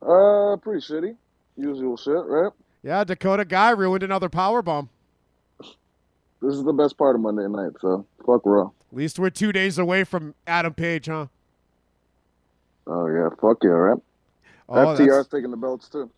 Uh, 0.00 0.56
pretty 0.56 0.80
shitty. 0.80 1.16
Usual 1.56 1.96
shit, 1.96 2.24
right? 2.26 2.52
Yeah, 2.82 3.04
Dakota 3.04 3.44
Kai 3.44 3.70
ruined 3.70 4.02
another 4.02 4.28
power 4.28 4.62
bomb. 4.62 4.88
This 5.60 6.54
is 6.54 6.64
the 6.64 6.72
best 6.72 6.98
part 6.98 7.14
of 7.14 7.22
Monday 7.22 7.46
night, 7.46 7.72
so 7.80 8.04
fuck 8.26 8.42
Raw. 8.44 8.70
At 8.90 8.96
least 8.96 9.18
we're 9.18 9.30
two 9.30 9.52
days 9.52 9.78
away 9.78 10.02
from 10.02 10.34
Adam 10.46 10.74
Page, 10.74 11.06
huh? 11.06 11.26
Oh 12.86 13.06
yeah, 13.06 13.28
fuck 13.40 13.58
yeah, 13.62 13.70
right? 13.70 13.98
Oh, 14.68 14.74
FTR's 14.74 15.28
taking 15.28 15.52
the 15.52 15.56
belts 15.56 15.88
too. 15.88 16.10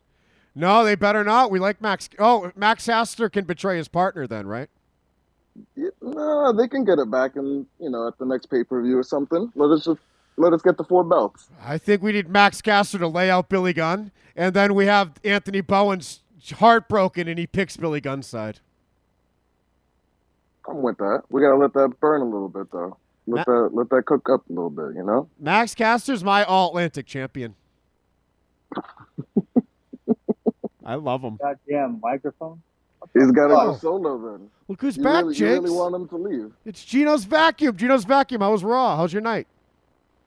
No, 0.55 0.85
they 0.85 0.95
better 0.95 1.25
not. 1.25 1.51
We 1.51 1.59
like 1.59 1.83
Max. 1.83 2.09
Oh, 2.19 2.53
Max 2.57 2.87
Caster 2.87 3.29
can 3.29 3.45
betray 3.45 3.77
his 3.77 3.89
partner 3.89 4.27
then, 4.27 4.47
right? 4.47 4.71
Yeah, 5.77 5.91
no, 6.03 6.53
they 6.53 6.69
can 6.69 6.85
get 6.85 6.99
it 6.99 7.11
back, 7.11 7.37
and 7.37 7.67
you 7.79 7.91
know, 7.91 8.09
at 8.09 8.19
the 8.19 8.27
next 8.27 8.47
pay 8.47 8.65
per 8.65 8.83
view 8.83 8.99
or 8.99 9.03
something. 9.05 9.53
Let 9.55 9.71
us 9.71 9.85
just 9.85 10.01
let 10.37 10.53
us 10.53 10.63
get 10.63 10.77
the 10.77 10.85
four 10.85 11.05
belts. 11.05 11.49
I 11.63 11.79
think 11.79 12.03
we 12.03 12.13
need 12.13 12.29
Max 12.29 12.61
Caster 12.61 12.99
to 12.99 13.09
lay 13.09 13.31
out 13.31 13.49
Billy 13.49 13.73
Gunn, 13.73 14.11
and 14.35 14.55
then 14.55 14.75
we 14.75 14.87
have 14.87 15.13
Anthony 15.25 15.61
Bowens 15.61 16.21
heartbroken 16.53 17.29
and 17.29 17.39
he 17.39 17.47
picks 17.47 17.77
Billy 17.77 18.01
Gunn's 18.01 18.27
side. 18.27 18.61
I'm 20.69 20.83
with 20.83 20.99
that. 20.99 21.23
We 21.31 21.43
gotta 21.43 21.57
let 21.57 21.73
that 21.75 22.01
burn 22.01 22.23
a 22.23 22.25
little 22.25 22.49
bit 22.49 22.71
though. 22.73 22.97
Let 23.27 23.47
that 23.47 23.71
let 23.73 23.89
that 23.91 24.05
cook 24.07 24.29
up 24.31 24.49
a 24.49 24.53
little 24.53 24.71
bit, 24.71 24.95
you 24.97 25.03
know. 25.03 25.29
Max 25.39 25.75
Caster's 25.75 26.25
my 26.25 26.45
All 26.45 26.69
Atlantic 26.69 27.07
champion. 27.07 27.55
I 30.85 30.97
love 30.97 31.23
him. 31.23 31.39
Goddamn 31.41 32.01
microphone. 32.03 32.61
He's 33.15 33.31
got 33.31 33.49
to 33.49 33.55
go 33.55 33.77
solo 33.77 34.19
then. 34.33 34.51
Look 34.69 34.81
who's 34.81 34.97
you 34.97 35.03
back, 35.05 35.25
really, 35.25 35.37
You 35.37 35.47
really 35.47 35.61
Jakes. 35.61 35.73
want 35.73 35.95
him 35.95 36.09
to 36.09 36.17
leave? 36.17 36.53
It's 36.65 36.85
Gino's 36.85 37.25
vacuum. 37.25 37.77
Gino's 37.77 38.05
vacuum. 38.05 38.41
How 38.41 38.51
was 38.53 38.65
Raw? 38.65 38.97
How's 38.97 39.13
your 39.13 39.23
night? 39.23 39.47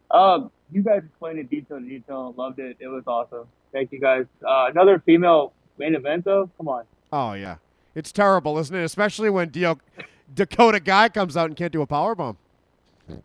Um, 0.10 0.52
you 0.72 0.82
guys 0.82 1.02
explained 1.06 1.40
it 1.40 1.50
detail 1.50 1.80
to 1.80 1.86
detail. 1.86 2.34
Loved 2.38 2.60
it. 2.60 2.78
It 2.80 2.88
was 2.88 3.04
awesome. 3.08 3.46
Thank 3.74 3.92
you 3.92 4.00
guys. 4.00 4.26
Uh, 4.42 4.68
another 4.70 5.00
female 5.06 5.52
main 5.78 5.96
event 5.96 6.24
though. 6.26 6.50
Come 6.58 6.70
on. 6.70 6.86
Oh 7.12 7.34
yeah, 7.34 7.58
it's 7.96 8.12
terrible, 8.14 8.58
isn't 8.58 8.76
it? 8.76 8.84
Especially 8.84 9.30
when 9.30 9.50
Dio, 9.50 9.80
Dakota 10.34 10.80
Kai 10.80 11.10
comes 11.10 11.36
out 11.36 11.48
and 11.48 11.56
can't 11.58 11.74
do 11.74 11.82
a 11.82 11.88
power 11.88 12.16
bomb. 12.16 12.38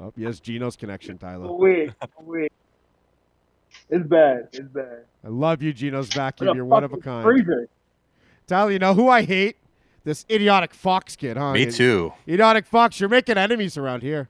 Oh, 0.00 0.12
yes, 0.16 0.38
Gino's 0.38 0.76
connection, 0.76 1.18
Tyler. 1.18 1.50
Wait, 1.52 1.90
wait. 2.20 2.52
It's 3.90 4.06
bad. 4.06 4.48
It's 4.52 4.68
bad. 4.68 5.04
I 5.24 5.28
love 5.28 5.62
you, 5.62 5.72
Gino's 5.72 6.08
vacuum. 6.12 6.54
You're 6.56 6.64
one 6.64 6.84
of 6.84 6.92
a 6.92 6.98
kind. 6.98 7.22
freezer. 7.22 7.68
Tyler, 8.46 8.70
you 8.70 8.78
know 8.78 8.94
who 8.94 9.08
I 9.08 9.22
hate? 9.22 9.56
This 10.04 10.24
idiotic 10.30 10.72
Fox 10.72 11.16
kid, 11.16 11.36
huh? 11.36 11.52
Me 11.52 11.64
You- 11.64 11.72
too. 11.72 12.12
Idiotic 12.26 12.66
Fox, 12.66 12.98
you're 13.00 13.08
making 13.08 13.36
enemies 13.36 13.76
around 13.76 14.02
here. 14.02 14.28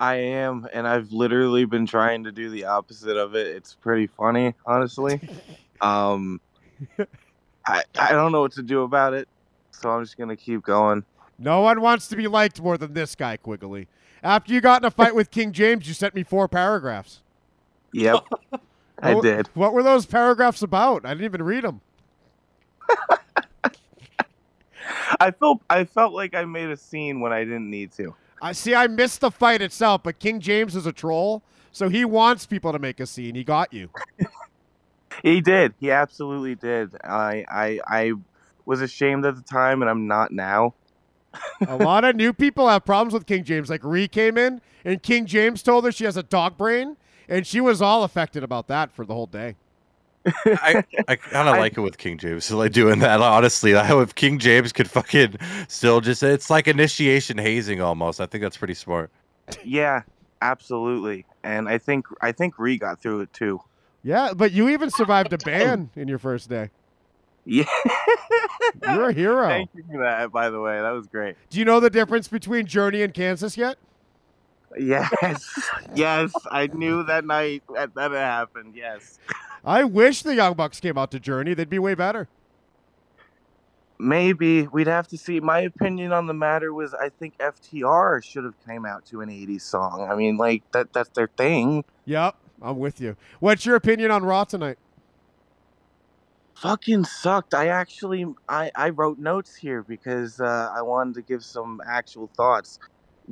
I 0.00 0.14
am, 0.16 0.66
and 0.72 0.86
I've 0.88 1.12
literally 1.12 1.64
been 1.64 1.86
trying 1.86 2.24
to 2.24 2.32
do 2.32 2.50
the 2.50 2.64
opposite 2.64 3.16
of 3.16 3.36
it. 3.36 3.46
It's 3.48 3.74
pretty 3.74 4.08
funny, 4.08 4.54
honestly. 4.66 5.20
um, 5.80 6.40
I 7.66 7.84
I 7.98 8.10
don't 8.12 8.32
know 8.32 8.40
what 8.40 8.52
to 8.52 8.62
do 8.62 8.82
about 8.82 9.14
it, 9.14 9.28
so 9.70 9.90
I'm 9.90 10.02
just 10.02 10.18
gonna 10.18 10.36
keep 10.36 10.62
going. 10.62 11.04
No 11.38 11.60
one 11.60 11.80
wants 11.80 12.08
to 12.08 12.16
be 12.16 12.26
liked 12.26 12.60
more 12.60 12.76
than 12.76 12.94
this 12.94 13.14
guy, 13.14 13.36
Quigley. 13.36 13.86
After 14.24 14.52
you 14.52 14.60
got 14.60 14.82
in 14.82 14.86
a 14.86 14.90
fight 14.90 15.14
with 15.14 15.30
King 15.30 15.52
James, 15.52 15.86
you 15.86 15.94
sent 15.94 16.14
me 16.14 16.22
four 16.24 16.48
paragraphs. 16.48 17.20
Yep, 17.92 18.24
I 19.02 19.14
What- 19.14 19.22
did. 19.22 19.48
What 19.54 19.72
were 19.74 19.82
those 19.82 20.06
paragraphs 20.06 20.62
about? 20.62 21.04
I 21.04 21.10
didn't 21.10 21.24
even 21.26 21.42
read 21.42 21.64
them. 21.64 21.80
I 25.20 25.30
felt 25.30 25.62
I 25.70 25.84
felt 25.84 26.12
like 26.12 26.34
I 26.34 26.44
made 26.44 26.68
a 26.70 26.76
scene 26.76 27.20
when 27.20 27.32
I 27.32 27.44
didn't 27.44 27.70
need 27.70 27.92
to. 27.92 28.14
I 28.40 28.52
see. 28.52 28.74
I 28.74 28.86
missed 28.88 29.20
the 29.20 29.30
fight 29.30 29.62
itself, 29.62 30.02
but 30.02 30.18
King 30.18 30.40
James 30.40 30.74
is 30.74 30.86
a 30.86 30.92
troll, 30.92 31.42
so 31.70 31.88
he 31.88 32.04
wants 32.04 32.44
people 32.46 32.72
to 32.72 32.78
make 32.78 32.98
a 32.98 33.06
scene. 33.06 33.34
He 33.34 33.44
got 33.44 33.72
you. 33.72 33.88
He 35.22 35.42
did. 35.42 35.74
He 35.78 35.90
absolutely 35.90 36.54
did. 36.54 36.96
I 37.04 37.44
I 37.48 37.80
I 37.86 38.12
was 38.64 38.80
ashamed 38.80 39.26
at 39.26 39.36
the 39.36 39.42
time, 39.42 39.82
and 39.82 39.90
I'm 39.90 40.06
not 40.06 40.32
now. 40.32 40.72
a 41.68 41.76
lot 41.76 42.04
of 42.04 42.16
new 42.16 42.32
people 42.32 42.66
have 42.66 42.86
problems 42.86 43.12
with 43.12 43.26
King 43.26 43.44
James. 43.44 43.68
Like 43.68 43.84
Ree 43.84 44.08
came 44.08 44.38
in, 44.38 44.62
and 44.86 45.02
King 45.02 45.26
James 45.26 45.62
told 45.62 45.84
her 45.84 45.92
she 45.92 46.04
has 46.04 46.16
a 46.16 46.22
dog 46.22 46.56
brain, 46.56 46.96
and 47.32 47.46
she 47.46 47.60
was 47.60 47.80
all 47.80 48.04
affected 48.04 48.42
about 48.44 48.68
that 48.68 48.92
for 48.92 49.06
the 49.06 49.14
whole 49.14 49.26
day. 49.26 49.56
I, 50.46 50.84
I 51.08 51.16
kind 51.16 51.48
of 51.48 51.56
like 51.58 51.76
it 51.76 51.80
with 51.80 51.98
King 51.98 52.18
James, 52.18 52.50
like 52.50 52.72
doing 52.72 53.00
that. 53.00 53.20
Honestly, 53.20 53.74
I 53.74 53.84
hope 53.84 54.02
if 54.02 54.14
King 54.14 54.38
James 54.38 54.72
could 54.72 54.88
fucking 54.88 55.38
still 55.66 56.00
just, 56.00 56.22
it's 56.22 56.50
like 56.50 56.68
initiation 56.68 57.38
hazing 57.38 57.80
almost. 57.80 58.20
I 58.20 58.26
think 58.26 58.42
that's 58.42 58.56
pretty 58.56 58.74
smart. 58.74 59.10
Yeah, 59.64 60.02
absolutely. 60.42 61.24
And 61.42 61.68
I 61.68 61.78
think 61.78 62.06
I 62.20 62.32
think 62.32 62.58
Ree 62.58 62.78
got 62.78 63.00
through 63.00 63.22
it 63.22 63.32
too. 63.32 63.60
Yeah, 64.04 64.32
but 64.34 64.52
you 64.52 64.68
even 64.68 64.90
survived 64.90 65.32
a 65.32 65.38
ban 65.44 65.90
in 65.96 66.08
your 66.08 66.18
first 66.18 66.48
day. 66.48 66.70
Yeah. 67.44 67.64
You're 68.82 69.08
a 69.08 69.12
hero. 69.12 69.48
Thank 69.48 69.70
you 69.74 69.84
for 69.90 69.98
that, 69.98 70.30
by 70.30 70.50
the 70.50 70.60
way. 70.60 70.80
That 70.80 70.90
was 70.90 71.08
great. 71.08 71.36
Do 71.50 71.58
you 71.58 71.64
know 71.64 71.80
the 71.80 71.90
difference 71.90 72.28
between 72.28 72.66
Journey 72.66 73.02
and 73.02 73.12
Kansas 73.12 73.56
yet? 73.56 73.78
Yes, 74.78 75.70
yes, 75.94 76.46
I 76.50 76.68
knew 76.68 77.04
that 77.04 77.24
night 77.24 77.62
that 77.74 77.94
that 77.94 78.12
happened. 78.12 78.74
Yes, 78.76 79.18
I 79.64 79.84
wish 79.84 80.22
the 80.22 80.34
Young 80.34 80.54
Bucks 80.54 80.80
came 80.80 80.98
out 80.98 81.10
to 81.12 81.20
Journey. 81.20 81.54
They'd 81.54 81.70
be 81.70 81.78
way 81.78 81.94
better. 81.94 82.28
maybe 83.98 84.66
we'd 84.68 84.86
have 84.88 85.08
to 85.08 85.18
see. 85.18 85.40
My 85.40 85.60
opinion 85.60 86.12
on 86.12 86.26
the 86.26 86.34
matter 86.34 86.72
was, 86.74 86.94
I 86.94 87.08
think 87.10 87.38
FTR 87.38 88.24
should 88.24 88.44
have 88.44 88.58
came 88.66 88.84
out 88.86 89.06
to 89.06 89.20
an 89.20 89.28
'80s 89.30 89.62
song. 89.62 90.08
I 90.10 90.14
mean, 90.16 90.36
like 90.36 90.62
that—that's 90.72 91.10
their 91.10 91.28
thing. 91.36 91.84
Yep, 92.06 92.36
I'm 92.62 92.78
with 92.78 93.00
you. 93.00 93.16
What's 93.40 93.66
your 93.66 93.76
opinion 93.76 94.10
on 94.10 94.24
Raw 94.24 94.44
tonight? 94.44 94.78
Fucking 96.56 97.04
sucked. 97.04 97.54
I 97.54 97.68
actually, 97.68 98.26
I 98.48 98.70
I 98.76 98.90
wrote 98.90 99.18
notes 99.18 99.54
here 99.56 99.82
because 99.82 100.40
uh, 100.40 100.70
I 100.74 100.82
wanted 100.82 101.14
to 101.14 101.22
give 101.22 101.44
some 101.44 101.80
actual 101.86 102.30
thoughts. 102.36 102.78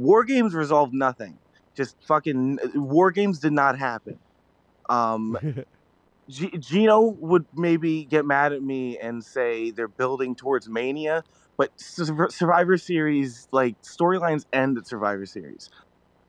War 0.00 0.24
games 0.24 0.54
resolved 0.54 0.94
nothing. 0.94 1.38
Just 1.76 1.96
fucking 2.08 2.58
war 2.74 3.10
games 3.10 3.38
did 3.38 3.52
not 3.52 3.78
happen. 3.78 4.18
Um, 4.88 5.36
G- 6.30 6.56
Gino 6.58 7.14
would 7.18 7.46
maybe 7.54 8.04
get 8.06 8.24
mad 8.24 8.52
at 8.52 8.62
me 8.62 8.98
and 8.98 9.24
say 9.24 9.70
they're 9.70 9.88
building 9.88 10.34
towards 10.36 10.68
Mania, 10.68 11.22
but 11.58 11.70
Sur- 11.76 12.30
Survivor 12.30 12.78
Series 12.78 13.48
like 13.52 13.76
storylines 13.82 14.44
end 14.52 14.78
at 14.78 14.86
Survivor 14.86 15.26
Series. 15.26 15.68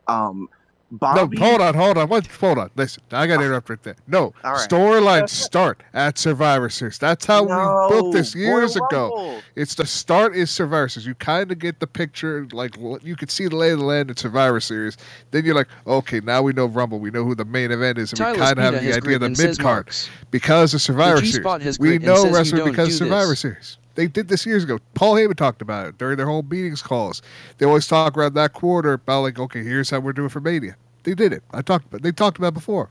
Um, 0.07 0.47
Bobby, 0.91 1.37
No, 1.37 1.45
hold 1.45 1.61
on, 1.61 1.73
hold 1.73 1.97
on. 1.97 2.09
What? 2.09 2.27
Hold 2.27 2.57
on. 2.57 2.69
Listen, 2.75 3.01
I 3.11 3.25
got 3.25 3.37
to 3.37 3.45
interrupt 3.45 3.69
right 3.69 3.81
there. 3.81 3.95
No, 4.07 4.33
All 4.43 4.53
right. 4.53 4.69
storylines 4.69 5.29
start 5.29 5.81
at 5.93 6.17
Survivor 6.17 6.69
Series. 6.69 6.97
That's 6.97 7.25
how 7.25 7.45
No, 7.45 7.87
we 7.89 7.95
booked 7.95 8.13
this 8.13 8.35
years 8.35 8.75
ago. 8.75 9.39
It's 9.55 9.75
the 9.75 9.85
start 9.85 10.35
is 10.35 10.51
Survivor 10.51 10.89
Series. 10.89 11.07
You 11.07 11.15
kind 11.15 11.49
of 11.51 11.59
get 11.59 11.79
the 11.79 11.87
picture, 11.87 12.45
like 12.51 12.75
you 13.03 13.15
could 13.15 13.31
see 13.31 13.47
the 13.47 13.55
lay 13.55 13.71
of 13.71 13.79
the 13.79 13.85
land 13.85 14.09
in 14.09 14.17
Survivor 14.17 14.59
Series. 14.59 14.97
Then 15.31 15.45
you're 15.45 15.55
like, 15.55 15.69
okay, 15.87 16.19
now 16.19 16.41
we 16.41 16.51
know 16.51 16.65
Rumble. 16.65 16.99
We 16.99 17.09
know 17.09 17.23
who 17.23 17.35
the 17.35 17.45
main 17.45 17.71
event 17.71 17.97
is, 17.97 18.11
and 18.11 18.19
we 18.19 18.37
kind 18.37 18.59
of 18.59 18.63
have 18.63 18.73
the 18.73 18.79
idea 18.79 18.89
of 18.89 18.95
the 18.95 19.01
grit 19.01 19.23
and 19.23 19.37
says 19.37 19.57
mid 19.57 19.63
card 19.63 19.89
because 20.29 20.73
of 20.73 20.81
Survivor 20.81 21.25
Series. 21.25 21.79
We 21.79 21.99
know 21.99 22.23
says 22.23 22.33
wrestling 22.33 22.65
because 22.65 22.89
of 22.89 23.07
Survivor 23.07 23.31
this. 23.31 23.39
Series. 23.39 23.77
They 23.95 24.07
did 24.07 24.29
this 24.29 24.45
years 24.45 24.63
ago. 24.63 24.79
Paul 24.93 25.15
Heyman 25.15 25.35
talked 25.35 25.61
about 25.61 25.87
it 25.87 25.97
during 25.97 26.15
their 26.17 26.25
whole 26.25 26.43
meetings 26.43 26.81
calls. 26.81 27.21
They 27.57 27.65
always 27.65 27.87
talk 27.87 28.17
around 28.17 28.35
that 28.35 28.53
quarter 28.53 28.93
about 28.93 29.21
like, 29.21 29.37
okay, 29.39 29.63
here's 29.63 29.89
how 29.89 29.99
we're 29.99 30.13
doing 30.13 30.29
for 30.29 30.39
Mania. 30.39 30.75
They 31.03 31.15
did 31.15 31.33
it. 31.33 31.43
I 31.51 31.61
talked 31.61 31.85
about. 31.85 32.01
They 32.01 32.11
talked 32.11 32.37
about 32.37 32.53
before. 32.53 32.89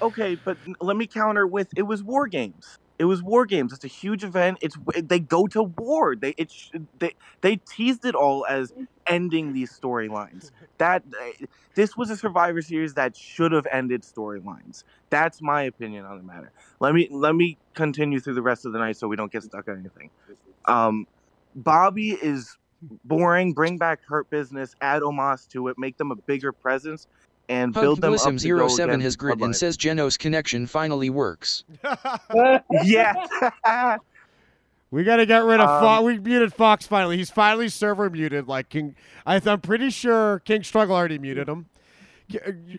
Okay, 0.00 0.36
but 0.36 0.56
let 0.80 0.96
me 0.96 1.06
counter 1.06 1.46
with 1.46 1.68
it 1.76 1.82
was 1.82 2.02
war 2.02 2.28
games. 2.28 2.78
It 2.98 3.04
was 3.04 3.22
war 3.22 3.46
games. 3.46 3.72
It's 3.72 3.84
a 3.84 3.88
huge 3.88 4.24
event. 4.24 4.58
It's 4.60 4.76
they 5.02 5.18
go 5.20 5.46
to 5.48 5.62
war. 5.64 6.16
They 6.16 6.30
it 6.30 6.52
they 6.98 7.12
they 7.40 7.56
teased 7.56 8.04
it 8.04 8.14
all 8.14 8.46
as 8.48 8.72
ending 9.06 9.52
these 9.52 9.72
storylines. 9.72 10.50
That 10.78 11.02
uh, 11.20 11.46
this 11.74 11.96
was 11.96 12.10
a 12.10 12.16
Survivor 12.16 12.62
Series 12.62 12.94
that 12.94 13.16
should 13.16 13.52
have 13.52 13.66
ended 13.72 14.02
storylines. 14.02 14.84
That's 15.10 15.40
my 15.40 15.62
opinion 15.62 16.04
on 16.04 16.18
the 16.18 16.24
matter. 16.24 16.52
Let 16.80 16.94
me 16.94 17.08
let 17.10 17.34
me 17.34 17.58
continue 17.74 18.20
through 18.20 18.34
the 18.34 18.42
rest 18.42 18.66
of 18.66 18.72
the 18.72 18.78
night 18.78 18.96
so 18.96 19.08
we 19.08 19.16
don't 19.16 19.32
get 19.32 19.42
stuck 19.42 19.68
on 19.68 19.78
anything. 19.78 20.10
Um, 20.66 21.06
Bobby 21.54 22.10
is 22.10 22.56
boring. 23.04 23.52
Bring 23.52 23.78
back 23.78 24.00
Hurt 24.08 24.30
Business. 24.30 24.74
Add 24.80 25.02
Omos 25.02 25.48
to 25.48 25.68
it. 25.68 25.76
Make 25.78 25.96
them 25.98 26.10
a 26.10 26.16
bigger 26.16 26.52
presence. 26.52 27.06
And 27.48 27.72
build 27.72 28.00
them 28.02 28.12
up 28.14 28.36
to 28.36 28.68
07 28.68 29.00
has 29.00 29.16
grit 29.16 29.40
and 29.40 29.56
says 29.56 29.76
Genos 29.78 30.18
connection 30.18 30.66
finally 30.66 31.08
works. 31.10 31.64
yeah. 32.82 33.14
We 34.90 35.04
got 35.04 35.16
to 35.16 35.26
get 35.26 35.44
rid 35.44 35.60
of 35.60 35.68
Um, 35.68 35.82
Fox. 35.82 36.02
We 36.02 36.18
muted 36.18 36.54
Fox 36.54 36.86
finally. 36.86 37.18
He's 37.18 37.30
finally 37.30 37.68
server 37.68 38.08
muted. 38.08 38.48
Like 38.48 38.70
King, 38.70 38.94
I 39.26 39.38
th- 39.38 39.46
I'm 39.46 39.60
pretty 39.60 39.90
sure 39.90 40.38
King 40.46 40.62
Struggle 40.62 40.96
already 40.96 41.18
muted 41.18 41.46
him. 41.46 41.66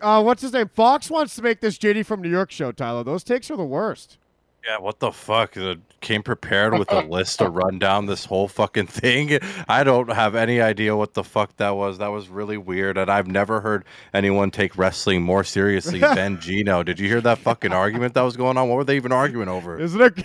Uh, 0.01 0.23
what's 0.23 0.41
his 0.41 0.51
name? 0.53 0.69
Fox 0.69 1.11
wants 1.11 1.35
to 1.35 1.43
make 1.43 1.61
this 1.61 1.77
JD 1.77 2.07
from 2.07 2.21
New 2.23 2.29
York 2.29 2.49
show. 2.49 2.71
Tyler, 2.71 3.03
those 3.03 3.23
takes 3.23 3.51
are 3.51 3.57
the 3.57 3.63
worst. 3.63 4.17
Yeah, 4.65 4.77
what 4.79 4.99
the 4.99 5.11
fuck? 5.11 5.55
Came 6.01 6.21
prepared 6.21 6.77
with 6.77 6.91
a 6.91 7.01
list 7.09 7.39
to 7.39 7.49
run 7.49 7.79
down 7.79 8.05
this 8.05 8.25
whole 8.25 8.47
fucking 8.47 8.87
thing. 8.87 9.39
I 9.67 9.83
don't 9.83 10.11
have 10.11 10.35
any 10.35 10.61
idea 10.61 10.95
what 10.95 11.13
the 11.13 11.23
fuck 11.23 11.55
that 11.57 11.71
was. 11.71 11.97
That 11.97 12.07
was 12.07 12.29
really 12.29 12.57
weird, 12.57 12.97
and 12.97 13.09
I've 13.09 13.27
never 13.27 13.61
heard 13.61 13.85
anyone 14.13 14.51
take 14.51 14.77
wrestling 14.77 15.21
more 15.21 15.43
seriously 15.43 15.99
than 15.99 16.39
Gino. 16.39 16.83
Did 16.83 16.99
you 16.99 17.07
hear 17.07 17.21
that 17.21 17.39
fucking 17.39 17.73
argument 17.73 18.13
that 18.13 18.21
was 18.21 18.37
going 18.37 18.57
on? 18.57 18.69
What 18.69 18.75
were 18.75 18.83
they 18.83 18.95
even 18.97 19.11
arguing 19.11 19.49
over? 19.49 19.79
Isn't 19.79 20.01
it? 20.01 20.23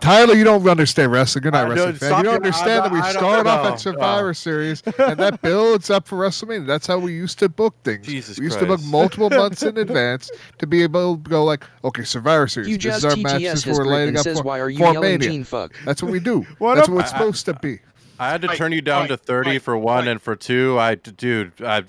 Tyler, 0.00 0.34
you 0.34 0.44
don't 0.44 0.66
understand 0.68 1.10
wrestling. 1.12 1.42
You're 1.44 1.52
not 1.52 1.64
I 1.64 1.66
a 1.66 1.70
wrestling 1.70 1.94
fan. 1.96 2.08
You 2.10 2.14
don't 2.16 2.24
your- 2.24 2.34
understand 2.36 2.84
that 2.84 2.92
we 2.92 3.00
I 3.00 3.10
start 3.12 3.46
off 3.46 3.64
know. 3.64 3.72
at 3.72 3.80
Survivor 3.80 4.26
No. 4.28 4.32
Series 4.32 4.82
and 4.98 5.18
that 5.18 5.42
builds 5.42 5.90
up 5.90 6.06
for 6.06 6.16
WrestleMania. 6.18 6.66
That's 6.66 6.86
how 6.86 6.98
we 6.98 7.12
used 7.12 7.38
to 7.40 7.48
book 7.48 7.74
things. 7.84 8.06
Jesus 8.06 8.38
we 8.38 8.44
used 8.44 8.58
to 8.60 8.66
book 8.66 8.80
multiple 8.84 9.28
months 9.42 9.62
in 9.62 9.76
advance 9.76 10.30
to 10.58 10.66
be 10.66 10.82
able 10.82 11.16
to 11.16 11.28
go 11.30 11.44
like, 11.44 11.64
okay, 11.84 12.04
Survivor 12.04 12.46
Series. 12.48 12.68
Hugh 12.68 12.78
This 12.78 12.98
is 12.98 13.04
our 13.04 13.12
TTS 13.12 13.22
matches 13.22 13.64
has 13.64 13.66
we're 13.66 13.84
grit 13.84 13.86
lining 13.92 14.08
and 14.08 14.16
up 14.18 14.24
says, 14.24 14.38
for, 14.38 14.44
"Why 14.44 14.60
are 14.60 14.70
you 14.70 14.78
for 14.78 15.00
Mania." 15.00 15.44
Fuck? 15.44 15.72
That's 15.84 16.02
what 16.02 16.12
we 16.12 16.20
do. 16.20 16.46
What 16.58 16.76
That's 16.76 16.88
up- 16.88 16.94
what 16.94 17.04
it's 17.04 17.12
I- 17.12 17.16
I- 17.16 17.18
supposed 17.18 17.44
to 17.46 17.54
be. 17.54 17.80
I 18.20 18.30
had 18.30 18.42
to 18.42 18.48
turn 18.48 18.72
you 18.72 18.80
down 18.80 19.06
to 19.08 19.16
30 19.16 19.58
for 19.60 19.78
one, 19.78 20.08
and 20.08 20.20
for 20.20 20.34
two, 20.34 20.76
I, 20.78 20.96
dude, 20.96 21.52
I, 21.64 21.84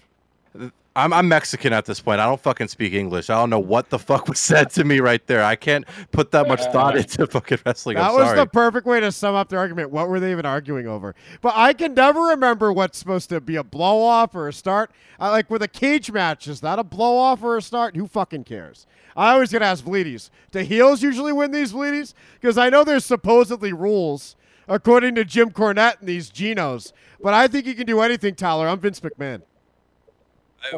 I'm 1.00 1.14
I'm 1.14 1.28
Mexican 1.28 1.74
at 1.74 1.86
this 1.86 2.00
point. 2.00 2.20
I 2.20 2.26
don't 2.26 2.40
fucking 2.40 2.68
speak 2.68 2.94
English. 2.94 3.30
I 3.30 3.36
don't 3.36 3.50
know 3.50 3.60
what 3.60 3.90
the 3.90 3.98
fuck 3.98 4.28
was 4.28 4.40
said 4.40 4.70
to 4.72 4.84
me 4.84 5.00
right 5.00 5.26
there. 5.28 5.44
I 5.44 5.56
can't 5.56 5.86
put 6.12 6.32
that 6.32 6.48
much 6.48 6.62
thought 6.66 6.98
into 6.98 7.26
fucking 7.28 7.60
wrestling. 7.66 7.96
That 7.96 8.10
I'm 8.10 8.16
was 8.16 8.26
sorry. 8.26 8.40
the 8.40 8.46
perfect 8.46 8.86
way 8.86 9.00
to 9.00 9.12
sum 9.12 9.36
up 9.36 9.50
the 9.50 9.58
argument. 9.58 9.92
What 9.92 10.10
were 10.10 10.20
they 10.20 10.32
even 10.32 10.46
arguing 10.46 10.88
over? 10.88 11.16
But 11.42 11.54
I 11.56 11.74
can 11.74 11.94
never 11.94 12.22
remember 12.22 12.74
what's 12.74 12.98
supposed 12.98 13.30
to 13.30 13.40
be 13.40 13.56
a 13.56 13.64
blow 13.64 14.02
off 14.02 14.36
or 14.36 14.48
a 14.48 14.54
start. 14.54 14.92
I 15.20 15.30
like 15.30 15.50
with 15.50 15.64
a 15.64 15.68
cage 15.68 16.12
match, 16.12 16.48
is 16.48 16.62
that 16.62 16.80
a 16.80 16.84
blow 16.84 17.18
off 17.18 17.44
or 17.44 17.58
a 17.58 17.62
start? 17.62 17.96
Who 17.96 18.08
fucking 18.08 18.44
cares? 18.44 18.86
I 19.16 19.34
always 19.34 19.52
get 19.52 19.62
asked 19.62 19.86
Bleedies. 19.86 20.30
Do 20.52 20.60
heels 20.60 21.02
usually 21.02 21.34
win 21.34 21.52
these 21.52 21.74
Bleedies? 21.74 22.14
Because 22.40 22.58
I 22.58 22.70
know 22.70 22.84
there's 22.84 23.06
supposedly 23.06 23.74
rules 23.74 24.36
according 24.68 25.16
to 25.16 25.26
Jim 25.26 25.52
Cornette 25.52 26.00
and 26.00 26.08
these 26.08 26.30
Genos. 26.30 26.94
But 27.22 27.34
I 27.34 27.48
think 27.48 27.66
you 27.66 27.74
can 27.74 27.86
do 27.86 28.02
anything, 28.02 28.36
Tyler. 28.36 28.68
I'm 28.68 28.80
Vince 28.80 29.00
McMahon. 29.02 29.42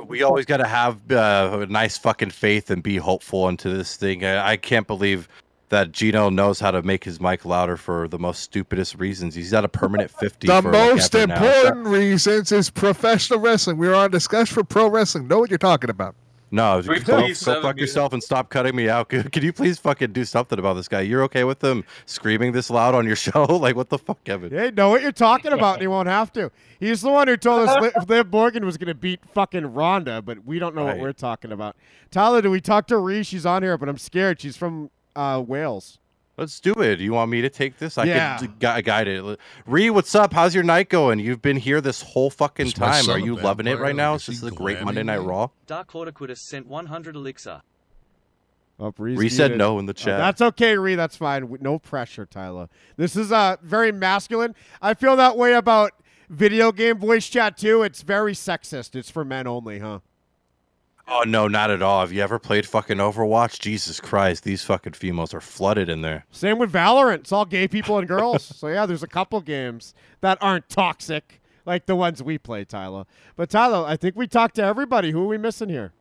We 0.07 0.23
always 0.23 0.45
got 0.45 0.57
to 0.57 0.67
have 0.67 1.11
uh, 1.11 1.59
a 1.61 1.65
nice 1.65 1.97
fucking 1.97 2.31
faith 2.31 2.69
and 2.69 2.81
be 2.83 2.97
hopeful 2.97 3.49
into 3.49 3.69
this 3.69 3.95
thing. 3.95 4.23
I, 4.23 4.51
I 4.51 4.57
can't 4.57 4.87
believe 4.87 5.27
that 5.69 5.91
Gino 5.91 6.29
knows 6.29 6.59
how 6.59 6.69
to 6.71 6.83
make 6.83 7.03
his 7.03 7.19
mic 7.19 7.45
louder 7.45 7.77
for 7.77 8.07
the 8.07 8.19
most 8.19 8.41
stupidest 8.41 8.95
reasons. 8.95 9.33
He's 9.33 9.53
at 9.53 9.65
a 9.65 9.69
permanent 9.69 10.11
50. 10.19 10.47
The 10.47 10.61
most 10.61 11.15
ever 11.15 11.27
now. 11.27 11.43
important 11.43 11.87
reasons 11.87 12.51
is 12.51 12.69
professional 12.69 13.39
wrestling. 13.39 13.77
We're 13.77 13.95
on 13.95 14.11
discussion 14.11 14.53
for 14.53 14.63
pro 14.63 14.89
wrestling. 14.89 15.27
Know 15.27 15.39
what 15.39 15.49
you're 15.49 15.57
talking 15.57 15.89
about. 15.89 16.15
No, 16.53 16.81
we 16.85 16.99
go, 16.99 17.27
go 17.27 17.61
fuck 17.61 17.79
yourself 17.79 18.11
and 18.11 18.21
stop 18.21 18.49
cutting 18.49 18.75
me 18.75 18.89
out. 18.89 19.07
Could, 19.09 19.31
could 19.31 19.41
you 19.43 19.53
please 19.53 19.79
fucking 19.79 20.11
do 20.11 20.25
something 20.25 20.59
about 20.59 20.73
this 20.73 20.89
guy? 20.89 21.01
You're 21.01 21.23
okay 21.23 21.45
with 21.45 21.63
him 21.63 21.85
screaming 22.05 22.51
this 22.51 22.69
loud 22.69 22.93
on 22.93 23.05
your 23.05 23.15
show? 23.27 23.45
like, 23.45 23.75
what 23.75 23.89
the 23.89 23.97
fuck, 23.97 24.21
Kevin? 24.25 24.51
Hey, 24.51 24.69
know 24.71 24.89
what 24.89 25.01
you're 25.01 25.13
talking 25.13 25.53
about, 25.53 25.75
and 25.75 25.81
he 25.81 25.87
won't 25.87 26.09
have 26.09 26.31
to. 26.33 26.51
He's 26.79 27.01
the 27.01 27.09
one 27.09 27.29
who 27.29 27.37
told 27.37 27.69
us 27.69 27.81
Liv, 27.81 28.09
Liv 28.09 28.31
Morgan 28.31 28.65
was 28.65 28.77
going 28.77 28.87
to 28.87 28.93
beat 28.93 29.21
fucking 29.25 29.73
Ronda, 29.73 30.21
but 30.21 30.45
we 30.45 30.59
don't 30.59 30.75
know 30.75 30.85
what 30.85 30.99
we're 30.99 31.13
talking 31.13 31.51
about. 31.53 31.75
Tyler, 32.09 32.41
do 32.41 32.51
we 32.51 32.59
talk 32.59 32.85
to 32.87 32.97
Ree? 32.97 33.23
She's 33.23 33.45
on 33.45 33.63
here, 33.63 33.77
but 33.77 33.87
I'm 33.87 33.97
scared. 33.97 34.41
She's 34.41 34.57
from 34.57 34.91
uh, 35.15 35.41
Wales. 35.45 35.99
Let's 36.41 36.59
do 36.59 36.73
it. 36.81 36.99
You 36.99 37.13
want 37.13 37.29
me 37.29 37.41
to 37.43 37.51
take 37.51 37.77
this? 37.77 37.99
I 37.99 38.05
Yeah. 38.05 38.39
can 38.39 38.47
gu- 38.59 38.81
guide 38.81 39.07
it. 39.07 39.39
Ree, 39.67 39.91
what's 39.91 40.15
up? 40.15 40.33
How's 40.33 40.55
your 40.55 40.63
night 40.63 40.89
going? 40.89 41.19
You've 41.19 41.39
been 41.43 41.57
here 41.57 41.81
this 41.81 42.01
whole 42.01 42.31
fucking 42.31 42.65
It's 42.65 42.73
time. 42.73 43.07
Are 43.11 43.19
you 43.19 43.35
loving 43.35 43.67
it 43.67 43.77
right 43.77 43.95
now? 43.95 44.13
Like, 44.13 44.21
Is 44.21 44.29
is 44.29 44.41
this 44.41 44.49
he 44.49 44.55
a 44.55 44.57
great 44.57 44.81
Monday 44.81 45.03
Night? 45.03 45.19
Raw? 45.19 45.49
Dark 45.67 45.91
Hortiquidus 45.91 46.39
sent 46.39 46.65
100 46.65 47.15
elixir. 47.15 47.61
Oh, 48.79 48.91
Ree's 48.97 49.19
Ree 49.19 49.29
said 49.29 49.55
no 49.55 49.77
in 49.77 49.85
the 49.85 49.91
Oh, 49.91 49.93
chat. 49.93 50.17
that's 50.17 50.41
okay, 50.41 50.75
Ree. 50.75 50.95
That's 50.95 51.15
fine. 51.15 51.55
No 51.61 51.77
pressure, 51.77 52.25
Tyler. 52.25 52.69
This 52.97 53.15
is 53.15 53.31
uh, 53.31 53.57
very 53.61 53.91
masculine. 53.91 54.55
I 54.81 54.95
feel 54.95 55.15
that 55.17 55.37
way 55.37 55.53
about 55.53 55.91
video 56.27 56.71
game 56.71 56.97
voice 56.97 57.29
chat, 57.29 57.55
too. 57.55 57.83
It's 57.83 58.01
very 58.01 58.33
sexist. 58.33 58.95
It's 58.95 59.11
for 59.11 59.23
men 59.23 59.45
only, 59.45 59.77
huh? 59.77 59.99
Oh 61.13 61.23
no, 61.27 61.49
not 61.49 61.69
at 61.69 61.81
all. 61.81 61.99
Have 61.99 62.13
you 62.13 62.21
ever 62.21 62.39
played 62.39 62.65
fucking 62.65 62.97
Overwatch? 62.97 63.59
Jesus 63.59 63.99
Christ, 63.99 64.45
these 64.45 64.63
fucking 64.63 64.93
females 64.93 65.33
are 65.33 65.41
flooded 65.41 65.89
in 65.89 66.01
there. 66.01 66.25
Same 66.31 66.57
with 66.57 66.71
Valorant. 66.71 67.15
It's 67.19 67.33
all 67.33 67.43
gay 67.43 67.67
people 67.67 67.97
and 67.97 68.07
girls. 68.07 68.43
so 68.55 68.69
yeah, 68.69 68.85
there's 68.85 69.03
a 69.03 69.07
couple 69.07 69.41
games 69.41 69.93
that 70.21 70.37
aren't 70.39 70.69
toxic 70.69 71.41
like 71.65 71.85
the 71.85 71.97
ones 71.97 72.23
we 72.23 72.37
play, 72.37 72.63
Tyler. 72.63 73.03
But 73.35 73.49
Tyler, 73.49 73.85
I 73.85 73.97
think 73.97 74.15
we 74.15 74.25
talked 74.25 74.55
to 74.55 74.63
everybody. 74.63 75.11
Who 75.11 75.23
are 75.23 75.27
we 75.27 75.37
missing 75.37 75.67
here? 75.67 75.91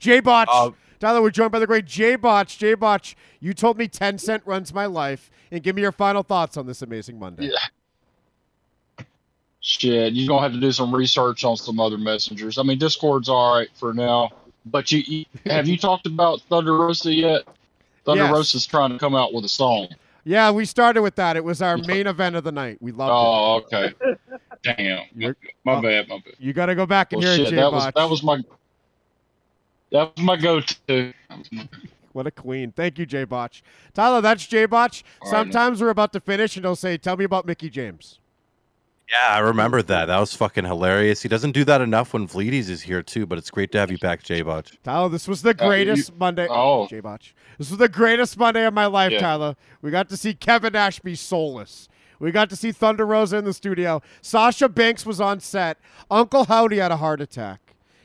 J 0.00 0.18
Botch. 0.18 0.48
Uh, 0.50 0.72
Tyler, 0.98 1.22
we're 1.22 1.30
joined 1.30 1.52
by 1.52 1.60
the 1.60 1.66
great 1.68 1.84
J 1.84 2.16
Botch. 2.16 2.58
J 2.58 2.74
Botch, 2.74 3.16
you 3.38 3.54
told 3.54 3.78
me 3.78 3.86
Tencent 3.86 4.42
runs 4.44 4.74
my 4.74 4.86
life, 4.86 5.30
and 5.52 5.62
give 5.62 5.76
me 5.76 5.82
your 5.82 5.92
final 5.92 6.24
thoughts 6.24 6.56
on 6.56 6.66
this 6.66 6.82
amazing 6.82 7.20
Monday. 7.20 7.52
Shit, 9.60 10.12
you're 10.12 10.28
gonna 10.28 10.42
have 10.42 10.52
to 10.52 10.60
do 10.60 10.70
some 10.72 10.94
research 10.94 11.44
on 11.44 11.56
some 11.56 11.80
other 11.80 11.98
messengers. 11.98 12.58
I 12.58 12.62
mean, 12.62 12.78
Discord's 12.78 13.28
all 13.28 13.56
right 13.56 13.68
for 13.74 13.92
now, 13.92 14.30
but 14.66 14.90
you, 14.92 15.02
you 15.06 15.24
have 15.50 15.66
you 15.66 15.76
talked 15.76 16.06
about 16.06 16.40
Thunder 16.42 16.76
Rosa 16.76 17.12
yet? 17.12 17.42
Thunder 18.04 18.24
Yes. 18.24 18.32
Rosa's 18.32 18.66
trying 18.66 18.90
to 18.90 18.98
come 18.98 19.14
out 19.14 19.34
with 19.34 19.44
a 19.44 19.48
song. 19.48 19.88
Yeah, 20.24 20.50
we 20.50 20.64
started 20.64 21.02
with 21.02 21.16
that. 21.16 21.36
It 21.36 21.44
was 21.44 21.60
our 21.60 21.76
main 21.88 22.06
event 22.06 22.36
of 22.36 22.44
the 22.44 22.52
night. 22.52 22.78
We 22.80 22.92
loved 22.92 23.10
it. 23.10 23.12
Oh, 23.14 23.62
okay. 23.64 23.94
Damn, 24.62 25.34
my 25.64 25.80
bad, 25.80 26.08
my 26.08 26.18
bad. 26.18 26.34
You 26.38 26.52
got 26.52 26.66
to 26.66 26.74
go 26.74 26.86
back 26.86 27.12
and 27.12 27.22
Well, 27.22 27.34
hear 27.34 27.42
it, 27.42 27.48
shit, 27.48 27.54
J 27.54 27.56
that 27.56 27.72
was 27.72 27.84
that 27.94 28.08
was 28.10 28.22
my 28.22 28.42
that 29.90 30.16
was 30.16 30.24
my 30.24 30.36
go-to. 30.36 31.12
What 32.12 32.26
a 32.26 32.30
queen. 32.32 32.72
Thank 32.72 32.98
you, 32.98 33.06
J 33.06 33.22
Botch. 33.24 33.62
Tyler, 33.94 34.20
that's 34.20 34.44
J 34.46 34.66
Botch. 34.66 35.04
All 35.20 35.30
right, 35.30 35.38
Sometimes 35.38 35.80
we're 35.80 35.90
about 35.90 36.12
to 36.14 36.20
finish 36.20 36.56
and 36.56 36.64
he'll 36.64 36.74
say, 36.74 36.96
Tell 36.98 37.16
me 37.16 37.24
about 37.24 37.46
Mickie 37.46 37.70
James. 37.70 38.18
Yeah, 39.10 39.34
I 39.34 39.38
remember 39.38 39.80
that. 39.82 40.06
That 40.06 40.18
was 40.18 40.34
fucking 40.34 40.64
hilarious. 40.66 41.22
He 41.22 41.28
doesn't 41.30 41.52
do 41.52 41.64
that 41.64 41.80
enough 41.80 42.12
when 42.12 42.28
Vleeties 42.28 42.68
is 42.68 42.82
here 42.82 43.02
too, 43.02 43.24
but 43.24 43.38
it's 43.38 43.50
great 43.50 43.72
to 43.72 43.78
have 43.78 43.90
you 43.90 43.96
back, 43.98 44.22
J 44.22 44.42
Botch. 44.42 44.78
Tyler, 44.84 45.08
this 45.08 45.26
was 45.26 45.40
the 45.42 45.50
Uh, 45.50 45.52
you- 45.52 45.68
greatest 45.68 46.14
Monday. 46.16 46.46
oh. 46.50 46.86
J 46.88 47.00
Botch. 47.00 47.34
This 47.56 47.70
was 47.70 47.78
the 47.78 47.88
greatest 47.88 48.36
Monday 48.38 48.66
of 48.66 48.74
my 48.74 48.84
life, 48.86 49.12
Yeah. 49.12 49.20
Tyler. 49.20 49.56
We 49.80 49.90
got 49.90 50.08
to 50.10 50.16
see 50.16 50.34
Kevin 50.34 50.74
Nash 50.74 51.00
be 51.00 51.14
soulless. 51.14 51.88
We 52.20 52.32
got 52.32 52.50
to 52.50 52.56
see 52.56 52.70
Thunder 52.72 53.06
Rosa 53.06 53.36
in 53.38 53.44
the 53.44 53.52
studio. 53.54 54.02
Sasha 54.20 54.68
Banks 54.68 55.06
was 55.06 55.20
on 55.20 55.40
set. 55.40 55.78
Uncle 56.10 56.44
Howdy 56.44 56.76
had 56.78 56.90
a 56.92 56.96
heart 56.98 57.20
attack. 57.20 57.60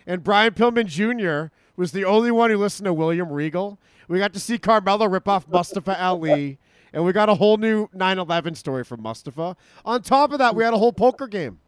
And 0.07 0.23
Brian 0.23 0.53
Pillman 0.53 0.85
Jr. 0.85 1.51
was 1.75 1.91
the 1.91 2.05
only 2.05 2.29
one 2.31 2.49
who 2.51 2.57
listened 2.57 2.85
to 2.85 2.93
William 2.93 3.31
Regal. 3.31 3.77
We 4.07 4.19
got 4.19 4.31
to 4.33 4.39
see 4.39 4.57
Carmella 4.57 5.11
rip 5.11 5.27
off 5.27 5.47
Mustafa 5.49 6.01
Ali. 6.01 6.59
And 6.93 7.03
we 7.03 7.11
got 7.11 7.27
a 7.27 7.35
whole 7.35 7.57
new 7.57 7.89
9 7.93 8.19
11 8.19 8.55
story 8.55 8.83
from 8.83 9.01
Mustafa. 9.01 9.57
On 9.83 10.01
top 10.01 10.31
of 10.31 10.39
that, 10.39 10.55
we 10.55 10.63
had 10.63 10.73
a 10.73 10.77
whole 10.77 10.93
poker 10.93 11.27
game. 11.27 11.59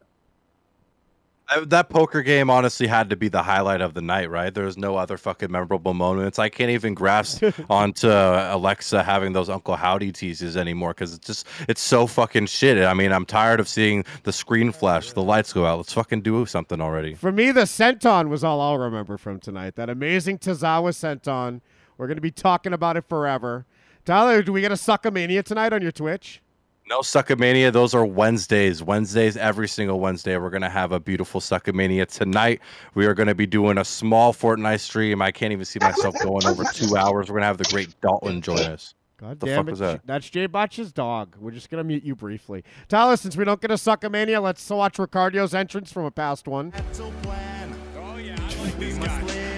Uh, 1.48 1.64
That 1.64 1.88
poker 1.90 2.22
game 2.22 2.48
honestly 2.48 2.86
had 2.86 3.10
to 3.10 3.16
be 3.16 3.28
the 3.28 3.42
highlight 3.42 3.80
of 3.80 3.94
the 3.94 4.02
night, 4.02 4.30
right? 4.30 4.52
There's 4.54 4.76
no 4.76 4.96
other 4.96 5.16
fucking 5.16 5.50
memorable 5.50 5.94
moments. 5.94 6.38
I 6.38 6.48
can't 6.48 6.70
even 6.70 6.94
grasp 6.94 7.42
onto 7.70 8.08
Alexa 8.08 9.02
having 9.02 9.32
those 9.32 9.48
Uncle 9.48 9.76
Howdy 9.76 10.12
teases 10.12 10.56
anymore 10.56 10.90
because 10.90 11.14
it's 11.14 11.26
just 11.26 11.46
it's 11.68 11.80
so 11.80 12.06
fucking 12.06 12.46
shit. 12.46 12.84
I 12.84 12.94
mean, 12.94 13.12
I'm 13.12 13.26
tired 13.26 13.58
of 13.60 13.68
seeing 13.68 14.04
the 14.22 14.32
screen 14.32 14.70
flash, 14.72 15.12
the 15.12 15.22
lights 15.22 15.52
go 15.52 15.66
out. 15.66 15.78
Let's 15.78 15.92
fucking 15.92 16.22
do 16.22 16.46
something 16.46 16.80
already. 16.80 17.14
For 17.14 17.32
me, 17.32 17.50
the 17.50 17.62
senton 17.62 18.28
was 18.28 18.44
all 18.44 18.60
I'll 18.60 18.78
remember 18.78 19.16
from 19.16 19.40
tonight. 19.40 19.74
That 19.76 19.90
amazing 19.90 20.38
Tozawa 20.38 20.90
senton. 20.90 21.60
We're 21.98 22.06
going 22.06 22.16
to 22.18 22.22
be 22.22 22.30
talking 22.30 22.72
about 22.72 22.96
it 22.96 23.04
forever. 23.08 23.64
Tyler, 24.06 24.40
do 24.40 24.52
we 24.52 24.60
get 24.60 24.70
a 24.70 24.76
Suckamania 24.76 25.42
tonight 25.42 25.72
on 25.72 25.82
your 25.82 25.90
Twitch? 25.90 26.40
No 26.88 27.00
Suckamania. 27.00 27.72
Those 27.72 27.92
are 27.92 28.06
Wednesdays. 28.06 28.80
Wednesdays, 28.80 29.36
every 29.36 29.66
single 29.66 29.98
Wednesday, 29.98 30.36
we're 30.36 30.50
gonna 30.50 30.70
have 30.70 30.92
a 30.92 31.00
beautiful 31.00 31.40
Suckamania 31.40 32.06
tonight. 32.06 32.60
We 32.94 33.06
are 33.06 33.14
gonna 33.14 33.34
be 33.34 33.46
doing 33.46 33.78
a 33.78 33.84
small 33.84 34.32
Fortnite 34.32 34.78
stream. 34.78 35.20
I 35.20 35.32
can't 35.32 35.52
even 35.52 35.64
see 35.64 35.80
myself 35.80 36.14
going 36.22 36.46
over 36.46 36.62
two 36.72 36.96
hours. 36.96 37.28
We're 37.28 37.38
gonna 37.38 37.46
have 37.46 37.58
the 37.58 37.64
great 37.64 38.00
Dalton 38.00 38.40
join 38.40 38.60
us. 38.60 38.94
God 39.16 39.40
the 39.40 39.46
damn 39.46 39.56
fuck 39.56 39.66
it. 39.66 39.70
was 39.70 39.80
that? 39.80 40.02
That's 40.06 40.30
Jay 40.30 40.46
Botch's 40.46 40.92
dog. 40.92 41.34
We're 41.40 41.50
just 41.50 41.70
going 41.70 41.82
to 41.82 41.84
mute 41.84 42.04
you 42.04 42.14
briefly. 42.14 42.64
Tyler, 42.86 43.16
since 43.16 43.34
we 43.34 43.46
don't 43.46 43.58
get 43.62 43.70
a 43.70 43.74
Suckamania, 43.74 44.42
let's 44.42 44.68
watch 44.68 44.98
Ricardio's 44.98 45.54
entrance 45.54 45.90
from 45.90 46.04
a 46.04 46.10
past 46.10 46.46
one. 46.46 46.70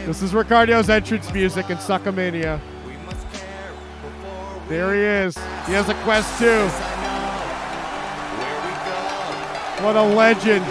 This 0.07 0.23
is 0.23 0.33
Ricardio's 0.33 0.89
entrance 0.89 1.33
music 1.33 1.71
in 1.71 1.77
Suckamania. 1.79 2.61
There 4.69 4.95
he 4.95 5.01
is. 5.01 5.35
He 5.67 5.73
has 5.73 5.89
a 5.89 5.95
quest 6.05 6.39
too. 6.39 6.69
What 9.83 9.97
a 9.97 10.03
legend. 10.03 10.65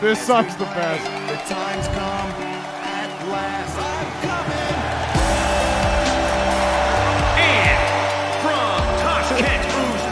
This 0.00 0.26
song's 0.26 0.54
the 0.56 0.64
best. 0.64 1.04
The 1.30 1.54
time's 1.54 1.86
come 1.86 1.96
at 1.96 3.08
last. 3.30 3.78
I'm 3.78 4.10
coming. 4.20 4.74
And 7.40 7.78
from 8.42 8.82
Tashkent, 9.00 9.64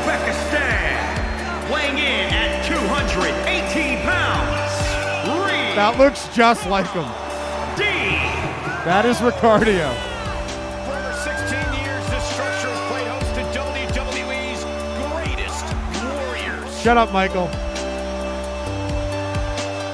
Uzbekistan, 0.06 0.96
weighing 1.70 1.98
in 1.98 2.32
at 2.32 2.64
218 2.64 4.00
pounds, 4.00 4.72
Reed 5.44 5.76
That 5.76 5.98
looks 5.98 6.28
just 6.34 6.66
like 6.68 6.90
him. 6.92 7.31
That 8.84 9.06
is 9.06 9.18
Ricardio. 9.18 9.94
For 9.94 10.90
over 10.90 11.14
16 11.14 11.54
years, 11.86 12.02
this 12.10 12.24
structure 12.34 12.66
has 12.66 12.82
played 12.90 13.06
host 13.06 13.30
to 13.38 13.42
WWE's 13.54 14.66
greatest 15.06 15.62
warriors. 16.02 16.82
Shut 16.82 16.96
up, 16.98 17.12
Michael. 17.12 17.46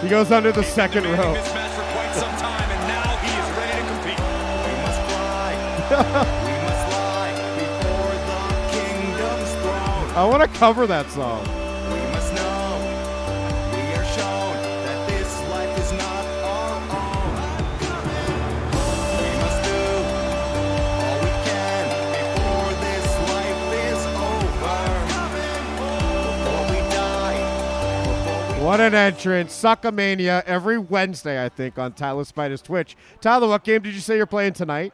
He 0.01 0.09
goes 0.09 0.33
under 0.33 0.53
the 0.53 0.63
second 0.63 1.05
row. 1.05 1.35
This 1.35 1.53
match 1.53 1.71
for 1.73 1.85
quite 1.93 2.15
some 2.15 2.33
time, 2.41 2.65
and 2.65 2.89
now 2.89 3.13
he 3.21 3.29
is 3.29 3.49
ready 3.61 3.77
to 3.77 3.85
compete. 3.93 4.21
We 4.65 4.73
must 4.81 5.01
fly. 5.05 5.53
We 6.49 6.55
must 6.65 6.85
lie 6.89 7.37
before 7.61 8.17
the 8.25 8.41
kingdom's 8.73 9.53
throne. 9.61 10.17
I 10.17 10.25
want 10.25 10.51
to 10.51 10.59
cover 10.59 10.87
that 10.87 11.11
song. 11.11 11.45
What 28.61 28.81
an 28.81 28.95
entrance. 28.95 29.55
Suckamania 29.55 30.43
every 30.45 30.79
Wednesday, 30.79 31.43
I 31.43 31.49
think, 31.49 31.79
on 31.79 31.93
Tyler 31.93 32.25
Spider's 32.25 32.61
Twitch. 32.61 32.97
Tyler, 33.21 33.49
what 33.49 33.65
game 33.65 33.83
did 33.83 33.95
you 33.95 34.01
say 34.01 34.17
you're 34.17 34.27
playing 34.27 34.53
tonight? 34.53 34.93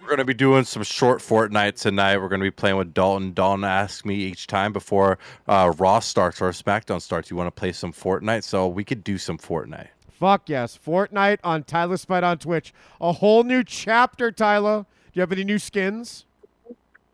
We're 0.00 0.06
going 0.06 0.18
to 0.18 0.24
be 0.24 0.32
doing 0.32 0.64
some 0.64 0.82
short 0.84 1.20
Fortnite 1.20 1.80
tonight. 1.80 2.18
We're 2.18 2.28
going 2.28 2.40
to 2.40 2.46
be 2.46 2.50
playing 2.50 2.76
with 2.76 2.94
Dalton. 2.94 3.32
Dalton 3.32 3.64
asks 3.64 4.04
me 4.04 4.14
each 4.14 4.46
time 4.46 4.72
before 4.72 5.18
uh, 5.48 5.72
Raw 5.76 5.98
starts 5.98 6.40
or 6.40 6.50
SmackDown 6.50 7.02
starts, 7.02 7.30
you 7.30 7.36
want 7.36 7.48
to 7.48 7.58
play 7.58 7.72
some 7.72 7.92
Fortnite? 7.92 8.44
So 8.44 8.68
we 8.68 8.84
could 8.84 9.02
do 9.02 9.18
some 9.18 9.38
Fortnite. 9.38 9.88
Fuck 10.10 10.48
yes. 10.48 10.78
Fortnite 10.78 11.38
on 11.42 11.64
Tyler 11.64 11.96
Spider 11.96 12.26
on 12.26 12.38
Twitch. 12.38 12.72
A 13.00 13.12
whole 13.12 13.42
new 13.42 13.64
chapter, 13.64 14.30
Tyler. 14.30 14.86
Do 15.06 15.10
you 15.14 15.20
have 15.20 15.32
any 15.32 15.44
new 15.44 15.58
skins? 15.58 16.26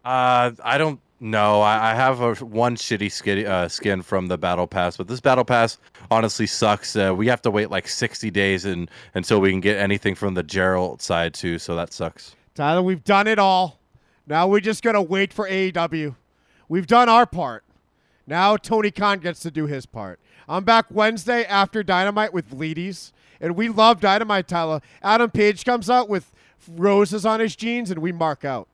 Uh, 0.05 0.53
I 0.63 0.79
don't 0.79 1.01
know. 1.21 1.61
I, 1.61 1.93
I 1.93 1.95
have 1.95 2.21
a 2.21 2.35
one 2.37 2.77
shitty 2.77 3.11
skin, 3.11 3.47
uh, 3.47 3.69
skin 3.69 4.03
from 4.03 4.29
the 4.29 4.39
battle 4.39 4.67
pass, 4.67 4.97
but 4.97 5.09
this 5.09 5.21
battle 5.21 5.45
pass 5.45 5.79
honestly 6.11 6.47
sucks. 6.47 6.97
Uh, 6.97 7.15
we 7.17 7.27
have 7.29 7.43
to 7.43 7.51
wait 7.51 7.71
like 7.71 7.89
sixty 7.89 8.31
days 8.31 8.65
and 8.65 8.91
until 9.15 9.41
we 9.41 9.51
can 9.51 9.61
get 9.61 9.79
anything 9.79 10.15
from 10.15 10.35
the 10.35 10.43
Gerald 10.43 11.03
side 11.03 11.35
too. 11.35 11.59
So 11.59 11.77
that 11.77 11.93
sucks. 11.93 12.35
Tyler, 12.55 12.83
we've 12.83 13.05
done 13.05 13.27
it 13.27 13.39
all. 13.39 13.79
Now 14.27 14.47
we're 14.47 14.61
just 14.61 14.83
to 14.83 15.03
wait 15.03 15.33
for 15.33 15.49
AEW. 15.49 16.15
We've 16.69 16.87
done 16.87 17.09
our 17.09 17.27
part. 17.27 17.65
Now 18.27 18.57
Tony 18.57 18.91
Khan 18.91 19.19
gets 19.19 19.41
to 19.41 19.51
do 19.51 19.67
his 19.67 19.87
part. 19.87 20.21
I'm 20.49 20.65
back 20.65 20.87
Wednesday 20.91 21.45
after 21.45 21.83
Dynamite 21.83 22.33
with 22.33 22.51
Bleedies, 22.51 23.13
and 23.41 23.57
we 23.57 23.69
love 23.69 24.01
Dynamite, 24.01 24.49
Tyler. 24.49 24.81
Adam 25.03 25.31
Page 25.31 25.65
comes 25.65 25.89
out 25.89 26.09
with 26.09 26.33
roses 26.69 27.25
on 27.27 27.41
his 27.41 27.57
jeans, 27.57 27.91
and 27.91 28.01
we 28.01 28.13
mark 28.13 28.45
out. 28.45 28.69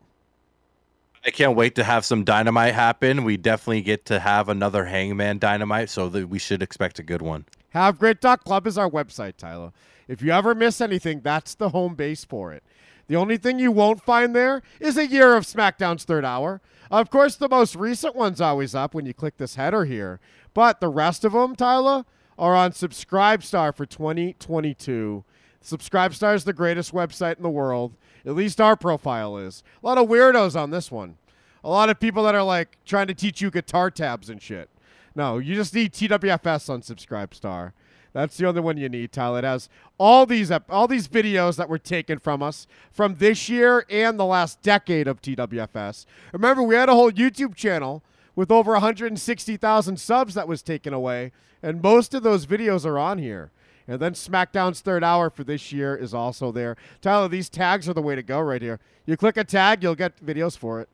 I 1.26 1.30
can't 1.30 1.56
wait 1.56 1.74
to 1.74 1.82
have 1.82 2.04
some 2.04 2.22
dynamite 2.22 2.72
happen. 2.74 3.24
We 3.24 3.36
definitely 3.36 3.82
get 3.82 4.04
to 4.06 4.20
have 4.20 4.48
another 4.48 4.84
Hangman 4.84 5.38
dynamite, 5.38 5.90
so 5.90 6.08
that 6.10 6.28
we 6.28 6.38
should 6.38 6.62
expect 6.62 7.00
a 7.00 7.02
good 7.02 7.20
one. 7.20 7.46
HaveGreat.club 7.74 8.66
is 8.66 8.78
our 8.78 8.88
website, 8.88 9.36
Tyler. 9.36 9.72
If 10.06 10.22
you 10.22 10.30
ever 10.30 10.54
miss 10.54 10.80
anything, 10.80 11.22
that's 11.22 11.56
the 11.56 11.70
home 11.70 11.96
base 11.96 12.24
for 12.24 12.52
it. 12.52 12.62
The 13.08 13.16
only 13.16 13.38
thing 13.38 13.58
you 13.58 13.72
won't 13.72 14.00
find 14.00 14.36
there 14.36 14.62
is 14.78 14.96
a 14.96 15.06
year 15.06 15.34
of 15.34 15.44
SmackDown's 15.44 16.04
third 16.04 16.24
hour. 16.24 16.60
Of 16.92 17.10
course, 17.10 17.34
the 17.34 17.48
most 17.48 17.74
recent 17.74 18.14
one's 18.14 18.40
always 18.40 18.76
up 18.76 18.94
when 18.94 19.04
you 19.04 19.12
click 19.12 19.36
this 19.36 19.56
header 19.56 19.84
here, 19.84 20.20
but 20.54 20.78
the 20.80 20.88
rest 20.88 21.24
of 21.24 21.32
them, 21.32 21.56
Tyler, 21.56 22.04
are 22.38 22.54
on 22.54 22.70
Subscribestar 22.70 23.74
for 23.74 23.84
2022. 23.84 25.24
Subscribestar 25.66 26.34
is 26.34 26.44
the 26.44 26.52
greatest 26.52 26.92
website 26.92 27.38
in 27.38 27.42
the 27.42 27.50
world. 27.50 27.94
At 28.24 28.36
least 28.36 28.60
our 28.60 28.76
profile 28.76 29.36
is. 29.36 29.64
A 29.82 29.86
lot 29.86 29.98
of 29.98 30.08
weirdos 30.08 30.58
on 30.58 30.70
this 30.70 30.92
one. 30.92 31.16
A 31.64 31.68
lot 31.68 31.90
of 31.90 31.98
people 31.98 32.22
that 32.22 32.36
are 32.36 32.44
like 32.44 32.78
trying 32.84 33.08
to 33.08 33.14
teach 33.14 33.40
you 33.40 33.50
guitar 33.50 33.90
tabs 33.90 34.30
and 34.30 34.40
shit. 34.40 34.70
No, 35.16 35.38
you 35.38 35.56
just 35.56 35.74
need 35.74 35.92
TWFS 35.92 36.70
on 36.70 36.82
Subscribestar. 36.82 37.72
That's 38.12 38.36
the 38.36 38.46
only 38.46 38.60
one 38.60 38.76
you 38.76 38.88
need, 38.88 39.10
Tyler. 39.10 39.40
It 39.40 39.44
has 39.44 39.68
all 39.98 40.24
these 40.24 40.50
ep- 40.50 40.70
all 40.70 40.86
these 40.86 41.08
videos 41.08 41.56
that 41.56 41.68
were 41.68 41.78
taken 41.78 42.18
from 42.18 42.42
us 42.42 42.66
from 42.92 43.16
this 43.16 43.48
year 43.48 43.84
and 43.90 44.18
the 44.18 44.24
last 44.24 44.62
decade 44.62 45.08
of 45.08 45.20
TWFS. 45.20 46.06
Remember, 46.32 46.62
we 46.62 46.76
had 46.76 46.88
a 46.88 46.94
whole 46.94 47.10
YouTube 47.10 47.56
channel 47.56 48.04
with 48.36 48.50
over 48.52 48.72
160,000 48.72 49.98
subs 49.98 50.34
that 50.34 50.46
was 50.46 50.62
taken 50.62 50.94
away, 50.94 51.32
and 51.62 51.82
most 51.82 52.14
of 52.14 52.22
those 52.22 52.46
videos 52.46 52.86
are 52.86 52.98
on 52.98 53.18
here. 53.18 53.50
And 53.88 54.00
then 54.00 54.14
SmackDown's 54.14 54.80
third 54.80 55.04
hour 55.04 55.30
for 55.30 55.44
this 55.44 55.72
year 55.72 55.96
is 55.96 56.12
also 56.12 56.50
there. 56.50 56.76
Tyler, 57.00 57.28
these 57.28 57.48
tags 57.48 57.88
are 57.88 57.94
the 57.94 58.02
way 58.02 58.16
to 58.16 58.22
go 58.22 58.40
right 58.40 58.62
here. 58.62 58.80
You 59.06 59.16
click 59.16 59.36
a 59.36 59.44
tag, 59.44 59.82
you'll 59.82 59.94
get 59.94 60.24
videos 60.24 60.58
for 60.58 60.80
it. 60.80 60.88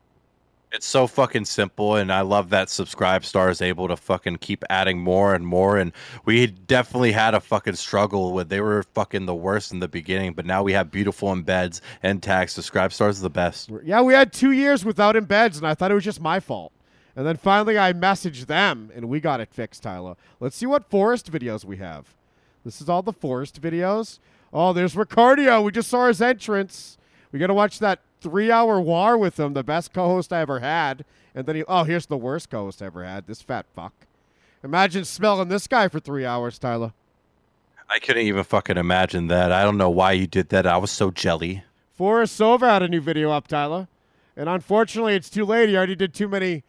It's 0.75 0.87
so 0.87 1.07
fucking 1.07 1.45
simple, 1.45 1.97
and 1.97 2.11
I 2.11 2.23
love 2.23 2.49
that 2.49 2.71
Subscribe 2.71 3.27
Star 3.27 3.51
is 3.51 3.61
able 3.61 3.89
to 3.89 3.97
fucking 3.97 4.39
keep 4.39 4.65
adding 4.71 4.99
more 4.99 5.35
and 5.35 5.47
more. 5.47 5.77
And 5.77 5.93
we 6.25 6.47
definitely 6.47 7.13
had 7.13 7.35
a 7.35 7.41
fucking 7.41 7.75
struggle 7.75 8.33
with 8.33 8.49
they 8.49 8.63
were 8.63 8.83
fucking 8.95 9.27
the 9.27 9.35
worst 9.35 9.73
in 9.73 9.81
the 9.81 9.89
beginning, 9.89 10.33
but 10.33 10.47
now 10.47 10.63
we 10.63 10.73
have 10.73 10.91
beautiful 10.91 11.29
embeds 11.29 11.83
and 12.03 12.23
tags. 12.23 12.53
Subscribe 12.53 12.91
Stars 12.95 13.17
is 13.17 13.23
the 13.23 13.29
best. 13.29 13.71
Yeah, 13.85 14.01
we 14.01 14.15
had 14.15 14.33
two 14.33 14.53
years 14.53 14.83
without 14.83 15.15
embeds, 15.15 15.59
and 15.59 15.67
I 15.67 15.75
thought 15.75 15.91
it 15.91 15.95
was 15.95 16.05
just 16.05 16.23
my 16.23 16.41
fault. 16.41 16.73
And 17.15 17.27
then 17.27 17.37
finally, 17.37 17.79
I 17.79 17.93
messaged 17.93 18.47
them, 18.47 18.91
and 18.95 19.11
we 19.11 19.21
got 19.21 19.41
it 19.41 19.53
fixed, 19.53 19.83
Tyler. 19.83 20.17
Let's 20.41 20.57
see 20.57 20.65
what 20.65 20.89
forest 20.89 21.31
videos 21.31 21.67
we 21.67 21.77
have. 21.77 22.15
This 22.65 22.81
is 22.81 22.89
all 22.89 23.03
the 23.03 23.13
forest 23.13 23.61
videos. 23.61 24.19
Oh, 24.53 24.73
there's 24.73 24.95
Ricardio. 24.95 25.65
We 25.65 25.73
just 25.73 25.89
saw 25.89 26.07
his 26.07 26.21
entrance. 26.23 26.99
We 27.33 27.39
got 27.39 27.47
to 27.49 27.55
watch 27.55 27.79
that 27.79 28.01
three-hour 28.21 28.81
war 28.81 29.17
with 29.19 29.41
him, 29.41 29.55
the 29.55 29.65
best 29.65 29.93
co-host 29.93 30.33
I 30.33 30.41
ever 30.41 30.61
had. 30.61 31.05
And 31.35 31.47
then 31.47 31.57
he, 31.57 31.65
oh, 31.65 31.85
here's 31.85 32.07
the 32.07 32.17
worst 32.17 32.51
co-host 32.51 32.83
I 32.83 32.87
ever 32.87 33.05
had. 33.05 33.27
This 33.27 33.43
fat 33.43 33.67
fuck. 33.75 33.95
Imagine 34.63 35.05
smelling 35.05 35.49
this 35.49 35.67
guy 35.67 35.89
for 35.89 35.99
three 35.99 36.25
hours, 36.25 36.59
Tyler. 36.59 36.93
I 37.89 37.99
couldn't 37.99 38.27
even 38.27 38.45
fucking 38.45 38.77
imagine 38.77 39.27
that. 39.29 39.51
I 39.51 39.65
don't 39.65 39.77
know 39.77 39.91
why 39.91 40.13
you 40.13 40.27
did 40.27 40.51
that. 40.51 40.67
I 40.67 40.77
was 40.77 40.91
so 40.91 41.11
jelly. 41.11 41.65
Forrest 41.95 42.39
Sova 42.39 42.69
had 42.71 42.83
a 42.83 42.89
new 42.89 43.01
video 43.01 43.31
up, 43.31 43.49
Tyler. 43.49 43.89
And 44.37 44.49
unfortunately, 44.49 45.15
it's 45.15 45.29
too 45.29 45.45
late. 45.45 45.69
He 45.69 45.77
already 45.77 45.97
did 45.97 46.15
too 46.15 46.29
many 46.29 46.63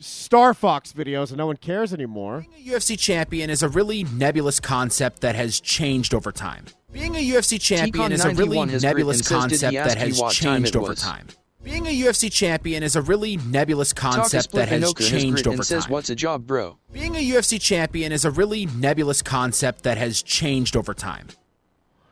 Star 0.00 0.54
Fox 0.54 0.92
videos, 0.92 1.28
and 1.28 1.38
no 1.38 1.46
one 1.46 1.56
cares 1.56 1.92
anymore. 1.92 2.46
Being 2.50 2.68
a 2.68 2.74
UFC 2.74 2.98
champion 2.98 3.50
is 3.50 3.62
a 3.62 3.68
really 3.68 4.04
nebulous 4.04 4.60
concept 4.60 5.20
that 5.20 5.34
has 5.34 5.60
changed 5.60 6.14
over 6.14 6.32
time. 6.32 6.66
Being 6.92 7.14
a 7.14 7.18
UFC 7.18 7.60
champion 7.60 8.12
is 8.12 8.24
a 8.24 8.30
really 8.30 8.56
T-Con91 8.56 8.70
has 8.70 8.84
written 8.84 8.88
nebulous 8.88 9.16
and 9.18 9.26
says, 9.26 9.60
"Did 9.60 9.70
he 9.70 9.76
concept 9.76 9.88
that 9.88 9.98
has 9.98 10.20
what 10.20 10.34
time 10.34 10.62
changed 10.62 10.76
over 10.76 10.88
was?" 10.88 11.00
time. 11.00 11.26
Being 11.62 11.86
a 11.86 11.90
UFC 11.90 12.30
champion 12.30 12.82
is 12.82 12.94
a 12.94 13.02
really 13.02 13.36
nebulous 13.36 13.92
concept 13.92 14.52
that 14.52 14.68
has 14.68 14.94
changed 14.94 15.46
over 15.46 15.64
time. 15.64 15.90
"What's 15.90 16.10
a 16.10 16.14
job, 16.14 16.46
bro?" 16.46 16.78
Being 16.92 17.16
a 17.16 17.20
UFC 17.20 17.58
champion 17.58 18.12
is 18.12 18.24
a 18.24 18.30
really 18.30 18.66
nebulous 18.66 19.20
concept 19.22 19.82
that 19.82 19.98
has 19.98 20.22
changed 20.22 20.76
over 20.76 20.94
time. 20.94 21.28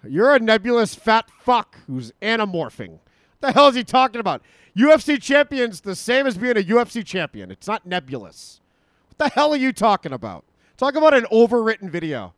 You're 0.06 0.34
a 0.34 0.38
nebulous 0.40 0.94
fat 0.94 1.26
fuck 1.40 1.78
who's 1.86 2.12
anamorphing. 2.20 2.98
The 3.44 3.52
hell 3.52 3.68
is 3.68 3.74
he 3.74 3.84
talking 3.84 4.20
about? 4.20 4.40
UFC 4.74 5.20
champion's 5.20 5.82
the 5.82 5.94
same 5.94 6.26
as 6.26 6.38
being 6.38 6.56
a 6.56 6.62
UFC 6.62 7.04
champion. 7.04 7.50
It's 7.50 7.66
not 7.66 7.84
nebulous. 7.84 8.62
What 9.08 9.18
the 9.18 9.34
hell 9.34 9.52
are 9.52 9.58
you 9.58 9.70
talking 9.70 10.14
about? 10.14 10.46
Talk 10.78 10.94
about 10.94 11.12
an 11.12 11.26
overwritten 11.30 11.90
video. 11.90 12.32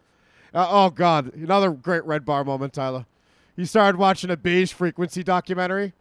Uh, 0.52 0.66
oh 0.68 0.90
God, 0.90 1.32
another 1.34 1.70
great 1.70 2.04
red 2.04 2.24
bar 2.24 2.42
moment, 2.42 2.72
Tyler. 2.72 3.06
He 3.54 3.64
started 3.66 3.98
watching 3.98 4.30
a 4.30 4.36
beige 4.36 4.72
frequency 4.72 5.22
documentary, 5.22 5.92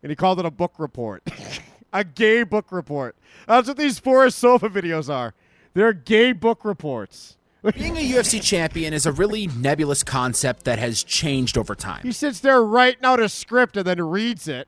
and 0.00 0.10
he 0.10 0.14
called 0.14 0.38
it 0.38 0.46
a 0.46 0.50
book 0.50 0.74
report, 0.78 1.24
a 1.92 2.04
gay 2.04 2.44
book 2.44 2.70
report. 2.70 3.16
That's 3.48 3.66
what 3.66 3.76
these 3.76 3.98
Forest 3.98 4.38
Sofa 4.38 4.68
videos 4.68 5.12
are. 5.12 5.34
They're 5.74 5.92
gay 5.92 6.30
book 6.30 6.64
reports. 6.64 7.36
Being 7.70 7.96
a 7.96 8.00
UFC 8.00 8.42
champion 8.42 8.92
is 8.92 9.06
a 9.06 9.12
really 9.12 9.46
nebulous 9.46 10.02
concept 10.02 10.64
that 10.64 10.80
has 10.80 11.04
changed 11.04 11.56
over 11.56 11.76
time. 11.76 12.00
He 12.02 12.10
sits 12.10 12.40
there 12.40 12.60
writing 12.60 13.04
out 13.04 13.20
a 13.20 13.28
script 13.28 13.76
and 13.76 13.86
then 13.86 14.02
reads 14.02 14.48
it, 14.48 14.66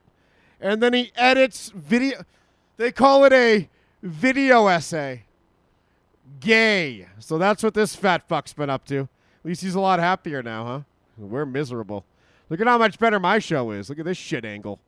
and 0.60 0.80
then 0.80 0.92
he 0.92 1.10
edits 1.16 1.70
video. 1.74 2.24
They 2.76 2.92
call 2.92 3.24
it 3.24 3.32
a 3.32 3.68
video 4.00 4.68
essay. 4.68 5.24
Gay. 6.38 7.08
So 7.18 7.36
that's 7.36 7.64
what 7.64 7.74
this 7.74 7.96
fat 7.96 8.28
fuck's 8.28 8.52
been 8.52 8.70
up 8.70 8.84
to. 8.86 9.00
At 9.00 9.08
least 9.44 9.62
he's 9.62 9.74
a 9.74 9.80
lot 9.80 9.98
happier 9.98 10.42
now, 10.42 10.64
huh? 10.64 10.80
We're 11.18 11.46
miserable. 11.46 12.04
Look 12.48 12.60
at 12.60 12.66
how 12.66 12.78
much 12.78 12.98
better 13.00 13.18
my 13.18 13.40
show 13.40 13.72
is. 13.72 13.88
Look 13.88 13.98
at 13.98 14.04
this 14.04 14.18
shit 14.18 14.44
angle. 14.44 14.78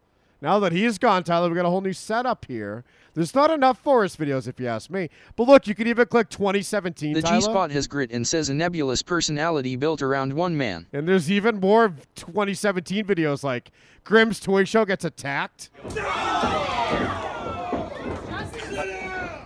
Now 0.40 0.58
that 0.58 0.72
he's 0.72 0.98
gone, 0.98 1.24
Tyler, 1.24 1.48
we 1.48 1.56
got 1.56 1.64
a 1.64 1.70
whole 1.70 1.80
new 1.80 1.94
setup 1.94 2.44
here. 2.44 2.84
There's 3.14 3.34
not 3.34 3.50
enough 3.50 3.78
forest 3.78 4.18
videos, 4.18 4.46
if 4.46 4.60
you 4.60 4.66
ask 4.66 4.90
me. 4.90 5.08
But 5.34 5.48
look, 5.48 5.66
you 5.66 5.74
can 5.74 5.86
even 5.86 6.06
click 6.06 6.28
2017. 6.28 7.14
The 7.14 7.22
Tyler. 7.22 7.36
G 7.36 7.40
Spot 7.40 7.70
has 7.70 7.86
grit 7.86 8.10
and 8.12 8.26
says 8.26 8.50
a 8.50 8.54
nebulous 8.54 9.02
personality 9.02 9.76
built 9.76 10.02
around 10.02 10.34
one 10.34 10.56
man. 10.56 10.86
And 10.92 11.08
there's 11.08 11.30
even 11.30 11.58
more 11.58 11.94
2017 12.16 13.06
videos 13.06 13.42
like 13.42 13.70
Grimm's 14.04 14.38
Toy 14.38 14.64
Show 14.64 14.84
gets 14.84 15.06
attacked. 15.06 15.70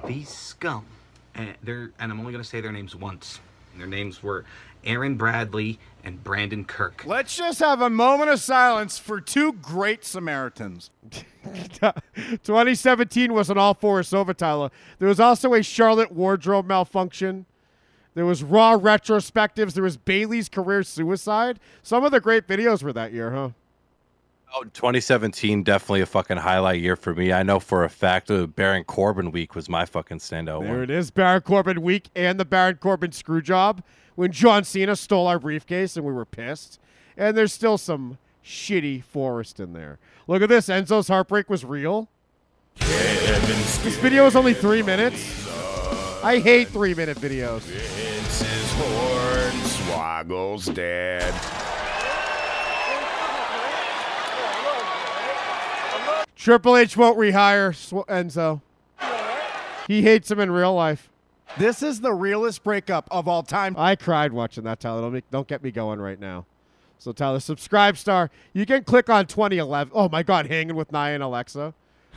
These 0.06 0.28
scum, 0.28 0.84
and 1.36 1.54
they're 1.62 1.92
and 2.00 2.10
I'm 2.10 2.18
only 2.18 2.32
gonna 2.32 2.42
say 2.42 2.60
their 2.60 2.72
names 2.72 2.96
once. 2.96 3.38
Their 3.80 3.88
names 3.88 4.22
were 4.22 4.44
Aaron 4.84 5.14
Bradley 5.16 5.78
and 6.04 6.22
Brandon 6.22 6.64
Kirk. 6.64 7.04
Let's 7.06 7.36
just 7.36 7.60
have 7.60 7.80
a 7.80 7.88
moment 7.88 8.30
of 8.30 8.38
silence 8.40 8.98
for 8.98 9.20
two 9.20 9.54
great 9.54 10.04
Samaritans. 10.04 10.90
2017 12.14 13.32
was 13.32 13.48
an 13.48 13.56
all 13.56 13.72
Forest 13.72 14.14
over, 14.14 14.34
Tyler. 14.34 14.70
There 14.98 15.08
was 15.08 15.18
also 15.18 15.54
a 15.54 15.62
Charlotte 15.62 16.12
wardrobe 16.12 16.66
malfunction. 16.66 17.46
There 18.14 18.26
was 18.26 18.42
Raw 18.42 18.76
retrospectives. 18.76 19.72
There 19.72 19.82
was 19.82 19.96
Bayley's 19.96 20.50
career 20.50 20.82
suicide. 20.82 21.58
Some 21.82 22.04
of 22.04 22.12
the 22.12 22.20
great 22.20 22.46
videos 22.46 22.82
were 22.82 22.92
that 22.92 23.12
year, 23.12 23.30
huh? 23.30 23.50
Oh, 24.52 24.64
2017 24.64 25.62
definitely 25.62 26.00
a 26.00 26.06
fucking 26.06 26.38
highlight 26.38 26.80
year 26.80 26.96
for 26.96 27.14
me. 27.14 27.32
I 27.32 27.44
know 27.44 27.60
for 27.60 27.84
a 27.84 27.88
fact 27.88 28.30
uh, 28.30 28.46
Baron 28.46 28.82
Corbin 28.82 29.30
week 29.30 29.54
was 29.54 29.68
my 29.68 29.84
fucking 29.84 30.18
standout 30.18 30.62
There 30.62 30.72
one. 30.72 30.82
it 30.82 30.90
is, 30.90 31.12
Baron 31.12 31.42
Corbin 31.42 31.80
week 31.82 32.08
and 32.16 32.38
the 32.40 32.44
Baron 32.44 32.76
Corbin 32.76 33.12
screw 33.12 33.40
job 33.40 33.82
when 34.16 34.32
John 34.32 34.64
Cena 34.64 34.96
stole 34.96 35.28
our 35.28 35.38
briefcase 35.38 35.96
and 35.96 36.04
we 36.04 36.12
were 36.12 36.24
pissed. 36.24 36.80
And 37.16 37.36
there's 37.36 37.52
still 37.52 37.78
some 37.78 38.18
shitty 38.44 39.04
Forest 39.04 39.60
in 39.60 39.72
there. 39.72 39.98
Look 40.26 40.42
at 40.42 40.48
this. 40.48 40.68
Enzo's 40.68 41.06
heartbreak 41.06 41.48
was 41.48 41.64
real. 41.64 42.08
This 42.76 43.96
video 43.98 44.26
is 44.26 44.34
only 44.34 44.54
three 44.54 44.82
minutes. 44.82 45.46
I 46.24 46.40
hate 46.40 46.68
three 46.68 46.94
minute 46.94 47.18
videos. 47.18 47.62
It's 47.68 48.42
his 48.42 48.72
horn, 48.72 49.52
Swoggle's 49.64 50.66
dead. 50.66 51.34
Triple 56.40 56.74
H 56.78 56.96
won't 56.96 57.18
rehire 57.18 57.74
Sw- 57.74 58.08
Enzo. 58.08 58.62
He 59.86 60.00
hates 60.00 60.30
him 60.30 60.40
in 60.40 60.50
real 60.50 60.72
life. 60.74 61.10
This 61.58 61.82
is 61.82 62.00
the 62.00 62.14
realest 62.14 62.62
breakup 62.64 63.06
of 63.10 63.28
all 63.28 63.42
time. 63.42 63.74
I 63.76 63.94
cried 63.94 64.32
watching 64.32 64.64
that, 64.64 64.80
Tyler. 64.80 65.02
Don't, 65.02 65.12
make, 65.12 65.30
don't 65.30 65.46
get 65.46 65.62
me 65.62 65.70
going 65.70 66.00
right 66.00 66.18
now. 66.18 66.46
So, 66.96 67.12
Tyler, 67.12 67.40
subscribe 67.40 67.98
star. 67.98 68.30
You 68.54 68.64
can 68.64 68.84
click 68.84 69.10
on 69.10 69.26
2011. 69.26 69.92
Oh, 69.94 70.08
my 70.08 70.22
God, 70.22 70.46
hanging 70.46 70.76
with 70.76 70.90
Nia 70.92 71.14
and 71.14 71.22
Alexa. 71.22 71.74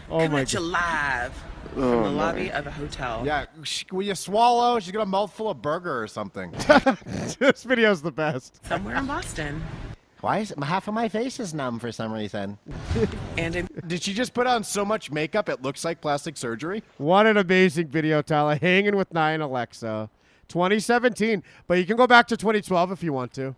Oh, 0.09 0.17
Coming 0.19 0.31
my 0.31 0.41
at 0.41 0.53
you 0.53 0.59
God. 0.59 0.71
live 0.71 1.33
from 1.73 1.83
Oh, 1.83 1.89
the 2.03 2.09
my. 2.11 2.25
lobby 2.27 2.51
of 2.51 2.65
a 2.65 2.71
hotel. 2.71 3.23
Yeah, 3.25 3.45
sh- 3.63 3.83
will 3.91 4.03
you 4.03 4.15
swallow? 4.15 4.79
She's 4.79 4.91
got 4.93 5.01
a 5.01 5.05
mouthful 5.05 5.49
of 5.49 5.61
burger 5.61 6.01
or 6.01 6.07
something. 6.07 6.51
this 7.39 7.63
video's 7.63 8.01
the 8.01 8.11
best. 8.11 8.65
Somewhere 8.67 8.95
in 8.95 9.05
Boston. 9.05 9.61
Why 10.23 10.39
is 10.39 10.53
half 10.63 10.87
of 10.87 10.93
my 10.93 11.09
face 11.09 11.37
is 11.41 11.53
numb 11.53 11.79
for 11.79 11.91
some 11.91 12.13
reason? 12.13 12.57
and 13.37 13.57
in- 13.57 13.67
did 13.87 14.01
she 14.01 14.13
just 14.13 14.33
put 14.33 14.47
on 14.47 14.63
so 14.63 14.85
much 14.85 15.11
makeup 15.11 15.49
it 15.49 15.61
looks 15.61 15.83
like 15.83 15.99
plastic 15.99 16.37
surgery? 16.37 16.81
What 16.97 17.27
an 17.27 17.35
amazing 17.35 17.87
video, 17.89 18.21
Tyler. 18.21 18.55
Hanging 18.55 18.95
with 18.95 19.13
Nia 19.13 19.33
and 19.33 19.43
Alexa. 19.43 20.09
2017. 20.47 21.43
But 21.67 21.77
you 21.77 21.85
can 21.85 21.97
go 21.97 22.07
back 22.07 22.29
to 22.29 22.37
2012 22.37 22.93
if 22.93 23.03
you 23.03 23.11
want 23.11 23.33
to. 23.33 23.53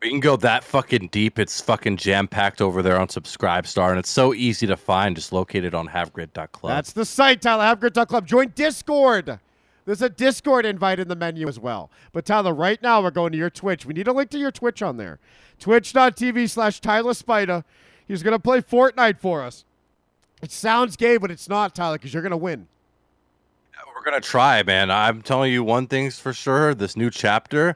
We 0.00 0.08
can 0.08 0.20
go 0.20 0.36
that 0.36 0.64
fucking 0.64 1.08
deep. 1.08 1.38
It's 1.38 1.60
fucking 1.60 1.98
jam 1.98 2.26
packed 2.26 2.62
over 2.62 2.80
there 2.80 2.98
on 2.98 3.08
Subscribestar, 3.08 3.90
and 3.90 3.98
it's 3.98 4.08
so 4.08 4.32
easy 4.32 4.66
to 4.66 4.78
find. 4.78 5.14
Just 5.14 5.30
located 5.30 5.74
on 5.74 5.88
havegrid.club. 5.88 6.70
That's 6.70 6.94
the 6.94 7.04
site, 7.04 7.42
Tyler. 7.42 7.64
HaveGrid.club. 7.64 8.26
Join 8.26 8.48
Discord. 8.54 9.38
There's 9.84 10.02
a 10.02 10.08
Discord 10.08 10.64
invite 10.64 10.98
in 10.98 11.08
the 11.08 11.16
menu 11.16 11.46
as 11.48 11.58
well. 11.58 11.90
But 12.12 12.24
Tyler, 12.24 12.54
right 12.54 12.80
now 12.82 13.02
we're 13.02 13.10
going 13.10 13.32
to 13.32 13.38
your 13.38 13.50
Twitch. 13.50 13.84
We 13.84 13.94
need 13.94 14.08
a 14.08 14.12
link 14.12 14.30
to 14.30 14.38
your 14.38 14.50
Twitch 14.50 14.82
on 14.82 14.96
there. 14.96 15.18
Twitch.tv 15.58 16.48
slash 16.48 16.80
Tyler 16.80 17.14
Spider. 17.14 17.64
He's 18.06 18.22
going 18.22 18.32
to 18.32 18.38
play 18.38 18.60
Fortnite 18.60 19.18
for 19.18 19.42
us. 19.42 19.64
It 20.42 20.50
sounds 20.50 20.96
gay, 20.96 21.16
but 21.16 21.30
it's 21.30 21.48
not, 21.48 21.74
Tyler, 21.74 21.96
because 21.96 22.12
you're 22.12 22.22
going 22.22 22.30
to 22.30 22.36
win. 22.36 22.68
We're 24.04 24.10
gonna 24.10 24.20
try, 24.20 24.62
man. 24.62 24.90
I'm 24.90 25.22
telling 25.22 25.50
you 25.50 25.64
one 25.64 25.86
thing's 25.86 26.18
for 26.18 26.34
sure. 26.34 26.74
This 26.74 26.94
new 26.94 27.08
chapter, 27.08 27.74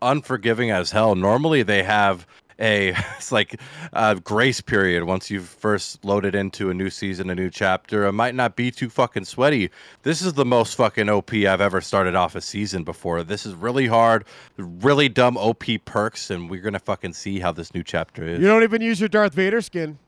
unforgiving 0.00 0.70
as 0.70 0.92
hell. 0.92 1.16
Normally 1.16 1.64
they 1.64 1.82
have 1.82 2.28
a 2.58 2.88
it's 3.16 3.32
like 3.32 3.60
a 3.92 4.16
grace 4.16 4.60
period 4.60 5.04
once 5.04 5.30
you've 5.30 5.48
first 5.48 6.04
loaded 6.04 6.34
into 6.34 6.70
a 6.70 6.74
new 6.74 6.90
season, 6.90 7.30
a 7.30 7.34
new 7.34 7.50
chapter. 7.50 8.06
It 8.06 8.12
might 8.12 8.34
not 8.34 8.56
be 8.56 8.70
too 8.70 8.88
fucking 8.88 9.24
sweaty. 9.24 9.70
This 10.02 10.22
is 10.22 10.34
the 10.34 10.44
most 10.44 10.74
fucking 10.76 11.08
OP 11.08 11.32
I've 11.32 11.60
ever 11.60 11.80
started 11.80 12.14
off 12.14 12.34
a 12.34 12.40
season 12.40 12.84
before. 12.84 13.22
This 13.22 13.46
is 13.46 13.54
really 13.54 13.86
hard, 13.86 14.24
really 14.56 15.08
dumb 15.08 15.36
OP 15.36 15.64
perks, 15.84 16.30
and 16.30 16.50
we're 16.50 16.62
gonna 16.62 16.78
fucking 16.78 17.12
see 17.12 17.38
how 17.38 17.52
this 17.52 17.74
new 17.74 17.82
chapter 17.82 18.24
is. 18.24 18.40
You 18.40 18.46
don't 18.46 18.62
even 18.62 18.82
use 18.82 19.00
your 19.00 19.08
Darth 19.08 19.34
Vader 19.34 19.60
skin. 19.60 19.98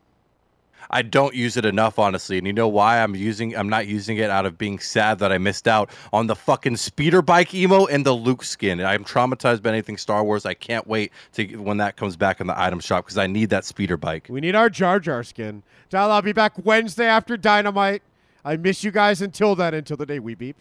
I 0.89 1.01
don't 1.01 1.35
use 1.35 1.57
it 1.57 1.65
enough, 1.65 1.99
honestly. 1.99 2.37
And 2.37 2.47
you 2.47 2.53
know 2.53 2.67
why 2.67 3.01
I'm 3.01 3.15
using 3.15 3.55
I'm 3.55 3.69
not 3.69 3.87
using 3.87 4.17
it 4.17 4.29
out 4.29 4.45
of 4.45 4.57
being 4.57 4.79
sad 4.79 5.19
that 5.19 5.31
I 5.31 5.37
missed 5.37 5.67
out 5.67 5.89
on 6.13 6.27
the 6.27 6.35
fucking 6.35 6.77
speeder 6.77 7.21
bike 7.21 7.53
emo 7.53 7.85
and 7.85 8.05
the 8.05 8.13
Luke 8.13 8.43
skin. 8.43 8.83
I'm 8.83 9.03
traumatized 9.03 9.61
by 9.61 9.69
anything 9.69 9.97
Star 9.97 10.23
Wars. 10.23 10.45
I 10.45 10.53
can't 10.53 10.87
wait 10.87 11.11
to 11.33 11.45
when 11.57 11.77
that 11.77 11.97
comes 11.97 12.15
back 12.15 12.39
in 12.39 12.47
the 12.47 12.59
item 12.59 12.79
shop 12.79 13.05
because 13.05 13.17
I 13.17 13.27
need 13.27 13.49
that 13.49 13.65
speeder 13.65 13.97
bike. 13.97 14.27
We 14.29 14.41
need 14.41 14.55
our 14.55 14.69
Jar 14.69 14.99
Jar 14.99 15.23
skin. 15.23 15.63
Tyler, 15.89 16.13
I'll 16.13 16.21
be 16.21 16.33
back 16.33 16.53
Wednesday 16.65 17.05
after 17.05 17.37
Dynamite. 17.37 18.01
I 18.43 18.55
miss 18.57 18.83
you 18.83 18.91
guys 18.91 19.21
until 19.21 19.55
then, 19.55 19.73
until 19.73 19.97
the 19.97 20.05
day 20.05 20.19
we 20.19 20.35
beep. 20.35 20.55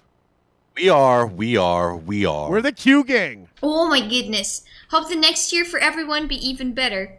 We 0.76 0.90
are, 0.90 1.26
we 1.26 1.56
are, 1.56 1.96
we 1.96 2.26
are. 2.26 2.50
We're 2.50 2.60
the 2.60 2.72
Q 2.72 3.02
gang. 3.04 3.48
Oh 3.62 3.88
my 3.88 4.06
goodness. 4.06 4.62
Hope 4.90 5.08
the 5.08 5.16
next 5.16 5.52
year 5.52 5.64
for 5.64 5.78
everyone 5.78 6.28
be 6.28 6.36
even 6.36 6.74
better. 6.74 7.16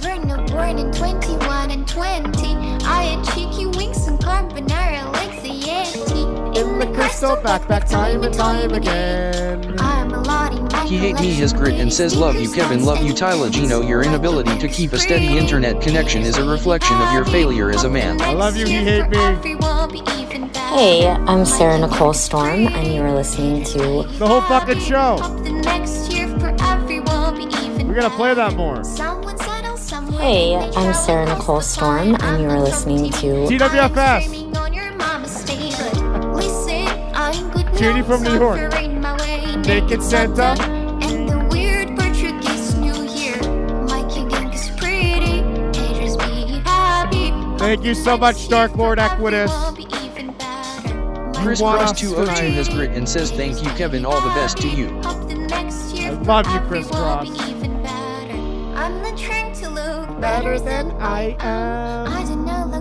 Dinosaurs 0.00 0.18
were 0.18 0.26
not 0.26 0.50
born 0.50 0.78
in 0.78 0.92
21 0.92 1.70
and 1.70 1.88
20. 1.88 2.56
I 2.84 3.02
had 3.02 3.24
cheeky 3.34 3.66
wings 3.66 4.06
and 4.06 4.18
carbonara 4.18 5.12
like 5.12 5.42
the 5.42 5.48
Yeti. 5.48 6.56
In 6.56 6.78
the 6.78 6.86
crystal 6.94 7.36
backpack, 7.36 7.88
time 7.88 8.22
and 8.22 8.34
time 8.34 8.72
again. 8.72 9.76
I'm 9.78 10.12
a 10.12 10.20
Lottie 10.22 10.88
He 10.88 10.98
hate 10.98 11.20
me 11.20 11.32
his 11.32 11.52
grit 11.52 11.74
and 11.74 11.92
says 11.92 12.16
love 12.16 12.36
you 12.36 12.50
Kevin 12.50 12.84
love 12.84 13.02
you 13.02 13.12
Tyler 13.12 13.50
Gino 13.50 13.80
your 13.82 14.02
inability 14.02 14.58
to 14.58 14.68
keep 14.68 14.92
a 14.92 14.98
steady 14.98 15.38
internet 15.38 15.80
connection 15.80 16.22
is 16.22 16.36
a 16.36 16.44
reflection 16.44 16.96
of 16.96 17.12
your 17.12 17.24
failure 17.24 17.70
as 17.70 17.84
a 17.84 17.90
man. 17.90 18.20
I 18.20 18.32
love 18.32 18.56
you, 18.56 18.66
he 18.66 18.76
hate 18.76 19.08
me. 19.08 19.18
Hey, 20.70 21.08
I'm 21.08 21.44
Sarah 21.44 21.78
Nicole 21.78 22.14
Storm, 22.14 22.68
and 22.68 22.94
you 22.94 23.02
are 23.02 23.12
listening 23.12 23.64
to 23.64 24.04
the 24.18 24.26
whole 24.26 24.40
fucking 24.42 24.78
show. 24.80 25.18
The 25.42 25.50
next 25.50 26.12
year 26.12 26.28
for 26.38 26.54
everyone 26.60 27.36
be 27.36 27.54
even 27.64 27.88
We're 27.88 27.94
gonna 27.94 28.10
play 28.10 28.34
that 28.34 28.54
more. 28.54 28.82
Someone 30.20 30.44
settle 30.44 30.60
somewhere. 30.60 30.70
Hey, 30.70 30.70
I'm 30.76 30.94
Sarah 30.94 31.26
Nicole 31.26 31.60
Storm, 31.60 32.16
and 32.20 32.42
you 32.42 32.48
are 32.48 32.60
listening 32.60 33.10
to 33.10 33.18
TWFS. 33.18 34.28
Dreaming 34.28 34.56
on 34.56 34.74
your 34.74 34.92
mama's 34.96 35.30
stay, 35.30 35.70
but 35.70 36.34
listen, 36.34 36.86
I 37.14 37.32
ain't 37.32 37.52
good 37.52 37.76
Judy 37.76 38.02
from 38.02 38.22
New 38.22 38.34
York. 38.34 38.60
you're 38.60 38.80
in 38.80 39.00
my 39.00 39.16
way. 39.16 39.56
Naked 39.56 40.02
Santa. 40.02 40.60
And 41.02 41.28
the 41.28 41.48
weird 41.50 41.96
Portuguese 41.98 42.74
New 42.76 43.02
Year. 43.08 43.36
My 43.86 44.06
king 44.12 44.30
is 44.52 44.70
pretty. 44.76 45.42
Haters 45.78 46.16
be 46.18 46.60
happy. 46.64 47.30
Thank 47.58 47.84
you 47.84 47.94
so 47.94 48.18
much, 48.18 48.48
Dark 48.48 48.76
Lord 48.76 48.98
Equitus. 48.98 49.50
Chris 51.42 51.62
Cross202 51.62 52.52
has 52.52 52.68
grit 52.68 52.90
and 52.90 53.08
says 53.08 53.30
thank 53.30 53.62
you 53.64 53.70
Kevin 53.70 54.04
all 54.04 54.20
the 54.20 54.28
best 54.34 54.58
to 54.58 54.68
you. 54.68 54.88
I 55.02 56.10
love 56.10 56.46
you, 56.52 56.60
Chris 56.68 56.86
Cross. 56.88 57.50
Better 60.20 60.60
than 60.60 60.90
I 61.00 61.36
am. 61.40 62.06
I 62.08 62.22
don't 62.24 62.44
know 62.44 62.70
the. 62.70 62.80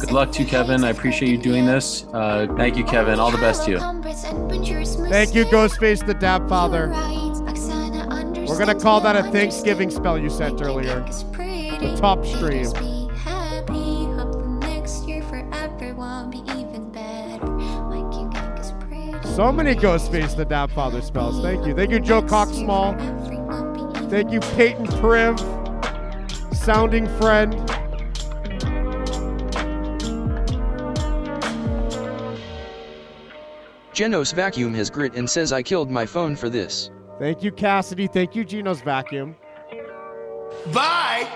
Good 0.00 0.12
luck 0.12 0.32
to 0.32 0.42
you, 0.42 0.48
Kevin. 0.48 0.82
I 0.82 0.90
appreciate 0.90 1.30
you 1.30 1.38
doing 1.38 1.66
this. 1.66 2.04
Uh, 2.12 2.46
thank 2.56 2.76
you, 2.76 2.84
Kevin. 2.84 3.20
All 3.20 3.30
the 3.30 3.38
best 3.38 3.64
to 3.64 3.70
you. 3.70 3.78
Thank 3.78 5.34
you, 5.34 5.44
Ghostface 5.44 6.04
the 6.04 6.14
Dab 6.14 6.48
Father. 6.48 6.88
We're 8.48 8.58
gonna 8.58 8.74
call 8.74 9.00
that 9.02 9.14
a 9.14 9.30
Thanksgiving 9.30 9.90
spell 9.90 10.18
you 10.18 10.30
sent 10.30 10.62
earlier. 10.62 11.00
The 11.02 11.96
top 12.00 12.24
stream. 12.26 12.72
Happy, 13.14 14.06
hope 14.06 14.32
the 14.32 14.66
next 14.66 15.06
year 15.06 15.22
for 15.22 15.48
everyone 15.52 16.30
be 16.30 16.38
even 16.58 16.90
better. 16.90 17.46
My 17.46 18.00
king 18.10 18.32
is 18.58 18.72
pretty. 18.80 19.34
So 19.34 19.52
many 19.52 19.74
Ghostface 19.74 20.34
the 20.34 20.44
Dab 20.44 20.72
Father 20.72 21.02
spells. 21.02 21.40
Thank 21.42 21.66
you. 21.66 21.74
Thank 21.74 21.90
you, 21.90 22.00
Joe 22.00 22.22
Coxsmall. 22.22 22.98
Thank 24.10 24.32
you, 24.32 24.40
Peyton 24.40 24.86
Priv. 25.00 25.38
Sounding 26.60 27.06
friend. 27.18 27.54
Genos 33.94 34.34
Vacuum 34.34 34.74
has 34.74 34.90
grit 34.90 35.14
and 35.14 35.28
says 35.28 35.52
I 35.54 35.62
killed 35.62 35.90
my 35.90 36.04
phone 36.04 36.36
for 36.36 36.50
this. 36.50 36.90
Thank 37.18 37.42
you, 37.42 37.50
Cassidy. 37.50 38.06
Thank 38.08 38.36
you, 38.36 38.44
Geno's 38.44 38.82
Vacuum. 38.82 39.34
Bye. 40.70 41.26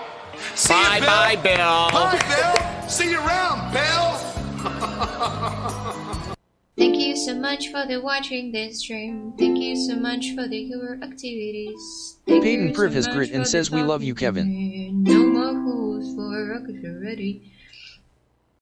See 0.53 0.73
Bye, 0.73 0.95
you, 0.95 1.01
Bill. 1.01 1.09
bye, 1.09 1.35
Bill. 1.37 1.89
Bye, 1.91 2.19
Bill. 2.27 2.53
See 2.87 3.09
you 3.09 3.17
around, 3.17 3.73
Bill. 3.73 4.13
Thank 6.77 6.97
you 6.97 7.15
so 7.15 7.33
much 7.33 7.69
for 7.69 7.85
the 7.87 8.01
watching 8.01 8.51
this 8.51 8.79
stream. 8.79 9.33
Thank 9.39 9.59
you 9.59 9.77
so 9.77 9.95
much 9.95 10.35
for 10.35 10.45
the 10.45 10.57
your 10.57 10.95
activities. 11.01 12.19
Thank 12.27 12.43
Peyton 12.43 12.73
so 12.75 12.89
has 12.89 13.07
much 13.07 13.15
grit 13.15 13.31
and 13.31 13.47
says 13.47 13.71
we 13.71 13.81
love 13.81 14.03
you 14.03 14.13
Kevin. 14.13 15.01
No 15.03 15.25
more 15.25 15.53
fools 15.53 16.13
for 16.15 16.49
rockets 16.49 16.83
already. 16.85 17.53